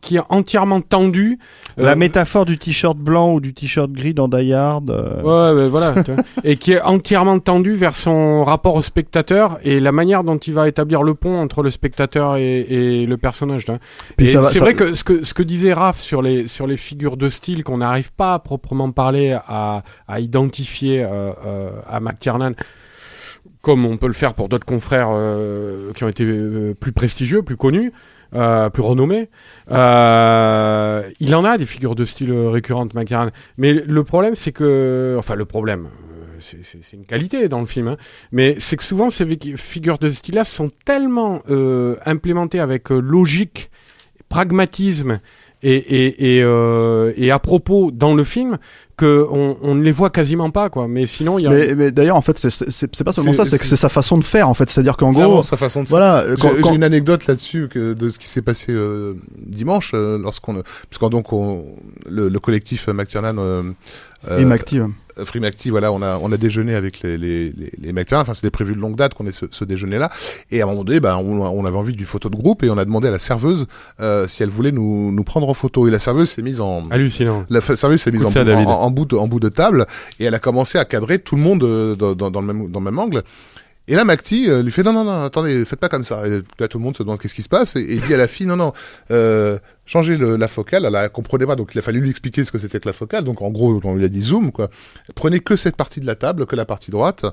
qui 0.00 0.16
est 0.16 0.22
entièrement 0.28 0.80
tendu. 0.80 1.38
La 1.76 1.92
euh, 1.92 1.96
métaphore 1.96 2.44
du 2.44 2.56
t-shirt 2.56 2.96
blanc 2.96 3.32
ou 3.32 3.40
du 3.40 3.52
t-shirt 3.52 3.90
gris 3.90 4.14
dans 4.14 4.28
Die 4.28 4.52
Hard. 4.52 4.90
euh, 4.90 5.22
Ouais, 5.54 5.60
ouais, 5.62 5.68
voilà. 5.68 5.94
et 6.44 6.56
qui 6.56 6.72
est 6.72 6.80
entièrement 6.82 7.38
tendu 7.40 7.74
vers 7.74 7.94
son 7.96 8.44
rapport 8.44 8.74
au 8.76 8.82
spectateur 8.82 9.58
et 9.64 9.80
la 9.80 9.90
manière 9.90 10.22
dont 10.22 10.36
il 10.38 10.54
va 10.54 10.68
établir 10.68 11.02
le 11.02 11.14
pont 11.14 11.36
entre 11.40 11.62
le 11.62 11.70
spectateur 11.70 12.36
et, 12.36 12.60
et 12.60 13.06
le 13.06 13.16
personnage. 13.16 13.64
c'est 14.18 14.26
ça- 14.26 14.40
vrai 14.60 14.74
que 14.74 14.94
ce 14.94 15.02
que 15.04 15.24
ce 15.24 15.34
que 15.34 15.42
disait 15.42 15.72
Raph 15.72 15.98
sur 16.00 16.22
les 16.22 16.46
sur 16.46 16.66
les 16.68 16.76
figures 16.76 17.16
de 17.16 17.28
style 17.28 17.64
qu'on 17.64 17.78
n'arrive 17.78 18.12
pas 18.12 18.34
à 18.34 18.38
proprement 18.38 18.90
parler 18.92 19.36
à 19.48 19.82
à 20.06 20.20
identifier 20.20 21.02
euh, 21.02 21.32
euh, 21.44 21.70
à 21.90 21.98
McTiernan 22.00 22.52
comme 23.60 23.84
on 23.86 23.96
peut 23.96 24.08
le 24.08 24.12
faire 24.12 24.34
pour 24.34 24.48
d'autres 24.48 24.66
confrères 24.66 25.08
euh, 25.12 25.92
qui 25.92 26.02
ont 26.02 26.08
été 26.08 26.24
euh, 26.24 26.74
plus 26.74 26.90
prestigieux, 26.92 27.42
plus 27.42 27.56
connus, 27.56 27.92
euh, 28.34 28.70
plus 28.70 28.82
renommés. 28.82 29.28
Euh, 29.70 31.02
il 31.20 31.34
en 31.34 31.44
a 31.44 31.58
des 31.58 31.66
figures 31.66 31.94
de 31.94 32.04
style 32.04 32.32
récurrentes, 32.32 32.94
McTiernan. 32.94 33.30
Mais 33.58 33.72
le 33.72 34.04
problème, 34.04 34.34
c'est 34.34 34.52
que, 34.52 35.16
enfin, 35.18 35.34
le 35.34 35.44
problème. 35.44 35.86
euh, 35.86 36.24
c'est- 36.40 36.92
une 36.92 37.04
qualité 37.04 37.48
dans 37.48 37.60
le 37.60 37.66
film, 37.66 37.86
hein. 37.88 37.96
mais 38.32 38.56
c'est 38.58 38.76
que 38.76 38.82
souvent 38.82 39.10
ces 39.10 39.24
figures 39.56 39.98
de 39.98 40.10
style-là 40.10 40.44
sont 40.44 40.70
tellement 40.84 41.40
implémentées 42.04 42.58
avec 42.58 42.90
logique, 42.90 43.70
pragmatisme 44.28 45.20
et, 45.62 45.76
et, 45.76 46.38
et 47.16 47.30
à 47.30 47.38
propos 47.38 47.92
dans 47.92 48.14
le 48.14 48.24
film 48.24 48.58
que 49.02 49.26
on, 49.30 49.56
on 49.62 49.74
ne 49.74 49.82
les 49.82 49.92
voit 49.92 50.10
quasiment 50.10 50.50
pas, 50.50 50.70
quoi. 50.70 50.86
Mais 50.88 51.06
sinon, 51.06 51.38
il 51.38 51.42
y 51.42 51.46
a 51.46 51.50
Mais, 51.50 51.74
mais 51.74 51.90
d'ailleurs, 51.90 52.16
en 52.16 52.22
fait, 52.22 52.38
c'est- 52.38 52.50
c'est 52.50 52.68
c'est 52.94 53.04
pas 53.04 53.12
seulement 53.12 53.32
C'est- 53.32 53.36
ça, 53.38 53.44
c'est 53.44 53.58
que 53.58 53.64
c'est- 53.64 53.70
c'est 53.70 53.76
sa 53.82 53.88
façon 53.88 54.16
de 54.18 54.24
faire, 54.24 54.48
en 54.48 54.54
fait. 54.54 54.68
C'est-à-dire 54.70 54.96
qu'en 54.96 55.10
Clairement, 55.10 55.34
gros, 55.34 55.42
sa 55.42 55.56
façon 55.56 55.82
de 55.82 55.88
faire. 55.88 55.98
voilà, 55.98 56.24
quand, 56.40 56.50
J'ai 56.54 56.60
quand- 56.60 56.68
j'ai 56.70 56.74
une 56.76 56.84
anecdote 56.84 57.26
là-dessus 57.26 57.68
de 57.74 58.08
ce 58.08 58.18
qui 58.18 58.28
s'est 58.28 58.42
passé 58.42 58.72
euh, 58.72 59.14
dimanche 59.38 59.92
euh, 59.94 60.18
lorsqu'on 60.18 60.62
puisqu'on 60.88 61.08
donc 61.10 61.32
on, 61.32 61.64
le, 62.08 62.28
le 62.28 62.38
collectif 62.40 62.88
McTiernan 62.88 63.36
euh, 63.38 63.62
euh, 64.30 64.38
il 64.40 64.46
euh, 65.18 65.24
Free 65.24 65.40
McTee, 65.40 65.70
voilà, 65.70 65.92
on 65.92 66.02
a 66.02 66.18
on 66.18 66.30
a 66.32 66.36
déjeuné 66.36 66.74
avec 66.74 67.00
les 67.02 67.18
les 67.18 67.50
les, 67.50 67.72
les 67.78 67.92
McTiernan. 67.92 68.22
Enfin, 68.22 68.34
c'était 68.34 68.50
prévu 68.50 68.74
de 68.74 68.80
longue 68.80 68.96
date 68.96 69.14
qu'on 69.14 69.26
ait 69.26 69.32
ce, 69.32 69.46
ce 69.50 69.64
déjeuner 69.64 69.98
là. 69.98 70.10
Et 70.50 70.60
à 70.60 70.64
un 70.64 70.68
moment 70.68 70.84
donné, 70.84 71.00
bah, 71.00 71.18
on, 71.18 71.40
on 71.40 71.64
avait 71.64 71.76
envie 71.76 71.92
d'une 71.92 72.06
photo 72.06 72.28
de 72.28 72.36
groupe 72.36 72.62
et 72.62 72.70
on 72.70 72.78
a 72.78 72.84
demandé 72.84 73.08
à 73.08 73.10
la 73.10 73.18
serveuse 73.18 73.66
euh, 74.00 74.26
si 74.28 74.42
elle 74.42 74.48
voulait 74.50 74.72
nous 74.72 75.12
nous 75.12 75.24
prendre 75.24 75.48
en 75.48 75.54
photo. 75.54 75.88
Et 75.88 75.90
la 75.90 75.98
serveuse 75.98 76.30
s'est 76.30 76.42
mise 76.42 76.60
en 76.60 76.88
hallucinant. 76.90 77.44
la 77.50 77.60
serveuse 77.60 78.00
s'est 78.00 78.10
mise 78.12 78.24
en, 78.24 78.30
ça, 78.30 78.42
en, 78.42 78.64
en 78.66 78.90
bout 78.90 79.06
de, 79.06 79.16
en 79.16 79.26
bout 79.28 79.40
de 79.40 79.48
table 79.48 79.86
et 80.18 80.24
elle 80.24 80.34
a 80.34 80.38
commencé 80.38 80.78
à 80.78 80.84
cadrer 80.84 81.18
tout 81.18 81.36
le 81.36 81.42
monde 81.42 81.62
euh, 81.64 81.94
dans, 81.96 82.14
dans, 82.14 82.30
dans 82.30 82.40
le 82.40 82.46
même 82.46 82.70
dans 82.70 82.80
le 82.80 82.84
même 82.84 82.98
angle. 82.98 83.22
Et 83.88 83.96
là, 83.96 84.04
Macti 84.04 84.48
lui 84.62 84.70
fait 84.70 84.84
non 84.84 84.92
non 84.92 85.02
non 85.02 85.24
attendez 85.24 85.64
faites 85.64 85.80
pas 85.80 85.88
comme 85.88 86.04
ça. 86.04 86.26
Et 86.26 86.42
là 86.60 86.68
tout 86.68 86.78
le 86.78 86.84
monde 86.84 86.96
se 86.96 87.02
demande 87.02 87.18
qu'est-ce 87.18 87.34
qui 87.34 87.42
se 87.42 87.48
passe 87.48 87.74
et, 87.76 87.80
et 87.80 87.94
il 87.94 88.00
dit 88.00 88.14
à 88.14 88.16
la 88.16 88.28
fille 88.28 88.46
non 88.46 88.56
non 88.56 88.72
euh, 89.10 89.58
changez 89.86 90.16
le, 90.16 90.36
la 90.36 90.48
focale. 90.48 90.84
Elle, 90.84 90.94
elle 90.94 91.10
comprenait 91.10 91.46
pas 91.46 91.56
donc 91.56 91.74
il 91.74 91.78
a 91.78 91.82
fallu 91.82 92.00
lui 92.00 92.10
expliquer 92.10 92.44
ce 92.44 92.52
que 92.52 92.58
c'était 92.58 92.80
que 92.80 92.88
la 92.88 92.92
focale. 92.92 93.24
Donc 93.24 93.42
en 93.42 93.50
gros 93.50 93.80
on 93.84 93.94
lui 93.94 94.04
a 94.04 94.08
dit 94.08 94.22
zoom 94.22 94.52
quoi. 94.52 94.68
Prenez 95.14 95.40
que 95.40 95.56
cette 95.56 95.76
partie 95.76 96.00
de 96.00 96.06
la 96.06 96.14
table 96.14 96.46
que 96.46 96.56
la 96.56 96.64
partie 96.64 96.90
droite. 96.90 97.24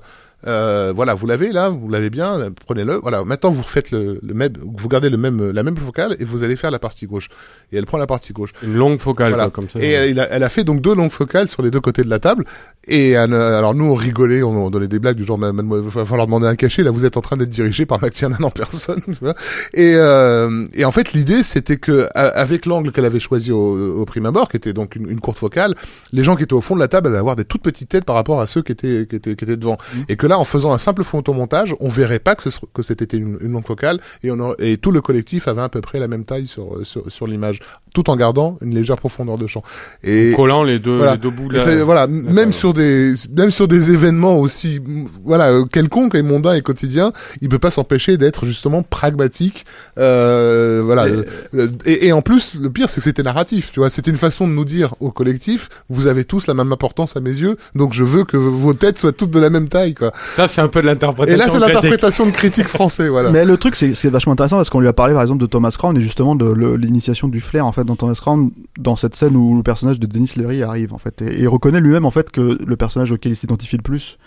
Euh, 0.47 0.93
voilà 0.95 1.15
vous 1.15 1.27
l'avez 1.27 1.51
là 1.51 1.67
vous 1.67 1.89
l'avez 1.89 2.09
bien 2.09 2.39
prenez-le 2.65 2.95
voilà 2.95 3.25
maintenant 3.25 3.51
vous 3.51 3.61
refaites 3.61 3.91
le, 3.91 4.21
le 4.23 4.33
même 4.33 4.53
vous 4.61 4.87
gardez 4.87 5.09
le 5.09 5.17
même 5.17 5.51
la 5.51 5.63
même 5.63 5.75
focale 5.75 6.15
et 6.17 6.23
vous 6.23 6.43
allez 6.43 6.55
faire 6.55 6.71
la 6.71 6.79
partie 6.79 7.07
gauche 7.07 7.27
et 7.73 7.77
elle 7.77 7.85
prend 7.85 7.97
la 7.97 8.07
partie 8.07 8.31
gauche 8.31 8.53
Une 8.63 8.73
longue 8.73 8.99
focale, 8.99 9.31
Voilà. 9.33 9.43
quoi, 9.49 9.51
comme 9.51 9.67
ça. 9.67 9.81
et 9.81 9.89
elle, 9.89 10.25
elle 10.31 10.43
a 10.43 10.47
fait 10.47 10.63
donc 10.63 10.79
deux 10.79 10.95
longues 10.95 11.11
focales 11.11 11.49
sur 11.49 11.61
les 11.61 11.69
deux 11.71 11.81
côtés 11.81 12.03
de 12.03 12.09
la 12.09 12.19
table. 12.19 12.45
Et 12.87 13.17
euh, 13.17 13.57
alors 13.57 13.75
nous 13.75 13.83
on 13.83 13.95
rigolait, 13.95 14.41
on, 14.41 14.51
on 14.67 14.69
donnait 14.69 14.87
des 14.87 14.99
blagues 14.99 15.17
du 15.17 15.25
genre, 15.25 15.37
il 15.43 15.61
va 15.89 16.05
falloir 16.05 16.25
demander 16.25 16.47
un 16.47 16.55
cachet. 16.55 16.83
Là 16.83 16.91
vous 16.91 17.03
êtes 17.03 17.17
en 17.17 17.21
train 17.21 17.35
d'être 17.35 17.49
dirigé 17.49 17.85
par 17.85 18.01
McTiernan 18.01 18.37
en 18.41 18.49
personne. 18.49 19.01
tu 19.05 19.11
vois. 19.21 19.35
Et, 19.73 19.95
euh, 19.97 20.65
et 20.73 20.85
en 20.85 20.91
fait 20.93 21.11
l'idée 21.11 21.43
c'était 21.43 21.75
que 21.75 22.07
avec 22.51 22.65
l'angle 22.65 22.91
qu'elle 22.91 23.05
avait 23.05 23.19
choisi 23.19 23.51
au, 23.51 24.01
au 24.01 24.05
prime 24.05 24.25
abord, 24.25 24.49
qui 24.49 24.57
était 24.57 24.73
donc 24.73 24.95
une, 24.95 25.09
une 25.09 25.19
courte 25.19 25.37
focale, 25.39 25.75
les 26.13 26.23
gens 26.23 26.35
qui 26.35 26.43
étaient 26.43 26.53
au 26.53 26.61
fond 26.61 26.75
de 26.75 26.79
la 26.79 26.87
table 26.87 27.07
allaient 27.09 27.17
avoir 27.17 27.35
des 27.35 27.45
toutes 27.45 27.61
petites 27.61 27.89
têtes 27.89 28.05
par 28.05 28.15
rapport 28.15 28.39
à 28.41 28.47
ceux 28.47 28.61
qui 28.61 28.71
étaient 28.71 29.05
qui 29.09 29.15
étaient, 29.15 29.35
qui 29.35 29.43
étaient 29.45 29.57
devant. 29.57 29.77
Et 30.07 30.15
que 30.15 30.27
là 30.27 30.37
en 30.39 30.43
faisant 30.45 30.71
un 30.73 30.77
simple 30.77 31.03
photomontage, 31.03 31.75
on 31.79 31.89
verrait 31.89 32.19
pas 32.19 32.35
que, 32.35 32.49
c'était 32.81 33.17
une, 33.17 33.37
une 33.41 33.51
longue 33.51 33.65
focale 33.67 33.99
et, 34.23 34.31
on 34.31 34.53
et 34.59 34.77
tout 34.77 34.91
le 34.91 35.01
collectif 35.01 35.47
avait 35.47 35.61
à 35.61 35.69
peu 35.69 35.81
près 35.81 35.99
la 35.99 36.07
même 36.07 36.23
taille 36.25 36.47
sur 36.47 36.79
sur, 36.83 37.11
sur 37.11 37.27
l'image, 37.27 37.59
tout 37.93 38.09
en 38.09 38.15
gardant 38.15 38.57
une 38.61 38.73
légère 38.73 38.97
profondeur 38.97 39.37
de 39.37 39.47
champ. 39.47 39.63
Et 40.03 40.33
collant 40.35 40.63
les 40.63 40.79
deux, 40.79 40.97
voilà. 40.97 41.13
les 41.13 41.17
deux 41.17 41.29
bouts 41.29 41.47
de 41.49 41.55
et 41.55 41.57
la- 41.57 41.63
c'est- 41.63 41.83
voilà, 41.83 42.07
même 42.07 42.51
sur 42.51 42.73
des 42.73 43.13
même 43.35 43.51
sur 43.51 43.67
des 43.67 43.91
événements 43.91 44.37
aussi 44.37 44.79
voilà 45.23 45.63
quelconques 45.71 46.15
et 46.15 46.21
mondains 46.23 46.53
et 46.53 46.61
quotidiens, 46.61 47.11
il 47.41 47.49
peut 47.49 47.59
pas 47.59 47.71
s'empêcher 47.71 48.17
d'être 48.17 48.45
justement 48.45 48.81
pragmatique. 48.83 49.65
Euh, 49.97 50.81
voilà. 50.83 51.05
euh, 51.05 51.23
euh, 51.55 51.67
Et, 51.85 52.07
et 52.07 52.11
en 52.13 52.21
plus, 52.29 52.55
le 52.59 52.69
pire, 52.69 52.87
c'est 52.89 52.97
que 52.97 53.03
c'était 53.03 53.23
narratif. 53.23 53.71
Tu 53.71 53.79
vois, 53.79 53.89
c'était 53.89 54.11
une 54.11 54.17
façon 54.17 54.47
de 54.47 54.53
nous 54.53 54.65
dire 54.65 54.93
au 54.99 55.09
collectif, 55.11 55.67
vous 55.89 56.05
avez 56.07 56.23
tous 56.25 56.45
la 56.47 56.53
même 56.53 56.71
importance 56.71 57.17
à 57.17 57.21
mes 57.21 57.31
yeux, 57.43 57.55
donc 57.75 57.93
je 57.93 58.03
veux 58.03 58.23
que 58.23 58.37
vos 58.37 58.73
têtes 58.73 58.97
soient 58.99 59.11
toutes 59.11 59.31
de 59.31 59.39
la 59.39 59.49
même 59.49 59.67
taille, 59.67 59.93
quoi. 59.95 60.11
Ça, 60.35 60.47
c'est 60.47 60.61
un 60.61 60.67
peu 60.67 60.81
de 60.81 60.87
l'interprétation. 60.87 61.35
Et 61.35 61.37
là, 61.37 61.49
c'est 61.49 61.59
l'interprétation 61.59 62.25
de 62.25 62.31
critique 62.31 62.67
français, 62.67 63.09
voilà. 63.09 63.31
Mais 63.31 63.45
le 63.45 63.57
truc, 63.57 63.75
c'est 63.75 63.93
c'est 63.93 64.09
vachement 64.09 64.33
intéressant 64.33 64.57
parce 64.57 64.69
qu'on 64.69 64.79
lui 64.79 64.87
a 64.87 64.93
parlé 64.93 65.13
par 65.13 65.23
exemple 65.23 65.41
de 65.41 65.45
Thomas 65.47 65.73
Crown 65.77 65.97
et 65.97 66.01
justement 66.01 66.35
de 66.35 66.45
le- 66.45 66.75
l'initiation 66.77 67.27
du 67.27 67.41
flair 67.41 67.65
en 67.65 67.71
fait 67.71 67.83
dans 67.83 67.95
Thomas 67.95 68.17
Crown 68.21 68.51
dans 68.77 68.95
cette 68.95 69.15
scène 69.15 69.35
où 69.35 69.55
le 69.57 69.63
personnage 69.63 69.99
de 69.99 70.05
Denis 70.07 70.31
Leary 70.35 70.61
arrive 70.63 70.93
en 70.93 70.97
fait 70.99 71.21
et, 71.21 71.25
et 71.25 71.41
il 71.41 71.47
reconnaît 71.47 71.79
lui-même 71.81 72.05
en 72.05 72.11
fait 72.11 72.29
que 72.31 72.57
le 72.63 72.75
personnage 72.77 73.11
auquel 73.11 73.31
il 73.31 73.35
s'identifie 73.35 73.77
le 73.77 73.81
plus 73.83 74.17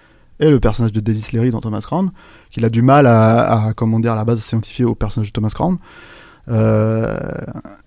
est 0.40 0.50
le 0.50 0.58
personnage 0.58 0.92
de 0.92 1.00
Denis 1.00 1.26
Leary 1.32 1.50
dans 1.50 1.60
Thomas 1.60 1.82
Crown, 1.82 2.10
qu'il 2.50 2.64
a 2.64 2.68
du 2.68 2.82
mal 2.82 3.06
à, 3.06 3.66
à, 3.68 3.72
comment 3.74 4.00
dire 4.00 4.12
à 4.12 4.16
la 4.16 4.24
base 4.24 4.40
s'identifier 4.42 4.84
au 4.84 4.94
personnage 4.96 5.28
de 5.28 5.32
Thomas 5.32 5.50
Crown. 5.54 5.76
Euh, 6.48 7.16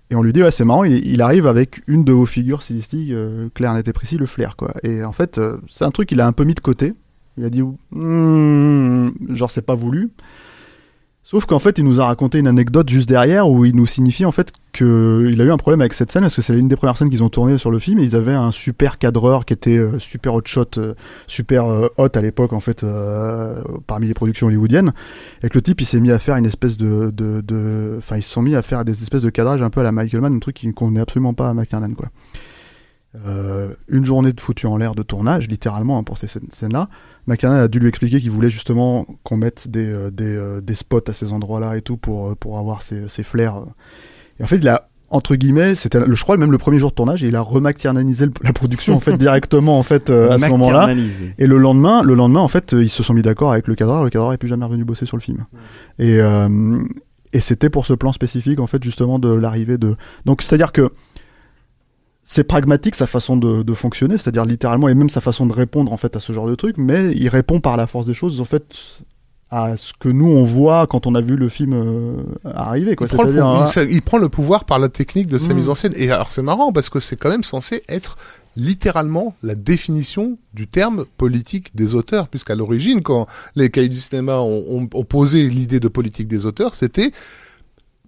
et 0.10 0.16
on 0.16 0.22
lui 0.22 0.34
dit 0.34 0.44
ouais 0.44 0.52
c'est 0.52 0.66
marrant, 0.66 0.84
il, 0.84 1.22
arrive 1.22 1.48
avec 1.48 1.82
une 1.88 2.04
de 2.04 2.12
vos 2.12 2.26
figures 2.26 2.62
stylistiques 2.62 3.12
euh, 3.12 3.50
clair, 3.54 3.74
net 3.74 3.88
et 3.88 3.94
précis, 3.94 4.18
le 4.18 4.26
flair 4.26 4.56
quoi. 4.56 4.74
Et 4.84 5.04
en 5.04 5.12
fait 5.12 5.38
euh, 5.38 5.58
c'est 5.68 5.84
un 5.84 5.92
truc 5.92 6.10
qu'il 6.10 6.22
a 6.22 6.28
un 6.28 6.34
peu 6.34 6.44
mis 6.44 6.54
de 6.54 6.60
côté. 6.60 6.94
Il 7.38 7.44
a 7.44 7.50
dit 7.50 7.62
Hmm, 7.92 9.10
genre 9.30 9.52
c'est 9.52 9.62
pas 9.66 9.76
voulu. 9.76 10.12
Sauf 11.28 11.48
qu'en 11.48 11.58
fait, 11.58 11.80
il 11.80 11.84
nous 11.86 12.00
a 12.02 12.06
raconté 12.06 12.38
une 12.38 12.46
anecdote 12.46 12.88
juste 12.88 13.10
derrière 13.10 13.50
où 13.50 13.66
il 13.66 13.76
nous 13.76 13.88
signifie 13.88 14.26
en 14.26 14.32
fait 14.32 14.54
qu'il 14.74 15.42
a 15.42 15.44
eu 15.44 15.52
un 15.52 15.58
problème 15.58 15.82
avec 15.82 15.94
cette 15.94 16.12
scène 16.12 16.22
parce 16.22 16.36
que 16.36 16.44
c'est 16.44 16.54
l'une 16.54 16.68
des 16.68 16.76
premières 16.76 16.98
scènes 16.98 17.10
qu'ils 17.10 17.24
ont 17.24 17.30
tournées 17.30 17.58
sur 17.58 17.72
le 17.72 17.80
film 17.80 17.98
et 17.98 18.04
ils 18.04 18.16
avaient 18.16 18.36
un 18.36 18.52
super 18.52 19.00
cadreur 19.00 19.44
qui 19.46 19.54
était 19.54 19.76
euh, 19.80 19.98
super 19.98 20.36
hot 20.36 20.44
shot, 20.46 20.66
euh, 20.78 20.94
super 21.26 21.66
euh, 21.66 21.88
hot 21.98 22.10
à 22.14 22.22
l'époque 22.22 22.54
en 22.54 22.60
fait 22.60 22.86
parmi 23.88 24.06
les 24.06 24.14
productions 24.14 24.46
hollywoodiennes 24.46 24.94
et 25.42 25.50
que 25.50 25.58
le 25.58 25.64
type 25.64 25.82
il 25.82 25.86
s'est 25.86 26.00
mis 26.00 26.12
à 26.12 26.20
faire 26.20 26.36
une 26.36 26.46
espèce 26.46 26.78
de, 26.78 27.10
de, 27.10 27.42
de- 27.42 27.96
enfin 27.98 28.18
ils 28.18 28.22
se 28.22 28.30
sont 28.30 28.44
mis 28.44 28.54
à 28.54 28.62
faire 28.62 28.86
des 28.86 29.02
espèces 29.02 29.24
de 29.24 29.32
cadrage 29.32 29.64
un 29.64 29.72
peu 29.72 29.80
à 29.80 29.84
la 29.84 29.92
Michael 29.92 30.22
Mann, 30.22 30.36
un 30.36 30.40
truc 30.40 30.56
qui- 30.58 30.72
qu'on 30.76 30.92
n'est 30.92 31.00
absolument 31.00 31.34
pas 31.34 31.50
à 31.50 31.54
McTiernan 31.56 31.94
quoi. 31.96 32.10
Euh, 33.28 33.70
une 33.88 34.04
journée 34.06 34.34
de 34.34 34.40
foutu 34.42 34.68
en 34.68 34.78
l'air 34.78 34.96
de 34.96 35.04
tournage, 35.04 35.48
littéralement, 35.48 35.98
hein, 36.00 36.04
pour 36.04 36.18
ces 36.18 36.28
scènes- 36.28 36.50
scènes-là. 36.50 36.90
McTiernan 37.28 37.58
a 37.60 37.68
dû 37.68 37.80
lui 37.80 37.88
expliquer 37.88 38.20
qu'il 38.20 38.32
voulait 38.32 38.50
justement 38.50 39.06
qu'on 39.24 39.38
mette 39.38 39.68
des, 39.70 39.86
euh, 39.88 40.12
des, 40.12 40.26
euh, 40.26 40.62
des 40.62 40.76
spots 40.76 41.02
à 41.08 41.14
ces 41.14 41.32
endroits-là 41.32 41.78
et 41.78 41.82
tout 41.82 41.98
pour, 41.98 42.36
pour 42.38 42.58
avoir 42.60 42.82
ces, 42.82 43.08
ces 43.08 43.24
flairs. 43.24 43.62
Et 44.40 44.44
en 44.44 44.48
fait, 44.48 44.58
il 44.58 44.68
a, 44.68 44.90
entre 45.10 45.36
guillemets, 45.36 45.76
c'était, 45.76 46.00
je 46.08 46.22
crois, 46.24 46.36
même 46.38 46.52
le 46.52 46.58
premier 46.58 46.78
jour 46.78 46.90
de 46.90 46.96
tournage, 46.96 47.24
et 47.24 47.28
il 47.28 47.36
a 47.36 47.42
remactiernanisé 47.42 48.26
la 48.44 48.54
production, 48.54 48.96
en 48.96 49.00
fait, 49.00 49.18
directement, 49.18 49.80
en 49.80 49.84
fait, 49.84 50.10
euh, 50.10 50.32
à 50.32 50.38
ce 50.40 50.48
moment-là. 50.50 50.88
Et 51.38 51.48
le 51.48 51.58
lendemain, 51.58 52.02
le 52.04 52.16
lendemain, 52.16 52.42
en 52.42 52.48
fait, 52.50 52.74
ils 52.78 52.90
se 52.90 53.02
sont 53.04 53.14
mis 53.14 53.22
d'accord 53.22 53.52
avec 53.52 53.68
le 53.68 53.76
cadreur. 53.76 54.04
Le 54.04 54.10
cadreur 54.10 54.34
est 54.34 54.38
plus 54.38 54.50
jamais 54.50 54.66
revenu 54.66 54.84
bosser 54.84 55.06
sur 55.06 55.16
le 55.16 55.22
film. 55.22 55.46
Et, 56.00 56.20
euh, 56.20 56.80
et 57.34 57.40
c'était 57.40 57.70
pour 57.70 57.86
ce 57.86 57.94
plan 57.94 58.12
spécifique, 58.12 58.60
en 58.60 58.68
fait, 58.68 58.84
justement, 58.84 59.20
de 59.20 59.30
l'arrivée 59.34 59.78
de. 59.78 59.96
Donc, 60.26 60.42
c'est-à-dire 60.42 60.72
que 60.72 60.90
c'est 62.28 62.44
pragmatique 62.44 62.96
sa 62.96 63.06
façon 63.08 63.38
de, 63.38 63.62
de 63.64 63.74
fonctionner, 63.76 64.18
c'est-à-dire 64.18 64.46
littéralement, 64.46 64.90
et 64.90 64.96
même 64.96 65.10
sa 65.10 65.22
façon 65.22 65.46
de 65.46 65.54
répondre, 65.54 65.94
en 65.94 65.98
fait, 65.98 66.16
à 66.16 66.20
ce 66.20 66.34
genre 66.34 66.48
de 66.48 66.56
truc. 66.56 66.76
Mais 66.78 67.12
il 67.16 67.28
répond 67.30 67.62
par 67.62 67.78
la 67.78 67.86
force 67.88 68.08
des 68.08 68.16
choses, 68.16 68.42
en 68.42 68.46
fait, 68.46 68.66
à 69.52 69.78
ce 69.78 69.94
que 70.00 70.10
nous 70.10 70.26
on 70.28 70.44
voit 70.44 70.88
quand 70.88 71.06
on 71.06 71.14
a 71.14 71.22
vu 71.22 71.36
le 71.36 71.48
film 71.50 71.74
euh, 71.76 72.24
arriver. 72.52 72.96
Quoi. 72.96 73.06
il, 73.08 73.14
prend 73.16 73.24
le, 73.26 73.32
C'est-à-dire, 73.32 73.46
pou- 73.74 73.80
hein, 73.80 73.88
il 73.92 74.02
prend 74.02 74.18
le 74.18 74.28
pouvoir 74.28 74.66
par 74.66 74.80
la 74.80 74.90
technique 74.90 75.28
de 75.28 75.38
sa 75.38 75.54
Mm. 75.54 75.58
mise 75.58 75.70
en 75.70 75.76
scène. 75.76 75.94
Et 75.98 76.10
alors 76.10 76.32
c'est 76.32 76.42
marrant 76.42 76.74
parce 76.74 76.90
que 76.90 77.00
c'est 77.00 77.16
quand 77.16 77.30
même 77.30 77.44
censé 77.44 77.84
être 77.88 78.18
littéralement 78.58 79.36
la 79.44 79.54
définition 79.54 80.40
du 80.56 80.68
terme 80.68 81.06
politique 81.18 81.76
des 81.76 81.94
auteurs, 81.94 82.28
puisqu'à 82.28 82.56
l'origine, 82.56 83.04
quand 83.04 83.28
les 83.56 83.70
cahiers 83.70 83.88
du 83.90 83.98
cinéma 83.98 84.40
ont, 84.40 84.64
ont- 84.68 84.90
ont 84.92 85.04
posé 85.06 85.48
l'idée 85.48 85.80
de 85.80 85.90
politique 85.90 86.28
des 86.28 86.48
auteurs, 86.48 86.74
c'était 86.74 87.12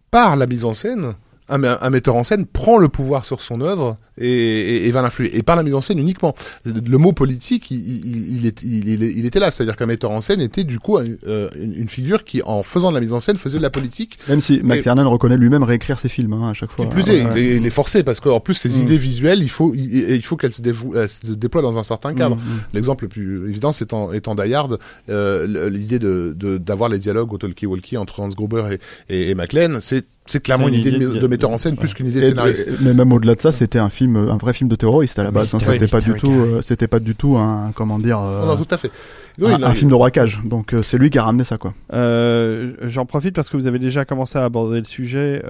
par 0.10 0.38
la 0.38 0.48
mise 0.48 0.66
en 0.66 0.74
scène. 0.74 1.14
Un, 1.50 1.64
un 1.64 1.90
metteur 1.90 2.16
en 2.16 2.24
scène 2.26 2.46
prend 2.46 2.78
le 2.78 2.90
pouvoir 2.90 3.24
sur 3.24 3.40
son 3.40 3.62
œuvre 3.62 3.96
et, 4.20 4.28
et- 4.30 4.88
et 4.88 4.92
va 4.92 5.02
l'influer. 5.02 5.36
Et 5.38 5.44
par 5.44 5.56
la 5.56 5.64
mise 5.64 5.76
en 5.76 5.82
scène 5.82 5.98
uniquement. 6.00 6.36
Le 6.66 6.98
mot 6.98 7.14
politique, 7.14 7.72
il, 7.72 7.78
il, 7.78 8.38
il 8.40 8.46
est- 8.46 8.62
il- 8.64 8.90
il- 8.90 9.18
il 9.20 9.26
était 9.26 9.40
là. 9.40 9.50
C'est-à-dire 9.50 9.76
qu'un 9.78 9.86
metteur 9.86 10.12
en 10.12 10.20
scène 10.20 10.42
était 10.42 10.66
du 10.66 10.78
coup 10.80 10.98
euh, 10.98 11.50
une, 11.56 11.88
figure 11.88 12.24
qui, 12.26 12.42
en 12.44 12.64
faisant 12.64 12.90
de 12.90 12.96
la 12.96 13.02
mise 13.02 13.14
en 13.14 13.20
scène, 13.22 13.38
faisait 13.38 13.60
de 13.60 13.64
la 13.64 13.70
politique 13.70 14.18
même 14.28 14.42
si 14.42 14.60
McTiernan 14.62 15.08
reconnaît 15.10 15.38
lui-même 15.38 15.64
réécrire 15.64 16.00
ses 16.00 16.10
films 16.10 16.34
hein, 16.34 16.50
à 16.50 16.54
chaque 16.54 16.72
fois. 16.72 16.86
qui 16.86 16.92
plus 16.92 17.10
est, 17.10 17.24
ouais. 17.24 17.32
il 17.36 17.38
est, 17.38 17.56
il 17.58 17.66
est 17.66 17.70
forcé 17.70 18.04
parce 18.04 18.20
qu'en 18.20 18.40
plus 18.42 18.54
ces 18.56 18.68
Mm. 18.70 18.82
idées 18.82 18.98
visuelles, 18.98 19.42
il 19.42 19.50
faut, 19.50 19.74
il, 19.74 20.10
il 20.16 20.22
faut 20.24 20.36
qu'elles 20.36 20.54
se, 20.54 20.62
déploient 20.62 21.62
dans 21.62 21.80
un 21.80 21.84
certain 21.84 22.14
cadre. 22.14 22.36
Mm, 22.36 22.40
mm. 22.40 22.60
L'exemple 22.74 23.06
le 23.06 23.10
plus 23.10 23.50
évident, 23.50 23.72
c'est 23.72 23.94
en 23.94 24.12
étant 24.12 24.36
Die 24.36 24.54
Hard, 24.54 24.80
euh, 25.10 25.70
l'idée 25.70 26.00
de 26.00 26.34
de- 26.38 26.58
d'avoir 26.58 26.90
les 26.90 27.00
dialogues 27.00 27.32
au 27.32 27.38
talkie-walkie 27.38 27.96
entre 27.98 28.20
Hans 28.20 28.28
Gruber 28.28 28.78
et, 29.10 29.16
et, 29.16 29.30
et 29.30 29.36
McLean, 29.36 29.78
c'est 29.80 30.06
c'est 30.28 30.42
clairement 30.44 30.68
une 30.68 30.76
idée 30.76 30.92
de, 30.92 30.96
idée 30.98 31.06
de- 31.06 31.18
de 31.20 31.28
metteur 31.28 31.50
en 31.50 31.58
scène 31.58 31.74
ouais. 31.74 31.80
plus 31.80 31.94
qu'une 31.94 32.08
idée 32.08 32.20
de 32.22 32.26
Et- 32.26 32.30
scénariste. 32.30 32.70
mais 32.82 32.94
même 32.94 33.12
au-delà 33.14 33.36
de 33.36 33.42
ça, 33.42 33.52
c'était 33.52 33.80
un 33.80 33.90
film, 33.90 34.16
un 34.16 34.38
vrai 34.38 34.54
film 34.54 34.70
de 34.70 34.76
terroriste 34.76 35.18
à 35.20 35.24
la 35.24 35.32
base. 35.32 35.54
hein. 35.56 35.60
C'était 35.60 35.88
pas 35.88 36.00
du 36.02 36.14
tout, 36.14 36.32
euh, 36.32 36.62
c'était 36.62 36.88
pas 36.88 37.00
du 37.00 37.16
tout 37.16 37.38
un, 37.38 37.72
comment 37.74 37.98
dire, 38.00 38.20
euh, 38.20 38.42
Non, 38.42 38.48
non, 38.48 38.56
tout 38.58 38.68
à 38.74 38.78
fait. 38.78 38.92
Oui, 39.40 39.52
un, 39.52 39.58
non, 39.60 39.68
un 39.68 39.70
il- 39.72 39.76
film 39.76 39.90
de 39.92 39.96
braquage. 39.96 40.42
Donc 40.46 40.74
euh, 40.74 40.82
c'est 40.84 40.98
lui 40.98 41.10
qui 41.10 41.18
a 41.18 41.24
ramené 41.24 41.44
ça, 41.44 41.58
quoi. 41.58 41.74
Euh, 41.94 42.74
J'en 42.84 43.06
profite 43.06 43.34
parce 43.36 43.50
que 43.50 43.58
vous 43.58 43.68
avez 43.68 43.80
déjà 43.80 44.04
commencé 44.06 44.38
à 44.38 44.44
aborder 44.46 44.80
le 44.80 44.86
sujet. 44.86 45.42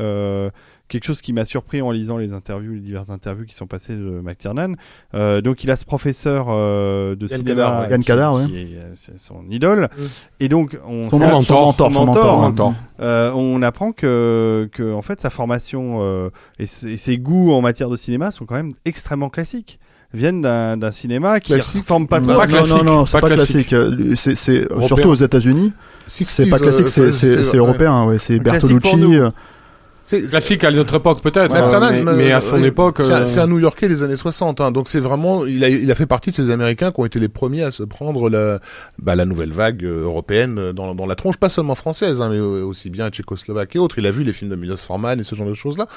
Quelque 0.89 1.03
chose 1.05 1.19
qui 1.19 1.33
m'a 1.33 1.43
surpris 1.43 1.81
en 1.81 1.91
lisant 1.91 2.17
les 2.17 2.31
interviews, 2.31 2.73
les 2.73 2.79
diverses 2.79 3.09
interviews 3.09 3.45
qui 3.45 3.55
sont 3.55 3.67
passées 3.67 3.95
de 3.95 4.21
McTiernan. 4.23 4.75
Euh, 5.15 5.41
donc 5.41 5.63
il 5.65 5.71
a 5.71 5.75
ce 5.75 5.83
professeur 5.83 6.45
euh, 6.49 7.15
de 7.15 7.27
Yann 7.27 7.39
cinéma. 7.39 7.87
Yann 7.89 7.99
qui- 7.99 8.05
Kadar, 8.07 8.35
ouais. 8.35 8.45
qui 8.45 8.57
est, 8.57 8.77
euh, 8.77 8.91
c'est 8.93 9.19
son 9.19 9.43
idole. 9.49 9.89
Mm. 9.97 10.01
Et 10.39 10.47
donc 10.49 10.77
on, 10.87 11.09
Son 11.09 11.19
mentor, 11.19 11.43
son 11.43 11.53
mentor, 11.65 11.91
son 11.93 12.05
mentor, 12.05 12.33
hein. 12.39 12.41
mentor. 12.49 12.73
Euh, 13.01 13.31
on 13.35 13.61
apprend 13.63 13.91
que, 13.91 14.69
que 14.71 14.93
en 14.93 15.01
fait 15.01 15.19
sa 15.19 15.29
formation 15.29 15.99
euh, 16.01 16.29
et, 16.57 16.65
ses, 16.65 16.91
et 16.91 16.97
ses 16.97 17.17
goûts 17.17 17.51
en 17.51 17.59
matière 17.61 17.89
de 17.89 17.97
cinéma 17.97 18.31
sont 18.31 18.45
quand 18.45 18.55
même 18.55 18.71
extrêmement 18.85 19.29
classiques. 19.29 19.79
Viennent 20.13 20.41
d'un 20.41 20.77
d'un 20.77 20.91
cinéma 20.91 21.41
qui 21.41 21.51
Classique. 21.51 21.81
ressemble 21.81 22.07
pas 22.07 22.21
Non, 22.21 22.27
trop. 22.29 22.37
Pas 22.39 22.47
classique, 22.47 22.71
non, 22.77 22.83
non, 22.85 23.05
c'est 23.05 23.19
pas 23.19 23.27
pas 23.27 23.35
classique. 23.35 23.73
Euh, 23.73 24.15
C'est, 24.15 24.35
surtout 24.81 25.09
aux 25.09 25.15
États-Unis. 25.15 25.73
60s, 26.07 26.25
C'est 26.29 26.49
pas 26.49 26.59
classique, 26.59 26.87
c'est, 26.87 27.11
c'est, 27.11 27.43
c'est 27.43 27.51
ouais. 27.51 27.57
européen. 27.57 28.05
Ouais, 28.05 28.17
c'est 28.17 28.39
Bertolucci. 28.39 28.95
Classique 30.07 30.63
à 30.63 30.71
notre 30.71 30.95
époque 30.95 31.21
peut-être, 31.21 31.53
Ouais, 31.53 31.59
euh, 31.73 32.15
mais, 32.15 32.31
à 32.31 32.39
son 32.39 32.61
ouais, 32.61 32.67
époque. 32.67 32.97
C'est 33.01 33.11
un, 33.13 33.21
euh, 33.21 33.25
c'est 33.25 33.39
un 33.39 33.47
New-Yorkais 33.47 33.87
des 33.89 34.03
années 34.03 34.15
60, 34.15 34.61
hein, 34.61 34.71
donc 34.71 34.87
c'est 34.87 34.99
vraiment, 34.99 35.45
il 35.45 35.63
a, 35.63 35.69
il 35.69 35.89
a 35.91 35.95
fait 35.95 36.05
partie 36.05 36.31
de 36.31 36.35
ces 36.35 36.49
Américains 36.49 36.91
qui 36.91 36.99
ont 37.01 37.05
été 37.05 37.19
les 37.19 37.27
premiers 37.27 37.63
à 37.63 37.71
se 37.71 37.83
prendre 37.83 38.29
la, 38.29 38.59
bah, 38.99 39.15
la 39.15 39.25
nouvelle 39.25 39.51
vague 39.51 39.83
euh, 39.83 40.03
européenne 40.03 40.57
euh, 40.59 40.73
dans, 40.73 40.95
dans 40.95 41.05
la 41.05 41.15
tronche, 41.15 41.37
pas 41.37 41.49
seulement 41.49 41.75
française, 41.75 42.21
hein, 42.21 42.29
mais 42.31 42.37
euh, 42.37 42.63
aussi 42.65 42.89
bien 42.89 43.09
tchécoslovaque 43.09 43.75
et 43.75 43.79
autres. 43.79 43.99
Il 43.99 44.05
a 44.07 44.11
vu 44.11 44.23
les 44.23 44.31
films 44.33 44.49
de 44.51 44.55
Milos 44.55 44.77
Forman 44.77 45.19
et 45.19 45.23
ce 45.23 45.35
genre 45.35 45.47
de 45.47 45.53
choses-là. 45.53 45.87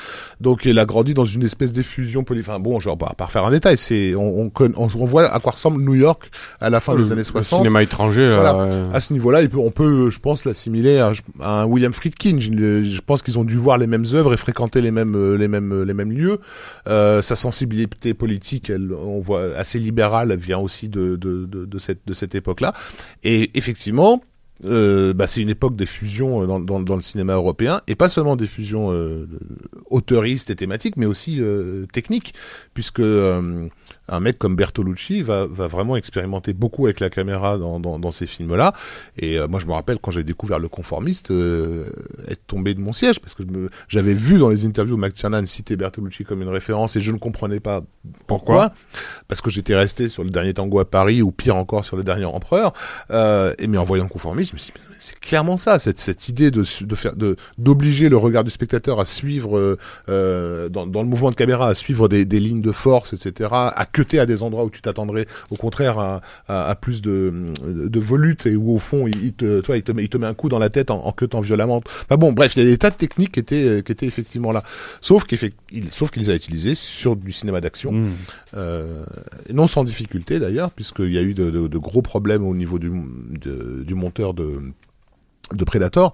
Donc 0.40 0.64
il 0.64 0.78
a 0.78 0.84
grandi 0.84 1.14
dans 1.14 1.24
une 1.24 1.44
espèce 1.44 1.72
d'effusion 1.72 2.24
poly. 2.24 2.40
Enfin 2.40 2.58
bon, 2.58 2.80
je 2.80 2.88
vais 2.90 2.96
pas, 2.96 3.14
refaire 3.24 3.44
un 3.44 3.50
détail. 3.50 3.78
C'est, 3.78 4.14
on, 4.16 4.46
on, 4.46 4.50
on, 4.58 4.70
on 4.76 5.04
voit 5.04 5.26
à 5.32 5.38
quoi 5.38 5.52
ressemble 5.52 5.80
New 5.82 5.94
York 5.94 6.30
à 6.60 6.68
la 6.70 6.80
fin 6.80 6.94
le- 6.94 7.02
des 7.02 7.12
années 7.12 7.20
le 7.20 7.24
60. 7.24 7.60
cinéma 7.60 7.82
étranger. 7.82 8.26
là, 8.26 8.40
Voilà. 8.54 8.72
euh, 8.72 8.84
À 8.92 9.00
ce 9.00 9.12
niveau-là, 9.12 9.40
on 9.56 9.70
peut, 9.70 10.10
je 10.10 10.18
pense, 10.18 10.44
l'assimiler 10.44 10.98
à, 10.98 11.12
à 11.40 11.62
un 11.62 11.66
William 11.66 11.92
Friedkin. 11.92 12.38
Je, 12.40 12.50
je 12.82 13.00
pense 13.06 13.22
qu'ils 13.22 13.38
ont 13.38 13.44
dû 13.44 13.56
voir 13.56 13.78
les 13.78 13.86
mêmes 13.86 13.99
œuvres 14.14 14.34
et 14.34 14.36
fréquenter 14.36 14.80
les 14.80 14.90
mêmes, 14.90 15.14
euh, 15.14 15.36
les 15.36 15.48
mêmes, 15.48 15.82
les 15.82 15.94
mêmes 15.94 16.12
lieux. 16.12 16.38
Euh, 16.86 17.22
sa 17.22 17.36
sensibilité 17.36 18.14
politique, 18.14 18.70
on 18.70 19.20
voit 19.20 19.54
assez 19.56 19.78
libérale, 19.78 20.34
vient 20.36 20.58
aussi 20.58 20.88
de, 20.88 21.16
de, 21.16 21.46
de, 21.46 21.78
cette, 21.78 22.06
de 22.06 22.12
cette 22.12 22.34
époque-là. 22.34 22.74
Et 23.22 23.50
effectivement. 23.54 24.22
Euh, 24.66 25.14
bah, 25.14 25.26
c'est 25.26 25.40
une 25.40 25.48
époque 25.48 25.74
des 25.74 25.86
fusions 25.86 26.42
euh, 26.42 26.46
dans, 26.46 26.80
dans, 26.80 26.96
le 26.96 27.00
cinéma 27.00 27.32
européen 27.32 27.80
et 27.86 27.94
pas 27.94 28.10
seulement 28.10 28.36
des 28.36 28.46
fusions 28.46 28.92
euh, 28.92 29.26
auteuristes 29.88 30.50
et 30.50 30.54
thématiques 30.54 30.98
mais 30.98 31.06
aussi 31.06 31.38
euh, 31.40 31.86
techniques 31.94 32.34
puisque 32.74 33.00
euh, 33.00 33.68
un 34.10 34.20
mec 34.20 34.38
comme 34.38 34.56
Bertolucci 34.56 35.22
va, 35.22 35.46
va 35.46 35.66
vraiment 35.66 35.96
expérimenter 35.96 36.52
beaucoup 36.52 36.86
avec 36.86 37.00
la 37.00 37.10
caméra 37.10 37.58
dans, 37.58 37.80
dans, 37.80 37.98
dans 37.98 38.12
ces 38.12 38.26
films-là. 38.26 38.74
Et 39.16 39.38
euh, 39.38 39.48
moi, 39.48 39.60
je 39.60 39.66
me 39.66 39.72
rappelle 39.72 39.98
quand 39.98 40.10
j'ai 40.10 40.24
découvert 40.24 40.58
Le 40.58 40.68
Conformiste, 40.68 41.30
euh, 41.30 41.86
être 42.28 42.46
tombé 42.46 42.74
de 42.74 42.80
mon 42.80 42.92
siège 42.92 43.20
parce 43.20 43.34
que 43.34 43.42
j'avais 43.88 44.14
vu 44.14 44.38
dans 44.38 44.48
les 44.48 44.66
interviews 44.66 44.96
McTiernan 44.96 45.46
citer 45.46 45.76
Bertolucci 45.76 46.24
comme 46.24 46.42
une 46.42 46.48
référence 46.48 46.96
et 46.96 47.00
je 47.00 47.12
ne 47.12 47.18
comprenais 47.18 47.60
pas 47.60 47.82
pourquoi. 48.26 48.72
parce 49.28 49.40
que 49.40 49.50
j'étais 49.50 49.76
resté 49.76 50.08
sur 50.08 50.24
le 50.24 50.30
dernier 50.30 50.54
tango 50.54 50.80
à 50.80 50.90
Paris 50.90 51.22
ou 51.22 51.30
pire 51.30 51.56
encore 51.56 51.84
sur 51.84 51.96
le 51.96 52.02
dernier 52.02 52.24
Empereur. 52.24 52.72
Euh, 53.10 53.54
et 53.58 53.66
mais 53.66 53.78
en 53.78 53.84
voyant 53.84 54.04
Le 54.04 54.10
Conformiste, 54.10 54.50
je 54.50 54.56
me 54.56 54.58
suis 54.58 54.72
dit, 54.72 54.80
c'est 55.00 55.18
clairement 55.18 55.56
ça, 55.56 55.78
cette, 55.78 55.98
cette 55.98 56.28
idée 56.28 56.50
de, 56.50 56.62
de 56.84 56.94
faire, 56.94 57.16
de 57.16 57.34
d'obliger 57.58 58.08
le 58.08 58.16
regard 58.16 58.44
du 58.44 58.50
spectateur 58.50 59.00
à 59.00 59.04
suivre 59.06 59.58
euh, 59.58 59.76
euh, 60.08 60.68
dans, 60.68 60.86
dans 60.86 61.02
le 61.02 61.08
mouvement 61.08 61.30
de 61.30 61.36
caméra, 61.36 61.68
à 61.68 61.74
suivre 61.74 62.06
des, 62.08 62.24
des 62.26 62.38
lignes 62.38 62.60
de 62.60 62.70
force, 62.72 63.12
etc., 63.12 63.50
à 63.52 63.86
cutter 63.90 64.18
à 64.20 64.26
des 64.26 64.42
endroits 64.42 64.64
où 64.64 64.70
tu 64.70 64.82
t'attendrais 64.82 65.26
au 65.50 65.56
contraire 65.56 65.98
à, 65.98 66.20
à, 66.46 66.68
à 66.68 66.74
plus 66.76 67.02
de, 67.02 67.32
de 67.66 68.00
volutes 68.00 68.46
et 68.46 68.54
où 68.56 68.72
au 68.74 68.78
fond 68.78 69.06
il, 69.06 69.24
il 69.24 69.32
te, 69.32 69.60
toi, 69.60 69.76
il 69.76 69.82
te 69.82 69.92
met, 69.92 70.02
il 70.04 70.08
te 70.08 70.18
met 70.18 70.26
un 70.26 70.34
coup 70.34 70.48
dans 70.48 70.58
la 70.58 70.68
tête 70.70 70.90
en, 70.90 71.04
en 71.04 71.12
cutant 71.12 71.40
violemment. 71.40 71.78
Enfin 71.86 72.16
bon, 72.16 72.32
bref, 72.32 72.54
il 72.56 72.62
y 72.62 72.66
a 72.66 72.70
des 72.70 72.78
tas 72.78 72.90
de 72.90 72.96
techniques 72.96 73.32
qui 73.32 73.40
étaient, 73.40 73.82
qui 73.84 73.92
étaient 73.92 74.06
effectivement 74.06 74.52
là, 74.52 74.62
sauf 75.00 75.24
qu'effect- 75.24 75.56
il- 75.72 75.90
sauf 75.90 76.10
qu'il 76.10 76.22
les 76.22 76.30
a 76.30 76.34
utilisées 76.34 76.74
sur 76.74 77.16
du 77.16 77.32
cinéma 77.32 77.60
d'action. 77.60 77.92
Mm. 77.92 78.10
Euh, 78.56 79.04
non 79.52 79.66
sans 79.66 79.84
difficulté 79.84 80.38
d'ailleurs, 80.38 80.70
puisqu'il 80.70 81.12
y 81.12 81.18
a 81.18 81.22
eu 81.22 81.34
de, 81.34 81.50
de- 81.50 81.68
de 81.68 81.78
gros 81.78 82.02
problèmes 82.02 82.44
au 82.46 82.54
niveau 82.54 82.78
du, 82.78 82.90
de- 82.90 83.82
du 83.84 83.94
monteur 83.94 84.34
de, 84.34 84.58
de 85.52 85.64
Predator, 85.64 86.12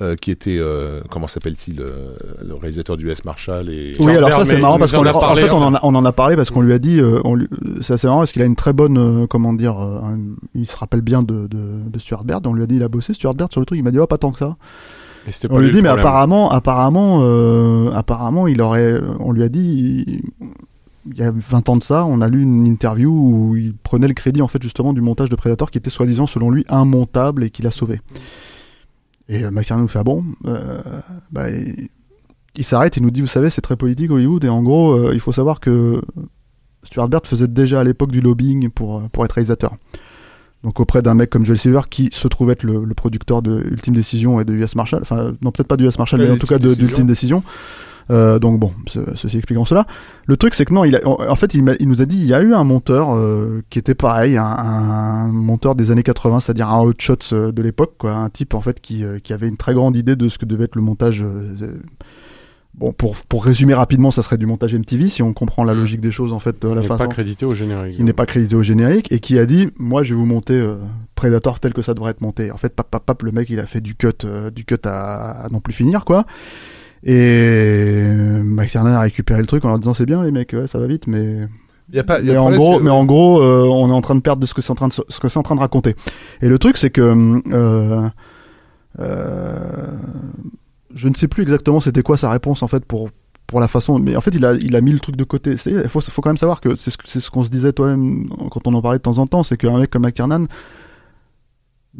euh, 0.00 0.16
qui 0.16 0.30
était, 0.30 0.56
euh, 0.58 1.00
comment 1.10 1.26
s'appelle-t-il, 1.28 1.80
euh, 1.80 2.14
le 2.46 2.54
réalisateur 2.54 2.96
du 2.96 3.10
S. 3.10 3.24
Marshall 3.24 3.68
et... 3.68 3.94
Oui, 3.98 4.16
alors 4.16 4.32
ça 4.32 4.44
c'est 4.44 4.58
marrant 4.58 4.78
parce 4.78 4.92
qu'on 4.92 5.04
en 5.06 5.34
fait 5.36 5.50
on 5.52 5.62
en, 5.62 5.74
a, 5.74 5.80
on 5.82 5.94
en 5.94 6.04
a 6.04 6.12
parlé 6.12 6.36
parce 6.36 6.50
qu'on 6.50 6.60
lui 6.62 6.72
a 6.72 6.78
dit, 6.78 7.00
euh, 7.00 7.20
on 7.24 7.34
lui- 7.34 7.48
c'est 7.80 7.92
assez 7.94 8.06
marrant 8.06 8.20
parce 8.20 8.32
qu'il 8.32 8.42
a 8.42 8.46
une 8.46 8.56
très 8.56 8.72
bonne, 8.72 8.98
euh, 8.98 9.26
comment 9.26 9.52
dire, 9.52 9.78
euh, 9.78 10.00
un- 10.02 10.18
il 10.54 10.66
se 10.66 10.76
rappelle 10.76 11.00
bien 11.02 11.22
de, 11.22 11.46
de, 11.46 11.58
de 11.90 11.98
Stuart 11.98 12.24
Baird. 12.24 12.46
On 12.46 12.52
lui 12.54 12.62
a 12.62 12.66
dit 12.66 12.76
il 12.76 12.82
a 12.82 12.88
bossé 12.88 13.12
Stuart 13.12 13.34
Baird 13.34 13.50
sur 13.52 13.60
le 13.60 13.66
truc, 13.66 13.78
il 13.78 13.82
m'a 13.82 13.90
dit 13.90 13.98
oh 13.98 14.06
pas 14.06 14.18
tant 14.18 14.30
que 14.32 14.38
ça. 14.38 14.56
et 15.26 15.30
On 15.50 15.58
lui 15.58 15.66
lui 15.66 15.70
dit 15.72 15.82
mais 15.82 15.88
problème. 15.88 16.06
apparemment, 16.06 16.50
apparemment, 16.50 17.20
euh, 17.22 17.90
apparemment 17.92 18.46
il 18.46 18.60
aurait, 18.62 19.00
on 19.20 19.32
lui 19.32 19.42
a 19.42 19.48
dit. 19.48 20.04
il- 20.06 20.20
il 21.10 21.16
y 21.16 21.22
a 21.22 21.30
20 21.34 21.66
ans 21.70 21.76
de 21.78 21.82
ça, 21.82 22.04
on 22.04 22.20
a 22.20 22.28
lu 22.28 22.42
une 22.42 22.66
interview 22.66 23.10
où 23.10 23.56
il 23.56 23.72
prenait 23.74 24.08
le 24.08 24.12
crédit 24.12 24.42
en 24.42 24.48
fait 24.48 24.62
justement 24.62 24.92
du 24.92 25.00
montage 25.00 25.30
de 25.30 25.36
Predator 25.36 25.70
qui 25.70 25.78
était 25.78 25.88
soi-disant 25.88 26.26
selon 26.26 26.50
lui 26.50 26.66
immontable 26.70 27.44
et 27.44 27.50
qu'il 27.50 27.66
a 27.66 27.70
sauvé. 27.70 28.02
Et 29.28 29.44
euh, 29.44 29.50
McTiernan 29.50 29.82
nous 29.82 29.88
fait 29.88 29.98
ah 29.98 30.04
bon, 30.04 30.24
euh, 30.46 30.80
bah, 31.30 31.50
il, 31.50 31.88
il 32.56 32.64
s'arrête 32.64 32.96
et 32.96 33.00
nous 33.00 33.10
dit 33.10 33.20
vous 33.20 33.26
savez 33.26 33.50
c'est 33.50 33.60
très 33.60 33.76
politique 33.76 34.10
Hollywood 34.10 34.44
et 34.44 34.48
en 34.48 34.62
gros 34.62 34.92
euh, 34.92 35.10
il 35.14 35.20
faut 35.20 35.32
savoir 35.32 35.60
que 35.60 36.02
Stuart 36.82 37.08
Baird 37.08 37.26
faisait 37.26 37.46
déjà 37.46 37.80
à 37.80 37.84
l'époque 37.84 38.10
du 38.10 38.20
lobbying 38.20 38.70
pour 38.70 39.02
pour 39.10 39.24
être 39.24 39.32
réalisateur. 39.32 39.76
Donc 40.64 40.80
auprès 40.80 41.02
d'un 41.02 41.14
mec 41.14 41.30
comme 41.30 41.44
Joel 41.44 41.58
Silver 41.58 41.82
qui 41.88 42.08
se 42.12 42.26
trouve 42.26 42.50
être 42.50 42.64
le, 42.64 42.84
le 42.84 42.94
producteur 42.94 43.42
de 43.42 43.62
Ultime 43.70 43.94
Décision 43.94 44.40
et 44.40 44.44
de 44.44 44.54
US 44.54 44.74
Marshall, 44.74 45.02
enfin 45.02 45.36
non 45.40 45.52
peut-être 45.52 45.68
pas 45.68 45.76
de 45.76 45.86
US 45.86 45.98
Marshall 45.98 46.20
mais 46.20 46.30
en 46.30 46.36
tout 46.36 46.48
cas 46.48 46.58
d'Ultime 46.58 47.06
Décision. 47.06 47.44
Euh, 48.10 48.38
donc 48.38 48.58
bon, 48.58 48.72
ce- 48.86 49.14
ceci 49.14 49.36
expliquant 49.36 49.64
cela. 49.64 49.86
Le 50.26 50.36
truc 50.36 50.54
c'est 50.54 50.64
que 50.64 50.72
non, 50.72 50.84
il 50.84 50.96
a, 50.96 51.00
en 51.06 51.34
fait 51.36 51.54
il, 51.54 51.76
il 51.80 51.88
nous 51.88 52.00
a 52.02 52.06
dit 52.06 52.16
il 52.16 52.26
y 52.26 52.34
a 52.34 52.40
eu 52.42 52.54
un 52.54 52.64
monteur 52.64 53.14
euh, 53.14 53.62
qui 53.70 53.78
était 53.78 53.94
pareil, 53.94 54.36
un, 54.38 54.44
un 54.44 55.28
monteur 55.28 55.74
des 55.74 55.90
années 55.90 56.02
80, 56.02 56.40
c'est-à-dire 56.40 56.70
un 56.70 56.80
hotshot 56.80 57.16
euh, 57.32 57.52
de 57.52 57.62
l'époque, 57.62 57.94
quoi, 57.98 58.12
un 58.14 58.30
type 58.30 58.54
en 58.54 58.60
fait 58.60 58.80
qui, 58.80 59.04
qui 59.22 59.32
avait 59.32 59.48
une 59.48 59.56
très 59.58 59.74
grande 59.74 59.94
idée 59.96 60.16
de 60.16 60.28
ce 60.28 60.38
que 60.38 60.46
devait 60.46 60.64
être 60.64 60.76
le 60.76 60.82
montage. 60.82 61.22
euh, 61.22 61.54
Bon, 62.74 62.92
pour, 62.92 63.16
pour 63.16 63.44
résumer 63.44 63.74
rapidement, 63.74 64.12
ça 64.12 64.22
serait 64.22 64.36
du 64.38 64.46
montage 64.46 64.72
MTV 64.72 65.08
si 65.08 65.20
on 65.20 65.32
comprend 65.32 65.64
la 65.64 65.74
logique 65.74 66.00
des 66.00 66.12
choses 66.12 66.32
en 66.32 66.38
fait 66.38 66.64
à 66.64 66.68
Il 66.68 66.74
la 66.76 66.80
n'est 66.82 66.86
façon 66.86 67.04
pas 67.04 67.08
crédité 67.08 67.44
au 67.44 67.52
générique. 67.52 67.96
qui 67.96 68.04
n'est 68.04 68.12
pas 68.12 68.24
crédité 68.24 68.54
au 68.54 68.62
générique 68.62 69.10
et 69.10 69.18
qui 69.18 69.36
a 69.36 69.46
dit 69.46 69.70
moi 69.78 70.04
je 70.04 70.14
vais 70.14 70.20
vous 70.20 70.26
monter 70.26 70.52
euh, 70.54 70.76
Predator 71.16 71.58
tel 71.58 71.72
que 71.74 71.82
ça 71.82 71.92
devrait 71.94 72.12
être 72.12 72.20
monté. 72.20 72.52
En 72.52 72.56
fait, 72.56 72.68
pap, 72.68 72.88
pap, 72.88 73.04
pap, 73.04 73.20
le 73.24 73.32
mec 73.32 73.50
il 73.50 73.58
a 73.58 73.66
fait 73.66 73.80
du 73.80 73.96
cut, 73.96 74.10
euh, 74.24 74.50
du 74.50 74.64
cut 74.64 74.76
à, 74.84 75.46
à 75.46 75.48
non 75.48 75.58
plus 75.58 75.72
finir 75.72 76.04
quoi. 76.04 76.24
Et 77.04 77.14
euh, 77.14 78.42
McTiernan 78.42 78.92
a 78.92 79.00
récupéré 79.00 79.40
le 79.40 79.46
truc 79.46 79.64
en 79.64 79.68
leur 79.68 79.78
disant 79.78 79.94
c'est 79.94 80.06
bien 80.06 80.22
les 80.22 80.30
mecs, 80.30 80.52
ouais, 80.52 80.66
ça 80.66 80.78
va 80.78 80.86
vite, 80.86 81.06
mais 81.06 81.46
Il 81.90 81.96
y 81.96 81.98
a 81.98 82.04
pas, 82.04 82.20
il 82.20 82.26
y 82.26 82.30
a 82.30 82.34
mais 82.34 82.38
le 82.38 82.40
en 82.40 82.50
gros, 82.50 82.80
mais 82.80 82.90
en 82.90 83.04
gros, 83.04 83.40
euh, 83.40 83.62
on 83.62 83.88
est 83.88 83.94
en 83.94 84.00
train 84.00 84.14
de 84.14 84.20
perdre 84.20 84.40
de 84.40 84.46
ce 84.46 84.54
que 84.54 84.62
c'est 84.62 84.70
en 84.72 84.74
train 84.74 84.88
de 84.88 84.92
ce 84.92 85.20
que 85.20 85.28
c'est 85.28 85.38
en 85.38 85.42
train 85.42 85.54
de 85.54 85.60
raconter. 85.60 85.94
Et 86.42 86.48
le 86.48 86.58
truc, 86.58 86.76
c'est 86.76 86.90
que 86.90 87.40
euh, 87.52 88.08
euh, 88.98 89.86
je 90.94 91.08
ne 91.08 91.14
sais 91.14 91.28
plus 91.28 91.42
exactement 91.42 91.80
c'était 91.80 92.02
quoi 92.02 92.16
sa 92.16 92.30
réponse 92.30 92.62
en 92.62 92.68
fait 92.68 92.84
pour 92.84 93.10
pour 93.46 93.60
la 93.60 93.68
façon, 93.68 93.98
mais 93.98 94.16
en 94.16 94.20
fait 94.20 94.34
il 94.34 94.44
a 94.44 94.54
il 94.54 94.76
a 94.76 94.80
mis 94.80 94.92
le 94.92 95.00
truc 95.00 95.16
de 95.16 95.24
côté. 95.24 95.54
Il 95.66 95.88
faut 95.88 96.00
faut 96.00 96.20
quand 96.20 96.30
même 96.30 96.36
savoir 96.36 96.60
que 96.60 96.74
c'est 96.74 96.90
ce 96.90 97.20
ce 97.20 97.30
qu'on 97.30 97.44
se 97.44 97.48
disait 97.48 97.72
toi-même 97.72 98.28
quand 98.50 98.66
on 98.66 98.74
en 98.74 98.82
parlait 98.82 98.98
de 98.98 99.02
temps 99.02 99.18
en 99.18 99.26
temps, 99.26 99.42
c'est 99.42 99.56
qu'un 99.56 99.78
mec 99.78 99.90
comme 99.90 100.02
McTiernan 100.02 100.46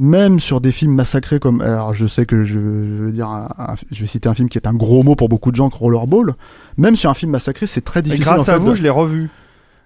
même 0.00 0.38
sur 0.38 0.60
des 0.60 0.70
films 0.72 0.94
massacrés 0.94 1.40
comme 1.40 1.60
alors 1.60 1.92
je 1.92 2.06
sais 2.06 2.24
que 2.24 2.44
je, 2.44 2.52
je 2.54 2.58
veux 3.04 3.10
dire 3.12 3.26
un- 3.28 3.48
un- 3.58 3.74
je 3.90 4.00
vais 4.00 4.06
citer 4.06 4.28
un 4.28 4.34
film 4.34 4.48
qui 4.48 4.56
est 4.56 4.68
un 4.68 4.72
gros 4.74 5.02
mot 5.02 5.16
pour 5.16 5.28
beaucoup 5.28 5.50
de 5.50 5.56
gens 5.56 5.68
Rollerball 5.68 6.34
même 6.76 6.94
sur 6.96 7.10
un 7.10 7.14
film 7.14 7.32
massacré 7.32 7.66
c'est 7.66 7.80
très 7.80 8.00
Et 8.00 8.02
difficile 8.04 8.24
grâce 8.24 8.48
en 8.48 8.52
à 8.52 8.58
vous, 8.58 8.70
de- 8.70 8.74
je 8.74 8.82
l'ai 8.84 8.90
revu. 8.90 9.28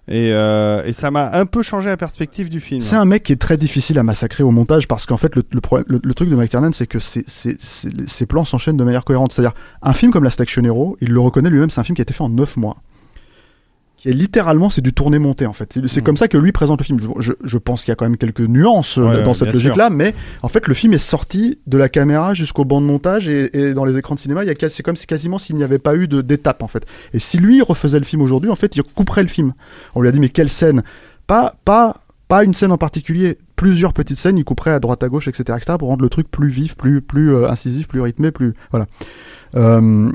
Et, 0.08 0.32
euh, 0.32 0.82
et 0.84 0.92
ça 0.92 1.12
m'a 1.12 1.32
un 1.38 1.46
peu 1.46 1.62
changé 1.62 1.88
la 1.88 1.96
perspective 1.96 2.50
du 2.50 2.58
film. 2.60 2.80
C'est 2.80 2.96
un 2.96 3.04
mec 3.04 3.22
qui 3.22 3.32
est 3.32 3.40
très 3.40 3.56
difficile 3.56 4.00
à 4.00 4.02
massacrer 4.02 4.42
au 4.42 4.50
montage 4.50 4.88
parce 4.88 5.06
qu'en 5.06 5.16
fait 5.16 5.36
le, 5.36 5.44
le, 5.52 5.60
problème- 5.60 5.86
le, 5.88 6.00
le 6.02 6.14
truc 6.14 6.28
de 6.28 6.34
McTiernan 6.34 6.72
c'est 6.72 6.88
que 6.88 6.98
ses, 6.98 7.24
ses, 7.28 7.56
ses- 7.60 7.90
ses 8.06 8.26
plans 8.26 8.44
s'enchaînent 8.44 8.76
de 8.76 8.82
manière 8.84 9.04
cohérente. 9.04 9.32
C'est-à-dire 9.32 9.54
un 9.80 9.92
film 9.92 10.10
comme 10.12 10.24
La 10.24 10.30
Station 10.30 10.62
Hero, 10.64 10.96
il 11.00 11.10
le 11.12 11.20
reconnaît 11.20 11.50
lui-même, 11.50 11.70
c'est 11.70 11.80
un 11.80 11.84
film 11.84 11.94
qui 11.94 12.02
a 12.02 12.04
été 12.04 12.12
fait 12.12 12.24
en 12.24 12.28
9 12.30 12.56
mois. 12.56 12.78
Qui 14.02 14.08
est 14.08 14.12
littéralement 14.14 14.68
c'est 14.68 14.80
du 14.80 14.92
tourné 14.92 15.20
monté 15.20 15.46
en 15.46 15.52
fait. 15.52 15.78
C'est 15.86 15.98
Mhm. 16.00 16.02
comme 16.02 16.16
ça 16.16 16.26
que 16.26 16.36
lui 16.36 16.50
présente 16.50 16.80
le 16.80 16.84
film. 16.84 16.98
Je, 17.20 17.56
pense 17.58 17.82
qu'il 17.84 17.90
y 17.90 17.92
a 17.92 17.94
quand 17.94 18.04
même 18.04 18.16
quelques 18.16 18.40
nuances 18.40 18.98
euh, 18.98 19.04
Ouais, 19.06 19.22
dans 19.22 19.32
cette 19.32 19.52
logique-là, 19.52 19.90
mais 19.90 20.12
en 20.42 20.48
fait 20.48 20.66
le 20.66 20.74
film 20.74 20.92
est 20.92 20.98
sorti 20.98 21.60
de 21.68 21.78
la 21.78 21.88
caméra 21.88 22.34
jusqu'au 22.34 22.64
banc 22.64 22.80
de 22.80 22.86
montage 22.86 23.28
et, 23.28 23.56
et 23.56 23.74
dans 23.74 23.84
les 23.84 23.96
écrans 23.98 24.16
de 24.16 24.20
cinéma, 24.20 24.42
il 24.42 24.48
y 24.48 24.50
a 24.50 24.54
quasi- 24.56 24.74
c'est 24.74 24.82
comme 24.82 24.96
si 24.96 25.06
quasiment 25.06 25.38
s'il 25.38 25.54
n'y 25.54 25.62
avait 25.62 25.78
pas 25.78 25.94
eu 25.94 26.08
d'étape 26.08 26.64
en 26.64 26.68
fait. 26.68 26.84
Et 27.12 27.20
si 27.20 27.38
lui 27.38 27.62
refaisait 27.62 28.00
le 28.00 28.04
film 28.04 28.22
aujourd'hui, 28.22 28.50
en 28.50 28.56
fait, 28.56 28.74
il 28.74 28.82
couperait 28.82 29.22
le 29.22 29.28
film. 29.28 29.54
On 29.94 30.00
lui 30.00 30.08
a 30.08 30.12
dit 30.12 30.18
mais 30.18 30.30
quelle 30.30 30.48
scène? 30.48 30.82
Pas 31.28 31.54
pas 31.64 31.96
pas 32.26 32.42
une 32.42 32.54
scène 32.54 32.72
en 32.72 32.78
particulier, 32.78 33.38
plusieurs 33.54 33.92
petites 33.92 34.16
scènes, 34.18 34.36
il 34.38 34.44
couperait 34.44 34.72
à 34.72 34.80
droite 34.80 35.04
à 35.04 35.08
gauche, 35.08 35.28
etc., 35.28 35.56
etc., 35.58 35.76
pour 35.78 35.88
rendre 35.90 36.02
le 36.02 36.08
truc 36.08 36.28
plus 36.28 36.48
vif, 36.48 36.76
plus, 36.76 37.02
plus 37.02 37.32
euh, 37.36 37.48
incisif, 37.48 37.86
plus 37.86 38.00
rythmé, 38.00 38.32
plus 38.32 38.54
voilà. 38.72 38.86
Euh, 39.54 40.10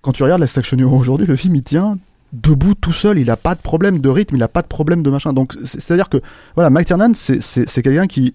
quand 0.00 0.12
tu 0.12 0.22
regardes 0.22 0.40
la 0.40 0.46
Action 0.56 0.76
Hero 0.78 0.96
aujourd'hui, 0.98 1.26
le 1.26 1.36
film 1.36 1.54
il 1.56 1.62
tient 1.62 1.98
debout 2.34 2.74
tout 2.74 2.92
seul, 2.92 3.18
il 3.18 3.30
a 3.30 3.36
pas 3.36 3.54
de 3.54 3.60
problème 3.60 4.00
de 4.00 4.08
rythme, 4.08 4.36
il 4.36 4.42
a 4.42 4.48
pas 4.48 4.62
de 4.62 4.66
problème 4.66 5.02
de 5.02 5.10
machin. 5.10 5.32
Donc 5.32 5.54
c'est 5.64 5.92
à 5.92 5.96
dire 5.96 6.08
que 6.08 6.20
voilà, 6.54 6.70
Mike 6.70 6.86
Tiernan, 6.86 7.12
c'est 7.14 7.82
quelqu'un 7.82 8.06
qui 8.06 8.34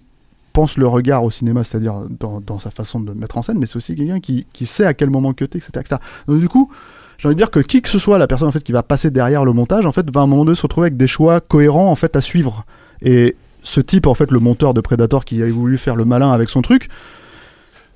pense 0.52 0.78
le 0.78 0.86
regard 0.86 1.22
au 1.24 1.30
cinéma, 1.30 1.62
c'est-à-dire 1.64 1.94
dans, 2.18 2.40
dans 2.40 2.58
sa 2.58 2.70
façon 2.70 3.00
de 3.00 3.12
mettre 3.12 3.38
en 3.38 3.42
scène, 3.42 3.58
mais 3.58 3.66
c'est 3.66 3.76
aussi 3.76 3.94
quelqu'un 3.94 4.20
qui, 4.20 4.46
qui 4.52 4.66
sait 4.66 4.84
à 4.84 4.94
quel 4.94 5.10
moment 5.10 5.32
cutter, 5.32 5.58
etc., 5.58 5.72
etc. 5.76 5.96
Donc 6.26 6.40
du 6.40 6.48
coup, 6.48 6.70
j'ai 7.18 7.28
envie 7.28 7.34
de 7.34 7.40
dire 7.40 7.50
que 7.50 7.60
qui 7.60 7.82
que 7.82 7.88
ce 7.88 7.98
soit 7.98 8.18
la 8.18 8.26
personne 8.26 8.48
en 8.48 8.52
fait 8.52 8.64
qui 8.64 8.72
va 8.72 8.82
passer 8.82 9.10
derrière 9.10 9.44
le 9.44 9.52
montage, 9.52 9.86
en 9.86 9.92
fait, 9.92 10.10
va 10.12 10.22
à 10.22 10.24
un 10.24 10.26
moment 10.26 10.44
donné 10.44 10.56
se 10.56 10.62
retrouver 10.62 10.86
avec 10.86 10.96
des 10.96 11.06
choix 11.06 11.40
cohérents 11.40 11.90
en 11.90 11.94
fait 11.94 12.16
à 12.16 12.20
suivre. 12.20 12.64
Et 13.02 13.36
ce 13.62 13.80
type, 13.80 14.06
en 14.06 14.14
fait, 14.14 14.30
le 14.30 14.40
monteur 14.40 14.74
de 14.74 14.80
Predator 14.80 15.24
qui 15.24 15.42
a 15.42 15.46
voulu 15.50 15.76
faire 15.76 15.96
le 15.96 16.04
malin 16.04 16.32
avec 16.32 16.48
son 16.48 16.62
truc, 16.62 16.88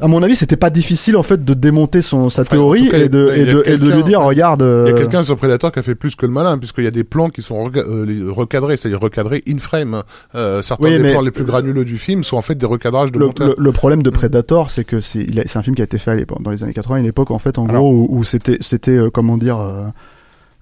à 0.00 0.08
mon 0.08 0.22
avis, 0.22 0.34
c'était 0.36 0.56
pas 0.56 0.70
difficile 0.70 1.16
en 1.16 1.22
fait 1.22 1.44
de 1.44 1.54
démonter 1.54 2.02
son 2.02 2.28
sa 2.28 2.42
Enfin, 2.42 2.50
théorie 2.50 2.88
cas, 2.90 2.98
et 2.98 3.08
de 3.08 3.30
et 3.34 3.72
et 3.72 3.76
lui 3.76 4.02
dire 4.02 4.20
regarde. 4.20 4.60
Il 4.62 4.64
y 4.64 4.68
a 4.68 4.94
euh, 4.94 4.98
quelqu'un 4.98 5.22
sur 5.22 5.36
Predator 5.36 5.70
qui 5.72 5.78
a 5.78 5.82
fait 5.82 5.94
plus 5.94 6.16
que 6.16 6.26
le 6.26 6.32
malin, 6.32 6.58
puisqu'il 6.58 6.84
y 6.84 6.88
a 6.88 6.90
des 6.90 7.04
plans 7.04 7.28
qui 7.30 7.42
sont 7.42 7.70
euh, 7.76 8.26
recadrés, 8.30 8.76
c'est-à-dire 8.76 9.00
recadrés 9.00 9.42
in 9.48 9.58
frame. 9.58 10.02
Euh, 10.34 10.62
certains 10.62 10.88
Oui, 10.88 10.96
des 10.96 10.98
mais- 10.98 11.12
plans 11.12 11.20
les 11.20 11.30
plus 11.30 11.44
granuleux 11.44 11.84
du 11.84 11.98
film 11.98 12.24
sont 12.24 12.36
en 12.36 12.42
fait 12.42 12.56
des 12.56 12.66
recadrages 12.66 13.12
de 13.12 13.18
le, 13.20 13.30
le- 13.38 13.54
le 13.56 13.72
problème 13.72 14.02
de 14.02 14.10
Predator, 14.10 14.70
c'est 14.70 14.84
que 14.84 15.00
c'est 15.00 15.26
un 15.56 15.62
film 15.62 15.76
qui 15.76 15.82
a 15.82 15.84
été 15.84 15.98
fait 15.98 16.10
à 16.10 16.16
l'époque, 16.16 16.42
dans 16.42 16.50
les 16.50 16.64
années 16.64 16.72
80, 16.74 16.96
une 16.96 17.06
époque 17.06 17.30
en 17.30 17.38
fait, 17.38 17.56
en 17.58 17.66
Alors- 17.66 17.82
gros, 17.82 17.92
où, 18.10 18.18
où 18.18 18.24
c'était 18.24 18.58
c'était 18.60 18.96
euh, 18.96 19.10
comment 19.10 19.36
dire. 19.36 19.58
euh, 19.60 19.84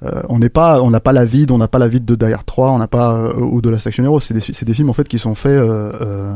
euh, 0.04 0.20
on 0.28 0.40
n'est 0.40 0.48
pas, 0.48 0.82
on 0.82 0.90
n'a 0.90 0.98
pas 0.98 1.12
la 1.12 1.24
vide, 1.24 1.52
on 1.52 1.58
n'a 1.58 1.68
pas 1.68 1.78
la 1.78 1.86
vide 1.86 2.04
de 2.04 2.16
Die 2.16 2.32
Hard 2.32 2.44
3, 2.44 2.70
on 2.72 2.78
n'a 2.78 2.88
pas 2.88 3.12
euh, 3.14 3.32
ou 3.38 3.60
de 3.62 3.70
la 3.70 3.78
Section 3.78 4.02
Hero. 4.02 4.18
C'est 4.18 4.34
des, 4.34 4.40
fi- 4.40 4.52
c'est 4.52 4.64
des 4.66 4.74
films 4.74 4.90
en 4.90 4.94
fait 4.94 5.06
qui 5.08 5.18
sont 5.20 5.36
faits. 5.36 5.52
euh, 5.52 5.92
euh, 6.00 6.32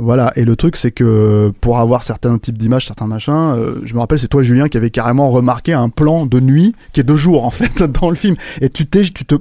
voilà. 0.00 0.32
Et 0.36 0.44
le 0.44 0.56
truc, 0.56 0.76
c'est 0.76 0.90
que 0.90 1.52
pour 1.60 1.78
avoir 1.78 2.02
certains 2.02 2.38
types 2.38 2.58
d'images, 2.58 2.86
certains 2.86 3.06
machins, 3.06 3.32
euh, 3.56 3.80
je 3.84 3.94
me 3.94 4.00
rappelle, 4.00 4.18
c'est 4.18 4.28
toi 4.28 4.42
Julien 4.42 4.68
qui 4.68 4.76
avait 4.76 4.90
carrément 4.90 5.30
remarqué 5.30 5.72
un 5.72 5.88
plan 5.88 6.26
de 6.26 6.40
nuit 6.40 6.74
qui 6.92 7.00
est 7.00 7.04
de 7.04 7.16
jour 7.16 7.44
en 7.44 7.50
fait 7.50 7.82
dans 7.82 8.10
le 8.10 8.16
film. 8.16 8.36
Et 8.60 8.68
tu 8.68 8.86
t'es, 8.86 9.02
tu 9.02 9.24
te, 9.24 9.34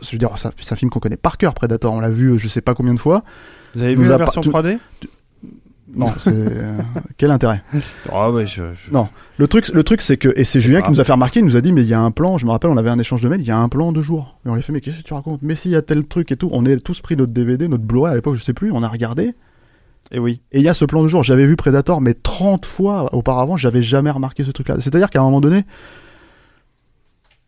je 0.00 0.10
veux 0.12 0.18
dire, 0.18 0.30
c'est 0.36 0.72
un 0.72 0.76
film 0.76 0.90
qu'on 0.90 1.00
connaît 1.00 1.16
par 1.16 1.38
cœur, 1.38 1.54
Predator. 1.54 1.92
On 1.94 2.00
l'a 2.00 2.10
vu, 2.10 2.28
euh, 2.32 2.38
je 2.38 2.48
sais 2.48 2.60
pas 2.60 2.74
combien 2.74 2.94
de 2.94 3.00
fois. 3.00 3.22
Vous 3.74 3.82
avez 3.82 3.94
nous 3.96 4.02
vu 4.02 4.08
la 4.08 4.16
version 4.18 4.40
tu- 4.42 4.50
3D 4.50 4.78
Non, 5.94 6.10
c'est 6.18 6.32
euh, 6.34 6.78
quel 7.18 7.30
intérêt? 7.30 7.62
Ouais, 8.12 8.46
je, 8.46 8.62
je- 8.74 8.90
Non. 8.92 9.08
Le 9.36 9.46
truc, 9.46 9.68
le 9.68 9.84
truc, 9.84 10.00
c'est 10.02 10.16
que 10.16 10.32
et 10.36 10.44
c'est 10.44 10.58
Julien 10.60 10.80
qui 10.82 10.90
nous 10.90 11.00
a 11.00 11.04
fait 11.04 11.12
remarquer, 11.12 11.40
il 11.40 11.44
nous 11.46 11.56
a 11.56 11.60
dit 11.60 11.72
mais 11.72 11.82
il 11.82 11.88
y 11.88 11.94
a 11.94 12.00
un 12.00 12.10
plan. 12.10 12.38
Je 12.38 12.46
me 12.46 12.50
rappelle, 12.50 12.70
on 12.70 12.76
avait 12.78 12.90
un 12.90 12.98
échange 12.98 13.20
de 13.20 13.28
mails, 13.28 13.40
il 13.42 13.46
y 13.46 13.50
a 13.50 13.58
un 13.58 13.68
plan 13.68 13.92
de 13.92 14.00
jour. 14.00 14.38
Et 14.46 14.48
on 14.48 14.54
lui 14.54 14.60
a 14.60 14.62
fait 14.62 14.72
mais 14.72 14.80
qu'est-ce 14.80 14.98
que 14.98 15.02
tu 15.02 15.14
racontes? 15.14 15.40
Mais 15.42 15.54
s'il 15.54 15.70
y 15.70 15.76
a 15.76 15.82
tel 15.82 16.04
truc 16.06 16.32
et 16.32 16.36
tout, 16.36 16.48
on 16.52 16.64
est 16.64 16.78
tous 16.82 17.00
pris 17.00 17.14
notre 17.16 17.32
DVD, 17.32 17.68
notre 17.68 17.84
Blu-ray 17.84 18.12
à 18.12 18.14
l'époque, 18.16 18.34
je 18.36 18.42
sais 18.42 18.54
plus, 18.54 18.72
on 18.72 18.82
a 18.82 18.88
regardé. 18.88 19.34
Et 20.12 20.18
oui. 20.18 20.42
Et 20.52 20.58
il 20.58 20.62
y 20.62 20.68
a 20.68 20.74
ce 20.74 20.84
plan 20.84 21.02
de 21.02 21.08
jour. 21.08 21.22
J'avais 21.22 21.46
vu 21.46 21.56
Predator, 21.56 22.00
mais 22.00 22.14
30 22.14 22.66
fois 22.66 23.12
auparavant, 23.14 23.56
j'avais 23.56 23.82
jamais 23.82 24.10
remarqué 24.10 24.44
ce 24.44 24.50
truc-là. 24.50 24.76
C'est-à-dire 24.78 25.10
qu'à 25.10 25.20
un 25.20 25.24
moment 25.24 25.40
donné, 25.40 25.64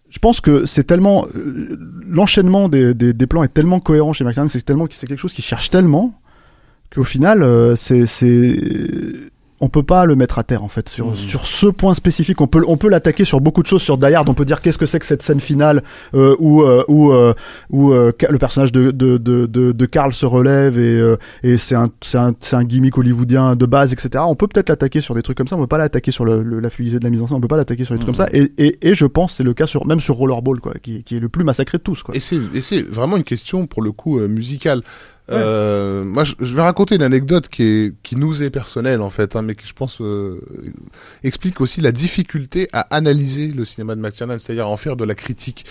je 0.09 0.19
pense 0.19 0.41
que 0.41 0.65
c'est 0.65 0.85
tellement 0.85 1.27
euh, 1.35 1.77
l'enchaînement 2.07 2.69
des, 2.69 2.95
plans 3.29 3.43
est 3.43 3.53
tellement 3.53 3.81
cohérent 3.81 4.13
chez 4.13 4.25
McTiernan, 4.25 4.49
c'est 4.49 4.63
tellement 4.63 4.87
c'est 4.91 5.07
quelque 5.07 5.19
chose 5.19 5.35
qu'il 5.35 5.45
cherche 5.45 5.71
tellement 5.71 6.21
qu'au 6.95 7.05
final, 7.05 7.43
euh, 7.43 7.75
c'est 7.75 8.07
on 9.61 9.69
peut 9.69 9.83
pas 9.83 10.05
le 10.05 10.17
mettre 10.17 10.39
à 10.39 10.43
terre 10.43 10.63
en 10.65 10.69
fait 10.69 10.89
sur, 10.89 11.07
Mhm. 11.09 11.17
sur 11.17 11.47
ce 11.47 11.67
point 11.67 11.95
spécifique. 11.95 12.41
On 12.41 12.47
peut 12.47 12.63
on 12.67 12.77
peut 12.77 12.89
l'attaquer 12.89 13.25
sur 13.25 13.41
beaucoup 13.41 13.63
de 13.63 13.67
choses 13.69 13.83
sur 13.83 13.97
Die 13.99 14.13
Hard. 14.13 14.29
On 14.29 14.35
peut 14.35 14.45
dire 14.45 14.61
qu'est-ce 14.61 14.79
que 14.79 14.87
c'est 14.87 14.99
que 14.99 15.05
cette 15.07 15.23
scène 15.23 15.41
finale 15.41 15.83
euh, 16.15 16.35
où 16.39 16.63
euh, 16.63 16.85
où 16.89 17.13
euh, 17.13 17.33
où 17.71 17.93
le 17.93 18.39
personnage 18.39 18.73
de 18.73 18.91
de 18.91 19.17
de 19.17 19.47
de, 19.47 19.87
Carl 19.87 20.13
se 20.13 20.27
relève 20.27 20.79
et 20.79 21.01
et 21.43 21.57
c'est 21.59 21.75
un 21.77 21.89
c'est 22.03 22.19
un 22.19 22.35
c'est 22.41 22.57
un 22.57 22.65
gimmick 22.65 22.99
hollywoodien 22.99 23.55
de 23.57 23.67
base 23.67 23.93
etc. 23.93 24.25
On 24.27 24.35
peut 24.35 24.49
peut-être 24.49 24.69
l'attaquer 24.69 25.01
sur 25.01 25.15
des 25.15 25.23
trucs 25.23 25.37
comme 25.37 25.49
ça. 25.49 25.57
On 25.57 25.61
peut 25.61 25.67
pas 25.67 25.79
l'attaquer 25.79 26.11
sur 26.11 26.25
le, 26.25 26.43
le- 26.43 26.61
la 26.61 26.71
fluidité 26.71 26.99
de 26.99 27.05
la 27.05 27.11
mise 27.11 27.23
en 27.23 27.27
scène. 27.27 27.37
On 27.37 27.41
peut 27.41 27.49
pas 27.49 27.57
l'attaquer 27.57 27.85
sur 27.85 27.95
des 27.95 27.99
trucs 28.01 28.15
comme 28.15 28.27
ça. 28.27 28.29
Et 28.33 28.51
et 28.59 28.77
et 28.83 28.95
je 28.95 29.07
pense 29.07 29.33
que 29.33 29.37
c'est 29.39 29.45
le 29.45 29.55
cas 29.55 29.67
sur 29.67 29.87
même 29.87 30.01
sur 30.01 30.17
Rollerball 30.17 30.61
quoi, 30.61 30.75
qui 30.83 31.03
qui 31.05 31.17
est 31.17 31.21
le 31.21 31.29
plus 31.29 31.45
massacré 31.45 31.79
de 31.79 31.83
tous 31.83 32.03
quoi. 32.03 32.15
Et 32.17 32.21
c'est 32.21 32.39
et 32.55 32.61
c'est 32.61 32.83
vraiment 32.83 33.17
une 33.17 33.25
question 33.25 33.67
pour 33.67 33.83
le 33.83 33.93
coup 33.93 34.19
euh, 34.19 34.29
Euh, 35.31 36.05
moi, 36.05 36.25
je, 36.25 36.35
je 36.39 36.55
vais 36.55 36.61
raconter 36.63 36.97
une 36.97 37.03
anecdote 37.03 37.49
qui 37.49 37.63
est 37.63 37.95
qui 38.03 38.17
nous 38.17 38.43
est 38.43 38.51
personnelle 38.51 39.01
en 39.01 39.09
fait, 39.11 39.37
hein, 39.37 39.43
mais 39.43 39.55
qui 39.55 39.67
je 39.67 39.73
pense 39.73 40.01
euh, 40.03 40.39
explique 41.23 41.61
aussi 41.63 41.81
la 41.81 41.93
difficulté 41.93 42.69
à 42.75 42.81
analyser 42.95 43.49
le 43.49 43.65
cinéma 43.65 43.95
de 43.95 44.01
McTiernan, 44.03 44.39
c'est-à-dire 44.39 44.67
à 44.67 44.69
en 44.69 44.77
faire 44.77 44.97
de 44.97 45.05
la 45.05 45.15
critique, 45.15 45.65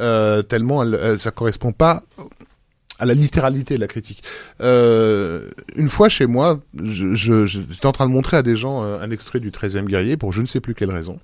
euh, 0.00 0.42
tellement 0.42 0.82
elle, 0.84 0.98
elle- 1.02 1.18
ça 1.18 1.32
correspond 1.32 1.72
pas 1.72 2.04
à 3.00 3.06
la 3.06 3.14
littéralité 3.14 3.74
de 3.74 3.80
la 3.80 3.86
critique. 3.88 4.22
Euh, 4.60 5.48
une 5.76 5.88
fois 5.88 6.08
chez 6.08 6.26
moi, 6.26 6.60
je, 6.82 7.14
je, 7.14 7.46
je- 7.46 7.60
j'étais 7.70 7.86
en 7.86 7.92
train 7.92 8.06
de 8.06 8.12
montrer 8.12 8.36
à 8.36 8.42
des 8.42 8.56
gens 8.56 8.84
euh, 8.84 9.00
un 9.00 9.10
extrait 9.10 9.40
du 9.40 9.50
13e 9.50 9.84
guerrier 9.86 10.16
pour 10.16 10.32
je 10.32 10.42
ne 10.42 10.46
sais 10.46 10.60
plus 10.60 10.74
quelle 10.74 10.90
raison. 10.90 11.18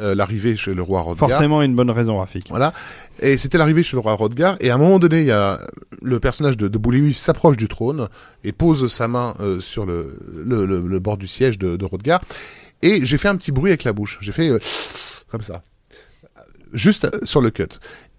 Euh, 0.00 0.14
L'arrivée 0.14 0.56
chez 0.56 0.74
le 0.74 0.82
roi 0.82 1.00
Rodgar. 1.00 1.28
Forcément 1.28 1.62
une 1.62 1.74
bonne 1.74 1.90
raison, 1.90 2.18
Rafik. 2.18 2.46
Voilà. 2.50 2.72
Et 3.20 3.36
c'était 3.38 3.58
l'arrivée 3.58 3.82
chez 3.82 3.96
le 3.96 4.00
roi 4.00 4.12
Rodgar. 4.14 4.56
Et 4.60 4.70
à 4.70 4.74
un 4.74 4.78
moment 4.78 4.98
donné, 4.98 5.20
il 5.20 5.26
y 5.26 5.30
a 5.32 5.60
le 6.02 6.20
personnage 6.20 6.56
de, 6.56 6.68
de 6.68 6.78
Bouliwif 6.78 7.16
s'approche 7.16 7.56
du 7.56 7.68
trône 7.68 8.08
et 8.44 8.52
pose 8.52 8.86
sa 8.92 9.08
main 9.08 9.34
euh, 9.40 9.58
sur 9.60 9.86
le, 9.86 10.18
le, 10.44 10.66
le- 10.66 10.80
le 10.86 10.98
bord 11.00 11.16
du 11.16 11.26
siège 11.26 11.58
de, 11.58 11.76
de 11.76 11.84
Rodgar. 11.84 12.20
Et 12.82 13.04
j'ai 13.04 13.16
fait 13.16 13.28
un 13.28 13.36
petit 13.36 13.50
bruit 13.52 13.70
avec 13.70 13.84
la 13.84 13.92
bouche. 13.94 14.18
J'ai 14.20 14.32
fait 14.32 14.50
comme 15.30 15.42
ça. 15.42 15.62
Juste 16.72 17.08
sur 17.24 17.40
le 17.40 17.50
cut. 17.50 17.64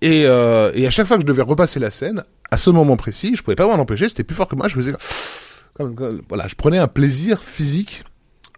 Et, 0.02 0.24
euh, 0.26 0.72
et 0.76 0.88
à 0.88 0.90
chaque 0.92 1.08
fois 1.08 1.18
que 1.18 1.22
je 1.24 1.28
devais 1.28 1.42
repasser 1.42 1.80
la 1.80 1.90
scène, 1.92 2.24
à 2.52 2.58
ce 2.58 2.70
moment 2.70 2.98
précis, 2.98 3.36
je 3.36 3.44
pouvais 3.44 3.56
pas 3.56 3.68
m'en 3.68 3.74
empêcher, 3.82 4.08
c'était 4.10 4.24
plus 4.24 4.36
fort 4.36 4.48
que 4.48 4.56
moi, 4.56 4.68
je 4.68 4.76
faisais 4.76 4.94
comme, 5.76 5.96
comme- 5.96 6.22
voilà, 6.30 6.48
je 6.48 6.56
prenais 6.56 6.78
un 6.78 6.88
plaisir 6.88 7.40
physique 7.44 8.04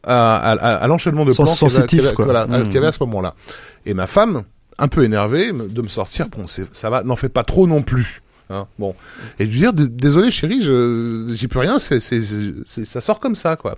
à, 0.04 0.36
à, 0.38 0.52
à- 0.54 0.76
à 0.76 0.88
l'enchaînement 0.88 1.26
de 1.26 1.32
Sens 1.32 1.46
plans 1.46 1.54
qu'il 1.56 1.62
y 1.62 1.66
avait- 1.66 1.76
sensitif, 1.76 1.90
qu'il 2.00 2.04
y 2.04 2.08
avait- 2.08 2.16
quoi. 2.16 2.26
voilà, 2.26 2.48
Mmh. 2.48 2.64
qu'il 2.64 2.74
y 2.74 2.78
avait 2.78 2.88
à 2.88 2.92
ce 2.92 3.04
moment-là. 3.04 3.34
Et 3.86 3.94
ma 3.94 4.08
femme, 4.08 4.44
un 4.78 4.88
peu 4.88 5.04
énervée, 5.04 5.52
de 5.52 5.82
me 5.82 5.88
sortir, 5.88 6.28
bon, 6.30 6.46
ça 6.48 6.90
va, 6.90 7.04
n'en 7.04 7.16
fais 7.16 7.30
pas 7.30 7.44
trop 7.44 7.66
non 7.68 7.82
plus. 7.82 8.22
Hein, 8.50 8.66
bon. 8.80 8.96
Et 9.40 9.46
de 9.46 9.52
lui 9.52 9.60
dire, 9.60 9.74
désolé 9.74 10.32
chérie, 10.32 10.62
j'y 10.62 11.48
peux 11.48 11.60
rien, 11.60 11.80
c'est- 11.80 12.00
ça 12.86 13.02
sort 13.02 13.20
comme 13.20 13.36
ça, 13.36 13.56
quoi. 13.56 13.78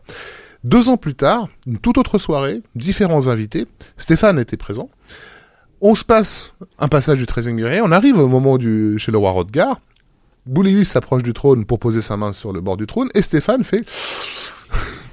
Deux 0.66 0.90
ans 0.90 0.98
plus 0.98 1.16
tard, 1.16 1.48
une 1.66 1.78
toute 1.80 1.98
autre 1.98 2.20
soirée, 2.20 2.62
différents 2.76 3.28
invités, 3.30 3.66
Stéphane 3.98 4.38
était 4.38 4.58
présent. 4.58 4.90
On 5.82 5.96
se 5.96 6.04
passe 6.04 6.52
un 6.78 6.90
passage 6.90 7.18
du 7.18 7.26
13e 7.26 7.56
guerrier, 7.56 7.80
on 7.82 7.92
arrive 7.94 8.18
au 8.18 8.28
moment 8.28 8.58
du, 8.58 9.00
chez 9.00 9.12
le 9.14 9.18
roi 9.18 9.32
Rodgar. 9.32 9.80
Boulius 10.46 10.90
s'approche 10.90 11.24
du 11.24 11.34
trône 11.34 11.66
pour 11.66 11.80
poser 11.80 12.02
sa 12.02 12.18
main 12.18 12.34
sur 12.34 12.54
le 12.54 12.62
bord 12.62 12.78
du 12.78 12.88
trône, 12.88 13.10
et 13.14 13.22
Stéphane 13.22 13.64
fait... 13.64 13.84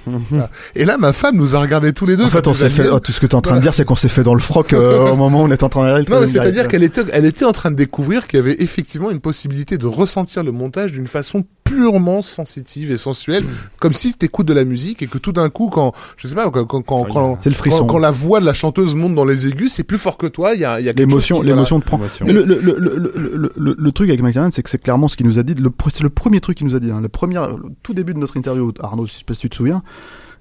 Voilà. 0.07 0.49
Et 0.75 0.85
là, 0.85 0.97
ma 0.97 1.13
femme 1.13 1.35
nous 1.35 1.55
a 1.55 1.59
regardé 1.59 1.93
tous 1.93 2.05
les 2.05 2.15
deux. 2.15 2.23
En 2.25 2.29
fait, 2.29 2.47
on 2.47 2.53
s'est 2.53 2.69
fait. 2.69 2.87
oh, 2.89 2.99
tout 2.99 3.11
ce 3.11 3.19
que 3.19 3.25
tu 3.25 3.31
es 3.31 3.35
en 3.35 3.41
train 3.41 3.55
de 3.55 3.61
dire, 3.61 3.73
c'est 3.73 3.85
qu'on 3.85 3.95
s'est 3.95 4.07
fait 4.07 4.23
dans 4.23 4.33
le 4.33 4.39
froc 4.39 4.73
euh, 4.73 5.11
au 5.11 5.15
moment 5.17 5.41
où 5.41 5.45
on 5.45 5.51
est 5.51 5.63
en 5.63 5.69
train 5.69 6.01
de 6.01 6.09
Non, 6.09 6.21
mais 6.21 6.27
c'est-à-dire 6.27 6.67
qu'elle 6.67 6.83
était, 6.83 7.03
elle 7.11 7.25
était 7.25 7.45
en 7.45 7.51
train 7.51 7.71
de 7.71 7.75
découvrir 7.75 8.27
qu'il 8.27 8.37
y 8.37 8.41
avait 8.41 8.55
effectivement 8.61 9.11
une 9.11 9.19
possibilité 9.19 9.77
de 9.77 9.87
ressentir 9.87 10.43
le 10.43 10.51
montage 10.51 10.91
d'une 10.91 11.07
façon 11.07 11.43
purement 11.67 12.21
sensitive 12.21 12.91
et 12.91 12.97
sensuelle, 12.97 13.43
comme 13.79 13.93
si 13.93 14.13
t'écoutes 14.13 14.47
de 14.47 14.53
la 14.53 14.65
musique 14.65 15.01
et 15.01 15.07
que 15.07 15.17
tout 15.17 15.31
d'un 15.31 15.49
coup, 15.49 15.69
quand, 15.69 15.93
je 16.17 16.27
sais 16.27 16.35
pas, 16.35 16.49
quand, 16.49 16.65
quand, 16.65 16.81
quand, 16.81 17.05
quand, 17.05 17.37
C'est 17.41 17.49
le 17.49 17.55
frisson. 17.55 17.79
quand, 17.79 17.93
quand 17.93 17.97
la 17.99 18.11
voix 18.11 18.39
de 18.39 18.45
la 18.45 18.53
chanteuse 18.53 18.95
monte 18.95 19.15
dans 19.15 19.25
les 19.25 19.47
aigus, 19.47 19.73
c'est 19.73 19.83
plus 19.83 19.97
fort 19.97 20.17
que 20.17 20.27
toi, 20.27 20.53
il 20.53 20.61
y 20.61 20.65
a, 20.65 20.79
il 20.79 20.85
y 20.85 20.89
a 20.89 20.93
quelque 20.93 21.07
L'émotion, 21.07 21.41
l'émotion 21.41 21.79
te 21.79 21.85
prend. 21.85 21.99
Le, 22.21 22.31
le, 22.31 22.43
le, 22.43 22.59
le, 22.79 22.97
le, 23.15 23.51
le, 23.55 23.75
le 23.77 23.91
truc 23.91 24.09
avec 24.09 24.21
McTiernan, 24.21 24.51
c'est 24.51 24.63
que 24.63 24.69
c'est 24.69 24.77
clairement 24.77 25.07
ce 25.07 25.17
qu'il 25.17 25.25
nous 25.25 25.39
a 25.39 25.43
dit. 25.43 25.53
Le, 25.55 25.71
c'est 25.93 26.03
le 26.03 26.09
premier 26.09 26.39
truc 26.41 26.57
qu'il 26.57 26.67
nous 26.67 26.75
a 26.75 26.79
dit. 26.79 26.91
Hein, 26.91 27.01
le 27.01 27.09
premier, 27.09 27.35
le 27.35 27.57
tout 27.83 27.93
début 27.93 28.13
de 28.13 28.19
notre 28.19 28.37
interview, 28.37 28.71
Arnaud, 28.79 29.05
je 29.07 29.13
sais 29.13 29.23
pas 29.25 29.33
si 29.33 29.41
tu 29.41 29.49
te 29.49 29.55
souviens. 29.55 29.83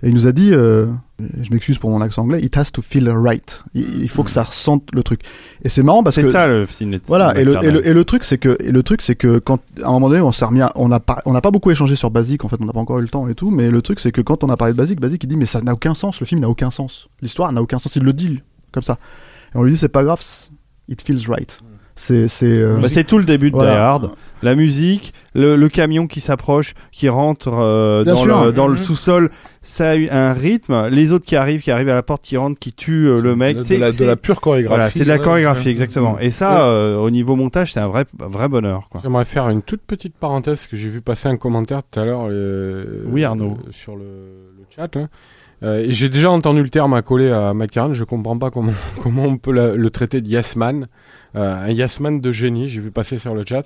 Et 0.06 0.10
il 0.10 0.14
nous 0.14 0.28
a 0.28 0.32
dit, 0.32 0.50
euh, 0.52 0.86
je 1.42 1.50
m'excuse 1.50 1.78
pour 1.80 1.90
mon 1.90 2.00
accent 2.00 2.22
anglais, 2.22 2.40
it 2.40 2.56
has 2.56 2.66
to 2.72 2.80
feel 2.80 3.08
right. 3.10 3.60
Il, 3.74 4.02
il 4.02 4.08
faut 4.08 4.22
que 4.22 4.30
ça 4.30 4.44
ressente 4.44 4.84
le 4.94 5.02
truc. 5.02 5.22
Et 5.64 5.68
c'est 5.68 5.82
marrant 5.82 6.04
parce 6.04 6.14
C'est 6.14 6.22
que 6.22 6.30
ça 6.30 6.46
le 6.46 6.64
ciné. 6.64 7.00
Voilà, 7.08 7.36
et 7.36 7.42
le, 7.44 7.54
et 7.64 7.70
le, 7.72 7.86
et 7.88 7.92
le 7.92 8.04
truc 8.04 8.22
c'est 8.22 8.38
que 8.38 8.56
et 8.60 8.70
le 8.70 8.82
truc 8.84 9.02
c'est 9.02 9.16
que 9.16 9.38
quand 9.40 9.58
à 9.82 9.88
un 9.88 9.92
moment 9.92 10.08
donné 10.08 10.20
on 10.20 10.30
s'est 10.30 10.44
remis, 10.44 10.60
à- 10.60 10.70
on 10.76 10.92
a 10.92 11.00
pas 11.00 11.22
on 11.26 11.32
n'a 11.32 11.40
pas 11.40 11.50
beaucoup 11.50 11.72
échangé 11.72 11.96
sur 11.96 12.12
Basic 12.12 12.44
en 12.44 12.48
fait, 12.48 12.56
on 12.60 12.66
n'a 12.66 12.72
pas 12.72 12.78
encore 12.78 13.00
eu 13.00 13.02
le 13.02 13.08
temps 13.08 13.26
et 13.26 13.34
tout, 13.34 13.50
mais 13.50 13.68
le 13.68 13.82
truc 13.82 13.98
c'est 13.98 14.12
que 14.12 14.20
quand 14.20 14.44
on 14.44 14.48
a 14.48 14.56
parlé 14.56 14.74
de 14.74 14.78
Basic, 14.78 15.00
Basic 15.00 15.24
il 15.24 15.26
dit 15.26 15.36
mais 15.36 15.46
ça 15.46 15.60
n'a 15.60 15.72
aucun 15.72 15.94
sens, 15.94 16.20
le 16.20 16.26
film 16.26 16.40
n'a 16.40 16.48
aucun 16.48 16.70
sens, 16.70 17.08
l'histoire 17.20 17.50
n'a 17.50 17.60
aucun 17.60 17.80
sens, 17.80 17.96
il 17.96 18.04
le 18.04 18.12
dit 18.12 18.40
comme 18.70 18.84
ça. 18.84 18.98
Et 19.54 19.58
on 19.58 19.64
lui 19.64 19.72
dit 19.72 19.78
c'est 19.78 19.88
pas 19.88 20.04
grave, 20.04 20.20
it 20.88 21.02
feels 21.02 21.28
right. 21.28 21.58
C'est 21.98 22.28
c'est 22.28 22.46
euh, 22.46 22.76
Bah, 22.80 22.88
c'est 22.88 23.04
tout 23.04 23.18
le 23.18 23.24
début 23.24 23.50
de 23.50 23.56
Voilà. 23.56 23.72
Die 23.72 23.76
Hard. 23.78 24.10
La 24.42 24.54
musique, 24.54 25.14
le, 25.34 25.56
le 25.56 25.68
camion 25.70 26.06
qui 26.06 26.20
s'approche, 26.20 26.74
qui 26.92 27.08
rentre 27.08 27.48
euh, 27.58 28.04
dans, 28.04 28.16
sûr. 28.16 28.44
le, 28.44 28.52
dans 28.52 28.66
le 28.66 28.74
Mhm. 28.74 28.78
sous-sol, 28.78 29.30
ça 29.62 29.90
a 29.92 29.96
eu 29.96 30.10
un 30.10 30.34
rythme. 30.34 30.88
Les 30.90 31.10
autres 31.12 31.24
qui 31.24 31.36
arrivent, 31.36 31.62
qui 31.62 31.70
arrivent 31.70 31.88
à 31.88 31.94
la 31.94 32.02
porte, 32.02 32.22
qui 32.22 32.36
rentrent, 32.36 32.58
qui 32.58 32.74
tuent 32.74 33.08
euh, 33.08 33.22
le 33.22 33.34
mec. 33.34 33.56
de, 33.56 33.60
c'est 33.62 33.76
de 33.76 33.80
la, 33.80 33.86
de 33.86 33.92
c'est- 33.92 34.06
la 34.06 34.16
pure 34.16 34.42
chorégraphie. 34.42 34.68
voilà, 34.76 34.90
c'est 34.90 35.04
de 35.04 35.08
la 35.08 35.16
chorégraphie 35.18 35.64
ouais. 35.64 35.70
exactement. 35.70 36.18
Et 36.20 36.30
ça, 36.30 36.66
euh, 36.68 36.98
au 36.98 37.08
niveau 37.10 37.34
montage, 37.34 37.72
c'est 37.72 37.80
un 37.80 37.88
vrai, 37.88 38.04
vrai 38.18 38.46
bonheur. 38.48 38.88
Quoi. 38.90 39.00
J'aimerais 39.02 39.24
faire 39.24 39.48
une 39.48 39.62
toute 39.62 39.80
petite 39.80 40.14
parenthèse 40.16 40.58
parce 40.58 40.68
que 40.68 40.76
j'ai 40.76 40.90
vu 40.90 41.00
passer 41.00 41.28
un 41.28 41.38
commentaire 41.38 41.80
tout 41.82 41.98
à 41.98 42.04
l'heure 42.04 42.26
euh, 42.28 43.04
Oui, 43.06 43.24
Arnaud. 43.24 43.56
euh, 43.66 43.70
sur 43.72 43.96
le, 43.96 44.02
le 44.04 44.64
chat. 44.74 44.94
là. 44.96 45.06
Euh, 45.62 45.78
et 45.78 45.90
j'ai 45.92 46.10
déjà 46.10 46.30
entendu 46.30 46.62
le 46.62 46.68
terme 46.68 46.92
accolé 46.92 47.30
à 47.30 47.54
McTiernan. 47.54 47.94
Je 47.94 48.04
comprends 48.04 48.36
pas 48.36 48.50
comment 48.50 48.72
comment 49.02 49.24
on 49.24 49.38
peut 49.38 49.52
la- 49.52 49.74
le 49.74 49.88
traiter 49.90 50.20
de 50.20 50.28
yes 50.28 50.54
man, 50.56 50.82
euh, 50.82 50.86
un 51.34 51.68
yes 51.70 52.00
man 52.00 52.20
de 52.20 52.32
génie. 52.32 52.68
J'ai 52.68 52.80
vu 52.80 52.90
passer 52.90 53.18
sur 53.18 53.34
le 53.34 53.44
chat. 53.46 53.64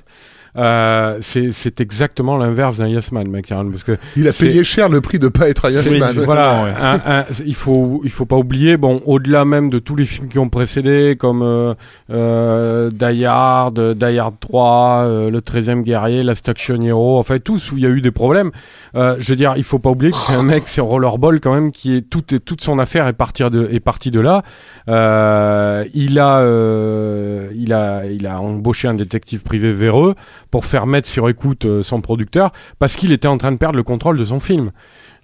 Euh, 0.57 1.19
c'est 1.21 1.53
c'est 1.53 1.81
exactement 1.81 2.37
l'inverse 2.37 2.79
d'un 2.79 2.89
Yes 2.89 3.13
Man, 3.13 3.27
parce 3.71 3.85
que 3.85 3.97
Il 4.17 4.27
a 4.29 4.33
c'est- 4.33 4.47
payé 4.47 4.65
cher 4.65 4.89
le 4.89 5.01
prix 5.01 5.19
de 5.19 5.29
pas 5.29 5.49
être 5.49 5.67
un 5.67 5.71
Yes 5.71 5.91
Oui, 5.93 5.99
Man. 5.99 6.15
voilà, 6.25 6.65
ouais. 6.65 6.73
un- 6.81 7.19
un- 7.21 7.25
il 7.47 7.55
faut 7.55 8.01
il 8.05 8.11
faut 8.11 8.27
pas 8.27 8.37
oublier 8.37 8.77
bon 8.77 9.01
au-delà 9.07 9.45
même 9.45 9.71
de 9.71 9.79
tous 9.79 9.97
les 9.97 10.05
films 10.05 10.29
qui 10.29 10.39
ont 10.39 10.49
précédé 10.49 11.17
comme 11.19 11.43
euh, 11.43 11.75
euh, 12.11 12.91
Die 12.91 13.25
Hard, 13.25 13.95
Die 13.95 14.19
Hard 14.19 14.35
3, 14.41 15.03
euh, 15.05 15.31
le 15.31 15.41
13e 15.41 15.83
guerrier, 15.83 16.23
Last 16.23 16.49
Action 16.49 16.81
Hero, 16.81 17.19
enfin 17.19 17.39
tous 17.39 17.73
où 17.73 17.77
il 17.77 17.83
y 17.83 17.87
a 17.87 17.91
eu 17.91 18.01
des 18.01 18.11
problèmes. 18.11 18.51
Euh, 18.97 19.17
je 19.19 19.29
veux 19.31 19.37
dire, 19.37 19.55
il 19.57 19.65
faut 19.65 19.79
pas 19.79 19.91
oublier 19.91 20.13
que 20.13 20.19
c'est 20.19 20.35
un 20.35 20.43
mec 20.43 20.67
sur 20.69 20.87
Rollerball 20.87 21.41
quand 21.41 21.55
même 21.55 21.71
qui 21.73 21.97
est 21.97 22.03
toute 22.03 22.45
toute 22.45 22.61
son 22.61 22.79
affaire 22.79 23.07
est 23.07 23.13
partie 23.13 23.43
de 23.51 23.69
est 23.71 23.81
partie 23.81 24.11
de 24.11 24.21
là. 24.21 24.43
Euh, 24.89 25.85
il 25.95 26.19
a 26.19 26.39
euh, 26.39 27.49
il 27.55 27.73
a 27.73 28.05
il 28.07 28.27
a 28.27 28.41
embauché 28.41 28.89
un 28.89 28.95
détective 28.95 29.43
privé 29.43 29.71
véreux 29.73 30.15
pour 30.51 30.65
faire 30.67 30.87
mettre 30.87 31.09
sur 31.09 31.29
écoute 31.29 31.65
euh, 31.65 31.83
son 31.83 32.01
producteur 32.01 32.53
parce 32.79 32.97
qu'il 32.97 33.13
était 33.13 33.29
en 33.29 33.39
train 33.39 33.53
de 33.53 33.59
perdre 33.59 33.77
le 33.77 33.83
contrôle 33.83 34.17
de 34.17 34.25
son 34.25 34.39
film. 34.41 34.71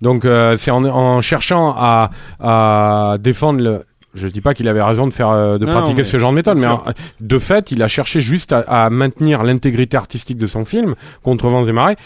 Donc 0.03 0.25
euh, 0.25 0.57
c'est 0.57 0.71
en, 0.71 0.85
en 0.85 1.21
cherchant 1.21 1.75
à, 1.77 2.11
à 2.41 3.17
défendre 3.19 3.61
le 3.61 3.85
je 4.15 4.29
dis 4.29 4.41
pas 4.41 4.55
qu'il 4.55 4.67
avait 4.67 4.83
raison 4.83 5.07
de 5.07 5.13
faire 5.13 5.29
euh, 5.29 5.59
de 5.59 5.67
Non, 5.67 5.73
pratiquer 5.73 6.03
ce 6.03 6.17
genre 6.17 6.31
de 6.31 6.37
méthode, 6.37 6.57
mais 6.57 6.67
de 7.21 7.39
fait, 7.39 7.71
il 7.71 7.83
a 7.83 7.87
cherché 7.87 8.23
juste 8.23 8.51
à, 8.55 8.61
à 8.61 8.89
maintenir 8.89 9.43
l'intégrité 9.43 9.99
artistique 9.99 10.39
de 10.39 10.47
son 10.47 10.65
film 10.65 10.95
contre 11.23 11.49
vents 11.51 11.67
et 11.67 11.73
marées, 11.73 11.97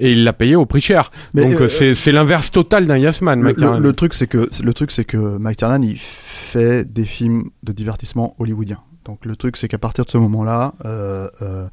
et 0.00 0.10
il 0.10 0.24
l'a 0.24 0.32
payé 0.32 0.56
au 0.56 0.66
prix 0.66 0.80
cher. 0.80 1.12
Mais, 1.32 1.42
Donc 1.48 1.60
euh, 1.60 1.68
c'est 1.68 2.10
l'inverse 2.10 2.50
total 2.50 2.88
d'un 2.88 2.96
Yes 2.98 3.22
Man, 3.22 3.40
Le, 3.40 3.52
le- 3.56 3.78
le 3.78 3.92
truc 3.92 4.14
c'est 4.14 4.26
que 4.26 4.50
le 4.60 4.74
truc 4.74 4.90
c'est 4.90 5.04
que 5.04 5.16
McTiernan 5.16 5.80
il 5.84 5.96
fait 5.96 6.84
des 6.92 7.04
films 7.04 7.50
de 7.62 7.70
divertissement 7.70 8.34
hollywoodien. 8.40 8.78
Donc 9.04 9.24
le 9.24 9.36
truc 9.36 9.56
c'est 9.56 9.68
qu'à 9.68 9.78
partir 9.78 10.04
de 10.04 10.10
ce 10.10 10.18
moment-là, 10.18 10.72
euh, 10.84 11.28
euh, 11.40 11.68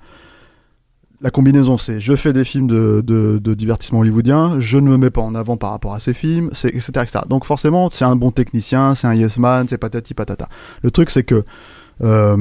la 1.21 1.31
combinaison 1.31 1.77
c'est 1.77 1.99
je 1.99 2.15
fais 2.15 2.31
des 2.31 2.43
films 2.43 2.67
de, 2.67 3.53
divertissement 3.55 3.99
hollywoodien, 3.99 4.59
je 4.59 4.77
ne 4.77 4.89
me 4.89 4.97
mets 4.97 5.09
pas 5.09 5.21
en 5.21 5.35
avant 5.35 5.57
par 5.57 5.71
rapport 5.71 5.93
à 5.93 5.99
ces 5.99 6.13
films, 6.13 6.49
etc 6.51 6.91
etc. 7.01 7.19
Donc 7.27 7.45
forcément 7.45 7.89
c'est 7.91 8.05
un 8.05 8.15
bon 8.15 8.31
technicien, 8.31 8.93
c'est 8.95 9.07
un 9.07 9.15
yes 9.15 9.37
man, 9.37 9.67
c'est 9.67 9.77
patati 9.77 10.13
patata. 10.13 10.47
Le 10.83 10.91
truc 10.91 11.09
c'est 11.09 11.23
que 11.23 11.43
euh, 12.03 12.35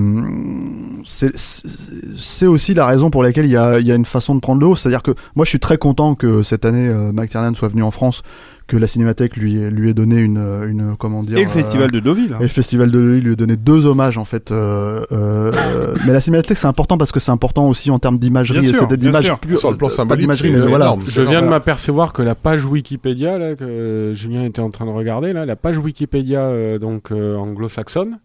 c'est 1.05 1.31
c'est 1.37 2.47
aussi 2.47 2.75
la 2.75 2.87
raison 2.87 3.11
pour 3.11 3.23
laquelle 3.23 3.47
il 3.47 3.51
y 3.53 3.57
a, 3.57 3.79
il 3.79 3.87
y 3.87 3.93
a 3.93 3.95
une 3.95 4.05
façon 4.05 4.35
de 4.35 4.41
prendre 4.41 4.61
le 4.61 4.67
haut. 4.67 4.77
C'est-à-dire 4.77 5.03
que 5.03 5.13
moi, 5.35 5.45
je 5.45 5.51
suis 5.51 5.61
très 5.61 5.79
content 5.79 6.15
que 6.15 6.43
cette 6.43 6.65
année, 6.65 6.89
euh, 6.89 7.13
McTiernan 7.13 7.55
soit 7.55 7.69
venu 7.69 7.83
en 7.83 7.91
France, 7.91 8.23
que 8.67 8.77
la 8.77 8.87
Cinémathèque 8.87 9.37
lui, 9.37 9.57
ait- 9.59 9.71
lui 9.71 9.91
ait 9.91 9.95
donné 9.95 10.17
une, 10.21 10.39
une 10.69 10.97
comment 10.99 11.23
dire, 11.23 11.39
Et 11.39 11.43
le 11.45 11.49
euh, 11.49 11.53
festival 11.53 11.91
de 11.91 12.01
Deauville. 12.01 12.33
hein. 12.35 12.39
et 12.41 12.45
le 12.45 12.49
festival 12.49 12.91
de 12.91 12.99
Lille 12.99 13.23
lui 13.25 13.33
a 13.33 13.37
donné 13.37 13.57
deux 13.57 13.87
hommages 13.87 14.19
en 14.19 14.25
fait. 14.25 14.51
euh, 14.51 15.01
euh, 15.13 15.53
euh, 15.55 15.95
mais 16.05 16.13
la 16.13 16.21
Cinémathèque 16.21 16.59
c'est 16.59 16.67
important 16.67 16.99
parce 16.99 17.13
que 17.13 17.21
c'est 17.21 17.31
important 17.31 17.69
aussi 17.69 17.91
en 17.91 17.99
termes 17.99 18.19
d'imagerie. 18.19 18.65
C'était 18.75 18.97
sûr. 19.23 19.39
plus 19.39 19.57
Sur 19.59 19.71
le 19.71 19.77
plan 19.77 19.87
euh, 19.87 19.91
pas 19.91 19.95
symbolique, 19.95 20.29
mais 20.43 20.51
voilà. 20.59 20.87
énorme. 20.87 21.05
Je 21.07 21.23
viens 21.23 21.43
de 21.43 21.47
m'apercevoir 21.49 22.13
que 22.13 22.23
la 22.23 22.35
page 22.35 22.65
Wikipédia 22.67 23.39
là 23.39 23.55
que 23.55 24.13
Julien 24.15 24.45
était 24.45 24.61
en 24.63 24.71
train 24.71 24.85
de 24.87 24.91
regarder 24.91 25.33
là, 25.33 25.47
la 25.47 25.57
page 25.57 25.79
Wikipédia 25.79 26.41
euh, 26.41 26.79
donc 26.79 27.13
euh, 27.13 27.37
anglo-saxonne 27.37 28.19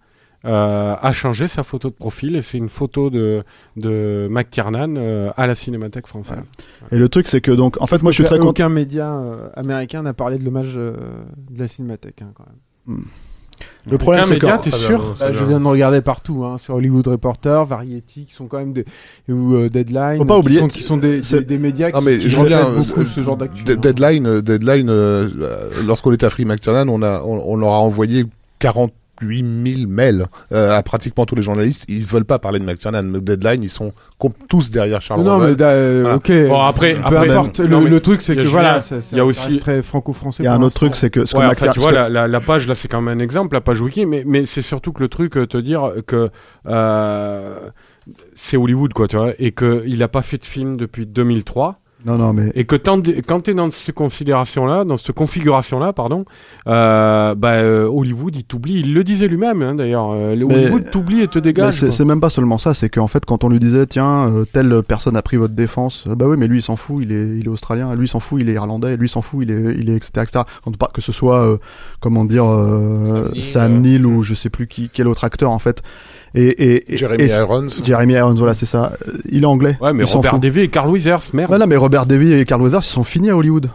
euh, 0.45 0.95
a 0.99 1.11
changé 1.11 1.47
sa 1.47 1.63
photo 1.63 1.89
de 1.89 1.93
profil 1.93 2.35
et 2.35 2.41
c'est 2.41 2.57
une 2.57 2.69
photo 2.69 3.09
de 3.09 3.43
de 3.75 4.27
McTiernan 4.31 4.95
euh, 4.97 5.29
à 5.37 5.45
la 5.47 5.53
Cinémathèque 5.55 6.07
française. 6.07 6.39
Et 6.91 6.97
le 6.97 7.09
truc 7.09 7.27
c'est 7.27 7.41
que 7.41 7.51
donc 7.51 7.79
en 7.81 7.87
fait 7.87 8.01
moi 8.01 8.11
je 8.11 8.15
suis 8.15 8.23
très 8.23 8.37
content. 8.39 8.49
Aucun 8.49 8.69
média 8.69 9.13
euh, 9.13 9.49
américain 9.55 10.01
n'a 10.01 10.13
parlé 10.13 10.37
de 10.39 10.43
l'hommage 10.43 10.73
euh, 10.75 10.93
de 11.49 11.59
la 11.59 11.67
cinémathèque. 11.67 12.21
hein, 12.23 12.31
quand 12.33 12.45
même. 12.87 13.03
Le 13.85 13.97
problème 13.99 14.23
c'est 14.23 14.39
que 14.39 14.63
t'es 14.63 14.71
sûr 14.71 15.15
ça 15.15 15.27
Bah, 15.29 15.33
je 15.39 15.43
viens 15.45 15.59
de 15.59 15.65
regarder 15.67 16.01
partout, 16.01 16.43
hein, 16.43 16.57
sur 16.57 16.73
Hollywood 16.73 17.07
Reporter, 17.07 17.63
Variety, 17.63 18.25
qui 18.25 18.33
sont 18.33 18.47
quand 18.47 18.57
même 18.57 18.73
des 18.73 18.85
ou 19.29 19.53
euh, 19.53 19.69
Deadline, 19.69 20.17
Faut 20.17 20.25
pas 20.25 20.33
qui 20.35 20.39
oublier, 20.39 20.59
sont, 20.61 20.67
qui 20.67 20.81
sont 20.81 20.97
des, 20.97 21.21
c'est- 21.21 21.39
des, 21.41 21.45
des 21.45 21.57
médias 21.59 21.91
qui, 21.91 21.97
Ah 21.97 22.01
mais 22.01 22.17
qui 22.17 22.33
reflètent 22.35 22.65
beaucoup 22.75 23.05
ce 23.05 23.21
genre 23.21 23.37
d'actu. 23.37 23.63
Hein. 23.69 23.75
Deadline, 23.79 24.25
euh, 24.25 24.41
Deadline, 24.41 24.89
lorsqu'on 25.85 26.11
était 26.11 26.25
à 26.25 26.31
Free 26.31 26.45
McTiernan, 26.45 26.89
on 26.91 27.03
a, 27.03 27.21
on, 27.21 27.39
on 27.53 27.55
leur 27.57 27.73
a 27.73 27.79
envoyé 27.79 28.25
48 28.57 28.91
000 29.21 29.87
mails 29.89 30.25
euh, 30.51 30.77
à 30.77 30.83
pratiquement 30.83 31.25
tous 31.25 31.35
les 31.35 31.41
journalistes. 31.43 31.85
Ils 31.87 32.05
veulent 32.05 32.25
pas 32.25 32.39
parler 32.39 32.59
de 32.59 32.65
McTiernan. 32.65 33.03
Deadline, 33.21 33.63
ils 33.63 33.69
sont 33.69 33.91
tous 34.47 34.69
derrière 34.71 35.01
Charles 35.01 35.23
Non, 35.23 35.37
mais 35.39 35.55
euh, 35.61 36.15
ok. 36.15 36.31
Bon, 36.47 36.59
après- 36.61 36.93
peu 36.95 37.01
après- 37.03 37.29
importe. 37.29 37.59
Le, 37.59 37.99
truc, 37.99 38.21
c'est 38.21 38.33
il 38.33 38.37
y 38.37 38.39
a 38.39 38.43
que 38.43 38.47
Julien, 38.49 38.61
voilà, 38.61 39.01
il 39.11 39.17
y 39.17 39.19
a 39.19 39.25
aussi- 39.25 39.57
très 39.57 39.81
franco-français. 39.81 40.43
Il 40.43 40.45
y 40.45 40.49
a 40.49 40.53
un 40.53 40.61
autre 40.61 40.75
truc 40.75 40.95
c'est 40.95 41.09
que 41.09 41.25
ce 41.25 41.33
que 41.33 41.37
Ouais, 41.39 41.45
enfin, 41.45 41.53
McTiernan- 41.67 41.73
tu 41.73 41.79
vois, 41.79 41.91
que- 41.91 42.11
la, 42.31 42.41
page, 42.41 42.67
là, 42.67 42.75
c'est 42.75 42.87
quand 42.87 43.01
même 43.01 43.19
un 43.19 43.23
exemple, 43.23 43.53
la 43.55 43.61
page 43.61 43.81
wiki, 43.81 44.05
mais, 44.05 44.23
mais 44.25 44.45
c'est 44.45 44.61
surtout 44.61 44.91
que 44.93 45.01
le 45.01 45.09
truc, 45.09 45.37
euh, 45.37 45.45
te 45.45 45.57
dire 45.57 45.91
que 46.07 46.29
euh, 46.67 47.69
c'est 48.35 48.57
Hollywood, 48.57 48.93
quoi, 48.93 49.07
tu 49.07 49.17
vois, 49.17 49.31
et 49.39 49.51
qu'il 49.51 50.01
a 50.03 50.07
pas 50.07 50.21
fait 50.21 50.37
de 50.37 50.45
film 50.45 50.77
depuis 50.77 51.05
2003, 51.05 51.80
non 52.05 52.17
non 52.17 52.33
mais 52.33 52.51
et 52.55 52.65
que 52.65 52.75
quand 52.75 53.41
t'es 53.41 53.53
dans 53.53 53.71
cette 53.71 53.95
considération-là, 53.95 54.83
dans 54.83 54.97
cette 54.97 55.13
configuration-là, 55.13 55.93
pardon, 55.93 56.25
euh, 56.67 57.35
bah, 57.35 57.53
euh, 57.53 57.85
Hollywood, 57.85 58.35
il 58.35 58.43
t'oublie, 58.43 58.79
il 58.79 58.93
le 58.93 59.03
disait 59.03 59.27
lui-même, 59.27 59.61
hein, 59.61 59.75
d'ailleurs, 59.75 60.11
euh, 60.11 60.33
Hollywood 60.33 60.89
t'oublie 60.91 61.21
et 61.21 61.27
te 61.27 61.39
dégage. 61.39 61.73
c'est 61.73 62.05
même 62.05 62.21
pas 62.21 62.29
seulement 62.29 62.57
ça, 62.57 62.73
c'est 62.73 62.89
qu'en 62.89 63.07
fait, 63.07 63.25
quand 63.25 63.43
on 63.43 63.49
lui 63.49 63.59
disait, 63.59 63.85
tiens, 63.85 64.27
euh, 64.27 64.45
telle 64.45 64.81
personne 64.83 65.15
a 65.15 65.21
pris 65.21 65.37
votre 65.37 65.53
défense, 65.53 66.07
bah 66.07 66.25
oui, 66.27 66.37
mais 66.37 66.47
lui 66.47 66.59
il 66.59 66.61
s'en 66.61 66.75
fout, 66.75 67.03
il 67.03 67.11
est, 67.11 67.37
il 67.37 67.45
est 67.45 67.49
australien, 67.49 67.93
lui 67.95 68.05
il 68.05 68.09
s'en 68.09 68.19
fout, 68.19 68.41
il 68.41 68.49
est 68.49 68.53
irlandais, 68.53 68.97
lui 68.97 69.05
il 69.05 69.09
s'en 69.09 69.21
fout, 69.21 69.43
il 69.43 69.51
est, 69.51 69.75
il 69.77 69.89
est 69.89 69.95
etc. 69.95 70.11
etc. 70.17 70.43
Quand 70.63 70.71
on 70.71 70.77
parle, 70.77 70.91
que 70.91 71.01
ce 71.01 71.11
soit, 71.11 71.45
euh, 71.45 71.57
comment 71.99 72.25
dire, 72.25 72.45
euh, 72.45 73.31
Sam 73.41 73.75
euh, 73.75 73.79
Neill 73.79 74.05
ou 74.05 74.23
je 74.23 74.33
sais 74.33 74.49
plus 74.49 74.67
qui, 74.67 74.89
quel 74.89 75.07
autre 75.07 75.23
acteur 75.23 75.51
en 75.51 75.59
fait. 75.59 75.81
Et, 76.33 76.43
et, 76.47 76.93
et- 76.93 76.97
Jeremy 76.97 77.23
et- 77.23 77.27
Irons. 77.27 77.67
Jeremy 77.83 78.13
Irons, 78.13 78.33
voilà, 78.35 78.53
c'est 78.53 78.65
ça. 78.65 78.93
Euh, 79.07 79.11
Il 79.29 79.43
est 79.43 79.45
anglais. 79.45 79.77
Ouais, 79.81 79.91
mais 79.91 80.05
Robert. 80.05 80.39
Davy 80.39 80.61
et 80.61 80.67
Carl 80.69 80.89
Weathers, 80.89 81.21
merde. 81.33 81.51
Ouais, 81.51 81.57
non, 81.57 81.67
mais 81.67 81.75
Robert 81.75 82.05
Davy 82.05 82.33
et 82.33 82.45
Carl 82.45 82.61
Weathers, 82.61 82.79
ils 82.81 82.85
sont 82.85 83.03
finis 83.03 83.29
à 83.29 83.35
Hollywood. 83.35 83.69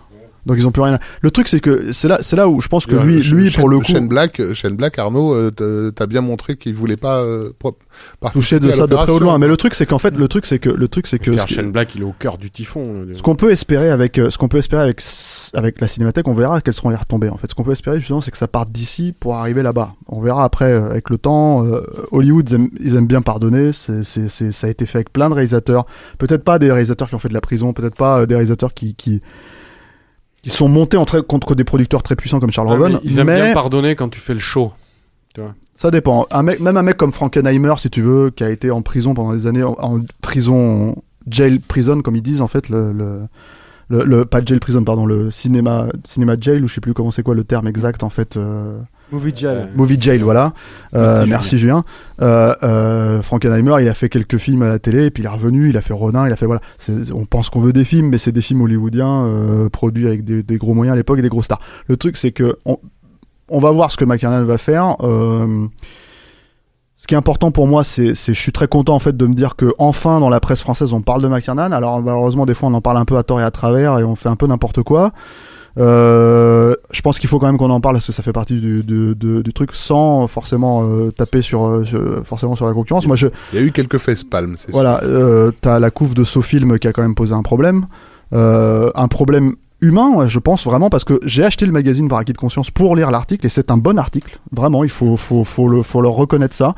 Donc 0.46 0.56
ils 0.58 0.66
ont 0.66 0.70
plus 0.70 0.82
rien. 0.82 0.94
à- 0.94 0.98
Le 1.20 1.30
truc, 1.30 1.48
c'est 1.48 1.60
que 1.60 1.92
c'est 1.92 2.08
là, 2.08 2.18
c'est 2.22 2.36
là 2.36 2.48
où 2.48 2.60
je 2.60 2.68
pense 2.68 2.86
que 2.86 2.94
lui, 2.94 3.16
Euh, 3.18 3.34
lui 3.34 3.50
Shane- 3.50 3.60
pour 3.60 3.68
le 3.68 3.78
coup, 3.78 3.84
Shane 3.86 4.08
Black, 4.08 4.38
euh, 4.40 4.54
Shane 4.54 4.76
Black, 4.76 4.98
Arnaud, 4.98 5.34
euh, 5.34 5.90
t'as- 5.94 6.06
bien 6.06 6.20
montré 6.20 6.56
qu'il 6.56 6.72
voulait 6.74 6.96
pas 6.96 7.18
euh, 7.22 7.50
toucher 8.32 8.60
de 8.60 8.68
à 8.68 8.72
ça 8.72 8.86
de 8.86 8.94
près 8.94 9.10
ou 9.10 9.18
de 9.18 9.24
loin. 9.24 9.38
Mais 9.38 9.48
le 9.48 9.56
truc, 9.56 9.74
c'est 9.74 9.86
qu'en 9.86 9.98
fait, 9.98 10.14
le 10.16 10.28
truc, 10.28 10.46
c'est 10.46 10.58
que 10.60 10.70
le 10.70 10.86
truc, 10.88 11.08
c'est 11.08 11.18
que 11.18 11.32
ce 11.32 11.46
Shane 11.54 11.72
Black, 11.72 11.94
il 11.96 12.02
est 12.02 12.04
au 12.04 12.14
cœur 12.18 12.38
du 12.38 12.50
typhon. 12.50 13.06
Ce 13.12 13.22
qu'on 13.22 13.34
peut 13.34 13.50
espérer 13.50 13.90
avec 13.90 14.18
euh, 14.18 14.30
ce 14.30 14.38
qu'on 14.38 14.48
peut 14.48 14.58
espérer 14.58 14.82
avec 14.82 15.02
avec 15.54 15.80
la 15.80 15.86
cinémathèque, 15.88 16.28
on 16.28 16.34
verra 16.34 16.60
quelles 16.60 16.74
seront 16.74 16.90
les 16.90 16.96
retombées. 16.96 17.28
En 17.28 17.36
fait, 17.38 17.48
ce 17.50 17.54
qu'on 17.56 17.64
peut 17.64 17.72
espérer 17.72 17.98
justement, 17.98 18.20
c'est 18.20 18.30
que 18.30 18.38
ça 18.38 18.46
parte 18.48 18.70
d'ici 18.70 19.12
pour 19.18 19.34
arriver 19.34 19.62
là-bas. 19.62 19.94
On 20.08 20.20
verra 20.20 20.44
après 20.44 20.72
avec 20.72 21.10
le 21.10 21.18
temps. 21.18 21.64
euh, 21.66 21.80
Hollywood, 22.12 22.48
ils 22.48 22.54
aiment, 22.54 22.68
ils 22.80 22.94
aiment 22.94 23.06
bien 23.08 23.22
pardonner. 23.22 23.72
C'est, 23.72 24.02
c'est, 24.04 24.28
c'est- 24.28 24.52
ça 24.52 24.68
a 24.68 24.70
été 24.70 24.86
fait 24.86 24.98
avec 24.98 25.12
plein 25.12 25.28
de 25.28 25.34
réalisateurs. 25.34 25.86
Peut-être 26.18 26.44
pas 26.44 26.58
des 26.60 26.70
réalisateurs 26.70 27.08
qui 27.08 27.14
ont 27.14 27.18
fait 27.18 27.28
de 27.28 27.34
la 27.34 27.40
prison. 27.40 27.72
Peut-être 27.72 27.96
pas 27.96 28.26
des 28.26 28.34
réalisateurs 28.34 28.74
qui 28.74 28.94
qui 28.94 29.20
qui 30.48 30.56
sont 30.56 30.68
montés 30.68 30.96
entre, 30.96 31.20
contre 31.20 31.54
des 31.56 31.64
producteurs 31.64 32.02
très 32.04 32.14
puissants 32.14 32.38
comme 32.38 32.52
Charles 32.52 32.68
Ouais, 32.68 32.74
Roven. 32.76 32.92
mais 32.94 32.98
ils 33.02 33.18
aiment 33.18 33.26
mais 33.26 33.42
bien 33.42 33.52
pardonner 33.52 33.96
quand 33.96 34.08
tu 34.08 34.20
fais 34.20 34.32
le 34.34 34.38
show. 34.38 34.72
ça 35.74 35.90
dépend. 35.90 36.26
Un 36.30 36.42
mec, 36.44 36.60
même 36.60 36.76
un 36.76 36.82
mec 36.82 36.96
comme 36.96 37.12
Frankenheimer, 37.12 37.74
si 37.78 37.90
tu 37.90 38.00
veux, 38.00 38.30
qui 38.30 38.44
a 38.44 38.50
été 38.50 38.70
en 38.70 38.80
prison 38.82 39.12
pendant 39.14 39.32
des 39.32 39.46
années, 39.48 39.64
en, 39.64 39.74
en 39.78 39.98
prison, 40.22 40.96
jail 41.28 41.58
prison, 41.58 42.00
comme 42.00 42.14
ils 42.16 42.22
disent 42.22 42.42
en 42.42 42.46
fait, 42.48 42.68
le, 42.68 42.92
le, 42.92 43.22
le, 43.88 44.04
le- 44.04 44.24
pas 44.24 44.40
jail 44.44 44.60
prison, 44.60 44.84
pardon, 44.84 45.04
le 45.04 45.30
cinéma, 45.32 45.86
cinéma 46.04 46.36
jail, 46.40 46.62
ou 46.62 46.68
je 46.68 46.74
sais 46.74 46.80
plus 46.80 46.94
comment 46.94 47.10
c'est 47.10 47.22
quoi 47.24 47.34
le 47.34 47.44
terme 47.44 47.66
exact 47.66 48.02
en 48.04 48.10
fait. 48.10 48.36
euh, 48.36 48.78
Movie 49.12 49.32
Jail. 49.34 49.68
Movie 49.76 50.00
Jail, 50.00 50.18
voilà. 50.18 50.52
Euh, 50.94 51.18
Merci, 51.18 51.30
merci, 51.30 51.58
Julien. 51.58 51.84
Euh, 52.22 52.54
euh, 52.62 53.22
Frankenheimer, 53.22 53.76
il 53.80 53.88
a 53.88 53.94
fait 53.94 54.08
quelques 54.08 54.38
films 54.38 54.62
à 54.62 54.68
la 54.68 54.78
télé, 54.78 55.06
et 55.06 55.10
puis 55.10 55.22
il 55.22 55.26
est 55.26 55.30
revenu, 55.30 55.70
il 55.70 55.76
a 55.76 55.82
fait 55.82 55.92
Ronin, 55.92 56.26
il 56.26 56.32
a 56.32 56.36
fait 56.36 56.46
voilà. 56.46 56.60
On 57.14 57.24
pense 57.24 57.48
qu'on 57.48 57.60
veut 57.60 57.72
des 57.72 57.84
films, 57.84 58.08
mais 58.08 58.18
c'est 58.18 58.32
des 58.32 58.40
films 58.40 58.62
hollywoodiens 58.62 59.68
produits 59.72 60.06
avec 60.06 60.24
des, 60.24 60.42
des 60.42 60.56
gros 60.56 60.74
moyens 60.74 60.94
à 60.94 60.96
l'époque 60.96 61.18
et 61.18 61.22
des 61.22 61.28
gros 61.28 61.42
stars. 61.42 61.60
Le 61.86 61.96
truc, 61.96 62.16
c'est 62.16 62.32
que 62.32 62.56
on, 62.64 62.78
on 63.48 63.58
va 63.58 63.70
voir 63.70 63.90
ce 63.90 63.96
que 63.96 64.04
McTiernan 64.04 64.44
va 64.44 64.58
faire. 64.58 64.96
Ce 66.98 67.06
qui 67.06 67.14
est 67.14 67.18
important 67.18 67.50
pour 67.50 67.66
moi, 67.66 67.84
c'est, 67.84 68.14
c'est, 68.14 68.32
je 68.32 68.40
suis 68.40 68.52
très 68.52 68.68
content 68.68 68.94
en 68.94 68.98
fait 68.98 69.14
de 69.14 69.26
me 69.26 69.34
dire 69.34 69.54
que 69.54 69.74
enfin 69.78 70.18
dans 70.18 70.30
la 70.30 70.40
presse 70.40 70.62
française 70.62 70.94
on 70.94 71.02
parle 71.02 71.20
de 71.20 71.28
McTiernan. 71.28 71.70
Alors 71.72 72.00
malheureusement 72.00 72.46
des 72.46 72.54
fois 72.54 72.70
on 72.70 72.74
en 72.74 72.80
parle 72.80 72.96
un 72.96 73.04
peu 73.04 73.18
à 73.18 73.22
tort 73.22 73.38
et 73.38 73.44
à 73.44 73.50
travers 73.50 73.98
et 73.98 74.04
on 74.04 74.16
fait 74.16 74.30
un 74.30 74.36
peu 74.36 74.46
n'importe 74.46 74.82
quoi. 74.82 75.12
Euh, 75.78 76.74
je 76.90 77.00
pense 77.02 77.18
qu'il 77.18 77.28
faut 77.28 77.38
quand 77.38 77.46
même 77.46 77.58
qu'on 77.58 77.70
en 77.70 77.80
parle 77.80 77.96
parce 77.96 78.06
que 78.06 78.12
ça 78.12 78.22
fait 78.22 78.32
partie 78.32 78.60
du, 78.60 78.82
du, 78.82 79.14
du- 79.14 79.42
du 79.42 79.52
truc 79.52 79.70
sans 79.74 80.26
forcément 80.26 80.84
euh, 80.84 81.10
taper 81.10 81.42
sur, 81.42 81.64
euh, 81.66 81.84
sur- 81.84 82.24
forcément 82.24 82.54
sur 82.56 82.66
la 82.66 82.72
concurrence. 82.72 83.06
Moi, 83.06 83.16
je, 83.16 83.26
Il 83.52 83.60
y 83.60 83.62
a 83.62 83.64
eu 83.64 83.72
quelques 83.72 83.98
c'est 84.56 84.66
sûr. 84.66 84.72
voilà, 84.72 85.00
t'as 85.60 85.78
la 85.78 85.90
couve 85.90 86.14
de 86.14 86.24
Sofilm 86.24 86.78
qui 86.78 86.88
a 86.88 86.92
quand 86.92 87.02
même 87.02 87.14
posé 87.14 87.34
un 87.34 87.42
problème, 87.42 87.86
un 88.32 89.08
problème 89.08 89.54
humain, 89.82 90.26
je 90.26 90.38
pense 90.38 90.64
vraiment 90.64 90.88
parce 90.88 91.04
que 91.04 91.20
j'ai 91.24 91.44
acheté 91.44 91.66
le 91.66 91.72
magazine 91.72 92.08
par 92.08 92.18
acquis 92.18 92.32
de 92.32 92.38
conscience 92.38 92.70
pour 92.70 92.96
lire 92.96 93.10
l'article 93.10 93.44
et 93.44 93.50
c'est 93.50 93.70
un 93.70 93.76
bon 93.76 93.98
article, 93.98 94.38
vraiment, 94.50 94.82
il 94.84 94.88
faut 94.90 95.16
faut 95.18 95.44
faut 95.44 95.68
le 95.68 95.82
faut 95.82 96.00
leur 96.00 96.12
reconnaître 96.12 96.54
ça. 96.54 96.74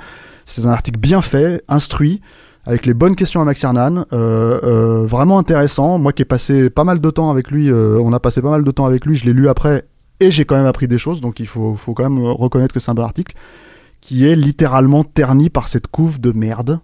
C'est 0.47 0.65
un 0.67 0.70
article 0.70 0.99
bien 0.99 1.20
fait, 1.23 1.62
instruit, 1.68 2.20
avec 2.68 2.86
les 2.86 2.94
bonnes 2.94 3.16
questions 3.16 3.40
à 3.40 3.44
Max 3.44 3.64
Hernan, 3.64 4.05
euh, 4.12 4.60
euh, 4.62 5.06
vraiment 5.06 5.38
intéressant. 5.38 5.98
Moi 5.98 6.12
qui 6.12 6.22
ai 6.22 6.24
passé 6.26 6.68
pas 6.70 6.84
mal 6.84 7.00
de 7.00 7.10
temps 7.10 7.30
avec 7.30 7.50
lui, 7.50 7.70
euh, 7.70 7.98
on 8.00 8.12
a 8.12 8.20
passé 8.20 8.42
pas 8.42 8.50
mal 8.50 8.62
de 8.62 8.70
temps 8.70 8.86
avec 8.86 9.06
lui, 9.06 9.16
je 9.16 9.24
l'ai 9.24 9.32
lu 9.32 9.48
après 9.48 9.84
et 10.20 10.30
j'ai 10.30 10.44
quand 10.44 10.56
même 10.56 10.66
appris 10.66 10.86
des 10.86 10.98
choses, 10.98 11.20
donc 11.20 11.40
il 11.40 11.47
faut 11.47 11.74
faut 11.76 11.94
quand 11.94 12.02
même 12.08 12.22
reconnaître 12.22 12.74
que 12.74 12.80
c'est 12.80 12.90
un 12.90 12.94
bon 12.94 13.05
article 13.05 13.34
qui 14.00 14.26
est 14.28 14.36
littéralement 14.36 15.02
terni 15.02 15.48
par 15.50 15.66
cette 15.66 15.86
couve 15.88 16.20
de 16.20 16.30
merde. 16.32 16.80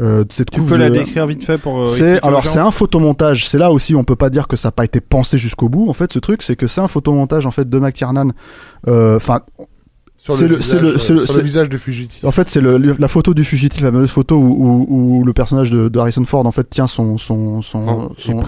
euh, 0.00 0.24
cette 0.30 0.50
Tu 0.50 0.60
couve 0.60 0.70
peux 0.70 0.76
la 0.76 0.90
décrire 0.90 1.26
vite 1.26 1.44
fait 1.44 1.58
pour. 1.58 1.82
euh, 1.82 1.86
c'est 1.86 2.24
alors 2.24 2.46
c'est 2.46 2.60
un 2.60 2.70
photomontage. 2.70 3.48
C'est 3.48 3.58
là 3.58 3.70
aussi 3.70 3.94
on 3.96 4.04
peut 4.04 4.16
pas 4.16 4.30
dire 4.30 4.48
que 4.48 4.56
ça 4.56 4.68
n'a 4.68 4.72
pas 4.72 4.84
été 4.84 5.00
pensé 5.00 5.36
jusqu'au 5.38 5.68
bout. 5.68 5.88
En 5.90 5.92
fait, 5.92 6.10
ce 6.12 6.20
truc, 6.20 6.42
c'est 6.42 6.56
que 6.56 6.66
c'est 6.66 6.80
un 6.80 6.88
photomontage 6.88 7.44
en 7.46 7.50
fait 7.50 7.68
de 7.68 7.78
McTiernan. 7.78 8.30
Euh, 8.86 9.16
Enfin, 9.16 9.40
Sur 10.20 10.34
C'est 10.34 10.48
le, 10.48 10.56
visage, 10.56 10.82
le- 10.82 10.88
euh, 10.88 10.98
c'est 10.98 11.12
le- 11.14 11.18
sur 11.20 11.28
c'est- 11.34 11.38
le 11.38 11.44
visage 11.44 11.68
du 11.68 11.78
fugitif. 11.78 12.24
en 12.24 12.32
fait, 12.32 12.48
c'est 12.48 12.60
la 12.60 13.08
photo 13.08 13.34
du 13.34 13.44
fugitif, 13.44 13.80
la 13.82 13.92
fameuse 13.92 14.10
photo 14.10 14.34
où, 14.36 14.86
où, 14.88 15.18
où 15.20 15.24
le 15.24 15.32
personnage 15.32 15.70
de, 15.70 15.88
de 15.88 15.98
Harrison 16.00 16.24
Ford 16.24 16.44
en 16.44 16.50
fait 16.50 16.68
tient 16.68 16.88
son 16.88 17.16
son 17.18 17.62
son, 17.62 18.10
son- 18.16 18.40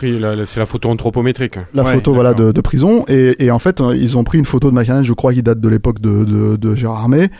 c'est 0.46 0.58
la 0.60 0.66
photo 0.66 0.88
anthropométrique. 0.90 1.58
la 1.72 1.84
Ouais, 1.84 1.94
photo 1.94 2.12
voilà 2.12 2.34
de, 2.34 2.50
de 2.50 2.60
prison 2.60 3.04
et, 3.08 3.44
et 3.44 3.50
en 3.52 3.60
fait 3.60 3.80
euh, 3.80 3.94
ils 3.96 4.18
ont 4.18 4.24
pris 4.24 4.38
une 4.38 4.44
photo 4.44 4.68
de 4.70 4.74
McTiernan, 4.74 5.04
je 5.04 5.12
crois 5.12 5.32
qui 5.32 5.42
date 5.44 5.60
de 5.60 5.68
l'époque 5.68 6.00
de, 6.00 6.24
de, 6.24 6.56
de 6.56 6.74
Gérard 6.74 7.08
May. 7.08 7.30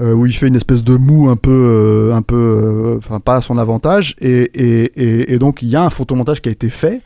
euh, 0.00 0.14
où 0.14 0.26
il 0.26 0.32
fait 0.32 0.46
une 0.48 0.56
espèce 0.56 0.82
de 0.84 0.96
mou 0.96 1.28
un 1.28 1.36
peu, 1.36 1.50
euh, 1.50 2.14
un 2.14 2.22
peu, 2.22 2.34
euh, 2.36 2.96
enfin 2.98 3.20
pas 3.20 3.36
à 3.36 3.40
son 3.40 3.58
avantage, 3.58 4.16
et, 4.20 4.30
et, 4.54 4.84
et, 4.96 5.34
et 5.34 5.38
donc 5.38 5.60
il 5.62 5.68
y 5.68 5.76
a 5.76 5.82
un 5.84 5.90
photomontage 5.90 6.40
qui 6.40 6.48
a 6.48 6.52
été 6.52 6.70
fait 6.70 7.00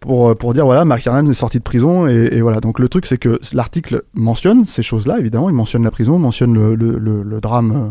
pour, 0.00 0.30
euh, 0.30 0.34
pour 0.34 0.52
dire 0.54 0.64
voilà, 0.66 0.84
Mark 0.84 1.00
Kiernan 1.00 1.26
est 1.28 1.34
sorti 1.34 1.58
de 1.58 1.62
prison, 1.62 2.06
et, 2.06 2.40
voilà. 2.40 2.60
Donc 2.60 2.78
le 2.78 2.88
truc 2.88 3.06
c'est 3.06 3.18
que 3.18 3.40
l'article 3.52 4.02
mentionne 4.14 4.64
ces 4.64 4.82
choses-là, 4.82 5.18
évidemment, 5.18 5.48
il 5.48 5.54
mentionne 5.54 5.84
la 5.84 5.90
prison, 5.90 6.18
mentionne 6.18 6.54
le, 6.54 6.74
le, 6.74 7.22
le, 7.22 7.40
drame 7.40 7.72
euh, 7.72 7.90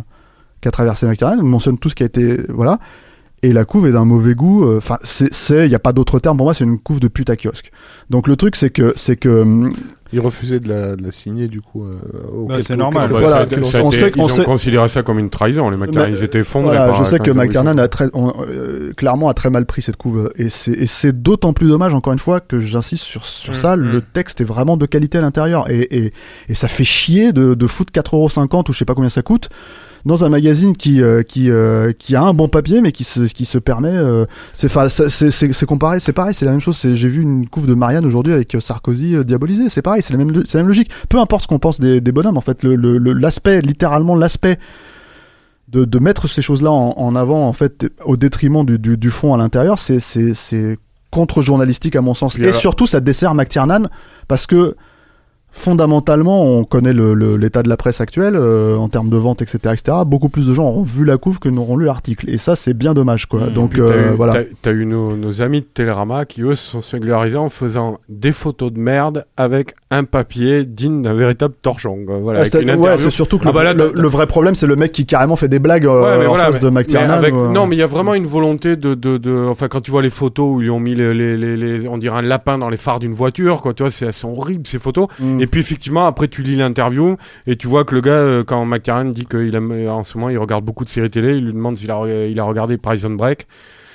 qu'a 0.62 0.72
traversé 0.72 1.06
Mark 1.06 1.18
Kiernan, 1.18 1.38
il 1.38 1.44
mentionne 1.44 1.78
tout 1.78 1.90
ce 1.90 1.96
qui 1.96 2.04
a 2.04 2.06
été, 2.06 2.40
voilà. 2.50 2.80
Et 3.44 3.54
la 3.54 3.66
couve 3.66 3.86
est 3.86 3.92
d'un 3.92 4.06
mauvais 4.06 4.34
goût. 4.34 4.66
euh, 4.66 4.78
Enfin, 4.78 4.98
c'est, 5.04 5.66
il 5.66 5.72
y 5.72 5.76
a 5.76 5.80
pas 5.80 5.94
d'autre 5.94 6.18
terme 6.18 6.36
pour 6.38 6.48
moi. 6.48 6.56
C'est 6.56 6.64
une 6.64 6.80
couve 6.80 7.00
de 7.00 7.08
pute 7.08 7.30
à 7.30 7.36
kiosque. 7.36 7.70
Donc 8.10 8.28
le 8.28 8.36
truc 8.38 8.56
c'est 8.56 8.72
que, 8.72 8.94
c'est 8.96 9.18
que 9.18 9.42
hum, 9.42 9.72
Il 10.16 10.22
refusait 10.22 10.62
de 10.62 10.70
la, 10.70 10.96
de 10.96 11.04
la 11.04 11.12
signer, 11.12 11.50
du 11.50 11.60
coup. 11.60 11.84
euh, 11.84 11.98
Bah, 12.48 12.56
c'est 12.66 12.78
normal. 12.78 13.10
Bah, 13.12 13.20
Voilà, 13.20 13.46
on 13.84 13.92
sait- 13.92 14.12
ils 14.16 14.22
on 14.22 14.26
ont 14.26 14.28
sait- 14.30 14.44
considéré 14.46 14.88
ça 14.88 15.04
comme 15.04 15.20
une 15.20 15.30
trahison, 15.30 15.70
les. 15.70 15.76
Bah, 15.78 16.08
ils 16.10 16.24
étaient. 16.24 16.42
Voilà, 16.42 16.88
par- 16.88 16.96
je 17.04 17.04
sais 17.04 17.20
que. 17.20 17.32
McTiernan 17.32 17.78
a 17.78 17.88
très, 17.90 18.06
on- 18.14 18.32
euh, 18.50 18.94
clairement 18.96 19.28
a 19.28 19.34
très 19.34 19.50
mal 19.50 19.66
pris 19.66 19.82
cette 19.82 19.98
couve 19.98 20.32
et 20.38 20.48
c'est 20.50 21.22
d'autant 21.22 21.52
plus 21.52 21.68
dommage 21.68 21.94
encore 21.94 22.14
une 22.14 22.20
fois 22.20 22.40
que 22.40 22.60
j'insiste 22.60 23.04
sur 23.04 23.26
sur 23.26 23.52
Mm, 23.52 23.56
ça. 23.58 23.76
mm. 23.76 23.82
Le 23.92 24.02
texte 24.02 24.40
est 24.40 24.46
vraiment 24.46 24.78
de 24.78 24.86
qualité 24.86 25.18
à 25.18 25.22
l'intérieur 25.22 25.70
et, 25.70 25.82
et 25.98 26.14
et 26.48 26.56
ça 26.56 26.68
fait 26.70 26.84
chier 26.86 27.34
de 27.34 27.54
de 27.54 27.68
foutre 27.68 27.92
4,50€ 27.92 28.70
ou 28.70 28.74
je 28.74 28.78
sais 28.78 28.86
pas 28.86 28.94
combien 28.96 29.10
ça 29.10 29.22
coûte 29.22 29.50
dans 30.06 30.24
un 30.24 30.30
magazine 30.30 30.78
qui 30.78 31.02
euh, 31.02 31.24
qui 31.24 31.50
euh, 31.50 31.92
qui 31.98 32.16
a 32.16 32.22
un 32.22 32.34
bon 32.34 32.48
papier 32.48 32.80
mais 32.82 32.92
qui 32.92 33.04
se 33.04 33.22
qui 33.22 33.44
se 33.46 33.58
permet 33.58 33.90
euh, 33.92 34.26
c'est 34.54 34.70
c'est 35.32 35.66
comparé 35.66 36.00
c'est 36.00 36.14
pareil 36.14 36.34
c'est 36.34 36.46
la 36.46 36.52
même 36.52 36.60
chose. 36.60 36.78
C'est 36.78 36.94
j'ai 36.96 37.08
vu 37.08 37.22
une 37.24 37.48
couve 37.48 37.66
de 37.68 37.74
Marianne 37.74 38.06
aujourd'hui 38.06 38.32
avec 38.34 38.56
Sarkozy 38.60 39.16
diabolisé 39.26 39.68
c'est 39.70 39.82
pareil 39.82 40.02
c'est 40.02 40.14
la 40.14 40.20
même 40.24 40.44
c'est 40.46 40.58
la 40.58 40.64
même 40.64 40.68
logique. 40.68 40.92
Peu 41.10 41.20
importe 41.20 41.44
ce 41.44 41.48
qu'on 41.48 41.60
pense 41.60 41.80
des, 41.80 42.02
des 42.02 42.12
bonhommes 42.12 42.38
en 42.38 42.42
fait 42.42 42.64
le 42.64 42.76
le- 42.76 42.98
le- 43.00 43.14
l'aspect 43.14 43.62
littéralement 43.62 44.16
l'aspect 44.16 44.60
de, 45.70 45.84
de 45.86 46.00
mettre 46.00 46.28
ces 46.28 46.44
choses-là 46.44 46.72
en, 46.72 46.94
en 46.98 47.16
avant 47.16 47.48
en 47.48 47.54
fait 47.54 47.88
au 48.06 48.16
détriment 48.18 48.64
du, 48.66 48.78
du, 48.78 48.98
du 48.98 49.10
fond 49.10 49.34
à 49.34 49.38
l'intérieur 49.38 49.80
c'est 49.80 50.00
c'est 50.00 50.34
c'est 50.36 50.78
contre-journalistique 51.12 51.96
à 51.96 52.02
mon 52.02 52.14
sens. 52.14 52.34
Puis 52.36 52.44
et 52.44 52.48
alors- 52.50 52.60
surtout 52.60 52.86
ça 52.86 53.00
dessert 53.00 53.34
McTiernan 53.34 53.88
parce 54.28 54.46
que 54.46 54.76
fondamentalement 55.58 56.44
on 56.44 56.64
connaît 56.64 56.94
l'état 56.94 57.64
de 57.64 57.70
la 57.70 57.78
presse 57.78 58.02
actuelle 58.02 58.36
euh, 58.36 58.76
en 58.78 58.90
termes 58.90 59.10
de 59.10 59.18
vente 59.18 59.42
etc 59.42 59.58
etc 59.74 59.98
beaucoup 60.06 60.30
plus 60.30 60.48
de 60.48 60.54
gens 60.54 60.66
auront 60.66 60.84
vu 60.84 61.06
la 61.06 61.18
couve 61.18 61.40
que 61.40 61.50
n'auront 61.50 61.78
lu 61.78 61.86
l'article 61.86 62.30
et 62.30 62.38
ça 62.38 62.56
c'est 62.56 62.74
bien 62.74 62.94
dommage 62.94 63.26
quoi 63.26 63.36
Mmh. 63.46 63.54
donc 63.54 63.74
t'as 63.76 63.82
euh, 63.82 64.12
eu- 64.14 64.16
voilà 64.16 64.44
t'as- 64.62 64.72
eu 64.72 64.86
nos, 64.86 65.16
nos 65.16 65.42
amis 65.42 65.62
de 65.62 65.66
Télérama 65.66 66.26
qui, 66.26 66.42
eux, 66.42 66.56
se 66.56 66.72
sont 66.72 66.82
singularisés 66.82 67.38
en 67.38 67.50
faisant 67.50 67.98
des 68.10 68.32
photos 68.32 68.72
de 68.72 68.80
merde 68.80 69.26
avec 69.38 69.74
un 69.92 70.04
papier 70.04 70.66
digne 70.66 71.02
d'un 71.02 71.14
véritable 71.14 71.54
torchon. 71.62 71.98
quoi. 72.06 72.18
Voilà, 72.20 72.42
Ah, 72.42 72.46
c'est- 72.46 72.64
ouais, 72.76 73.10
surtout 73.10 73.38
que 73.38 73.44
Ah 73.46 73.50
le, 73.50 73.54
bah 73.54 73.64
là, 73.64 73.74
le- 73.74 74.08
vrai 74.08 74.26
problème 74.28 74.56
c'est 74.56 74.68
le 74.68 74.76
mec 74.76 74.92
qui 74.92 75.06
carrément 75.06 75.36
fait 75.36 75.48
des 75.48 75.60
blagues 75.60 75.86
euh, 75.86 76.20
Ouais, 76.20 76.26
en 76.26 76.30
voilà, 76.30 76.46
face 76.46 76.56
mais- 76.56 76.62
de 76.62 76.70
McTiernan 76.70 77.14
avec- 77.14 77.34
ou, 77.36 77.52
Non, 77.52 77.68
mais 77.68 77.76
il 77.76 77.80
y 77.80 77.84
a 77.84 77.86
vraiment 77.88 78.14
une 78.14 78.26
volonté 78.26 78.76
de, 78.76 78.94
de, 78.94 79.18
de- 79.18 79.46
Enfin, 79.50 79.68
quand 79.68 79.82
tu 79.82 79.92
vois 79.92 80.02
les 80.02 80.10
photos 80.10 80.56
où 80.56 80.62
ils 80.62 80.72
ont 80.72 80.80
mis 80.80 80.96
les, 80.96 81.14
les, 81.14 81.38
les, 81.38 81.56
les- 81.58 81.88
on 81.88 81.98
dirait 81.98 82.18
un 82.18 82.22
lapin 82.22 82.58
dans 82.58 82.70
les 82.70 82.78
phares 82.78 83.00
d'une 83.00 83.14
voiture, 83.14 83.62
quoi. 83.62 83.74
Tu 83.74 83.84
vois, 83.84 83.92
c'est 83.92 84.06
elles 84.06 84.14
sont 84.14 84.34
horribles 84.36 84.66
ces 84.68 84.80
photos. 84.80 85.08
Mm. 85.20 85.40
Et 85.42 85.45
puis 85.48 85.60
effectivement, 85.62 86.06
après 86.08 86.28
tu 86.28 86.42
lis 86.44 86.56
l'interview 86.56 87.18
et 87.48 87.56
tu 87.56 87.68
vois 87.68 87.84
que 87.86 87.94
le 87.96 88.02
gars, 88.02 88.12
euh, 88.12 88.44
quand 88.44 88.66
McCarran 88.66 89.06
dit 89.06 89.26
qu'il 89.26 89.54
aime 89.56 89.72
euh, 89.72 89.92
en 89.92 90.04
ce 90.04 90.18
moment, 90.18 90.30
il 90.30 90.38
regarde 90.38 90.64
beaucoup 90.66 90.84
de 90.86 90.90
séries 90.90 91.10
télé, 91.10 91.36
il 91.36 91.46
lui 91.46 91.54
demande 91.54 91.76
s'il 91.76 91.92
a, 91.92 91.96
re- 91.96 92.30
il 92.32 92.40
a 92.40 92.44
regardé 92.44 92.78
Prison 92.78 93.12
Break. 93.12 93.48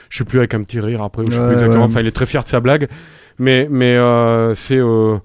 Je 0.09 0.19
sais 0.19 0.25
plus 0.25 0.39
avec 0.39 0.55
un 0.55 0.63
petit 0.65 0.81
rire 0.81 1.03
après, 1.03 1.23
ou 1.23 1.27
je 1.31 1.37
sais 1.37 1.41
Ouais, 1.41 1.47
plus 1.47 1.53
exactement. 1.55 1.85
ouais. 1.85 1.91
Enfin, 1.91 2.01
il 2.01 2.07
est 2.07 2.11
très 2.11 2.27
fier 2.27 2.43
de 2.43 2.49
sa 2.49 2.59
blague, 2.61 2.89
mais 3.39 3.69
mais 3.71 3.95
euh, 3.97 4.55
c'est. 4.57 4.79
euh, 4.79 5.19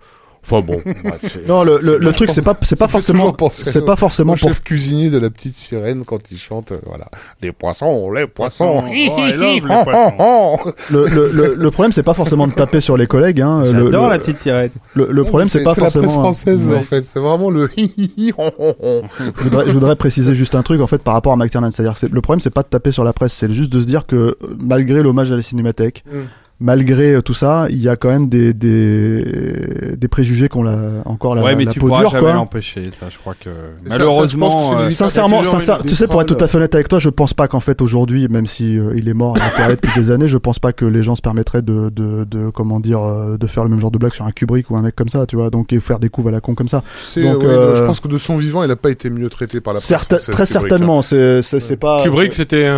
Enfin 0.47 0.61
bon. 0.61 0.77
bref, 1.03 1.21
c'est- 1.21 1.47
non 1.47 1.63
le, 1.63 1.79
le, 1.81 1.97
le 1.97 2.13
truc 2.13 2.29
c'est 2.29 2.43
pas 2.43 2.55
c'est 2.61 2.77
pas 2.77 2.87
forcément 2.87 3.33
c'est 3.51 3.83
pas 3.83 3.95
forcément 3.95 4.33
Au 4.33 4.35
pour 4.37 4.49
chef 4.49 4.61
cuisinier 4.61 5.09
de 5.09 5.17
la 5.17 5.29
petite 5.31 5.55
sirène 5.57 6.03
quand 6.05 6.19
il 6.31 6.37
chante, 6.37 6.71
euh, 6.71 6.77
voilà. 6.85 7.05
Les 7.41 7.51
poissons, 7.51 8.11
les 8.11 8.27
poissons. 8.27 8.83
Oh, 8.85 8.91
I 8.91 9.33
love 9.33 9.39
les 9.53 9.61
poissons. 9.61 10.57
le, 10.91 11.55
le, 11.55 11.71
problème 11.71 11.91
c'est 11.91 12.03
pas 12.03 12.13
forcément 12.13 12.47
de 12.47 12.53
taper 12.53 12.79
sur 12.79 12.95
les 12.97 13.07
collègues 13.07 13.41
hein. 13.41 13.63
le, 13.63 13.85
J'adore 13.85 14.05
le, 14.05 14.09
la 14.11 14.19
petite 14.19 14.37
sirène. 14.37 14.69
le, 14.93 15.07
le 15.11 15.23
problème 15.23 15.47
c'est 15.47 15.63
pas 15.63 15.71
la 15.71 15.75
forcément 15.75 16.03
presse 16.03 16.13
française, 16.13 16.69
Ouais. 16.69 16.77
en 16.77 16.81
fait. 16.83 17.05
C'est 17.05 17.19
vraiment 17.19 17.49
le 17.49 17.69
je 17.77 19.43
voudrais, 19.43 19.65
je 19.67 19.71
voudrais 19.73 19.95
préciser 19.95 20.35
juste 20.35 20.55
un 20.55 20.61
truc 20.63 20.81
en 20.81 20.87
fait 20.87 21.01
par 21.01 21.13
rapport 21.13 21.33
à 21.33 21.35
McTiernan 21.35 21.71
c'est-à-dire 21.71 21.97
c'est- 21.97 22.11
le 22.11 22.21
problème 22.21 22.39
c'est 22.39 22.49
pas 22.49 22.61
de 22.63 22.67
taper 22.67 22.91
sur 22.91 23.03
la 23.03 23.13
presse 23.13 23.33
c'est 23.33 23.51
juste 23.51 23.71
de 23.71 23.81
se 23.81 23.85
dire 23.87 24.05
que 24.05 24.15
euh, 24.15 24.35
malgré 24.61 25.01
l'hommage 25.03 25.31
à 25.31 25.35
la 25.35 25.41
cinémathèque 25.41 26.03
Mm. 26.05 26.19
Malgré 26.59 27.15
euh, 27.15 27.21
tout 27.21 27.33
ça 27.33 27.67
il 27.69 27.81
y 27.81 27.89
a 27.89 27.95
quand 27.97 28.09
même 28.09 28.29
des 28.29 28.53
des, 28.53 29.95
des 29.97 30.07
préjugés 30.07 30.47
qu'on 30.47 30.63
l'a 30.63 30.77
encore 31.05 31.35
la, 31.35 31.43
ouais, 31.43 31.55
mais 31.55 31.65
la 31.65 31.71
tu 31.71 31.79
peau 31.79 31.87
pourras 31.87 32.01
dure 32.01 32.11
jamais 32.11 32.23
quoi 32.23 32.33
l'empêcher, 32.33 32.89
ça, 32.91 33.07
je 33.09 33.17
crois 33.17 33.33
que. 33.39 33.49
ça, 33.87 33.97
ça, 33.97 33.97
je 33.97 34.37
pense 34.37 34.53
que 34.55 34.69
Malheureusement. 34.69 34.79
euh. 34.79 34.89
Sincèrement, 34.89 35.43
sincère- 35.43 35.83
tu 35.83 35.95
sais, 35.95 36.07
pour 36.07 36.21
être 36.21 36.33
tout 36.35 36.43
à 36.43 36.47
fait 36.47 36.57
honnête 36.57 36.73
avec 36.75 36.87
toi, 36.87 36.99
je 36.99 37.09
pense 37.09 37.33
pas 37.33 37.47
qu'en 37.47 37.59
fait 37.59 37.81
aujourd'hui, 37.81 38.27
même 38.29 38.45
si 38.45 38.77
euh, 38.77 38.93
il 38.95 39.09
est 39.09 39.13
mort, 39.13 39.35
depuis 39.69 39.91
des 39.95 40.11
années, 40.11 40.27
je 40.27 40.37
pense 40.37 40.59
pas 40.59 40.71
que 40.73 40.85
les 40.85 41.03
gens 41.03 41.15
se 41.15 41.21
permettraient 41.21 41.61
de, 41.61 41.89
de, 41.89 42.23
de 42.23 42.49
comment 42.49 42.79
dire, 42.79 43.01
de 43.37 43.47
faire 43.47 43.63
le 43.63 43.69
même 43.69 43.79
genre 43.79 43.91
de 43.91 43.97
blague 43.97 44.13
sur 44.13 44.25
un 44.25 44.31
Kubrick 44.31 44.69
ou 44.71 44.77
un 44.77 44.81
mec 44.81 44.95
comme 44.95 45.09
ça, 45.09 45.25
tu 45.25 45.35
vois, 45.35 45.49
donc 45.49 45.73
et 45.73 45.79
faire 45.79 45.99
des 45.99 46.09
coups 46.09 46.27
à 46.27 46.31
la 46.31 46.39
con 46.41 46.55
comme 46.55 46.67
ça. 46.69 46.83
Donc, 47.17 47.39
ouais, 47.39 47.45
euh, 47.47 47.75
Je 47.75 47.83
pense 47.83 47.99
que 47.99 48.07
de 48.07 48.17
son 48.17 48.37
vivant, 48.37 48.63
il 48.63 48.71
a 48.71 48.75
pas 48.75 48.89
été 48.91 49.09
mieux 49.09 49.29
traité 49.29 49.59
par 49.61 49.73
la 49.73 49.79
presse 49.79 49.91
française, 49.93 50.23
très 50.25 50.31
Kubrick, 50.31 50.41
hein. 50.41 50.45
certainement, 50.45 51.01
c'est 51.01 51.77
pas. 51.77 52.03
Kubrick, 52.03 52.33
c'était 52.33 52.71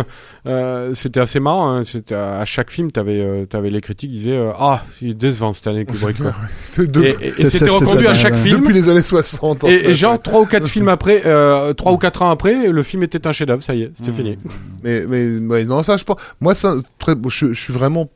c'était 0.94 1.20
assez 1.20 1.40
marrant. 1.40 1.70
Hein. 1.70 1.82
C'était 1.84 2.14
à 2.14 2.44
chaque 2.44 2.70
film, 2.70 2.90
t'avais 2.90 3.20
euh, 3.20 3.46
t'avais 3.68 3.76
les 3.76 3.80
critiques 3.80 4.10
disaient 4.10 4.32
euh, 4.36 4.52
ah 4.58 4.82
il 5.02 5.10
est 5.10 5.14
décevant 5.14 5.52
cette 5.52 5.66
année 5.66 5.84
Kubrick. 5.84 6.16
De- 6.78 7.02
et 7.02 7.08
et- 7.20 7.26
et 7.42 7.50
c'était 7.50 7.70
reconduit 7.70 8.06
à 8.06 8.14
chaque 8.14 8.36
film. 8.36 8.60
Depuis 8.60 8.74
les 8.74 8.88
années 8.88 9.02
60. 9.02 9.64
en 9.64 9.68
Et, 9.68 9.78
fait. 9.78 9.90
et 9.90 9.94
genre 9.94 10.20
trois 10.20 10.40
ou 10.42 10.46
quatre 10.46 10.66
films 10.68 10.88
après, 10.88 11.22
euh, 11.26 11.72
trois 11.74 11.92
ou 11.92 11.98
quatre 11.98 12.22
ans 12.22 12.30
après, 12.30 12.68
le 12.70 12.82
film 12.82 13.02
était 13.02 13.26
un 13.26 13.32
chef-d'œuvre. 13.32 13.62
Ça 13.62 13.74
y 13.74 13.82
est, 13.82 13.90
c'était 13.94 14.10
Mm. 14.10 14.14
fini. 14.14 14.38
Mais, 14.82 15.04
mais, 15.06 15.38
ouais, 15.46 15.64
non, 15.64 15.82
ça, 15.82 15.96
je 15.96 16.04
pense. 16.04 16.16
Moi, 16.40 16.54
ça, 16.54 16.72
très, 16.98 17.14
je, 17.28 17.52
je 17.52 17.60
suis 17.60 17.72
vraiment 17.72 18.08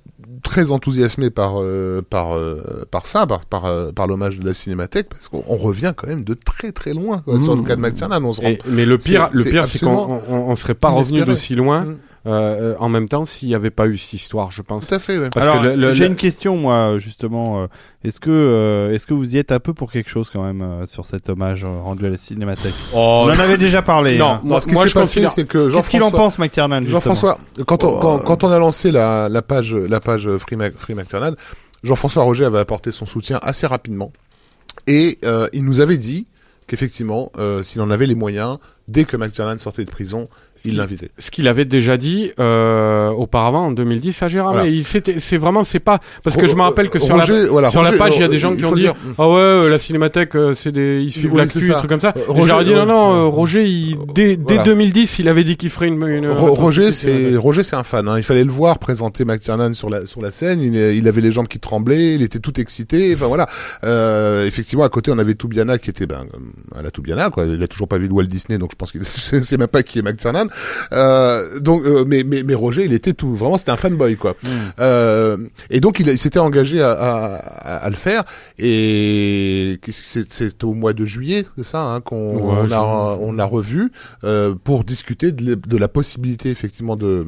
très 0.43 0.73
enthousiasmé 0.73 1.31
par, 1.31 1.55
euh, 1.61 2.03
par, 2.09 2.35
euh, 2.37 2.85
par 2.91 3.07
ça, 3.07 3.27
par, 3.27 3.45
par, 3.47 3.67
euh, 3.67 3.93
par 3.93 4.07
l'hommage 4.09 4.41
de 4.41 4.45
la 4.47 4.53
cinémathèque, 4.53 5.09
parce 5.09 5.29
qu'on 5.29 5.45
on 5.47 5.57
revient 5.57 5.93
quand 5.97 6.09
même 6.09 6.25
de 6.25 6.35
très 6.35 6.73
très 6.73 6.95
loin, 6.95 7.19
quoi, 7.25 7.39
sur 7.41 7.55
le 7.57 7.63
cas 7.63 7.77
de 7.77 7.81
McTiernan. 7.81 8.25
On 8.25 8.33
se 8.33 8.41
rend 8.41 8.49
Et- 8.49 8.59
mais 8.69 8.85
le 8.85 8.99
pire, 8.99 9.29
C'est- 9.33 9.37
le 9.39 9.43
c'est 9.45 9.51
pire, 9.51 9.67
c'est 9.67 9.81
qu'on 9.85 10.21
on, 10.29 10.35
on 10.51 10.55
serait 10.57 10.75
pas 10.75 10.89
revenu 10.91 11.23
d'aussi 11.25 11.55
loin. 11.55 11.85
Mm. 11.85 11.97
Euh, 12.25 12.77
en 12.79 12.89
même 12.89 13.09
temps, 13.09 13.25
s'il 13.25 13.49
n'y 13.49 13.55
avait 13.55 13.71
pas 13.71 13.87
eu 13.87 13.97
cette 13.97 14.13
histoire, 14.13 14.53
je 14.53 14.63
pense. 14.63 14.87
Tout 14.89 14.95
à 14.95 14.99
fait, 15.01 15.19
ouais. 15.19 15.29
Parce 15.31 15.47
Alors, 15.47 15.63
que 15.63 15.69
le- 15.69 15.75
le- 15.75 15.93
j'ai 15.93 16.05
le- 16.05 16.11
une 16.11 16.17
question, 16.17 16.57
moi, 16.57 16.99
justement. 16.99 17.63
euh, 17.63 17.67
Est-ce 18.05 18.19
que, 18.21 18.31
euh, 18.31 18.93
est-ce 18.95 19.07
que 19.07 19.15
vous 19.15 19.35
y 19.35 19.39
êtes 19.39 19.53
un 19.53 19.61
peu 19.61 19.75
pour 19.75 19.91
quelque 19.93 20.11
chose 20.11 20.29
quand 20.33 20.43
même 20.43 20.61
euh, 20.63 20.87
sur 20.87 21.07
cet 21.07 21.29
hommage 21.29 21.63
euh, 21.65 21.69
rendu 21.69 22.05
à 22.07 22.11
la 22.11 22.19
cinémathèque? 22.19 22.75
Oh, 22.95 23.25
On 23.27 23.31
en 23.31 23.39
avait 23.39 23.59
déjà 23.59 23.81
parlé. 23.83 24.19
Non, 24.19 24.27
hein. 24.27 24.41
Non, 24.45 24.59
ce 24.61 24.67
qui 24.67 24.75
moi, 24.75 24.83
s'est 24.85 24.89
je 24.91 24.95
passé, 24.95 25.21
considère. 25.23 25.31
c'est 25.31 25.47
que 25.47 25.71
Qu'est-ce 25.73 25.89
qu'il 25.91 26.01
en 26.01 26.07
Jean-François, 26.07 26.19
pense, 26.19 26.39
McTiernan 26.39 26.85
Jean-François, 26.87 27.39
quand 27.67 27.85
on, 27.85 27.89
Oh, 27.91 27.99
quand, 28.01 28.17
euh. 28.17 28.23
quand 28.25 28.45
on 28.45 28.51
a 28.51 28.59
lancé 28.59 28.91
la, 28.91 29.29
la 29.29 29.43
page, 29.43 29.75
la 29.75 30.01
page 30.01 30.29
Free, 30.39 30.57
Mac, 30.57 30.75
Free 30.79 30.95
McTiernan, 30.95 31.35
Jean-François 31.85 32.23
Roger 32.25 32.45
avait 32.45 32.59
apporté 32.61 32.91
son 32.93 33.07
soutien 33.07 33.39
assez 33.43 33.67
rapidement. 33.67 34.13
Et 34.87 35.19
euh, 35.25 35.47
il 35.53 35.65
nous 35.65 35.81
avait 35.81 35.97
dit 35.97 36.27
qu'effectivement, 36.67 37.31
euh, 37.39 37.63
s'il 37.63 37.81
en 37.83 37.91
avait 37.91 38.07
les 38.07 38.15
moyens, 38.15 38.59
dès 38.89 39.05
que 39.05 39.17
McTiernan 39.17 39.59
sortait 39.59 39.85
de 39.85 39.91
prison, 39.91 40.29
il 40.65 40.77
l'invitait. 40.77 41.11
ce 41.19 41.31
qu'il 41.31 41.49
avait 41.49 41.65
déjà 41.65 41.97
dit 41.97 42.31
euh, 42.39 43.09
auparavant 43.09 43.67
en 43.67 43.73
2010 43.73 44.23
à 44.23 44.29
Gérard. 44.29 44.53
Voilà. 44.53 44.71
Mais 44.71 44.83
c'est 44.83 45.37
vraiment, 45.37 45.65
c'est 45.65 45.81
pas 45.81 45.99
parce 46.23 46.37
que 46.37 46.47
je 46.47 46.55
me 46.55 46.63
rappelle 46.63 46.89
que 46.91 46.99
sur 46.99 47.17
Roger, 47.17 47.33
la 47.45 47.47
voilà, 47.49 47.71
sur 47.71 47.83
la 47.83 47.93
page, 47.93 48.17
il 48.17 48.21
y 48.21 48.23
a 48.23 48.27
euh, 48.27 48.29
des 48.29 48.39
gens 48.39 48.55
qui 48.55 48.65
ont 48.65 48.75
dit 48.75 48.87
ah 49.19 49.29
ouais 49.29 49.69
la 49.71 49.79
cinémathèque 49.79 50.35
euh, 50.37 50.55
c'est 50.55 50.71
des 50.73 51.09
suivent 51.09 51.33
Oui, 51.33 51.39
l'actu 51.39 51.61
des 51.61 51.71
trucs 51.73 51.89
comme 51.89 52.01
ça. 52.01 52.13
J'aurais 52.47 52.65
dit 52.65 52.75
non 52.75 52.87
non 52.87 53.31
Roger 53.31 53.67
il, 53.67 53.97
dès, 54.15 54.37
dès 54.37 54.55
voilà. 54.55 54.65
2010 54.65 55.19
il 55.21 55.29
avait 55.29 55.45
dit 55.45 55.57
qu'il 55.57 55.71
ferait 55.71 55.89
une, 55.89 56.07
une 56.07 56.29
Ro- 56.31 56.55
Roger, 56.55 56.93
c'est 56.93 57.35
Roger, 57.37 57.63
c'est 57.63 57.77
un 57.77 57.83
fan. 57.83 58.07
Hein. 58.09 58.19
Il 58.19 58.23
fallait 58.25 58.45
le 58.45 58.51
voir 58.53 58.79
présenter 58.79 59.25
McTiernan 59.25 59.75
sur 59.75 59.91
la 59.91 60.07
sur 60.07 60.21
la 60.21 60.31
scène. 60.31 60.61
Il, 60.61 60.77
il 60.77 61.09
avait 61.09 61.21
les 61.21 61.31
jambes 61.33 61.49
qui 61.49 61.59
tremblaient, 61.59 62.15
il 62.15 62.23
était 62.23 62.39
tout 62.39 62.61
excité. 62.61 63.13
Enfin 63.15 63.27
voilà. 63.27 63.47
Euh, 63.85 64.47
effectivement, 64.47 64.85
à 64.85 64.89
côté, 64.89 65.11
on 65.11 65.19
avait 65.19 65.35
Toubiana 65.35 65.79
qui 65.79 65.91
était 65.91 66.07
ben 66.07 66.25
à 66.77 66.83
la 66.83 66.91
Toubiana 66.91 67.31
quoi. 67.31 67.45
Il 67.47 67.63
a 67.63 67.67
toujours 67.67 67.89
pas 67.89 67.99
vu 67.99 68.09
de 68.09 68.13
Walt 68.13 68.25
Disney, 68.27 68.59
donc 68.59 68.72
je 68.73 68.77
pense 68.77 68.91
qu'il 68.93 69.05
c'est 69.07 69.57
même 69.59 69.69
pas 69.69 69.83
qui 69.83 69.99
est 69.99 70.03
McTiernan. 70.03 70.47
Euh, 70.93 71.61
donc, 71.61 71.85
euh, 71.85 72.05
mais, 72.07 72.25
mais 72.25 72.43
mais 72.43 72.55
Roger, 72.55 72.85
il 72.85 72.93
était 72.93 73.13
tout 73.13 73.35
vraiment, 73.35 73.57
c'était 73.59 73.71
un 73.71 73.77
fanboy 73.77 74.17
quoi. 74.17 74.35
Euh, 74.81 75.37
et 75.71 75.81
donc 75.81 76.01
il, 76.01 76.19
s'était 76.19 76.39
engagé 76.41 76.81
à, 76.83 76.91
à, 76.93 77.35
à- 77.37 77.77
à 77.85 77.91
le 77.91 77.97
faire. 77.97 78.25
Et 78.59 79.79
c'est 79.91 80.65
au 80.65 80.73
mois 80.73 80.93
de 80.93 81.05
juillet, 81.05 81.45
c'est 81.57 81.63
ça, 81.65 81.83
hein, 81.83 82.01
qu'on 82.01 82.35
Ouais, 82.37 82.55
on 82.63 82.67
je- 82.67 82.73
a 82.75 82.83
on 83.21 83.39
a 83.39 83.45
revu 83.45 83.93
euh, 84.25 84.55
pour 84.65 84.85
discuter 84.85 85.33
de 85.33 85.77
la 85.77 85.89
possibilité 85.89 86.51
effectivement 86.51 86.97
de 86.97 87.27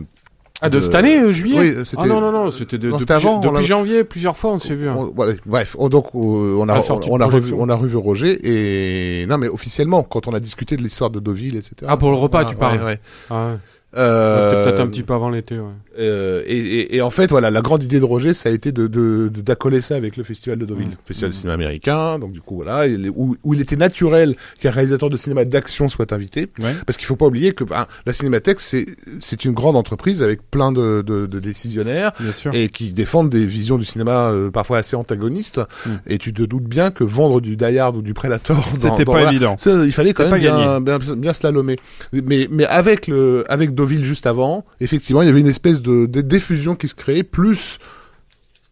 Ah, 0.66 0.70
de 0.70 0.80
cette 0.80 0.94
année, 0.94 1.20
euh, 1.20 1.30
juillet 1.30 1.58
Oui, 1.58 1.74
Ah 1.78 1.84
c'était. 1.84 2.06
non, 2.08 2.20
non, 2.20 2.32
non, 2.32 2.50
c'était 2.50 2.78
de- 2.78 2.90
depuis, 2.90 3.12
avant, 3.12 3.40
depuis 3.40 3.64
janvier, 3.64 4.02
plusieurs 4.02 4.36
fois 4.36 4.52
on 4.52 4.58
s'est 4.58 4.74
vu. 4.74 4.88
hein. 4.88 4.94
On- 4.96 5.12
voilà, 5.14 5.34
bref, 5.44 5.76
on- 5.78 5.88
donc 5.90 6.06
euh, 6.14 6.18
on 6.58 6.68
a 6.68 6.78
on, 7.10 7.20
a 7.20 7.26
revu, 7.26 7.54
on 7.56 7.68
a 7.68 7.74
revu 7.74 7.96
Roger 7.96 8.38
et 8.42 9.26
non 9.26 9.36
mais 9.38 9.48
officiellement 9.48 10.02
quand 10.02 10.26
on 10.26 10.32
a 10.32 10.40
discuté 10.40 10.76
de 10.76 10.82
l'histoire 10.82 11.10
de 11.10 11.20
Deauville 11.20 11.56
etc. 11.56 11.74
Ah, 11.86 11.96
pour 11.98 12.10
le 12.10 12.16
repas, 12.16 12.44
tu 12.46 12.56
parles. 12.56 12.78
ouais, 12.78 12.84
ouais. 12.84 12.98
Ah 13.30 13.48
ouais. 13.48 13.54
Euh, 13.96 14.48
C'était 14.50 14.62
peut-être 14.64 14.80
un 14.80 14.86
petit 14.88 15.02
peu 15.04 15.14
avant 15.14 15.30
l'été, 15.30 15.56
ouais. 15.56 15.68
Euh, 15.98 16.42
et, 16.46 16.56
et, 16.58 16.96
et 16.96 17.02
en 17.02 17.10
fait 17.10 17.30
voilà 17.30 17.50
la 17.50 17.60
grande 17.62 17.82
idée 17.82 18.00
de 18.00 18.04
Roger 18.04 18.34
ça 18.34 18.48
a 18.48 18.52
été 18.52 18.72
de 18.72 18.86
de- 18.86 19.28
de- 19.32 19.40
d'accoler 19.40 19.80
ça 19.80 19.94
avec 19.96 20.16
le 20.16 20.24
festival 20.24 20.58
de 20.58 20.64
Deauville, 20.64 20.86
Mmh. 20.88 20.90
le 20.90 20.96
festival 21.06 21.30
de 21.30 21.34
cinéma 21.36 21.54
américain 21.54 22.18
donc 22.18 22.32
du 22.32 22.40
coup 22.40 22.56
voilà 22.56 22.86
il 22.86 23.10
où, 23.14 23.36
où 23.42 23.54
il 23.54 23.60
était 23.60 23.76
naturel 23.76 24.34
qu'un 24.60 24.70
réalisateur 24.70 25.10
de 25.10 25.16
cinéma 25.16 25.44
d'action 25.44 25.88
soit 25.88 26.12
invité 26.12 26.48
Ouais. 26.62 26.72
parce 26.86 26.96
qu'il 26.98 27.06
faut 27.06 27.16
pas 27.16 27.26
oublier 27.26 27.52
que 27.52 27.64
ben, 27.64 27.86
la 28.06 28.12
Cinémathèque 28.12 28.60
c'est 28.60 28.86
c'est 29.20 29.44
une 29.44 29.52
grande 29.52 29.76
entreprise 29.76 30.22
avec 30.22 30.40
plein 30.50 30.72
de, 30.72 31.02
de, 31.02 31.26
de 31.26 31.40
décisionnaires 31.40 32.12
et 32.52 32.68
qui 32.68 32.92
défendent 32.92 33.30
des 33.30 33.46
visions 33.46 33.78
du 33.78 33.84
cinéma 33.84 34.30
euh, 34.30 34.50
parfois 34.50 34.78
assez 34.78 34.96
antagonistes. 34.96 35.60
Mm. 35.86 35.90
Et 36.08 36.18
tu 36.18 36.32
te 36.32 36.42
doutes 36.42 36.64
bien 36.64 36.90
que 36.90 37.04
vendre 37.04 37.40
du 37.40 37.56
Die 37.56 37.78
Hard 37.78 37.96
ou 37.96 38.02
du 38.02 38.14
Predator, 38.14 38.62
C'était 38.74 39.04
pas 39.04 39.12
voilà, 39.12 39.30
évident. 39.30 39.56
il 39.84 39.92
fallait 39.92 40.12
quand 40.12 40.28
même 40.30 40.40
bien, 40.40 40.80
bien, 40.80 40.98
bien 41.16 41.32
slalomer. 41.32 41.76
Mais, 42.12 42.48
mais 42.50 42.64
avec 42.66 43.06
le, 43.06 43.44
avec 43.48 43.74
Deauville 43.74 44.04
juste 44.04 44.26
avant, 44.26 44.64
effectivement, 44.80 45.22
il 45.22 45.26
y 45.26 45.28
avait 45.28 45.40
une 45.40 45.48
espèce 45.48 45.82
de, 45.82 45.83
de 45.84 46.20
diffusion 46.20 46.74
qui 46.74 46.88
se 46.88 46.94
créait, 46.94 47.22
plus, 47.22 47.78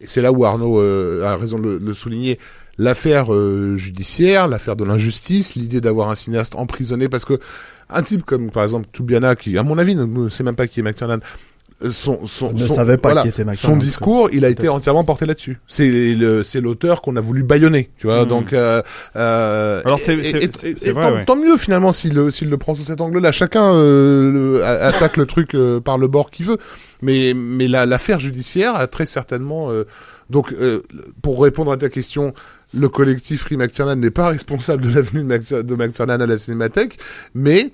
et 0.03 0.07
c'est 0.07 0.21
là 0.21 0.31
où 0.31 0.43
Arnaud 0.43 0.81
euh, 0.81 1.23
a 1.23 1.37
raison 1.37 1.57
de 1.57 1.79
le, 1.81 1.93
souligner, 1.93 2.37
l'affaire 2.77 3.33
euh, 3.33 3.77
judiciaire, 3.77 4.49
l'affaire 4.49 4.75
de 4.75 4.83
l'injustice, 4.83 5.55
l'idée 5.55 5.79
d'avoir 5.79 6.09
un 6.09 6.15
cinéaste 6.15 6.55
emprisonné, 6.55 7.07
parce 7.07 7.23
que 7.23 7.39
un 7.89 8.01
type 8.01 8.25
comme 8.25 8.51
par 8.51 8.63
exemple 8.63 8.87
Toubiana, 8.91 9.35
qui 9.37 9.57
à 9.57 9.63
mon 9.63 9.77
avis 9.77 9.95
ne 9.95 10.03
ne 10.03 10.29
sait 10.29 10.43
même 10.43 10.55
pas 10.55 10.67
qui 10.67 10.81
est 10.81 10.83
McTiernan, 10.83 11.19
son, 11.91 12.25
son, 12.25 12.53
Ne 12.53 12.57
son- 12.57 12.73
savait 12.75 12.97
pas 12.97 13.09
voilà, 13.09 13.21
qui 13.23 13.27
était 13.29 13.43
son 13.43 13.49
McTiernan, 13.49 13.77
discours, 13.79 14.29
il 14.31 14.45
a 14.45 14.49
été 14.49 14.69
entièrement 14.69 15.03
porté 15.03 15.25
là-dessus. 15.25 15.59
C'est 15.67 16.15
le, 16.15 16.43
c'est 16.43 16.61
l'auteur 16.61 17.01
qu'on 17.01 17.15
a 17.15 17.21
voulu 17.21 17.43
baïonner, 17.43 17.89
tu 17.97 18.07
vois. 18.07 18.23
Mm. 18.25 18.27
Donc, 18.27 18.53
euh, 18.53 18.81
euh, 19.15 19.81
Alors, 19.85 19.99
c'est- 19.99 20.15
ouais. 20.15 21.25
tant 21.25 21.35
mieux 21.35 21.57
finalement 21.57 21.93
s'il 21.93 22.13
le, 22.13 22.31
s'il 22.31 22.49
le 22.49 22.57
prend 22.57 22.75
sous 22.75 22.83
cet 22.83 23.01
angle-là. 23.01 23.31
Chacun 23.31 23.73
euh, 23.75 24.31
le- 24.31 24.63
attaque 24.63 25.17
le 25.17 25.25
truc 25.25 25.55
euh, 25.55 25.79
par 25.79 25.97
le 25.97 26.07
bord 26.07 26.31
qu'il 26.31 26.45
veut, 26.45 26.57
mais 27.01 27.33
mais 27.35 27.67
la- 27.67 27.85
l'affaire 27.85 28.19
judiciaire 28.19 28.75
a 28.75 28.87
très 28.87 29.05
certainement. 29.05 29.71
euh, 29.71 29.85
donc, 30.29 30.53
euh, 30.53 30.81
pour 31.21 31.41
répondre 31.43 31.71
à 31.71 31.77
ta 31.77 31.89
question, 31.89 32.33
le 32.73 32.87
collectif 32.89 33.41
Free 33.41 33.57
McTiernan 33.57 33.95
n'est 33.99 34.09
pas 34.09 34.27
responsable 34.29 34.83
de 34.83 34.95
l'avenue 34.95 35.21
de, 35.21 35.27
Mac- 35.27 35.43
de 35.53 35.75
McTiernan 35.75 36.21
à 36.21 36.25
la 36.25 36.37
Cinémathèque, 36.37 36.97
mais 37.35 37.73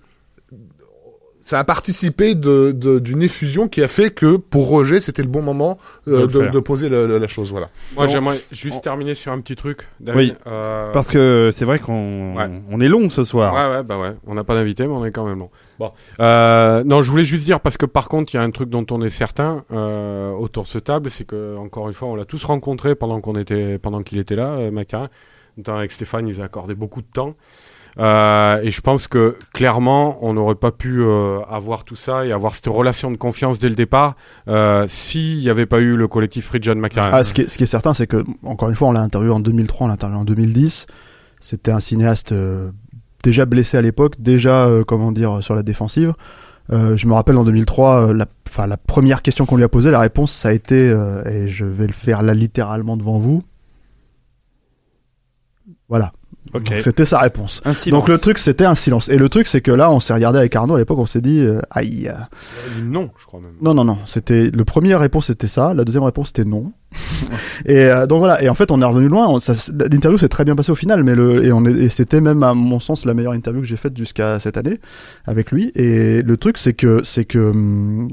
ça 1.41 1.59
a 1.59 1.63
participé 1.63 2.35
de- 2.35 2.71
de- 2.71 2.99
d'une 2.99 3.21
effusion 3.21 3.67
qui 3.67 3.81
a 3.81 3.87
fait 3.87 4.09
que 4.13 4.35
pour 4.37 4.67
Roger 4.67 4.99
c'était 4.99 5.21
le 5.21 5.29
bon 5.29 5.41
moment 5.41 5.77
euh, 6.07 6.27
De 6.27 6.59
poser 6.59 6.89
le- 6.89 7.07
le- 7.07 7.17
la 7.17 7.27
chose. 7.27 7.51
Voilà. 7.51 7.69
Moi, 7.95 8.07
j'aimerais 8.07 8.37
juste 8.51 8.81
terminer 8.83 9.15
sur 9.15 9.31
un 9.31 9.39
petit 9.39 9.55
truc. 9.55 9.87
David. 9.99 10.19
Oui. 10.19 10.33
Euh, 10.47 10.91
Parce 10.91 11.09
que 11.09 11.49
c'est 11.53 11.65
vrai 11.65 11.79
qu'on 11.79 12.35
Ouais. 12.35 12.49
on 12.69 12.81
est 12.81 12.87
long 12.87 13.09
ce 13.09 13.23
soir. 13.23 13.53
Ouais, 13.53 13.77
ouais, 13.77 13.83
bah 13.83 13.97
ouais. 13.97 14.15
On 14.27 14.33
n'a 14.33 14.43
pas 14.43 14.55
d'invité, 14.55 14.85
mais 14.85 14.93
on 14.93 15.05
est 15.05 15.11
quand 15.11 15.25
même 15.25 15.39
long. 15.39 15.49
Bon. 15.79 15.91
Euh, 16.19 16.83
non, 16.83 17.01
je 17.01 17.09
voulais 17.09 17.23
juste 17.23 17.45
dire, 17.45 17.61
parce 17.61 17.77
que 17.77 17.85
par 17.85 18.09
contre, 18.09 18.33
il 18.33 18.37
y 18.37 18.39
a 18.39 18.43
un 18.43 18.51
truc 18.51 18.69
dont 18.69 18.85
on 18.91 19.01
est 19.01 19.09
certain 19.09 19.63
euh, 19.71 20.31
autour 20.31 20.63
de 20.63 20.67
ce 20.67 20.77
table, 20.79 21.09
c'est 21.09 21.23
que, 21.25 21.55
encore 21.57 21.87
une 21.87 21.93
fois, 21.93 22.09
on 22.09 22.15
l'a 22.15 22.25
tous 22.25 22.43
rencontré 22.43 22.95
pendant 22.95 23.21
qu'on 23.21 23.33
était, 23.35 23.77
pendant 23.79 24.01
qu'il 24.03 24.19
était 24.19 24.35
là, 24.35 24.55
euh, 24.55 24.71
Macarin. 24.71 25.09
Notamment 25.57 25.77
avec 25.79 25.91
Stéphane, 25.91 26.27
ils 26.27 26.39
ont 26.41 26.43
accordé 26.43 26.73
beaucoup 26.75 27.01
de 27.01 27.07
temps. 27.13 27.35
Euh, 27.97 28.61
et 28.61 28.69
je 28.69 28.81
pense 28.81 29.07
que 29.07 29.35
clairement, 29.53 30.17
on 30.21 30.33
n'aurait 30.33 30.55
pas 30.55 30.71
pu 30.71 31.01
euh, 31.01 31.39
avoir 31.49 31.83
tout 31.83 31.95
ça 31.95 32.25
et 32.25 32.31
avoir 32.31 32.55
cette 32.55 32.67
relation 32.67 33.11
de 33.11 33.17
confiance 33.17 33.59
dès 33.59 33.69
le 33.69 33.75
départ 33.75 34.15
euh, 34.47 34.85
s'il 34.87 35.39
n'y 35.39 35.49
avait 35.49 35.65
pas 35.65 35.79
eu 35.79 35.95
le 35.95 36.07
collectif 36.07 36.45
Free 36.45 36.59
John 36.61 36.79
McCarran. 36.79 37.09
Ah, 37.11 37.23
ce, 37.23 37.33
qui 37.33 37.41
est, 37.41 37.65
certain, 37.65 37.93
c'est 37.93 38.07
que, 38.07 38.23
encore 38.43 38.69
une 38.69 38.75
fois, 38.75 38.89
on 38.89 38.91
l'a 38.91 39.01
interviewé 39.01 39.33
en 39.33 39.39
2003, 39.39 39.85
on 39.85 39.87
l'a 39.87 39.93
interviewé 39.93 40.21
en 40.21 40.25
2010. 40.25 40.85
C'était 41.39 41.71
un 41.71 41.79
cinéaste 41.79 42.31
euh, 42.31 42.69
déjà 43.23 43.45
blessé 43.45 43.77
à 43.77 43.81
l'époque, 43.81 44.15
déjà, 44.19 44.67
comment 44.87 45.11
dire, 45.11 45.41
sur 45.41 45.55
la 45.55 45.63
défensive. 45.63 46.13
Je 46.71 47.07
me 47.07 47.13
rappelle 47.13 47.37
en 47.37 47.43
2003, 47.43 48.09
euh, 48.09 48.13
la, 48.13 48.27
la 48.67 48.77
première 48.77 49.23
question 49.23 49.45
qu'on 49.45 49.57
lui 49.57 49.63
a 49.63 49.69
posée, 49.69 49.89
la 49.89 49.99
réponse, 49.99 50.31
ça 50.31 50.49
a 50.49 50.51
été, 50.51 50.95
et 51.25 51.47
je 51.47 51.65
vais 51.65 51.87
le 51.87 51.93
faire 51.93 52.21
là 52.21 52.33
littéralement 52.33 52.95
devant 52.95 53.17
vous. 53.17 53.43
Voilà. 55.87 56.13
Ok. 56.53 56.69
Donc, 56.69 56.81
C'était 56.81 57.05
sa 57.05 57.19
réponse. 57.19 57.61
Un 57.65 57.73
silence. 57.73 57.99
Donc 57.99 58.09
le 58.09 58.17
truc, 58.17 58.37
c'était 58.37 58.65
un 58.65 58.75
silence. 58.75 59.09
Et 59.09 59.17
le 59.17 59.29
truc, 59.29 59.47
c'est 59.47 59.61
que 59.61 59.71
là, 59.71 59.91
on 59.91 59.99
s'est 59.99 60.13
regardé 60.13 60.39
avec 60.39 60.55
Arnaud 60.55 60.75
à 60.75 60.79
l'époque, 60.79 60.99
on 60.99 61.05
s'est 61.05 61.21
dit, 61.21 61.39
euh, 61.39 61.61
aïe. 61.69 62.11
non, 62.83 63.09
je 63.19 63.25
crois 63.25 63.39
même. 63.39 63.51
non, 63.61 63.73
non, 63.73 63.83
non. 63.83 63.97
C'était 64.05 64.49
le 64.51 64.65
première 64.65 64.99
réponse 64.99 65.27
c'était 65.27 65.47
ça, 65.47 65.73
la 65.73 65.83
deuxième 65.83 66.03
réponse 66.03 66.27
c'était 66.27 66.45
non. 66.45 66.71
et 67.65 67.85
euh, 67.85 68.07
donc 68.07 68.19
voilà. 68.19 68.41
Et 68.41 68.49
en 68.49 68.55
fait, 68.55 68.71
on 68.71 68.81
est 68.81 68.85
revenu 68.85 69.07
loin. 69.07 69.37
L'interview 69.91 70.17
s'est 70.17 70.27
très 70.27 70.43
bien 70.43 70.55
passée 70.55 70.71
au 70.71 70.75
final, 70.75 71.03
mais 71.03 71.13
le 71.13 71.45
et 71.45 71.51
on 71.51 71.63
est, 71.65 71.71
et 71.71 71.89
c'était 71.89 72.21
même 72.21 72.41
à 72.43 72.53
mon 72.53 72.79
sens 72.79 73.05
la 73.05 73.13
meilleure 73.13 73.33
interview 73.33 73.61
que 73.61 73.67
j'ai 73.67 73.77
faite 73.77 73.95
jusqu'à 73.95 74.39
cette 74.39 74.57
année 74.57 74.79
avec 75.25 75.51
lui. 75.51 75.71
Et 75.75 76.21
le 76.21 76.37
truc 76.37 76.57
c'est 76.57 76.73
que 76.73 77.01
c'est 77.03 77.25
que 77.25 77.37
hum, 77.37 78.09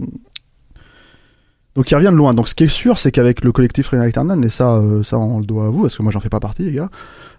donc 1.77 1.91
il 1.91 1.95
revient 1.95 2.07
de 2.07 2.17
loin. 2.17 2.35
Donc 2.35 2.49
ce 2.49 2.55
qui 2.55 2.65
est 2.65 2.69
sûr, 2.69 2.99
c'est 2.99 3.13
qu'avec 3.13 3.45
le 3.45 3.53
collectif 3.53 3.89
René 3.89 4.03
Alternan, 4.05 4.43
et 4.43 4.49
ça, 4.49 4.75
euh, 4.77 5.03
ça 5.03 5.19
on 5.19 5.39
le 5.39 5.45
doit 5.47 5.67
à 5.67 5.69
vous, 5.69 5.83
parce 5.83 5.97
que 5.97 6.03
moi 6.03 6.11
j'en 6.13 6.21
fais 6.21 6.29
pas 6.31 6.41
partie, 6.41 6.65
les 6.65 6.73
gars. 6.73 6.89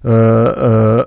Euh, 0.06 0.54
euh, 0.58 1.06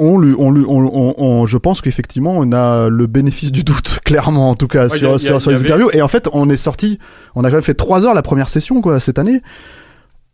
on 0.00 0.16
lui, 0.18 0.32
on 0.38 0.52
lui, 0.52 0.64
on, 0.68 1.44
je 1.46 1.58
pense 1.58 1.80
qu'effectivement, 1.80 2.34
on 2.38 2.52
a 2.52 2.88
le 2.88 3.06
bénéfice 3.08 3.50
du 3.50 3.64
doute, 3.64 3.98
clairement, 4.04 4.50
en 4.50 4.54
tout 4.54 4.68
cas, 4.68 4.86
Ouais, 4.88 4.96
sur, 4.96 5.10
a- 5.10 5.14
a- 5.14 5.16
les 5.50 5.56
avait- 5.58 5.64
interviews. 5.66 5.90
Et 5.92 6.02
en 6.02 6.06
fait, 6.08 6.28
on 6.32 6.48
est 6.50 6.56
sorti, 6.56 7.00
on 7.34 7.42
a 7.42 7.48
quand 7.48 7.56
même 7.56 7.62
fait 7.64 7.74
trois 7.74 8.06
heures 8.06 8.14
la 8.14 8.22
première 8.22 8.48
session, 8.48 8.80
quoi, 8.80 9.00
cette 9.00 9.18
année. 9.18 9.42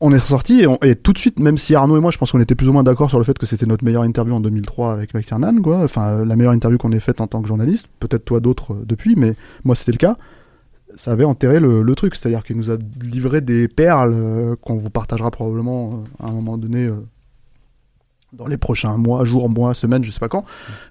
On 0.00 0.12
est 0.12 0.18
sorti 0.18 0.60
et, 0.60 0.66
on- 0.66 0.76
et 0.82 0.96
tout 0.96 1.14
de 1.14 1.18
suite, 1.18 1.38
même 1.40 1.56
si 1.56 1.74
Arnaud 1.74 1.96
et 1.96 2.00
moi, 2.00 2.10
je 2.10 2.18
pense 2.18 2.30
qu'on 2.32 2.40
était 2.40 2.54
plus 2.54 2.68
ou 2.68 2.74
moins 2.74 2.82
d'accord 2.82 3.08
sur 3.08 3.16
le 3.18 3.24
fait 3.24 3.38
que 3.38 3.46
c'était 3.46 3.64
notre 3.64 3.84
meilleure 3.86 4.02
interview 4.04 4.34
en 4.34 4.40
2003 4.40 4.92
avec 4.92 5.14
McTiernan, 5.14 5.62
quoi. 5.62 5.78
Enfin, 5.82 6.26
la 6.26 6.36
meilleure 6.36 6.52
interview 6.52 6.76
qu'on 6.76 6.92
ait 6.92 7.00
faite 7.00 7.22
en 7.22 7.26
tant 7.26 7.40
que 7.40 7.48
journaliste. 7.48 7.88
Peut-être 8.00 8.26
toi 8.26 8.40
d'autres 8.40 8.76
depuis, 8.84 9.14
mais 9.16 9.34
moi, 9.64 9.74
c'était 9.74 9.92
le 9.92 9.96
cas. 9.98 10.18
Ça 10.96 11.12
avait 11.12 11.24
enterré 11.24 11.60
le, 11.60 11.82
le 11.82 11.94
truc, 11.94 12.14
c'est-à-dire 12.14 12.44
qu'il 12.44 12.56
nous 12.56 12.70
a 12.70 12.76
livré 13.00 13.40
des 13.40 13.68
perles 13.68 14.12
euh, 14.14 14.56
qu'on 14.60 14.76
vous 14.76 14.90
partagera 14.90 15.30
probablement 15.30 15.92
euh, 15.92 16.24
à 16.24 16.28
un 16.28 16.32
moment 16.32 16.56
donné 16.56 16.86
euh, 16.86 16.94
dans 18.32 18.46
les 18.46 18.56
prochains 18.56 18.96
mois, 18.96 19.24
jours, 19.24 19.48
mois, 19.48 19.74
semaines, 19.74 20.04
je 20.04 20.10
sais 20.10 20.20
pas 20.20 20.28
quand. 20.28 20.44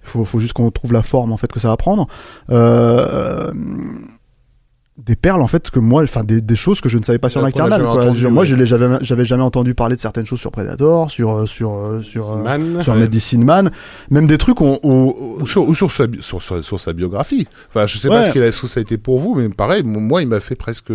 Il 0.04 0.10
faut, 0.10 0.24
faut 0.24 0.40
juste 0.40 0.54
qu'on 0.54 0.72
trouve 0.72 0.94
la 0.94 1.04
forme 1.04 1.32
en 1.32 1.38
fait 1.38 1.52
que 1.52 1.60
ça 1.60 1.70
va 1.70 1.78
prendre. 1.78 2.08
Euh, 4.98 5.02
euh, 5.02 5.04
des 5.06 5.16
perles 5.16 5.42
en 5.42 5.48
fait 5.48 5.72
que 5.72 5.80
moi, 5.80 6.04
enfin 6.04 6.24
des, 6.24 6.40
des 6.42 6.56
choses 6.56 6.80
que 6.82 6.88
je 6.90 6.98
ne 6.98 7.04
savais 7.04 7.18
pas 7.20 7.30
sur 7.30 7.42
Ouais, 7.42 7.52
quoi. 7.52 7.64
entendu, 7.66 8.18
Je- 8.20 8.28
moi, 8.28 8.42
ouais. 8.42 8.48
je 8.48 8.56
l'ai 8.56 8.66
jamais, 8.66 8.98
j'avais 9.02 9.26
jamais 9.26 9.44
entendu 9.44 9.74
parler 9.74 9.96
de 9.96 10.02
certaines 10.02 10.26
choses 10.26 10.40
sur 10.40 10.52
Predator, 10.52 11.10
sur 11.10 11.32
euh, 11.36 11.46
sur 11.46 11.72
euh, 11.74 12.02
sur 12.02 12.32
euh, 12.34 12.44
Man. 12.44 12.82
sur 12.84 12.94
Medicine 12.96 13.44
Man, 13.44 13.72
même 14.12 14.28
des 14.28 14.38
trucs 14.38 14.62
où, 14.62 14.78
où- 14.84 15.38
Ou 15.42 15.48
sur, 15.48 15.68
ou 15.68 15.74
sur, 15.74 15.92
sa, 15.92 16.06
sur, 16.22 16.42
sur, 16.42 16.64
sur 16.64 16.80
sa 16.80 16.94
biographie. 16.94 17.48
Enfin, 17.70 17.86
je 17.88 17.98
sais 17.98 18.08
Ouais. 18.08 18.16
pas 18.18 18.24
ce, 18.26 18.32
qu'il 18.32 18.44
a, 18.44 18.52
ce 18.52 18.62
que 18.62 18.68
ça 18.68 18.80
a 18.80 18.82
été 18.82 18.98
pour 18.98 19.20
vous, 19.20 19.36
mais 19.36 19.50
pareil, 19.50 19.84
moi, 19.84 20.22
il 20.22 20.28
m'a 20.28 20.40
fait 20.40 20.56
presque 20.56 20.92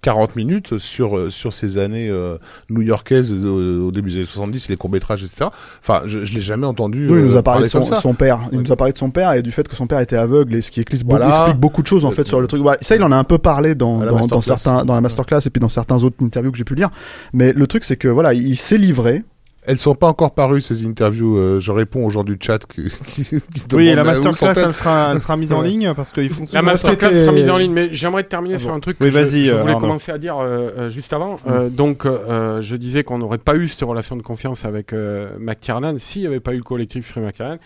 40 0.00 0.36
minutes 0.36 0.78
sur, 0.78 1.16
euh, 1.18 1.28
sur 1.30 1.52
ces 1.52 1.78
années 1.78 2.08
euh, 2.08 2.38
new-yorkaises 2.70 3.44
euh, 3.44 3.80
au 3.80 3.90
début 3.90 4.10
des 4.10 4.16
années 4.16 4.24
70, 4.26 4.68
les 4.68 4.76
courts-métrages, 4.76 5.24
etc. 5.24 5.50
Enfin, 5.80 6.02
je, 6.06 6.24
je 6.24 6.34
l'ai 6.34 6.40
jamais 6.40 6.66
entendu 6.66 7.08
Oui, 7.10 7.18
il 7.18 7.24
nous 7.26 7.34
euh, 7.34 7.38
a 7.38 7.42
parlé 7.42 7.64
de 7.64 7.68
son, 7.68 7.82
son 7.82 8.14
père. 8.14 8.40
Il 8.52 8.58
Ouais. 8.58 8.64
nous 8.64 8.72
a 8.72 8.76
parlé 8.76 8.92
de 8.92 8.98
son 8.98 9.10
père 9.10 9.32
et 9.32 9.42
du 9.42 9.50
fait 9.50 9.66
que 9.66 9.74
son 9.74 9.86
père 9.86 10.00
était 10.00 10.16
aveugle 10.16 10.54
et 10.54 10.60
ce 10.62 10.70
qui 10.70 10.80
explique, 10.80 11.04
Voilà. 11.04 11.26
beaucoup, 11.26 11.38
explique 11.40 11.60
beaucoup 11.60 11.82
de 11.82 11.86
choses 11.88 12.04
en 12.04 12.10
fait 12.12 12.24
sur 12.26 12.40
le 12.40 12.46
truc. 12.46 12.64
Ouais, 12.64 12.76
ça, 12.80 12.94
il 12.96 13.02
en 13.02 13.10
a 13.12 13.16
un 13.16 13.24
peu 13.24 13.38
parlé 13.38 13.74
dans, 13.74 13.98
dans, 13.98 14.06
dans 14.06 14.14
masterclass. 14.16 14.42
certains, 14.58 14.84
dans 14.84 14.94
la 14.94 15.00
masterclass 15.00 15.40
et 15.46 15.50
puis 15.50 15.60
dans 15.60 15.68
certains 15.68 16.02
autres 16.04 16.16
interviews 16.22 16.52
que 16.52 16.58
j'ai 16.58 16.64
pu 16.64 16.74
lire. 16.76 16.90
Mais 17.32 17.52
le 17.52 17.66
truc, 17.66 17.84
c'est 17.84 17.96
que 17.96 18.08
voilà, 18.08 18.34
il 18.34 18.56
s'est 18.56 18.78
livré. 18.78 19.24
Elles 19.66 19.78
sont 19.78 19.94
pas 19.94 20.06
encore 20.06 20.32
parues, 20.32 20.62
ces 20.62 20.86
interviews. 20.86 21.36
euh, 21.36 21.60
je 21.60 21.72
réponds 21.72 22.06
aux 22.06 22.10
gens 22.10 22.24
du 22.24 22.38
chat 22.40 22.58
qui, 22.66 22.84
qui, 23.06 23.24
qui 23.24 23.40
Oui, 23.74 23.92
la 23.94 24.02
masterclass, 24.04 24.54
elle 24.64 24.72
sera, 24.72 25.10
elle 25.12 25.18
sera 25.20 25.36
mise 25.36 25.52
en 25.52 25.60
ligne 25.68 25.92
parce 25.94 26.10
qu'ils 26.10 26.30
font 26.30 26.44
La 26.54 26.62
masterclass 26.62 27.12
sera 27.12 27.32
mise 27.32 27.50
en 27.50 27.58
ligne, 27.58 27.72
mais 27.72 27.88
j'aimerais 27.92 28.24
terminer 28.24 28.54
Ah 28.54 28.58
sur 28.58 28.70
bon. 28.70 28.76
un 28.76 28.80
truc 28.80 28.96
Oui, 29.00 29.08
que 29.08 29.12
je, 29.12 29.18
vas-y, 29.18 29.44
je 29.46 29.54
voulais 29.56 29.72
Arnaud. 29.72 29.80
commencer 29.80 30.10
à 30.12 30.16
dire 30.16 30.38
euh, 30.38 30.70
euh, 30.78 30.88
juste 30.88 31.12
avant. 31.12 31.38
Euh, 31.48 31.68
donc, 31.68 32.06
euh, 32.06 32.60
je 32.62 32.76
disais 32.76 33.04
qu'on 33.04 33.18
n'aurait 33.18 33.36
pas 33.38 33.56
eu 33.56 33.68
cette 33.68 33.82
relation 33.86 34.16
de 34.16 34.22
confiance 34.22 34.64
avec 34.64 34.92
euh, 34.94 35.28
McTiernan 35.38 35.98
s'il 35.98 36.22
n'y 36.22 36.28
avait 36.28 36.40
pas 36.40 36.54
eu 36.54 36.58
le 36.58 36.62
collectif 36.62 37.06
Free 37.08 37.20
McTiernan. 37.20 37.58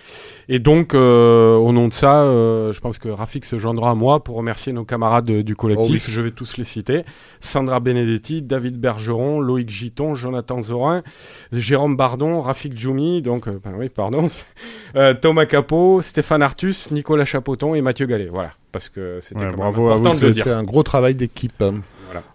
Et 0.48 0.58
donc, 0.58 0.94
euh, 0.94 1.54
au 1.56 1.70
nom 1.72 1.86
de 1.86 1.92
ça, 1.92 2.22
euh, 2.22 2.72
je 2.72 2.80
pense 2.80 2.98
que 2.98 3.10
Rafik 3.10 3.44
se 3.44 3.58
joindra 3.58 3.90
à 3.90 3.94
moi 3.94 4.24
pour 4.24 4.36
remercier 4.36 4.72
nos 4.72 4.84
camarades 4.84 5.30
du 5.30 5.54
collectif. 5.54 6.04
Oh 6.06 6.08
oui. 6.08 6.12
Je 6.14 6.20
vais 6.20 6.30
tous 6.32 6.56
les 6.56 6.64
citer. 6.64 7.04
Sandra 7.40 7.78
Benedetti, 7.78 8.42
David 8.42 8.80
Bergeron, 8.80 9.40
Loïc 9.40 9.70
Giton, 9.70 10.14
Jonathan 10.14 10.60
Zorin, 10.62 11.02
Jérôme 11.52 11.91
Bardon, 11.96 12.40
Rafik 12.42 12.78
Djoumi, 12.78 13.22
donc, 13.22 13.48
euh, 13.48 13.52
ben 13.64 13.72
oui, 13.78 13.88
pardon, 13.88 14.28
euh, 14.96 15.14
Thomas 15.14 15.46
Capot, 15.46 16.02
Stéphane 16.02 16.42
Artus, 16.42 16.90
Nicolas 16.90 17.24
Chapoton 17.24 17.74
et 17.74 17.80
Mathieu 17.82 18.06
Gallet. 18.06 18.28
Voilà, 18.30 18.50
parce 18.72 18.88
que 18.88 19.18
c'était 19.20 19.44
Ouais, 19.44 19.50
quand 19.50 19.56
bravo 19.56 19.82
même 19.84 19.92
à 19.92 19.96
vous, 19.96 20.02
de 20.04 20.08
le 20.10 20.14
C'est 20.16 20.30
dire. 20.30 20.44
c'est 20.44 20.50
un 20.52 20.64
gros 20.64 20.82
travail 20.82 21.14
d'équipe. 21.14 21.60
hein. 21.62 21.74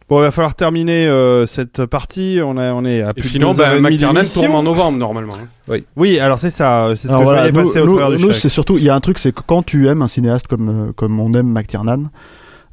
Bon, 0.10 0.19
il 0.19 0.24
va 0.24 0.32
falloir 0.32 0.56
terminer 0.56 1.06
euh, 1.06 1.45
cette 1.45 1.86
partie. 1.86 2.40
On, 2.44 2.58
a, 2.58 2.72
on 2.72 2.84
est 2.86 3.02
à 3.03 3.10
Et 3.11 3.14
plus 3.14 3.24
de 3.24 3.27
sinon, 3.27 3.50
heures 3.60 3.74
et 3.74 3.80
ben, 3.80 3.82
McTiernan 3.82 4.24
tourne 4.24 4.56
en 4.56 4.64
novembre, 4.64 4.98
normalement. 4.98 5.34
hein. 5.69 5.77
Oui, 5.98 6.18
alors 6.19 6.40
c'est 6.40 6.50
ça. 6.50 6.94
C'est 6.95 7.10
ce 7.10 7.10
Alors 7.10 7.19
que 7.19 7.26
voilà, 7.26 7.48
je 7.48 7.52
passer 7.53 7.80
au 7.82 8.18
nous- 8.18 8.32
c'est 8.34 8.50
surtout, 8.50 8.77
il 8.77 8.86
y 8.86 8.90
a 8.90 8.95
un 8.95 9.00
truc, 9.02 9.19
c'est 9.19 9.34
que 9.34 9.42
quand 9.45 9.64
tu 9.64 9.88
aimes 9.88 10.02
un 10.02 10.08
cinéaste 10.08 10.48
comme, 10.48 10.94
comme 10.95 11.19
on 11.19 11.32
aime 11.34 11.52
McTiernan, 11.52 12.06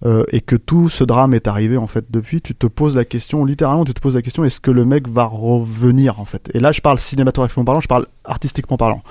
euh, 0.07 0.25
et 0.33 0.41
que 0.41 0.57
tout 0.57 0.89
ce 0.89 1.03
drame 1.03 1.33
est 1.33 1.49
arrivé 1.49 1.77
en 1.77 1.87
fait 1.87 2.05
depuis, 2.11 2.43
tu 2.43 2.55
te 2.55 2.67
poses 2.67 2.97
la 2.97 3.05
question, 3.05 3.45
littéralement, 3.45 3.85
tu 3.85 3.95
te 3.95 4.01
poses 4.01 4.17
la 4.17 4.23
question 4.23 4.45
est-ce 4.45 4.61
que 4.61 4.71
le 4.71 4.85
mec 4.85 5.09
va 5.09 5.25
revenir 5.25 6.21
en 6.21 6.25
fait? 6.25 6.51
Et 6.55 6.61
là, 6.61 6.73
je 6.73 6.81
parle 6.81 6.99
cinématographiquement 6.99 7.65
parlant, 7.65 7.81
je 7.81 7.89
parle 7.89 8.07
artistiquement 8.25 8.77
parlant. 8.77 9.03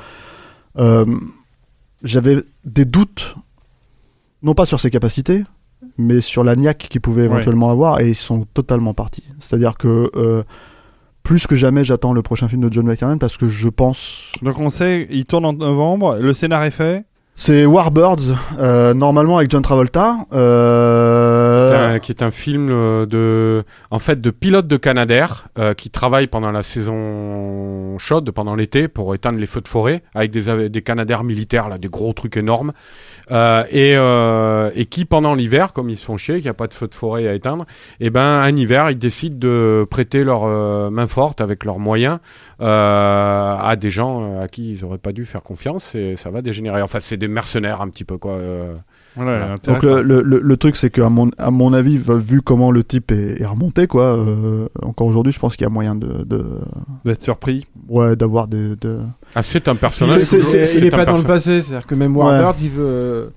Euh, 0.77 1.05
J'avais 2.03 2.43
des 2.65 2.85
doutes, 2.85 3.35
non 4.41 4.53
pas 4.53 4.65
sur 4.65 4.79
ses 4.79 4.89
capacités, 4.89 5.43
mais 5.97 6.21
sur 6.21 6.43
la 6.43 6.55
niaque 6.55 6.87
qu'il 6.89 7.01
pouvait 7.01 7.23
éventuellement 7.23 7.69
avoir, 7.69 7.99
et 7.99 8.09
ils 8.09 8.15
sont 8.15 8.45
totalement 8.53 8.93
partis. 8.93 9.23
C'est-à-dire 9.39 9.77
que 9.77 10.11
euh, 10.15 10.43
plus 11.23 11.47
que 11.47 11.55
jamais, 11.55 11.83
j'attends 11.83 12.13
le 12.13 12.21
prochain 12.21 12.47
film 12.47 12.67
de 12.67 12.71
John 12.71 12.85
McTiernan 12.85 13.17
parce 13.17 13.37
que 13.37 13.47
je 13.47 13.69
pense. 13.69 14.31
Donc 14.41 14.59
on 14.59 14.69
sait, 14.69 15.07
il 15.09 15.25
tourne 15.25 15.45
en 15.45 15.53
novembre, 15.53 16.17
le 16.19 16.33
scénar 16.33 16.63
est 16.63 16.71
fait. 16.71 17.05
C'est 17.35 17.65
Warbirds, 17.65 18.37
euh, 18.59 18.93
normalement 18.93 19.37
avec 19.37 19.49
John 19.49 19.63
Travolta. 19.63 20.17
Euh... 20.33 21.97
Qui 21.97 22.11
est 22.11 22.21
un- 22.21 22.29
film 22.29 22.69
euh, 22.69 23.05
de, 23.07 23.63
en 23.89 23.97
fait, 23.97 24.21
de 24.21 24.29
pilotes 24.29 24.67
de 24.67 24.77
Canadair 24.77 25.47
euh, 25.57 25.73
qui 25.73 25.89
travaillent 25.89 26.27
pendant 26.27 26.51
la 26.51 26.61
saison 26.61 27.97
chaude, 27.97 28.29
pendant 28.31 28.55
l'été, 28.55 28.87
pour 28.87 29.15
éteindre 29.15 29.39
les 29.39 29.47
feux 29.47 29.61
de 29.61 29.67
forêt, 29.67 30.03
avec 30.13 30.29
des, 30.29 30.69
des 30.69 30.83
militaires, 31.23 31.69
là, 31.69 31.77
des 31.79 31.87
gros 31.89 32.13
trucs 32.13 32.37
énormes, 32.37 32.71
et, 33.31 33.97
qui, 34.89 35.05
pendant 35.05 35.33
l'hiver, 35.33 35.73
comme 35.73 35.89
ils 35.89 35.97
se 35.97 36.05
font 36.05 36.17
chier, 36.17 36.35
qu'il 36.35 36.43
n'y 36.43 36.49
a 36.49 36.53
pas 36.53 36.67
de 36.67 36.73
feu 36.73 36.87
de 36.87 36.95
forêt 36.95 37.27
à 37.27 37.33
éteindre, 37.33 37.65
et 37.99 38.11
ben, 38.11 38.21
un 38.21 38.55
hiver, 38.55 38.91
ils 38.91 38.97
décident 38.97 39.37
de 39.39 39.87
prêter 39.89 40.23
leur 40.23 40.45
main 40.91 41.07
forte 41.07 41.41
avec 41.41 41.65
leurs 41.65 41.79
moyens 41.79 42.19
à 42.59 43.75
des 43.79 43.89
gens 43.89 44.39
à 44.39 44.47
qui 44.47 44.71
ils 44.71 44.85
auraient 44.85 44.97
pas 44.97 45.11
dû 45.11 45.25
faire 45.25 45.41
confiance, 45.41 45.95
et 45.95 46.15
ça 46.15 46.29
va 46.29 46.41
dégénérer. 46.41 46.81
Enfin, 46.81 46.99
c'est 46.99 47.22
des 47.27 47.33
mercenaires 47.33 47.81
un 47.81 47.89
petit 47.89 48.03
peu, 48.03 48.17
quoi. 48.17 48.33
euh. 48.33 48.73
Voilà, 49.15 49.57
Donc 49.63 49.83
le, 49.83 50.01
le, 50.01 50.39
le- 50.41 50.57
truc 50.57 50.75
c'est 50.75 50.89
qu'à 50.89 51.07
mon, 51.07 51.29
à 51.37 51.51
mon 51.51 51.71
avis, 51.71 51.97
vu 51.99 52.41
comment 52.41 52.71
le 52.71 52.83
type 52.83 53.11
est, 53.11 53.39
est 53.39 53.45
remonté, 53.45 53.85
quoi, 53.85 54.17
euh, 54.17 54.67
encore 54.81 55.05
aujourd'hui, 55.05 55.31
je 55.31 55.39
pense 55.39 55.55
qu'il 55.55 55.65
y 55.65 55.67
a 55.67 55.69
moyen 55.69 55.93
de, 55.93 56.23
de 56.23 56.43
d'être 57.05 57.21
surpris? 57.21 57.67
ouais, 57.89 58.15
d'avoir 58.15 58.47
des, 58.47 58.75
de... 58.75 59.01
Ah, 59.35 59.43
c'est 59.43 59.67
un 59.67 59.75
personnage. 59.75 60.17
Est- 60.17 60.77
il 60.79 60.87
un 60.87 60.89
pas 60.89 61.05
dans 61.05 61.17
le 61.17 61.23
passé, 61.23 61.61
c'est-à-dire 61.61 61.85
que 61.85 61.93
même 61.93 62.17
Ouais. 62.17 62.23
Warbird, 62.23 62.59
il 62.61 62.69
veut, 62.71 62.73
il 62.73 62.79
veut, 62.79 63.33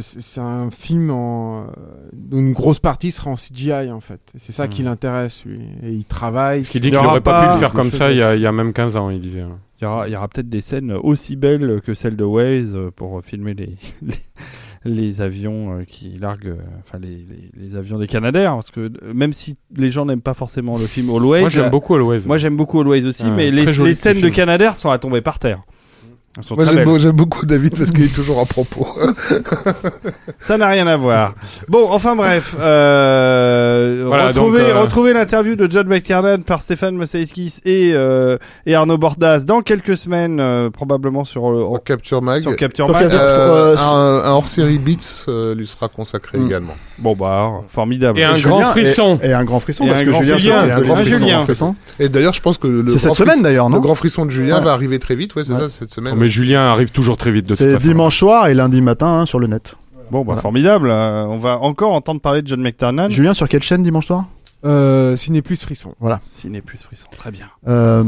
c'est 0.00 0.20
c'est 0.20 0.40
un 0.40 0.70
film 0.70 1.10
en, 1.10 1.66
dont 2.12 2.38
une 2.38 2.52
grosse 2.52 2.78
partie 2.78 3.10
sera 3.12 3.30
en 3.30 3.36
CGI 3.36 3.90
en 3.90 4.00
fait. 4.00 4.20
C'est 4.36 4.52
ça 4.52 4.64
Mhm. 4.64 4.68
qui 4.70 4.82
l'intéresse 4.82 5.44
lui. 5.44 5.60
Et 5.82 5.90
il 5.92 6.04
travaille. 6.04 6.64
Ce 6.64 6.70
qui 6.70 6.80
dit 6.80 6.88
qu'il 6.88 6.98
aura 6.98 7.08
aurait 7.08 7.20
pas, 7.20 7.46
pu 7.48 7.52
le 7.54 7.58
faire 7.58 7.72
comme 7.72 7.90
ça 7.90 8.10
il 8.12 8.18
y, 8.18 8.22
a, 8.22 8.34
il 8.34 8.40
y 8.42 8.46
a 8.46 8.52
même 8.52 8.72
15 8.72 8.96
ans, 8.96 9.10
il 9.10 9.20
disait. 9.20 9.40
hein. 9.42 9.58
Il 9.80 9.84
y 9.84 9.86
aura, 9.86 10.08
il 10.08 10.12
y 10.12 10.16
aura 10.16 10.26
peut-être 10.28 10.48
des 10.48 10.62
scènes 10.62 10.92
aussi 10.92 11.36
belles 11.36 11.80
que 11.84 11.92
celles 11.94 12.16
de 12.16 12.24
Waze 12.24 12.74
euh, 12.74 12.90
pour 12.94 13.22
filmer 13.22 13.52
les, 13.54 13.76
les, 14.02 14.14
les 14.84 15.20
avions 15.20 15.78
euh, 15.80 15.82
qui 15.84 16.16
larguent, 16.18 16.46
euh, 16.48 16.62
enfin 16.80 16.98
les, 16.98 17.08
les, 17.28 17.50
les 17.54 17.74
avions 17.76 17.98
des 17.98 18.06
Canadair. 18.06 18.54
Parce 18.54 18.70
que 18.70 18.90
même 19.12 19.32
si 19.34 19.56
les 19.76 19.90
gens 19.90 20.06
n'aiment 20.06 20.22
pas 20.22 20.32
forcément 20.34 20.78
le 20.78 20.86
film 20.86 21.10
Always, 21.10 21.40
Moi, 21.40 21.48
j'aime 21.50 21.70
beaucoup 21.70 21.94
Always. 21.94 22.20
moi 22.26 22.38
j'aime 22.38 22.56
beaucoup 22.56 22.80
Always 22.80 23.06
aussi, 23.06 23.24
Ouais, 23.24 23.30
mais 23.36 23.50
les, 23.50 23.94
scènes 23.94 24.20
de. 24.22 24.28
Canadair 24.30 24.76
sont 24.78 24.90
à 24.90 24.98
tomber 24.98 25.20
par 25.20 25.38
terre. 25.38 25.62
Moi 26.54 26.64
j'aime 26.66 26.74
belles. 26.76 26.84
beau- 26.84 26.98
j'aime 26.98 27.12
beaucoup 27.12 27.46
David 27.46 27.76
parce 27.76 27.90
qu'il 27.90 28.04
est 28.04 28.14
toujours 28.14 28.40
à 28.40 28.44
propos. 28.44 28.86
Ça 30.38 30.58
n'a 30.58 30.68
rien 30.68 30.86
à 30.86 30.96
voir. 30.96 31.32
Bon, 31.68 31.88
enfin 31.90 32.14
bref, 32.14 32.54
euh, 32.60 34.04
Voilà, 34.06 34.28
retrouvez, 34.28 34.60
donc, 34.60 34.68
euh, 34.70 34.80
retrouvez 34.80 35.12
l'interview 35.14 35.56
de 35.56 35.70
John 35.70 35.86
McTiernan 35.88 36.42
par 36.42 36.60
Stéphane 36.60 36.94
Mosaïskis 36.96 37.60
et, 37.64 37.92
euh, 37.94 38.36
et 38.66 38.74
Arnaud 38.74 38.98
Bordas 38.98 39.44
dans 39.46 39.62
quelques 39.62 39.96
semaines, 39.96 40.38
euh, 40.40 40.70
probablement 40.70 41.24
sur, 41.24 41.50
le- 41.50 41.64
Sur 41.64 41.82
Capture 41.84 42.22
Mag. 42.22 42.42
sur 42.42 42.56
Capture 42.56 42.88
Mag. 42.90 43.04
Euh, 43.12 43.16
Euh, 43.46 43.76
un, 43.76 44.28
un 44.28 44.30
hors-série 44.32 44.78
Beats 44.78 45.24
euh, 45.28 45.54
lui 45.54 45.66
sera 45.66 45.88
consacré 45.88 46.38
Mm. 46.38 46.46
également. 46.46 46.74
Bon 46.98 47.14
bah, 47.14 47.50
formidable. 47.68 48.18
Et 48.18 48.24
un 48.24 48.38
grand 48.38 48.60
frisson. 48.70 49.18
Et, 49.22 49.28
et 49.28 49.32
un 49.32 49.44
grand 49.44 49.60
frisson, 49.60 49.84
Et 49.84 49.88
parce 49.88 50.00
un 50.00 50.04
que 50.04 50.10
grand 50.10 50.22
Julien, 50.22 50.66
et 50.66 50.70
un 50.72 50.80
grand 50.80 50.94
l'esprit 50.96 51.18
Julien. 51.18 51.44
frisson. 51.44 51.74
Et 51.98 52.08
d'ailleurs, 52.08 52.32
je 52.32 52.40
pense 52.40 52.58
que 52.58 52.66
le, 52.66 52.84
C'est 52.88 52.98
cette 52.98 53.04
grand 53.06 53.14
semaine 53.14 53.28
frisson- 53.30 53.42
d'ailleurs, 53.42 53.68
le 53.68 53.74
non 53.74 53.80
grand 53.80 53.94
frisson 53.94 54.24
de 54.26 54.30
Julien 54.30 54.58
Ouais. 54.58 54.64
va 54.64 54.72
arriver 54.72 54.98
très 54.98 55.14
vite. 55.14 55.34
Ouais, 55.34 55.44
c'est 55.44 55.52
Ouais. 55.54 55.60
ça, 55.60 55.68
cette 55.68 55.92
semaine. 55.92 56.14
Mais 56.26 56.32
Julien 56.32 56.72
arrive 56.72 56.90
toujours 56.90 57.16
très 57.16 57.30
vite 57.30 57.46
de 57.46 57.54
C'est 57.54 57.78
dimanche 57.78 58.18
soir 58.18 58.48
et 58.48 58.54
lundi 58.54 58.80
matin 58.80 59.06
hein, 59.06 59.26
sur 59.26 59.38
le 59.38 59.46
net. 59.46 59.76
Bon 60.10 60.18
bah 60.18 60.24
Voilà. 60.26 60.40
formidable. 60.40 60.90
Euh, 60.90 61.24
on 61.24 61.36
va 61.36 61.58
encore 61.60 61.92
entendre 61.92 62.20
parler 62.20 62.42
de 62.42 62.48
John 62.48 62.60
McTiernan. 62.60 63.08
Julien, 63.10 63.32
sur 63.32 63.48
quelle 63.48 63.62
chaîne 63.62 63.84
dimanche 63.84 64.06
soir? 64.06 64.24
Euh, 64.64 65.14
Ciné 65.14 65.40
Plus 65.40 65.62
Frisson. 65.62 65.94
Ciné 66.20 66.62
plus 66.62 66.82
frisson, 66.82 67.06
très 67.16 67.30
bien. 67.30 67.46
Euh, 67.68 68.02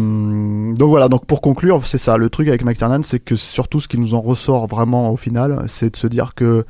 donc 0.75 0.89
voilà, 0.89 1.07
donc 1.07 1.27
pour 1.27 1.41
conclure, 1.41 1.87
c'est 1.87 1.97
ça. 1.97 2.17
Le 2.17 2.29
truc 2.29 2.49
avec 2.49 2.65
McTiernan, 2.65 3.03
c'est 3.05 3.21
que 3.21 3.37
surtout 3.37 3.79
ce 3.79 3.87
qui 3.87 3.99
nous 4.01 4.15
en 4.17 4.21
ressort 4.21 4.67
vraiment 4.67 5.13
au 5.13 5.17
final, 5.17 5.67
c'est 5.69 5.91
de 5.93 5.97
se 5.97 6.09
dire 6.09 6.35
que 6.35 6.65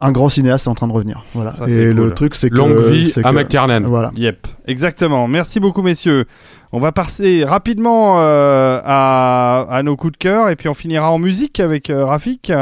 un 0.00 0.12
grand 0.12 0.28
cinéaste 0.28 0.66
est 0.66 0.70
en 0.70 0.74
train 0.74 0.88
de 0.88 0.92
revenir. 0.92 1.24
Voilà. 1.34 1.52
Ça, 1.52 1.68
Et 1.68 1.92
le 1.92 2.12
truc, 2.12 2.34
c'est 2.34 2.48
que 2.50 2.54
Longue 2.56 2.78
vie 2.78 3.06
c'est 3.06 3.24
à 3.24 3.30
que- 3.30 3.34
McTiernan. 3.36 3.82
Voilà. 3.86 4.10
Yep, 4.16 4.46
exactement. 4.66 5.28
Merci 5.28 5.60
beaucoup 5.60 5.82
messieurs. 5.82 6.24
On 6.72 6.78
va 6.80 6.92
passer 6.92 7.44
rapidement 7.44 8.16
euh, 8.20 8.80
à, 8.84 9.66
à 9.70 9.82
nos 9.82 9.96
coups 9.96 10.12
de 10.12 10.18
cœur 10.18 10.48
et 10.48 10.56
puis 10.56 10.68
on 10.68 10.74
finira 10.74 11.10
en 11.10 11.18
musique 11.18 11.60
avec 11.60 11.90
euh, 11.90 12.04
Rafik. 12.06 12.52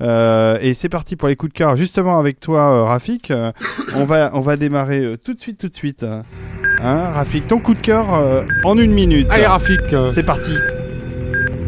Euh, 0.00 0.58
et 0.60 0.74
c'est 0.74 0.88
parti 0.88 1.14
pour 1.14 1.28
les 1.28 1.36
coups 1.36 1.52
de 1.52 1.56
cœur. 1.58 1.76
Justement 1.76 2.18
avec 2.18 2.40
toi, 2.40 2.60
euh, 2.72 2.82
Rafik, 2.84 3.30
euh, 3.30 3.52
on 3.94 4.04
va 4.04 4.30
on 4.34 4.40
va 4.40 4.56
démarrer 4.56 4.98
euh, 5.04 5.16
tout 5.16 5.34
de 5.34 5.38
suite, 5.38 5.58
tout 5.60 5.68
de 5.68 5.74
suite. 5.74 6.04
Hein, 6.82 7.10
Rafik, 7.14 7.46
ton 7.46 7.60
coup 7.60 7.74
de 7.74 7.78
cœur 7.80 8.12
euh, 8.14 8.42
en 8.64 8.76
une 8.76 8.92
minute. 8.92 9.28
Allez, 9.30 9.46
Rafik. 9.46 9.80
c'est 10.12 10.24
parti. 10.24 10.50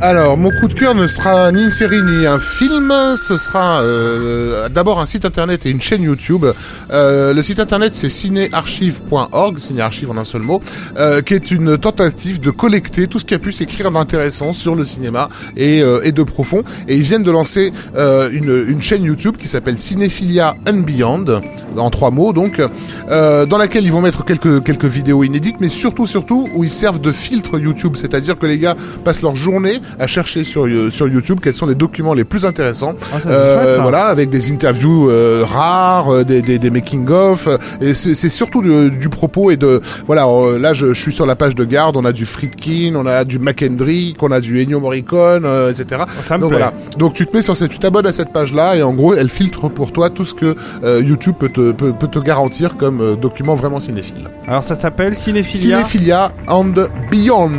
Alors, 0.02 0.36
mon 0.36 0.50
coup 0.50 0.68
de 0.68 0.74
cœur 0.74 0.94
ne 0.94 1.06
sera 1.06 1.50
ni 1.52 1.62
une 1.64 1.70
série 1.70 2.02
ni 2.02 2.26
un 2.26 2.38
film. 2.38 2.92
Ce 3.16 3.38
sera 3.38 3.80
euh, 3.80 4.68
d'abord 4.68 5.00
un 5.00 5.06
site 5.06 5.24
internet 5.24 5.64
et 5.64 5.70
une 5.70 5.80
chaîne 5.80 6.02
YouTube. 6.02 6.44
Euh, 6.90 7.32
le 7.32 7.42
site 7.42 7.60
internet, 7.60 7.96
c'est 7.96 8.10
cinéarchive.org, 8.10 9.58
cinéarchive 9.58 10.10
en 10.10 10.18
un 10.18 10.24
seul 10.24 10.42
mot, 10.42 10.60
euh, 10.98 11.22
qui 11.22 11.32
est 11.32 11.50
une 11.50 11.78
tentative 11.78 12.40
de 12.40 12.50
collecter 12.50 13.06
tout 13.06 13.18
ce 13.18 13.24
qui 13.24 13.32
a 13.32 13.38
pu 13.38 13.52
s'écrire 13.52 13.90
d'intéressant 13.90 14.52
sur 14.52 14.74
le 14.74 14.84
cinéma 14.84 15.30
et, 15.56 15.82
euh, 15.82 16.02
et 16.04 16.12
de 16.12 16.22
profond. 16.22 16.62
Et 16.88 16.96
ils 16.96 17.02
viennent 17.02 17.22
de 17.22 17.30
lancer 17.30 17.72
euh, 17.96 18.28
une, 18.30 18.66
une 18.68 18.82
chaîne 18.82 19.02
YouTube 19.02 19.38
qui 19.38 19.48
s'appelle 19.48 19.78
Cinéphilia 19.78 20.56
and 20.68 20.80
Beyond, 20.80 21.40
en 21.78 21.90
trois 21.90 22.10
mots 22.10 22.34
donc, 22.34 22.60
euh, 23.08 23.46
dans 23.46 23.56
laquelle 23.58 23.84
ils 23.84 23.92
vont 23.92 24.02
mettre 24.02 24.26
quelques, 24.26 24.62
quelques 24.62 24.84
vidéos 24.84 25.24
inédites, 25.24 25.56
mais 25.58 25.70
surtout, 25.70 26.06
surtout, 26.06 26.50
où 26.54 26.64
ils 26.64 26.70
servent 26.70 27.00
de 27.00 27.12
filtre 27.12 27.58
YouTube. 27.58 27.94
C'est-à-dire 27.96 28.38
que 28.38 28.44
les 28.44 28.58
gars 28.58 28.74
passent 29.02 29.22
leur 29.22 29.36
journée 29.36 29.80
à 29.98 30.06
chercher 30.06 30.44
sur, 30.44 30.66
euh, 30.66 30.90
sur 30.90 31.08
YouTube 31.08 31.38
quels 31.42 31.54
sont 31.54 31.66
les 31.66 31.74
documents 31.74 32.14
les 32.14 32.24
plus 32.24 32.44
intéressants 32.44 32.94
Ah, 33.12 33.16
euh, 33.26 33.72
chouette, 33.74 33.82
voilà, 33.82 34.04
avec 34.06 34.28
des 34.30 34.50
interviews 34.52 35.10
euh, 35.10 35.44
rares, 35.46 36.24
des, 36.24 36.42
des, 36.42 36.58
des 36.58 36.70
making 36.70 37.08
of, 37.10 37.46
euh, 37.46 37.58
et 37.80 37.94
c'est 37.94 38.28
surtout 38.28 38.62
du, 38.62 38.90
du 38.90 39.08
propos 39.08 39.50
et 39.50 39.56
de 39.56 39.80
voilà. 40.06 40.26
là, 40.58 40.72
je, 40.74 40.88
je 40.88 41.00
suis 41.00 41.12
sur 41.12 41.26
la 41.26 41.36
page 41.36 41.54
de 41.54 41.64
garde, 41.64 41.96
on 41.96 42.04
a 42.04 42.12
du 42.12 42.26
Friedkin, 42.26 42.94
on 42.96 43.06
a 43.06 43.24
du 43.24 43.38
McKendrick, 43.38 44.22
on 44.22 44.30
a 44.32 44.40
du 44.40 44.62
Ennio 44.62 44.80
Morricone, 44.80 45.46
etc. 45.70 46.02
Ça 46.24 46.36
me 46.36 46.42
Donc 46.42 46.50
plaît. 46.50 46.58
voilà. 46.60 46.72
Donc 46.98 47.14
tu 47.14 47.26
te 47.26 47.36
mets 47.36 47.42
sur 47.42 47.56
cette, 47.56 47.70
tu 47.70 47.78
t'abonnes 47.78 48.06
à 48.06 48.12
cette 48.12 48.32
page-là 48.32 48.76
et 48.76 48.82
en 48.82 48.92
gros, 48.92 49.14
elle 49.14 49.28
filtre 49.28 49.68
pour 49.68 49.92
toi 49.92 50.10
tout 50.10 50.24
ce 50.24 50.34
que 50.34 50.54
euh, 50.84 51.00
YouTube 51.02 51.34
peut 51.38 51.48
te, 51.48 51.72
peut, 51.72 51.92
peut 51.92 52.08
te 52.08 52.18
garantir 52.18 52.76
comme 52.76 53.00
euh, 53.00 53.14
document 53.16 53.54
vraiment 53.54 53.80
cinéphile. 53.80 54.28
Alors 54.46 54.64
ça 54.64 54.74
s'appelle 54.74 55.14
Cinéphilia. 55.14 55.76
Cinéphilia 55.78 56.32
and 56.48 56.74
Beyond. 57.10 57.52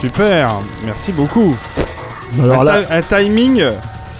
Super, 0.00 0.54
merci 0.84 1.12
beaucoup. 1.12 1.56
Alors 2.42 2.60
un, 2.62 2.64
là, 2.64 2.82
ti- 2.82 2.92
un 2.92 3.02
timing 3.02 3.62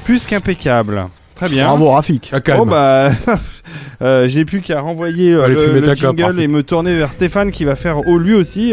plus 0.04 0.26
qu'impeccable. 0.26 1.06
Très 1.34 1.48
bien. 1.48 1.66
bravo 1.68 1.90
Rafik. 1.90 2.30
à 2.32 2.40
calme. 2.40 2.60
Bon 2.60 2.66
bah, 2.66 3.10
euh, 4.02 4.26
j'ai 4.28 4.44
plus 4.44 4.60
qu'à 4.60 4.80
renvoyer 4.80 5.32
euh, 5.32 5.44
Allez, 5.44 5.54
le, 5.54 5.72
le 5.74 5.80
clope, 5.82 5.96
jingle 6.16 6.40
et 6.40 6.48
me 6.48 6.62
tourner 6.62 6.96
vers 6.96 7.12
Stéphane 7.12 7.52
qui 7.52 7.64
va 7.64 7.74
faire 7.76 8.00
oh, 8.06 8.18
lui 8.18 8.34
aussi 8.34 8.72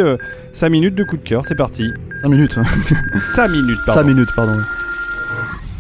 5 0.54 0.70
minutes 0.70 0.96
de 0.96 1.04
coup 1.04 1.18
de 1.18 1.24
cœur. 1.24 1.42
C'est 1.46 1.56
parti. 1.56 1.92
5 2.24 2.30
minutes. 2.30 2.58
5 3.22 3.48
minutes, 3.50 3.78
pardon. 3.86 4.02
5 4.02 4.08
minutes, 4.08 4.30
pardon. 4.36 4.58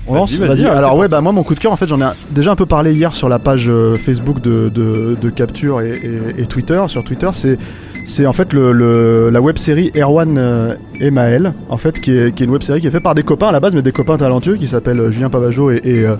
On 0.07 0.13
lance, 0.13 0.33
Vas-y, 0.33 0.59
c'est 0.59 0.65
Alors 0.69 0.95
ouais, 0.97 1.07
bah 1.07 1.19
moi 1.21 1.31
mon 1.31 1.41
coup 1.41 1.55
de 1.55 1.59
cœur, 1.59 1.71
en 1.71 1.77
fait, 1.77 1.87
j'en 1.87 1.99
ai 1.99 2.05
déjà 2.29 2.51
un 2.51 2.55
peu 2.55 2.67
parlé 2.67 2.93
hier 2.93 3.15
sur 3.15 3.27
la 3.27 3.39
page 3.39 3.69
euh, 3.69 3.97
Facebook 3.97 4.39
de, 4.39 4.69
de, 4.69 5.17
de 5.19 5.29
Capture 5.31 5.81
et, 5.81 5.99
et- 6.37 6.41
et 6.41 6.45
Twitter. 6.45 6.79
Sur 6.87 7.03
Twitter, 7.03 7.29
c'est 7.33 7.57
c'est 8.05 8.25
en 8.25 8.33
fait 8.33 8.53
le, 8.53 8.71
le- 8.71 9.29
la 9.31 9.41
web 9.41 9.57
série 9.57 9.91
Erwan 9.97 10.37
euh, 10.37 10.75
et 11.01 11.11
Maël, 11.11 11.53
en 11.69 11.77
fait, 11.77 11.99
qui 11.99 12.17
est, 12.17 12.33
qui 12.33 12.43
est 12.43 12.45
une 12.45 12.51
web 12.53 12.61
série 12.63 12.79
qui 12.79 12.87
est 12.87 12.91
faite 12.91 13.03
par 13.03 13.15
des 13.15 13.23
copains 13.23 13.47
à 13.47 13.51
la 13.51 13.59
base, 13.59 13.75
mais 13.75 13.81
des 13.81 13.91
copains 13.91 14.15
talentueux 14.17 14.55
qui 14.55 14.67
s'appellent 14.67 14.99
euh, 14.99 15.11
Julien 15.11 15.29
Pavageau 15.29 15.71
et, 15.71 15.81
et, 15.83 16.05
euh, 16.05 16.15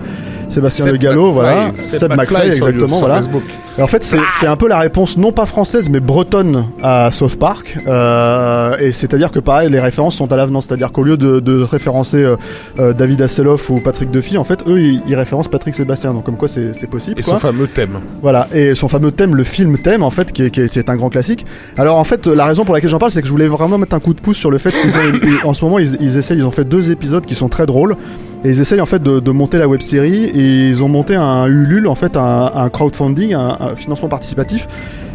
Sébastien 0.48 0.86
Le 0.86 0.96
Gallo, 0.96 1.32
voilà. 1.32 1.72
Seb 1.80 2.00
Seb 2.00 2.12
McFly 2.16 2.46
exactement, 2.48 2.88
sur 2.98 3.06
voilà. 3.06 3.16
Facebook. 3.16 3.42
Et 3.78 3.82
en 3.82 3.86
fait, 3.86 4.02
c'est 4.02 4.46
un 4.46 4.56
peu 4.56 4.68
la 4.68 4.78
réponse 4.78 5.18
non 5.18 5.32
pas 5.32 5.44
française 5.44 5.90
mais 5.90 6.00
bretonne 6.00 6.66
à 6.82 7.10
South 7.10 7.36
Park. 7.36 7.76
Euh, 7.86 8.76
et 8.78 8.90
c'est-à-dire 8.92 9.30
que 9.30 9.38
pareil, 9.38 9.68
les 9.70 9.80
références 9.80 10.14
sont 10.16 10.32
à 10.32 10.36
l'avenant. 10.36 10.60
C'est-à-dire 10.60 10.92
qu'au 10.92 11.02
lieu 11.02 11.16
de, 11.16 11.40
de 11.40 11.60
référencer 11.62 12.22
euh, 12.22 12.36
euh, 12.78 12.92
David 12.94 13.20
Hasselhoff 13.22 13.68
ou 13.70 13.80
Patrick 13.80 14.10
Duffy, 14.10 14.38
en 14.38 14.44
fait, 14.44 14.60
eux, 14.66 14.80
ils, 14.80 15.02
ils 15.08 15.14
référencent 15.14 15.48
Patrick 15.48 15.74
Sébastien. 15.74 16.14
Donc 16.14 16.24
comme 16.24 16.36
quoi, 16.36 16.48
c'est 16.48 16.74
c'est 16.74 16.86
possible. 16.86 17.20
Et 17.20 17.22
quoi. 17.22 17.34
son 17.34 17.38
fameux 17.38 17.66
thème. 17.66 17.98
Voilà, 18.22 18.48
et 18.54 18.74
son 18.74 18.88
fameux 18.88 19.12
thème, 19.12 19.34
le 19.34 19.44
film 19.44 19.76
thème, 19.78 20.02
en 20.02 20.10
fait, 20.10 20.32
qui 20.32 20.44
est, 20.44 20.50
qui 20.50 20.60
est- 20.62 20.68
qui 20.68 20.78
est 20.78 20.88
un 20.88 20.96
grand 20.96 21.10
classique. 21.10 21.44
Alors, 21.78 21.98
en 21.98 22.04
fait, 22.04 22.26
la 22.26 22.46
raison 22.46 22.64
pour 22.64 22.74
laquelle 22.74 22.88
j'en 22.88 22.98
parle, 22.98 23.10
c'est 23.10 23.20
que 23.20 23.26
je 23.26 23.32
voulais 23.32 23.48
vraiment 23.48 23.76
mettre 23.76 23.94
un 23.94 24.00
coup 24.00 24.14
de 24.14 24.20
pouce 24.20 24.38
sur 24.38 24.50
le 24.50 24.56
fait 24.56 24.72
qu'en 25.42 25.52
ce 25.52 25.64
moment, 25.64 25.78
ils, 25.78 26.16
essayent, 26.16 26.38
ils 26.38 26.46
ont 26.46 26.50
fait 26.50 26.64
deux 26.64 26.90
épisodes 26.90 27.24
qui 27.26 27.34
sont 27.34 27.48
très 27.48 27.66
drôles, 27.66 27.96
et 28.44 28.48
ils 28.48 28.60
essayent, 28.60 28.80
en 28.80 28.86
fait, 28.86 29.02
de, 29.02 29.30
monter 29.30 29.58
la 29.58 29.68
web 29.68 29.82
série, 29.82 30.24
et 30.24 30.68
ils 30.68 30.82
ont 30.82 30.88
monté 30.88 31.14
un 31.16 31.46
Ulule, 31.46 31.86
en 31.86 31.94
fait, 31.94 32.16
un, 32.16 32.50
un 32.54 32.68
crowdfunding, 32.70 33.34
un, 33.34 33.56
un 33.60 33.76
financement 33.76 34.08
participatif. 34.08 34.66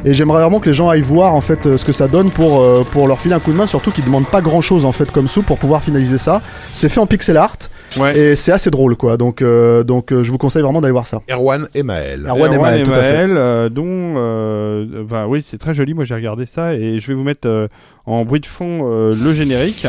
Et 0.03 0.15
j'aimerais 0.15 0.41
vraiment 0.41 0.59
que 0.59 0.65
les 0.65 0.73
gens 0.73 0.89
aillent 0.89 1.01
voir, 1.01 1.35
en 1.35 1.41
fait, 1.41 1.67
euh, 1.67 1.77
ce 1.77 1.85
que 1.85 1.91
ça 1.91 2.07
donne 2.07 2.31
pour, 2.31 2.61
euh, 2.63 2.83
pour 2.91 3.07
leur 3.07 3.19
filer 3.19 3.35
un 3.35 3.39
coup 3.39 3.51
de 3.51 3.57
main, 3.57 3.67
surtout 3.67 3.91
qu'ils 3.91 4.03
demandent 4.03 4.27
pas 4.27 4.41
grand 4.41 4.59
chose, 4.61 4.83
en 4.85 4.91
fait, 4.91 5.11
comme 5.11 5.27
sous 5.27 5.43
pour 5.43 5.59
pouvoir 5.59 5.83
finaliser 5.83 6.17
ça. 6.17 6.41
C'est 6.73 6.89
fait 6.89 6.99
en 6.99 7.05
pixel 7.05 7.37
art, 7.37 7.55
Ouais. 7.97 8.17
et 8.17 8.35
c'est 8.35 8.51
assez 8.51 8.71
drôle, 8.71 8.95
quoi. 8.95 9.17
Donc, 9.17 9.43
euh, 9.43 9.83
donc, 9.83 10.11
euh, 10.11 10.23
je 10.23 10.31
vous 10.31 10.39
conseille 10.39 10.63
vraiment 10.63 10.81
d'aller 10.81 10.91
voir 10.91 11.05
ça. 11.05 11.21
Erwan 11.29 11.67
et 11.75 11.83
Maël. 11.83 12.25
Erwan 12.27 12.51
et 12.51 12.57
Maël, 12.57 12.83
tout 12.83 12.91
à 12.91 13.03
fait. 13.03 13.25
Euh, 13.29 13.69
dont, 13.69 13.85
euh, 13.85 15.03
bah 15.07 15.25
oui, 15.27 15.43
c'est 15.43 15.59
très 15.59 15.75
joli. 15.75 15.93
Moi, 15.93 16.03
j'ai 16.03 16.15
regardé 16.15 16.47
ça 16.47 16.73
et 16.73 16.97
je 16.99 17.07
vais 17.07 17.13
vous 17.13 17.23
mettre 17.23 17.47
euh, 17.47 17.67
en 18.07 18.25
bruit 18.25 18.39
de 18.39 18.47
fond 18.47 18.79
euh, 18.91 19.13
le 19.15 19.33
générique. 19.33 19.85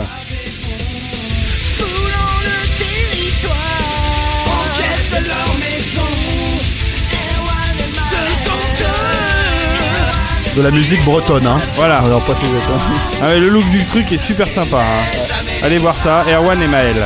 De 10.56 10.60
la 10.62 10.70
musique 10.70 11.02
bretonne, 11.04 11.46
hein. 11.46 11.58
Voilà. 11.76 11.96
Alors, 12.02 12.20
pas 12.26 12.32
hein. 12.32 12.98
Ah 13.22 13.28
ouais, 13.28 13.40
le 13.40 13.48
look 13.48 13.64
du 13.70 13.82
truc 13.86 14.10
est 14.12 14.18
super 14.18 14.48
sympa. 14.48 14.78
hein. 14.82 15.18
Allez 15.62 15.78
voir 15.78 15.96
ça, 15.96 16.24
Erwan 16.28 16.60
et 16.60 16.66
Maël. 16.68 16.96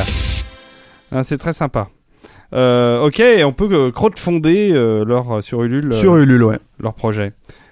Ah, 1.15 1.23
c'est 1.23 1.37
très 1.37 1.53
sympa. 1.53 1.87
Euh, 2.53 3.01
ok, 3.05 3.21
on 3.45 3.53
peut 3.53 3.69
euh, 3.71 3.91
crowdfonder 3.91 4.71
euh, 4.73 5.05
leur, 5.05 5.41
sur 5.43 5.63
Ulule 5.63 5.91
euh, 5.91 5.95
Sur 5.95 6.17
Ulule, 6.17 6.43
ouais. 6.43 6.59
leur 6.81 6.93
projet. 6.93 7.31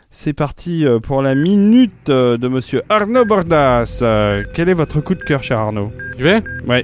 C'est 0.09 0.33
parti 0.33 0.85
euh, 0.85 0.99
pour 0.99 1.21
la 1.21 1.35
minute 1.35 2.09
euh, 2.09 2.37
de 2.37 2.47
monsieur 2.47 2.81
Arnaud 2.89 3.25
Bordas. 3.25 3.99
Euh, 4.01 4.43
quel 4.53 4.69
est 4.69 4.73
votre 4.73 5.01
coup 5.01 5.15
de 5.15 5.23
cœur, 5.23 5.43
cher 5.43 5.59
Arnaud? 5.59 5.91
Tu 6.17 6.23
vais? 6.23 6.41
Ouais. 6.67 6.83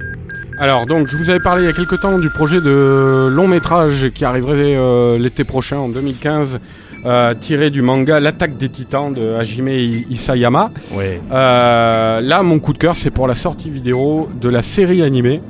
Alors, 0.58 0.84
donc, 0.84 1.08
je 1.08 1.16
vous 1.16 1.30
avais 1.30 1.40
parlé 1.40 1.62
il 1.62 1.66
y 1.66 1.70
a 1.70 1.72
quelques 1.72 1.98
temps 2.00 2.18
du 2.18 2.28
projet 2.28 2.60
de 2.60 3.28
long 3.30 3.48
métrage 3.48 4.10
qui 4.14 4.24
arriverait 4.26 4.76
euh, 4.76 5.18
l'été 5.18 5.44
prochain, 5.44 5.78
en 5.78 5.88
2015, 5.88 6.58
euh, 7.04 7.34
tiré 7.34 7.70
du 7.70 7.82
manga 7.82 8.20
L'attaque 8.20 8.56
des 8.56 8.68
titans 8.68 9.12
de 9.12 9.34
Hajime 9.34 9.68
Isayama. 9.68 10.70
Ouais. 10.94 11.20
Euh, 11.32 12.20
là, 12.20 12.42
mon 12.42 12.58
coup 12.58 12.72
de 12.72 12.78
cœur, 12.78 12.96
c'est 12.96 13.10
pour 13.10 13.26
la 13.26 13.34
sortie 13.34 13.70
vidéo 13.70 14.28
de 14.40 14.48
la 14.48 14.62
série 14.62 15.02
animée. 15.02 15.40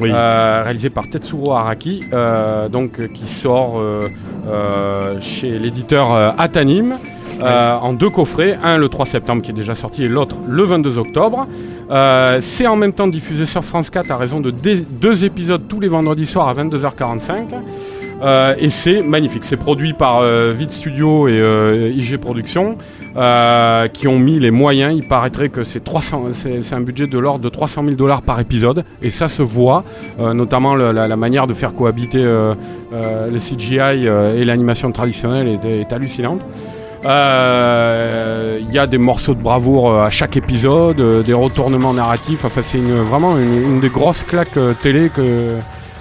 Oui. 0.00 0.10
euh, 0.14 0.62
réalisée 0.64 0.88
par 0.88 1.08
Tetsuro 1.10 1.52
Araki, 1.52 2.04
euh, 2.14 2.70
donc 2.70 3.00
euh, 3.00 3.06
qui 3.08 3.26
sort 3.28 3.82
chez 5.20 5.58
l'éditeur 5.58 6.10
Atanim. 6.38 6.94
euh, 7.42 7.76
en 7.76 7.92
deux 7.94 8.10
coffrets, 8.10 8.56
un 8.62 8.76
le 8.78 8.88
3 8.88 9.06
septembre 9.06 9.40
qui 9.42 9.50
est 9.50 9.54
déjà 9.54 9.74
sorti 9.74 10.04
et 10.04 10.08
l'autre 10.08 10.36
le 10.48 10.62
22 10.62 10.98
octobre. 10.98 11.46
Euh, 11.90 12.38
c'est 12.40 12.66
en 12.66 12.76
même 12.76 12.92
temps 12.92 13.08
diffusé 13.08 13.46
sur 13.46 13.64
France 13.64 13.90
4 13.90 14.10
à 14.10 14.16
raison 14.16 14.40
de 14.40 14.50
deux 14.50 15.24
épisodes 15.24 15.62
tous 15.68 15.80
les 15.80 15.88
vendredis 15.88 16.26
soirs 16.26 16.48
à 16.48 16.54
22h45. 16.54 17.32
Euh, 18.22 18.54
et 18.58 18.68
c'est 18.68 19.02
magnifique. 19.02 19.44
C'est 19.44 19.56
produit 19.56 19.92
par 19.92 20.20
euh, 20.20 20.52
Vid 20.56 20.70
Studio 20.70 21.28
et 21.28 21.38
euh, 21.38 21.90
IG 21.94 22.18
Productions 22.18 22.76
euh, 23.16 23.88
qui 23.88 24.08
ont 24.08 24.18
mis 24.18 24.38
les 24.38 24.50
moyens. 24.50 24.94
Il 24.96 25.06
paraîtrait 25.06 25.48
que 25.48 25.62
c'est 25.62 25.82
300, 25.82 26.28
c'est 26.32 26.74
un 26.74 26.80
budget 26.80 27.06
de 27.06 27.18
l'ordre 27.18 27.40
de 27.44 27.48
300 27.48 27.82
000 27.84 27.96
dollars 27.96 28.22
par 28.22 28.40
épisode 28.40 28.84
et 29.02 29.10
ça 29.10 29.28
se 29.28 29.42
voit, 29.42 29.84
notamment 30.18 30.74
la, 30.74 30.92
la 31.08 31.16
manière 31.16 31.46
de 31.46 31.54
faire 31.54 31.72
cohabiter 31.72 32.22
le 32.22 33.38
CGI 33.38 34.06
et 34.36 34.44
l'animation 34.44 34.92
traditionnelle 34.92 35.48
est, 35.48 35.64
est 35.64 35.92
hallucinante. 35.92 36.44
Euh, 37.04 38.58
Il 38.60 38.72
y 38.74 38.78
a 38.78 38.86
des 38.86 38.98
morceaux 38.98 39.34
de 39.34 39.42
bravoure 39.42 40.00
à 40.02 40.10
chaque 40.10 40.36
épisode, 40.36 41.00
euh, 41.00 41.22
des 41.22 41.32
retournements 41.32 41.94
narratifs. 41.94 42.44
Enfin, 42.44 42.62
c'est 42.62 42.78
vraiment 42.78 43.36
une, 43.38 43.74
une 43.74 43.80
des 43.80 43.88
grosses 43.88 44.24
claques 44.24 44.56
euh, 44.56 44.74
télé 44.80 45.08
que 45.08 45.56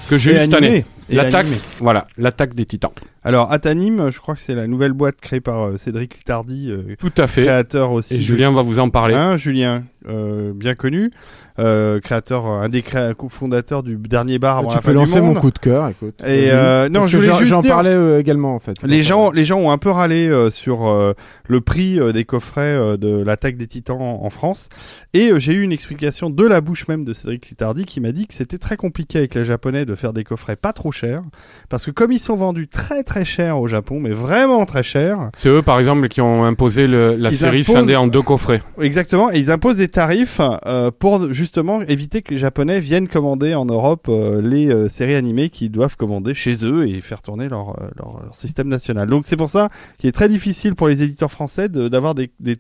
que 0.09 0.17
j'ai 0.17 0.35
eu 0.35 0.39
cette 0.39 0.53
année. 0.53 0.85
L'attaque, 1.09 1.47
voilà, 1.79 2.07
l'attaque 2.17 2.53
des 2.53 2.65
titans. 2.65 2.93
Alors, 3.23 3.51
Atanim, 3.51 4.09
je 4.11 4.19
crois 4.19 4.35
que 4.35 4.41
c'est 4.41 4.56
la 4.56 4.65
nouvelle 4.67 4.93
boîte 4.93 5.17
créée 5.22 5.41
par 5.41 5.64
euh, 5.64 5.77
Cédric 5.77 6.15
Littardi, 6.17 6.72
euh, 6.72 6.95
Tout 6.98 7.11
à 7.17 7.27
fait. 7.27 7.41
créateur 7.43 7.91
aussi. 7.91 8.14
Et 8.14 8.17
de- 8.17 8.22
Julien 8.22 8.51
va 8.51 8.61
vous 8.61 8.80
en 8.80 8.89
parler. 8.89 9.14
Hein, 9.15 9.35
Julien, 9.35 9.83
euh, 10.07 10.53
bien 10.56 10.73
connu, 10.75 11.11
euh, 11.59 11.99
créateur, 11.99 12.45
un 12.45 12.69
des 12.69 12.81
cré- 12.81 13.14
cofondateurs 13.17 13.83
du 13.83 13.98
dernier 13.98 14.39
bar 14.39 14.59
avant 14.59 14.69
tu 14.69 14.75
la 14.75 14.81
peux 14.81 14.85
fin 14.85 14.91
du 14.91 14.95
lancer 14.98 15.19
mon 15.19 15.33
coup 15.33 15.51
de 15.51 15.59
cœur, 15.59 15.89
écoute. 15.89 16.15
Et 16.25 16.49
euh, 16.51 16.88
non, 16.88 17.01
Parce 17.01 17.11
je 17.11 17.17
voulais 17.17 17.30
j'en- 17.30 17.38
juste 17.39 17.49
J'en 17.51 17.61
dire- 17.61 17.72
parlais 17.73 17.89
euh, 17.89 18.19
également, 18.19 18.56
en 18.56 18.59
fait. 18.59 18.81
Les 18.83 19.03
gens, 19.03 19.31
les 19.31 19.43
gens 19.43 19.59
ont 19.59 19.72
un 19.72 19.77
peu 19.77 19.89
râlé 19.89 20.30
euh, 20.30 20.49
sur 20.49 20.88
euh, 20.88 21.14
le 21.48 21.59
prix 21.59 21.99
euh, 21.99 22.14
des 22.14 22.23
coffrets 22.23 22.61
euh, 22.73 22.95
de 22.95 23.22
l'attaque 23.22 23.57
des 23.57 23.67
Titans 23.67 23.98
en, 24.01 24.23
en 24.23 24.30
France, 24.30 24.69
et 25.14 25.31
euh, 25.33 25.39
j'ai 25.39 25.51
eu 25.53 25.61
une 25.61 25.73
explication 25.73 26.30
de 26.30 26.45
la 26.48 26.61
bouche 26.61 26.88
même 26.88 27.03
de 27.03 27.14
Cédric 27.14 27.49
Littardi 27.49 27.83
qui 27.83 27.99
m'a 27.99 28.14
dit 28.14 28.27
que 28.27 28.33
c'était 28.33 28.57
très 28.59 28.77
compliqué 28.77 29.17
avec 29.17 29.35
les 29.35 29.43
Japonais 29.43 29.83
de 29.85 29.95
faire 29.95 30.14
des 30.14 30.23
coffrets 30.23 30.56
pas 30.56 30.72
trop 30.72 30.93
chers, 30.93 31.23
parce 31.67 31.85
que 31.85 31.91
comme 31.91 32.14
ils 32.14 32.19
sont 32.22 32.35
vendus 32.35 32.69
très 32.69 33.03
très 33.09 33.25
cher 33.25 33.59
au 33.59 33.67
Japon, 33.67 33.99
mais 33.99 34.11
vraiment 34.11 34.65
très 34.65 34.83
cher, 34.83 35.31
C'est 35.35 35.49
eux, 35.49 35.63
par 35.63 35.79
exemple, 35.79 36.07
qui 36.09 36.21
ont 36.21 36.43
imposé 36.43 36.85
le- 36.85 37.15
la 37.15 37.31
Ils 37.31 37.38
série 37.38 37.61
imposent- 37.61 37.73
scindée 37.75 37.95
en 37.95 38.05
deux 38.07 38.21
coffrets. 38.21 38.61
exactement, 38.79 39.31
et 39.31 39.39
ils 39.39 39.49
imposent 39.49 39.77
des 39.77 39.88
tarifs 39.88 40.39
euh, 40.67 40.91
pour 40.97 41.33
justement 41.33 41.81
éviter 41.81 42.21
que 42.21 42.31
les 42.33 42.39
Japonais 42.39 42.79
viennent 42.79 43.07
commander 43.07 43.55
en 43.55 43.65
Europe 43.65 44.05
euh, 44.09 44.41
les 44.41 44.67
euh, 44.71 44.88
séries 44.88 45.15
animées 45.15 45.49
qu'ils 45.49 45.71
doivent 45.71 45.97
commander 45.97 46.33
chez 46.35 46.53
eux 46.65 46.88
et 46.88 47.01
faire 47.01 47.21
tourner 47.23 47.49
leur, 47.49 47.75
leur, 47.97 48.21
leur 48.23 48.35
système 48.35 48.67
national. 48.67 49.07
Donc 49.09 49.25
c'est 49.25 49.38
pour 49.38 49.49
ça 49.49 49.69
qu'il 49.97 50.07
est 50.07 50.11
très 50.13 50.29
difficile 50.29 50.75
pour 50.75 50.88
les 50.88 51.01
éditeurs 51.01 51.31
français 51.31 51.67
de- 51.67 51.88
d'avoir 51.88 52.13
des, 52.13 52.29
des, 52.39 52.57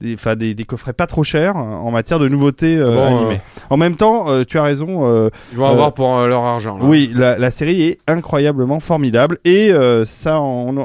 des, 0.00 0.14
enfin, 0.14 0.36
des, 0.36 0.54
des 0.54 0.64
coffrets 0.64 0.92
pas 0.92 1.06
trop 1.06 1.24
chers 1.24 1.56
euh, 1.56 1.60
en 1.60 1.90
matière 1.90 2.18
de 2.18 2.28
nouveautés 2.28 2.76
euh, 2.76 2.94
Bon, 2.94 3.06
animées. 3.18 3.34
euh, 3.36 3.66
En 3.70 3.76
même 3.76 3.96
temps, 3.96 4.30
euh, 4.30 4.44
tu 4.44 4.58
as 4.58 4.62
raison. 4.62 5.28
Ils 5.52 5.58
vont 5.58 5.66
avoir 5.66 5.92
pour 5.94 6.20
leur 6.26 6.42
argent. 6.44 6.78
là. 6.78 6.84
oui, 6.84 7.10
la, 7.14 7.36
la 7.38 7.50
série 7.50 7.82
est 7.82 7.98
incroyablement 8.06 8.80
formidable 8.80 9.38
et 9.44 9.72
ça, 10.04 10.40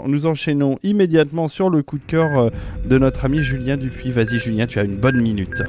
nous 0.08 0.26
enchaînons 0.26 0.76
immédiatement 0.84 1.48
sur 1.48 1.70
le 1.70 1.84
coup 1.84 1.98
de 1.98 2.04
cœur 2.06 2.50
de 2.86 2.98
notre 2.98 3.26
ami 3.26 3.44
Julien 3.44 3.78
Dupuis. 3.78 4.12
Vas-y 4.12 4.40
Julien, 4.40 4.66
tu 4.66 4.80
as 4.80 4.84
une 4.84 4.98
bonne 4.98 5.22
minute. 5.22 5.62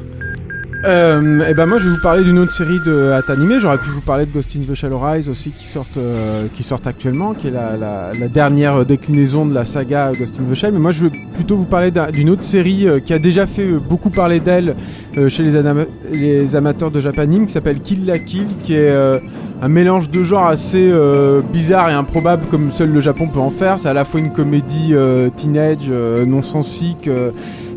Euh, 0.86 1.48
et 1.48 1.54
ben 1.54 1.64
moi 1.64 1.78
je 1.78 1.84
vais 1.88 1.94
vous 1.94 2.02
parler 2.02 2.22
d'une 2.24 2.38
autre 2.38 2.52
série 2.52 2.78
de 2.84 3.10
at 3.12 3.32
animé. 3.32 3.58
J'aurais 3.58 3.78
pu 3.78 3.88
vous 3.88 4.02
parler 4.02 4.26
de 4.26 4.30
Ghost 4.32 4.54
in 4.54 4.70
the 4.70 4.74
Shell 4.76 4.92
Rise 4.92 5.30
aussi 5.30 5.50
qui 5.52 5.66
sortent 5.66 5.96
euh, 5.96 6.44
qui 6.54 6.62
sortent 6.62 6.86
actuellement, 6.86 7.32
qui 7.32 7.46
est 7.48 7.50
la, 7.50 7.74
la, 7.78 8.10
la 8.18 8.28
dernière 8.28 8.84
déclinaison 8.84 9.46
de 9.46 9.54
la 9.54 9.64
saga 9.64 10.12
Ghost 10.18 10.38
in 10.40 10.50
the 10.52 10.54
Shell. 10.54 10.72
Mais 10.74 10.78
moi 10.80 10.90
je 10.90 11.06
vais 11.06 11.12
plutôt 11.34 11.56
vous 11.56 11.64
parler 11.64 11.90
d'un- 11.90 12.10
d'une 12.10 12.28
autre 12.28 12.42
série 12.42 12.86
euh, 12.86 13.00
qui 13.00 13.14
a 13.14 13.18
déjà 13.18 13.46
fait 13.46 13.62
euh, 13.64 13.78
beaucoup 13.78 14.10
parler 14.10 14.40
d'elle 14.40 14.76
euh, 15.16 15.30
chez 15.30 15.42
les, 15.42 16.54
amateurs 16.56 16.90
de 16.90 17.00
Japanime, 17.00 17.46
qui 17.46 17.52
s'appelle 17.54 17.80
Kill 17.80 18.04
la 18.04 18.18
Kill, 18.18 18.44
qui 18.62 18.74
est 18.74 18.90
euh, 18.90 19.18
un 19.62 19.68
mélange 19.68 20.10
de 20.10 20.22
genres 20.22 20.48
assez 20.48 20.90
euh, 20.92 21.40
bizarre 21.50 21.88
et 21.88 21.92
improbable 21.94 22.44
comme 22.50 22.70
seul 22.70 22.90
le 22.92 23.00
Japon 23.00 23.28
peut 23.28 23.40
en 23.40 23.50
faire. 23.50 23.78
C'est 23.78 23.88
à 23.88 23.94
la 23.94 24.04
fois 24.04 24.20
une 24.20 24.32
comédie 24.32 24.90
euh, 24.92 25.30
teenage, 25.34 25.78
euh, 25.88 26.26
non 26.26 26.42
sensique. 26.42 27.08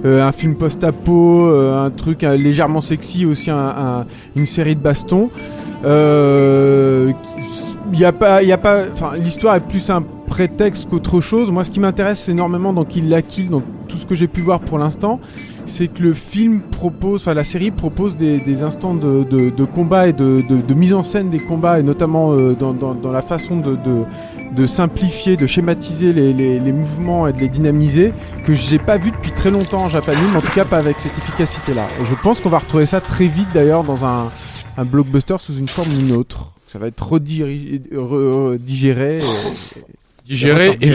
Euh, 0.05 0.21
un 0.25 0.31
film 0.31 0.55
post-apo, 0.55 1.45
euh, 1.47 1.85
un 1.85 1.89
truc 1.89 2.23
euh, 2.23 2.35
légèrement 2.37 2.81
sexy, 2.81 3.25
aussi 3.25 3.49
un- 3.51 3.57
un- 3.57 4.05
une 4.35 4.45
série 4.45 4.75
de 4.75 4.81
bastons. 4.81 5.29
Y 7.93 8.03
a 8.03 8.11
pas, 8.11 8.43
y 8.43 8.51
a 8.51 8.57
pas, 8.57 8.83
enfin, 8.91 9.11
l'histoire 9.15 9.55
est 9.55 9.61
plus 9.61 9.89
un 9.89 10.03
prétexte 10.27 10.89
qu'autre 10.89 11.21
chose. 11.21 11.49
Moi, 11.51 11.63
ce 11.63 11.71
qui 11.71 11.79
m'intéresse 11.79 12.27
énormément 12.27 12.73
dans 12.73 12.83
Kill 12.83 13.07
la 13.09 13.21
Kill, 13.21 13.49
dans 13.49 13.61
tout 13.87 13.95
ce 13.97 14.05
que 14.05 14.13
j'ai 14.13 14.27
pu 14.27 14.41
voir 14.41 14.59
pour 14.59 14.77
l'instant, 14.77 15.21
c'est 15.65 15.87
que 15.87 16.03
le 16.03 16.13
film 16.13 16.59
propose, 16.59 17.21
enfin, 17.21 17.33
la 17.33 17.45
série 17.45 17.71
propose 17.71 18.17
des, 18.17 18.63
instants 18.63 18.93
de, 18.93 19.23
de- 19.23 19.65
combat 19.65 20.07
et 20.07 20.13
de, 20.13 20.43
mise 20.75 20.93
en 20.93 21.03
scène 21.03 21.29
des 21.29 21.39
combats, 21.39 21.79
et 21.79 21.83
notamment 21.83 22.35
dans 22.35 23.11
la 23.11 23.21
façon 23.21 23.57
de, 23.57 23.77
de- 24.55 24.65
simplifier, 24.67 25.37
de 25.37 25.45
schématiser 25.47 26.13
les, 26.13 26.33
les- 26.33 26.59
mouvements 26.71 27.27
et 27.27 27.33
de 27.33 27.39
les 27.39 27.49
dynamiser, 27.49 28.13
que 28.45 28.53
j'ai 28.53 28.79
pas 28.79 28.97
vu 28.97 29.11
depuis 29.11 29.31
très 29.31 29.49
longtemps 29.49 29.83
en 29.83 29.87
japanime, 29.89 30.35
en 30.35 30.41
tout 30.41 30.51
cas 30.53 30.65
pas 30.65 30.77
avec 30.77 30.97
cette 30.99 31.17
efficacité-là. 31.17 31.87
Je 32.03 32.15
pense 32.21 32.41
qu'on 32.41 32.49
va 32.49 32.59
retrouver 32.59 32.85
ça 32.85 33.01
très 33.01 33.25
vite 33.27 33.47
d'ailleurs 33.53 33.83
dans 33.83 34.05
un, 34.05 34.29
un 34.77 34.85
blockbuster 34.85 35.35
sous 35.39 35.55
une 35.57 35.67
forme 35.67 35.89
ou 35.95 35.99
une 35.99 36.11
autre. 36.13 36.51
Ça 36.67 36.79
va 36.79 36.87
être 36.87 37.07
redirigé, 37.07 37.81
re- 37.93 38.57
digéré. 38.57 39.17
et- 39.17 39.81
Digéré 40.27 40.77
et. 40.81 40.91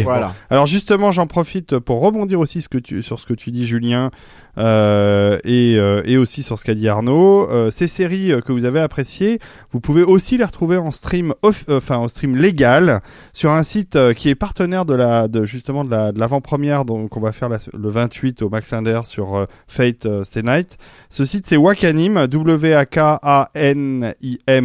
Voilà. 0.00 0.34
Alors 0.50 0.66
justement, 0.66 1.12
j'en 1.12 1.26
profite 1.26 1.78
pour 1.78 2.00
rebondir 2.00 2.40
aussi 2.40 2.62
ce 2.62 2.68
que 2.68 2.78
tu, 2.78 3.02
sur 3.02 3.18
ce 3.20 3.26
que 3.26 3.34
tu 3.34 3.50
dis, 3.50 3.66
Julien, 3.66 4.10
euh, 4.58 5.38
et, 5.44 5.74
euh, 5.76 6.00
et 6.06 6.16
aussi 6.16 6.42
sur 6.42 6.58
ce 6.58 6.64
qu'a 6.64 6.74
dit 6.74 6.88
Arnaud. 6.88 7.48
Euh, 7.50 7.70
ces 7.70 7.88
séries 7.88 8.32
que 8.44 8.52
vous 8.52 8.64
avez 8.64 8.80
appréciées, 8.80 9.38
vous 9.72 9.80
pouvez 9.80 10.02
aussi 10.02 10.38
les 10.38 10.44
retrouver 10.44 10.76
en 10.78 10.90
stream, 10.90 11.34
off- 11.42 11.64
enfin 11.70 11.96
en 11.98 12.08
stream 12.08 12.36
légal, 12.36 13.00
sur 13.32 13.50
un 13.50 13.62
site 13.62 13.98
qui 14.14 14.28
est 14.30 14.34
partenaire 14.34 14.84
de 14.86 14.94
la, 14.94 15.28
de 15.28 15.44
justement 15.44 15.84
de 15.84 15.90
la, 15.90 16.12
de 16.12 16.18
l'avant-première, 16.18 16.84
donc 16.84 17.16
on 17.16 17.20
va 17.20 17.32
faire 17.32 17.48
la- 17.50 17.58
le 17.74 17.88
28 17.90 18.42
au 18.42 18.48
Max 18.48 18.70
Linder 18.72 19.00
sur 19.04 19.44
Fate 19.68 20.06
Stay 20.22 20.42
Night. 20.42 20.78
Ce 21.10 21.24
site 21.24 21.44
c'est 21.46 21.56
Wakanim, 21.58 22.26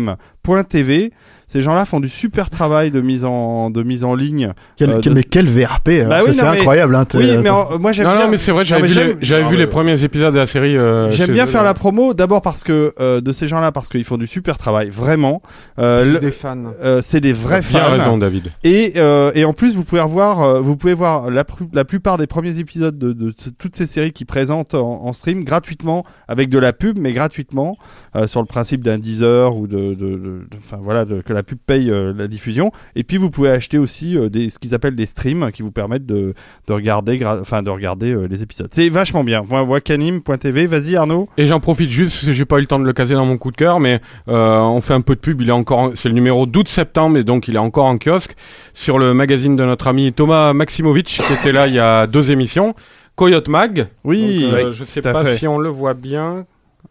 W-A-K-A-N-I-M.tv. 0.01 1.11
Ces 1.51 1.61
gens-là 1.61 1.83
font 1.83 1.99
du 1.99 2.07
super 2.07 2.49
travail 2.49 2.91
de 2.91 3.01
mise 3.01 3.25
en, 3.25 3.69
de 3.71 3.83
mise 3.83 4.05
en 4.05 4.15
ligne. 4.15 4.53
Quel, 4.77 4.89
Euh, 4.91 4.99
de- 5.01 5.09
mais 5.09 5.23
quel 5.23 5.47
VRP 5.47 5.89
hein. 6.03 6.07
Bah 6.07 6.19
oui, 6.25 6.33
C'est 6.33 6.43
incroyable. 6.43 6.95
Hein, 6.95 7.05
Oui, 7.15 7.29
mais 7.43 7.49
en- 7.49 7.77
moi 7.77 7.91
j'aime 7.91 8.07
Non, 8.07 8.13
bien. 8.15 8.25
non, 8.25 8.31
mais 8.31 8.37
c'est 8.37 8.51
vrai, 8.53 8.63
j'avais 8.63 8.87
vu, 8.87 8.95
les, 8.95 9.15
j'avais 9.19 9.43
non, 9.43 9.49
vu 9.49 9.55
mais- 9.57 9.61
les 9.63 9.67
premiers 9.67 10.01
épisodes 10.03 10.33
de 10.33 10.39
la 10.39 10.47
série. 10.47 10.77
euh, 10.77 11.09
J'aime 11.11 11.31
bien 11.31 11.43
eux. 11.43 11.47
faire 11.47 11.63
la 11.63 11.73
promo, 11.73 12.13
d'abord 12.13 12.41
parce 12.41 12.63
que 12.63 12.93
euh, 13.01 13.19
de 13.19 13.33
ces 13.33 13.49
gens-là, 13.49 13.73
parce 13.73 13.89
qu'ils 13.89 14.05
font 14.05 14.17
du 14.17 14.27
super 14.27 14.57
travail, 14.57 14.89
vraiment. 14.89 15.41
Euh, 15.77 16.05
C'est 16.05 16.11
le- 16.13 16.19
des 16.19 16.31
fans. 16.31 16.57
euh, 16.81 16.99
c'est 17.03 17.19
des 17.19 17.33
vrais 17.33 17.59
Bien 17.59 17.81
fans. 17.81 17.91
raison, 17.91 18.17
David. 18.17 18.49
Et, 18.63 18.93
euh, 18.95 19.31
et 19.35 19.43
en 19.43 19.51
plus, 19.53 19.75
vous 19.75 19.83
pouvez 19.83 20.01
revoir, 20.01 20.41
euh, 20.41 20.59
vous 20.61 20.77
pouvez 20.77 20.93
voir 20.93 21.29
la, 21.29 21.43
pr- 21.43 21.67
la 21.73 21.83
plupart 21.83 22.17
des 22.17 22.27
premiers 22.27 22.59
épisodes 22.59 22.97
de, 22.97 23.33
toutes 23.59 23.75
ces 23.75 23.85
séries 23.87 24.13
qui 24.13 24.23
présentent 24.23 24.73
en, 24.73 25.03
en 25.03 25.11
stream 25.13 25.43
gratuitement, 25.43 26.05
avec 26.29 26.47
de 26.49 26.57
la 26.59 26.71
pub, 26.71 26.97
mais 26.97 27.11
gratuitement, 27.13 27.75
euh, 28.15 28.25
sur 28.27 28.39
le 28.39 28.45
principe 28.47 28.83
d'un 28.83 28.97
Deezer 28.97 29.55
ou 29.57 29.67
de, 29.67 29.77
de, 29.77 29.93
de- 29.95 30.15
de- 30.17 30.47
enfin 30.57 30.77
voilà, 30.81 31.03
de- 31.03 31.21
que 31.21 31.33
la 31.33 31.40
pub 31.43 31.57
paye 31.65 31.89
euh, 31.89 32.13
la 32.15 32.27
diffusion. 32.27 32.71
Et 32.95 33.03
puis 33.03 33.17
vous 33.17 33.29
pouvez 33.29 33.49
acheter 33.49 33.77
aussi 33.77 34.17
euh, 34.17 34.29
des, 34.29 34.49
ce 34.49 34.59
qu'ils 34.59 34.73
appellent 34.75 34.95
des 34.95 35.05
streams 35.05 35.51
qui 35.51 35.61
vous 35.61 35.71
permettent 35.71 36.05
de, 36.05 36.33
de 36.67 36.73
regarder, 36.73 37.19
enfin 37.25 37.63
de 37.63 37.69
regarder 37.69 38.11
euh, 38.11 38.27
les 38.29 38.43
épisodes. 38.43 38.69
C'est 38.71 38.89
vachement 38.89 39.23
bien. 39.23 39.41
Voilà, 39.41 39.63
Wakanim.tv. 39.65 40.65
Vas-y 40.65 40.95
Arnaud. 40.95 41.29
Et 41.37 41.45
j'en 41.45 41.59
profite 41.59 41.89
juste 41.89 42.13
parce 42.13 42.25
que 42.25 42.31
j'ai 42.31 42.45
pas 42.45 42.57
eu 42.57 42.61
le 42.61 42.67
temps 42.67 42.79
de 42.79 42.85
le 42.85 42.93
caser 42.93 43.15
dans 43.15 43.25
mon 43.25 43.37
coup 43.37 43.51
de 43.51 43.57
cœur, 43.57 43.79
mais 43.79 43.99
on 44.27 44.79
fait 44.81 44.93
un 44.93 45.01
peu 45.01 45.15
de 45.15 45.19
pub. 45.21 45.41
Il 45.41 45.49
est 45.49 45.53
encore, 45.53 45.79
en- 45.79 45.91
c'est 45.95 46.09
le 46.09 46.15
numéro 46.15 46.45
d'août 46.45 46.67
septembre, 46.67 47.17
et 47.17 47.23
donc 47.23 47.47
il 47.47 47.55
est 47.55 47.59
encore 47.59 47.85
en 47.85 47.97
kiosque 47.97 48.35
sur 48.73 48.99
le 48.99 49.13
magazine 49.13 49.55
de 49.55 49.63
notre 49.65 49.87
ami 49.87 50.11
Thomas 50.13 50.53
Maximovic 50.53 51.05
qui 51.25 51.33
était 51.33 51.51
là 51.51 51.67
il 51.67 51.73
y 51.73 51.79
a 51.79 52.07
deux 52.07 52.31
émissions. 52.31 52.73
Coyote 53.15 53.49
Mag. 53.49 53.87
Oui. 54.03 54.41
Donc, 54.43 54.53
euh, 54.53 54.71
je 54.71 54.83
sais 54.83 55.01
pas 55.01 55.23
fait. 55.25 55.37
si 55.37 55.47
on 55.47 55.57
le 55.59 55.69
voit 55.69 55.93
bien. 55.93 56.45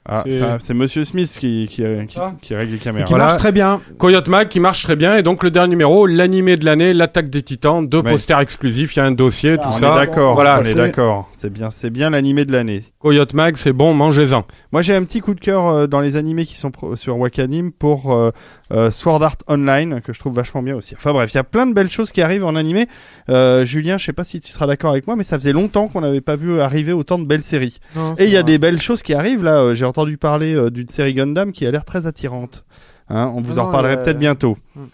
Ah, 0.08 0.24
C'est- 0.60 0.74
Monsieur 0.74 1.04
Smith 1.04 1.28
qui, 1.38 1.66
qui, 1.68 1.82
qui, 2.08 2.16
Ah. 2.18 2.28
qui 2.40 2.54
règle 2.54 2.70
les 2.72 2.76
Et 2.76 2.80
caméras. 2.80 3.04
qui 3.06 3.12
Voilà. 3.12 3.26
marche 3.26 3.38
très 3.38 3.52
bien. 3.52 3.80
Coyote 3.98 4.28
Mag 4.28 4.48
qui 4.48 4.58
marche 4.58 4.82
très 4.82 4.96
bien 4.96 5.16
et 5.16 5.22
donc 5.22 5.42
le 5.44 5.50
dernier 5.50 5.70
numéro, 5.70 6.06
l'animé 6.06 6.56
de 6.56 6.64
l'année, 6.64 6.94
l'attaque 6.94 7.28
des 7.28 7.42
titans, 7.42 7.86
deux 7.86 7.98
Ouais. 8.00 8.10
posters 8.12 8.40
exclusifs, 8.40 8.96
il 8.96 9.00
y 9.00 9.02
a 9.02 9.04
un 9.04 9.12
dossier, 9.12 9.56
tout 9.58 9.64
on 9.68 9.72
ça. 9.72 9.92
est 9.92 10.06
d'accord. 10.06 10.34
Voilà, 10.34 10.56
on 10.58 10.60
est 10.62 10.64
c'est- 10.64 10.74
d'accord. 10.74 11.28
C'est 11.32 11.52
bien, 11.52 11.70
c'est 11.70 11.90
bien 11.90 12.10
l'animé 12.10 12.44
de 12.46 12.52
l'année. 12.52 12.82
Coyote 13.00 13.32
Mag, 13.32 13.56
c'est 13.56 13.72
bon, 13.72 13.94
mangez-en. 13.94 14.44
Moi, 14.72 14.82
j'ai 14.82 14.94
un 14.94 15.02
petit 15.04 15.20
coup 15.20 15.32
de 15.32 15.40
cœur 15.40 15.66
euh, 15.68 15.86
dans 15.86 16.00
les 16.00 16.16
animés 16.16 16.44
qui 16.44 16.56
sont 16.58 16.70
pro- 16.70 16.96
sur 16.96 17.16
Wakanim 17.18 17.72
pour 17.72 18.12
euh, 18.12 18.30
euh, 18.74 18.90
Sword 18.90 19.22
Art 19.22 19.36
Online 19.48 20.02
que 20.02 20.12
je 20.12 20.18
trouve 20.20 20.34
vachement 20.34 20.62
bien 20.62 20.76
aussi. 20.76 20.94
Enfin 20.96 21.12
bref, 21.14 21.32
il 21.32 21.36
y 21.36 21.40
a 21.40 21.44
plein 21.44 21.66
de 21.66 21.72
belles 21.72 21.88
choses 21.88 22.12
qui 22.12 22.20
arrivent 22.20 22.44
en 22.44 22.56
animé. 22.56 22.86
Euh, 23.30 23.64
Julien, 23.64 23.96
je 23.96 24.04
sais 24.04 24.12
pas 24.12 24.22
si 24.24 24.38
tu 24.38 24.52
seras 24.52 24.66
d'accord 24.66 24.90
avec 24.90 25.06
moi, 25.06 25.16
mais 25.16 25.24
ça 25.24 25.38
faisait 25.38 25.54
longtemps 25.54 25.88
qu'on 25.88 26.02
n'avait 26.02 26.20
pas 26.20 26.36
vu 26.36 26.60
arriver 26.60 26.92
autant 26.92 27.18
de 27.18 27.24
belles 27.24 27.42
séries. 27.42 27.78
Et 28.18 28.24
il 28.26 28.30
y 28.30 28.36
a 28.36 28.42
des 28.42 28.58
belles 28.58 28.82
choses 28.82 29.00
qui 29.02 29.14
arrivent 29.14 29.44
là. 29.44 29.60
Euh, 29.62 29.74
J'ai 29.74 29.86
entendu 29.86 30.18
parler 30.18 30.54
euh, 30.54 30.70
d'une 30.70 30.88
série 30.88 31.14
Gundam 31.14 31.52
qui 31.52 31.64
a 31.66 31.70
l'air 31.70 31.86
très 31.86 32.06
attirante. 32.06 32.64
Hein, 33.08 33.32
on 33.34 33.40
vous 33.40 33.54
Non, 33.54 33.62
en 33.62 33.66
reparlerait 33.68 33.96
euh, 33.98 34.02
peut-être 34.02 34.18
bientôt. 34.18 34.58
hmm. 34.76 34.84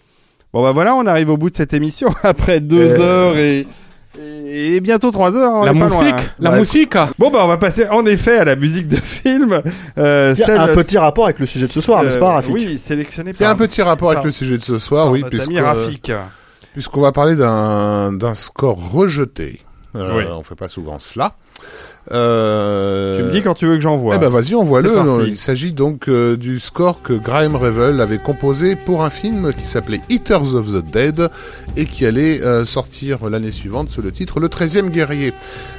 Bon 0.53 0.63
bah 0.63 0.71
voilà, 0.71 0.95
on 0.95 1.05
arrive 1.05 1.29
au 1.29 1.35
bout 1.35 1.49
de 1.49 1.55
cette 1.55 1.73
émission 1.73 2.07
après 2.23 2.61
deux 2.61 2.89
Euh, 2.89 2.99
heures 3.01 3.37
et, 3.37 3.67
et, 4.19 4.79
bientôt 4.79 5.11
trois 5.11 5.35
heures. 5.35 5.51
on 5.53 5.63
la 5.63 5.73
musique, 5.73 6.01
hein. 6.01 6.15
la 6.39 6.51
Ouais. 6.51 6.59
musique. 6.59 6.95
Bon 7.19 7.29
bah 7.29 7.39
on 7.43 7.47
va 7.47 7.57
passer 7.57 7.87
en 7.89 8.05
effet 8.05 8.37
à 8.37 8.45
la 8.45 8.55
musique 8.55 8.87
de 8.87 8.95
film. 8.97 9.61
Euh, 9.97 10.33
Il 10.37 10.39
y 10.39 10.43
a 10.51 10.63
un 10.63 10.67
petit 10.75 10.97
rapport 10.97 11.25
avec 11.25 11.39
le 11.39 11.45
sujet 11.45 11.65
de 11.67 11.71
ce 11.71 11.81
soir, 11.81 12.03
n'est-ce 12.03 12.17
pas, 12.17 12.29
euh, 12.29 12.33
Rafik 12.35 12.53
Oui, 12.53 12.77
sélectionné 12.79 13.31
Il 13.31 13.41
y 13.41 13.43
a 13.43 13.47
par 13.47 13.55
un 13.55 13.57
petit 13.67 13.81
rapport 13.81 14.09
avec 14.09 14.19
par- 14.19 14.25
le 14.25 14.31
sujet 14.31 14.57
de 14.57 14.63
ce 14.63 14.77
soir, 14.77 15.05
par 15.05 15.13
oui, 15.13 15.23
puisque, 15.29 15.57
Rafik. 15.57 16.11
puisqu'on 16.73 17.01
va 17.01 17.11
parler 17.11 17.35
d'un 17.35 18.11
d'un 18.13 18.33
score 18.33 18.91
rejeté. 18.91 19.59
Euh, 19.95 20.17
Oui. 20.17 20.23
On 20.31 20.43
fait 20.43 20.55
pas 20.55 20.69
souvent 20.69 20.99
cela. 20.99 21.31
Euh, 22.11 23.17
Tu 23.17 23.23
me 23.25 23.31
dis 23.31 23.41
quand 23.41 23.53
tu 23.53 23.65
veux 23.65 23.75
que 23.75 23.81
j'envoie. 23.81 24.15
Eh 24.15 24.17
ben 24.17 24.29
vas-y, 24.29 24.55
envoie-le. 24.55 25.27
Il 25.27 25.37
s'agit 25.37 25.73
donc 25.73 26.07
euh, 26.07 26.37
du 26.37 26.59
score 26.59 27.01
que 27.01 27.13
Graham 27.13 27.55
Revel 27.55 27.99
avait 27.99 28.17
composé 28.17 28.75
pour 28.75 29.03
un 29.03 29.09
film 29.09 29.51
qui 29.53 29.67
s'appelait 29.67 30.01
Eaters 30.09 30.55
of 30.55 30.67
the 30.67 30.85
Dead 30.91 31.29
et 31.77 31.85
qui 31.85 32.05
allait 32.05 32.41
euh, 32.41 32.65
sortir 32.65 33.29
l'année 33.29 33.51
suivante 33.51 33.89
sous 33.89 34.01
le 34.01 34.11
titre 34.11 34.39
Le 34.39 34.47
13e 34.47 34.89
guerrier. 34.89 35.31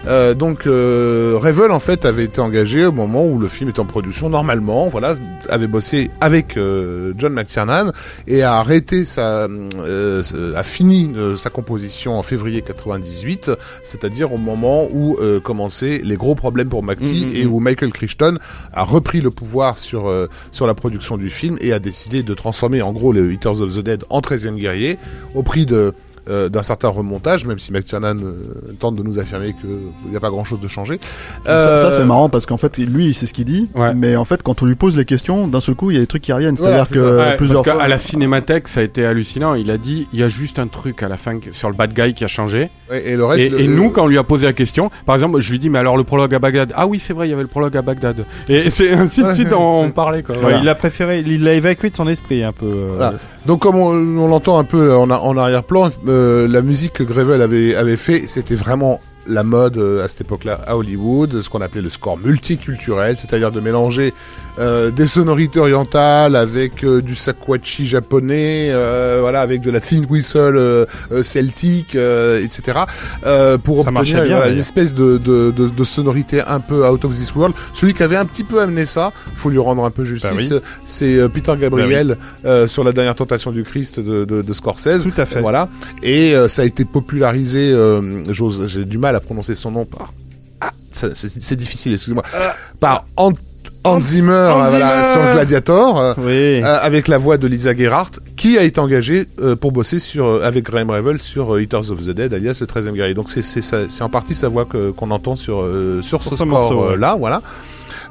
Euh, 0.07 0.33
donc 0.33 0.67
euh, 0.67 1.37
Revel 1.39 1.73
en 1.73 1.81
fait 1.81 2.07
avait 2.07 2.25
été 2.25 2.41
engagé 2.41 2.87
au 2.87 2.93
moment 2.93 3.27
où 3.27 3.39
le 3.39 3.49
film 3.49 3.69
est 3.69 3.81
en 3.81 3.85
production 3.85 4.31
normalement, 4.31 4.89
voilà, 4.89 5.17
avait 5.51 5.67
bossé 5.67 6.11
avec 6.21 6.57
John 7.19 7.33
McTiernan 7.33 7.91
et 8.29 8.43
a 8.43 8.55
arrêté 8.55 9.05
sa 9.05 9.49
a 9.49 10.63
fini 10.63 11.13
sa 11.37 11.51
composition 11.51 12.19
en 12.19 12.23
février 12.23 12.63
98, 12.63 13.51
c'est-à-dire 13.83 14.33
au 14.33 14.39
moment 14.39 14.87
où 14.93 15.17
commençaient 15.43 16.01
les 16.05 16.17
gros 16.17 16.37
problèmes 16.37 16.69
pour 16.69 16.83
Maxi 16.83 17.27
Mhm, 17.27 17.37
et 17.37 17.47
où 17.47 17.59
Michael 17.59 17.93
Crichton 17.93 18.39
a 18.73 18.85
repris 18.85 19.21
le 19.21 19.31
pouvoir 19.31 19.79
sur 19.79 20.13
sur 20.53 20.67
la 20.67 20.75
production 20.75 21.17
du 21.17 21.31
film 21.31 21.59
et 21.61 21.73
a 21.73 21.79
décidé 21.79 22.23
de 22.23 22.35
transformer 22.35 22.83
en 22.83 22.93
gros 22.93 23.13
les 23.13 23.35
Eaters 23.35 23.61
of 23.61 23.75
the 23.75 23.81
Dead 23.81 24.05
en 24.11 24.21
13e 24.21 24.55
guerrier 24.55 24.99
au 25.35 25.43
prix 25.43 25.67
de 25.67 25.88
euh, 26.29 26.49
d'un 26.49 26.63
certain 26.63 26.89
remontage, 26.89 27.45
même 27.47 27.59
si 27.59 27.73
McTiernan 27.73 28.17
euh, 28.23 28.33
tente 28.79 28.97
de 28.97 29.03
nous 29.03 29.19
affirmer 29.19 29.55
qu'il 29.55 30.11
n'y 30.11 30.17
a 30.17 30.21
pas 30.21 30.31
grand-chose 30.31 30.61
de 30.61 30.69
changé. 30.69 30.99
Ça, 31.45 31.77
ça, 31.77 31.87
Euh, 31.87 31.91
c'est 31.91 32.05
marrant 32.05 32.29
parce 32.29 32.47
qu'en 32.47 32.57
fait, 32.57 32.79
lui, 32.79 33.07
il 33.07 33.15
sait 33.15 33.27
ce 33.27 33.33
qu'il 33.35 33.45
dit, 33.45 33.69
Ouais. 33.75 33.95
mais 33.95 34.17
en 34.17 34.25
fait, 34.25 34.43
quand 34.43 34.63
on 34.63 34.67
lui 34.67 34.75
pose 34.75 34.97
les 34.97 35.05
questions, 35.05 35.47
d'un 35.49 35.61
seul 35.61 35.75
coup, 35.75 35.91
il 35.91 35.95
y 35.95 35.97
a 35.97 36.01
des 36.01 36.07
trucs 36.07 36.23
qui 36.23 36.33
reviennent. 36.33 36.57
C'est-à-dire 36.57 36.87
c'est 36.89 36.95
que. 36.97 37.17
Ouais, 37.19 37.37
plusieurs 37.37 37.63
parce 37.63 37.75
fois. 37.77 37.83
qu'à 37.83 37.89
la 37.89 37.99
cinémathèque, 37.99 38.69
ça 38.69 38.81
a 38.81 38.83
été 38.83 39.05
hallucinant. 39.07 39.55
Il 39.55 39.71
a 39.71 39.79
dit, 39.79 40.07
il 40.13 40.21
y 40.21 40.23
a 40.23 40.29
juste 40.29 40.59
un 40.59 40.67
truc 40.67 41.03
à 41.03 41.09
la 41.09 41.17
fin 41.17 41.39
sur 41.53 41.69
le 41.71 41.75
bad 41.75 41.93
guy 41.95 42.15
qui 42.15 42.25
a 42.25 42.29
changé. 42.29 42.71
ouais, 42.91 43.07
et 43.07 43.17
le 43.17 43.25
reste, 43.25 43.47
Et, 43.47 43.49
le- 43.49 43.61
et 43.61 43.67
le- 43.67 43.75
nous, 43.75 43.91
quand 43.91 44.05
on 44.05 44.09
lui 44.09 44.19
a 44.19 44.25
posé 44.25 44.47
la 44.47 44.53
question, 44.53 44.91
par 45.07 45.15
exemple, 45.15 45.41
je 45.41 45.51
lui 45.51 45.59
dis, 45.59 45.71
mais 45.71 45.79
alors 45.79 45.97
le 45.97 46.05
prologue 46.05 46.35
à 46.35 46.39
Bagdad? 46.39 46.73
Ah 46.77 46.87
oui, 46.87 46.99
c'est 46.99 47.13
vrai, 47.13 47.27
il 47.27 47.31
y 47.31 47.33
avait 47.33 47.43
le 47.43 47.49
prologue 47.49 47.77
à 47.77 47.83
Bagdad. 47.83 48.25
Et, 48.49 48.71
c'est 48.71 48.93
ainsi 48.93 49.23
de 49.23 49.33
suite, 49.33 49.53
on, 49.57 49.91
parlait 49.91 50.23
quoi. 50.23 50.35
Ouais, 50.35 50.41
Voilà. 50.43 50.59
Il 50.59 50.65
l'a 50.65 50.75
préféré, 50.75 51.23
il 51.27 51.43
l'a 51.43 51.55
évacué 51.55 51.91
de 51.91 51.95
son 51.95 52.09
esprit 52.09 52.43
un 52.45 52.53
peu. 52.53 52.67
euh, 52.67 52.89
Voilà. 52.93 53.15
Donc 53.49 53.61
comme 53.63 53.77
on, 53.77 54.29
l'entend 54.29 54.59
un 54.59 54.65
peu 54.65 54.95
en, 54.95 55.09
arrière-plan, 55.39 55.89
euh, 56.07 56.47
la 56.47 56.61
musique 56.61 56.93
que 56.93 57.03
Grevel 57.03 57.41
avait 57.41 57.97
fait, 57.97 58.25
c'était 58.27 58.55
vraiment 58.55 59.01
la 59.29 59.43
mode 59.43 59.77
euh, 59.77 60.05
à 60.05 60.09
cette 60.09 60.23
époque-là 60.23 60.61
à 60.67 60.77
Hollywood, 60.77 61.41
ce 61.41 61.49
qu'on 61.49 61.61
appelait 61.61 61.83
le 61.83 61.91
score 61.91 62.19
multiculturel, 62.19 63.17
c'est-à-dire 63.17 63.53
de 63.53 63.61
mélanger 63.61 64.13
euh, 64.59 64.91
des 64.91 65.07
sonorités 65.07 65.61
orientales 65.61 66.35
avec 66.35 66.83
euh, 66.83 67.01
du 67.01 67.15
sakwachi 67.15 67.87
japonais, 67.87 68.69
euh, 68.73 69.19
voilà, 69.21 69.41
avec 69.41 69.61
de 69.61 69.71
la 69.71 69.81
thin 69.81 70.03
whistle 70.11 70.87
celtique, 71.23 71.95
etc. 71.95 72.79
pour 73.65 73.85
Ça 73.85 73.91
obtenir 73.91 74.25
bien, 74.25 74.37
voilà, 74.37 74.49
une 74.53 74.59
espèce 74.59 74.95
de, 74.95 75.19
de, 75.19 75.51
de, 75.51 75.69
de 75.69 75.85
sonorité 75.85 76.41
un 76.47 76.61
peu 76.61 76.87
out 76.89 77.05
of 77.05 77.13
this 77.13 77.35
world. 77.35 77.55
Celui 77.73 77.95
qui 77.95 78.03
avait 78.03 78.17
un 78.17 78.25
petit 78.25 78.45
peu 78.45 78.61
amené 78.61 78.85
ça, 78.87 79.13
faut 79.37 79.51
lui 79.51 79.59
rendre 79.59 79.85
un 79.85 79.91
peu 79.91 80.05
justice, 80.05 80.51
Bah 80.51 80.61
c'est 80.85 81.29
Peter 81.29 81.55
Gabriel 81.61 82.17
euh, 82.45 82.67
sur 82.67 82.85
la 82.85 82.93
dernière 82.93 83.15
tentation 83.15 83.53
du 83.53 83.63
Christ 83.65 84.01
de, 84.01 84.25
de, 84.25 84.53
Scorsese. 84.53 85.05
Tout 85.05 85.21
à 85.21 85.27
fait. 85.27 85.41
Voilà. 85.41 85.69
Et 86.03 86.35
ça 86.49 86.63
a 86.63 86.65
été 86.65 86.85
popularisé, 86.85 87.75
j'ose- 88.31 88.67
j'ai 88.67 88.85
du 88.85 88.99
mal 88.99 89.15
à 89.17 89.18
prononcer 89.21 89.55
son 89.55 89.71
nom 89.71 89.85
par. 89.85 90.13
Ah, 90.61 90.71
c'est 90.93 91.57
difficile, 91.57 91.93
excusez-moi. 91.93 92.25
Par 92.81 93.05
Hans, 93.17 93.33
Hans 93.85 94.01
Zimmer, 94.01 94.33
Hans 94.53 94.61
euh, 94.65 94.69
voilà, 94.71 95.05
Zimmer. 95.05 95.13
sur 95.25 95.33
Gladiator. 95.35 96.01
euh, 96.01 96.15
Oui. 96.19 96.63
euh, 96.65 96.79
avec 96.83 97.07
la 97.07 97.17
voix 97.19 97.39
de 97.39 97.47
Lisa 97.47 97.75
Gerhardt, 97.77 98.11
qui 98.37 98.59
a 98.59 98.63
été 98.65 98.81
engagée 98.81 99.27
euh, 99.41 99.55
pour 99.55 99.71
bosser 99.71 100.01
sur, 100.01 100.27
euh, 100.27 100.43
avec 100.43 100.65
Graham 100.65 100.91
Revel 100.91 101.21
sur 101.21 101.55
euh, 101.55 101.63
Eaters 101.63 101.91
of 101.93 102.01
the 102.05 102.11
Dead, 102.11 102.35
alias 102.35 102.59
le 102.61 102.67
13e 102.67 102.93
guerrier. 102.95 103.15
Donc 103.15 103.29
c'est 103.31 104.03
en 104.03 104.09
partie 104.09 104.35
sa 104.35 104.49
voix 104.49 104.65
que- 104.65 104.91
qu'on 104.91 105.11
entend 105.13 105.37
sur 105.37 105.61
euh, 105.63 106.03
sur 106.03 106.23
ce 106.23 106.31
Sur 106.31 106.39
ce 106.39 106.45
score 106.45 106.47
morceau, 106.49 106.83
euh, 106.85 106.91
ouais. 106.93 106.97
là, 106.97 107.15
voilà. 107.17 107.41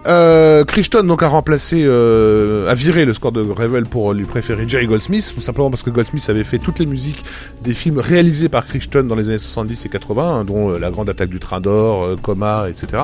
Euh, 0.05 0.63
Crichton 0.63 1.03
donc 1.03 1.23
a 1.23 1.27
remplacé, 1.27 1.83
euh, 1.85 2.69
a 2.69 2.73
viré 2.73 3.05
le 3.05 3.13
score 3.13 3.31
de 3.31 3.41
Revel 3.41 3.85
pour 3.85 4.13
lui 4.13 4.25
préférer 4.25 4.67
Jerry 4.67 4.87
Goldsmith, 4.87 5.33
tout 5.33 5.41
simplement 5.41 5.69
parce 5.69 5.83
que 5.83 5.89
Goldsmith 5.89 6.29
avait 6.29 6.43
fait 6.43 6.59
toutes 6.59 6.79
les 6.79 6.85
musiques 6.85 7.23
des 7.63 7.73
films 7.73 7.99
réalisés 7.99 8.49
par 8.49 8.65
Crichton 8.65 9.03
dans 9.03 9.15
les 9.15 9.29
années 9.29 9.37
70 9.37 9.85
et 9.85 9.89
80, 9.89 10.23
hein, 10.23 10.43
dont 10.45 10.71
euh, 10.71 10.79
La 10.79 10.91
Grande 10.91 11.09
Attaque 11.09 11.29
du 11.29 11.39
Train 11.39 11.59
d'Or, 11.59 12.03
euh, 12.03 12.15
Coma, 12.21 12.67
etc. 12.69 13.03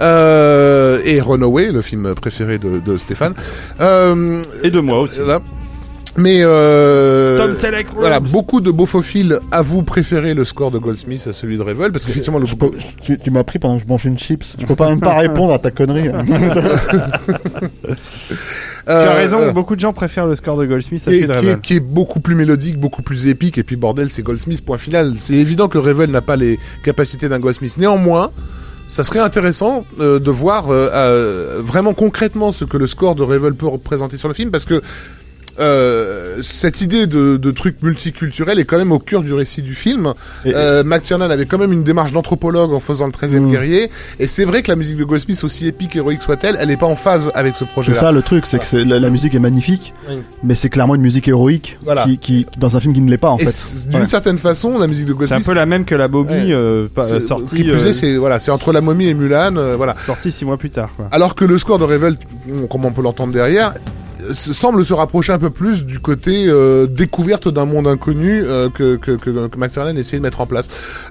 Et 0.00 1.20
Runaway, 1.20 1.72
le 1.72 1.82
film 1.82 2.14
préféré 2.14 2.58
de, 2.58 2.78
de 2.78 2.96
Stéphane. 2.96 3.34
Et 3.80 4.70
de 4.70 4.80
moi 4.80 5.00
aussi. 5.00 5.18
Là. 5.26 5.40
Mais 6.18 6.38
euh, 6.42 7.38
Tom 7.38 7.54
Selleck 7.54 7.88
voilà, 7.94 8.20
beaucoup 8.20 8.60
de 8.60 8.70
beaufophiles 8.70 9.38
avouent 9.50 9.82
préférer 9.82 10.32
le 10.34 10.44
score 10.44 10.70
de 10.70 10.78
Goldsmith 10.78 11.26
à 11.28 11.32
celui 11.32 11.56
de 11.58 11.62
Revel 11.62 11.92
parce 11.92 12.06
qu'effectivement 12.06 12.38
le 12.38 12.46
Je 12.46 12.56
peux- 12.56 12.70
tu 13.02 13.18
tu 13.18 13.30
m'as 13.30 13.44
pris 13.44 13.58
pendant 13.58 13.76
que 13.76 13.82
je 13.82 13.88
mange 13.88 14.04
une 14.06 14.18
chips. 14.18 14.54
Je 14.58 14.64
peux 14.66 14.76
pas 14.76 14.88
même 14.88 15.00
pas 15.00 15.14
répondre 15.14 15.52
à 15.52 15.58
ta 15.58 15.70
connerie. 15.70 16.08
Tu 18.88 18.92
as 18.92 19.14
raison, 19.14 19.50
beaucoup 19.50 19.74
de 19.74 19.80
gens 19.80 19.92
préfèrent 19.92 20.28
le 20.28 20.36
score 20.36 20.56
de 20.56 20.64
Goldsmith 20.64 21.02
à 21.02 21.10
celui 21.10 21.22
de 21.26 21.32
qui, 21.32 21.38
Revel. 21.38 21.50
est, 21.50 21.60
qui 21.60 21.74
est 21.74 21.80
beaucoup 21.80 22.20
plus 22.20 22.36
mélodique, 22.36 22.78
beaucoup 22.78 23.02
plus 23.02 23.26
épique, 23.26 23.58
et 23.58 23.64
puis 23.64 23.74
bordel, 23.74 24.10
c'est 24.10 24.22
Goldsmith, 24.22 24.64
point 24.64 24.78
final. 24.78 25.14
C'est 25.18 25.34
évident 25.34 25.66
que 25.66 25.76
Revel 25.78 26.08
n'a 26.12 26.20
pas 26.20 26.36
les 26.36 26.56
capacités 26.84 27.28
d'un 27.28 27.40
Goldsmith. 27.40 27.78
Néanmoins, 27.78 28.30
ça 28.88 29.02
serait 29.02 29.18
intéressant 29.18 29.84
euh, 29.98 30.20
de 30.20 30.30
voir 30.30 30.70
euh, 30.70 30.88
euh, 30.92 31.60
vraiment 31.64 31.94
concrètement 31.94 32.52
ce 32.52 32.64
que 32.64 32.76
le 32.76 32.86
score 32.86 33.16
de 33.16 33.24
Revel 33.24 33.54
peut 33.54 33.66
représenter 33.66 34.16
sur 34.16 34.28
le 34.28 34.34
film, 34.34 34.52
parce 34.52 34.64
que 34.66 34.80
euh, 35.58 36.36
cette 36.42 36.80
idée 36.80 37.06
de, 37.06 37.36
de 37.36 37.50
truc 37.50 37.76
multiculturel 37.82 38.58
est 38.58 38.64
quand 38.64 38.78
même 38.78 38.92
au 38.92 38.98
cœur 38.98 39.22
du 39.22 39.32
récit 39.32 39.62
du 39.62 39.74
film. 39.74 40.12
Et- 40.44 40.52
Euh, 40.54 40.82
McTiernan 40.84 41.30
avait 41.30 41.46
quand 41.46 41.58
même 41.58 41.72
une 41.72 41.84
démarche 41.84 42.12
d'anthropologue 42.12 42.72
en 42.72 42.80
faisant 42.80 43.06
le 43.06 43.12
13e 43.12 43.44
Mm. 43.46 43.50
guerrier, 43.50 43.90
et 44.18 44.26
c'est 44.26 44.44
vrai 44.44 44.62
que 44.62 44.68
la 44.70 44.76
musique 44.76 44.96
de 44.96 45.04
Goldsmith, 45.04 45.42
aussi 45.44 45.66
épique 45.66 45.94
et 45.96 45.98
héroïque 45.98 46.22
soit-elle, 46.22 46.56
elle 46.58 46.68
n'est 46.68 46.76
pas 46.76 46.86
en 46.86 46.96
phase 46.96 47.30
avec 47.34 47.54
ce 47.56 47.64
C'est 47.64 47.70
projet-là. 47.70 47.98
ça 47.98 48.12
le 48.12 48.22
truc, 48.22 48.46
c'est 48.46 48.58
que 48.58 48.66
c'est- 48.66 48.84
la, 48.84 48.98
la 48.98 49.10
musique 49.10 49.34
est 49.34 49.38
magnifique, 49.38 49.92
Oui. 50.08 50.16
mais 50.42 50.54
c'est 50.54 50.68
clairement 50.68 50.94
une 50.94 51.02
musique 51.02 51.28
héroïque 51.28 51.78
Voilà. 51.84 52.04
qui, 52.04 52.18
qui 52.18 52.46
dans 52.58 52.76
un 52.76 52.80
film 52.80 52.94
qui 52.94 53.00
ne 53.00 53.10
l'est 53.10 53.16
pas 53.18 53.30
en 53.30 53.38
Et 53.38 53.44
fait. 53.44 53.50
c'est- 53.50 53.88
d'une 53.90 54.00
Ouais. 54.02 54.08
certaine 54.08 54.38
façon, 54.38 54.78
la 54.78 54.86
musique 54.86 55.06
de 55.06 55.12
C'est 55.12 55.18
Goldsmith, 55.18 55.42
un 55.46 55.50
peu 55.52 55.54
la 55.56 55.66
même 55.66 55.84
que 55.84 55.94
la 55.94 56.08
Bobby 56.08 56.32
Ouais. 56.32 56.52
euh, 56.52 56.88
C'est- 57.02 57.20
sortie, 57.20 57.56
Qui 57.56 57.62
plus 57.64 57.72
euh, 57.72 57.86
est, 57.88 57.92
c'est 57.92 58.16
voilà, 58.16 58.38
c'est 58.40 58.50
entre 58.50 58.72
la 58.72 58.80
momie 58.80 59.06
et 59.08 59.14
Mulan, 59.14 59.56
euh, 59.56 59.76
voilà. 59.76 59.94
sortie 60.04 60.32
six 60.32 60.44
mois 60.44 60.56
plus 60.58 60.70
tard. 60.70 60.90
Quoi. 60.96 61.08
Alors 61.12 61.34
que 61.34 61.44
le 61.44 61.58
score 61.58 61.78
de 61.78 61.84
Revel, 61.84 62.16
comme 62.70 62.84
on 62.84 62.92
peut 62.92 63.02
l'entendre 63.02 63.32
derrière, 63.32 63.74
semble 64.32 64.84
se 64.84 64.92
rapprocher 64.94 65.32
un 65.32 65.38
peu 65.38 65.50
plus 65.50 65.84
du 65.84 65.98
côté 65.98 66.46
euh, 66.48 66.86
découverte 66.86 67.48
d'un 67.48 67.64
monde 67.66 67.86
inconnu 67.86 68.42
euh, 68.44 68.68
que, 68.70 68.96
que, 68.96 69.12
que, 69.12 69.30
que 69.48 69.58
McTiernan 69.58 69.96
essayait 69.96 70.18
de 70.18 70.22
mettre 70.22 70.40
en 70.40 70.46
place. 70.46 70.68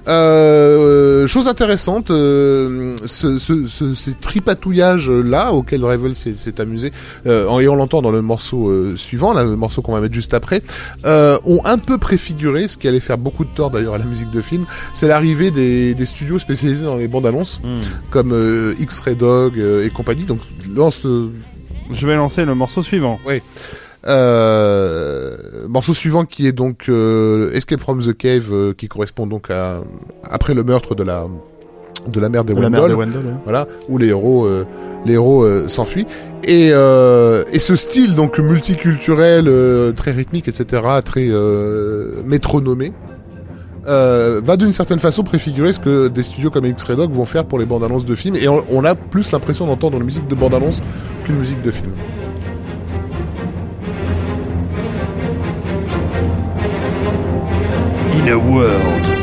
Euh, 0.08 1.26
chose 1.26 1.48
intéressante, 1.48 2.10
euh, 2.10 2.96
ce, 3.04 3.38
ce, 3.38 3.66
ce, 3.66 3.94
ces 3.94 4.12
tripatouillages 4.14 5.10
là 5.10 5.52
auxquels 5.52 5.84
Revel 5.84 6.14
s'est 6.16 6.60
amusé, 6.60 6.92
euh, 7.26 7.46
en- 7.48 7.60
et 7.60 7.68
on 7.68 7.74
l'entend 7.76 8.02
dans 8.02 8.10
le 8.10 8.22
morceau 8.22 8.68
euh, 8.70 8.94
suivant, 8.96 9.32
là, 9.32 9.44
le 9.44 9.56
morceau 9.56 9.82
qu'on 9.82 9.92
va 9.92 10.00
mettre 10.00 10.14
juste 10.14 10.34
après, 10.34 10.62
euh, 11.04 11.38
ont 11.44 11.60
un 11.64 11.78
peu 11.78 11.98
préfiguré, 11.98 12.68
ce 12.68 12.76
qui 12.76 12.88
allait 12.88 13.00
faire 13.00 13.18
beaucoup 13.18 13.44
de 13.44 13.50
tort 13.50 13.70
d'ailleurs 13.70 13.94
à 13.94 13.98
la 13.98 14.04
musique 14.04 14.30
de 14.30 14.40
film, 14.40 14.64
c'est 14.94 15.08
l'arrivée 15.08 15.50
des, 15.50 15.94
des 15.94 16.06
studios 16.06 16.38
spécialisés 16.38 16.84
dans 16.84 16.96
les 16.96 17.08
bandes 17.08 17.26
annonces, 17.26 17.60
comme 18.10 18.32
euh, 18.32 18.74
X-Ray 18.78 19.16
Dog 19.16 19.58
et 19.58 19.90
compagnie. 19.90 20.24
Donc 20.24 20.38
dans 20.68 20.90
ce 20.90 21.28
Je 21.92 22.06
vais 22.06 22.16
lancer 22.16 22.44
le 22.44 22.54
morceau 22.54 22.82
suivant. 22.82 23.18
euh, 24.06 25.36
morceau 25.68 25.92
suivant 25.94 26.24
qui 26.24 26.46
est 26.46 26.52
donc 26.52 26.86
euh, 26.88 27.52
Escape 27.52 27.80
from 27.80 28.00
the 28.00 28.16
Cave, 28.16 28.48
euh, 28.52 28.72
qui 28.72 28.88
correspond 28.88 29.26
donc 29.26 29.50
à 29.50 29.80
après 30.30 30.54
le 30.54 30.62
meurtre 30.62 30.94
de 30.94 31.02
la 31.02 31.26
de 32.06 32.20
la 32.20 32.28
mère 32.28 32.44
de 32.44 32.54
La 32.54 32.70
mère 32.70 32.82
Wendell, 32.82 32.90
de 32.90 33.00
Wendell. 33.00 33.26
ouais. 33.32 33.38
voilà, 33.44 33.66
où 33.88 33.98
les 33.98 34.08
héros 34.08 34.46
euh, 34.46 34.64
les 35.04 35.14
héros 35.14 35.42
euh, 35.42 35.66
s'enfuient. 35.68 36.06
Et, 36.46 36.70
euh, 36.72 37.42
et 37.52 37.58
ce 37.58 37.74
style 37.74 38.14
donc 38.14 38.38
multiculturel, 38.38 39.46
euh, 39.48 39.90
très 39.92 40.12
rythmique, 40.12 40.46
etc., 40.46 40.82
très 41.04 41.26
euh, 41.28 42.22
métronomé. 42.24 42.92
Euh, 43.86 44.40
va 44.42 44.56
d'une 44.56 44.72
certaine 44.72 44.98
façon 44.98 45.22
préfigurer 45.22 45.72
ce 45.72 45.80
que 45.80 46.08
des 46.08 46.22
studios 46.22 46.50
comme 46.50 46.66
X-Ray 46.66 46.96
Dog 46.96 47.12
vont 47.12 47.24
faire 47.24 47.44
pour 47.44 47.58
les 47.58 47.66
bandes 47.66 47.84
annonces 47.84 48.04
de 48.04 48.14
films 48.14 48.36
et 48.36 48.48
on, 48.48 48.64
on 48.70 48.84
a 48.84 48.94
plus 48.94 49.32
l'impression 49.32 49.66
d'entendre 49.66 49.98
une 49.98 50.04
musique 50.04 50.26
de 50.26 50.34
bande 50.34 50.54
annonce 50.54 50.82
qu'une 51.24 51.36
musique 51.36 51.62
de 51.62 51.70
film. 51.70 51.92
In 58.12 58.28
a 58.28 58.36
world. 58.36 59.15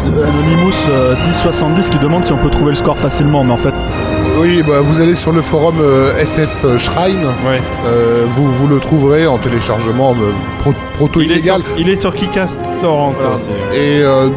Anonymous 0.00 0.72
euh, 0.90 1.14
1070 1.24 1.90
qui 1.90 1.98
demande 1.98 2.24
si 2.24 2.32
on 2.32 2.38
peut 2.38 2.48
trouver 2.50 2.70
le 2.70 2.76
score 2.76 2.96
facilement, 2.98 3.44
mais 3.44 3.52
en 3.52 3.56
fait, 3.58 3.74
Oui, 4.40 4.62
bah, 4.66 4.80
vous 4.82 5.00
allez 5.00 5.14
sur 5.14 5.32
le 5.32 5.42
forum 5.42 5.76
euh, 5.80 6.12
FF 6.14 6.78
Shrine, 6.78 7.24
Ouais. 7.46 7.60
euh, 7.86 8.24
vous, 8.28 8.50
vous 8.54 8.66
le 8.68 8.78
trouverez 8.80 9.26
en 9.26 9.36
téléchargement 9.38 10.12
euh, 10.12 10.32
pro- 10.60 10.72
proto 10.94 11.20
Il 11.20 11.30
est, 11.32 11.40
sur, 11.42 11.56
illégal. 11.56 11.62
il 11.78 11.88
est 11.90 11.96
sur. 11.96 12.12
Voilà. 12.80 13.34
aussi. 13.34 13.50
Et 13.74 14.02
euh, 14.02 14.28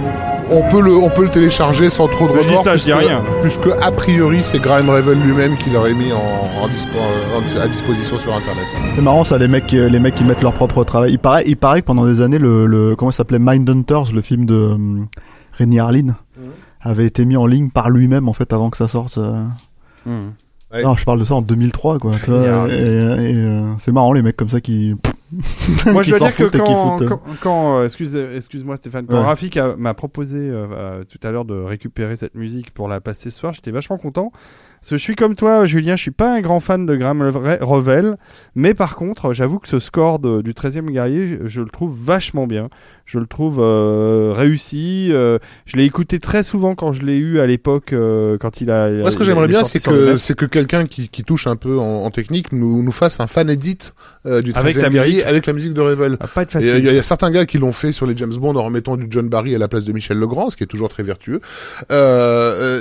on 0.52 0.62
peut 0.70 0.82
le 0.82 0.92
on 0.96 1.10
peut 1.10 1.24
le 1.24 1.30
télécharger 1.30 1.90
sans 1.90 2.08
trop 2.08 2.28
de 2.28 2.34
remords 2.34 2.64
ça, 2.64 2.72
puisque, 2.72 2.94
rien. 2.94 3.24
puisque 3.42 3.68
a 3.82 3.92
priori 3.92 4.40
c'est 4.44 4.60
Graham 4.62 4.90
Revel 4.92 5.18
lui-même 5.20 5.56
qui 5.58 5.72
l'aurait 5.72 5.94
mis 5.96 6.12
en, 6.12 6.64
en 6.64 6.68
dispo- 6.68 7.00
en 7.36 7.42
dis- 7.42 7.58
à 7.58 7.68
disposition 7.68 8.18
sur 8.20 8.36
internet. 8.36 8.66
c'est 8.96 9.02
marrant 9.02 9.24
ça, 9.24 9.38
les 9.40 9.48
mecs, 9.48 9.66
qui- 9.66 9.78
les 9.80 10.00
mecs 10.00 10.14
qui 10.16 10.24
mettent 10.24 10.44
leur 10.44 10.54
propre 10.54 10.84
travail. 10.84 11.12
Il 11.14 11.20
paraît, 11.20 11.44
il 11.48 11.58
paraît 11.58 11.82
que 11.82 11.88
pendant 11.88 12.06
des 12.06 12.22
années, 12.22 12.38
le, 12.38 12.66
le 12.68 12.96
comment 12.96 13.10
s'appelait? 13.12 13.40
Mindhunters, 13.40 14.12
le 14.14 14.22
film 14.22 14.46
de 14.46 14.56
hum, 14.56 15.08
Rémi 15.58 15.80
Harlin, 15.80 16.16
avait 16.82 17.06
été 17.06 17.26
mis 17.26 17.38
en 17.38 17.46
ligne 17.48 17.70
par 17.70 17.90
lui-même 17.90 18.28
en 18.30 18.34
fait 18.34 18.54
avant 18.54 18.70
que 18.70 18.78
ça 18.78 18.88
sorte. 18.88 19.18
euh. 19.18 19.44
Hmm. 20.06 20.32
Ouais. 20.74 20.84
Non, 20.84 20.96
je 20.96 21.06
parle 21.06 21.20
de 21.20 21.26
ça 21.26 21.36
en 21.36 21.42
2003 21.42 22.00
quoi. 22.00 22.14
vois, 22.28 22.68
et 22.70 22.74
et, 22.74 23.36
euh, 23.36 23.74
c'est 23.80 23.92
marrant 23.92 24.14
les 24.14 24.22
mecs 24.22 24.36
comme 24.36 24.50
ça 24.50 24.62
qui. 24.62 24.96
Moi, 25.88 26.04
qui 26.04 26.10
je 26.12 26.18
dois 26.18 26.30
dire 26.30 26.38
que 26.50 26.58
quand, 26.58 26.98
foutent, 26.98 27.02
euh. 27.04 27.08
quand, 27.08 27.22
quand, 27.42 27.78
euh, 27.80 27.84
excuse, 27.86 28.16
excuse-moi 28.16 28.78
Stéphane, 28.78 29.06
quand 29.06 29.16
Ouais. 29.18 29.24
Rafik 29.26 29.60
m'a 29.78 29.94
proposé 29.94 30.38
euh, 30.38 30.68
euh, 30.72 31.04
tout 31.04 31.20
à 31.26 31.32
l'heure 31.32 31.46
de 31.46 31.56
récupérer 31.56 32.16
cette 32.16 32.36
musique 32.36 32.72
pour 32.74 32.88
la 32.88 33.02
passer 33.02 33.30
ce 33.32 33.40
soir, 33.40 33.54
j'étais 33.54 33.72
vachement 33.72 33.98
content. 33.98 34.32
Parce 34.86 34.92
que 34.92 34.98
je 35.00 35.04
suis 35.04 35.16
comme 35.16 35.34
toi, 35.34 35.66
Julien, 35.66 35.96
je 35.96 36.02
suis 36.04 36.12
pas 36.12 36.32
un 36.36 36.42
grand 36.42 36.60
fan 36.60 36.86
de 36.86 36.96
Graham 36.96 37.24
Re- 37.24 37.58
Revel, 37.64 38.18
mais 38.54 38.76
par 38.76 38.96
contre, 38.96 39.34
j'avoue 39.34 39.58
que 39.58 39.68
ce 39.68 39.80
score 39.80 40.20
de- 40.20 40.44
du 40.44 40.54
13e 40.54 40.92
guerrier, 40.92 41.40
je 41.46 41.62
le 41.62 41.70
trouve 41.70 41.98
vachement 42.00 42.46
bien. 42.46 42.70
Je 43.06 43.18
le 43.18 43.26
trouve 43.26 43.58
euh, 43.60 44.32
réussi. 44.36 45.10
euh, 45.12 45.40
je 45.66 45.78
l'ai 45.78 45.86
écouté 45.86 46.20
très 46.20 46.44
souvent 46.44 46.76
quand 46.76 46.92
je 46.92 47.02
l'ai 47.04 47.18
eu 47.18 47.40
à 47.40 47.48
l'époque, 47.48 47.94
euh, 47.94 48.38
quand 48.40 48.62
il 48.62 48.70
a. 48.70 48.92
Moi 48.92 49.10
ce 49.10 49.18
que 49.18 49.24
j'aimerais 49.24 49.48
bien 49.48 49.64
c'est 49.64 49.80
que 49.84 50.18
c'est 50.18 50.36
que 50.36 50.46
quelqu'un 50.46 50.86
qui, 50.86 51.10
qui 51.10 51.24
touche 51.24 51.48
un 51.48 51.56
peu 51.56 51.80
en, 51.80 52.04
en 52.06 52.12
technique 52.12 52.52
nous, 52.52 52.84
nous 52.84 52.92
fasse 52.92 53.20
un 53.20 53.28
fan 53.28 53.50
edit 53.50 53.78
du 54.26 54.52
Avec 54.54 54.76
13e 54.76 54.82
la 54.84 54.90
guerrier 54.90 55.14
musique. 55.14 55.28
avec 55.28 55.46
la 55.48 55.54
musique 55.54 55.74
de 55.74 55.82
Revel. 55.82 56.18
Pas 56.36 56.44
être 56.44 56.52
facile. 56.52 56.70
Il 56.78 56.84
y, 56.86 56.88
a- 56.88 56.92
il 56.92 56.96
y 56.96 57.00
a 57.00 57.04
certains 57.04 57.32
gars 57.32 57.46
qui 57.48 57.58
l'ont 57.58 57.72
fait 57.74 57.92
sur 57.92 58.06
les 58.06 58.16
James 58.18 58.34
Bond 58.40 58.56
en 58.56 58.64
remettant 58.64 58.98
du 58.98 59.08
John 59.10 59.30
Barry 59.30 59.56
à 59.56 59.58
la 59.60 59.68
place 59.68 59.86
de 59.86 59.94
Michel 59.94 60.20
Legrand, 60.20 60.50
ce 60.52 60.58
qui 60.58 60.64
est 60.64 60.68
toujours 60.68 60.90
très 60.90 61.02
vertueux. 61.04 61.42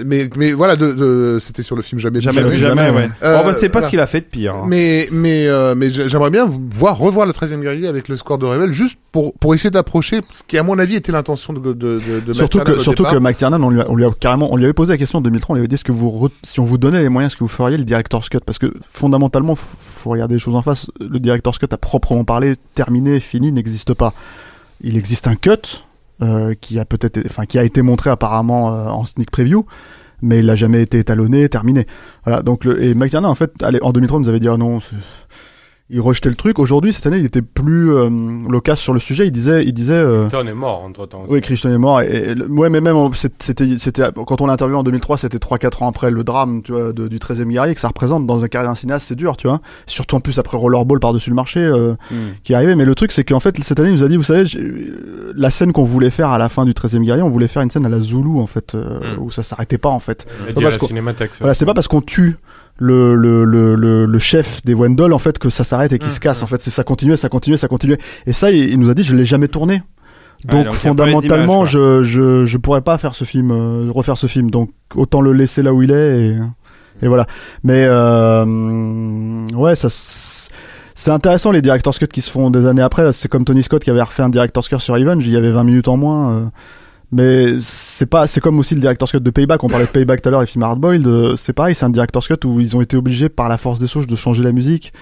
Mais, 0.07 0.29
mais 0.37 0.53
voilà, 0.53 0.77
de, 0.77 0.93
de- 0.93 1.39
c'était 1.41 1.63
sur 1.63 1.77
le 1.77 1.83
film 1.83 1.94
Jamais 1.99 2.21
Jamais, 2.21 2.41
jamais, 2.43 2.59
jamais, 2.59 2.91
ouais. 2.91 3.09
Euh, 3.23 3.39
Bon, 3.39 3.47
bah, 3.47 3.55
c'est 3.55 3.69
pas 3.69 3.75
voilà. 3.75 3.87
ce 3.87 3.91
qu'il 3.91 4.01
a 4.01 4.07
fait 4.07 4.21
de 4.21 4.27
pire. 4.27 4.55
hein. 4.55 4.65
Mais 4.67 5.09
mais 5.13 5.47
euh, 5.49 5.75
mais 5.77 5.91
j'ai- 5.91 6.09
j'aimerais 6.09 6.31
bien 6.31 6.49
voir 6.71 6.97
revoir 6.99 7.27
le 7.27 7.33
13e 7.33 7.61
guerrier 7.61 7.87
avec 7.89 8.09
le 8.09 8.17
score 8.17 8.39
de 8.39 8.47
Revel 8.47 8.73
juste 8.73 8.99
pour 9.13 9.33
pour 9.35 9.55
essayer 9.55 9.71
d'approcher 9.71 10.21
ce 10.33 10.43
qui 10.43 10.59
à 10.59 10.63
mon 10.63 10.79
avis 10.79 10.97
était 10.97 11.13
l'intention 11.13 11.53
de 11.53 11.61
de 11.61 11.73
de, 11.73 12.21
de 12.27 12.33
Surtout 12.33 12.61
que, 12.61 12.79
surtout 12.79 13.03
départ. 13.05 13.15
que 13.15 13.19
McTiernan, 13.19 13.63
on 13.63 13.71
lui, 13.71 13.81
a, 13.81 13.91
on 13.91 13.97
lui 13.97 14.05
a 14.05 14.11
carrément, 14.19 14.53
on 14.53 14.57
lui 14.57 14.65
avait 14.65 14.73
posé 14.73 14.93
la 14.93 14.99
question 14.99 15.19
en 15.19 15.23
2003, 15.23 15.53
on 15.53 15.57
lui 15.57 15.61
avait 15.61 15.69
dit 15.69 15.75
est-ce 15.75 15.85
que 15.85 15.93
vous, 15.93 16.29
si 16.43 16.61
on 16.61 16.65
vous 16.65 16.79
donnait 16.79 17.03
les 17.03 17.09
moyens, 17.09 17.33
est-ce 17.33 17.37
que 17.39 17.45
vous 17.45 17.49
feriez 17.49 17.77
le 17.77 17.85
director's 17.85 18.29
cut? 18.29 18.39
Parce 18.45 18.59
que 18.59 18.73
fondamentalement, 18.83 19.55
faut 19.55 20.11
regarder 20.11 20.35
les 20.35 20.39
choses 20.41 20.55
en 20.55 20.63
face. 20.63 20.87
Le 21.01 21.19
director's 21.21 21.59
cut 21.59 21.67
à 21.71 21.77
proprement 21.77 22.25
parler, 22.25 22.55
terminé, 22.75 23.21
fini, 23.21 23.53
n'existe 23.53 23.95
pas. 23.95 24.15
Il 24.83 24.97
existe 24.97 25.27
un 25.29 25.37
cut 25.37 25.85
euh, 26.23 26.55
qui 26.61 26.79
a 26.79 26.85
peut-être, 26.85 27.21
enfin, 27.27 27.45
qui 27.47 27.59
a 27.59 27.65
été 27.65 27.83
montré 27.83 28.11
apparemment 28.11 28.73
euh, 28.75 28.89
en 28.89 29.05
sneak 29.05 29.31
preview. 29.31 29.65
Mais 30.25 30.39
il 30.39 30.47
n'a 30.47 30.57
jamais 30.57 30.81
été 30.83 30.99
étalonné, 31.01 31.49
terminé. 31.51 31.87
Voilà. 32.25 32.43
Donc 32.43 32.65
le, 32.65 32.83
et 32.83 32.95
McTiernan 32.95 33.29
en 33.31 33.35
fait, 33.35 33.53
allez, 33.63 33.79
en 33.83 33.93
2003, 33.93 34.21
nous 34.21 34.29
avait 34.31 34.41
dit 34.41 34.49
ah 34.49 34.57
non, 34.57 34.81
c'est- 34.81 34.97
il 35.91 36.01
rejetait 36.01 36.31
le 36.31 36.35
truc. 36.35 36.59
Aujourd'hui, 36.59 36.93
cette 36.95 37.07
année, 37.07 37.19
il 37.19 37.27
était 37.27 37.43
plus 37.43 37.93
euh, 37.93 38.09
loquace 38.49 38.81
sur 38.81 38.95
le 38.95 38.99
sujet. 38.99 39.27
Il 39.27 39.31
disait, 39.31 39.65
il 39.67 39.73
disait. 39.75 39.93
euh, 39.95 40.31
John 40.31 40.49
est 40.49 40.55
mort 40.55 40.83
entre 40.83 41.05
temps. 41.07 41.25
oui, 41.29 41.41
Christian 41.43 41.71
est 41.73 41.79
mort. 41.79 42.01
Et, 42.01 42.35
ouais, 42.49 42.71
mais 42.71 42.81
même 42.81 42.97
c'était, 43.13 43.77
c'était 43.79 44.03
quand 44.27 44.41
on 44.41 44.47
l'a 44.47 44.55
interviewé 44.55 44.79
en 44.79 44.83
2003, 44.83 45.19
c'était 45.19 45.37
3-4 45.39 45.85
ans 45.85 45.89
après 45.89 46.11
le 46.11 46.25
drame, 46.25 46.63
tu 46.63 46.73
vois, 46.73 46.93
de- 46.95 47.07
du 47.07 47.19
13e 47.19 47.51
guerrier 47.51 47.75
que 47.75 47.81
ça 47.81 47.89
représente 47.89 48.27
dans 48.27 48.43
un 48.43 48.49
carrière 48.49 48.71
d'un 48.71 48.75
cinéaste, 48.75 49.09
c'est 49.09 49.15
dur, 49.15 49.37
tu 49.37 49.47
vois. 49.47 49.61
Surtout 49.87 50.17
en 50.17 50.21
plus 50.21 50.39
après 50.39 50.57
Rollerball 50.57 51.01
par-dessus 51.01 51.29
le 51.31 51.37
marché 51.37 51.61
euh, 51.61 51.93
Hmm. 52.11 52.33
qui 52.43 52.53
est 52.55 52.57
arrivé. 52.57 52.75
Mais 52.77 52.87
le 52.87 52.95
truc, 52.95 53.13
c'est 53.13 53.25
qu'en 53.25 53.41
fait, 53.41 53.55
cette 53.63 53.79
année, 53.79 53.91
il 53.91 53.95
nous 53.95 54.05
a 54.05 54.09
dit, 54.09 54.17
vous 54.17 54.23
savez, 54.23 54.45
euh, 54.57 55.33
la 55.37 55.51
scène 55.51 55.73
qu'on 55.73 55.85
voulait 55.85 56.11
faire 56.11 56.31
à 56.31 56.39
la 56.39 56.49
fin 56.49 56.65
du 56.65 56.73
13e 56.73 57.05
guerrier, 57.05 57.23
on 57.23 57.31
voulait 57.31 57.47
faire 57.47 57.61
une 57.63 57.71
scène 57.71 57.85
à 57.85 57.91
la 57.91 58.01
Zulu, 58.01 58.39
en 58.39 58.47
fait, 58.47 58.75
euh, 58.75 59.01
Mm. 59.19 59.23
où 59.23 59.31
ça 59.31 59.43
s'arrêtait 59.43 59.79
pas, 59.79 59.91
en 59.91 60.01
fait. 60.01 60.27
Voilà, 61.41 61.55
c'est 61.55 61.67
pas 61.67 61.75
parce 61.75 61.89
qu'on 61.89 62.01
tue 62.01 62.37
le, 62.77 63.15
le, 63.15 63.45
le, 63.45 64.07
le, 64.07 64.19
chef 64.19 64.65
des 64.65 64.75
Wendell 64.75 65.13
en 65.13 65.19
fait 65.19 65.39
que 65.39 65.49
ça 65.49 65.65
s'arrête 65.65 65.93
et 65.93 65.99
qu'il 65.99 66.09
Mm, 66.09 66.13
se 66.13 66.21
casse 66.21 66.41
mm. 66.41 66.45
en 66.45 66.47
fait. 66.47 66.61
C'est 66.61 66.71
ça 66.71 66.85
continuait 66.85 67.17
ça 67.17 67.29
continuait 67.29 67.57
ça 67.57 67.69
continuait. 67.69 67.99
Et 68.27 68.33
ça 68.33 68.51
il, 68.51 68.71
il 68.71 68.79
nous 68.79 68.91
a 68.91 68.95
dit 68.95 69.05
je 69.05 69.15
l'ai 69.15 69.25
jamais 69.25 69.49
tourné. 69.49 69.83
Donc, 70.47 70.73
fondamentalement 70.73 71.65
je, 71.65 72.03
je 72.03 72.45
je 72.45 72.59
pourrais 72.59 72.83
pas 72.83 72.99
faire 72.99 73.15
ce 73.15 73.25
film 73.25 73.51
euh, 73.51 73.91
refaire 73.91 74.19
ce 74.19 74.27
film. 74.27 74.51
Donc 74.51 74.71
autant 74.95 75.21
le 75.21 75.33
laisser 75.33 75.63
là 75.63 75.73
où 75.73 75.83
il 75.83 75.93
est 75.93 76.21
et, 76.21 76.37
et 77.03 77.09
voilà. 77.09 77.27
Mais 77.63 77.85
euh, 77.87 78.45
ouais 79.53 79.75
ça 79.75 79.89
c'est 80.97 81.11
intéressant 81.11 81.51
les 81.51 81.63
director's 81.63 81.99
cut 81.99 82.07
qui 82.07 82.21
se 82.21 82.31
font 82.31 82.51
des 82.51 82.67
années 82.67 82.83
après. 82.83 83.13
C'est 83.13 83.29
comme 83.29 83.45
Tony 83.45 83.63
Scott 83.63 83.83
qui 83.83 83.91
avait 83.91 84.03
refait 84.03 84.23
un 84.23 84.29
director's 84.29 84.69
cut 84.69 84.79
sur 84.79 84.95
Revenge. 84.95 85.27
Il 85.27 85.33
y 85.33 85.37
avait 85.37 85.51
20 85.51 85.65
minutes 85.65 85.89
en 85.89 85.97
moins 85.97 86.31
euh, 86.31 86.45
mais 87.13 87.59
c'est 87.61 88.07
pas, 88.07 88.27
c'est 88.27 88.41
comme 88.41 88.59
aussi 88.59 88.75
le 88.75 88.81
director's 88.81 89.11
cut 89.13 89.21
de 89.21 89.31
Payback. 89.31 89.63
On 89.63 89.69
parlait 89.69 89.87
de 89.87 89.91
Payback 89.91 90.23
tout 90.23 90.29
à 90.29 90.33
l'heure 90.33 90.43
et 90.43 90.47
film 90.47 90.63
Hardboiled. 90.65 91.07
euh, 91.07 91.37
C'est 91.37 91.53
pareil, 91.53 91.75
c'est 91.75 91.85
un 91.85 91.91
director's 91.91 92.27
cut 92.27 92.45
où 92.47 92.61
ils 92.61 92.77
ont 92.77 92.81
été 92.81 92.97
obligés 92.97 93.29
par 93.29 93.49
la 93.49 93.59
force 93.59 93.79
des 93.79 93.87
choses 93.87 94.07
de 94.07 94.17
changer 94.17 94.43
la 94.43 94.53
musique. 94.53 94.93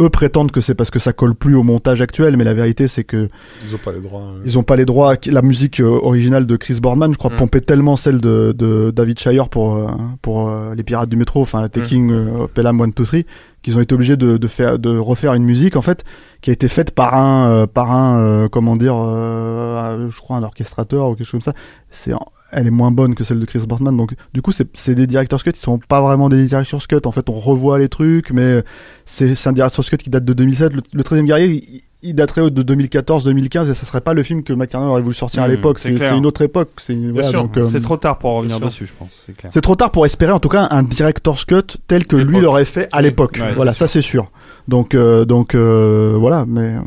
Eux 0.00 0.08
prétendent 0.10 0.50
que 0.52 0.60
c'est 0.60 0.74
parce 0.74 0.90
que 0.90 0.98
ça 0.98 1.12
colle 1.12 1.34
plus 1.34 1.54
au 1.56 1.62
montage 1.62 2.00
actuel, 2.02 2.36
mais 2.36 2.44
la 2.44 2.54
vérité 2.54 2.86
c'est 2.86 3.04
que 3.04 3.28
Ils 3.64 3.74
ont 3.74 3.78
pas 3.78 3.92
les 3.92 4.00
droits. 4.00 4.22
hein. 4.22 4.40
ils 4.44 4.58
ont 4.58 4.62
pas 4.62 4.76
les 4.76 4.84
droits. 4.84 5.14
La 5.26 5.42
musique 5.42 5.80
euh, 5.80 5.86
originale 6.02 6.46
de 6.46 6.56
Chris 6.56 6.78
Boardman, 6.80 7.12
je 7.12 7.18
crois, 7.18 7.30
Mm. 7.32 7.36
pompait 7.36 7.60
tellement 7.60 7.96
celle 7.96 8.20
de, 8.20 8.54
de 8.56 8.90
David 8.94 9.18
Shire 9.18 9.48
pour 9.48 9.74
euh, 9.76 9.86
pour 10.22 10.48
euh, 10.48 10.74
les 10.74 10.82
Pirates 10.82 11.08
du 11.08 11.16
métro, 11.16 11.42
enfin 11.42 11.68
Taking 11.68 12.10
euh, 12.12 12.46
Pelham 12.52 12.80
1 12.80 12.88
2 12.88 12.92
3 13.04 13.20
qu'ils 13.62 13.76
ont 13.76 13.80
été 13.80 13.92
obligés 13.94 14.16
de, 14.16 14.36
de 14.36 14.46
faire 14.46 14.78
de 14.78 14.96
refaire 14.96 15.34
une 15.34 15.42
musique 15.44 15.74
en 15.74 15.82
fait 15.82 16.04
qui 16.40 16.50
a 16.50 16.52
été 16.52 16.68
faite 16.68 16.92
par 16.92 17.14
un 17.14 17.48
euh, 17.48 17.66
par 17.66 17.90
un 17.90 18.18
euh, 18.20 18.48
comment 18.48 18.76
dire 18.76 18.94
euh, 18.96 20.08
je 20.10 20.18
crois 20.20 20.36
un 20.36 20.42
orchestrateur 20.42 21.08
ou 21.08 21.14
quelque 21.16 21.26
chose 21.26 21.32
comme 21.44 21.52
ça 21.54 21.54
c'est 21.90 22.12
elle 22.50 22.66
est 22.66 22.70
moins 22.70 22.90
bonne 22.90 23.14
que 23.14 23.24
celle 23.24 23.40
de 23.40 23.44
Chris 23.46 23.60
Boardman 23.66 23.96
donc 23.96 24.14
du 24.32 24.42
coup 24.42 24.52
c'est 24.52 24.94
des 24.94 25.06
director's 25.06 25.42
cut 25.42 25.52
qui 25.52 25.60
sont 25.60 25.78
pas 25.78 26.00
vraiment 26.00 26.28
des 26.28 26.44
director's 26.46 26.86
cut 26.86 27.00
en 27.04 27.12
fait 27.12 27.28
on 27.28 27.34
revoit 27.34 27.78
les 27.78 27.88
trucs 27.88 28.30
mais 28.32 28.62
c'est 29.04 29.34
un 29.46 29.52
director's 29.52 29.88
cut 29.90 29.96
qui 29.98 30.10
date 30.10 30.24
de 30.24 30.32
2007 30.32 30.72
le, 30.74 30.82
le 30.92 31.02
13e 31.02 31.24
guerrier 31.24 31.46
il, 31.70 31.80
il 32.00 32.14
daterait 32.14 32.48
de 32.50 32.62
2014-2015 32.62 33.70
et 33.70 33.74
ça 33.74 33.84
serait 33.84 34.00
pas 34.00 34.14
le 34.14 34.22
film 34.22 34.44
que 34.44 34.52
McTiernan 34.52 34.88
aurait 34.90 35.00
voulu 35.02 35.14
sortir 35.16 35.42
à 35.42 35.48
Mmh, 35.48 35.50
l'époque. 35.50 35.78
c'est 35.80 36.16
une 36.16 36.26
autre 36.26 36.42
époque. 36.42 36.70
C'est 36.76 36.94
voilà, 36.94 37.28
euh, 37.56 37.68
C'est 37.72 37.80
trop 37.82 37.96
tard 37.96 38.18
pour 38.20 38.34
revenir 38.36 38.60
dessus, 38.60 38.86
je 38.86 38.92
pense. 38.96 39.10
C'est 39.48 39.60
trop 39.60 39.74
tard 39.74 39.90
pour 39.90 40.06
espérer 40.06 40.30
en 40.30 40.38
tout 40.38 40.48
cas 40.48 40.68
un 40.70 40.84
director's 40.84 41.44
cut 41.44 41.76
tel 41.88 42.06
que 42.06 42.14
lui 42.14 42.40
l'aurait 42.40 42.64
fait 42.64 42.88
à 42.92 43.02
l'époque. 43.02 43.38
Ouais, 43.40 43.52
voilà, 43.54 43.72
c'est 43.72 43.80
ça 43.80 43.88
c'est 43.88 44.00
sûr. 44.00 44.30
Donc 44.68 44.94
euh, 44.94 45.24
donc 45.24 45.56
euh, 45.56 46.14
voilà, 46.18 46.44
mais 46.46 46.60
euh, 46.76 46.80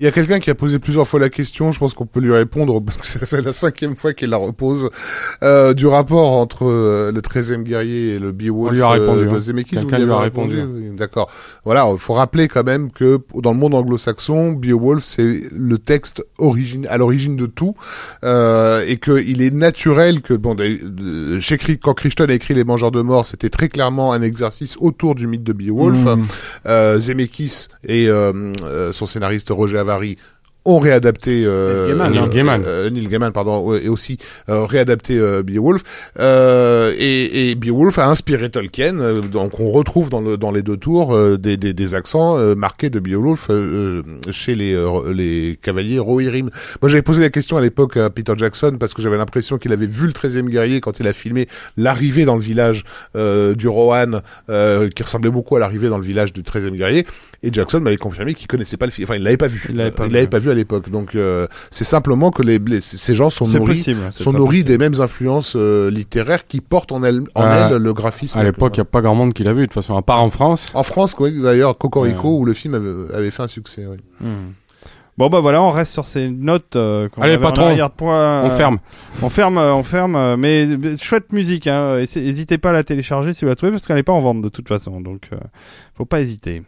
Il 0.00 0.04
y 0.04 0.08
a 0.08 0.10
quelqu'un 0.10 0.40
qui 0.40 0.50
a 0.50 0.56
posé 0.56 0.80
plusieurs 0.80 1.06
fois 1.06 1.20
la 1.20 1.28
question, 1.28 1.70
je 1.70 1.78
pense 1.78 1.94
qu'on 1.94 2.04
peut 2.04 2.18
lui 2.18 2.32
répondre, 2.32 2.80
parce 2.84 2.98
que 2.98 3.06
ça 3.06 3.24
fait 3.26 3.40
la 3.40 3.52
cinquième 3.52 3.94
fois 3.94 4.12
qu'il 4.12 4.28
la 4.28 4.38
repose, 4.38 4.90
euh, 5.44 5.72
du 5.72 5.86
rapport 5.86 6.32
entre 6.32 6.64
euh, 6.66 7.12
le 7.12 7.20
13e 7.20 7.62
guerrier 7.62 8.14
et 8.14 8.18
le 8.18 8.32
Beowulf 8.32 8.70
On 8.72 8.74
lui 8.74 8.82
a 8.82 8.88
répondu, 8.88 9.20
euh, 9.22 9.26
de 9.26 9.34
hein. 9.36 9.38
Zemeckis. 9.38 9.76
Quelqu'un 9.76 9.98
lui 10.04 10.10
a 10.10 10.18
répondu. 10.18 10.60
oui, 10.62 10.90
D'accord. 10.96 11.30
Voilà, 11.64 11.88
il 11.92 11.98
faut 11.98 12.14
rappeler 12.14 12.48
quand 12.48 12.64
même 12.64 12.90
que 12.90 13.20
dans 13.36 13.52
le 13.52 13.58
monde 13.58 13.74
anglo-saxon, 13.74 14.52
Beowulf, 14.54 15.04
c'est 15.04 15.42
le 15.52 15.78
texte 15.78 16.24
origine, 16.38 16.88
à 16.88 16.96
l'origine 16.96 17.36
de 17.36 17.46
tout, 17.46 17.74
euh, 18.24 18.84
et 18.88 18.96
qu'il 18.96 19.42
est 19.42 19.54
naturel 19.54 20.22
que, 20.22 20.34
bon, 20.34 20.56
de- 20.56 20.80
de- 20.82 21.38
chez, 21.38 21.56
quand 21.76 21.94
Crichton 21.94 22.26
a 22.28 22.32
écrit 22.34 22.54
Les 22.54 22.64
Mangeurs 22.64 22.90
de 22.90 23.00
Mort, 23.00 23.26
c'était 23.26 23.48
très 23.48 23.68
clairement 23.68 24.12
un 24.12 24.22
exercice 24.22 24.76
autour 24.80 25.14
du 25.14 25.28
mythe 25.28 25.44
de 25.44 25.52
Beowulf. 25.52 26.00
mm, 26.00 26.22
Euh, 26.66 26.98
Zemeckis 26.98 27.68
et 27.86 28.08
euh, 28.08 28.52
euh, 28.64 28.90
son 28.92 29.06
scénariste 29.06 29.50
Roger 29.50 29.83
Avary 29.84 30.18
ont 30.66 30.78
réadapté 30.78 31.44
euh, 31.46 31.86
Neil 31.86 31.94
Gaiman, 31.94 32.12
euh, 32.14 32.20
Neil 32.20 32.30
Gaiman. 32.30 32.62
euh, 32.66 32.90
Neil 32.90 33.08
Gaiman, 33.08 33.32
pardon, 33.32 33.74
et 33.74 33.88
aussi 33.88 34.16
euh, 34.48 34.64
réadapté 34.64 35.18
euh, 35.18 35.42
Beowulf. 35.42 35.82
Euh, 36.18 36.92
et, 36.98 37.50
et 37.50 37.54
Beowulf 37.54 37.98
a 37.98 38.08
inspiré 38.08 38.48
Tolkien, 38.50 38.98
euh, 39.00 39.20
donc 39.20 39.60
on 39.60 39.70
retrouve 39.70 40.08
dans, 40.10 40.20
le, 40.20 40.36
dans 40.36 40.50
les 40.50 40.62
deux 40.62 40.76
tours 40.76 41.14
euh, 41.14 41.36
des, 41.36 41.56
des, 41.56 41.74
des 41.74 41.94
accents 41.94 42.38
euh, 42.38 42.54
marqués 42.54 42.90
de 42.90 42.98
Beowulf 43.00 43.50
chez 44.30 44.54
les, 44.54 44.74
euh, 44.74 45.12
les 45.12 45.58
cavaliers 45.62 45.98
Rohirrim. 45.98 46.50
Moi 46.80 46.88
j'avais 46.88 47.02
posé 47.02 47.22
la 47.22 47.30
question 47.30 47.56
à 47.56 47.60
l'époque 47.60 47.96
à 47.96 48.10
Peter 48.10 48.32
Jackson 48.36 48.76
parce 48.78 48.94
que 48.94 49.02
j'avais 49.02 49.16
l'impression 49.18 49.58
qu'il 49.58 49.72
avait 49.72 49.86
vu 49.86 50.06
le 50.06 50.12
13e 50.12 50.48
guerrier 50.48 50.80
quand 50.80 50.98
il 51.00 51.06
a 51.06 51.12
filmé 51.12 51.46
l'arrivée 51.76 52.24
dans 52.24 52.36
le 52.36 52.40
village 52.42 52.84
euh, 53.16 53.54
du 53.54 53.68
Rohan, 53.68 54.20
euh, 54.48 54.88
qui 54.88 55.02
ressemblait 55.02 55.30
beaucoup 55.30 55.56
à 55.56 55.58
l'arrivée 55.60 55.88
dans 55.88 55.98
le 55.98 56.04
village 56.04 56.32
du 56.32 56.42
13e 56.42 56.70
guerrier. 56.76 57.06
Et 57.42 57.52
Jackson 57.52 57.80
m'avait 57.80 57.96
confirmé 57.98 58.32
qu'il 58.34 58.46
connaissait 58.46 58.76
pas 58.78 58.86
le 58.86 58.92
film, 58.92 59.06
enfin 59.06 59.16
il 59.16 59.22
l'avait 59.22 59.36
pas 59.36 59.46
vu. 59.48 59.66
Il 59.68 59.76
l'avait 59.76 59.90
pas 59.90 60.04
il 60.04 60.08
vu. 60.08 60.14
l'avait 60.14 60.26
pas 60.28 60.38
vu 60.38 60.50
à 60.54 60.56
l'époque. 60.56 60.90
Donc 60.90 61.14
euh, 61.14 61.46
c'est 61.70 61.84
simplement 61.84 62.30
que 62.30 62.42
les, 62.42 62.58
les- 62.58 62.80
ces 62.80 63.14
gens 63.14 63.28
sont 63.30 63.46
nourris, 63.46 63.76
possible. 63.76 64.00
sont 64.12 64.32
nourris 64.32 64.62
possible. 64.62 64.68
des 64.68 64.78
mêmes 64.78 65.00
influences 65.00 65.54
euh, 65.56 65.90
littéraires 65.90 66.46
qui 66.46 66.60
portent 66.60 66.92
en 66.92 67.02
elles, 67.04 67.22
en 67.34 67.42
Euh, 67.42 67.68
elles 67.70 67.76
le 67.76 67.92
graphisme. 67.92 68.38
À 68.38 68.42
l'époque, 68.42 68.76
il 68.76 68.80
n'y 68.80 68.82
a 68.82 68.86
pas 68.86 69.02
grand 69.02 69.14
monde 69.14 69.34
qui 69.34 69.44
l'a 69.44 69.52
vu, 69.52 69.60
de 69.60 69.66
toute 69.66 69.74
façon, 69.74 69.96
à 69.96 70.02
part 70.02 70.22
en 70.22 70.30
France. 70.30 70.70
En 70.74 70.82
France, 70.82 71.14
quoi, 71.14 71.30
d'ailleurs, 71.30 71.76
Cocorico, 71.76 72.28
Ouais. 72.28 72.38
où 72.40 72.44
le 72.44 72.52
film 72.54 72.74
avait, 72.74 73.14
avait 73.16 73.30
fait 73.30 73.42
un 73.42 73.48
succès. 73.48 73.86
oui. 73.90 73.98
Hmm. 74.20 74.52
Bon 75.16 75.28
bah 75.28 75.38
voilà, 75.38 75.62
on 75.62 75.70
reste 75.70 75.92
sur 75.92 76.06
ces 76.06 76.28
notes. 76.28 76.74
euh, 76.74 77.08
Allez, 77.20 77.34
avait 77.34 77.46
en 77.46 77.48
patron, 77.48 77.68
On 78.44 78.50
ferme. 78.50 78.78
On 79.22 79.28
ferme, 79.28 79.58
euh, 79.58 79.72
on 79.72 79.84
ferme. 79.84 80.16
euh, 80.16 80.36
Mais 80.36 80.66
chouette 80.98 81.32
musique. 81.32 81.68
Hein. 81.68 81.98
N'hésitez 81.98 82.58
pas 82.58 82.70
à 82.70 82.72
la 82.72 82.82
télécharger 82.82 83.32
si 83.32 83.44
vous 83.44 83.48
la 83.48 83.54
trouvez 83.54 83.70
parce 83.70 83.86
qu'elle 83.86 83.94
n'est 83.94 84.02
pas 84.02 84.12
en 84.12 84.20
vente 84.20 84.40
de 84.42 84.48
toute 84.48 84.66
façon. 84.66 85.00
Donc 85.00 85.28
euh, 85.32 85.36
faut 85.96 86.04
pas 86.04 86.20
hésiter. 86.20 86.62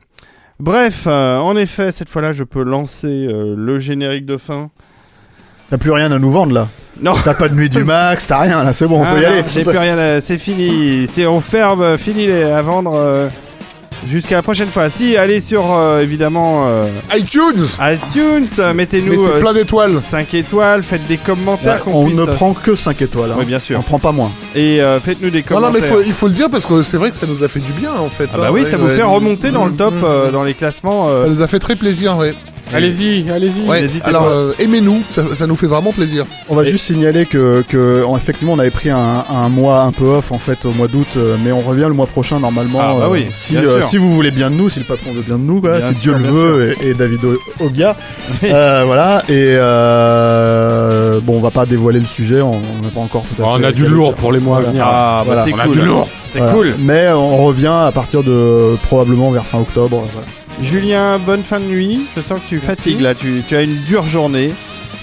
Bref, 0.59 1.05
euh, 1.07 1.39
en 1.39 1.57
effet, 1.57 1.93
cette 1.93 2.09
fois-là, 2.09 2.33
je 2.33 2.43
peux 2.45 2.63
lancer 2.63 3.07
euh, 3.31 3.55
le 3.57 3.79
générique 3.79 4.25
de 4.25 4.37
fin. 4.39 4.71
t'as 5.69 5.77
plus 5.79 5.91
rien 5.91 6.11
à 6.13 6.19
nous 6.19 6.31
vendre 6.31 6.55
là. 6.55 6.69
Non. 7.01 7.13
T'as 7.25 7.35
pas 7.35 7.49
de 7.49 7.55
nuit 7.55 7.69
du 7.69 7.85
max, 7.85 8.27
t'as 8.27 8.39
rien 8.41 8.65
là, 8.65 8.73
c'est 8.73 8.87
bon, 8.87 9.01
on 9.01 9.05
Ah, 9.05 9.15
peut 9.15 9.21
y 9.21 9.25
aller. 9.27 9.43
J'ai 9.53 9.65
plus 9.65 9.77
rien. 9.77 9.99
à- 9.99 10.21
C'est 10.23 10.39
fini. 10.39 11.07
C'est 11.07 11.27
on 11.27 11.41
ferme. 11.41 11.83
euh, 11.83 11.99
Fini 11.99 12.27
les- 12.27 12.45
à 12.45 12.63
vendre. 12.63 12.95
euh, 12.95 13.29
Jusqu'à 14.07 14.37
la 14.37 14.43
prochaine 14.43 14.69
fois. 14.69 14.89
Si, 14.91 15.17
allez 15.17 15.41
sur 15.41 15.73
euh, 15.73 16.01
évidemment 16.01 16.65
euh, 16.69 16.87
iTunes 17.15 17.67
iTunes, 17.81 18.47
euh, 18.59 18.73
mettez-nous 18.75 19.23
Mettez 19.23 19.39
plein 19.41 19.53
d'étoiles. 19.53 19.99
5 20.01 20.35
étoiles, 20.35 20.83
faites 20.83 21.07
des 21.07 21.17
commentaires 21.17 21.83
qu'on 21.83 21.93
on 21.93 22.07
puisse- 22.07 22.19
ne 22.19 22.27
prend 22.27 22.53
que 22.55 22.75
5 22.75 23.03
étoiles. 23.03 23.31
Hein. 23.33 23.37
Oui, 23.39 23.45
bien 23.47 23.61
sûr. 23.61 23.79
On 23.79 23.83
prend 23.83 23.99
pas 23.99 24.13
moins. 24.13 24.31
Et 24.55 24.81
euh, 24.81 25.01
faites-nous 25.01 25.31
des 25.31 25.41
Non, 25.41 25.45
commentaires. 25.61 25.73
non, 25.73 25.79
mais 25.81 25.87
faut- 25.87 26.03
il 26.07 26.13
faut 26.13 26.29
le 26.29 26.35
dire 26.35 26.51
parce 26.51 26.67
que 26.67 26.83
c'est 26.83 26.97
vrai 26.99 27.11
que 27.11 27.17
ça 27.17 27.27
nous 27.27 27.43
a 27.43 27.49
fait 27.49 27.61
du 27.61 27.73
bien, 27.73 27.93
en 27.95 28.09
fait. 28.09 28.29
Ah 28.35 28.39
bah 28.39 28.45
hein, 28.49 28.51
oui, 28.53 28.61
ouais, 28.63 28.67
ça 28.67 28.77
vous 28.77 28.87
ouais. 28.87 28.97
fait 28.97 29.03
remonter 29.03 29.51
dans 29.51 29.65
le 29.67 29.73
top, 29.73 29.95
Mm, 29.95 30.05
euh, 30.05 30.29
mm. 30.29 30.33
dans 30.33 30.45
les 30.45 30.55
classements. 30.55 31.09
euh, 31.09 31.21
Ça 31.23 31.29
nous 31.29 31.43
a 31.43 31.47
fait 31.47 31.59
très 31.59 31.77
plaisir, 31.77 32.17
ouais. 32.17 32.35
Allez-y, 32.75 33.31
allez-y. 33.31 33.69
Ouais, 33.69 33.85
alors, 34.03 34.25
pas. 34.25 34.31
euh, 34.31 34.53
aimez-nous, 34.59 35.01
ça, 35.11 35.23
ça 35.35 35.47
nous 35.47 35.55
fait 35.57 35.67
vraiment 35.69 35.93
plaisir. 35.93 36.25
On 36.49 36.55
va 36.57 36.65
juste 36.65 36.85
signaler 36.87 37.25
que, 37.25 37.65
que 37.69 38.05
en- 38.05 38.17
effectivement 38.17 38.55
on 38.55 38.59
avait 38.59 38.71
pris 38.71 38.91
un, 38.91 39.25
un 39.31 39.49
mois 39.49 39.83
un 39.83 39.93
peu 39.93 40.05
off 40.07 40.33
en 40.33 40.39
fait 40.39 40.65
au 40.65 40.73
mois 40.73 40.89
d'août, 40.89 41.07
euh, 41.17 41.37
mais 41.45 41.53
on 41.53 41.61
revient 41.61 41.85
le 41.87 41.95
mois 41.95 42.07
prochain 42.07 42.41
normalement. 42.41 42.81
Ah, 42.83 42.95
bah 42.99 43.05
euh, 43.07 43.11
oui, 43.11 43.27
si, 43.31 43.57
euh, 43.57 43.81
vous 43.99 44.13
voulez 44.15 44.31
bien 44.33 44.51
de 44.51 44.57
nous, 44.57 44.69
si 44.69 44.81
le 44.81 44.85
patron 44.85 45.13
veut 45.13 45.23
bien 45.23 45.39
de 45.39 45.43
nous, 45.45 45.61
quoi, 45.61 45.79
Bien 45.79 45.89
si 45.93 45.95
sûr, 45.95 46.17
Dieu 46.19 46.27
le 46.27 46.33
veut 46.33 46.77
et, 46.83 46.89
et 46.89 46.95
David 46.95 47.21
Ogia. 47.61 47.97
Euh, 48.45 48.83
voilà. 48.85 49.23
Et 49.29 49.55
euh, 50.17 51.21
bon, 51.23 51.37
on 51.37 51.41
va 51.41 51.51
pas 51.51 51.67
dévoiler 51.67 52.01
le 52.01 52.07
sujet, 52.07 52.41
on 52.43 52.59
n'a 52.83 52.89
pas 52.93 53.01
encore 53.01 53.23
tout 53.23 53.35
à 53.43 53.45
fait. 53.47 53.51
on 53.51 53.63
a 53.65 53.73
du 53.73 53.87
lourd 53.87 54.15
pour 54.15 54.33
les 54.33 54.41
mois 54.41 54.59
à 54.59 54.61
venir. 54.63 54.85
Ah, 54.87 55.19
bah 55.19 55.25
Voilà, 55.27 55.45
c'est 55.45 55.53
on 55.55 55.59
a 55.59 55.65
cool. 55.65 55.73
du 55.79 55.81
lourd. 55.87 56.09
C'est 56.29 56.39
Voilà. 56.39 56.53
cool. 56.53 56.75
Mais 56.81 57.09
on 57.11 57.37
revient 57.45 57.73
à 57.87 57.91
partir 57.93 58.23
de 58.23 58.77
probablement 58.83 59.31
vers 59.31 59.47
fin 59.47 59.59
octobre. 59.59 60.05
voilà. 60.13 60.27
Julien, 60.63 61.19
bonne 61.19 61.43
fin 61.43 61.61
de 61.61 61.65
nuit. 61.67 62.07
Je 62.17 62.21
sens 62.21 62.41
que 62.41 62.49
tu 62.49 62.59
fatigues 62.61 63.01
là. 63.01 63.15
Tu, 63.15 63.43
tu 63.47 63.57
as 63.57 63.63
une 63.63 63.77
dure 63.85 64.07
journée. 64.07 64.53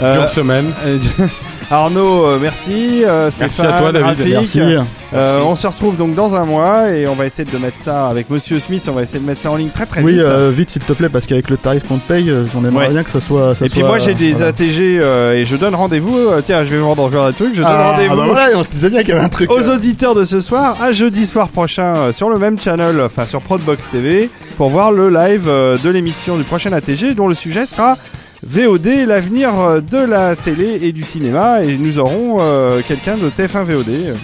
Euh, 0.02 0.14
Dure 0.20 0.30
semaine. 0.30 0.74
Arnaud, 1.74 2.26
euh, 2.28 2.38
merci. 2.40 3.04
Euh, 3.04 3.32
Merci 3.40 3.56
Stéphane, 3.56 3.74
à 3.74 3.80
toi, 3.80 3.92
David. 3.92 4.28
Merci. 4.30 4.60
Euh, 4.62 5.40
on 5.46 5.56
se 5.56 5.66
retrouve 5.66 5.96
donc 5.96 6.14
dans 6.14 6.36
un 6.36 6.46
mois 6.46 6.90
et 6.92 7.08
on 7.08 7.14
va 7.16 7.26
essayer 7.26 7.50
de 7.52 7.58
mettre 7.58 7.78
ça 7.78 8.08
avec 8.08 8.30
Monsieur 8.30 8.60
Smith. 8.60 8.86
On 8.90 8.94
va 8.94 9.02
essayer 9.02 9.20
de 9.20 9.26
mettre 9.26 9.42
ça 9.42 9.50
en 9.52 9.56
ligne 9.56 9.70
très 9.70 9.88
très 9.88 10.02
Oui, 10.04 10.14
vite. 10.14 10.22
euh, 10.22 10.52
vite 10.54 10.70
s'il 10.70 10.84
te 10.84 10.94
plaît, 10.94 11.10
parce 11.10 11.26
qu'avec 11.26 11.50
le 11.50 11.58
tarif 11.58 11.88
qu'on 11.88 11.98
te 11.98 12.08
paye, 12.08 12.30
euh, 12.30 12.46
on 12.56 12.64
aimerait 12.64 12.88
Ouais. 12.88 12.92
bien 12.94 13.04
que 13.04 13.10
ça 13.10 13.20
soit. 13.20 13.56
ça 13.56 13.66
et 13.66 13.70
puis 13.70 13.82
moi 13.82 13.98
j'ai 13.98 14.14
des 14.14 14.34
voilà. 14.34 14.48
ATG 14.48 14.98
et 15.36 15.46
je 15.46 15.56
donne 15.56 15.74
rendez-vous. 15.74 16.20
tiens, 16.44 16.64
je 16.64 16.70
vais 16.70 16.78
vendre 16.80 17.04
encore 17.04 17.26
un 17.26 17.32
truc. 17.32 17.50
Je 17.56 17.62
donne 17.64 17.72
Ah, 17.72 17.92
rendez-vous. 17.94 18.18
bah 18.18 18.24
voilà, 18.28 18.50
on 18.56 18.64
se 18.64 18.70
disait 18.70 18.90
bien 18.90 19.00
qu'il 19.02 19.10
y 19.10 19.14
avait 19.14 19.26
un 19.26 19.30
truc. 19.30 19.52
aux 19.52 19.70
auditeurs 19.70 20.14
de 20.14 20.26
ce 20.26 20.42
soir 20.42 20.78
à 20.82 20.92
jeudi 20.92 21.26
soir 21.26 21.50
prochain 21.50 22.12
sur 22.12 22.30
le 22.30 22.38
même 22.38 22.60
channel, 22.60 23.02
enfin 23.04 23.26
sur 23.26 23.42
Prodbox 23.42 23.90
TV, 23.90 24.30
pour 24.58 24.70
voir 24.70 24.92
le 24.92 25.10
live 25.10 25.46
de 25.48 25.90
l'émission 25.90 26.38
du 26.38 26.44
prochain 26.44 26.72
ATG 26.72 27.16
dont 27.16 27.28
le 27.28 27.36
sujet 27.36 27.66
sera 27.66 27.98
VOD, 28.46 29.06
l'avenir 29.08 29.82
de 29.82 29.98
la 29.98 30.36
télé 30.36 30.80
et 30.82 30.92
du 30.92 31.04
cinéma. 31.04 31.64
Et 31.64 31.78
nous 31.78 32.00
aurons 32.00 32.38
euh, 32.40 32.82
quelqu'un 32.88 33.18
de 33.18 33.30
TF1 33.30 33.64
VOD 33.64 34.16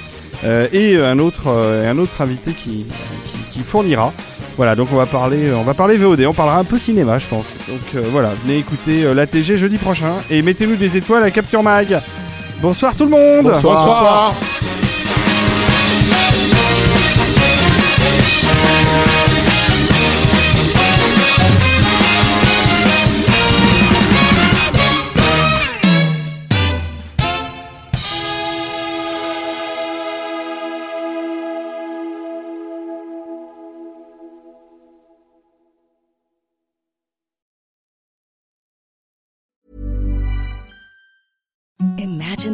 euh, 0.45 0.67
et 0.71 0.97
un 0.97 1.19
autre, 1.19 1.47
euh, 1.47 1.89
un 1.89 1.97
autre 1.97 2.21
invité 2.21 2.51
qui, 2.51 2.85
qui, 3.27 3.37
qui 3.51 3.63
fournira 3.63 4.13
Voilà, 4.57 4.75
donc 4.75 4.89
on 4.91 4.95
va 4.95 5.05
parler, 5.05 5.51
on 5.53 5.63
va 5.63 5.73
parler 5.73 5.97
VOD, 5.97 6.21
on 6.27 6.33
parlera 6.33 6.59
un 6.59 6.63
peu 6.63 6.77
cinéma, 6.77 7.17
je 7.19 7.27
pense. 7.27 7.45
Donc 7.67 7.79
euh, 7.95 8.01
voilà, 8.11 8.31
venez 8.43 8.57
écouter 8.57 9.03
euh, 9.05 9.13
l'ATG 9.13 9.57
jeudi 9.57 9.77
prochain 9.77 10.13
et 10.29 10.41
mettez-nous 10.41 10.75
des 10.75 10.97
étoiles 10.97 11.23
à 11.23 11.31
Capture 11.31 11.63
Mag. 11.63 11.99
Bonsoir 12.61 12.95
tout 12.95 13.05
le 13.05 13.11
monde. 13.11 13.51
Bonsoir. 13.61 14.33
Imagine 14.33 14.78